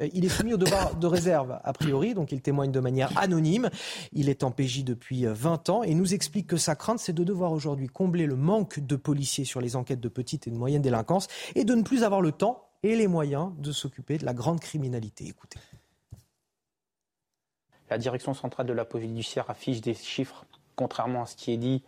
euh, 0.01 0.09
il 0.13 0.25
est 0.25 0.29
soumis 0.29 0.55
au 0.55 0.57
devoir 0.57 0.97
de 0.97 1.07
réserve, 1.07 1.59
a 1.63 1.73
priori, 1.73 2.15
donc 2.15 2.33
il 2.33 2.41
témoigne 2.41 2.73
de 2.73 2.81
manière 2.81 3.17
anonyme. 3.19 3.71
Il 4.13 4.29
est 4.29 4.43
en 4.43 4.51
PJ 4.51 4.85
depuis 4.85 5.27
20 5.27 5.69
euh, 5.69 5.73
ans 5.73 5.83
et 5.83 5.95
nous 5.95 6.15
explique 6.15 6.47
que 6.47 6.57
sa 6.57 6.75
crainte, 6.75 6.99
c'est 6.99 7.13
de 7.13 7.25
devoir 7.25 7.53
aujourd'hui 7.53 7.87
combler 7.87 8.27
le 8.27 8.37
manque 8.37 8.81
de 8.81 8.97
policiers 8.97 9.45
sur 9.45 9.61
les 9.61 9.77
enquêtes 9.77 10.01
de 10.01 10.09
petite 10.09 10.47
et 10.49 10.51
de 10.51 10.57
moyenne 10.57 10.83
délinquance 10.83 11.29
et 11.55 11.65
de 11.65 11.75
ne 11.75 11.83
plus 11.83 12.03
avoir 12.03 12.21
le 12.21 12.33
temps 12.33 12.69
et 12.83 12.97
les 12.97 13.07
moyens 13.07 13.53
de 13.59 13.73
s'occuper 13.73 14.19
de 14.19 14.25
la 14.25 14.35
grande 14.35 14.61
criminalité. 14.61 15.27
Écoutez. 15.27 15.59
La 17.91 17.99
direction 17.99 18.35
centrale 18.35 18.67
de 18.67 18.73
la 18.73 18.85
police 18.85 19.09
judiciaire 19.09 19.51
affiche 19.51 19.81
des 19.81 19.95
chiffres, 19.95 20.45
contrairement 20.77 21.23
à 21.23 21.27
ce 21.27 21.37
qui 21.37 21.53
est 21.53 21.57
dit, 21.57 21.83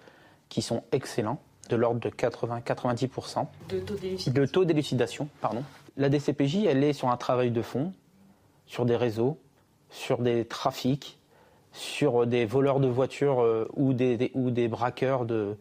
qui 0.48 0.62
sont 0.62 0.84
excellents, 0.92 1.40
de 1.68 1.76
l'ordre 1.76 2.00
de 2.00 2.10
80-90%. 2.10 3.46
De 3.68 4.46
taux 4.46 4.64
d'élucidation. 4.64 5.28
pardon. 5.40 5.64
La 5.96 6.08
DCPJ, 6.08 6.66
elle 6.66 6.84
est 6.84 6.92
sur 6.92 7.08
un 7.08 7.16
travail 7.16 7.50
de 7.50 7.62
fond, 7.62 7.92
sur 8.66 8.84
des 8.84 8.96
réseaux, 8.96 9.38
sur 9.90 10.18
des 10.18 10.44
trafics, 10.44 11.18
sur 11.72 12.26
des 12.26 12.44
voleurs 12.44 12.80
de 12.80 12.88
voitures 12.88 13.42
euh, 13.42 13.68
ou, 13.74 13.92
des, 13.92 14.30
ou 14.34 14.50
des 14.50 14.68
braqueurs 14.68 15.24
de, 15.24 15.56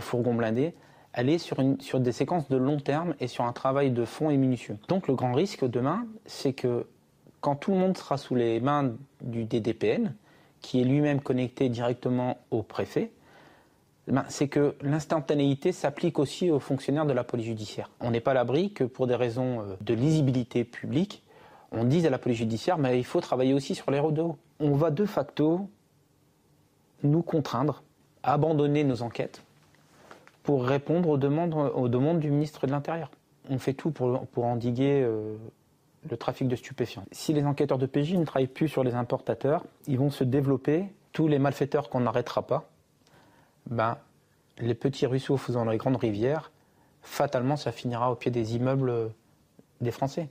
fourgons 0.00 0.34
blindés. 0.34 0.74
Elle 1.12 1.28
est 1.28 1.38
sur, 1.38 1.60
une, 1.60 1.80
sur 1.80 2.00
des 2.00 2.12
séquences 2.12 2.48
de 2.48 2.56
long 2.56 2.78
terme 2.78 3.14
et 3.20 3.26
sur 3.26 3.44
un 3.44 3.52
travail 3.52 3.90
de 3.90 4.04
fond 4.04 4.30
et 4.30 4.36
minutieux. 4.36 4.76
Donc 4.88 5.08
le 5.08 5.14
grand 5.14 5.32
risque 5.32 5.64
demain, 5.64 6.06
c'est 6.26 6.52
que 6.52 6.86
quand 7.40 7.56
tout 7.56 7.72
le 7.72 7.78
monde 7.78 7.96
sera 7.96 8.16
sous 8.16 8.34
les 8.34 8.60
mains 8.60 8.94
du 9.20 9.44
DDPN, 9.44 10.14
qui 10.60 10.80
est 10.80 10.84
lui-même 10.84 11.20
connecté 11.20 11.68
directement 11.68 12.38
au 12.50 12.62
préfet, 12.62 13.10
ben, 14.08 14.24
c'est 14.28 14.48
que 14.48 14.74
l'instantanéité 14.80 15.72
s'applique 15.72 16.18
aussi 16.18 16.50
aux 16.50 16.60
fonctionnaires 16.60 17.06
de 17.06 17.12
la 17.12 17.24
police 17.24 17.46
judiciaire. 17.46 17.90
On 18.00 18.10
n'est 18.10 18.20
pas 18.20 18.30
à 18.30 18.34
l'abri 18.34 18.72
que 18.72 18.84
pour 18.84 19.06
des 19.06 19.14
raisons 19.14 19.60
euh, 19.60 19.76
de 19.82 19.94
lisibilité 19.94 20.64
publique, 20.64 21.22
on 21.72 21.84
dise 21.84 22.06
à 22.06 22.10
la 22.10 22.18
police 22.18 22.38
judiciaire, 22.38 22.78
mais 22.78 22.98
il 22.98 23.04
faut 23.04 23.20
travailler 23.20 23.52
aussi 23.52 23.74
sur 23.74 23.90
les 23.90 24.00
de 24.00 24.22
On 24.60 24.72
va 24.72 24.90
de 24.90 25.04
facto 25.04 25.68
nous 27.02 27.22
contraindre 27.22 27.82
à 28.22 28.32
abandonner 28.32 28.82
nos 28.82 29.02
enquêtes 29.02 29.42
pour 30.42 30.64
répondre 30.64 31.10
aux 31.10 31.18
demandes, 31.18 31.54
aux 31.54 31.88
demandes 31.88 32.20
du 32.20 32.30
ministre 32.30 32.66
de 32.66 32.72
l'Intérieur. 32.72 33.10
On 33.50 33.58
fait 33.58 33.74
tout 33.74 33.90
pour, 33.90 34.26
pour 34.28 34.46
endiguer 34.46 35.02
euh, 35.02 35.36
le 36.08 36.16
trafic 36.16 36.48
de 36.48 36.56
stupéfiants. 36.56 37.04
Si 37.12 37.32
les 37.32 37.44
enquêteurs 37.44 37.78
de 37.78 37.86
PJ 37.86 38.14
ne 38.14 38.24
travaillent 38.24 38.46
plus 38.46 38.68
sur 38.68 38.84
les 38.84 38.94
importateurs, 38.94 39.64
ils 39.86 39.98
vont 39.98 40.10
se 40.10 40.24
développer 40.24 40.84
tous 41.12 41.28
les 41.28 41.38
malfaiteurs 41.38 41.88
qu'on 41.88 42.00
n'arrêtera 42.00 42.46
pas 42.46 42.70
ben, 43.66 43.98
les 44.58 44.74
petits 44.74 45.06
ruisseaux 45.06 45.36
faisant 45.36 45.64
les 45.64 45.76
grandes 45.76 45.96
rivières, 45.96 46.52
fatalement, 47.02 47.56
ça 47.56 47.72
finira 47.72 48.10
au 48.10 48.14
pied 48.14 48.30
des 48.30 48.56
immeubles 48.56 49.12
des 49.80 49.90
Français. 49.90 50.28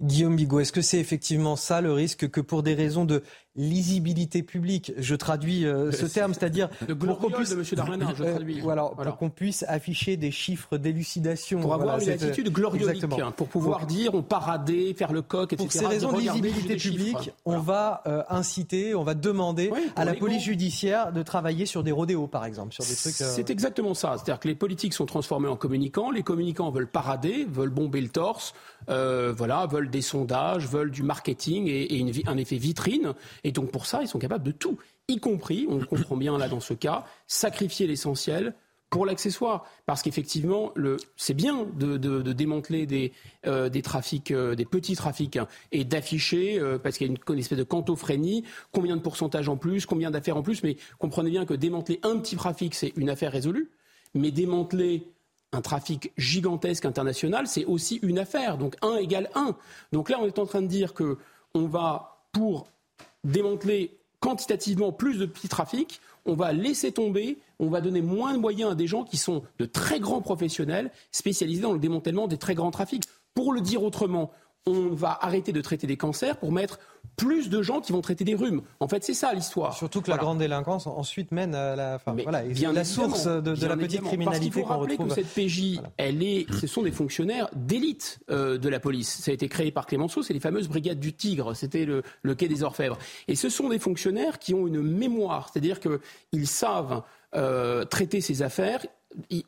Guillaume 0.00 0.36
Bigot, 0.36 0.60
est-ce 0.60 0.72
que 0.72 0.80
c'est 0.80 1.00
effectivement 1.00 1.56
ça 1.56 1.80
le 1.80 1.92
risque 1.92 2.30
que 2.30 2.40
pour 2.40 2.62
des 2.62 2.74
raisons 2.74 3.04
de 3.04 3.24
lisibilité 3.58 4.42
publique, 4.42 4.92
je 4.96 5.14
traduis 5.16 5.66
euh, 5.66 5.90
ce 5.90 6.06
terme, 6.06 6.32
c'est-à-dire 6.32 6.68
pour 6.98 7.18
qu'on 7.18 7.30
puisse, 7.30 7.52
euh, 7.52 8.38
voilà, 8.62 8.90
qu'on 9.18 9.32
afficher 9.66 10.16
des 10.16 10.30
chiffres 10.30 10.78
d'élucidation, 10.78 11.60
pour 11.60 11.74
avoir 11.74 11.98
une 11.98 12.08
attitude 12.08 12.50
gloriolique, 12.50 13.04
hein, 13.04 13.32
pour 13.36 13.48
pouvoir 13.48 13.86
dire 13.86 14.14
on 14.14 14.22
paradait, 14.22 14.94
faire 14.94 15.12
le 15.12 15.22
coq, 15.22 15.52
etc. 15.52 15.64
Pour 15.64 15.72
ces 15.72 15.86
raisons 15.86 16.12
de 16.12 16.20
lisibilité 16.20 16.76
publique, 16.76 17.32
on 17.44 17.58
va 17.58 18.02
euh, 18.06 18.22
inciter, 18.28 18.94
on 18.94 19.02
va 19.02 19.14
demander 19.14 19.72
à 19.96 20.04
la 20.04 20.14
police 20.14 20.44
judiciaire 20.44 21.12
de 21.12 21.22
travailler 21.22 21.66
sur 21.66 21.82
des 21.82 21.92
rodéos, 21.92 22.28
par 22.28 22.44
exemple, 22.44 22.72
sur 22.72 22.84
des 22.84 22.94
trucs. 22.94 23.14
C'est 23.14 23.50
exactement 23.50 23.94
ça, 23.94 24.14
c'est-à-dire 24.16 24.38
que 24.38 24.48
les 24.48 24.54
politiques 24.54 24.94
sont 24.94 25.06
transformées 25.06 25.48
en 25.48 25.56
communicants, 25.56 26.12
les 26.12 26.22
communicants 26.22 26.70
veulent 26.70 26.86
parader, 26.86 27.46
veulent 27.50 27.70
bomber 27.70 28.00
le 28.00 28.08
torse, 28.08 28.54
voilà, 28.86 29.66
veulent 29.66 29.90
des 29.90 30.02
sondages, 30.02 30.68
veulent 30.68 30.92
du 30.92 31.02
marketing 31.02 31.66
et, 31.66 32.06
un 32.26 32.36
effet 32.36 32.56
vitrine. 32.56 33.14
Et 33.47 33.47
donc 33.52 33.70
pour 33.70 33.86
ça, 33.86 34.00
ils 34.02 34.08
sont 34.08 34.18
capables 34.18 34.44
de 34.44 34.52
tout, 34.52 34.78
y 35.08 35.18
compris, 35.18 35.66
on 35.68 35.78
le 35.78 35.86
comprend 35.86 36.16
bien 36.16 36.36
là 36.38 36.48
dans 36.48 36.60
ce 36.60 36.74
cas, 36.74 37.04
sacrifier 37.26 37.86
l'essentiel 37.86 38.54
pour 38.90 39.06
l'accessoire. 39.06 39.66
Parce 39.86 40.02
qu'effectivement, 40.02 40.72
c'est 41.16 41.34
bien 41.34 41.66
de, 41.76 42.32
démanteler 42.32 42.86
des, 42.86 43.12
euh, 43.46 43.68
trafics, 43.82 44.30
euh, 44.30 44.54
des 44.54 44.64
petits 44.64 44.96
trafics, 44.96 45.36
hein, 45.36 45.48
et 45.72 45.84
d'afficher, 45.84 46.58
euh, 46.58 46.78
parce 46.78 46.98
qu'il 46.98 47.06
y 47.06 47.10
a 47.10 47.14
une, 47.14 47.38
espèce 47.38 47.58
de 47.58 47.64
cantophrénie, 47.64 48.44
combien 48.72 48.96
de 48.96 49.02
pourcentage 49.02 49.48
en 49.48 49.56
plus, 49.56 49.86
combien 49.86 50.10
d'affaires 50.10 50.36
en 50.36 50.42
plus. 50.42 50.62
Mais 50.62 50.76
comprenez 50.98 51.30
bien 51.30 51.44
que 51.44 51.54
démanteler 51.54 52.00
un 52.02 52.18
petit 52.18 52.36
trafic, 52.36 52.74
c'est 52.74 52.92
une 52.96 53.10
affaire 53.10 53.32
résolue. 53.32 53.70
Mais 54.14 54.30
démanteler 54.30 55.06
un 55.52 55.60
trafic 55.60 56.12
gigantesque 56.16 56.84
international, 56.84 57.46
c'est 57.46 57.64
aussi 57.64 57.96
une 58.02 58.18
affaire. 58.18 58.58
Donc 58.58 58.76
1 58.82 58.96
égale 58.96 59.30
1. 59.34 59.56
Donc 59.92 60.10
là, 60.10 60.18
on 60.20 60.26
est 60.26 60.38
en 60.38 60.46
train 60.46 60.62
de 60.62 60.66
dire 60.66 60.94
que 60.94 61.18
on 61.54 61.66
va, 61.66 62.24
pour 62.32 62.66
démanteler 63.28 63.98
quantitativement 64.20 64.92
plus 64.92 65.18
de 65.18 65.26
petits 65.26 65.48
trafics, 65.48 66.00
on 66.26 66.34
va 66.34 66.52
laisser 66.52 66.92
tomber, 66.92 67.38
on 67.58 67.68
va 67.68 67.80
donner 67.80 68.02
moins 68.02 68.32
de 68.32 68.38
moyens 68.38 68.72
à 68.72 68.74
des 68.74 68.86
gens 68.86 69.04
qui 69.04 69.16
sont 69.16 69.42
de 69.58 69.64
très 69.64 70.00
grands 70.00 70.20
professionnels 70.20 70.90
spécialisés 71.12 71.62
dans 71.62 71.72
le 71.72 71.78
démantèlement 71.78 72.26
des 72.26 72.38
très 72.38 72.54
grands 72.54 72.70
trafics. 72.70 73.04
Pour 73.34 73.52
le 73.52 73.60
dire 73.60 73.84
autrement, 73.84 74.32
on 74.66 74.88
va 74.90 75.18
arrêter 75.20 75.52
de 75.52 75.60
traiter 75.60 75.86
des 75.86 75.96
cancers 75.96 76.36
pour 76.36 76.52
mettre 76.52 76.78
plus 77.16 77.48
de 77.48 77.62
gens 77.62 77.80
qui 77.80 77.92
vont 77.92 78.00
traiter 78.00 78.24
des 78.24 78.34
rhumes. 78.34 78.62
En 78.80 78.88
fait, 78.88 79.02
c'est 79.02 79.14
ça 79.14 79.32
l'histoire. 79.32 79.76
Surtout 79.76 80.00
que 80.00 80.10
la 80.10 80.16
grande 80.16 80.38
délinquance 80.38 80.86
ensuite 80.86 81.32
mène 81.32 81.54
à 81.54 81.74
la, 81.74 82.00
voilà, 82.06 82.42
bien 82.42 82.72
la 82.72 82.84
source 82.84 83.26
de, 83.26 83.66
la 83.66 83.76
petite 83.76 84.02
criminalité 84.02 84.62
qu'on 84.62 84.78
retrouve. 84.78 85.08
Que 85.08 85.14
cette 85.14 85.34
PJ, 85.34 85.80
elle 85.96 86.22
est, 86.22 86.46
ce 86.52 86.66
sont 86.66 86.82
des 86.82 86.92
fonctionnaires 86.92 87.48
d'élite 87.54 88.20
euh, 88.30 88.56
de 88.56 88.68
la 88.68 88.78
police. 88.78 89.08
Ça 89.08 89.32
a 89.32 89.34
été 89.34 89.48
créé 89.48 89.72
par 89.72 89.86
Clémenceau, 89.86 90.22
c'est 90.22 90.34
les 90.34 90.40
fameuses 90.40 90.68
brigades 90.68 91.00
du 91.00 91.12
Tigre. 91.12 91.54
C'était 91.54 91.84
le, 91.84 92.02
le 92.22 92.34
quai 92.34 92.46
des 92.46 92.62
Orfèvres. 92.62 92.98
Et 93.26 93.34
ce 93.34 93.48
sont 93.48 93.68
des 93.68 93.78
fonctionnaires 93.78 94.38
qui 94.38 94.54
ont 94.54 94.66
une 94.66 94.80
mémoire, 94.80 95.50
c'est-à-dire 95.52 95.80
qu'ils 95.80 96.46
savent 96.46 97.02
euh, 97.34 97.84
traiter 97.84 98.22
ces 98.22 98.40
affaires, 98.40 98.86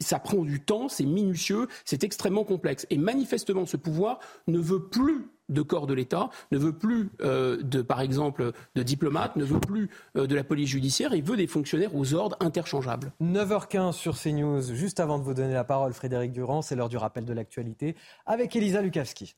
ça 0.01 0.19
prend 0.19 0.43
du 0.43 0.61
temps, 0.61 0.89
c'est 0.89 1.05
minutieux, 1.05 1.69
c'est 1.85 2.05
extrêmement 2.05 2.45
complexe. 2.45 2.87
Et 2.91 2.99
manifestement, 2.99 3.67
ce 3.67 3.77
pouvoir 3.77 4.19
ne 4.47 4.59
veut 4.59 4.89
plus 4.89 5.29
de 5.49 5.63
corps 5.63 5.87
de 5.87 5.95
l'État, 5.95 6.31
ne 6.53 6.59
veut 6.59 6.73
plus 6.73 7.11
euh, 7.23 7.61
de, 7.63 7.83
par 7.83 8.01
exemple, 8.01 8.53
de 8.75 8.83
diplomates, 8.83 9.37
ne 9.37 9.45
veut 9.45 9.61
plus 9.61 9.91
euh, 10.17 10.27
de 10.27 10.35
la 10.35 10.45
police 10.45 10.69
judiciaire, 10.69 11.15
il 11.15 11.25
veut 11.25 11.37
des 11.37 11.49
fonctionnaires 11.49 11.95
aux 11.95 12.15
ordres 12.15 12.37
interchangeables. 12.41 13.13
9h15 13.21 13.93
sur 13.93 14.17
CNews, 14.17 14.63
juste 14.63 15.01
avant 15.01 15.19
de 15.19 15.25
vous 15.25 15.35
donner 15.35 15.55
la 15.55 15.65
parole, 15.65 15.93
Frédéric 15.93 16.33
Durand, 16.33 16.63
c'est 16.63 16.77
l'heure 16.77 16.89
du 16.89 16.97
rappel 16.97 17.25
de 17.25 17.33
l'actualité 17.33 17.97
avec 18.27 18.55
Elisa 18.55 18.81
Lukavski. 18.81 19.35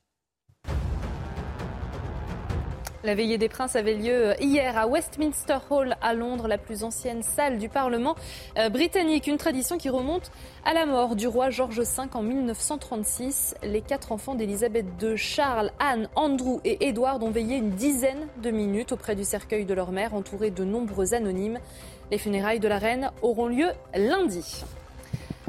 La 3.05 3.17
veillée 3.17 3.37
des 3.37 3.49
princes 3.49 3.75
avait 3.75 3.95
lieu 3.95 4.29
euh, 4.29 4.35
hier 4.41 4.79
à 4.79 4.87
Westminster 4.87 5.59
Hall 5.71 5.97
à 6.01 6.15
Londres, 6.15 6.47
la 6.47 6.57
plus 6.57 6.85
ancienne 6.85 7.25
salle 7.25 7.59
du 7.59 7.69
Parlement 7.69 8.15
euh, 8.57 8.69
britannique. 8.69 9.27
Une 9.27 9.39
tradition 9.39 9.77
qui 9.77 9.89
remonte 9.89 10.31
à 10.65 10.73
la 10.73 10.87
mort 10.87 11.17
du 11.17 11.27
roi 11.27 11.51
George 11.51 11.81
V 11.81 12.03
en 12.15 12.23
1936. 12.23 13.57
Les 13.65 13.81
quatre 13.81 14.13
enfants 14.13 14.37
d'Elisabeth 14.37 14.87
II, 15.03 15.17
Charles, 15.17 15.73
Anne, 15.81 16.09
Andrew 16.15 16.61
et 16.65 16.87
Edward, 16.87 17.21
ont 17.25 17.33
veillé 17.33 17.57
une 17.57 17.71
dizaine 17.71 18.29
de 18.41 18.53
minutes 18.53 18.93
auprès 18.93 19.17
du 19.17 19.25
cercueil 19.25 19.65
de 19.65 19.75
leur 19.75 19.91
mère, 19.91 20.15
entourés 20.15 20.53
de 20.53 20.63
nombreux 20.63 21.13
anonymes. 21.13 21.59
Les 22.13 22.19
funérailles 22.19 22.61
de 22.61 22.69
la 22.69 22.79
reine 22.79 23.11
auront 23.21 23.49
lieu 23.49 23.71
lundi. 23.97 24.63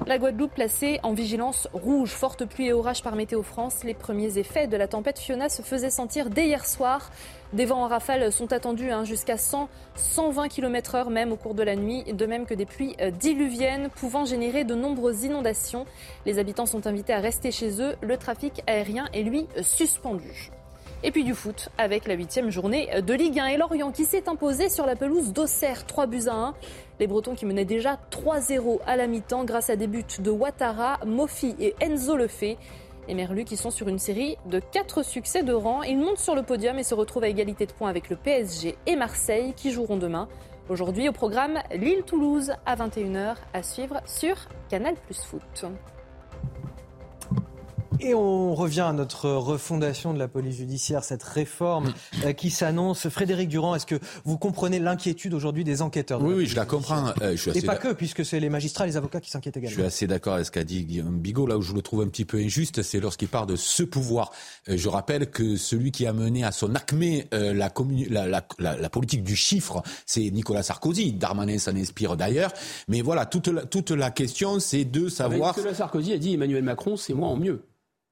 La 0.06 0.18
Guadeloupe 0.18 0.56
placée 0.56 1.00
en 1.04 1.14
vigilance 1.14 1.70
rouge, 1.72 2.10
forte 2.10 2.44
pluie 2.44 2.68
et 2.68 2.74
orage 2.74 3.04
par 3.04 3.16
Météo 3.16 3.42
France. 3.42 3.86
Les 3.86 3.94
premiers 3.94 4.38
effets 4.38 4.68
de 4.68 4.76
la 4.76 4.90
tempête 4.90 5.18
Fiona 5.18 5.48
se 5.48 5.62
faisaient 5.62 5.90
sentir 5.90 6.30
dès 6.30 6.48
hier 6.48 6.66
soir. 6.66 7.10
Des 7.54 7.66
vents 7.66 7.84
en 7.84 7.88
rafale 7.88 8.32
sont 8.32 8.52
attendus 8.52 8.90
hein, 8.90 9.04
jusqu'à 9.04 9.38
100, 9.38 9.70
120 9.96 10.48
km 10.48 10.96
heure 10.96 11.10
même 11.12 11.32
au 11.32 11.36
cours 11.36 11.54
de 11.54 11.62
la 11.62 11.76
nuit, 11.76 12.04
de 12.04 12.26
même 12.26 12.48
que 12.48 12.56
des 12.56 12.66
pluies 12.66 12.96
euh, 13.00 13.12
diluviennes 13.12 13.90
pouvant 13.90 14.26
générer 14.26 14.64
de 14.64 14.74
nombreuses 14.74 15.24
inondations. 15.24 15.86
Les 16.26 16.40
habitants 16.40 16.66
sont 16.66 16.88
invités 16.88 17.14
à 17.14 17.20
rester 17.20 17.52
chez 17.52 17.80
eux. 17.80 17.96
Le 18.02 18.18
trafic 18.18 18.64
aérien 18.66 19.08
est 19.14 19.22
lui 19.22 19.46
suspendu. 19.62 20.50
Et 21.04 21.12
puis 21.12 21.24
du 21.26 21.36
foot 21.36 21.70
avec 21.78 22.08
la 22.08 22.16
huitième 22.16 22.50
journée 22.50 22.90
de 23.02 23.14
Ligue 23.14 23.38
1 23.38 23.48
et 23.48 23.58
Lorient 23.58 23.92
qui 23.92 24.06
s'est 24.06 24.30
imposé 24.30 24.70
sur 24.70 24.88
la 24.88 24.96
pelouse 24.96 25.34
d'Auxerre 25.34 25.86
3 25.86 26.08
buts 26.08 26.28
à 26.28 26.34
1. 26.34 26.54
Les 27.00 27.08
Bretons 27.08 27.36
qui 27.36 27.46
menaient 27.46 27.66
déjà 27.66 28.00
3-0 28.10 28.80
à 28.88 28.96
la 28.96 29.06
mi-temps 29.06 29.44
grâce 29.44 29.70
à 29.70 29.76
des 29.76 29.88
buts 29.88 30.06
de 30.20 30.32
Ouattara, 30.32 31.00
Mofi 31.06 31.56
et 31.60 31.76
Enzo 31.82 32.16
Lefebvre. 32.16 32.58
Les 33.08 33.16
Merlus 33.16 33.44
qui 33.44 33.58
sont 33.58 33.72
sur 33.72 33.90
une 33.90 34.00
série 34.00 34.38
de 34.46 34.60
4 34.60 35.04
succès 35.04 35.44
de 35.44 35.54
rang. 35.54 35.84
Ils 35.84 35.98
montent 35.98 36.20
sur 36.20 36.36
le 36.36 36.44
podium 36.44 36.80
et 36.80 36.84
se 36.84 36.96
retrouvent 36.96 37.24
à 37.24 37.28
égalité 37.28 37.66
de 37.66 37.74
points 37.74 37.90
avec 37.90 38.10
le 38.10 38.16
PSG 38.16 38.78
et 38.86 38.96
Marseille 38.96 39.54
qui 39.56 39.72
joueront 39.72 39.98
demain. 39.98 40.30
Aujourd'hui 40.70 41.10
au 41.10 41.12
programme 41.12 41.60
Lille-Toulouse 41.72 42.54
à 42.66 42.76
21h 42.76 43.36
à 43.54 43.64
suivre 43.64 44.00
sur 44.06 44.36
Canal 44.70 44.96
Plus 44.96 45.22
Foot. 45.22 45.66
Et 48.00 48.14
on 48.14 48.56
revient 48.56 48.82
à 48.82 48.94
notre 48.94 49.30
refondation 49.30 50.14
de 50.14 50.20
la 50.20 50.28
police 50.28 50.58
judiciaire, 50.58 51.04
cette 51.04 51.24
réforme 51.24 51.94
euh, 52.26 52.34
qui 52.34 52.50
s'annonce. 52.50 53.08
Frédéric 53.10 53.50
Durand, 53.50 53.76
est-ce 53.76 53.86
que 53.86 54.00
vous 54.26 54.38
comprenez 54.38 54.80
l'inquiétude 54.80 55.34
aujourd'hui 55.34 55.64
des 55.64 55.82
enquêteurs 55.82 56.22
Oui, 56.22 56.34
oui, 56.34 56.46
je 56.46 56.56
la 56.56 56.66
comprends. 56.66 57.14
Euh, 57.22 57.36
je 57.36 57.52
Et 57.52 57.62
pas 57.62 57.76
que, 57.76 57.94
puisque 57.94 58.26
c'est 58.26 58.40
les 58.40 58.50
magistrats, 58.50 58.86
les 58.86 58.98
avocats 58.98 59.22
qui 59.22 59.30
s'inquiètent 59.30 59.58
également. 59.58 59.76
Je 59.76 59.82
suis 59.82 59.88
assez 59.88 60.08
d'accord 60.08 60.34
avec 60.34 60.46
ce 60.46 60.52
qu'a 60.52 60.64
dit 60.64 60.86
Guillaume 60.86 61.20
Bigot. 61.20 61.48
Là 61.48 61.58
où 61.58 61.62
je 61.62 61.74
le 61.74 61.82
trouve 61.82 62.02
un 62.02 62.08
petit 62.08 62.26
peu 62.26 62.38
injuste, 62.38 62.82
c'est 62.82 63.00
lorsqu'il 63.00 63.28
parle 63.28 63.48
de 63.48 63.56
ce 63.56 63.84
pouvoir. 63.84 64.32
Euh, 64.70 64.78
je 64.78 64.90
rappelle 64.90 65.30
que 65.30 65.56
celui 65.56 65.92
qui 65.92 66.06
a 66.06 66.14
mené 66.14 66.44
à 66.44 66.52
son 66.52 66.76
acmé 66.76 67.28
la, 67.32 67.54
la, 67.54 68.44
la, 68.60 68.78
la, 68.78 68.90
politique 68.90 69.24
du 69.24 69.36
chiffre, 69.36 69.82
c'est 70.06 70.30
Nicolas 70.32 70.64
Sarkozy. 70.64 71.14
Darmanin 71.14 71.58
s'en 71.58 71.76
inspire 71.76 72.18
d'ailleurs. 72.18 72.52
Mais 72.88 73.02
voilà, 73.02 73.26
toute 73.26 73.48
la, 73.48 73.66
toute 73.66 73.92
la 73.92 74.12
question, 74.12 74.60
c'est 74.60 74.86
de 74.86 75.10
savoir... 75.10 75.56
Nicolas 75.56 75.76
Sarkozy 75.76 76.14
a 76.14 76.18
dit 76.18 76.34
Emmanuel 76.34 76.64
Macron, 76.64 76.98
c'est 76.98 77.14
moi 77.14 77.28
en 77.28 77.38
mieux. 77.38 77.62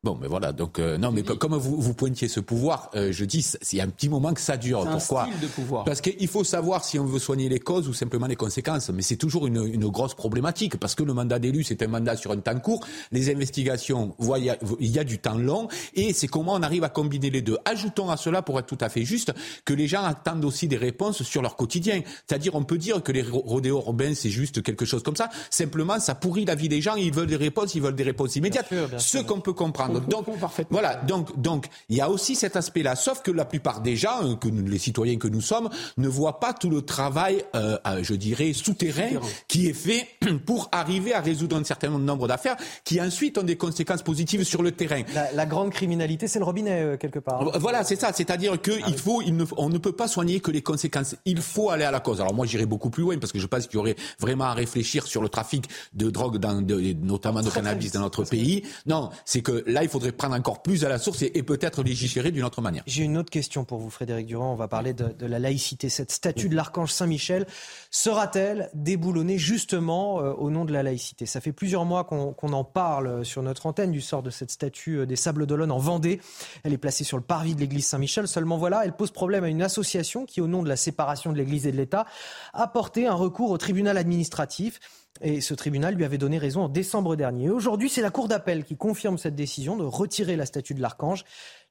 Bon, 0.03 0.17
mais 0.19 0.27
voilà. 0.27 0.51
Donc 0.51 0.79
euh, 0.79 0.97
non, 0.97 1.11
mais 1.11 1.21
comme 1.21 1.55
vous, 1.55 1.79
vous 1.79 1.93
pointiez 1.93 2.27
ce 2.27 2.39
pouvoir, 2.39 2.89
euh, 2.95 3.11
je 3.11 3.23
dis, 3.23 3.45
y 3.73 3.81
a 3.81 3.83
un 3.83 3.89
petit 3.89 4.09
moment 4.09 4.33
que 4.33 4.41
ça 4.41 4.57
dure. 4.57 4.79
Pourquoi 4.79 5.25
un 5.25 5.27
style 5.27 5.39
de 5.39 5.45
pouvoir. 5.45 5.83
Parce 5.83 6.01
qu'il 6.01 6.27
faut 6.27 6.43
savoir 6.43 6.83
si 6.83 6.97
on 6.97 7.05
veut 7.05 7.19
soigner 7.19 7.49
les 7.49 7.59
causes 7.59 7.87
ou 7.87 7.93
simplement 7.93 8.25
les 8.25 8.35
conséquences. 8.35 8.89
Mais 8.89 9.03
c'est 9.03 9.15
toujours 9.15 9.45
une, 9.45 9.63
une, 9.63 9.87
grosse 9.89 10.15
problématique 10.15 10.77
parce 10.77 10.95
que 10.95 11.03
le 11.03 11.13
mandat 11.13 11.37
d'élu, 11.37 11.63
c'est 11.63 11.83
un 11.83 11.87
mandat 11.87 12.17
sur 12.17 12.31
un 12.31 12.37
temps 12.37 12.59
court. 12.59 12.83
Les 13.11 13.31
investigations, 13.31 14.15
il 14.39 14.89
y, 14.91 14.99
a 14.99 15.03
du 15.03 15.19
temps 15.19 15.37
long, 15.37 15.67
et 15.93 16.13
c'est 16.13 16.27
comment 16.27 16.53
on 16.53 16.63
arrive 16.63 16.83
à 16.83 16.89
combiner 16.89 17.29
les 17.29 17.43
deux. 17.43 17.59
Ajoutons 17.65 18.09
à 18.09 18.17
cela, 18.17 18.41
pour 18.41 18.57
être 18.57 18.65
tout 18.65 18.77
à 18.81 18.89
fait 18.89 19.03
juste, 19.03 19.31
que 19.65 19.73
les 19.75 19.87
gens 19.87 20.03
attendent 20.03 20.45
aussi 20.45 20.67
des 20.67 20.77
réponses 20.77 21.21
sur 21.21 21.43
leur 21.43 21.55
quotidien. 21.55 22.01
C'est-à-dire, 22.25 22.55
on 22.55 22.63
peut 22.63 22.79
dire 22.79 23.03
que 23.03 23.11
les 23.11 23.21
rodéos 23.21 23.83
urbains, 23.85 24.15
c'est 24.15 24.31
juste 24.31 24.63
quelque 24.63 24.85
chose 24.85 25.03
comme 25.03 25.15
ça. 25.15 25.29
Simplement, 25.51 25.99
ça 25.99 26.15
pourrit 26.15 26.45
la 26.45 26.55
vie 26.55 26.69
des 26.69 26.81
gens. 26.81 26.95
Ils 26.95 27.13
veulent 27.13 27.27
des 27.27 27.35
réponses, 27.35 27.75
ils 27.75 27.83
veulent 27.83 27.95
des 27.95 28.03
réponses 28.03 28.35
immédiates. 28.35 28.69
ce 28.97 29.19
qu'on 29.19 29.41
peut 29.41 29.53
comprendre 29.53 29.90
donc, 29.99 30.25
voilà, 30.69 30.95
donc, 30.95 31.39
donc, 31.39 31.67
il 31.89 31.97
y 31.97 32.01
a 32.01 32.09
aussi 32.09 32.35
cet 32.35 32.55
aspect-là. 32.55 32.95
Sauf 32.95 33.21
que 33.21 33.31
la 33.31 33.45
plupart 33.45 33.81
des 33.81 33.95
gens, 33.95 34.23
euh, 34.23 34.35
que 34.35 34.47
les 34.47 34.77
citoyens 34.77 35.17
que 35.17 35.27
nous 35.27 35.41
sommes, 35.41 35.69
ne 35.97 36.07
voient 36.07 36.39
pas 36.39 36.53
tout 36.53 36.69
le 36.69 36.81
travail, 36.81 37.43
euh, 37.55 37.77
euh, 37.87 37.99
je 38.03 38.13
dirais, 38.13 38.53
souterrain 38.53 39.09
qui 39.47 39.67
est 39.67 39.73
fait 39.73 40.07
pour 40.45 40.69
arriver 40.71 41.13
à 41.13 41.21
résoudre 41.21 41.57
un 41.57 41.63
certain 41.63 41.89
nombre 41.89 42.27
d'affaires 42.27 42.57
qui 42.83 43.01
ensuite 43.01 43.37
ont 43.37 43.43
des 43.43 43.57
conséquences 43.57 44.03
positives 44.03 44.43
sur 44.43 44.63
le 44.63 44.71
terrain. 44.71 45.01
La, 45.33 45.45
grande 45.45 45.71
criminalité, 45.71 46.27
c'est 46.27 46.39
le 46.39 46.45
robinet, 46.45 46.97
quelque 46.99 47.19
part. 47.19 47.59
Voilà, 47.59 47.83
c'est 47.83 47.99
ça. 47.99 48.13
C'est-à-dire 48.13 48.61
qu'il 48.61 48.83
ah 48.83 48.91
faut, 48.95 49.21
il 49.21 49.35
ne, 49.35 49.45
on 49.57 49.69
ne 49.69 49.77
peut 49.77 49.91
pas 49.91 50.07
soigner 50.07 50.39
que 50.39 50.51
les 50.51 50.61
conséquences. 50.61 51.15
Il 51.25 51.41
faut 51.41 51.69
aller 51.69 51.83
à 51.83 51.91
la 51.91 51.99
cause. 51.99 52.21
Alors 52.21 52.33
moi, 52.33 52.45
j'irai 52.45 52.65
beaucoup 52.65 52.89
plus 52.89 53.03
loin 53.03 53.17
parce 53.17 53.31
que 53.31 53.39
je 53.39 53.47
pense 53.47 53.67
qu'il 53.67 53.75
y 53.75 53.79
aurait 53.79 53.95
vraiment 54.19 54.45
à 54.45 54.53
réfléchir 54.53 55.05
sur 55.07 55.21
le 55.21 55.29
trafic 55.29 55.65
de 55.93 56.09
drogue, 56.09 56.37
dans, 56.37 56.61
notamment 56.61 57.41
de 57.41 57.49
cannabis 57.49 57.91
dans 57.91 58.01
notre 58.01 58.23
pays. 58.23 58.63
Non, 58.85 59.09
c'est 59.25 59.41
que 59.41 59.63
là, 59.67 59.80
il 59.83 59.89
faudrait 59.89 60.11
prendre 60.11 60.35
encore 60.35 60.61
plus 60.61 60.85
à 60.85 60.89
la 60.89 60.97
source 60.97 61.21
et, 61.21 61.43
peut-être 61.43 61.83
légiférer 61.83 62.31
d'une 62.31 62.43
autre 62.43 62.61
manière. 62.61 62.83
J'ai 62.85 63.03
une 63.03 63.17
autre 63.17 63.29
question 63.29 63.65
pour 63.65 63.79
vous, 63.79 63.89
Frédéric 63.89 64.27
Durand. 64.27 64.53
On 64.53 64.55
va 64.55 64.67
parler 64.67 64.93
de, 64.93 65.25
la 65.25 65.39
laïcité. 65.39 65.89
Cette 65.89 66.11
statue 66.11 66.49
de 66.49 66.55
l'archange 66.55 66.91
Saint-Michel 66.91 67.45
sera-t-elle 67.89 68.69
déboulonnée 68.73 69.37
justement 69.37 70.21
euh, 70.21 70.33
au 70.33 70.49
nom 70.49 70.65
de 70.65 70.73
la 70.73 70.83
laïcité? 70.83 71.25
Ça 71.25 71.41
fait 71.41 71.51
plusieurs 71.51 71.85
mois 71.85 72.03
qu'on 72.03 72.53
en 72.53 72.63
parle 72.63 73.25
sur 73.25 73.41
notre 73.43 73.65
antenne 73.65 73.91
du 73.91 74.01
sort 74.01 74.23
de 74.23 74.29
cette 74.29 74.51
statue 74.51 74.99
euh, 74.99 75.05
des 75.05 75.15
Sables 75.15 75.45
d'Olonne 75.45 75.71
en 75.71 75.79
Vendée. 75.79 76.21
Elle 76.63 76.73
est 76.73 76.77
placée 76.77 77.03
sur 77.03 77.17
le 77.17 77.23
parvis 77.23 77.55
de 77.55 77.59
l'église 77.59 77.87
Saint-Michel. 77.87 78.27
Seulement 78.27 78.57
voilà, 78.57 78.85
elle 78.85 78.93
pose 78.93 79.11
problème 79.11 79.43
à 79.43 79.49
une 79.49 79.61
association 79.61 80.25
qui, 80.25 80.41
au 80.41 80.47
nom 80.47 80.63
de 80.63 80.69
la 80.69 80.75
séparation 80.75 81.31
de 81.31 81.37
l'église 81.37 81.67
et 81.67 81.71
de 81.71 81.77
l'État, 81.77 82.05
a 82.53 82.67
porté 82.67 83.07
un 83.07 83.13
recours 83.13 83.51
au 83.51 83.57
tribunal 83.57 83.97
administratif. 83.97 84.79
Et 85.23 85.39
ce 85.39 85.53
tribunal 85.53 85.93
lui 85.93 86.03
avait 86.03 86.17
donné 86.17 86.39
raison 86.39 86.63
en 86.63 86.69
décembre 86.69 87.15
dernier. 87.15 87.51
Aujourd'hui, 87.51 87.89
c'est 87.89 88.01
la 88.01 88.09
Cour 88.09 88.27
d'appel 88.27 88.63
qui 88.63 88.75
confirme 88.75 89.19
cette 89.19 89.35
décision 89.35 89.77
de 89.77 89.83
retirer 89.83 90.35
la 90.35 90.47
statue 90.47 90.73
de 90.73 90.81
l'archange. 90.81 91.25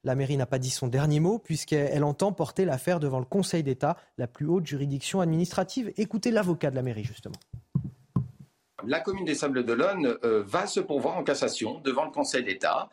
La 0.05 0.15
mairie 0.15 0.37
n'a 0.37 0.47
pas 0.47 0.61
dit 0.61 0.71
son 0.71 0.87
dernier 0.87 1.19
mot 1.19 1.39
puisqu'elle 1.39 2.05
entend 2.05 2.31
porter 2.33 2.65
l'affaire 2.65 3.01
devant 3.01 3.19
le 3.19 3.25
Conseil 3.25 3.65
d'État, 3.65 3.97
la 4.19 4.29
plus 4.29 4.47
haute 4.47 4.67
juridiction 4.67 5.21
administrative. 5.21 5.93
Écoutez 5.97 6.31
l'avocat 6.31 6.71
de 6.71 6.77
la 6.77 6.83
mairie 6.83 7.05
justement. 7.05 7.35
La 8.87 9.01
commune 9.01 9.25
des 9.25 9.35
Sables 9.35 9.65
d'Olonne 9.65 10.17
euh, 10.25 10.43
va 10.47 10.67
se 10.67 10.81
pourvoir 10.81 11.19
en 11.19 11.25
cassation 11.25 11.81
devant 11.81 12.05
le 12.05 12.13
Conseil 12.13 12.45
d'État. 12.45 12.89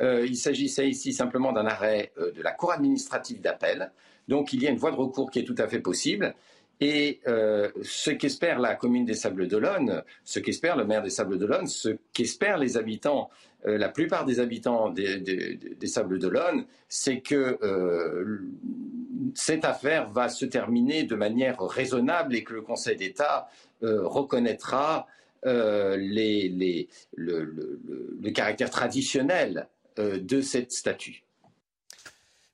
Euh, 0.00 0.26
il 0.26 0.36
s'agissait 0.36 0.88
ici 0.88 1.12
simplement 1.12 1.52
d'un 1.52 1.66
arrêt 1.66 2.12
euh, 2.18 2.32
de 2.32 2.42
la 2.42 2.52
Cour 2.52 2.72
administrative 2.72 3.40
d'appel. 3.40 3.92
Donc 4.26 4.52
il 4.52 4.62
y 4.62 4.66
a 4.66 4.70
une 4.70 4.78
voie 4.78 4.90
de 4.90 4.96
recours 4.96 5.30
qui 5.30 5.38
est 5.38 5.44
tout 5.44 5.54
à 5.58 5.68
fait 5.68 5.80
possible. 5.80 6.34
Et 6.80 7.20
euh, 7.26 7.70
ce 7.82 8.10
qu'espère 8.10 8.60
la 8.60 8.76
commune 8.76 9.04
des 9.04 9.14
Sables 9.14 9.48
d'Olonne, 9.48 10.04
ce 10.24 10.38
qu'espère 10.38 10.76
le 10.76 10.84
maire 10.84 11.02
des 11.02 11.10
Sables 11.10 11.36
d'Olonne, 11.36 11.66
ce 11.66 11.96
qu'espèrent 12.12 12.58
les 12.58 12.76
habitants, 12.76 13.30
euh, 13.66 13.76
la 13.78 13.88
plupart 13.88 14.24
des 14.24 14.38
habitants 14.38 14.88
des, 14.90 15.76
Sables 15.86 16.20
d'Olonne, 16.20 16.66
c'est 16.88 17.20
que 17.20 17.58
euh, 17.62 18.38
cette 19.34 19.64
affaire 19.64 20.08
va 20.10 20.28
se 20.28 20.44
terminer 20.44 21.02
de 21.02 21.16
manière 21.16 21.60
raisonnable 21.60 22.36
et 22.36 22.44
que 22.44 22.54
le 22.54 22.62
Conseil 22.62 22.96
d'État 22.96 23.48
reconnaîtra 23.82 25.06
le, 25.44 26.86
caractère 28.30 28.70
traditionnel 28.70 29.68
de 29.96 30.40
cette 30.40 30.72
statue. 30.72 31.24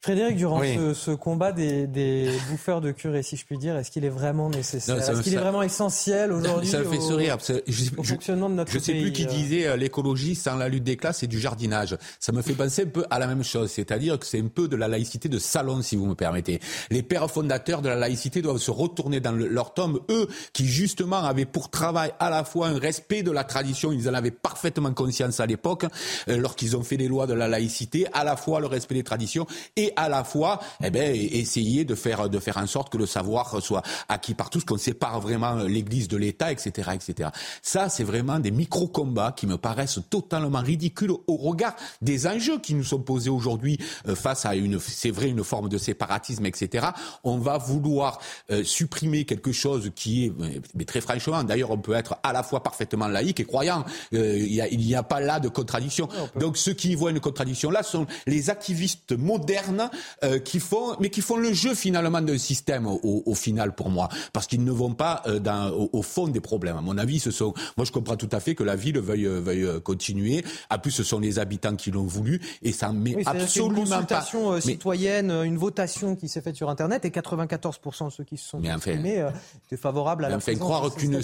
Frédéric 0.04 0.36
Durand, 0.36 0.60
ce, 0.92 1.12
combat 1.12 1.50
des, 1.50 2.28
bouffeurs 2.50 2.82
de 2.82 2.90
curé, 2.90 3.22
si 3.22 3.36
je 3.36 3.46
puis 3.46 3.56
dire, 3.56 3.74
est-ce 3.78 3.90
qu'il 3.90 4.04
est 4.04 4.10
vraiment 4.10 4.50
nécessaire 4.50 4.98
Est-ce 4.98 5.22
qu'il 5.22 5.32
est 5.32 5.38
vraiment 5.38 5.62
essentiel 5.62 6.30
aujourd'hui 6.30 6.68
Ça 6.68 6.80
me 6.80 6.84
fait 6.84 7.00
sourire. 7.00 7.38
Je, 7.66 7.84
au 7.96 8.02
fonctionnement 8.02 8.50
de 8.50 8.54
notre 8.54 8.70
Je 8.70 8.76
ne 8.76 8.82
sais 8.82 8.92
plus 8.92 9.12
qui 9.12 9.24
euh 9.24 9.28
disait 9.28 9.66
euh, 9.66 9.76
l'écologie 9.76 10.34
sans 10.34 10.56
la 10.56 10.68
lutte 10.68 10.84
des 10.84 10.98
classes, 10.98 11.20
c'est 11.20 11.26
du 11.26 11.40
jardinage. 11.40 11.96
Ça 12.20 12.32
me 12.32 12.42
fait 12.42 12.52
penser 12.52 12.82
un 12.82 12.88
peu 12.88 13.06
à 13.08 13.18
la 13.18 13.26
même 13.26 13.42
chose, 13.42 13.70
c'est-à-dire 13.70 14.18
que 14.18 14.26
c'est 14.26 14.40
un 14.40 14.48
peu 14.48 14.68
de 14.68 14.76
la 14.76 14.88
laïcité 14.88 15.30
de 15.30 15.38
salon, 15.38 15.80
si 15.80 15.96
vous 15.96 16.04
me 16.04 16.14
permettez. 16.14 16.60
Les 16.90 17.02
pères 17.02 17.30
fondateurs 17.30 17.80
de 17.80 17.88
la 17.88 17.96
laïcité 17.96 18.42
doivent 18.42 18.58
se 18.58 18.70
retourner 18.70 19.20
dans 19.20 19.32
leur 19.32 19.72
tombe, 19.72 20.02
eux 20.10 20.28
qui 20.52 20.66
justement 20.66 21.24
avaient 21.24 21.46
pour 21.46 21.70
travail 21.70 22.12
à 22.20 22.28
la 22.28 22.44
fois 22.44 22.68
un 22.68 22.78
respect 22.78 23.22
de 23.22 23.30
la 23.30 23.44
tradition, 23.44 23.90
ils 23.90 24.06
en 24.06 24.12
avaient 24.12 24.30
parfaitement 24.30 24.92
conscience 24.92 25.40
à 25.40 25.46
l'époque, 25.46 25.86
euh, 26.28 26.36
lorsqu'ils 26.36 26.76
ont 26.76 26.82
fait 26.82 26.98
les 26.98 27.08
lois 27.08 27.26
de 27.26 27.32
la 27.32 27.48
laïcité, 27.48 28.06
à 28.12 28.22
la 28.22 28.36
fois 28.36 28.60
le 28.60 28.66
respect 28.66 28.96
des 28.96 29.02
traditions 29.02 29.46
et 29.76 29.93
à 29.96 30.08
la 30.08 30.24
fois 30.24 30.60
eh 30.82 30.90
ben, 30.90 31.14
essayer 31.14 31.84
de 31.84 31.94
faire, 31.94 32.28
de 32.28 32.38
faire 32.38 32.58
en 32.58 32.66
sorte 32.66 32.90
que 32.90 32.98
le 32.98 33.06
savoir 33.06 33.62
soit 33.62 33.82
acquis 34.08 34.34
par 34.34 34.50
tous, 34.50 34.64
qu'on 34.64 34.78
sépare 34.78 35.20
vraiment 35.20 35.54
l'Église 35.54 36.08
de 36.08 36.16
l'État, 36.16 36.52
etc., 36.52 36.90
etc. 36.94 37.30
Ça, 37.62 37.88
c'est 37.88 38.04
vraiment 38.04 38.38
des 38.38 38.50
micro-combats 38.50 39.32
qui 39.32 39.46
me 39.46 39.56
paraissent 39.56 40.00
totalement 40.10 40.60
ridicules 40.60 41.12
au 41.26 41.36
regard 41.36 41.74
des 42.02 42.26
enjeux 42.26 42.58
qui 42.58 42.74
nous 42.74 42.84
sont 42.84 43.00
posés 43.00 43.30
aujourd'hui 43.30 43.78
euh, 44.08 44.14
face 44.14 44.46
à 44.46 44.54
une, 44.54 44.78
c'est 44.80 45.10
vrai, 45.10 45.28
une 45.28 45.44
forme 45.44 45.68
de 45.68 45.78
séparatisme, 45.78 46.46
etc. 46.46 46.88
On 47.22 47.38
va 47.38 47.58
vouloir 47.58 48.18
euh, 48.50 48.64
supprimer 48.64 49.24
quelque 49.24 49.52
chose 49.52 49.90
qui 49.94 50.26
est, 50.26 50.32
mais 50.74 50.84
très 50.84 51.00
franchement, 51.00 51.42
d'ailleurs, 51.44 51.70
on 51.70 51.78
peut 51.78 51.94
être 51.94 52.16
à 52.22 52.32
la 52.32 52.42
fois 52.42 52.62
parfaitement 52.62 53.08
laïque 53.08 53.40
et 53.40 53.44
croyant. 53.44 53.84
Euh, 54.12 54.38
il 54.38 54.78
n'y 54.78 54.94
a, 54.94 55.00
a, 55.00 55.02
pas 55.02 55.20
là 55.20 55.40
de 55.40 55.48
contradiction. 55.48 56.08
Donc, 56.38 56.56
ceux 56.56 56.72
qui 56.72 56.92
y 56.92 56.94
voient 56.94 57.10
une 57.10 57.20
contradiction 57.20 57.70
là 57.70 57.82
sont 57.82 58.06
les 58.26 58.50
activistes 58.50 59.16
modernes 59.16 59.83
euh, 60.22 60.38
qui 60.38 60.60
font, 60.60 60.96
mais 61.00 61.10
qui 61.10 61.20
font 61.20 61.36
le 61.36 61.52
jeu 61.52 61.74
finalement 61.74 62.20
d'un 62.20 62.38
système 62.38 62.86
au, 62.86 63.22
au, 63.26 63.34
final 63.34 63.74
pour 63.74 63.90
moi, 63.90 64.08
parce 64.32 64.46
qu'ils 64.46 64.64
ne 64.64 64.70
vont 64.70 64.94
pas 64.94 65.22
euh, 65.26 65.38
dans, 65.38 65.70
au, 65.70 66.02
fond 66.02 66.28
des 66.28 66.40
problèmes. 66.40 66.76
À 66.76 66.80
mon 66.80 66.98
avis, 66.98 67.20
ce 67.20 67.30
sont, 67.30 67.54
moi 67.76 67.84
je 67.84 67.92
comprends 67.92 68.16
tout 68.16 68.28
à 68.32 68.40
fait 68.40 68.54
que 68.54 68.64
la 68.64 68.76
ville 68.76 68.98
veuille, 68.98 69.26
euh, 69.26 69.40
veuille 69.40 69.68
continuer. 69.82 70.44
À 70.70 70.78
plus, 70.78 70.90
ce 70.90 71.02
sont 71.02 71.20
les 71.20 71.38
habitants 71.38 71.76
qui 71.76 71.90
l'ont 71.90 72.04
voulu, 72.04 72.40
et 72.62 72.72
ça 72.72 72.92
met 72.92 73.16
absolument 73.26 73.84
une 73.84 73.88
consultation 73.88 74.50
pas. 74.52 74.60
citoyenne, 74.60 75.30
une 75.30 75.58
votation 75.58 76.16
qui 76.16 76.28
s'est 76.28 76.40
faite 76.40 76.56
sur 76.56 76.70
Internet, 76.70 77.04
et 77.04 77.10
94% 77.10 78.06
de 78.06 78.10
ceux 78.10 78.24
qui 78.24 78.36
se 78.36 78.48
sont 78.48 78.62
exprimés 78.62 79.22
enfin, 79.24 79.34
étaient 79.66 79.76
favorables 79.76 80.24
à 80.24 80.28
la 80.28 80.36
enfin, 80.36 80.54
croire 80.54 80.94
qu'une 80.94 81.20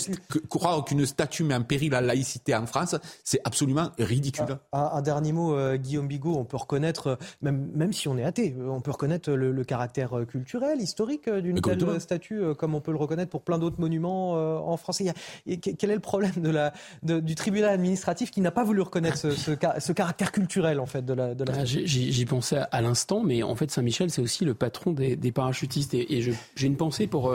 croire 0.49 0.85
qu'une 0.85 1.07
statue 1.07 1.45
met 1.45 1.55
en 1.55 1.63
péril 1.63 1.91
la 1.91 2.01
laïcité 2.01 2.55
en 2.55 2.67
France, 2.67 2.97
c'est 3.25 3.41
absolument 3.45 3.91
ridicule. 3.99 4.59
Un, 4.73 4.91
un, 4.95 5.03
dernier 5.03 5.33
mot, 5.33 5.57
Guillaume 5.77 6.09
Bigot, 6.09 6.37
on 6.37 6.45
peut 6.45 6.57
reconnaître, 6.57 7.19
même, 7.43 7.71
même 7.75 7.93
si 7.93 8.09
on 8.09 8.17
est 8.17 8.25
athée, 8.25 8.50
oui, 8.57 8.65
on 8.69 8.81
peut 8.81 8.91
reconnaître 8.91 9.31
le, 9.33 9.65
caractère 9.65 10.13
culturel, 10.27 10.81
historique 10.81 11.29
d'une 11.29 11.61
telle 11.61 12.01
statue, 12.01 12.43
comme 12.57 12.75
on 12.75 12.81
peut 12.81 12.93
le 12.93 12.99
reconnaître 12.99 13.31
pour 13.31 13.43
plein 13.43 13.59
d'autres 13.59 13.81
monuments 13.81 14.33
en 14.33 14.77
France. 14.77 15.03
quel 15.45 15.91
est 15.91 15.95
le 15.95 16.01
problème 16.01 16.33
de 16.37 16.51
la, 16.51 16.73
du 17.03 17.35
tribunal 17.35 17.71
administratif 17.71 18.31
qui 18.31 18.41
n'a 18.41 18.51
pas 18.51 18.65
voulu 18.65 18.81
reconnaître 18.81 19.31
ce, 19.31 19.93
caractère 19.93 20.33
culturel 20.33 20.81
en 20.81 20.87
fait 20.87 21.05
de 21.05 21.13
la, 21.13 21.35
de 21.35 21.45
la 21.45 21.53
ah, 21.59 21.65
J'y 21.65 22.25
pensais 22.25 22.61
à 22.71 22.81
l'instant, 22.81 23.23
mais 23.23 23.43
en 23.43 23.55
fait 23.55 23.71
Saint-Michel 23.71 24.11
c'est 24.11 24.23
aussi 24.23 24.45
le 24.45 24.55
patron 24.55 24.93
des, 24.93 25.33
parachutistes 25.33 25.95
et, 25.95 26.21
j'ai 26.21 26.67
une 26.67 26.77
pensée 26.77 27.07
pour 27.07 27.35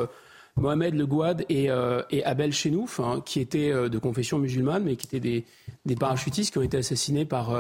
Mohamed 0.58 0.96
Le 0.96 1.06
Gouad 1.06 1.46
et, 1.50 1.70
Abel 1.70 2.54
Chenouf, 2.54 3.00
hein, 3.00 3.22
qui 3.26 3.40
étaient 3.40 3.72
de 3.72 3.98
confession 3.98 4.40
musulmane, 4.40 4.84
mais 4.84 4.96
qui 4.96 5.08
étaient 5.08 5.20
des, 5.20 5.46
des 5.86 5.96
parachutistes 5.96 6.52
qui 6.52 6.58
ont 6.58 6.64
été 6.64 6.78
assassinés 6.78 7.26
par 7.26 7.56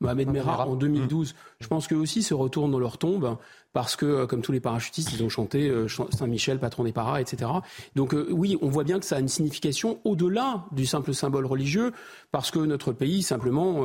Mohamed 0.00 0.30
Merah 0.30 0.66
en 0.66 0.76
2012. 0.76 1.34
Je 1.60 1.66
pense 1.66 1.86
qu'eux 1.86 1.96
aussi 1.96 2.22
se 2.22 2.34
retournent 2.34 2.70
dans 2.70 2.78
leur 2.78 2.98
tombe 2.98 3.36
parce 3.72 3.96
que, 3.96 4.06
euh, 4.06 4.26
comme 4.26 4.42
tous 4.42 4.52
les 4.52 4.60
parachutistes, 4.60 5.12
ils 5.12 5.22
ont 5.22 5.28
chanté 5.28 5.68
euh, 5.68 5.86
Saint-Michel, 5.88 6.58
patron 6.58 6.84
des 6.84 6.92
paras, 6.92 7.20
etc. 7.20 7.50
Donc 7.94 8.14
euh, 8.14 8.26
oui, 8.30 8.58
on 8.62 8.68
voit 8.68 8.84
bien 8.84 8.98
que 8.98 9.04
ça 9.04 9.16
a 9.16 9.20
une 9.20 9.28
signification 9.28 10.00
au-delà 10.04 10.64
du 10.72 10.86
simple 10.86 11.14
symbole 11.14 11.46
religieux, 11.46 11.92
parce 12.32 12.50
que 12.50 12.58
notre 12.58 12.92
pays, 12.92 13.22
simplement, 13.22 13.84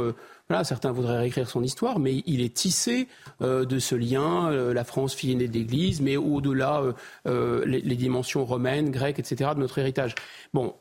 voilà, 0.50 0.64
certains 0.64 0.92
voudraient 0.92 1.18
réécrire 1.18 1.50
son 1.50 1.64
histoire, 1.64 2.00
mais 2.00 2.24
il 2.26 2.42
est 2.42 2.54
tissé 2.54 3.08
de 3.42 3.80
ce 3.80 3.96
lien, 3.96 4.52
la 4.52 4.84
France, 4.84 5.14
fille 5.14 5.32
aînée 5.32 5.48
de 5.48 5.54
l'Église, 5.54 6.02
mais 6.02 6.18
au-delà 6.18 6.84
les, 7.26 7.82
les, 7.82 7.96
dimensions 7.96 8.46
romaines, 8.46 8.92
grecques, 8.92 9.20
etc. 9.20 9.52
de 9.56 9.60
notre 9.60 9.80
héritage. 9.80 10.16
Bon, 10.54 10.76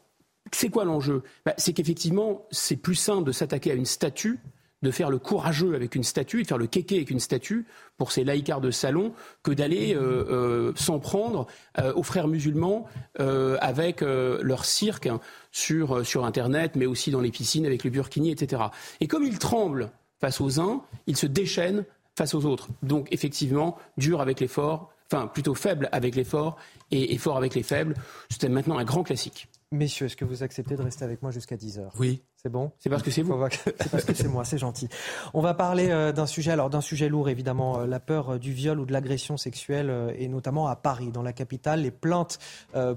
c'est 0.53 0.69
quoi 0.69 0.85
l'enjeu? 0.85 1.23
Bah, 1.47 1.55
C'est 1.57 1.73
qu'effectivement, 1.73 2.47
c'est 2.51 2.77
plus 2.77 2.95
simple 2.95 3.25
de 3.25 3.33
s'attaquer 3.33 3.71
à 3.71 3.75
une 3.75 3.87
statue 3.87 4.39
de 4.85 4.91
faire 4.93 5.11
le 5.11 5.19
courageux 5.19 5.75
avec 5.75 5.97
une 5.97 6.05
statue, 6.05 6.43
de 6.43 6.47
faire 6.47 6.59
le 6.59 6.69
kéké 6.69 6.97
avec 6.97 7.11
une 7.11 7.19
statue 7.19 7.67
pour 7.97 8.13
ces 8.13 8.23
laïcars 8.23 8.61
de 8.61 8.71
salon, 8.71 9.13
que 9.43 9.51
d'aller 9.51 9.95
euh, 9.95 10.25
euh, 10.31 10.73
s'en 10.77 11.01
prendre 11.01 11.47
euh, 11.79 11.93
aux 11.95 12.03
frères 12.03 12.29
musulmans 12.29 12.87
avec 13.19 14.03
leur 14.03 14.65
cirque 14.65 15.07
hein, 15.07 15.21
sur, 15.51 16.05
sur 16.05 16.25
Internet, 16.25 16.73
mais 16.77 16.87
aussi 16.87 17.11
dans 17.11 17.21
les 17.21 17.31
piscines 17.31 17.65
avec 17.65 17.83
les 17.83 17.91
burkinis, 17.91 18.31
etc. 18.31 18.63
Et 19.01 19.07
comme 19.07 19.25
ils 19.25 19.39
tremblent 19.39 19.91
face 20.21 20.41
aux 20.41 20.61
uns, 20.61 20.83
ils 21.07 21.17
se 21.17 21.27
déchaînent 21.27 21.85
face 22.17 22.35
aux 22.35 22.45
autres. 22.45 22.69
Donc 22.83 23.09
effectivement, 23.11 23.79
dur 23.97 24.21
avec 24.21 24.41
les 24.41 24.49
forts, 24.49 24.93
enfin 25.11 25.27
plutôt 25.27 25.55
faible 25.55 25.89
avec 25.93 26.15
les 26.15 26.25
forts 26.25 26.57
et, 26.91 27.15
et 27.15 27.19
fort 27.19 27.37
avec 27.37 27.55
les 27.55 27.63
faibles. 27.63 27.95
C'était 28.29 28.49
maintenant 28.49 28.79
un 28.79 28.85
grand 28.85 29.03
classique. 29.03 29.49
Messieurs, 29.73 30.07
est-ce 30.07 30.17
que 30.17 30.25
vous 30.25 30.43
acceptez 30.43 30.77
de 30.77 30.83
rester 30.83 31.05
avec 31.05 31.23
moi 31.23 31.31
jusqu'à 31.31 31.57
10h 31.57 31.91
Oui. 31.99 32.23
C'est 32.45 32.53
bon? 32.53 32.73
C'est 32.79 32.91
parce 32.91 33.03
que 33.03 33.11
c'est 33.11 33.23
vous. 33.23 33.43
C'est 33.65 33.91
parce 33.91 34.05
que 34.05 34.13
c'est 34.13 34.29
moi, 34.29 34.45
c'est 34.45 34.59
gentil. 34.59 34.91
On 35.33 35.41
va 35.41 35.55
parler 35.55 35.89
euh, 35.89 36.13
d'un 36.13 36.27
sujet, 36.27 36.51
alors 36.51 36.69
d'un 36.69 36.83
sujet 36.83 37.09
lourd 37.09 37.31
évidemment, 37.31 37.79
euh, 37.79 37.87
la 37.87 38.01
peur 38.01 38.35
euh, 38.35 38.39
du 38.39 38.53
viol 38.53 38.79
ou 38.79 38.85
de 38.85 38.93
l'agression 38.93 39.39
sexuelle, 39.39 40.15
et 40.19 40.29
notamment 40.29 40.69
à 40.69 40.77
Paris, 40.77 41.11
dans 41.11 41.23
la 41.23 41.33
capitale. 41.33 41.81
Les 41.81 41.91
plaintes 41.91 42.39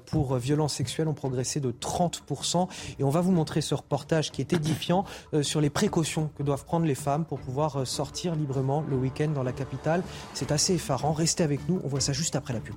pour 0.06 0.36
violences 0.36 0.74
sexuelles 0.74 1.08
ont 1.08 1.14
progressé 1.14 1.62
de 1.62 1.72
30%. 1.72 2.68
Et 3.00 3.06
on 3.06 3.10
va 3.10 3.22
vous 3.22 3.32
montrer 3.32 3.62
ce 3.62 3.74
reportage 3.74 4.32
qui 4.32 4.42
est 4.42 4.52
édifiant 4.52 5.06
sur 5.42 5.62
les 5.62 5.70
précautions 5.70 6.30
que 6.38 6.44
doivent 6.44 6.66
prendre 6.66 6.86
les 6.86 6.96
femmes 6.96 7.24
pour 7.24 7.40
pouvoir 7.40 7.88
sortir 7.88 8.36
librement 8.36 8.84
le 8.90 8.98
week-end 8.98 9.30
dans 9.30 9.44
la 9.44 9.54
capitale. 9.54 10.04
C'est 10.34 10.52
assez 10.52 10.74
effarant. 10.74 11.14
Restez 11.14 11.44
avec 11.44 11.70
nous, 11.70 11.80
on 11.86 11.88
voit 11.88 12.02
ça 12.02 12.12
juste 12.12 12.36
après 12.36 12.54
la 12.54 12.60
pub. 12.60 12.76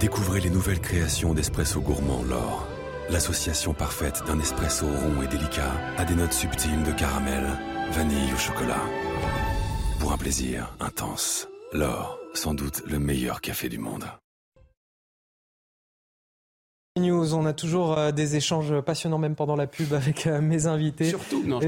Découvrez 0.00 0.40
les 0.40 0.50
nouvelles 0.50 0.80
créations 0.80 1.34
d'Espresso 1.34 1.80
Gourmand 1.80 2.22
L'Or. 2.22 2.68
L'association 3.10 3.74
parfaite 3.74 4.22
d'un 4.28 4.38
espresso 4.38 4.86
rond 4.86 5.22
et 5.22 5.26
délicat 5.26 5.72
à 5.96 6.04
des 6.04 6.14
notes 6.14 6.32
subtiles 6.32 6.84
de 6.84 6.92
caramel, 6.92 7.44
vanille 7.90 8.32
ou 8.32 8.38
chocolat. 8.38 8.82
Pour 9.98 10.12
un 10.12 10.16
plaisir 10.16 10.72
intense. 10.78 11.48
L'Or, 11.72 12.20
sans 12.32 12.54
doute 12.54 12.82
le 12.86 13.00
meilleur 13.00 13.40
café 13.40 13.68
du 13.68 13.78
monde. 13.78 14.04
News, 16.98 17.34
on 17.34 17.46
a 17.46 17.52
toujours 17.52 17.96
euh, 17.96 18.12
des 18.12 18.36
échanges 18.36 18.80
passionnants 18.80 19.18
même 19.18 19.34
pendant 19.34 19.56
la 19.56 19.66
pub 19.66 19.92
avec 19.92 20.26
euh, 20.26 20.40
mes 20.40 20.66
invités. 20.66 21.04
Surtout, 21.04 21.42
non. 21.46 21.60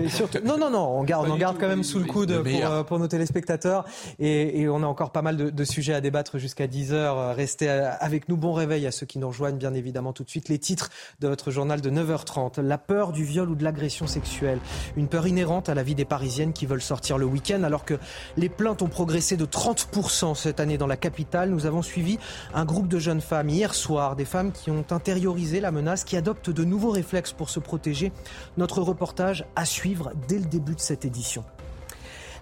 non, 0.45 0.59
non, 0.59 0.71
non, 0.71 0.99
on 0.99 1.05
garde, 1.05 1.29
on 1.31 1.37
garde 1.37 1.59
quand 1.59 1.69
même 1.69 1.85
sous 1.85 1.99
le 1.99 2.07
coude 2.07 2.43
pour, 2.43 2.71
euh, 2.71 2.83
pour, 2.83 2.99
nos 2.99 3.07
téléspectateurs 3.07 3.85
et, 4.19 4.61
et, 4.61 4.69
on 4.69 4.83
a 4.83 4.87
encore 4.87 5.11
pas 5.11 5.23
mal 5.23 5.37
de, 5.37 5.51
de 5.51 5.65
sujets 5.65 5.95
à 5.95 6.01
débattre 6.01 6.39
jusqu'à 6.39 6.67
10h. 6.67 7.35
Restez 7.35 7.69
avec 7.69 8.29
nous. 8.29 8.37
Bon 8.37 8.53
réveil 8.53 8.87
à 8.87 8.91
ceux 8.91 9.07
qui 9.07 9.19
nous 9.19 9.29
rejoignent 9.29 9.59
bien 9.59 9.75
évidemment 9.75 10.13
tout 10.13 10.25
de 10.25 10.31
suite. 10.31 10.49
Les 10.49 10.59
titres 10.59 10.91
de 11.21 11.29
votre 11.29 11.51
journal 11.51 11.81
de 11.81 11.91
9h30. 11.91 12.61
La 12.61 12.79
peur 12.79 13.13
du 13.13 13.25
viol 13.25 13.51
ou 13.51 13.55
de 13.55 13.65
l'agression 13.65 14.07
sexuelle. 14.07 14.59
Une 14.97 15.09
peur 15.09 15.27
inhérente 15.27 15.69
à 15.69 15.75
la 15.75 15.83
vie 15.83 15.95
des 15.95 16.05
Parisiennes 16.05 16.53
qui 16.53 16.67
veulent 16.67 16.83
sortir 16.83 17.19
le 17.19 17.27
week-end 17.27 17.63
alors 17.63 17.85
que 17.85 17.95
les 18.37 18.49
plaintes 18.49 18.83
ont 18.83 18.89
progressé 18.89 19.37
de 19.37 19.47
30% 19.47 20.35
cette 20.35 20.61
année 20.61 20.79
dans 20.79 20.87
la 20.87 20.97
capitale. 20.97 21.51
Nous 21.51 21.67
avons 21.67 21.83
suivi 21.83 22.19
un 22.55 22.65
groupe 22.65 22.89
de 22.89 22.99
jeunes 22.99 23.21
femmes 23.21 23.49
hier 23.49 23.75
soir, 23.75 24.17
des 24.17 24.25
femmes 24.25 24.51
qui 24.53 24.71
ont 24.71 24.85
intériorisé 24.91 25.20
la 25.61 25.71
menace, 25.71 26.05
qui 26.05 26.17
adopte 26.17 26.51
de 26.51 26.65
nouveaux 26.65 26.91
réflexes 26.91 27.33
pour 27.33 27.51
se 27.51 27.61
protéger. 27.61 28.13
Notre 28.57 28.81
reportage 28.83 29.45
à 29.57 29.65
suivre 29.65 30.13
dès 30.29 30.39
le 30.39 30.47
début 30.47 30.75
de 30.75 30.81
cette 30.81 31.05
édition. 31.05 31.45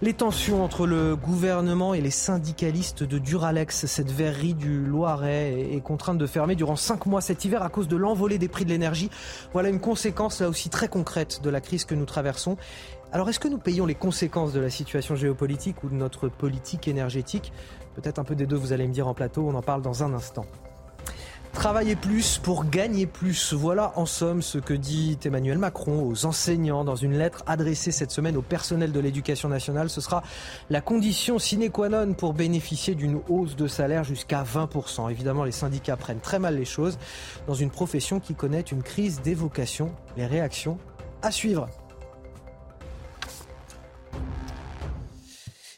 Les 0.01 0.13
tensions 0.13 0.63
entre 0.63 0.87
le 0.87 1.17
gouvernement 1.17 1.93
et 1.93 2.01
les 2.01 2.13
syndicalistes 2.13 3.03
de 3.03 3.19
Duralex, 3.19 3.87
cette 3.87 4.13
verrerie 4.13 4.55
du 4.55 4.87
Loiret, 4.87 5.73
est 5.73 5.81
contrainte 5.81 6.19
de 6.19 6.27
fermer 6.27 6.55
durant 6.55 6.77
cinq 6.77 7.07
mois 7.07 7.21
cet 7.21 7.45
hiver 7.45 7.65
à 7.65 7.69
cause 7.69 7.89
de 7.89 7.97
l'envolée 7.97 8.39
des 8.39 8.47
prix 8.47 8.65
de 8.65 8.71
l'énergie. 8.71 9.11
Voilà 9.53 9.71
une 9.71 9.81
conséquence 9.81 10.41
là 10.41 10.49
aussi 10.49 10.69
très 10.69 10.87
concrète 10.87 11.41
de 11.43 11.51
la 11.51 11.61
crise 11.61 11.85
que 11.85 11.97
nous 11.97 12.05
traversons. 12.05 12.57
Alors 13.11 13.29
est-ce 13.29 13.41
que 13.41 13.49
nous 13.49 13.59
payons 13.59 13.87
les 13.87 13.97
conséquences 13.97 14.53
de 14.53 14.61
la 14.61 14.71
situation 14.71 15.17
géopolitique 15.17 15.83
ou 15.83 15.89
de 15.89 15.95
notre 15.95 16.29
politique 16.29 16.87
énergétique? 16.87 17.53
Peut-être 17.97 18.21
un 18.21 18.25
peu 18.25 18.37
des 18.37 18.47
deux, 18.47 18.55
vous 18.55 18.73
allez 18.73 18.87
me 18.87 18.93
dire 18.93 19.09
en 19.09 19.15
plateau, 19.15 19.49
on 19.49 19.55
en 19.57 19.63
parle 19.63 19.83
dans 19.83 20.05
un 20.05 20.15
instant. 20.15 20.47
Travailler 21.53 21.97
plus 21.97 22.39
pour 22.39 22.65
gagner 22.66 23.07
plus. 23.07 23.53
Voilà 23.53 23.93
en 23.97 24.07
somme 24.07 24.43
ce 24.43 24.59
que 24.59 24.75
dit 24.75 25.19
Emmanuel 25.25 25.59
Macron 25.59 26.07
aux 26.09 26.25
enseignants 26.25 26.85
dans 26.85 26.95
une 26.95 27.19
lettre 27.19 27.43
adressée 27.47 27.91
cette 27.91 28.11
semaine 28.11 28.37
au 28.37 28.43
personnel 28.43 28.93
de 28.93 29.01
l'éducation 29.01 29.49
nationale. 29.49 29.91
Ce 29.91 30.01
sera 30.01 30.23
la 30.70 30.81
condition 30.81 31.39
sine 31.39 31.70
qua 31.70 31.89
non 31.89 32.15
pour 32.15 32.35
bénéficier 32.35 32.95
d'une 32.95 33.20
hausse 33.29 33.57
de 33.57 33.66
salaire 33.66 34.05
jusqu'à 34.05 34.45
20%. 34.45 35.11
Évidemment, 35.11 35.45
les 35.45 35.53
syndicats 35.53 35.97
prennent 35.97 36.20
très 36.20 36.39
mal 36.39 36.57
les 36.57 36.65
choses 36.65 36.99
dans 37.47 37.55
une 37.55 37.70
profession 37.70 38.20
qui 38.20 38.35
connaît 38.35 38.61
une 38.61 38.83
crise 38.83 39.20
des. 39.23 39.37
Les 40.16 40.27
réactions 40.27 40.79
à 41.23 41.31
suivre. 41.31 41.69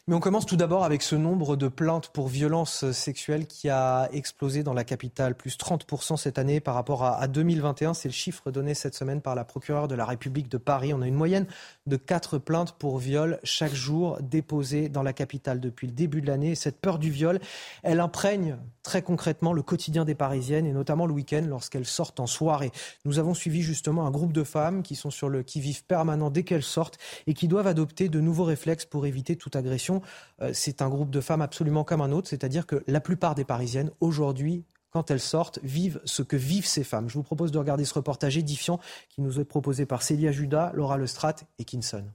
Mais 0.07 0.15
on 0.15 0.19
commence 0.19 0.47
tout 0.47 0.55
d'abord 0.55 0.83
avec 0.83 1.03
ce 1.03 1.15
nombre 1.15 1.55
de 1.55 1.67
plaintes 1.67 2.09
pour 2.09 2.27
violences 2.27 2.89
sexuelles 2.91 3.45
qui 3.45 3.69
a 3.69 4.09
explosé 4.11 4.63
dans 4.63 4.73
la 4.73 4.83
capitale, 4.83 5.35
plus 5.35 5.57
30% 5.57 6.17
cette 6.17 6.39
année 6.39 6.59
par 6.59 6.73
rapport 6.73 7.03
à 7.03 7.27
2021. 7.27 7.93
C'est 7.93 8.09
le 8.09 8.13
chiffre 8.13 8.49
donné 8.49 8.73
cette 8.73 8.95
semaine 8.95 9.21
par 9.21 9.35
la 9.35 9.43
procureure 9.45 9.87
de 9.87 9.93
la 9.93 10.05
République 10.05 10.49
de 10.49 10.57
Paris. 10.57 10.91
On 10.93 11.03
a 11.03 11.07
une 11.07 11.13
moyenne 11.13 11.45
de 11.87 11.97
4 11.97 12.37
plaintes 12.37 12.73
pour 12.73 12.97
viol 12.97 13.39
chaque 13.43 13.73
jour 13.73 14.17
déposées 14.21 14.89
dans 14.89 15.03
la 15.03 15.13
capitale 15.13 15.59
depuis 15.59 15.87
le 15.87 15.93
début 15.93 16.21
de 16.21 16.27
l'année. 16.27 16.55
Cette 16.55 16.79
peur 16.79 16.99
du 16.99 17.09
viol, 17.09 17.39
elle 17.83 17.99
imprègne 17.99 18.57
très 18.83 19.01
concrètement 19.01 19.53
le 19.53 19.61
quotidien 19.61 20.05
des 20.05 20.15
Parisiennes 20.15 20.65
et 20.65 20.73
notamment 20.73 21.05
le 21.05 21.13
week-end 21.13 21.43
lorsqu'elles 21.47 21.85
sortent 21.85 22.19
en 22.19 22.27
soirée. 22.27 22.71
Nous 23.05 23.19
avons 23.19 23.33
suivi 23.33 23.61
justement 23.61 24.05
un 24.05 24.11
groupe 24.11 24.33
de 24.33 24.43
femmes 24.43 24.83
qui 24.83 24.95
sont 24.95 25.11
sur 25.11 25.29
le 25.29 25.43
qui-vive 25.43 25.83
permanent 25.85 26.29
dès 26.29 26.43
qu'elles 26.43 26.63
sortent 26.63 26.99
et 27.27 27.33
qui 27.33 27.47
doivent 27.47 27.67
adopter 27.67 28.09
de 28.09 28.19
nouveaux 28.19 28.45
réflexes 28.45 28.85
pour 28.85 29.05
éviter 29.05 29.35
toute 29.35 29.55
agression 29.55 30.01
euh, 30.41 30.51
c'est 30.53 30.81
un 30.81 30.89
groupe 30.89 31.09
de 31.09 31.21
femmes 31.21 31.41
absolument 31.41 31.83
comme 31.83 32.01
un 32.01 32.11
autre, 32.11 32.27
c'est-à-dire 32.27 32.65
que 32.65 32.83
la 32.87 32.99
plupart 32.99 33.35
des 33.35 33.45
Parisiennes, 33.45 33.91
aujourd'hui, 33.99 34.63
quand 34.91 35.09
elles 35.09 35.19
sortent, 35.19 35.59
vivent 35.63 36.01
ce 36.05 36.21
que 36.21 36.35
vivent 36.35 36.67
ces 36.67 36.83
femmes. 36.83 37.09
Je 37.09 37.15
vous 37.15 37.23
propose 37.23 37.51
de 37.51 37.57
regarder 37.57 37.85
ce 37.85 37.93
reportage 37.93 38.37
édifiant 38.37 38.79
qui 39.09 39.21
nous 39.21 39.39
est 39.39 39.45
proposé 39.45 39.85
par 39.85 40.03
Célia 40.03 40.31
Judas, 40.31 40.71
Laura 40.73 40.97
Lestrat 40.97 41.35
et 41.57 41.65
Kinson. 41.65 42.05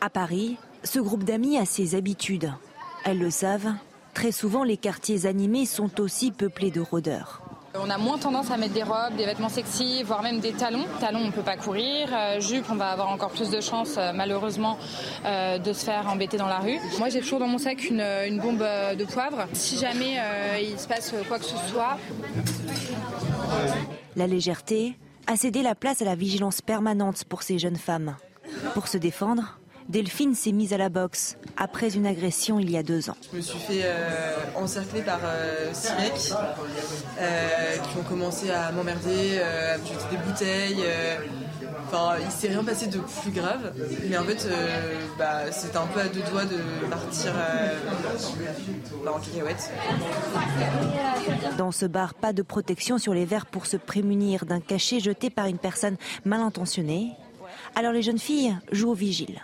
À 0.00 0.10
Paris, 0.10 0.58
ce 0.84 0.98
groupe 0.98 1.24
d'amis 1.24 1.56
a 1.56 1.64
ses 1.64 1.94
habitudes. 1.94 2.52
Elles 3.04 3.18
le 3.18 3.30
savent, 3.30 3.72
très 4.14 4.32
souvent 4.32 4.64
les 4.64 4.76
quartiers 4.76 5.26
animés 5.26 5.66
sont 5.66 6.00
aussi 6.00 6.30
peuplés 6.30 6.70
de 6.70 6.80
rôdeurs. 6.80 7.47
On 7.74 7.90
a 7.90 7.98
moins 7.98 8.18
tendance 8.18 8.50
à 8.50 8.56
mettre 8.56 8.72
des 8.72 8.82
robes, 8.82 9.14
des 9.16 9.26
vêtements 9.26 9.50
sexy, 9.50 10.02
voire 10.02 10.22
même 10.22 10.40
des 10.40 10.52
talons. 10.52 10.86
Talons, 11.00 11.20
on 11.20 11.26
ne 11.26 11.32
peut 11.32 11.42
pas 11.42 11.56
courir. 11.56 12.08
Euh, 12.12 12.40
jupe, 12.40 12.64
on 12.70 12.76
va 12.76 12.90
avoir 12.90 13.10
encore 13.10 13.30
plus 13.30 13.50
de 13.50 13.60
chances, 13.60 13.96
euh, 13.98 14.12
malheureusement, 14.14 14.78
euh, 15.26 15.58
de 15.58 15.72
se 15.74 15.84
faire 15.84 16.08
embêter 16.08 16.38
dans 16.38 16.46
la 16.46 16.58
rue. 16.58 16.78
Moi, 16.98 17.10
j'ai 17.10 17.20
toujours 17.20 17.40
dans 17.40 17.46
mon 17.46 17.58
sac 17.58 17.84
une, 17.84 18.40
bombe 18.40 18.58
de 18.58 19.04
poivre. 19.04 19.46
Si 19.52 19.76
jamais 19.76 20.16
il 20.60 20.78
se 20.78 20.88
passe 20.88 21.14
quoi 21.28 21.38
que 21.38 21.44
ce 21.44 21.56
soit. 21.68 21.98
La 24.16 24.26
légèreté 24.26 24.96
a 25.26 25.36
cédé 25.36 25.62
la 25.62 25.74
place 25.74 26.00
à 26.00 26.04
la 26.04 26.14
vigilance 26.14 26.62
permanente 26.62 27.24
pour 27.24 27.42
ces 27.42 27.58
jeunes 27.58 27.76
femmes. 27.76 28.16
Pour 28.74 28.88
se 28.88 28.96
défendre, 28.96 29.58
Delphine 29.88 30.34
s'est 30.34 30.52
mise 30.52 30.74
à 30.74 30.76
la 30.76 30.90
boxe 30.90 31.38
après 31.56 31.96
une 31.96 32.06
agression 32.06 32.58
il 32.58 32.70
y 32.70 32.76
a 32.76 32.82
deux 32.82 33.08
ans. 33.08 33.16
Je 33.32 33.38
me 33.38 33.42
suis 33.42 33.58
fait 33.58 33.80
euh, 33.84 34.36
encercler 34.54 35.00
par 35.00 35.20
euh, 35.24 35.70
six 35.72 35.92
mecs 35.94 36.34
euh, 37.18 37.76
qui 37.76 37.98
ont 37.98 38.02
commencé 38.02 38.50
à 38.50 38.70
m'emmerder, 38.72 39.38
à 39.40 39.78
me 39.78 39.86
jeter 39.86 40.04
des 40.10 40.16
bouteilles. 40.18 40.84
Enfin, 41.86 42.16
il 42.22 42.30
s'est 42.30 42.48
rien 42.48 42.62
passé 42.62 42.88
de 42.88 42.98
plus 42.98 43.30
grave, 43.30 43.72
mais 44.10 44.18
en 44.18 44.24
fait, 44.24 44.46
bah, 45.18 45.50
c'était 45.50 45.78
un 45.78 45.86
peu 45.86 46.00
à 46.00 46.08
deux 46.08 46.20
doigts 46.30 46.44
de 46.44 46.86
partir 46.90 47.32
bah, 49.02 49.12
en 49.14 49.18
cacahuète. 49.18 49.70
Dans 51.56 51.72
ce 51.72 51.86
bar, 51.86 52.12
pas 52.12 52.34
de 52.34 52.42
protection 52.42 52.98
sur 52.98 53.14
les 53.14 53.24
verres 53.24 53.46
pour 53.46 53.64
se 53.64 53.78
prémunir 53.78 54.44
d'un 54.44 54.60
cachet 54.60 55.00
jeté 55.00 55.30
par 55.30 55.46
une 55.46 55.58
personne 55.58 55.96
mal 56.26 56.40
intentionnée. 56.40 57.12
Alors 57.74 57.92
les 57.92 58.02
jeunes 58.02 58.18
filles 58.18 58.54
jouent 58.70 58.90
au 58.90 58.94
vigile. 58.94 59.40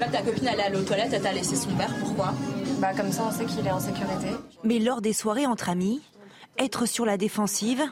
Là, 0.00 0.08
ta 0.08 0.22
copine, 0.22 0.48
elle 0.52 0.60
est 0.60 0.62
allée 0.64 0.78
aux 0.78 0.82
toilettes, 0.82 1.12
elle 1.12 1.22
t'a 1.22 1.32
laissé 1.32 1.56
son 1.56 1.70
verre, 1.76 1.94
pourquoi? 2.00 2.34
Bah, 2.80 2.92
comme 2.96 3.12
ça, 3.12 3.24
on 3.28 3.32
sait 3.32 3.44
qu'il 3.44 3.66
est 3.66 3.70
en 3.70 3.80
sécurité. 3.80 4.28
Mais 4.64 4.78
lors 4.78 5.00
des 5.00 5.12
soirées 5.12 5.46
entre 5.46 5.68
amis, 5.68 6.00
être 6.58 6.86
sur 6.86 7.04
la 7.06 7.16
défensive 7.16 7.82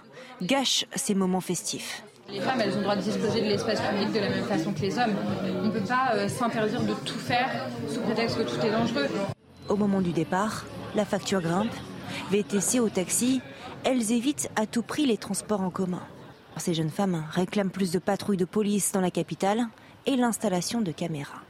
gâche 0.40 0.86
ces 0.97 1.14
moments 1.14 1.40
festifs. 1.40 2.02
Les 2.28 2.40
femmes, 2.40 2.60
elles 2.60 2.73
ont 2.73 2.78
le 2.78 2.82
droit 2.82 2.97
de 2.97 3.02
disposer 3.02 3.40
de 3.40 3.47
l'espace 3.47 3.81
public 3.81 4.12
de 4.12 4.19
la 4.19 4.31
même 4.31 4.44
façon 4.44 4.73
que 4.73 4.81
les 4.81 4.98
hommes. 4.98 5.14
On 5.62 5.66
ne 5.66 5.70
peut 5.70 5.81
pas 5.81 6.12
euh, 6.14 6.28
s'interdire 6.28 6.82
de 6.82 6.94
tout 7.05 7.19
faire 7.19 7.69
sous 7.89 8.01
prétexte 8.01 8.39
que 8.39 8.43
tout 8.43 8.64
est 8.64 8.70
dangereux. 8.70 9.09
Au 9.69 9.77
moment 9.77 10.01
du 10.01 10.12
départ, 10.12 10.64
la 10.94 11.05
facture 11.05 11.40
grimpe. 11.40 11.73
VTC 12.31 12.81
au 12.81 12.89
taxi, 12.89 13.40
elles 13.85 14.12
évitent 14.12 14.51
à 14.56 14.66
tout 14.66 14.82
prix 14.82 15.06
les 15.06 15.16
transports 15.16 15.60
en 15.60 15.70
commun. 15.70 16.02
Ces 16.56 16.74
jeunes 16.74 16.90
femmes 16.90 17.24
réclament 17.31 17.70
plus 17.70 17.90
de 17.90 17.98
patrouilles 17.98 18.36
de 18.36 18.44
police 18.44 18.93
dans 18.93 19.01
la 19.01 19.10
capitale 19.10 19.66
et 20.06 20.16
l'installation 20.16 20.81
de 20.81 20.93
caméras. 20.93 21.41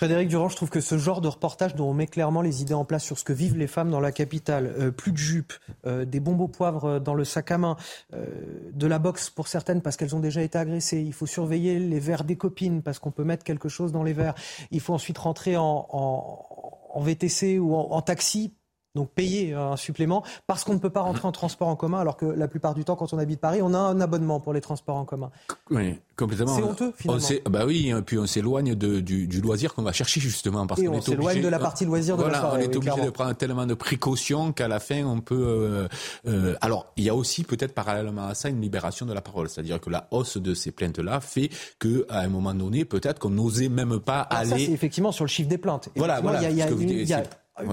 Frédéric 0.00 0.28
Durand, 0.28 0.48
je 0.48 0.56
trouve 0.56 0.70
que 0.70 0.80
ce 0.80 0.96
genre 0.96 1.20
de 1.20 1.28
reportage 1.28 1.74
dont 1.74 1.90
on 1.90 1.92
met 1.92 2.06
clairement 2.06 2.40
les 2.40 2.62
idées 2.62 2.72
en 2.72 2.86
place 2.86 3.04
sur 3.04 3.18
ce 3.18 3.24
que 3.24 3.34
vivent 3.34 3.58
les 3.58 3.66
femmes 3.66 3.90
dans 3.90 4.00
la 4.00 4.12
capitale, 4.12 4.74
euh, 4.78 4.90
plus 4.90 5.12
de 5.12 5.18
jupes, 5.18 5.52
euh, 5.86 6.06
des 6.06 6.20
bombes 6.20 6.40
au 6.40 6.48
poivre 6.48 6.84
euh, 6.86 7.00
dans 7.00 7.12
le 7.12 7.26
sac 7.26 7.50
à 7.50 7.58
main, 7.58 7.76
de 8.10 8.86
la 8.86 8.98
boxe 8.98 9.28
pour 9.28 9.46
certaines 9.46 9.82
parce 9.82 9.98
qu'elles 9.98 10.16
ont 10.16 10.20
déjà 10.20 10.40
été 10.40 10.56
agressées, 10.56 11.02
il 11.02 11.12
faut 11.12 11.26
surveiller 11.26 11.78
les 11.78 12.00
verres 12.00 12.24
des 12.24 12.36
copines 12.36 12.80
parce 12.80 12.98
qu'on 12.98 13.10
peut 13.10 13.24
mettre 13.24 13.44
quelque 13.44 13.68
chose 13.68 13.92
dans 13.92 14.02
les 14.02 14.14
verres, 14.14 14.34
il 14.70 14.80
faut 14.80 14.94
ensuite 14.94 15.18
rentrer 15.18 15.58
en, 15.58 15.86
en, 15.90 17.00
VTC 17.02 17.58
ou 17.58 17.74
en 17.74 18.00
taxi 18.00 18.54
donc 18.94 19.10
payer 19.10 19.54
un 19.54 19.76
supplément 19.76 20.24
parce 20.46 20.64
qu'on 20.64 20.74
ne 20.74 20.78
peut 20.78 20.90
pas 20.90 21.02
rentrer 21.02 21.26
en 21.26 21.32
transport 21.32 21.68
en 21.68 21.76
commun 21.76 22.00
alors 22.00 22.16
que 22.16 22.26
la 22.26 22.48
plupart 22.48 22.74
du 22.74 22.84
temps 22.84 22.96
quand 22.96 23.12
on 23.12 23.18
habite 23.18 23.40
Paris 23.40 23.60
on 23.62 23.72
a 23.72 23.78
un 23.78 24.00
abonnement 24.00 24.40
pour 24.40 24.52
les 24.52 24.60
transports 24.60 24.96
en 24.96 25.04
commun. 25.04 25.30
Oui, 25.70 25.98
complètement. 26.16 26.56
C'est 26.56 26.62
honteux 26.62 26.92
finalement. 26.96 27.24
On 27.46 27.50
bah 27.50 27.64
oui, 27.66 27.92
puis 28.04 28.18
on 28.18 28.26
s'éloigne 28.26 28.74
du, 28.74 29.02
du, 29.02 29.40
loisir 29.40 29.74
qu'on 29.74 29.82
va 29.82 29.92
chercher 29.92 30.20
justement 30.20 30.66
parce 30.66 30.80
qu'on 30.80 30.94
on 30.94 31.00
s'éloigne 31.00 31.40
de 31.40 31.48
la 31.48 31.58
partie 31.58 31.84
loisir 31.84 32.16
de 32.16 32.22
voilà, 32.22 32.38
la 32.38 32.40
soirée. 32.40 32.66
On 32.66 32.70
est 32.70 32.76
obligé 32.76 33.04
de 33.04 33.10
prendre 33.10 33.34
tellement 33.34 33.66
de 33.66 33.74
précautions 33.74 34.52
qu'à 34.52 34.68
la 34.68 34.80
fin 34.80 35.04
on 35.04 35.20
peut. 35.20 35.36
Euh, 35.40 35.88
euh, 36.26 36.56
alors 36.60 36.92
il 36.96 37.04
y 37.04 37.08
a 37.08 37.14
aussi 37.14 37.44
peut-être 37.44 37.74
parallèlement 37.74 38.26
à 38.26 38.34
ça 38.34 38.48
une 38.48 38.60
libération 38.60 39.06
de 39.06 39.12
la 39.12 39.20
parole, 39.20 39.48
c'est-à-dire 39.48 39.80
que 39.80 39.90
la 39.90 40.08
hausse 40.10 40.36
de 40.36 40.54
ces 40.54 40.72
plaintes-là 40.72 41.20
fait 41.20 41.50
que 41.78 42.06
à 42.08 42.20
un 42.20 42.28
moment 42.28 42.54
donné 42.54 42.84
peut-être 42.84 43.20
qu'on 43.20 43.30
n'osait 43.30 43.68
même 43.68 44.00
pas 44.00 44.20
aller. 44.20 44.50
Ça 44.50 44.56
c'est 44.56 44.72
effectivement 44.72 45.12
sur 45.12 45.24
le 45.24 45.30
chiffre 45.30 45.48
des 45.48 45.58
plaintes. 45.58 45.90
Voilà, 45.94 46.20
voilà. 46.20 46.42
Il 46.50 46.56
y 46.56 46.62
a, 46.62 46.70
il 46.70 47.08
y 47.08 47.12
a 47.12 47.22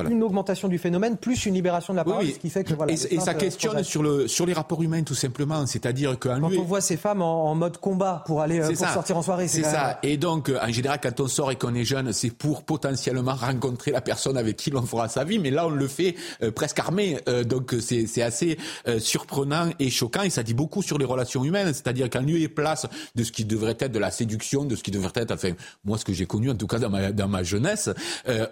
une 0.10 0.24
augmentation 0.24 0.68
du 0.68 0.78
phénomène 0.78 1.18
plus 1.18 1.46
une 1.46 1.54
libération 1.54 1.94
de 1.94 1.98
la 1.98 2.04
parole, 2.04 2.28
ce 2.28 2.40
qui 2.40 2.50
fait 2.50 2.64
que 2.64 2.74
voilà. 2.74 2.94
Et, 2.94 3.20
ça 3.20 3.34
questionne 3.34 3.84
sur 3.84 4.04
le 4.04 4.28
sur 4.28 4.46
les 4.46 4.54
rapports 4.54 4.82
humains 4.82 5.04
tout 5.04 5.16
simplement, 5.16 5.66
c'est-à-dire 5.66 6.18
qu'un 6.20 6.40
quand 6.40 6.52
on 6.58 6.64
voit 6.64 6.82
ces 6.82 6.98
femmes 6.98 7.22
en, 7.22 7.56
mode 7.56 7.78
combat 7.78 8.24
pour 8.26 8.42
aller 8.42 8.60
euh, 8.60 8.68
pour 8.68 8.88
sortir 8.88 9.18
en 9.18 9.22
soirée, 9.22 9.48
c'est 9.48 9.64
ça. 9.64 10.00
Et 10.04 10.18
donc 10.18 10.52
en 10.62 10.72
général 10.72 11.00
quand 11.02 11.20
on 11.20 11.28
sort 11.28 11.52
et 11.52 11.56
qu'on 11.56 11.74
est 11.74 11.84
jeune, 11.84 12.14
c'est 12.14 12.30
pour 12.30 12.64
potentiellement 12.64 13.34
rencontrer 13.34 13.92
la 13.92 14.02
personne 14.02 14.38
avec 14.38 14.58
qui 14.58 14.70
l'on 14.70 14.84
fera 14.84 15.10
sa 15.10 15.24
vie, 15.24 15.40
mais 15.40 15.52
là 15.52 15.68
on 15.68 15.72
le 15.72 15.88
fait 15.88 16.16
euh, 16.44 16.52
presque 16.52 16.80
armé, 16.80 17.20
euh, 17.28 17.44
donc 17.44 17.76
c'est 17.80 18.08
c'est 18.08 18.22
assez 18.22 18.58
surprenant 19.00 19.70
et 19.80 19.90
choquant. 19.90 20.24
Et 20.24 20.30
ça 20.30 20.44
dit 20.44 20.54
beaucoup 20.54 20.82
sur 20.82 20.98
les 20.98 21.06
relations 21.06 21.44
humaines, 21.44 21.74
c'est-à-dire 21.74 22.10
qu'en 22.10 22.22
lieu 22.22 22.40
et 22.40 22.48
place 22.48 22.88
de 23.16 23.24
ce 23.24 23.32
qui 23.32 23.46
devrait 23.46 23.78
être 23.80 23.92
de 23.92 24.00
la 24.00 24.12
séduction, 24.12 24.66
de 24.66 24.76
ce 24.76 24.84
qui 24.84 24.92
devrait 24.92 25.12
être, 25.16 25.32
enfin 25.32 25.52
moi 25.86 25.98
ce 25.98 26.06
que 26.06 26.14
j'ai 26.14 26.26
connu 26.26 26.50
en 26.50 26.56
tout 26.56 26.68
cas 26.68 26.80
dans 26.80 26.90
ma 26.90 27.12
dans 27.12 27.28
ma 27.28 27.44
jeunesse, 27.44 27.90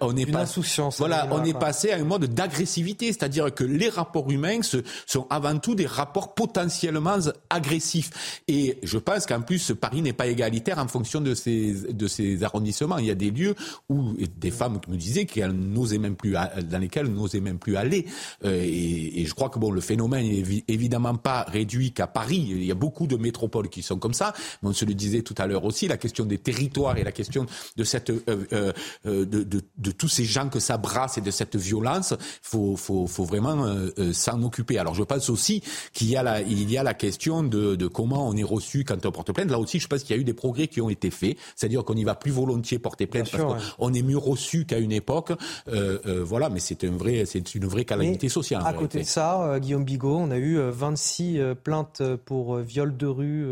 on 0.02 0.16
est 0.16 0.32
pas 0.32 0.40
insouciance. 0.40 0.98
Voilà 0.98 1.24
on 1.31 1.43
est 1.43 1.57
passé 1.57 1.91
à 1.91 1.97
un 1.97 2.03
mode 2.03 2.34
d'agressivité, 2.34 3.07
c'est-à-dire 3.07 3.53
que 3.53 3.64
les 3.64 3.89
rapports 3.89 4.30
humains 4.31 4.60
sont 5.06 5.27
avant 5.30 5.57
tout 5.60 5.76
des 5.76 5.85
rapports 5.85 6.34
potentiellement 6.34 7.18
agressifs. 7.49 8.41
Et 8.47 8.77
je 8.84 8.97
pense 8.97 9.26
qu'en 9.26 9.41
plus, 9.41 9.73
Paris 9.80 10.02
n'est 10.02 10.14
pas 10.14 10.27
égalitaire 10.27 10.80
en 10.80 10.88
fonction 10.88 11.22
de 11.22 11.34
ces, 11.34 11.93
de 11.93 12.07
ces 12.07 12.43
arrondissements. 12.43 12.97
Il 12.97 13.06
y 13.06 13.11
a 13.11 13.15
des 13.15 13.31
lieux 13.31 13.56
où 13.89 14.14
des 14.38 14.52
femmes 14.52 14.80
me 14.88 14.97
disaient 14.97 15.26
qu'elles 15.26 15.52
n'osaient 15.52 15.97
même 15.97 16.15
plus, 16.15 16.34
dans 16.34 16.80
lesquelles 16.80 17.07
n'osaient 17.07 17.39
même 17.39 17.60
plus 17.60 17.77
aller. 17.77 18.06
Euh, 18.43 18.61
et, 18.64 19.26
je 19.26 19.34
crois 19.34 19.49
que 19.49 19.60
bon, 19.60 19.72
le 19.72 19.81
phénomène 19.81 20.26
n'est 20.26 20.64
évidemment 20.68 21.15
pas 21.15 21.43
réduit 21.43 21.91
qu'à 21.91 22.07
Paris. 22.07 22.47
Il 22.49 22.64
y 22.64 22.72
a 22.72 22.76
beaucoup 22.76 23.07
de 23.07 23.18
métropoles 23.18 23.69
qui 23.69 23.81
sont 23.81 23.97
comme 23.97 24.14
ça. 24.14 24.34
Mais 24.61 24.69
on 24.69 24.73
se 24.73 24.85
le 24.85 24.93
disait 24.93 25.22
tout 25.22 25.35
à 25.38 25.47
l'heure 25.47 25.64
aussi, 25.64 25.88
la 25.88 25.97
question 25.97 26.26
des 26.26 26.38
territoires 26.38 26.97
et 26.97 27.03
la 27.03 27.11
question 27.11 27.45
de 27.76 27.84
cette, 27.84 28.10
euh, 28.10 28.43
euh, 28.53 28.73
de, 29.06 29.43
de, 29.43 29.61
de, 29.77 29.91
tous 29.91 30.07
ces 30.07 30.26
gens 30.26 30.49
que 30.49 30.60
ça 30.60 30.77
brasse 30.77 31.15
et 31.18 31.22
de 31.22 31.32
cette 31.32 31.56
violence, 31.56 32.14
faut, 32.42 32.76
faut, 32.76 33.08
faut 33.08 33.24
vraiment 33.24 33.66
euh, 33.66 33.90
euh, 34.00 34.14
s'en 34.14 34.42
occuper. 34.44 34.78
Alors 34.78 34.96
je 34.96 35.04
pense 35.04 35.30
aussi 35.30 35.62
qu'il 35.94 36.10
y 36.10 36.16
a 36.16 36.24
la, 36.24 36.42
il 36.42 36.70
y 36.70 36.78
a 36.78 36.84
la 36.84 36.94
question 36.94 37.44
de, 37.44 37.76
de 37.76 37.88
comment 37.88 38.28
on 38.28 38.36
est 38.36 38.44
reçu 38.44 38.84
quand 38.84 39.06
on 39.06 39.12
porte 39.12 39.32
plainte. 39.34 39.52
Là 39.52 39.60
aussi, 39.60 39.80
je 39.80 39.88
pense 39.88 40.04
qu'il 40.04 40.16
y 40.16 40.20
a 40.20 40.22
eu 40.22 40.26
des 40.26 40.34
progrès 40.34 40.68
qui 40.68 40.82
ont 40.82 40.90
été 40.90 41.12
faits, 41.12 41.38
c'est-à-dire 41.56 41.84
qu'on 41.84 41.96
y 41.96 42.04
va 42.04 42.16
plus 42.16 42.32
volontiers 42.32 42.80
porter 42.80 43.08
plainte 43.08 43.30
parce 43.32 43.44
qu'on 43.44 43.94
est 43.94 44.02
mieux 44.02 44.18
reçu 44.18 44.66
qu'à 44.66 44.80
une 44.80 44.92
époque. 44.92 45.32
Euh, 45.68 46.24
voilà, 46.24 46.50
mais 46.50 46.60
c'est 46.60 46.84
un 46.84 46.92
vrai, 46.92 47.26
c'est 47.26 47.56
une 47.56 47.66
vraie 47.66 47.86
calamité 47.86 48.30
sociale. 48.30 48.62
À 48.66 48.74
côté 48.74 49.00
de 49.00 49.06
ça, 49.06 49.60
Guillaume 49.60 49.84
Bigot, 49.84 50.18
on 50.18 50.32
a 50.32 50.38
eu 50.38 50.60
26 50.60 51.40
plaintes 51.64 52.02
pour 52.26 52.58
viol 52.58 52.96
de 52.96 53.08
rue 53.08 53.48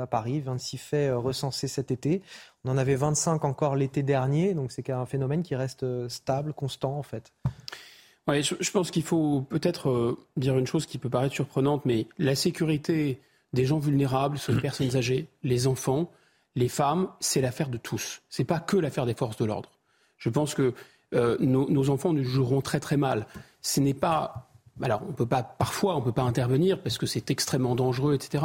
à 0.00 0.06
Paris, 0.06 0.40
26 0.40 0.78
faits 0.78 1.12
recensés 1.14 1.68
cet 1.68 1.90
été. 1.90 2.22
On 2.66 2.70
en 2.70 2.78
avait 2.78 2.96
25 2.96 3.44
encore 3.44 3.76
l'été 3.76 4.02
dernier, 4.02 4.52
donc 4.52 4.72
c'est 4.72 4.90
un 4.90 5.06
phénomène 5.06 5.44
qui 5.44 5.54
reste 5.54 5.84
euh, 5.84 6.08
stable, 6.08 6.52
constant 6.52 6.98
en 6.98 7.04
fait. 7.04 7.32
Ouais, 8.26 8.42
je, 8.42 8.70
pense 8.72 8.90
qu'il 8.90 9.04
faut 9.04 9.42
peut-être 9.42 9.88
euh, 9.88 10.18
dire 10.36 10.58
une 10.58 10.66
chose 10.66 10.84
qui 10.84 10.98
peut 10.98 11.08
paraître 11.08 11.32
surprenante, 11.32 11.84
mais 11.84 12.08
la 12.18 12.34
sécurité 12.34 13.20
des 13.52 13.66
gens 13.66 13.78
vulnérables, 13.78 14.36
les 14.48 14.54
personnes 14.60 14.96
âgées, 14.96 15.28
les 15.44 15.68
enfants, 15.68 16.10
les 16.56 16.68
femmes, 16.68 17.08
c'est 17.20 17.40
l'affaire 17.40 17.68
de 17.68 17.78
tous. 17.78 18.22
C'est 18.30 18.44
pas 18.44 18.58
que 18.58 18.76
l'affaire 18.76 19.06
des 19.06 19.14
forces 19.14 19.36
de 19.36 19.44
l'ordre. 19.44 19.70
Je 20.18 20.28
pense 20.28 20.54
que 20.56 20.74
euh, 21.14 21.36
nos, 21.38 21.70
nos, 21.70 21.88
enfants 21.88 22.12
nous 22.12 22.24
joueront 22.24 22.62
très 22.62 22.80
très 22.80 22.96
mal. 22.96 23.28
Ce 23.62 23.78
n'est 23.78 23.94
pas 23.94 24.45
alors, 24.82 25.02
on 25.08 25.12
peut 25.12 25.26
pas, 25.26 25.42
parfois, 25.42 25.96
on 25.96 26.02
peut 26.02 26.12
pas 26.12 26.22
intervenir 26.22 26.82
parce 26.82 26.98
que 26.98 27.06
c'est 27.06 27.30
extrêmement 27.30 27.74
dangereux, 27.74 28.14
etc. 28.14 28.44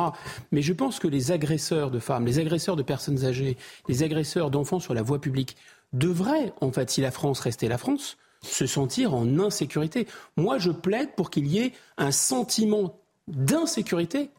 Mais 0.51 0.61
je 0.61 0.71
pense 0.71 0.99
que 0.99 1.07
les 1.07 1.31
agresseurs 1.31 1.91
de 1.91 1.99
femmes, 1.99 2.25
les 2.25 2.39
agresseurs 2.39 2.77
de 2.77 2.83
personnes 2.83 3.25
âgées, 3.25 3.57
les 3.89 4.03
agresseurs 4.03 4.49
d'enfants 4.49 4.79
sur 4.79 4.93
la 4.93 5.01
voie 5.01 5.19
publique 5.19 5.57
devraient, 5.91 6.53
en 6.61 6.71
fait, 6.71 6.89
si 6.89 7.01
la 7.01 7.11
France 7.11 7.41
restait 7.41 7.67
la 7.67 7.77
France, 7.77 8.17
se 8.41 8.65
sentir 8.65 9.13
en 9.13 9.39
insécurité. 9.39 10.07
Moi, 10.37 10.57
je 10.57 10.71
plaide 10.71 11.13
pour 11.15 11.29
qu'il 11.29 11.47
y 11.47 11.59
ait 11.59 11.73
un 11.97 12.11
sentiment 12.11 12.99
d'insécurité 13.27 14.31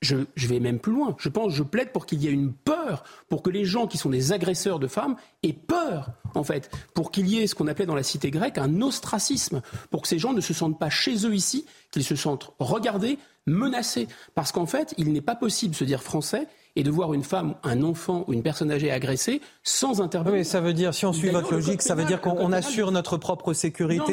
je, 0.00 0.16
vais 0.36 0.60
même 0.60 0.78
plus 0.78 0.92
loin. 0.92 1.16
Je 1.18 1.28
pense, 1.28 1.52
je 1.52 1.62
plaide 1.62 1.92
pour 1.92 2.06
qu'il 2.06 2.22
y 2.22 2.28
ait 2.28 2.32
une 2.32 2.52
peur, 2.52 3.04
pour 3.28 3.42
que 3.42 3.50
les 3.50 3.64
gens 3.64 3.86
qui 3.86 3.98
sont 3.98 4.10
des 4.10 4.32
agresseurs 4.32 4.78
de 4.78 4.86
femmes 4.86 5.16
aient 5.42 5.52
peur, 5.52 6.10
en 6.34 6.44
fait, 6.44 6.70
pour 6.94 7.10
qu'il 7.10 7.28
y 7.28 7.40
ait 7.40 7.46
ce 7.46 7.54
qu'on 7.54 7.66
appelait 7.66 7.86
dans 7.86 7.94
la 7.94 8.02
cité 8.02 8.30
grecque 8.30 8.58
un 8.58 8.80
ostracisme, 8.80 9.60
pour 9.90 10.02
que 10.02 10.08
ces 10.08 10.18
gens 10.18 10.32
ne 10.32 10.40
se 10.40 10.54
sentent 10.54 10.78
pas 10.78 10.90
chez 10.90 11.26
eux 11.26 11.34
ici, 11.34 11.66
qu'ils 11.90 12.04
se 12.04 12.16
sentent 12.16 12.52
regardés, 12.58 13.18
menacés. 13.46 14.08
Parce 14.34 14.52
qu'en 14.52 14.66
fait, 14.66 14.94
il 14.98 15.12
n'est 15.12 15.20
pas 15.20 15.34
possible 15.34 15.72
de 15.72 15.76
se 15.76 15.84
dire 15.84 16.02
français 16.02 16.46
et 16.78 16.84
de 16.84 16.90
voir 16.92 17.12
une 17.12 17.24
femme, 17.24 17.56
un 17.64 17.82
enfant 17.82 18.24
ou 18.28 18.32
une 18.32 18.42
personne 18.44 18.70
âgée 18.70 18.92
agressée 18.92 19.40
sans 19.64 20.00
intervenir. 20.00 20.38
Oui, 20.38 20.44
ça 20.44 20.60
veut 20.60 20.72
dire, 20.72 20.94
si 20.94 21.06
on 21.06 21.12
suit 21.12 21.30
votre 21.30 21.52
logique, 21.52 21.82
ça 21.82 21.96
veut 21.96 22.04
dire 22.04 22.20
qu'on 22.20 22.52
assure 22.52 22.92
notre 22.92 23.16
propre 23.16 23.52
sécurité 23.52 24.12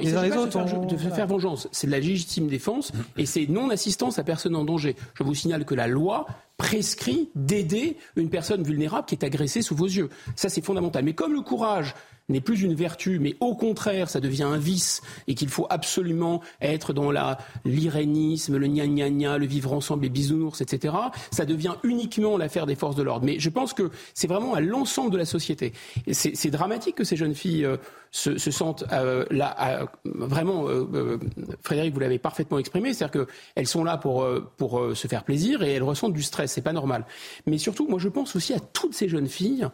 les 0.00 0.14
uns 0.14 0.22
les 0.22 0.36
autres. 0.36 0.86
De 0.86 0.96
faire, 0.98 1.14
faire 1.14 1.26
vengeance, 1.26 1.68
c'est 1.72 1.86
de 1.86 1.92
la 1.92 1.98
légitime 1.98 2.48
défense 2.48 2.92
et 3.16 3.24
c'est 3.24 3.46
non-assistance 3.46 4.18
à 4.18 4.24
personne 4.24 4.54
en 4.56 4.64
danger. 4.64 4.94
Je 5.14 5.24
vous 5.24 5.34
signale 5.34 5.64
que 5.64 5.74
la 5.74 5.86
loi 5.86 6.26
prescrit 6.58 7.30
d'aider 7.34 7.96
une 8.16 8.28
personne 8.28 8.62
vulnérable 8.62 9.06
qui 9.06 9.14
est 9.14 9.24
agressée 9.24 9.62
sous 9.62 9.74
vos 9.74 9.86
yeux. 9.86 10.10
Ça, 10.36 10.50
c'est 10.50 10.64
fondamental. 10.64 11.02
Mais 11.02 11.14
comme 11.14 11.32
le 11.32 11.40
courage 11.40 11.94
n'est 12.28 12.40
plus 12.40 12.62
une 12.62 12.74
vertu, 12.74 13.18
mais 13.18 13.36
au 13.40 13.54
contraire, 13.54 14.10
ça 14.10 14.20
devient 14.20 14.42
un 14.44 14.58
vice 14.58 15.02
et 15.28 15.34
qu'il 15.34 15.48
faut 15.48 15.66
absolument 15.70 16.42
être 16.60 16.92
dans 16.92 17.10
la 17.10 17.38
l'irénisme, 17.64 18.56
le 18.56 18.66
gna 18.66 18.86
gna 18.86 19.10
gna, 19.10 19.38
le 19.38 19.46
vivre 19.46 19.72
ensemble, 19.72 20.04
les 20.04 20.08
bisounours, 20.08 20.60
etc. 20.60 20.94
Ça 21.30 21.44
devient 21.44 21.74
uniquement 21.82 22.36
l'affaire 22.36 22.66
des 22.66 22.74
forces 22.74 22.96
de 22.96 23.02
l'ordre. 23.02 23.24
Mais 23.24 23.38
je 23.38 23.50
pense 23.50 23.72
que 23.72 23.90
c'est 24.14 24.26
vraiment 24.26 24.54
à 24.54 24.60
l'ensemble 24.60 25.10
de 25.10 25.18
la 25.18 25.24
société. 25.24 25.72
C'est 26.10 26.50
dramatique 26.50 26.96
que 26.96 27.04
ces 27.04 27.16
jeunes 27.16 27.34
filles 27.34 27.64
euh, 27.64 27.76
se, 28.10 28.38
se, 28.38 28.50
sentent 28.50 28.84
euh, 28.92 29.24
là, 29.30 29.88
vraiment. 30.04 30.68
Euh, 30.68 31.18
Frédéric, 31.62 31.94
vous 31.94 32.00
l'avez 32.00 32.18
parfaitement 32.18 32.58
exprimé, 32.58 32.92
c'est-à-dire 32.94 33.26
qu'elles 33.26 33.66
sont 33.66 33.84
là 33.84 33.96
pour 33.96 34.26
pour 34.56 34.96
se 34.96 35.08
faire 35.08 35.24
plaisir 35.24 35.62
et 35.62 35.72
elles 35.72 35.82
ressentent 35.82 36.12
du 36.12 36.22
stress. 36.22 36.52
C'est 36.52 36.62
pas 36.62 36.72
normal. 36.72 37.04
Mais 37.46 37.58
surtout, 37.58 37.86
moi, 37.88 37.98
je 37.98 38.08
pense 38.08 38.36
aussi 38.36 38.52
à 38.54 38.60
toutes 38.60 38.94
ces 38.94 39.08
jeunes 39.08 39.28
filles 39.28 39.68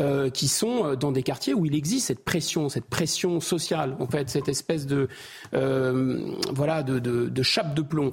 euh, 0.00 0.28
qui 0.28 0.48
sont 0.48 0.84
euh, 0.84 0.96
dans 0.96 1.12
des 1.12 1.22
quartiers 1.22 1.54
où 1.54 1.66
il 1.66 1.74
existe 1.76 2.08
cette 2.08 2.24
pression, 2.24 2.68
cette 2.68 2.86
pression 2.86 3.38
sociale, 3.38 3.96
en 4.00 4.08
fait, 4.08 4.28
cette 4.28 4.48
espèce 4.48 4.86
de 4.86 5.08
voilà 5.52 6.82
de, 6.82 7.42
chape 7.42 7.74
de 7.74 7.82
plomb. 7.82 8.12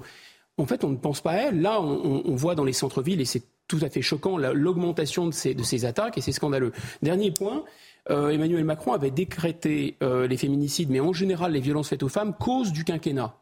En 0.58 0.68
fait, 0.68 0.84
on 0.84 0.90
ne 0.90 0.98
pense 0.98 1.22
pas 1.22 1.32
à 1.32 1.36
elle. 1.38 1.62
Là, 1.62 1.82
on, 1.82 2.36
voit 2.36 2.54
dans 2.54 2.66
les 2.66 2.74
centres-villes, 2.74 3.20
et 3.20 3.26
c'est 3.26 3.44
tout 3.68 3.80
à 3.82 3.90
fait 3.90 4.04
choquant, 4.04 4.38
l'augmentation 4.38 5.26
de 5.26 5.34
ces, 5.34 5.56
de 5.56 5.64
ces 5.64 5.86
attaques, 5.86 6.20
et 6.20 6.22
c'est 6.22 6.34
scandaleux. 6.34 6.72
Dernier 7.02 7.32
point, 7.32 7.64
Emmanuel 8.10 8.64
Macron 8.64 8.94
avait 8.94 9.10
décrété 9.10 9.98
les 10.02 10.38
féminicides, 10.38 10.92
mais 10.92 11.00
en 11.00 11.14
général 11.14 11.54
les 11.54 11.62
violences 11.62 11.90
faites 11.90 12.04
aux 12.04 12.10
femmes, 12.10 12.36
cause 12.38 12.72
du 12.72 12.84
quinquennat. 12.84 13.41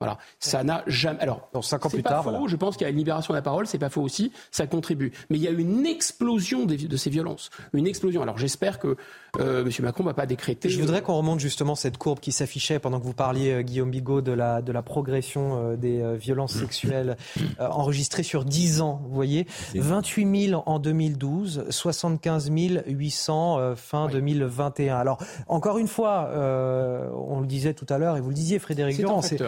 Voilà, 0.00 0.18
ça 0.38 0.62
n'a 0.62 0.84
jamais. 0.86 1.18
Alors, 1.20 1.50
cinq 1.62 1.84
ans 1.84 1.90
plus 1.90 2.02
pas 2.02 2.10
tard, 2.10 2.24
faux. 2.24 2.46
Je 2.46 2.54
pense 2.54 2.76
qu'il 2.76 2.84
y 2.84 2.86
a 2.86 2.90
une 2.90 2.96
libération 2.98 3.32
de 3.34 3.38
la 3.38 3.42
parole, 3.42 3.66
c'est 3.66 3.78
pas 3.78 3.90
faux 3.90 4.02
aussi. 4.02 4.32
Ça 4.52 4.68
contribue, 4.68 5.12
mais 5.28 5.38
il 5.38 5.42
y 5.42 5.48
a 5.48 5.50
eu 5.50 5.58
une 5.58 5.86
explosion 5.86 6.66
de 6.66 6.96
ces 6.96 7.10
violences, 7.10 7.50
une 7.72 7.86
explosion. 7.86 8.22
Alors, 8.22 8.38
j'espère 8.38 8.78
que 8.78 8.96
euh, 9.40 9.64
M. 9.64 9.70
Macron 9.82 10.04
va 10.04 10.14
pas 10.14 10.26
décréter. 10.26 10.68
Je 10.68 10.80
voudrais 10.80 11.02
qu'on 11.02 11.14
remonte 11.14 11.40
justement 11.40 11.74
cette 11.74 11.98
courbe 11.98 12.20
qui 12.20 12.30
s'affichait 12.30 12.78
pendant 12.78 13.00
que 13.00 13.04
vous 13.04 13.12
parliez, 13.12 13.52
euh, 13.52 13.62
Guillaume 13.62 13.90
Bigot, 13.90 14.20
de 14.20 14.32
la 14.32 14.62
de 14.62 14.70
la 14.70 14.82
progression 14.82 15.72
euh, 15.72 15.76
des 15.76 16.16
violences 16.16 16.52
sexuelles 16.54 17.16
enregistrées 17.58 18.22
sur 18.22 18.44
10 18.44 18.80
ans. 18.80 19.00
Vous 19.04 19.14
voyez, 19.14 19.46
28 19.74 20.48
000 20.50 20.62
en 20.64 20.78
2012, 20.78 21.64
75 21.70 22.50
800 22.50 23.74
fin 23.74 24.08
2021. 24.08 24.96
Alors, 24.96 25.18
encore 25.48 25.78
une 25.78 25.88
fois, 25.88 26.30
on 26.34 27.40
le 27.40 27.46
disait 27.46 27.74
tout 27.74 27.86
à 27.88 27.98
l'heure 27.98 28.16
et 28.16 28.20
vous 28.20 28.28
le 28.28 28.34
disiez, 28.34 28.58
Frédéric 28.58 28.96
Durand, 28.98 29.22
c'est 29.22 29.40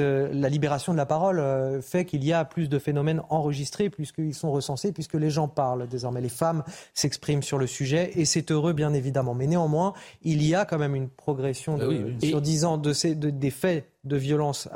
euh, 0.00 0.28
la 0.32 0.48
libération 0.48 0.92
de 0.92 0.96
la 0.96 1.06
parole 1.06 1.38
euh, 1.38 1.82
fait 1.82 2.04
qu'il 2.04 2.24
y 2.24 2.32
a 2.32 2.44
plus 2.44 2.68
de 2.68 2.78
phénomènes 2.78 3.22
enregistrés 3.28 3.90
puisqu'ils 3.90 4.34
sont 4.34 4.50
recensés, 4.50 4.92
puisque 4.92 5.14
les 5.14 5.30
gens 5.30 5.48
parlent 5.48 5.86
désormais. 5.88 6.20
Les 6.20 6.28
femmes 6.28 6.62
s'expriment 6.94 7.42
sur 7.42 7.58
le 7.58 7.66
sujet 7.66 8.10
et 8.14 8.24
c'est 8.24 8.50
heureux 8.50 8.72
bien 8.72 8.92
évidemment. 8.92 9.34
Mais 9.34 9.46
néanmoins, 9.46 9.92
il 10.22 10.42
y 10.42 10.54
a 10.54 10.64
quand 10.64 10.78
même 10.78 10.94
une 10.94 11.08
progression 11.08 11.78
ah 11.80 12.26
sur 12.26 12.40
dix 12.40 12.64
ans 12.64 12.78
de 12.78 12.92
ces, 12.92 13.14
des 13.14 13.50
faits 13.50 13.90
de 14.04 14.16
violence 14.16 14.68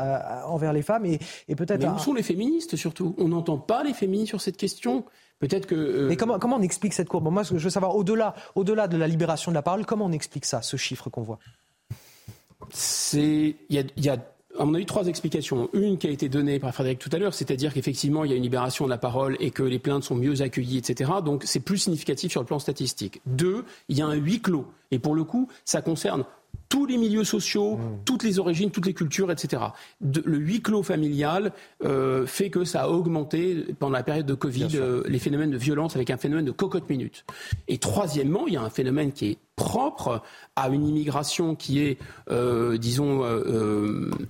envers 0.47 0.73
les 0.73 0.83
femmes 0.83 1.07
et, 1.07 1.19
peut-être. 1.55 1.81
Mais 1.81 1.89
où 1.89 1.99
sont 1.99 2.15
les 2.15 2.23
féministes 2.23 2.77
surtout? 2.77 3.15
On 3.19 3.29
n'entend 3.29 3.59
pas 3.59 3.83
les 3.83 3.95
féministes 3.95 4.29
sur 4.29 4.41
cette 4.41 4.57
question? 4.57 5.05
Peut-être 5.43 5.67
que. 5.67 5.75
Euh, 5.75 6.09
Mais 6.09 6.17
comment, 6.17 6.39
comment 6.39 6.57
on 6.57 6.63
explique 6.63 6.93
cette 6.93 7.09
courbe? 7.09 7.29
Moi, 7.29 7.43
je 7.43 7.55
veux 7.55 7.71
savoir, 7.71 7.97
au-delà 7.97 8.35
au 8.55 8.63
-delà 8.63 8.87
de 8.87 8.97
la 8.97 9.09
libération 9.09 9.51
de 9.51 9.57
la 9.57 9.63
parole, 9.63 9.85
comment 9.85 10.05
on 10.05 10.13
explique 10.13 10.45
ça, 10.45 10.63
ce 10.63 10.77
chiffre 10.77 11.11
qu'on 11.11 11.23
voit? 11.23 11.41
Il 13.13 13.57
y 13.69 13.79
a, 13.79 13.83
y 13.97 14.09
a 14.09 14.19
à 14.59 14.65
mon 14.65 14.75
avis, 14.75 14.87
trois 14.87 15.07
explications. 15.07 15.71
Une 15.73 15.99
qui 15.99 16.07
a 16.07 16.11
été 16.11 16.29
donnée 16.29 16.59
par 16.59 16.75
Frédéric 16.75 16.99
tout 16.99 17.11
à 17.13 17.19
l'heure, 17.19 17.35
c'est-à-dire 17.35 17.73
qu'effectivement, 17.73 18.25
il 18.25 18.31
y 18.31 18.35
a 18.35 18.37
une 18.37 18.43
libération 18.43 18.85
de 18.85 18.91
la 18.91 18.99
parole 18.99 19.37
et 19.41 19.51
que 19.51 19.63
les 19.63 19.79
plaintes 19.79 20.05
sont 20.05 20.15
mieux 20.15 20.43
accueillies, 20.43 20.79
etc. 20.79 21.11
Donc, 21.25 21.43
c'est 21.47 21.61
plus 21.61 21.79
significatif 21.79 22.33
sur 22.33 22.41
le 22.41 22.47
plan 22.47 22.59
statistique. 22.59 23.23
Deux, 23.27 23.65
il 23.89 23.97
y 23.97 24.03
a 24.03 24.07
un 24.07 24.15
huis 24.15 24.41
clos. 24.41 24.67
Et 24.91 24.99
pour 24.99 25.15
le 25.15 25.25
coup, 25.25 25.49
ça 25.65 25.81
concerne 25.81 26.25
tous 26.69 26.87
les 26.87 26.97
milieux 26.97 27.25
sociaux, 27.25 27.77
mmh. 27.77 27.99
toutes 28.05 28.23
les 28.23 28.39
origines, 28.39 28.71
toutes 28.71 28.87
les 28.87 28.95
cultures, 28.95 29.31
etc. 29.31 29.63
le 30.01 30.39
huis 30.39 30.63
clos 30.63 30.83
familial 30.83 31.53
euh, 31.85 32.27
fait 32.27 32.51
que 32.51 32.65
ça 32.65 32.83
a 32.83 32.89
augmenté 32.89 33.67
pendant 33.79 33.93
la 33.93 34.03
période 34.03 34.27
de 34.27 34.35
Covid 34.35 34.69
euh, 34.75 35.03
les 35.07 35.19
phénomènes 35.19 35.51
de 35.51 35.59
violence 35.59 35.97
avec 35.97 36.11
un 36.11 36.17
phénomène 36.17 36.45
de 36.45 36.51
cocotte 36.51 36.89
minute. 36.89 37.25
Et 37.69 37.79
troisièmement, 37.79 38.47
il 38.47 38.55
y 38.55 38.57
a 38.57 38.63
un 38.63 38.71
phénomène 38.71 39.13
qui 39.13 39.31
est 39.31 39.39
propre 39.57 40.23
à 40.57 40.69
une 40.69 40.87
immigration 40.87 41.55
qui 41.55 41.81
est, 41.81 41.99
euh, 42.31 42.79
disons, 42.79 43.21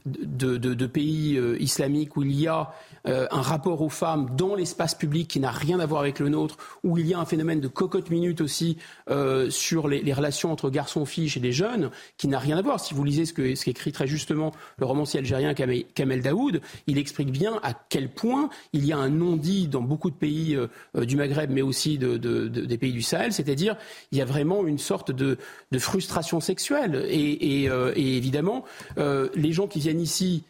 de, 0.05 0.57
de, 0.57 0.87
pays 0.87 1.41
islamiques 1.59 2.17
où 2.17 2.23
il 2.23 2.39
y 2.39 2.49
a 2.49 2.73
euh, 3.09 3.27
un 3.33 3.41
rapport 3.41 3.83
aux 3.83 3.89
femmes 3.89 4.31
dans 4.37 4.55
l'espace 4.55 4.95
public 4.95 5.27
qui 5.27 5.41
n'a 5.41 5.51
rien 5.51 5.81
à 5.81 5.87
voir 5.87 6.03
avec 6.03 6.21
le 6.21 6.29
nôtre, 6.29 6.57
où 6.85 6.99
il 6.99 7.07
y 7.07 7.15
a 7.15 7.19
un 7.19 7.25
phénomène 7.25 7.61
de 7.61 7.67
cocotte 7.67 8.11
minute 8.11 8.41
aussi 8.41 8.77
euh, 9.11 9.51
sur 9.51 9.89
les, 9.89 10.13
relations 10.13 10.53
entre 10.53 10.71
garçons-filles 10.71 11.29
chez 11.29 11.41
les 11.41 11.53
jeunes, 11.53 11.91
qui 12.17 12.29
n'a 12.29 12.39
rien 12.39 12.57
à 12.57 12.63
voir. 12.63 12.79
Si 12.79 12.95
vous 12.95 13.03
lisez 13.03 13.27
ce 13.27 13.33
que 13.33 13.55
ce 13.55 13.65
qu'écrit 13.65 13.91
très 13.91 14.07
justement 14.07 14.53
le 14.79 14.87
romancier 14.87 15.19
algérien 15.19 15.53
Kamel, 15.55 16.23
Daoud, 16.23 16.61
il 16.87 16.99
explique 16.99 17.33
bien 17.33 17.59
à 17.65 17.73
quel 17.75 18.09
point 18.09 18.51
il 18.73 18.85
y 18.85 18.93
a 18.93 18.99
un 18.99 19.09
non-dit 19.09 19.67
dans 19.67 19.83
beaucoup 19.83 20.11
de 20.11 20.17
pays 20.17 20.55
euh, 20.55 21.05
du 21.05 21.17
Maghreb, 21.17 21.51
mais 21.51 21.63
aussi 21.63 21.99
des 21.99 22.79
pays 22.79 22.93
du 22.93 23.03
Sahel, 23.03 23.33
c'est-à-dire 23.33 23.77
il 24.13 24.19
y 24.19 24.23
a 24.23 24.25
vraiment 24.25 24.65
une 24.67 24.79
sorte 24.79 25.11
de, 25.13 25.39
frustration 25.79 26.41
sexuelle. 26.41 27.05
Et, 27.09 27.65
et 27.65 28.17
évidemment, 28.17 28.65
les 28.97 29.53
gens 29.53 29.67
qui 29.67 29.81
viennent 29.81 30.01
ici, 30.01 30.45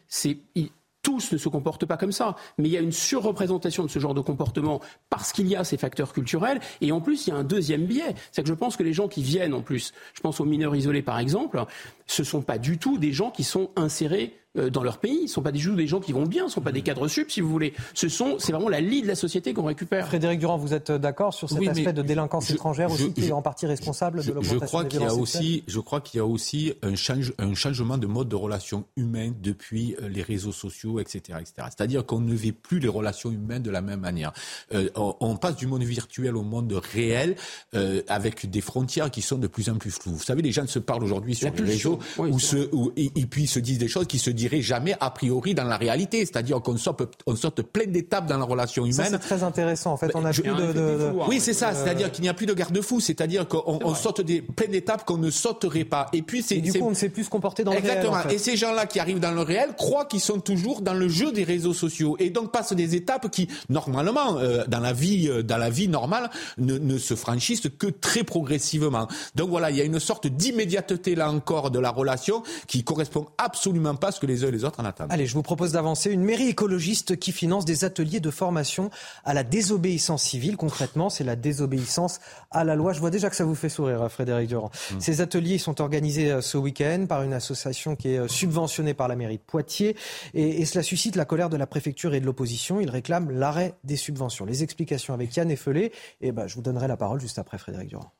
tous 1.03 1.33
ne 1.33 1.37
se 1.37 1.49
comportent 1.49 1.85
pas 1.85 1.97
comme 1.97 2.13
ça, 2.13 2.35
mais 2.57 2.69
il 2.69 2.71
y 2.71 2.77
a 2.77 2.79
une 2.79 2.93
surreprésentation 2.93 3.83
de 3.83 3.89
ce 3.89 3.99
genre 3.99 4.13
de 4.13 4.21
comportement 4.21 4.79
parce 5.09 5.33
qu'il 5.33 5.47
y 5.47 5.55
a 5.55 5.63
ces 5.63 5.77
facteurs 5.77 6.13
culturels. 6.13 6.59
Et 6.81 6.91
en 6.91 7.01
plus, 7.01 7.27
il 7.27 7.31
y 7.31 7.33
a 7.33 7.35
un 7.35 7.43
deuxième 7.43 7.85
biais. 7.85 8.15
C'est 8.31 8.41
que 8.41 8.47
je 8.47 8.53
pense 8.53 8.77
que 8.77 8.83
les 8.83 8.93
gens 8.93 9.09
qui 9.09 9.21
viennent, 9.21 9.53
en 9.53 9.61
plus, 9.61 9.93
je 10.13 10.21
pense 10.21 10.39
aux 10.39 10.45
mineurs 10.45 10.75
isolés 10.75 11.01
par 11.03 11.19
exemple, 11.19 11.63
ce 12.07 12.21
ne 12.21 12.25
sont 12.25 12.41
pas 12.41 12.57
du 12.57 12.77
tout 12.77 12.97
des 12.97 13.11
gens 13.11 13.29
qui 13.29 13.43
sont 13.43 13.69
insérés 13.75 14.33
euh, 14.33 14.42
dans 14.55 14.83
leur 14.83 14.99
pays. 14.99 15.19
Ce 15.19 15.23
ne 15.23 15.27
sont 15.27 15.41
pas 15.41 15.51
des 15.51 15.59
gens 15.59 15.99
qui 15.99 16.11
vont 16.11 16.25
bien, 16.25 16.43
ce 16.43 16.47
ne 16.47 16.51
sont 16.51 16.61
pas 16.61 16.71
des 16.71 16.81
cadres 16.81 17.07
sup, 17.07 17.31
si 17.31 17.41
vous 17.41 17.49
voulez. 17.49 17.73
Ce 17.93 18.07
sont, 18.09 18.35
c'est 18.39 18.51
vraiment 18.51 18.69
la 18.69 18.81
lie 18.81 19.01
de 19.01 19.07
la 19.07 19.15
société 19.15 19.53
qu'on 19.53 19.63
récupère. 19.63 20.07
Frédéric 20.07 20.39
Durand, 20.39 20.57
vous 20.57 20.73
êtes 20.73 20.91
d'accord 20.91 21.33
sur 21.33 21.49
cet 21.49 21.67
aspect 21.67 21.93
de 21.93 22.01
délinquance 22.01 22.49
étrangère 22.49 22.91
aussi, 22.91 23.13
qui 23.13 23.25
est 23.25 23.31
en 23.31 23.41
partie 23.41 23.65
responsable 23.65 24.23
de 24.23 24.31
l'augmentation 24.31 24.83
des 24.83 24.89
violences 24.89 25.17
aussi, 25.17 25.63
Je 25.67 25.79
crois 25.79 26.01
qu'il 26.01 26.19
y 26.19 26.21
a 26.21 26.25
aussi 26.25 26.73
un, 26.81 26.95
change, 26.95 27.33
un 27.39 27.53
changement 27.53 27.97
de 27.97 28.07
mode 28.07 28.29
de 28.29 28.35
relation 28.35 28.85
humaine 28.95 29.33
depuis 29.41 29.95
euh, 30.01 30.07
les 30.07 30.21
réseaux 30.21 30.51
sociaux, 30.51 30.99
etc. 30.99 31.39
etc. 31.41 31.67
C'est-à-dire 31.75 32.05
qu'on 32.05 32.19
ne 32.19 32.33
vit 32.33 32.51
plus 32.51 32.79
les 32.79 32.87
relations 32.87 33.31
humaines 33.31 33.63
de 33.63 33.71
la 33.71 33.81
même 33.81 34.01
manière. 34.01 34.33
Euh, 34.73 34.89
on, 34.95 35.35
passe 35.37 35.55
du 35.55 35.67
monde 35.67 35.83
virtuel 35.83 36.37
au 36.37 36.43
monde 36.43 36.71
réel 36.73 37.35
avec 38.07 38.49
des 38.49 38.61
frontières 38.61 39.09
qui 39.09 39.21
sont 39.21 39.37
de 39.37 39.47
plus 39.47 39.69
en 39.69 39.75
plus 39.75 39.91
floues. 39.91 40.13
Vous 40.13 40.23
savez, 40.23 40.41
les 40.41 40.51
gens 40.51 40.67
se 40.67 40.79
parlent 40.79 41.03
aujourd'hui 41.03 41.35
sur 41.35 41.51
les 41.51 41.63
réseaux 41.63 41.99
où 42.17 42.39
se, 42.39 42.69
où, 42.71 42.91
et, 42.95 43.11
et, 43.15 43.25
puis 43.25 43.47
se 43.47 43.59
disent 43.59 43.79
des 43.79 43.87
choses 43.87 44.07
qui 44.07 44.19
se 44.19 44.29
disent 44.29 44.42
dirait 44.43 44.61
jamais 44.61 44.95
a 44.99 45.09
priori 45.09 45.53
dans 45.53 45.63
la 45.63 45.77
réalité. 45.77 46.19
C'est-à-dire 46.19 46.61
qu'on 46.61 46.77
sorte, 46.77 47.03
on 47.25 47.35
sorte 47.35 47.61
plein 47.61 47.85
d'étapes 47.85 48.27
dans 48.27 48.37
la 48.37 48.45
relation 48.45 48.85
humaine. 48.85 49.07
C'est 49.09 49.19
très 49.19 49.43
intéressant. 49.43 49.93
En 49.93 49.97
fait, 49.97 50.11
on 50.15 50.25
a 50.25 50.31
plus 50.31 50.43
de, 50.43 51.11
Oui, 51.27 51.39
c'est 51.39 51.53
ça. 51.53 51.73
C'est-à-dire 51.73 52.11
qu'il 52.11 52.23
n'y 52.23 52.29
a 52.29 52.33
plus 52.33 52.45
de 52.45 52.53
garde-fou. 52.53 52.99
C'est-à-dire 52.99 53.47
qu'on 53.47 53.79
on 53.83 53.95
sorte 53.95 54.21
des 54.21 54.41
plein 54.41 54.67
d'étapes 54.67 55.05
qu'on 55.05 55.17
ne 55.17 55.29
sauterait 55.29 55.85
pas. 55.85 56.07
Et 56.13 56.21
puis 56.21 56.41
c'est. 56.41 56.57
Du 56.57 56.73
coup, 56.73 56.85
on 56.85 56.89
ne 56.89 56.95
sait 56.95 57.09
plus 57.09 57.25
se 57.25 57.29
comporter 57.29 57.63
dans 57.63 57.71
le 57.71 57.79
réel. 57.79 57.97
Exactement. 57.97 58.29
Et 58.29 58.37
ces 58.37 58.57
gens-là 58.57 58.85
qui 58.85 58.99
arrivent 58.99 59.19
dans 59.19 59.31
le 59.31 59.41
réel 59.41 59.73
croient 59.77 60.05
qu'ils 60.05 60.21
sont 60.21 60.39
toujours 60.39 60.81
dans 60.81 60.93
le 60.93 61.07
jeu 61.07 61.31
des 61.31 61.43
réseaux 61.43 61.73
sociaux 61.73 62.15
et 62.19 62.29
donc 62.29 62.51
passent 62.51 62.73
des 62.73 62.95
étapes 62.95 63.29
qui 63.29 63.47
normalement 63.69 64.37
euh, 64.37 64.63
dans 64.67 64.79
la 64.79 64.93
vie 64.93 65.29
euh, 65.29 65.43
dans 65.43 65.57
la 65.57 65.69
vie 65.69 65.87
normale 65.87 66.29
ne, 66.57 66.77
ne 66.77 66.97
se 66.97 67.15
franchissent 67.15 67.67
que 67.77 67.87
très 67.87 68.23
progressivement. 68.23 69.07
Donc 69.35 69.49
voilà, 69.49 69.71
il 69.71 69.77
y 69.77 69.81
a 69.81 69.83
une 69.83 69.99
sorte 69.99 70.27
d'immédiateté 70.27 71.15
là 71.15 71.29
encore 71.31 71.71
de 71.71 71.79
la 71.79 71.91
relation 71.91 72.43
qui 72.67 72.83
correspond 72.83 73.27
absolument 73.37 73.95
pas 73.95 74.07
à 74.07 74.11
ce 74.11 74.19
que 74.19 74.25
les 74.25 74.32
uns 74.43 74.47
et 74.47 74.51
les 74.51 74.63
autres 74.63 74.79
en 74.79 74.85
attendent. 74.85 75.11
Allez, 75.11 75.25
je 75.25 75.33
vous 75.33 75.43
propose 75.43 75.71
d'avancer. 75.71 76.11
Une 76.11 76.23
mairie 76.23 76.49
écologiste 76.49 77.17
qui 77.17 77.31
finance 77.31 77.65
des 77.65 77.85
ateliers 77.85 78.19
de 78.19 78.31
formation 78.31 78.89
à 79.25 79.33
la 79.33 79.43
désobéissance 79.43 80.23
civile. 80.23 80.57
Concrètement, 80.57 81.09
c'est 81.09 81.23
la 81.23 81.35
désobéissance 81.35 82.19
à 82.51 82.63
la 82.63 82.75
loi. 82.75 82.93
Je 82.93 82.99
vois 82.99 83.11
déjà 83.11 83.29
que 83.29 83.35
ça 83.35 83.45
vous 83.45 83.55
fait 83.55 83.69
sourire, 83.69 84.09
Frédéric 84.09 84.47
Durand. 84.47 84.71
Mmh. 84.91 84.99
Ces 84.99 85.21
ateliers 85.21 85.57
sont 85.57 85.81
organisés 85.81 86.31
euh, 86.31 86.41
ce 86.41 86.57
week-end 86.57 87.05
par 87.07 87.23
une 87.23 87.33
association 87.33 87.95
qui 87.95 88.13
est 88.13 88.19
euh, 88.19 88.27
subventionnée 88.27 88.93
par 88.93 89.07
la 89.07 89.15
mairie 89.15 89.37
de 89.37 89.43
Poitiers. 89.43 89.95
Et, 90.33 90.65
cela 90.65 90.83
suscite 90.83 91.15
la 91.15 91.25
colère 91.25 91.49
de 91.49 91.57
la 91.57 91.67
préfecture 91.67 92.13
et 92.13 92.19
de 92.19 92.25
l'opposition. 92.25 92.79
Ils 92.79 92.89
réclament 92.89 93.31
l'arrêt 93.31 93.73
des 93.83 93.97
subventions. 93.97 94.45
Les 94.45 94.63
explications 94.63 95.13
avec 95.13 95.35
Yann 95.35 95.51
Effelé. 95.51 95.91
Et 96.21 96.31
ben, 96.31 96.47
je 96.47 96.55
vous 96.55 96.61
donnerai 96.61 96.87
la 96.87 96.97
parole 96.97 97.19
juste 97.19 97.37
après, 97.37 97.57
Frédéric 97.57 97.89
Durand. 97.89 98.11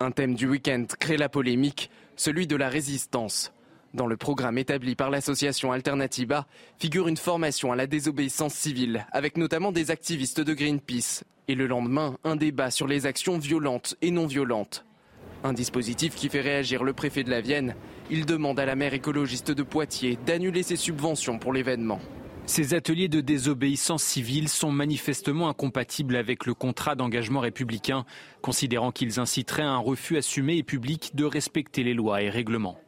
Un 0.00 0.12
thème 0.12 0.34
du 0.34 0.48
week-end 0.48 0.84
crée 0.98 1.16
la 1.16 1.28
polémique, 1.28 1.90
celui 2.16 2.46
de 2.46 2.54
la 2.54 2.68
résistance. 2.68 3.52
Dans 3.98 4.06
le 4.06 4.16
programme 4.16 4.58
établi 4.58 4.94
par 4.94 5.10
l'association 5.10 5.72
Alternativa 5.72 6.46
figure 6.78 7.08
une 7.08 7.16
formation 7.16 7.72
à 7.72 7.76
la 7.76 7.88
désobéissance 7.88 8.54
civile, 8.54 9.04
avec 9.10 9.36
notamment 9.36 9.72
des 9.72 9.90
activistes 9.90 10.40
de 10.40 10.54
Greenpeace. 10.54 11.24
Et 11.48 11.56
le 11.56 11.66
lendemain, 11.66 12.16
un 12.22 12.36
débat 12.36 12.70
sur 12.70 12.86
les 12.86 13.06
actions 13.06 13.38
violentes 13.38 13.96
et 14.00 14.12
non 14.12 14.28
violentes. 14.28 14.84
Un 15.42 15.52
dispositif 15.52 16.14
qui 16.14 16.28
fait 16.28 16.40
réagir 16.40 16.84
le 16.84 16.92
préfet 16.92 17.24
de 17.24 17.30
la 17.30 17.40
Vienne. 17.40 17.74
Il 18.08 18.24
demande 18.24 18.60
à 18.60 18.66
la 18.66 18.76
maire 18.76 18.94
écologiste 18.94 19.50
de 19.50 19.64
Poitiers 19.64 20.16
d'annuler 20.24 20.62
ses 20.62 20.76
subventions 20.76 21.40
pour 21.40 21.52
l'événement. 21.52 21.98
Ces 22.46 22.74
ateliers 22.74 23.08
de 23.08 23.20
désobéissance 23.20 24.04
civile 24.04 24.48
sont 24.48 24.70
manifestement 24.70 25.48
incompatibles 25.48 26.14
avec 26.14 26.46
le 26.46 26.54
contrat 26.54 26.94
d'engagement 26.94 27.40
républicain, 27.40 28.04
considérant 28.42 28.92
qu'ils 28.92 29.18
inciteraient 29.18 29.64
à 29.64 29.70
un 29.70 29.78
refus 29.78 30.16
assumé 30.16 30.56
et 30.56 30.62
public 30.62 31.16
de 31.16 31.24
respecter 31.24 31.82
les 31.82 31.94
lois 31.94 32.22
et 32.22 32.30
règlements. 32.30 32.78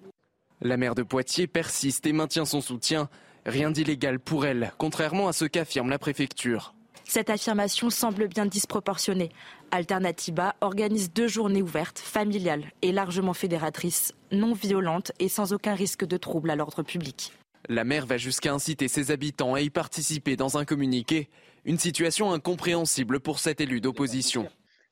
La 0.63 0.77
maire 0.77 0.95
de 0.95 1.03
Poitiers 1.03 1.47
persiste 1.47 2.05
et 2.07 2.13
maintient 2.13 2.45
son 2.45 2.61
soutien. 2.61 3.09
Rien 3.47 3.71
d'illégal 3.71 4.21
pour 4.21 4.45
elle, 4.45 4.73
contrairement 4.77 5.27
à 5.27 5.33
ce 5.33 5.47
qu'affirme 5.47 5.89
la 5.89 5.99
préfecture. 5.99 6.75
Cette 7.05 7.31
affirmation 7.31 7.89
semble 7.89 8.29
bien 8.29 8.45
disproportionnée. 8.45 9.31
Alternativa 9.71 10.55
organise 10.61 11.13
deux 11.13 11.29
journées 11.29 11.63
ouvertes, 11.63 11.99
familiales 11.99 12.65
et 12.83 12.93
largement 12.93 13.33
fédératrices, 13.33 14.13
non 14.33 14.53
violentes 14.53 15.13
et 15.19 15.31
sans 15.31 15.55
aucun 15.55 15.75
risque 15.75 16.05
de 16.05 16.19
trouble 16.19 16.51
à 16.51 16.57
l'ordre 16.57 16.83
public. 16.83 17.33
La 17.69 17.85
maire 17.85 18.05
va 18.05 18.19
jusqu'à 18.19 18.53
inciter 18.53 18.89
ses 18.89 19.11
habitants 19.11 19.55
à 19.55 19.63
y 19.63 19.71
participer 19.71 20.37
dans 20.37 20.59
un 20.59 20.67
communiqué, 20.67 21.31
une 21.65 21.79
situation 21.79 22.33
incompréhensible 22.33 23.19
pour 23.19 23.39
cet 23.39 23.63
élu 23.63 23.81
d'opposition. 23.81 24.51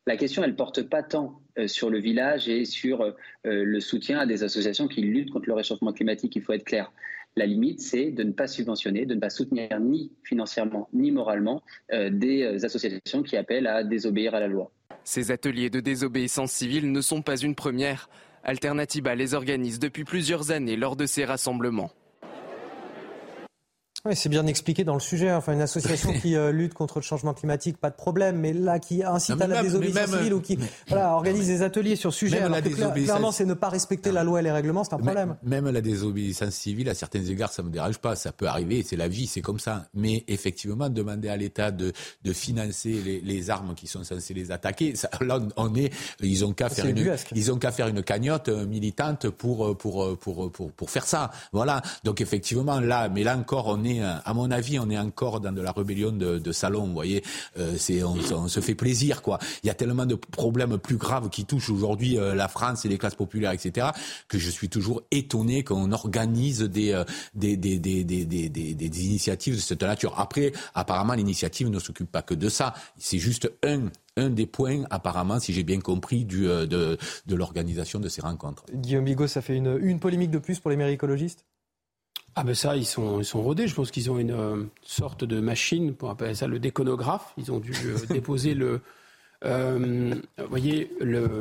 La 0.09 0.17
question, 0.17 0.43
elle 0.43 0.57
porte 0.57 0.85
pas 0.85 1.03
tant 1.03 1.43
sur 1.67 1.91
le 1.91 1.99
village 1.99 2.49
et 2.49 2.65
sur 2.65 3.15
le 3.45 3.81
soutien 3.81 4.19
à 4.19 4.25
des 4.25 4.43
associations 4.43 4.89
qui 4.89 5.03
luttent 5.03 5.31
contre 5.31 5.49
le 5.49 5.53
réchauffement 5.53 5.93
climatique, 5.93 6.35
il 6.35 6.41
faut 6.41 6.55
être 6.55 6.65
clair. 6.65 6.91
La 7.37 7.45
limite, 7.45 7.83
c'est 7.83 8.11
de 8.11 8.23
ne 8.23 8.33
pas 8.33 8.47
subventionner, 8.47 9.05
de 9.05 9.15
ne 9.15 9.21
pas 9.21 9.29
soutenir 9.29 9.79
ni 9.79 10.11
financièrement 10.25 10.89
ni 10.95 11.13
moralement 11.13 11.63
des 11.93 12.65
associations 12.65 13.23
qui 13.23 13.37
appellent 13.37 13.67
à 13.67 13.85
désobéir 13.85 14.35
à 14.35 14.41
la 14.41 14.49
loi. 14.49 14.73
Ces 15.05 15.31
ateliers 15.31 15.69
de 15.69 15.81
désobéissance 15.81 16.53
civile 16.53 16.91
ne 16.91 17.03
sont 17.03 17.21
pas 17.21 17.37
une 17.37 17.55
première. 17.55 18.09
Alternativa 18.45 19.15
les 19.15 19.35
organise 19.35 19.79
depuis 19.79 20.05
plusieurs 20.05 20.53
années 20.53 20.77
lors 20.77 20.97
de 20.97 21.05
ces 21.05 21.27
rassemblements. 21.27 21.91
Oui, 24.05 24.15
c'est 24.15 24.29
bien 24.29 24.47
expliqué 24.47 24.85
dans 24.85 24.95
le 24.95 25.01
sujet. 25.01 25.33
Enfin, 25.33 25.53
une 25.55 25.61
association 25.61 26.13
qui 26.23 26.37
euh, 26.37 26.53
lutte 26.53 26.73
contre 26.73 26.99
le 26.99 27.03
changement 27.03 27.35
climatique, 27.35 27.79
pas 27.79 27.91
de 27.91 27.97
problème. 27.97 28.37
Mais 28.37 28.53
là, 28.53 28.79
qui 28.79 29.03
incite 29.03 29.41
à 29.41 29.47
la 29.47 29.63
désobéissance 29.63 30.11
civile 30.11 30.35
ou 30.35 30.41
qui 30.41 30.59
voilà, 30.89 31.15
organise 31.15 31.49
des 31.49 31.63
ateliers 31.63 31.97
sur 31.97 32.13
ce 32.13 32.19
sujet, 32.21 32.41
alors 32.41 32.63
que 32.63 32.69
clairement, 32.69 33.33
c'est 33.33 33.45
ne 33.45 33.55
pas 33.55 33.69
respecter 33.69 34.13
la 34.13 34.23
loi 34.23 34.41
et 34.41 34.43
les 34.43 34.53
règlements, 34.53 34.85
c'est 34.85 34.95
un 34.95 34.99
problème. 34.99 35.37
Même 35.43 35.69
la 35.69 35.81
désobéissance 35.81 36.55
civile, 36.55 36.89
à 36.89 36.95
certains 36.95 37.25
égards, 37.25 37.53
ça 37.53 37.63
me 37.63 37.71
dérange 37.71 37.99
pas. 37.99 38.15
Ça 38.15 38.31
peut 38.31 38.47
arriver, 38.47 38.85
c'est 38.87 38.97
la 38.97 39.09
vie, 39.09 39.27
c'est 39.27 39.41
comme 39.41 39.59
ça. 39.59 39.87
Mais 39.95 40.25
effectivement, 40.29 40.89
demander 40.89 41.29
à 41.29 41.37
l'État 41.37 41.71
de, 41.71 41.93
de 42.25 42.33
financer 42.33 43.01
les, 43.05 43.21
les, 43.21 43.51
armes 43.51 43.75
qui 43.75 43.87
sont 43.87 44.05
censées 44.05 44.35
les 44.35 44.53
attaquer, 44.53 44.95
ça, 44.95 45.11
là, 45.21 45.41
on 45.57 45.75
est, 45.75 45.93
ils 46.21 46.45
ont 46.45 46.53
qu'à 46.53 46.69
faire 46.69 46.87
une, 46.87 47.17
ils 47.35 47.53
ont 47.53 47.57
qu'à 47.57 47.73
faire 47.73 47.89
une 47.89 48.03
cagnotte 48.03 48.49
euh, 48.49 48.67
militante 48.67 49.29
pour, 49.31 49.77
pour, 49.77 50.19
pour, 50.19 50.53
pour, 50.53 50.73
pour 50.73 50.91
faire 50.91 51.07
ça. 51.07 51.31
Voilà. 51.53 51.83
Donc 52.05 52.21
effectivement, 52.21 52.79
là, 52.81 53.09
mais 53.09 53.25
là 53.25 53.37
encore, 53.37 53.67
on 53.67 53.85
est 53.85 53.88
à 54.01 54.35
mon 54.35 54.51
avis, 54.51 54.79
on 54.79 54.91
est 54.91 54.99
encore 54.99 55.41
dans 55.41 55.53
de 55.53 55.61
la 55.61 55.73
rébellion 55.73 56.13
de, 56.13 56.39
de 56.39 56.53
salon. 56.53 56.87
Vous 56.87 56.93
voyez, 56.93 57.23
euh, 57.59 57.77
on, 58.33 58.49
se 58.49 58.61
fait 58.61 58.75
plaisir, 58.75 59.23
quoi. 59.23 59.39
Il 59.63 59.67
y 59.67 59.71
a 59.71 59.75
tellement 59.75 60.07
de 60.07 60.15
problèmes 60.15 60.79
plus 60.79 60.97
graves 60.97 61.29
qui 61.31 61.45
touchent 61.45 61.71
aujourd'hui 61.71 62.19
euh, 62.19 62.35
la 62.35 62.49
France 62.49 62.85
et 62.85 62.89
les 62.89 62.99
classes 62.99 63.15
populaires, 63.15 63.53
etc., 63.53 63.89
que 64.29 64.39
je 64.39 64.51
suis 64.51 64.69
toujours 64.69 65.03
étonné 65.11 65.65
qu'on 65.65 65.93
organise 65.93 66.63
des, 66.63 66.93
euh, 66.93 67.05
initiatives 68.81 69.55
de 69.55 69.61
cette 69.61 69.83
nature. 69.83 70.15
Après, 70.19 70.53
apparemment, 70.75 71.15
l'initiative 71.15 71.69
ne 71.69 71.79
s'occupe 71.79 72.11
pas 72.11 72.23
que 72.23 72.35
de 72.35 72.49
ça. 72.49 72.75
C'est 72.97 73.19
juste 73.19 73.51
un 73.63 74.31
des 74.31 74.47
points, 74.47 74.83
apparemment, 74.91 75.39
si 75.39 75.53
j'ai 75.53 75.63
bien 75.63 75.81
compris, 75.81 76.25
de 76.25 76.99
l'organisation 77.29 78.01
de 78.01 78.09
ces 78.09 78.21
rencontres. 78.21 78.65
Guillaume 78.73 79.05
Bigot, 79.05 79.29
ça 79.29 79.43
fait 79.43 79.57
une, 79.57 79.79
une 79.81 80.01
polémique 80.01 80.31
de 80.31 80.39
plus 80.39 80.59
pour 80.59 80.71
les 80.71 80.77
maires 80.77 80.89
écologistes 80.89 81.45
ah 82.41 82.45
ben 82.45 82.55
ça, 82.55 82.77
ils 82.77 82.87
sont, 82.87 83.19
ils 83.19 83.25
sont 83.25 83.43
rodés. 83.43 83.67
Je 83.67 83.75
pense 83.75 83.91
qu'ils 83.91 84.13
ont 84.13 84.19
une 84.19 84.31
euh, 84.31 84.63
sorte 84.83 85.25
de 85.25 85.41
machine, 85.41 85.93
pour 85.93 86.09
appeler 86.09 86.37
ça 86.37 86.47
le 86.47 86.61
déconographe. 86.61 87.35
Ils 87.37 87.51
ont 87.51 87.59
dû 87.59 87.73
euh, 87.85 87.99
déposer 88.11 88.55
le, 88.55 88.81
euh, 89.45 90.15
vous 90.39 90.49
voyez 90.49 90.89
le, 91.01 91.41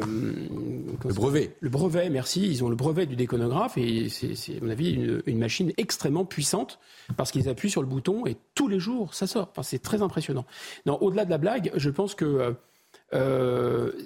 le 1.05 1.13
brevet. 1.13 1.55
Le 1.59 1.69
brevet, 1.69 2.09
merci. 2.09 2.49
Ils 2.49 2.63
ont 2.63 2.69
le 2.69 2.75
brevet 2.75 3.05
du 3.05 3.15
déconographe 3.15 3.77
et 3.77 4.09
c'est, 4.09 4.57
à 4.57 4.59
mon 4.59 4.71
avis, 4.71 4.93
une, 4.93 5.21
une, 5.27 5.37
machine 5.37 5.71
extrêmement 5.77 6.25
puissante 6.25 6.79
parce 7.15 7.31
qu'ils 7.31 7.47
appuient 7.47 7.69
sur 7.69 7.81
le 7.83 7.87
bouton 7.87 8.25
et 8.25 8.35
tous 8.55 8.67
les 8.67 8.79
jours 8.79 9.13
ça 9.13 9.27
sort. 9.27 9.49
Enfin, 9.51 9.61
c'est 9.61 9.83
très 9.83 10.01
impressionnant. 10.01 10.47
Non, 10.87 10.97
au-delà 10.99 11.25
de 11.25 11.29
la 11.29 11.37
blague, 11.37 11.71
je 11.75 11.91
pense 11.91 12.15
que 12.15 12.55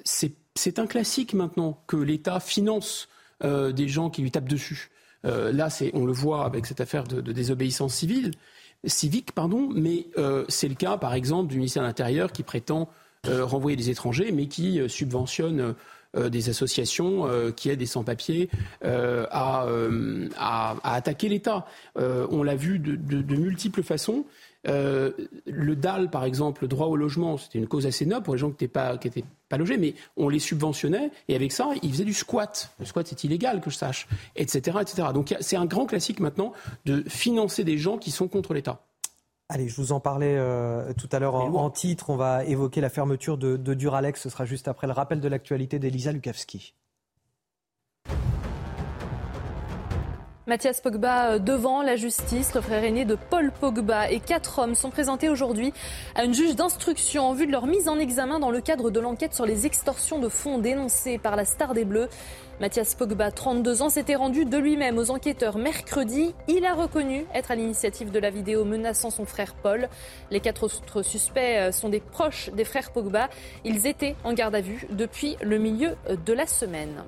c'est, 0.03 0.77
un 0.77 0.87
classique 0.87 1.33
maintenant 1.35 1.81
que 1.87 1.95
l'État 1.95 2.41
finance 2.41 3.07
des 3.41 3.87
gens 3.87 4.09
qui 4.09 4.23
lui 4.23 4.31
tapent 4.31 4.49
dessus. 4.49 4.91
Euh, 5.25 5.51
là, 5.51 5.69
on 5.93 6.05
le 6.05 6.11
voit 6.11 6.45
avec 6.45 6.65
cette 6.65 6.81
affaire 6.81 7.03
de, 7.03 7.21
désobéissance 7.31 7.95
civile, 7.95 8.31
civique, 8.85 9.33
pardon, 9.33 9.69
mais 9.73 10.07
euh, 10.17 10.45
c'est 10.49 10.67
le 10.67 10.75
cas, 10.75 10.97
par 10.97 11.13
exemple, 11.13 11.49
du 11.49 11.57
ministère 11.57 11.83
de 11.83 11.87
l'Intérieur 11.87 12.31
qui 12.31 12.43
prétend 12.43 12.89
euh, 13.27 13.45
renvoyer 13.45 13.77
des 13.77 13.89
étrangers, 13.89 14.31
mais 14.31 14.47
qui 14.47 14.81
subventionne 14.89 15.75
des 16.13 16.49
associations 16.49 17.25
qui 17.55 17.69
aident 17.69 17.79
des 17.79 17.85
sans-papiers 17.85 18.49
à, 18.81 19.65
attaquer 20.83 21.29
l'État. 21.29 21.65
on 21.95 22.43
l'a 22.43 22.55
vu 22.55 22.79
de, 22.79 23.35
multiples 23.35 23.81
façons. 23.81 24.25
Euh, 24.67 25.11
le 25.47 25.75
DAL, 25.75 26.09
par 26.09 26.23
exemple, 26.23 26.63
le 26.63 26.67
droit 26.67 26.87
au 26.87 26.95
logement, 26.95 27.37
c'était 27.37 27.57
une 27.57 27.67
cause 27.67 27.87
assez 27.87 28.05
noble 28.05 28.23
pour 28.23 28.35
les 28.35 28.39
gens 28.39 28.49
qui 28.49 28.63
n'étaient 28.63 28.67
pas, 28.67 28.97
pas 29.49 29.57
logés, 29.57 29.77
mais 29.77 29.95
on 30.17 30.29
les 30.29 30.39
subventionnait 30.39 31.11
et 31.27 31.35
avec 31.35 31.51
ça, 31.51 31.69
ils 31.81 31.91
faisaient 31.91 32.05
du 32.05 32.13
squat. 32.13 32.73
Le 32.79 32.85
squat, 32.85 33.07
c'est 33.07 33.23
illégal, 33.23 33.61
que 33.61 33.69
je 33.69 33.77
sache, 33.77 34.07
etc. 34.35 34.77
etc. 34.81 35.07
Donc 35.13 35.35
c'est 35.39 35.55
un 35.55 35.65
grand 35.65 35.85
classique 35.85 36.19
maintenant 36.19 36.53
de 36.85 37.03
financer 37.07 37.63
des 37.63 37.77
gens 37.77 37.97
qui 37.97 38.11
sont 38.11 38.27
contre 38.27 38.53
l'État. 38.53 38.81
Allez, 39.49 39.67
je 39.67 39.75
vous 39.75 39.91
en 39.91 39.99
parlais 39.99 40.37
euh, 40.37 40.93
tout 40.93 41.09
à 41.11 41.19
l'heure 41.19 41.35
en, 41.35 41.69
titre. 41.69 42.09
On 42.09 42.15
va 42.15 42.45
évoquer 42.45 42.79
la 42.79 42.89
fermeture 42.89 43.37
de, 43.37 43.57
de 43.57 43.73
Duralex. 43.73 44.21
Ce 44.21 44.29
sera 44.29 44.45
juste 44.45 44.69
après 44.69 44.87
le 44.87 44.93
rappel 44.93 45.19
de 45.19 45.27
l'actualité 45.27 45.77
d'Elisa 45.77 46.13
Lukavski. 46.13 46.73
Mathias 50.47 50.81
Pogba 50.81 51.33
euh, 51.33 51.39
devant 51.39 51.83
la 51.83 51.95
justice, 51.95 52.55
le 52.55 52.61
frère 52.61 52.83
aîné 52.83 53.05
de 53.05 53.13
Paul 53.13 53.51
Pogba 53.51 54.09
et 54.09 54.19
quatre 54.19 54.57
hommes 54.57 54.73
sont 54.73 54.89
présentés 54.89 55.29
aujourd'hui 55.29 55.71
à 56.15 56.23
une 56.23 56.33
juge 56.33 56.55
d'instruction 56.55 57.25
en 57.27 57.33
vue 57.33 57.45
de 57.45 57.51
leur 57.51 57.67
mise 57.67 57.87
en 57.87 57.99
examen 57.99 58.39
dans 58.39 58.49
le 58.49 58.59
cadre 58.59 58.89
de 58.89 58.99
l'enquête 58.99 59.35
sur 59.35 59.45
les 59.45 59.67
extorsions 59.67 60.17
de 60.17 60.29
fonds 60.29 60.57
dénoncées 60.57 61.19
par 61.19 61.35
la 61.35 61.45
star 61.45 61.75
des 61.75 61.85
Bleus. 61.85 62.09
Mathias 62.59 62.95
Pogba, 62.95 63.29
32 63.29 63.83
ans, 63.83 63.89
s'était 63.89 64.15
rendu 64.15 64.45
de 64.45 64.57
lui-même 64.57 64.97
aux 64.97 65.11
enquêteurs 65.11 65.59
mercredi. 65.59 66.33
Il 66.47 66.65
a 66.65 66.73
reconnu 66.73 67.27
être 67.35 67.51
à 67.51 67.55
l'initiative 67.55 68.09
de 68.09 68.17
la 68.17 68.31
vidéo 68.31 68.65
menaçant 68.65 69.11
son 69.11 69.25
frère 69.25 69.53
Paul. 69.53 69.89
Les 70.31 70.39
quatre 70.39 70.63
autres 70.63 71.03
suspects 71.03 71.39
euh, 71.39 71.71
sont 71.71 71.89
des 71.89 71.99
proches 71.99 72.49
des 72.49 72.65
frères 72.65 72.91
Pogba. 72.91 73.29
Ils 73.63 73.85
étaient 73.85 74.15
en 74.23 74.33
garde 74.33 74.55
à 74.55 74.61
vue 74.61 74.87
depuis 74.89 75.37
le 75.43 75.59
milieu 75.59 75.95
de 76.25 76.33
la 76.33 76.47
semaine. 76.47 77.03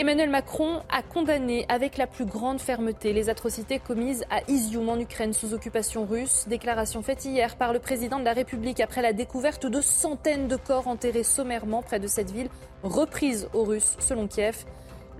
Emmanuel 0.00 0.30
Macron 0.30 0.80
a 0.88 1.02
condamné 1.02 1.66
avec 1.68 1.98
la 1.98 2.06
plus 2.06 2.24
grande 2.24 2.58
fermeté 2.58 3.12
les 3.12 3.28
atrocités 3.28 3.78
commises 3.78 4.24
à 4.30 4.40
Izium 4.50 4.88
en 4.88 4.98
Ukraine 4.98 5.34
sous 5.34 5.52
occupation 5.52 6.06
russe. 6.06 6.46
Déclaration 6.48 7.02
faite 7.02 7.26
hier 7.26 7.54
par 7.56 7.74
le 7.74 7.80
président 7.80 8.18
de 8.18 8.24
la 8.24 8.32
République 8.32 8.80
après 8.80 9.02
la 9.02 9.12
découverte 9.12 9.66
de 9.66 9.82
centaines 9.82 10.48
de 10.48 10.56
corps 10.56 10.88
enterrés 10.88 11.22
sommairement 11.22 11.82
près 11.82 12.00
de 12.00 12.06
cette 12.06 12.30
ville, 12.30 12.48
reprise 12.82 13.50
aux 13.52 13.64
Russes 13.64 13.98
selon 13.98 14.26
Kiev. 14.26 14.64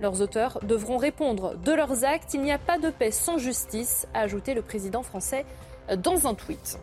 Leurs 0.01 0.19
auteurs 0.19 0.57
devront 0.63 0.97
répondre 0.97 1.55
de 1.57 1.73
leurs 1.73 2.03
actes. 2.03 2.33
Il 2.33 2.41
n'y 2.41 2.51
a 2.51 2.57
pas 2.57 2.79
de 2.79 2.89
paix 2.89 3.11
sans 3.11 3.37
justice, 3.37 4.07
a 4.15 4.21
ajouté 4.21 4.55
le 4.55 4.63
président 4.63 5.03
français 5.03 5.45
dans 5.95 6.25
un 6.25 6.33
tweet. 6.33 6.79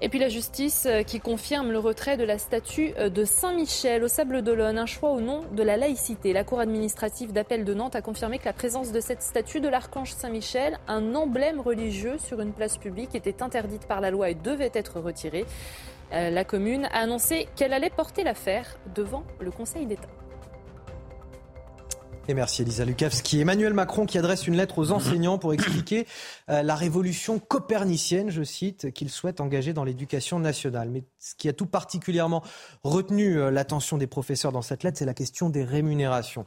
Et 0.00 0.08
puis 0.08 0.20
la 0.20 0.28
justice 0.28 0.86
euh, 0.86 1.02
qui 1.02 1.18
confirme 1.18 1.72
le 1.72 1.78
retrait 1.80 2.16
de 2.16 2.22
la 2.22 2.38
statue 2.38 2.94
euh, 2.98 3.08
de 3.08 3.24
Saint-Michel 3.24 4.04
au 4.04 4.08
Sable 4.08 4.42
d'Olonne, 4.42 4.78
un 4.78 4.86
choix 4.86 5.10
au 5.10 5.20
nom 5.20 5.42
de 5.52 5.62
la 5.64 5.76
laïcité. 5.76 6.32
La 6.32 6.44
Cour 6.44 6.60
administrative 6.60 7.32
d'appel 7.32 7.64
de 7.64 7.74
Nantes 7.74 7.96
a 7.96 8.02
confirmé 8.02 8.38
que 8.38 8.44
la 8.44 8.52
présence 8.52 8.92
de 8.92 9.00
cette 9.00 9.22
statue 9.22 9.60
de 9.60 9.68
l'archange 9.68 10.12
Saint-Michel, 10.12 10.78
un 10.86 11.16
emblème 11.16 11.60
religieux 11.60 12.16
sur 12.18 12.40
une 12.40 12.52
place 12.52 12.76
publique, 12.78 13.16
était 13.16 13.42
interdite 13.42 13.86
par 13.86 14.00
la 14.00 14.12
loi 14.12 14.30
et 14.30 14.34
devait 14.34 14.70
être 14.72 15.00
retirée. 15.00 15.46
Euh, 16.12 16.30
la 16.30 16.44
commune 16.44 16.86
a 16.92 17.00
annoncé 17.00 17.48
qu'elle 17.56 17.72
allait 17.72 17.90
porter 17.90 18.22
l'affaire 18.22 18.78
devant 18.94 19.24
le 19.40 19.50
Conseil 19.50 19.86
d'État. 19.86 20.08
Et 22.30 22.34
merci 22.34 22.60
Elisa 22.60 22.84
Lukavski. 22.84 23.40
Emmanuel 23.40 23.72
Macron 23.72 24.04
qui 24.04 24.18
adresse 24.18 24.46
une 24.46 24.54
lettre 24.54 24.78
aux 24.78 24.92
enseignants 24.92 25.38
pour 25.38 25.54
expliquer 25.54 26.06
euh, 26.50 26.62
la 26.62 26.74
révolution 26.74 27.38
copernicienne, 27.38 28.28
je 28.28 28.42
cite, 28.42 28.92
qu'il 28.92 29.08
souhaite 29.08 29.40
engager 29.40 29.72
dans 29.72 29.82
l'éducation 29.82 30.38
nationale. 30.38 30.90
Mais 30.90 31.04
ce 31.18 31.34
qui 31.34 31.48
a 31.48 31.54
tout 31.54 31.64
particulièrement 31.64 32.42
retenu 32.84 33.38
euh, 33.38 33.50
l'attention 33.50 33.96
des 33.96 34.06
professeurs 34.06 34.52
dans 34.52 34.60
cette 34.60 34.82
lettre, 34.82 34.98
c'est 34.98 35.06
la 35.06 35.14
question 35.14 35.48
des 35.48 35.64
rémunérations. 35.64 36.44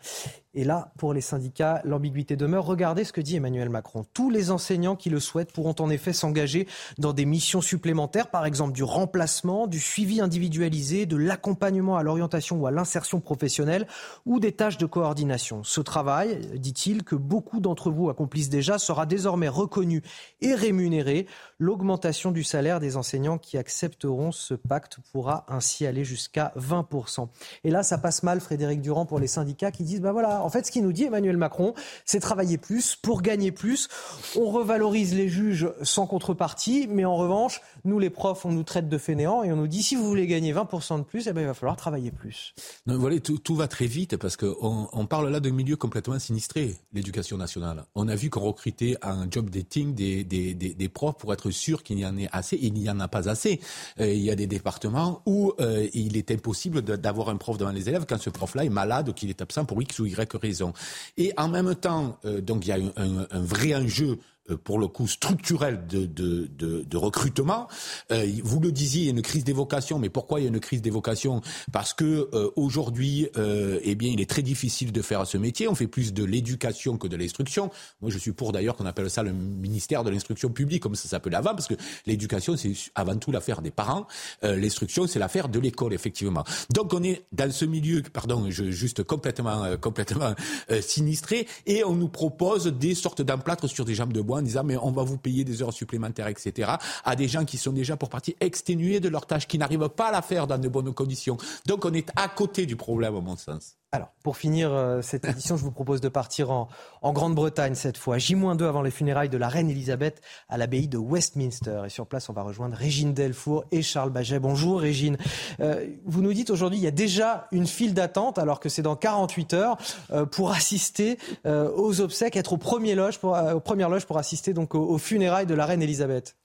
Et 0.54 0.66
là, 0.66 0.92
pour 0.98 1.14
les 1.14 1.22
syndicats, 1.22 1.82
l'ambiguïté 1.86 2.36
demeure. 2.36 2.66
Regardez 2.66 3.06
ce 3.06 3.14
que 3.14 3.22
dit 3.22 3.38
Emmanuel 3.38 3.70
Macron. 3.70 4.06
Tous 4.14 4.30
les 4.30 4.52
enseignants 4.52 4.98
qui 4.98 5.10
le 5.10 5.22
souhaitent 5.22 5.54
pourront 5.54 5.76
en 5.80 5.90
effet 5.90 6.12
s'engager 6.12 6.68
dans 6.98 7.14
des 7.14 7.26
missions 7.26 7.62
supplémentaires, 7.62 8.30
par 8.30 8.46
exemple 8.46 8.74
du 8.74 8.84
remplacement, 8.84 9.66
du 9.66 9.80
suivi 9.80 10.20
individualisé, 10.20 11.06
de 11.06 11.16
l'accompagnement 11.16 11.96
à 11.96 12.04
l'orientation 12.04 12.58
ou 12.58 12.68
à 12.68 12.72
l'insertion 12.72 13.22
professionnelle 13.22 13.88
ou 14.26 14.42
des 14.42 14.52
tâches 14.52 14.78
de 14.78 14.86
coordination. 14.86 15.64
Ce 15.64 15.80
travail, 15.80 16.42
dit-il, 16.56 17.04
que 17.04 17.16
beaucoup 17.16 17.62
d'entre 17.62 17.90
vous 17.90 18.10
accomplissent 18.10 18.50
déjà, 18.50 18.78
sera 18.78 19.06
désormais 19.06 19.48
reconnu 19.48 20.02
et 20.42 20.54
rémunéré. 20.54 21.28
L'augmentation 21.60 22.32
du 22.32 22.44
salaire 22.44 22.82
des 22.82 22.98
enseignants 22.98 23.38
qui 23.38 23.58
accepteront 23.58 24.34
ce 24.34 24.54
pacte 24.54 24.98
pourra 25.14 25.46
ainsi 25.48 25.86
aller 25.86 26.04
jusqu'à 26.04 26.52
20%. 26.58 27.30
Et 27.64 27.72
là, 27.72 27.84
ça 27.84 27.98
passe 27.98 28.24
mal, 28.24 28.42
Frédéric 28.42 28.82
Durand, 28.82 29.06
pour 29.06 29.20
les 29.20 29.28
syndicats 29.28 29.72
qui 29.72 29.84
disent, 29.84 30.02
ben 30.02 30.12
voilà, 30.12 30.41
en 30.42 30.50
fait, 30.50 30.66
ce 30.66 30.72
qu'il 30.72 30.84
nous 30.84 30.94
dit 30.94 31.06
Emmanuel 31.06 31.38
Macron, 31.38 31.74
c'est 32.06 32.20
travailler 32.20 32.58
plus 32.58 32.96
pour 32.96 33.22
gagner 33.22 33.52
plus. 33.52 33.88
On 34.36 34.50
revalorise 34.50 35.14
les 35.14 35.30
juges 35.30 35.70
sans 35.82 36.08
contrepartie, 36.08 36.88
mais 36.90 37.06
en 37.06 37.16
revanche, 37.16 37.62
nous, 37.86 38.00
les 38.00 38.10
profs, 38.10 38.46
on 38.46 38.52
nous 38.52 38.64
traite 38.64 38.90
de 38.90 38.98
fainéants 38.98 39.44
et 39.44 39.52
on 39.52 39.56
nous 39.56 39.68
dit 39.68 39.84
si 39.84 39.96
vous 39.96 40.06
voulez 40.06 40.28
gagner 40.28 40.54
20% 40.54 41.00
de 41.00 41.04
plus, 41.04 41.28
eh 41.28 41.34
ben, 41.34 41.42
il 41.42 41.48
va 41.48 41.54
falloir 41.54 41.76
travailler 41.76 42.12
plus. 42.12 42.54
voilà, 42.86 43.20
tout, 43.20 43.56
va 43.56 43.68
très 43.68 43.88
vite 43.88 44.18
parce 44.18 44.38
qu'on 44.38 44.88
on 44.92 45.06
parle 45.06 45.30
là 45.30 45.40
de 45.40 45.50
milieu 45.50 45.76
complètement 45.76 46.18
sinistré, 46.20 46.76
l'éducation 46.94 47.38
nationale. 47.38 47.86
On 47.96 48.08
a 48.08 48.16
vu 48.16 48.30
qu'on 48.30 48.42
recrutait 48.42 48.98
un 49.02 49.30
job 49.30 49.50
dating 49.50 49.94
des, 49.94 50.24
des, 50.24 50.54
des, 50.54 50.90
profs 50.90 51.18
pour 51.18 51.34
être 51.34 51.52
sûr 51.52 51.84
qu'il 51.84 52.00
y 52.00 52.06
en 52.06 52.18
ait 52.18 52.30
assez. 52.32 52.58
Il 52.62 52.74
n'y 52.74 52.90
en 52.90 53.00
a 53.00 53.08
pas 53.08 53.30
assez. 53.30 53.60
Euh, 54.00 54.12
il 54.12 54.22
y 54.22 54.32
a 54.32 54.36
des 54.36 54.48
départements 54.48 55.22
où 55.26 55.54
euh, 55.60 55.88
il 55.94 56.18
est 56.18 56.32
impossible 56.32 56.82
d'avoir 56.82 57.30
un 57.30 57.38
prof 57.38 57.58
devant 57.58 57.72
les 57.72 57.90
élèves 57.90 58.06
quand 58.08 58.20
ce 58.20 58.30
prof-là 58.30 58.66
est 58.66 58.70
malade 58.70 59.10
ou 59.10 59.14
qu'il 59.14 59.30
est 59.30 59.42
absent 59.42 59.66
pour 59.66 59.82
X 59.82 60.00
ou 60.00 60.06
Y 60.06 60.38
raison. 60.42 60.74
Et 61.18 61.34
en 61.38 61.48
même 61.48 61.76
temps, 61.76 62.18
euh, 62.26 62.42
donc 62.42 62.66
il 62.66 62.70
y 62.70 62.72
a 62.72 62.80
un, 62.98 63.42
vrai 63.42 63.76
enjeu 63.76 64.20
pour 64.64 64.80
le 64.80 64.88
coup 64.88 65.08
structurel 65.08 65.86
de, 65.88 66.06
de, 66.06 66.50
de, 66.58 66.82
de 66.82 66.98
recrutement. 66.98 67.68
Euh, 68.12 68.28
vous 68.44 68.60
le 68.60 68.72
disiez, 68.72 69.02
il 69.02 69.06
y 69.06 69.08
a 69.10 69.12
une 69.12 69.22
crise 69.22 69.44
des 69.44 69.54
vocations, 69.54 70.00
mais 70.00 70.10
pourquoi 70.10 70.40
il 70.40 70.44
y 70.44 70.46
a 70.46 70.50
une 70.50 70.60
crise 70.60 70.82
des 70.82 70.90
vocations 70.90 71.42
Parce 71.72 71.94
que 71.94 72.30
euh, 72.34 72.50
aujourd'hui, 72.56 73.30
euh, 73.38 73.80
eh 73.84 73.96
bien, 73.96 74.10
il 74.12 74.20
est 74.22 74.30
très 74.30 74.42
difficile 74.42 74.92
de 74.92 75.02
faire 75.02 75.26
ce 75.28 75.38
métier. 75.38 75.68
On 75.68 75.76
fait 75.76 75.88
plus 75.88 76.14
de 76.14 76.24
l'éducation 76.24 76.98
que 76.98 77.08
de 77.08 77.16
l'instruction. 77.16 77.70
Moi, 78.02 78.12
je 78.12 78.18
suis 78.18 78.32
pour 78.32 78.52
d'ailleurs 78.52 78.76
qu'on 78.76 78.86
appelle 78.86 79.10
ça 79.10 79.24
le 79.24 79.32
ministère 79.32 80.04
de 80.04 80.10
l'instruction 80.10 80.50
publique, 80.50 80.84
comme 80.84 80.96
ça 80.96 81.08
s'appelait 81.08 81.38
avant, 81.38 81.52
parce 81.52 81.68
que 81.68 81.76
l'éducation 82.06 82.58
c'est 82.58 82.74
avant 82.96 83.18
tout 83.18 83.32
l'affaire 83.32 83.62
des 83.62 83.72
parents. 83.72 84.08
Euh, 84.44 84.56
l'instruction 84.56 85.08
c'est 85.08 85.20
l'affaire 85.20 85.50
de 85.50 85.60
l'école, 85.60 85.94
effectivement. 85.94 86.44
Donc 86.74 86.94
on 86.94 87.04
est 87.04 87.26
dans 87.32 87.52
ce 87.52 87.66
milieu, 87.66 88.02
pardon, 88.02 88.50
je, 88.50 88.72
juste 88.72 89.04
complètement, 89.04 89.64
euh, 89.64 89.78
complètement 89.78 90.34
sinistré, 90.82 91.48
et 91.66 91.84
on 91.84 91.96
nous 91.96 92.08
propose 92.08 92.68
des 92.68 92.96
sortes 92.96 93.22
d'emplâtres 93.22 93.68
sur 93.68 93.86
des 93.86 93.96
jambes 93.96 94.14
de 94.14 94.22
bois 94.22 94.31
en 94.40 94.42
disant 94.42 94.64
mais 94.64 94.78
on 94.78 94.92
va 94.92 95.04
vous 95.04 95.18
payer 95.18 95.44
des 95.44 95.62
heures 95.62 95.74
supplémentaires, 95.74 96.28
etc. 96.28 96.72
à 97.04 97.16
des 97.16 97.28
gens 97.28 97.46
qui 97.46 97.58
sont 97.58 97.74
déjà 97.74 97.98
pour 97.98 98.10
partie 98.10 98.36
exténués 98.40 99.00
de 99.00 99.10
leur 99.10 99.26
tâche, 99.26 99.48
qui 99.48 99.58
n'arrivent 99.58 99.90
pas 99.90 100.08
à 100.08 100.12
la 100.12 100.22
faire 100.22 100.48
dans 100.48 100.58
de 100.58 100.70
bonnes 100.70 100.94
conditions. 100.94 101.38
Donc 101.66 101.86
on 101.86 101.94
est 101.94 102.10
à 102.16 102.28
côté 102.30 102.66
du 102.66 102.76
problème, 102.76 103.16
à 103.16 103.22
mon 103.22 103.38
sens. 103.38 103.78
Alors, 103.94 104.14
pour 104.24 104.38
finir 104.38 104.72
euh, 104.72 105.02
cette 105.02 105.26
édition, 105.26 105.58
je 105.58 105.64
vous 105.64 105.72
propose 105.72 106.00
de 106.00 106.08
partir 106.08 106.50
en, 106.50 106.70
Grande-Bretagne 107.04 107.76
cette 107.76 107.98
fois. 107.98 108.18
J-2 108.18 108.64
avant 108.64 108.82
les 108.82 108.90
funérailles 108.90 109.28
de 109.28 109.38
la 109.38 109.50
reine 109.50 109.70
Elisabeth 109.70 110.22
à 110.48 110.58
l'abbaye 110.58 110.88
de 110.88 110.98
Westminster. 110.98 111.82
Et 111.86 111.90
sur 111.90 112.08
place, 112.08 112.30
on 112.30 112.34
va 112.34 112.42
rejoindre 112.42 112.78
Régine 112.78 113.14
Delfour 113.14 113.66
et 113.74 113.82
Charles 113.82 114.12
Baget. 114.12 114.40
Bonjour 114.40 114.80
Régine. 114.80 115.18
Euh, 115.60 115.86
vous 116.06 116.22
nous 116.22 116.32
dites 116.32 116.52
aujourd'hui, 116.52 116.80
il 116.80 116.84
y 116.84 116.88
a 116.88 116.92
déjà 116.92 117.50
une 117.52 117.68
file 117.68 117.94
d'attente, 117.94 118.40
alors 118.40 118.62
que 118.62 118.70
c'est 118.70 118.82
dans 118.82 118.96
48 118.96 119.54
heures, 119.56 119.78
euh, 120.14 120.26
pour 120.26 120.52
assister 120.52 121.18
aux 121.44 122.00
obsèques, 122.00 122.38
être 122.38 122.54
au 122.54 122.58
premier 122.58 122.96
loge 122.96 123.20
pour, 123.20 123.38
aux 123.54 123.60
premières 123.60 123.90
loges 123.90 124.06
pour 124.06 124.18
assister 124.18 124.54
donc 124.54 124.74
aux, 124.74 124.88
aux 124.88 124.98
funérailles 125.00 125.48
de 125.48 125.54
la 125.54 125.66
reine 125.66 125.82
Elisabeth. 125.82 126.38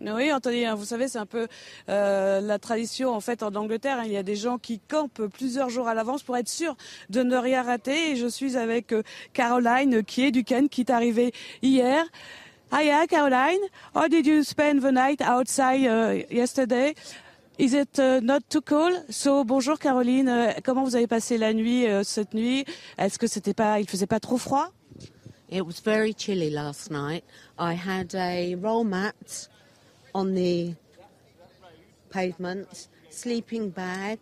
Oui, 0.00 0.32
Anthony, 0.32 0.64
hein, 0.64 0.74
vous 0.76 0.84
savez, 0.84 1.08
c'est 1.08 1.18
un 1.18 1.26
peu 1.26 1.48
euh, 1.88 2.40
la 2.40 2.58
tradition 2.58 3.10
en 3.12 3.20
fait 3.20 3.42
en 3.42 3.54
Angleterre. 3.54 3.98
hein. 3.98 4.04
Il 4.06 4.12
y 4.12 4.16
a 4.16 4.22
des 4.22 4.36
gens 4.36 4.58
qui 4.58 4.78
campent 4.78 5.26
plusieurs 5.26 5.70
jours 5.70 5.88
à 5.88 5.94
l'avance 5.94 6.22
pour 6.22 6.36
être 6.36 6.48
sûr 6.48 6.76
de 7.10 7.22
ne 7.22 7.36
rien 7.36 7.62
rater. 7.62 8.12
Et 8.12 8.16
je 8.16 8.28
suis 8.28 8.56
avec 8.56 8.92
euh, 8.92 9.02
Caroline, 9.32 9.96
euh, 9.96 10.02
qui 10.02 10.24
est 10.24 10.30
du 10.30 10.44
Ken, 10.44 10.68
qui 10.68 10.82
est 10.82 10.90
arrivée 10.90 11.32
hier. 11.62 12.04
Hiya, 12.72 13.06
Caroline. 13.06 13.60
How 13.94 14.08
did 14.08 14.26
you 14.26 14.44
spend 14.44 14.82
the 14.82 14.92
night 14.92 15.20
outside 15.20 16.26
yesterday? 16.30 16.94
Is 17.58 17.74
it 17.74 17.98
uh, 17.98 18.20
not 18.22 18.40
too 18.48 18.60
cold? 18.60 19.04
So, 19.10 19.42
bonjour 19.42 19.78
Caroline. 19.78 20.54
Comment 20.62 20.84
vous 20.84 20.94
avez 20.94 21.08
passé 21.08 21.38
la 21.38 21.52
nuit 21.54 21.86
cette 22.04 22.34
nuit? 22.34 22.64
Est-ce 22.98 23.18
que 23.18 23.26
c'était 23.26 23.54
pas, 23.54 23.80
il 23.80 23.88
faisait 23.88 24.06
pas 24.06 24.20
trop 24.20 24.36
froid? 24.36 24.68
It 25.50 25.62
was 25.62 25.80
very 25.82 26.12
chilly 26.14 26.50
last 26.50 26.90
night. 26.90 27.24
I 27.58 27.74
had 27.74 28.14
a 28.14 28.54
roll 28.54 28.84
mat 28.84 29.48
on 30.18 30.34
the 30.34 30.74
pavement, 32.10 32.88
sleeping 33.08 33.70
bag, 33.70 34.18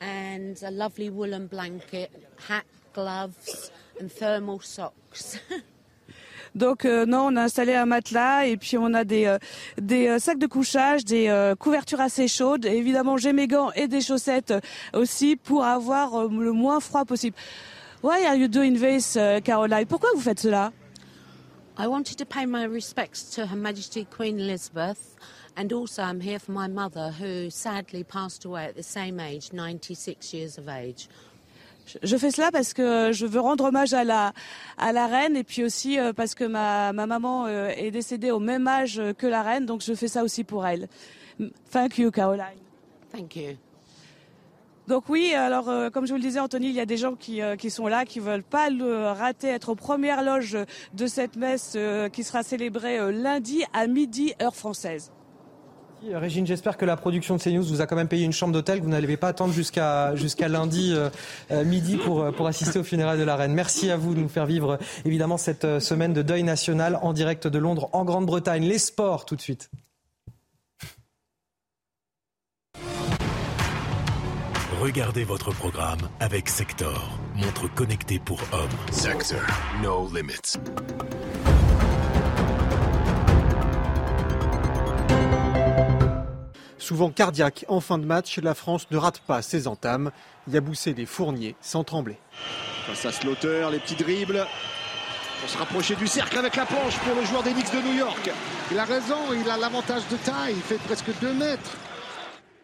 and 0.00 0.56
a 0.62 0.70
lovely 0.70 1.10
woolen 1.10 1.46
blanket, 1.46 2.10
hat, 2.48 2.64
gloves, 2.94 3.70
and 4.00 4.10
thermal 4.10 4.60
socks. 4.60 5.38
Donc 6.54 6.84
euh, 6.84 7.04
non, 7.04 7.30
on 7.32 7.36
a 7.36 7.42
installé 7.42 7.74
un 7.74 7.84
matelas 7.84 8.46
et 8.46 8.56
puis 8.56 8.78
on 8.78 8.94
a 8.94 9.02
des, 9.02 9.26
euh, 9.26 9.38
des 9.76 10.06
euh, 10.06 10.18
sacs 10.20 10.38
de 10.38 10.46
couchage, 10.46 11.04
des 11.04 11.28
euh, 11.28 11.56
couvertures 11.56 12.00
assez 12.00 12.28
chaudes. 12.28 12.64
Et 12.64 12.76
évidemment, 12.76 13.16
j'ai 13.16 13.32
mes 13.32 13.48
gants 13.48 13.72
et 13.72 13.88
des 13.88 14.00
chaussettes 14.00 14.52
euh, 14.52 14.60
aussi 14.92 15.34
pour 15.34 15.64
avoir 15.64 16.14
euh, 16.14 16.28
le 16.30 16.52
moins 16.52 16.78
froid 16.78 17.04
possible. 17.04 17.36
Why 18.04 18.24
are 18.24 18.36
you 18.36 18.46
doing 18.46 18.78
this, 18.78 19.18
Caroline? 19.42 19.86
Pourquoi 19.86 20.10
vous 20.14 20.20
faites 20.20 20.38
cela? 20.38 20.72
I 21.76 21.88
wanted 21.88 22.16
to 22.18 22.24
pay 22.24 22.46
my 22.46 22.66
respects 22.66 23.30
to 23.34 23.46
Her 23.46 23.56
Majesty 23.56 24.06
Queen 24.06 24.38
Elizabeth, 24.38 25.16
and 25.56 25.72
also 25.72 26.02
I'm 26.02 26.20
here 26.20 26.38
for 26.38 26.52
my 26.52 26.68
mother, 26.68 27.12
who 27.12 27.50
sadly 27.50 28.04
passed 28.04 28.44
away 28.44 28.66
at 28.66 28.76
the 28.76 28.82
same 28.82 29.20
age, 29.20 29.52
96 29.52 30.32
years 30.34 30.58
of 30.58 30.68
age. 30.68 31.08
Je 32.02 32.16
fais 32.16 32.30
cela 32.30 32.50
parce 32.50 32.72
que 32.72 33.12
je 33.12 33.26
veux 33.26 33.40
rendre 33.40 33.64
hommage 33.64 33.92
à 33.92 34.04
la, 34.04 34.32
à 34.78 34.92
la 34.92 35.06
reine 35.06 35.36
et 35.36 35.44
puis 35.44 35.62
aussi 35.62 35.98
euh, 35.98 36.14
parce 36.14 36.34
que 36.34 36.44
ma, 36.44 36.94
ma 36.94 37.06
maman 37.06 37.44
euh, 37.46 37.68
est 37.76 37.90
décédée 37.90 38.30
au 38.30 38.38
même 38.40 38.66
âge 38.66 39.02
que 39.18 39.26
la 39.26 39.42
reine, 39.42 39.66
donc 39.66 39.82
je 39.82 39.92
fais 39.94 40.08
ça 40.08 40.24
aussi 40.24 40.44
pour 40.44 40.66
elle. 40.66 40.88
Thank 41.70 41.98
you, 41.98 42.10
Caroline. 42.10 42.58
Thank 43.12 43.36
you. 43.36 43.56
Donc 44.86 45.08
oui, 45.08 45.32
alors 45.34 45.70
euh, 45.70 45.88
comme 45.88 46.06
je 46.06 46.10
vous 46.10 46.18
le 46.18 46.22
disais, 46.22 46.40
Anthony, 46.40 46.68
il 46.68 46.74
y 46.74 46.80
a 46.80 46.84
des 46.84 46.98
gens 46.98 47.14
qui, 47.14 47.40
euh, 47.40 47.56
qui 47.56 47.70
sont 47.70 47.86
là, 47.86 48.04
qui 48.04 48.20
veulent 48.20 48.42
pas 48.42 48.68
le 48.68 49.06
rater, 49.06 49.48
être 49.48 49.70
aux 49.70 49.74
premières 49.74 50.22
loges 50.22 50.58
de 50.92 51.06
cette 51.06 51.36
messe 51.36 51.72
euh, 51.76 52.10
qui 52.10 52.22
sera 52.22 52.42
célébrée 52.42 52.98
euh, 52.98 53.10
lundi 53.10 53.64
à 53.72 53.86
midi 53.86 54.34
heure 54.42 54.54
française. 54.54 55.10
Régine, 56.12 56.46
j'espère 56.46 56.76
que 56.76 56.84
la 56.84 56.96
production 56.96 57.36
de 57.36 57.42
CNews 57.42 57.62
vous 57.62 57.80
a 57.80 57.86
quand 57.86 57.96
même 57.96 58.08
payé 58.08 58.24
une 58.24 58.32
chambre 58.32 58.52
d'hôtel, 58.52 58.80
que 58.80 58.84
vous 58.84 58.90
n'allez 58.90 59.16
pas 59.16 59.28
attendre 59.28 59.52
jusqu'à 59.52 60.14
jusqu'à 60.16 60.48
lundi 60.48 60.92
euh, 60.92 61.08
euh, 61.50 61.64
midi 61.64 61.96
pour, 61.96 62.20
euh, 62.22 62.32
pour 62.32 62.46
assister 62.46 62.78
au 62.78 62.84
funérailles 62.84 63.18
de 63.18 63.24
la 63.24 63.36
reine. 63.36 63.54
Merci 63.54 63.90
à 63.90 63.96
vous 63.96 64.14
de 64.14 64.20
nous 64.20 64.28
faire 64.28 64.46
vivre 64.46 64.72
euh, 64.72 64.76
évidemment 65.04 65.38
cette 65.38 65.64
euh, 65.64 65.80
semaine 65.80 66.12
de 66.12 66.22
deuil 66.22 66.42
national 66.42 66.98
en 67.02 67.12
direct 67.12 67.46
de 67.46 67.58
Londres, 67.58 67.88
en 67.92 68.04
Grande-Bretagne. 68.04 68.64
Les 68.64 68.78
sports 68.78 69.24
tout 69.24 69.36
de 69.36 69.40
suite. 69.40 69.70
Regardez 74.80 75.24
votre 75.24 75.52
programme 75.52 76.00
avec 76.20 76.48
Sector, 76.48 77.18
montre 77.34 77.72
connectée 77.74 78.18
pour 78.18 78.40
hommes. 78.52 78.68
Sector, 78.92 79.40
no 79.82 80.08
limits. 80.14 80.58
Souvent 86.84 87.08
cardiaque 87.08 87.64
en 87.68 87.80
fin 87.80 87.96
de 87.96 88.04
match, 88.04 88.38
la 88.40 88.54
France 88.54 88.88
ne 88.90 88.98
rate 88.98 89.20
pas 89.20 89.40
ses 89.40 89.68
entames. 89.68 90.10
Yaboussé 90.52 90.92
des 90.92 91.06
fourniers 91.06 91.56
sans 91.62 91.82
trembler. 91.82 92.18
Face 92.86 93.06
à 93.06 93.12
Slaughter, 93.12 93.66
les 93.72 93.78
petits 93.78 93.94
dribbles. 93.94 94.46
Pour 95.40 95.48
se 95.48 95.56
rapprocher 95.56 95.94
du 95.94 96.06
cercle 96.06 96.36
avec 96.36 96.56
la 96.56 96.66
planche 96.66 96.98
pour 96.98 97.14
le 97.14 97.24
joueur 97.24 97.42
des 97.42 97.52
Knicks 97.52 97.72
de 97.72 97.80
New 97.80 97.94
York. 97.94 98.30
Il 98.70 98.78
a 98.78 98.84
raison, 98.84 99.16
il 99.32 99.48
a 99.48 99.56
l'avantage 99.56 100.02
de 100.10 100.16
taille, 100.18 100.56
il 100.56 100.60
fait 100.60 100.76
presque 100.76 101.08
2 101.22 101.32
mètres. 101.32 101.70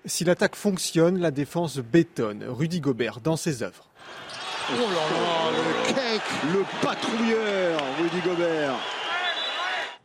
Si 0.05 0.25
l'attaque 0.25 0.55
fonctionne, 0.55 1.19
la 1.19 1.31
défense 1.31 1.79
bétonne. 1.79 2.45
Rudy 2.47 2.81
Gobert 2.81 3.21
dans 3.21 3.39
ses 3.39 3.63
œuvres. 3.63 3.89
Oh 4.71 4.75
là 4.75 4.85
là, 4.85 5.51
le 5.57 5.95
cake, 5.95 6.53
le 6.53 6.65
patrouilleur, 6.83 7.81
Rudy 7.99 8.21
Gobert. 8.21 8.75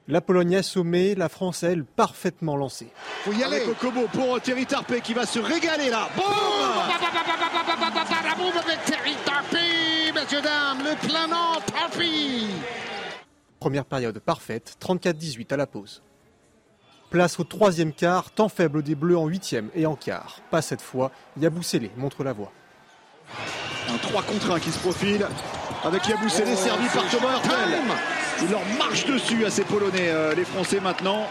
La 0.08 0.22
Pologne 0.22 0.56
assommée, 0.56 1.16
la 1.16 1.30
France, 1.30 1.64
elle, 1.64 1.84
parfaitement 1.84 2.56
lancée. 2.56 2.90
Faut 3.24 3.34
y 3.34 3.43
aller. 3.43 3.64
Kokobo 3.64 4.08
pour 4.14 4.40
Thierry 4.40 4.67
Tarpé 4.67 5.01
qui 5.01 5.16
va 5.16 5.25
se 5.25 5.40
régaler 5.40 5.90
là. 5.90 6.09
Boum 6.16 6.25
La 8.24 8.35
bombe 8.35 8.53
avec 8.56 8.85
Terry 8.85 9.16
Tarpey, 9.25 10.11
messieurs, 10.14 10.43
dames, 10.43 10.84
le 10.84 11.08
planant 11.08 11.59
Tarpey. 11.66 12.45
Première 13.59 13.85
période 13.85 14.19
parfaite, 14.19 14.77
34-18 14.80 15.51
à 15.51 15.58
la 15.58 15.66
pause. 15.66 16.03
Place 17.09 17.40
au 17.40 17.43
troisième 17.43 17.92
quart, 17.92 18.30
temps 18.30 18.50
faible 18.50 18.84
des 18.84 18.93
Bleus 18.93 19.17
en 19.17 19.25
huitième 19.25 19.69
et 19.74 19.88
en 19.88 19.95
quart. 19.95 20.40
Pas 20.51 20.61
cette 20.61 20.82
fois, 20.82 21.11
Yaboussélé 21.40 21.90
montre 21.98 22.24
la 22.24 22.34
voie. 22.34 22.51
Un 23.90 23.98
3 23.98 24.22
contre 24.22 24.51
1 24.51 24.59
qui 24.59 24.72
se 24.72 24.80
profile 24.80 25.25
avec 25.84 26.08
Yaboussélé 26.08 26.56
servi 26.56 26.88
par 26.90 27.09
Thomas 27.09 27.38
Hurtel. 27.38 27.80
Il 28.41 28.51
leur 28.51 28.65
marche 28.77 29.05
dessus 29.05 29.45
à 29.45 29.49
ces 29.49 29.64
Polonais, 29.64 30.09
euh, 30.09 30.35
les 30.35 30.45
Français 30.45 30.80
maintenant. 30.80 31.27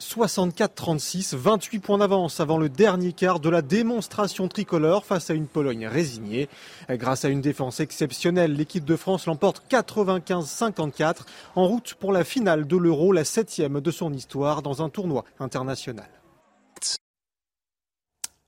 64-36, 0.00 1.34
28 1.34 1.78
points 1.80 1.98
d'avance 1.98 2.38
avant 2.38 2.56
le 2.56 2.68
dernier 2.68 3.12
quart 3.12 3.40
de 3.40 3.48
la 3.48 3.62
démonstration 3.62 4.46
tricolore 4.46 5.04
face 5.04 5.30
à 5.30 5.34
une 5.34 5.48
Pologne 5.48 5.88
résignée. 5.88 6.48
Grâce 6.88 7.24
à 7.24 7.28
une 7.28 7.40
défense 7.40 7.80
exceptionnelle, 7.80 8.54
l'équipe 8.54 8.84
de 8.84 8.96
France 8.96 9.26
l'emporte 9.26 9.64
95-54 9.68 11.22
en 11.56 11.66
route 11.66 11.94
pour 11.94 12.12
la 12.12 12.22
finale 12.22 12.66
de 12.66 12.76
l'Euro, 12.76 13.12
la 13.12 13.24
septième 13.24 13.80
de 13.80 13.90
son 13.90 14.12
histoire 14.12 14.62
dans 14.62 14.82
un 14.82 14.88
tournoi 14.88 15.24
international. 15.40 16.08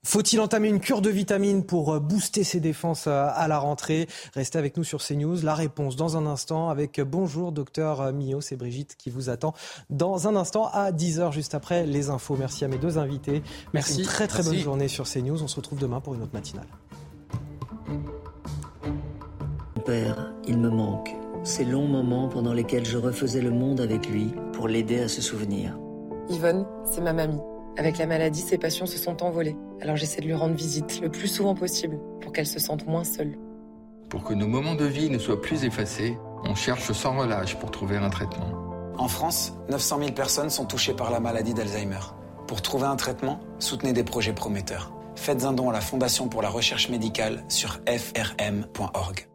Faut-il 0.03 0.41
entamer 0.41 0.69
une 0.69 0.81
cure 0.81 1.03
de 1.03 1.11
vitamines 1.11 1.63
pour 1.63 1.93
euh, 1.93 2.01
booster 2.01 2.43
ses 2.43 2.59
défenses 2.59 3.07
euh, 3.07 3.27
à 3.35 3.49
la 3.49 3.59
rentrée? 3.59 4.09
Restez 4.35 4.59
avec 4.59 4.79
nous 4.79 4.85
sur 4.85 5.03
CNews. 5.03 5.43
La 5.43 5.55
réponse 5.55 5.95
dans 5.95 6.17
un 6.17 6.25
instant 6.25 6.71
avec 6.71 6.99
euh, 6.99 7.05
Bonjour 7.05 7.53
docteur 7.53 8.11
Millot. 8.11 8.41
C'est 8.41 8.57
Brigitte 8.57 8.97
qui 8.97 9.11
vous 9.11 9.29
attend 9.29 9.53
dans 9.91 10.27
un 10.27 10.37
instant 10.37 10.71
à 10.73 10.91
10h 10.91 11.33
juste 11.33 11.55
après 11.55 11.85
les 11.85 12.09
infos. 12.09 12.37
Merci 12.39 12.65
à 12.65 12.69
mes 12.69 12.79
deux 12.79 12.97
invités. 12.97 13.43
Merci. 13.75 14.01
Une 14.01 14.07
très 14.07 14.27
très 14.27 14.39
Merci. 14.39 14.57
bonne 14.57 14.65
journée 14.65 14.89
sur 14.89 15.05
CNews. 15.05 15.43
On 15.43 15.49
se 15.49 15.57
retrouve 15.57 15.79
demain 15.79 16.01
pour 16.01 16.15
une 16.15 16.23
autre 16.23 16.35
matinale. 16.35 16.67
père, 19.85 20.33
il 20.47 20.59
me 20.59 20.71
manque. 20.71 21.15
Ces 21.43 21.65
longs 21.65 21.89
moments 21.89 22.29
pendant 22.29 22.53
lesquels 22.53 22.85
je 22.87 22.97
refaisais 22.97 23.41
le 23.41 23.51
monde 23.51 23.81
avec 23.81 24.09
lui 24.09 24.33
pour 24.53 24.69
l'aider 24.69 25.01
à 25.01 25.09
se 25.09 25.21
souvenir. 25.21 25.79
Yvonne, 26.29 26.67
c'est 26.91 27.01
ma 27.01 27.13
mamie. 27.13 27.41
Avec 27.77 27.99
la 27.99 28.07
maladie, 28.07 28.41
ses 28.41 28.59
passions 28.59 28.87
se 28.87 28.99
sont 28.99 29.23
envolées. 29.23 29.57
Alors 29.81 29.97
j'essaie 29.97 30.21
de 30.21 30.27
lui 30.27 30.35
rendre 30.35 30.55
visite 30.55 31.01
le 31.01 31.11
plus 31.11 31.29
souvent 31.29 31.55
possible 31.55 31.99
pour 32.21 32.33
qu'elle 32.33 32.47
se 32.47 32.59
sente 32.59 32.87
moins 32.87 33.05
seule. 33.05 33.39
Pour 34.09 34.25
que 34.25 34.35
nos 34.35 34.49
moments 34.49 34.75
de 34.75 34.85
vie 34.85 35.09
ne 35.09 35.19
soient 35.19 35.41
plus 35.41 35.65
effacés, 35.65 36.19
on 36.45 36.55
cherche 36.55 36.91
sans 36.93 37.17
relâche 37.17 37.57
pour 37.57 37.71
trouver 37.71 37.97
un 37.97 38.11
traitement. 38.11 38.53
En 38.99 39.09
France, 39.09 39.55
900 39.71 39.99
000 40.01 40.13
personnes 40.13 40.51
sont 40.51 40.67
touchées 40.67 40.95
par 40.95 41.11
la 41.11 41.21
maladie 41.21 41.55
d'Alzheimer. 41.55 42.01
Pour 42.47 42.61
trouver 42.61 42.87
un 42.87 42.97
traitement, 42.97 43.41
soutenez 43.59 43.93
des 43.93 44.05
projets 44.05 44.33
prometteurs. 44.35 44.93
Faites 45.17 45.45
un 45.45 45.53
don 45.53 45.71
à 45.71 45.73
la 45.73 45.81
Fondation 45.81 46.29
pour 46.29 46.43
la 46.43 46.49
recherche 46.49 46.89
médicale 46.89 47.45
sur 47.49 47.81
frm.org. 47.87 49.30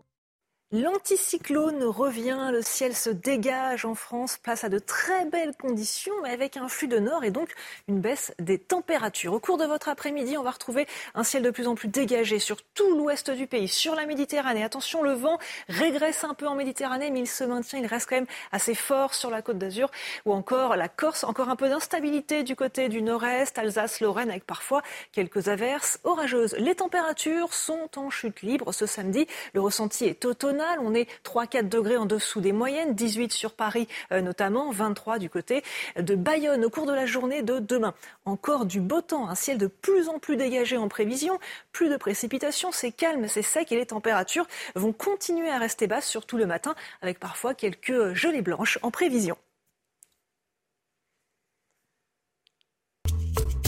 L'anticyclone 0.72 1.84
revient, 1.84 2.50
le 2.52 2.64
ciel 2.64 2.96
se 2.96 3.12
dégage 3.12 3.86
en 3.86 3.94
France, 3.94 4.38
place 4.38 4.64
à 4.64 4.70
de 4.70 4.80
très 4.80 5.26
belles 5.26 5.56
conditions, 5.56 6.16
mais 6.24 6.32
avec 6.32 6.58
un 6.58 6.68
flux 6.68 6.88
de 6.88 6.98
nord 6.98 7.24
et 7.24 7.30
donc 7.30 7.50
une 7.88 8.02
baisse 8.02 8.34
des 8.40 8.58
températures. 8.58 9.34
Au 9.34 9.40
cours 9.40 9.60
de 9.60 9.66
votre 9.66 9.90
après-midi, 9.90 10.40
on 10.40 10.42
va 10.42 10.50
retrouver 10.50 10.88
un 11.14 11.24
ciel 11.24 11.44
de 11.44 11.52
plus 11.52 11.68
en 11.68 11.76
plus 11.76 11.88
dégagé 11.88 12.40
sur 12.40 12.64
tout 12.74 12.98
l'ouest 12.98 13.30
du 13.30 13.46
pays, 13.46 13.68
sur 13.68 13.94
la 13.94 14.08
Méditerranée. 14.08 14.64
Attention, 14.64 15.04
le 15.04 15.14
vent 15.14 15.38
régresse 15.70 16.24
un 16.24 16.34
peu 16.34 16.48
en 16.48 16.56
Méditerranée, 16.56 17.12
mais 17.12 17.20
il 17.20 17.28
se 17.28 17.44
maintient, 17.44 17.78
il 17.78 17.86
reste 17.86 18.10
quand 18.10 18.16
même 18.16 18.26
assez 18.52 18.74
fort 18.74 19.14
sur 19.14 19.30
la 19.30 19.44
côte 19.44 19.60
d'Azur 19.60 19.92
ou 20.26 20.34
encore 20.34 20.76
la 20.76 20.90
Corse. 20.90 21.26
Encore 21.26 21.50
un 21.50 21.56
peu 21.56 21.70
d'instabilité 21.70 22.42
du 22.42 22.56
côté 22.56 22.90
du 22.90 23.04
nord-est, 23.04 23.60
Alsace, 23.60 24.02
Lorraine, 24.02 24.32
avec 24.32 24.46
parfois 24.48 24.82
quelques 25.12 25.48
averses 25.48 26.00
orageuses. 26.04 26.56
Les 26.58 26.74
températures 26.74 27.54
sont 27.54 27.88
en 27.98 28.10
chute 28.10 28.42
libre 28.42 28.72
ce 28.72 28.88
samedi. 28.88 29.28
Le 29.54 29.62
ressenti 29.62 30.06
est 30.06 30.26
automnal 30.26 30.65
on 30.82 30.94
est 30.94 31.08
3-4 31.24 31.70
degrés 31.70 31.98
en 31.98 32.06
dessous 32.06 32.42
des 32.42 32.52
moyennes, 32.52 32.94
18 32.96 33.32
sur 33.32 33.54
Paris 33.54 33.88
euh, 34.12 34.22
notamment, 34.22 34.72
23 34.72 35.20
du 35.20 35.30
côté 35.30 35.64
de 35.98 36.16
Bayonne 36.16 36.66
au 36.66 36.70
cours 36.70 36.86
de 36.86 36.94
la 36.94 37.06
journée 37.06 37.42
de 37.42 37.60
demain. 37.60 37.94
Encore 38.26 38.66
du 38.66 38.82
beau 38.82 39.02
temps, 39.02 39.30
un 39.30 39.36
ciel 39.36 39.58
de 39.58 39.68
plus 39.68 40.10
en 40.10 40.20
plus 40.20 40.38
dégagé 40.38 40.78
en 40.78 40.88
prévision, 40.88 41.40
plus 41.72 41.90
de 41.90 41.98
précipitations, 41.98 42.72
c'est 42.72 42.92
calme, 42.92 43.28
c'est 43.28 43.42
sec 43.42 43.72
et 43.72 43.76
les 43.78 43.86
températures 43.86 44.48
vont 44.76 44.94
continuer 44.94 45.50
à 45.50 45.58
rester 45.58 45.88
basses, 45.88 46.08
surtout 46.08 46.38
le 46.38 46.46
matin, 46.46 46.76
avec 47.02 47.20
parfois 47.20 47.54
quelques 47.54 48.14
gelées 48.14 48.42
blanches 48.42 48.80
en 48.82 48.92
prévision. 48.92 49.38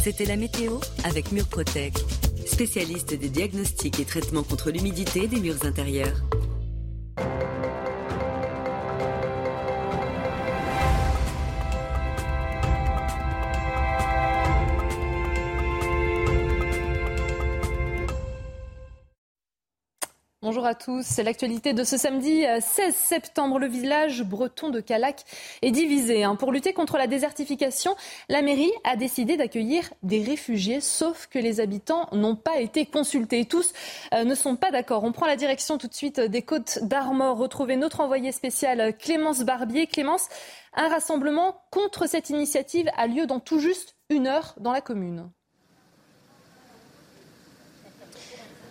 C'était 0.04 0.26
la 0.26 0.38
météo 0.38 0.80
avec 1.04 1.34
Murprotec, 1.34 1.94
spécialiste 2.46 3.14
des 3.14 3.28
diagnostics 3.28 4.00
et 4.00 4.06
traitements 4.06 4.44
contre 4.44 4.72
l'humidité 4.72 5.28
des 5.28 5.42
murs 5.42 5.66
intérieurs. 5.66 6.16
Thank 7.18 7.66
you. 7.66 7.77
Bonjour 20.48 20.66
à 20.66 20.76
tous. 20.76 21.06
C'est 21.06 21.24
l'actualité 21.24 21.74
de 21.74 21.84
ce 21.84 21.98
samedi 21.98 22.44
16 22.44 22.46
euh, 22.48 22.92
septembre. 22.94 23.60
Le 23.60 23.68
village 23.68 24.24
breton 24.24 24.70
de 24.70 24.80
Calac 24.80 25.26
est 25.62 25.72
divisé. 25.72 26.24
Hein. 26.24 26.38
Pour 26.38 26.54
lutter 26.54 26.72
contre 26.72 26.96
la 26.96 27.06
désertification, 27.06 27.98
la 28.30 28.42
mairie 28.42 28.72
a 28.86 28.96
décidé 28.96 29.36
d'accueillir 29.36 29.94
des 30.04 30.24
réfugiés, 30.24 30.80
sauf 30.80 31.28
que 31.28 31.38
les 31.38 31.60
habitants 31.60 32.08
n'ont 32.14 32.38
pas 32.38 32.62
été 32.62 32.86
consultés. 32.86 33.44
Tous 33.44 33.74
euh, 34.14 34.24
ne 34.24 34.36
sont 34.36 34.56
pas 34.56 34.72
d'accord. 34.72 35.04
On 35.04 35.12
prend 35.12 35.26
la 35.26 35.36
direction 35.36 35.78
tout 35.78 35.90
de 35.90 35.94
suite 35.94 36.22
des 36.22 36.44
côtes 36.44 36.80
d'Armor. 36.82 37.38
Retrouver 37.38 37.76
notre 37.76 38.00
envoyé 38.00 38.32
spécial 38.32 38.96
Clémence 38.98 39.42
Barbier. 39.42 39.86
Clémence, 39.86 40.30
un 40.74 40.88
rassemblement 40.88 41.62
contre 41.72 42.08
cette 42.08 42.30
initiative 42.30 42.90
a 42.96 43.08
lieu 43.08 43.26
dans 43.26 43.42
tout 43.42 43.60
juste 43.60 43.98
une 44.10 44.28
heure 44.28 44.56
dans 44.62 44.72
la 44.72 44.80
commune. 44.80 45.30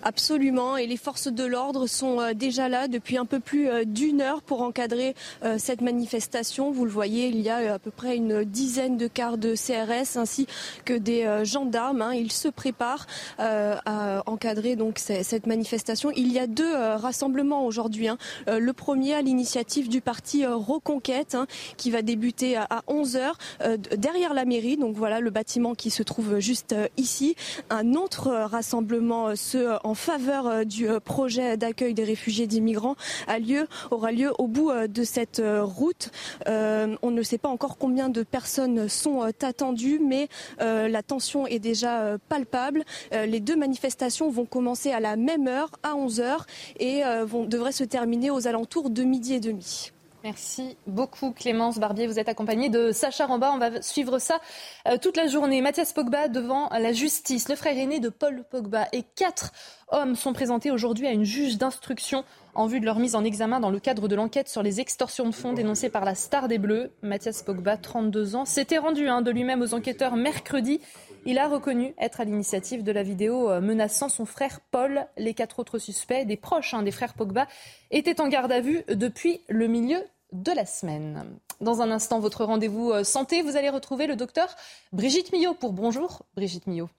Absolument, 0.02 0.76
et 0.76 0.86
les 0.86 0.96
forces 0.96 1.28
de 1.28 1.44
l'ordre 1.44 1.86
sont 1.86 2.20
euh, 2.20 2.32
déjà 2.32 2.68
là 2.68 2.86
depuis 2.86 3.16
un 3.16 3.24
peu 3.24 3.40
plus 3.40 3.68
euh, 3.68 3.84
d'une 3.84 4.20
heure 4.20 4.42
pour 4.42 4.62
encadrer 4.62 5.14
euh, 5.42 5.56
cette 5.58 5.80
manifestation. 5.80 6.70
Vous 6.70 6.84
le 6.84 6.90
voyez, 6.90 7.28
il 7.28 7.40
y 7.40 7.48
a 7.48 7.74
à 7.74 7.78
peu 7.78 7.90
près 7.90 8.16
une 8.16 8.44
dizaine 8.44 8.96
de 8.96 9.08
cars 9.08 9.38
de 9.38 9.54
CRS 9.54 10.16
ainsi 10.16 10.46
que 10.84 10.94
des 10.94 11.44
gendarmes. 11.44 12.02
Hein. 12.02 12.14
Ils 12.14 12.32
se 12.32 12.48
préparent 12.48 13.06
à 13.38 14.22
encadrer 14.26 14.76
donc 14.76 14.98
cette 14.98 15.46
manifestation. 15.46 16.10
Il 16.14 16.32
y 16.32 16.38
a 16.38 16.46
deux 16.46 16.74
rassemblements 16.74 17.64
aujourd'hui. 17.66 18.08
Hein. 18.08 18.18
Le 18.46 18.72
premier 18.72 19.14
à 19.14 19.22
l'initiative 19.22 19.88
du 19.88 20.00
parti 20.00 20.46
Reconquête 20.46 21.34
hein, 21.34 21.46
qui 21.76 21.90
va 21.90 22.02
débuter 22.02 22.56
à 22.56 22.82
11 22.86 23.18
h 23.18 23.96
derrière 23.96 24.34
la 24.34 24.44
mairie. 24.44 24.76
Donc 24.76 24.96
voilà 24.96 25.20
le 25.20 25.30
bâtiment 25.30 25.74
qui 25.74 25.90
se 25.90 26.02
trouve 26.02 26.38
juste 26.38 26.74
ici. 26.96 27.36
Un 27.70 27.94
autre 27.94 28.30
rassemblement 28.30 29.34
ce 29.36 29.78
en 29.86 29.94
faveur 29.94 30.46
euh, 30.46 30.64
du 30.64 30.88
euh, 30.88 31.00
projet 31.00 31.56
d'accueil 31.56 31.94
des 31.94 32.04
réfugiés 32.04 32.46
d'immigrants 32.46 32.96
a 33.28 33.38
lieu, 33.38 33.68
aura 33.90 34.10
lieu 34.10 34.32
au 34.38 34.48
bout 34.48 34.70
euh, 34.70 34.88
de 34.88 35.04
cette 35.04 35.40
route. 35.62 36.10
on 36.46 37.10
ne 37.10 37.22
sait 37.22 37.38
pas 37.38 37.48
encore 37.48 37.78
combien 37.78 38.08
de 38.08 38.22
personnes 38.22 38.88
sont 38.88 39.22
attendues, 39.22 40.00
mais 40.02 40.28
la 40.58 41.02
tension 41.02 41.46
est 41.46 41.58
déjà 41.58 42.16
palpable. 42.28 42.84
les 43.12 43.40
deux 43.40 43.56
manifestations 43.56 44.30
vont 44.30 44.46
commencer 44.46 44.90
à 44.90 45.00
la 45.00 45.16
même 45.16 45.46
heure, 45.46 45.70
à 45.82 45.94
11 45.94 46.20
h 46.20 46.36
et 46.80 47.02
vont, 47.24 47.44
devraient 47.44 47.72
se 47.72 47.84
terminer 47.84 48.30
aux 48.30 48.46
alentours 48.48 48.90
de 48.90 49.02
midi 49.02 49.34
et 49.34 49.40
demi. 49.40 49.92
Merci 50.26 50.76
beaucoup 50.88 51.30
Clémence 51.30 51.78
Barbier. 51.78 52.08
Vous 52.08 52.18
êtes 52.18 52.28
accompagnée 52.28 52.68
de 52.68 52.90
Sacha 52.90 53.26
Ramba. 53.26 53.52
On 53.54 53.58
va 53.58 53.80
suivre 53.80 54.18
ça 54.18 54.40
euh, 54.88 54.96
toute 55.00 55.16
la 55.16 55.28
journée. 55.28 55.60
Mathias 55.60 55.92
Pogba 55.92 56.26
devant 56.26 56.68
la 56.70 56.92
justice. 56.92 57.48
Le 57.48 57.54
frère 57.54 57.78
aîné 57.78 58.00
de 58.00 58.08
Paul 58.08 58.42
Pogba 58.50 58.88
et 58.92 59.04
quatre 59.14 59.52
hommes 59.92 60.16
sont 60.16 60.32
présentés 60.32 60.72
aujourd'hui 60.72 61.06
à 61.06 61.12
une 61.12 61.22
juge 61.22 61.58
d'instruction 61.58 62.24
en 62.56 62.66
vue 62.66 62.80
de 62.80 62.86
leur 62.86 62.98
mise 62.98 63.14
en 63.14 63.22
examen 63.22 63.60
dans 63.60 63.70
le 63.70 63.78
cadre 63.78 64.08
de 64.08 64.16
l'enquête 64.16 64.48
sur 64.48 64.64
les 64.64 64.80
extorsions 64.80 65.26
de 65.26 65.32
fonds 65.32 65.52
dénoncées 65.52 65.90
par 65.90 66.04
la 66.04 66.16
star 66.16 66.48
des 66.48 66.58
Bleus. 66.58 66.90
Mathias 67.02 67.44
Pogba, 67.44 67.76
32 67.76 68.34
ans, 68.34 68.44
s'était 68.44 68.78
rendu 68.78 69.06
hein, 69.06 69.22
de 69.22 69.30
lui-même 69.30 69.62
aux 69.62 69.74
enquêteurs 69.74 70.16
mercredi. 70.16 70.80
Il 71.24 71.38
a 71.38 71.46
reconnu 71.46 71.94
être 72.00 72.20
à 72.20 72.24
l'initiative 72.24 72.82
de 72.82 72.90
la 72.90 73.04
vidéo 73.04 73.48
euh, 73.48 73.60
menaçant 73.60 74.08
son 74.08 74.24
frère 74.24 74.58
Paul. 74.72 75.06
Les 75.16 75.34
quatre 75.34 75.60
autres 75.60 75.78
suspects, 75.78 76.24
des 76.24 76.36
proches 76.36 76.74
hein, 76.74 76.82
des 76.82 76.90
frères 76.90 77.14
Pogba, 77.14 77.46
étaient 77.92 78.20
en 78.20 78.26
garde 78.26 78.50
à 78.50 78.60
vue 78.60 78.82
depuis 78.88 79.40
le 79.48 79.68
milieu 79.68 80.02
de 80.32 80.52
la 80.52 80.66
semaine. 80.66 81.38
Dans 81.60 81.80
un 81.80 81.90
instant, 81.90 82.20
votre 82.20 82.44
rendez-vous 82.44 82.90
euh, 82.92 83.04
santé, 83.04 83.42
vous 83.42 83.56
allez 83.56 83.70
retrouver 83.70 84.06
le 84.06 84.16
docteur 84.16 84.48
Brigitte 84.92 85.32
Millot 85.32 85.54
pour 85.54 85.72
Bonjour 85.72 86.22
Brigitte 86.34 86.66
Millot. 86.66 86.90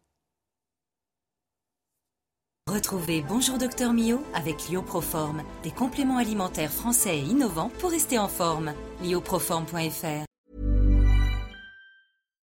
Retrouvez 2.68 3.22
Bonjour 3.22 3.58
Docteur 3.58 3.94
Millot 3.94 4.22
avec 4.34 4.68
Lioproform, 4.70 5.42
des 5.64 5.72
compléments 5.72 6.18
alimentaires 6.18 6.72
français 6.72 7.18
et 7.18 7.22
innovants 7.22 7.72
pour 7.80 7.92
rester 7.92 8.20
en 8.20 8.28
forme. 8.28 8.74
lioproform.fr 9.04 10.26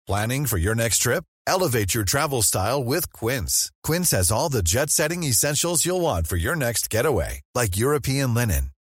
Planning 0.06 0.46
for 0.46 0.58
your 0.58 0.76
next 0.76 1.00
trip? 1.00 1.24
Elevate 1.48 1.94
your 1.94 2.04
travel 2.04 2.42
style 2.42 2.84
with 2.84 3.12
Quince. 3.14 3.72
Quince 3.84 4.12
has 4.12 4.32
all 4.32 4.50
the 4.50 4.62
jet-setting 4.62 5.24
essentials 5.24 5.86
you'll 5.86 6.02
want 6.02 6.28
for 6.28 6.36
your 6.36 6.56
next 6.56 6.90
getaway, 6.90 7.42
like 7.56 7.78
European 7.78 8.34
linen 8.34 8.73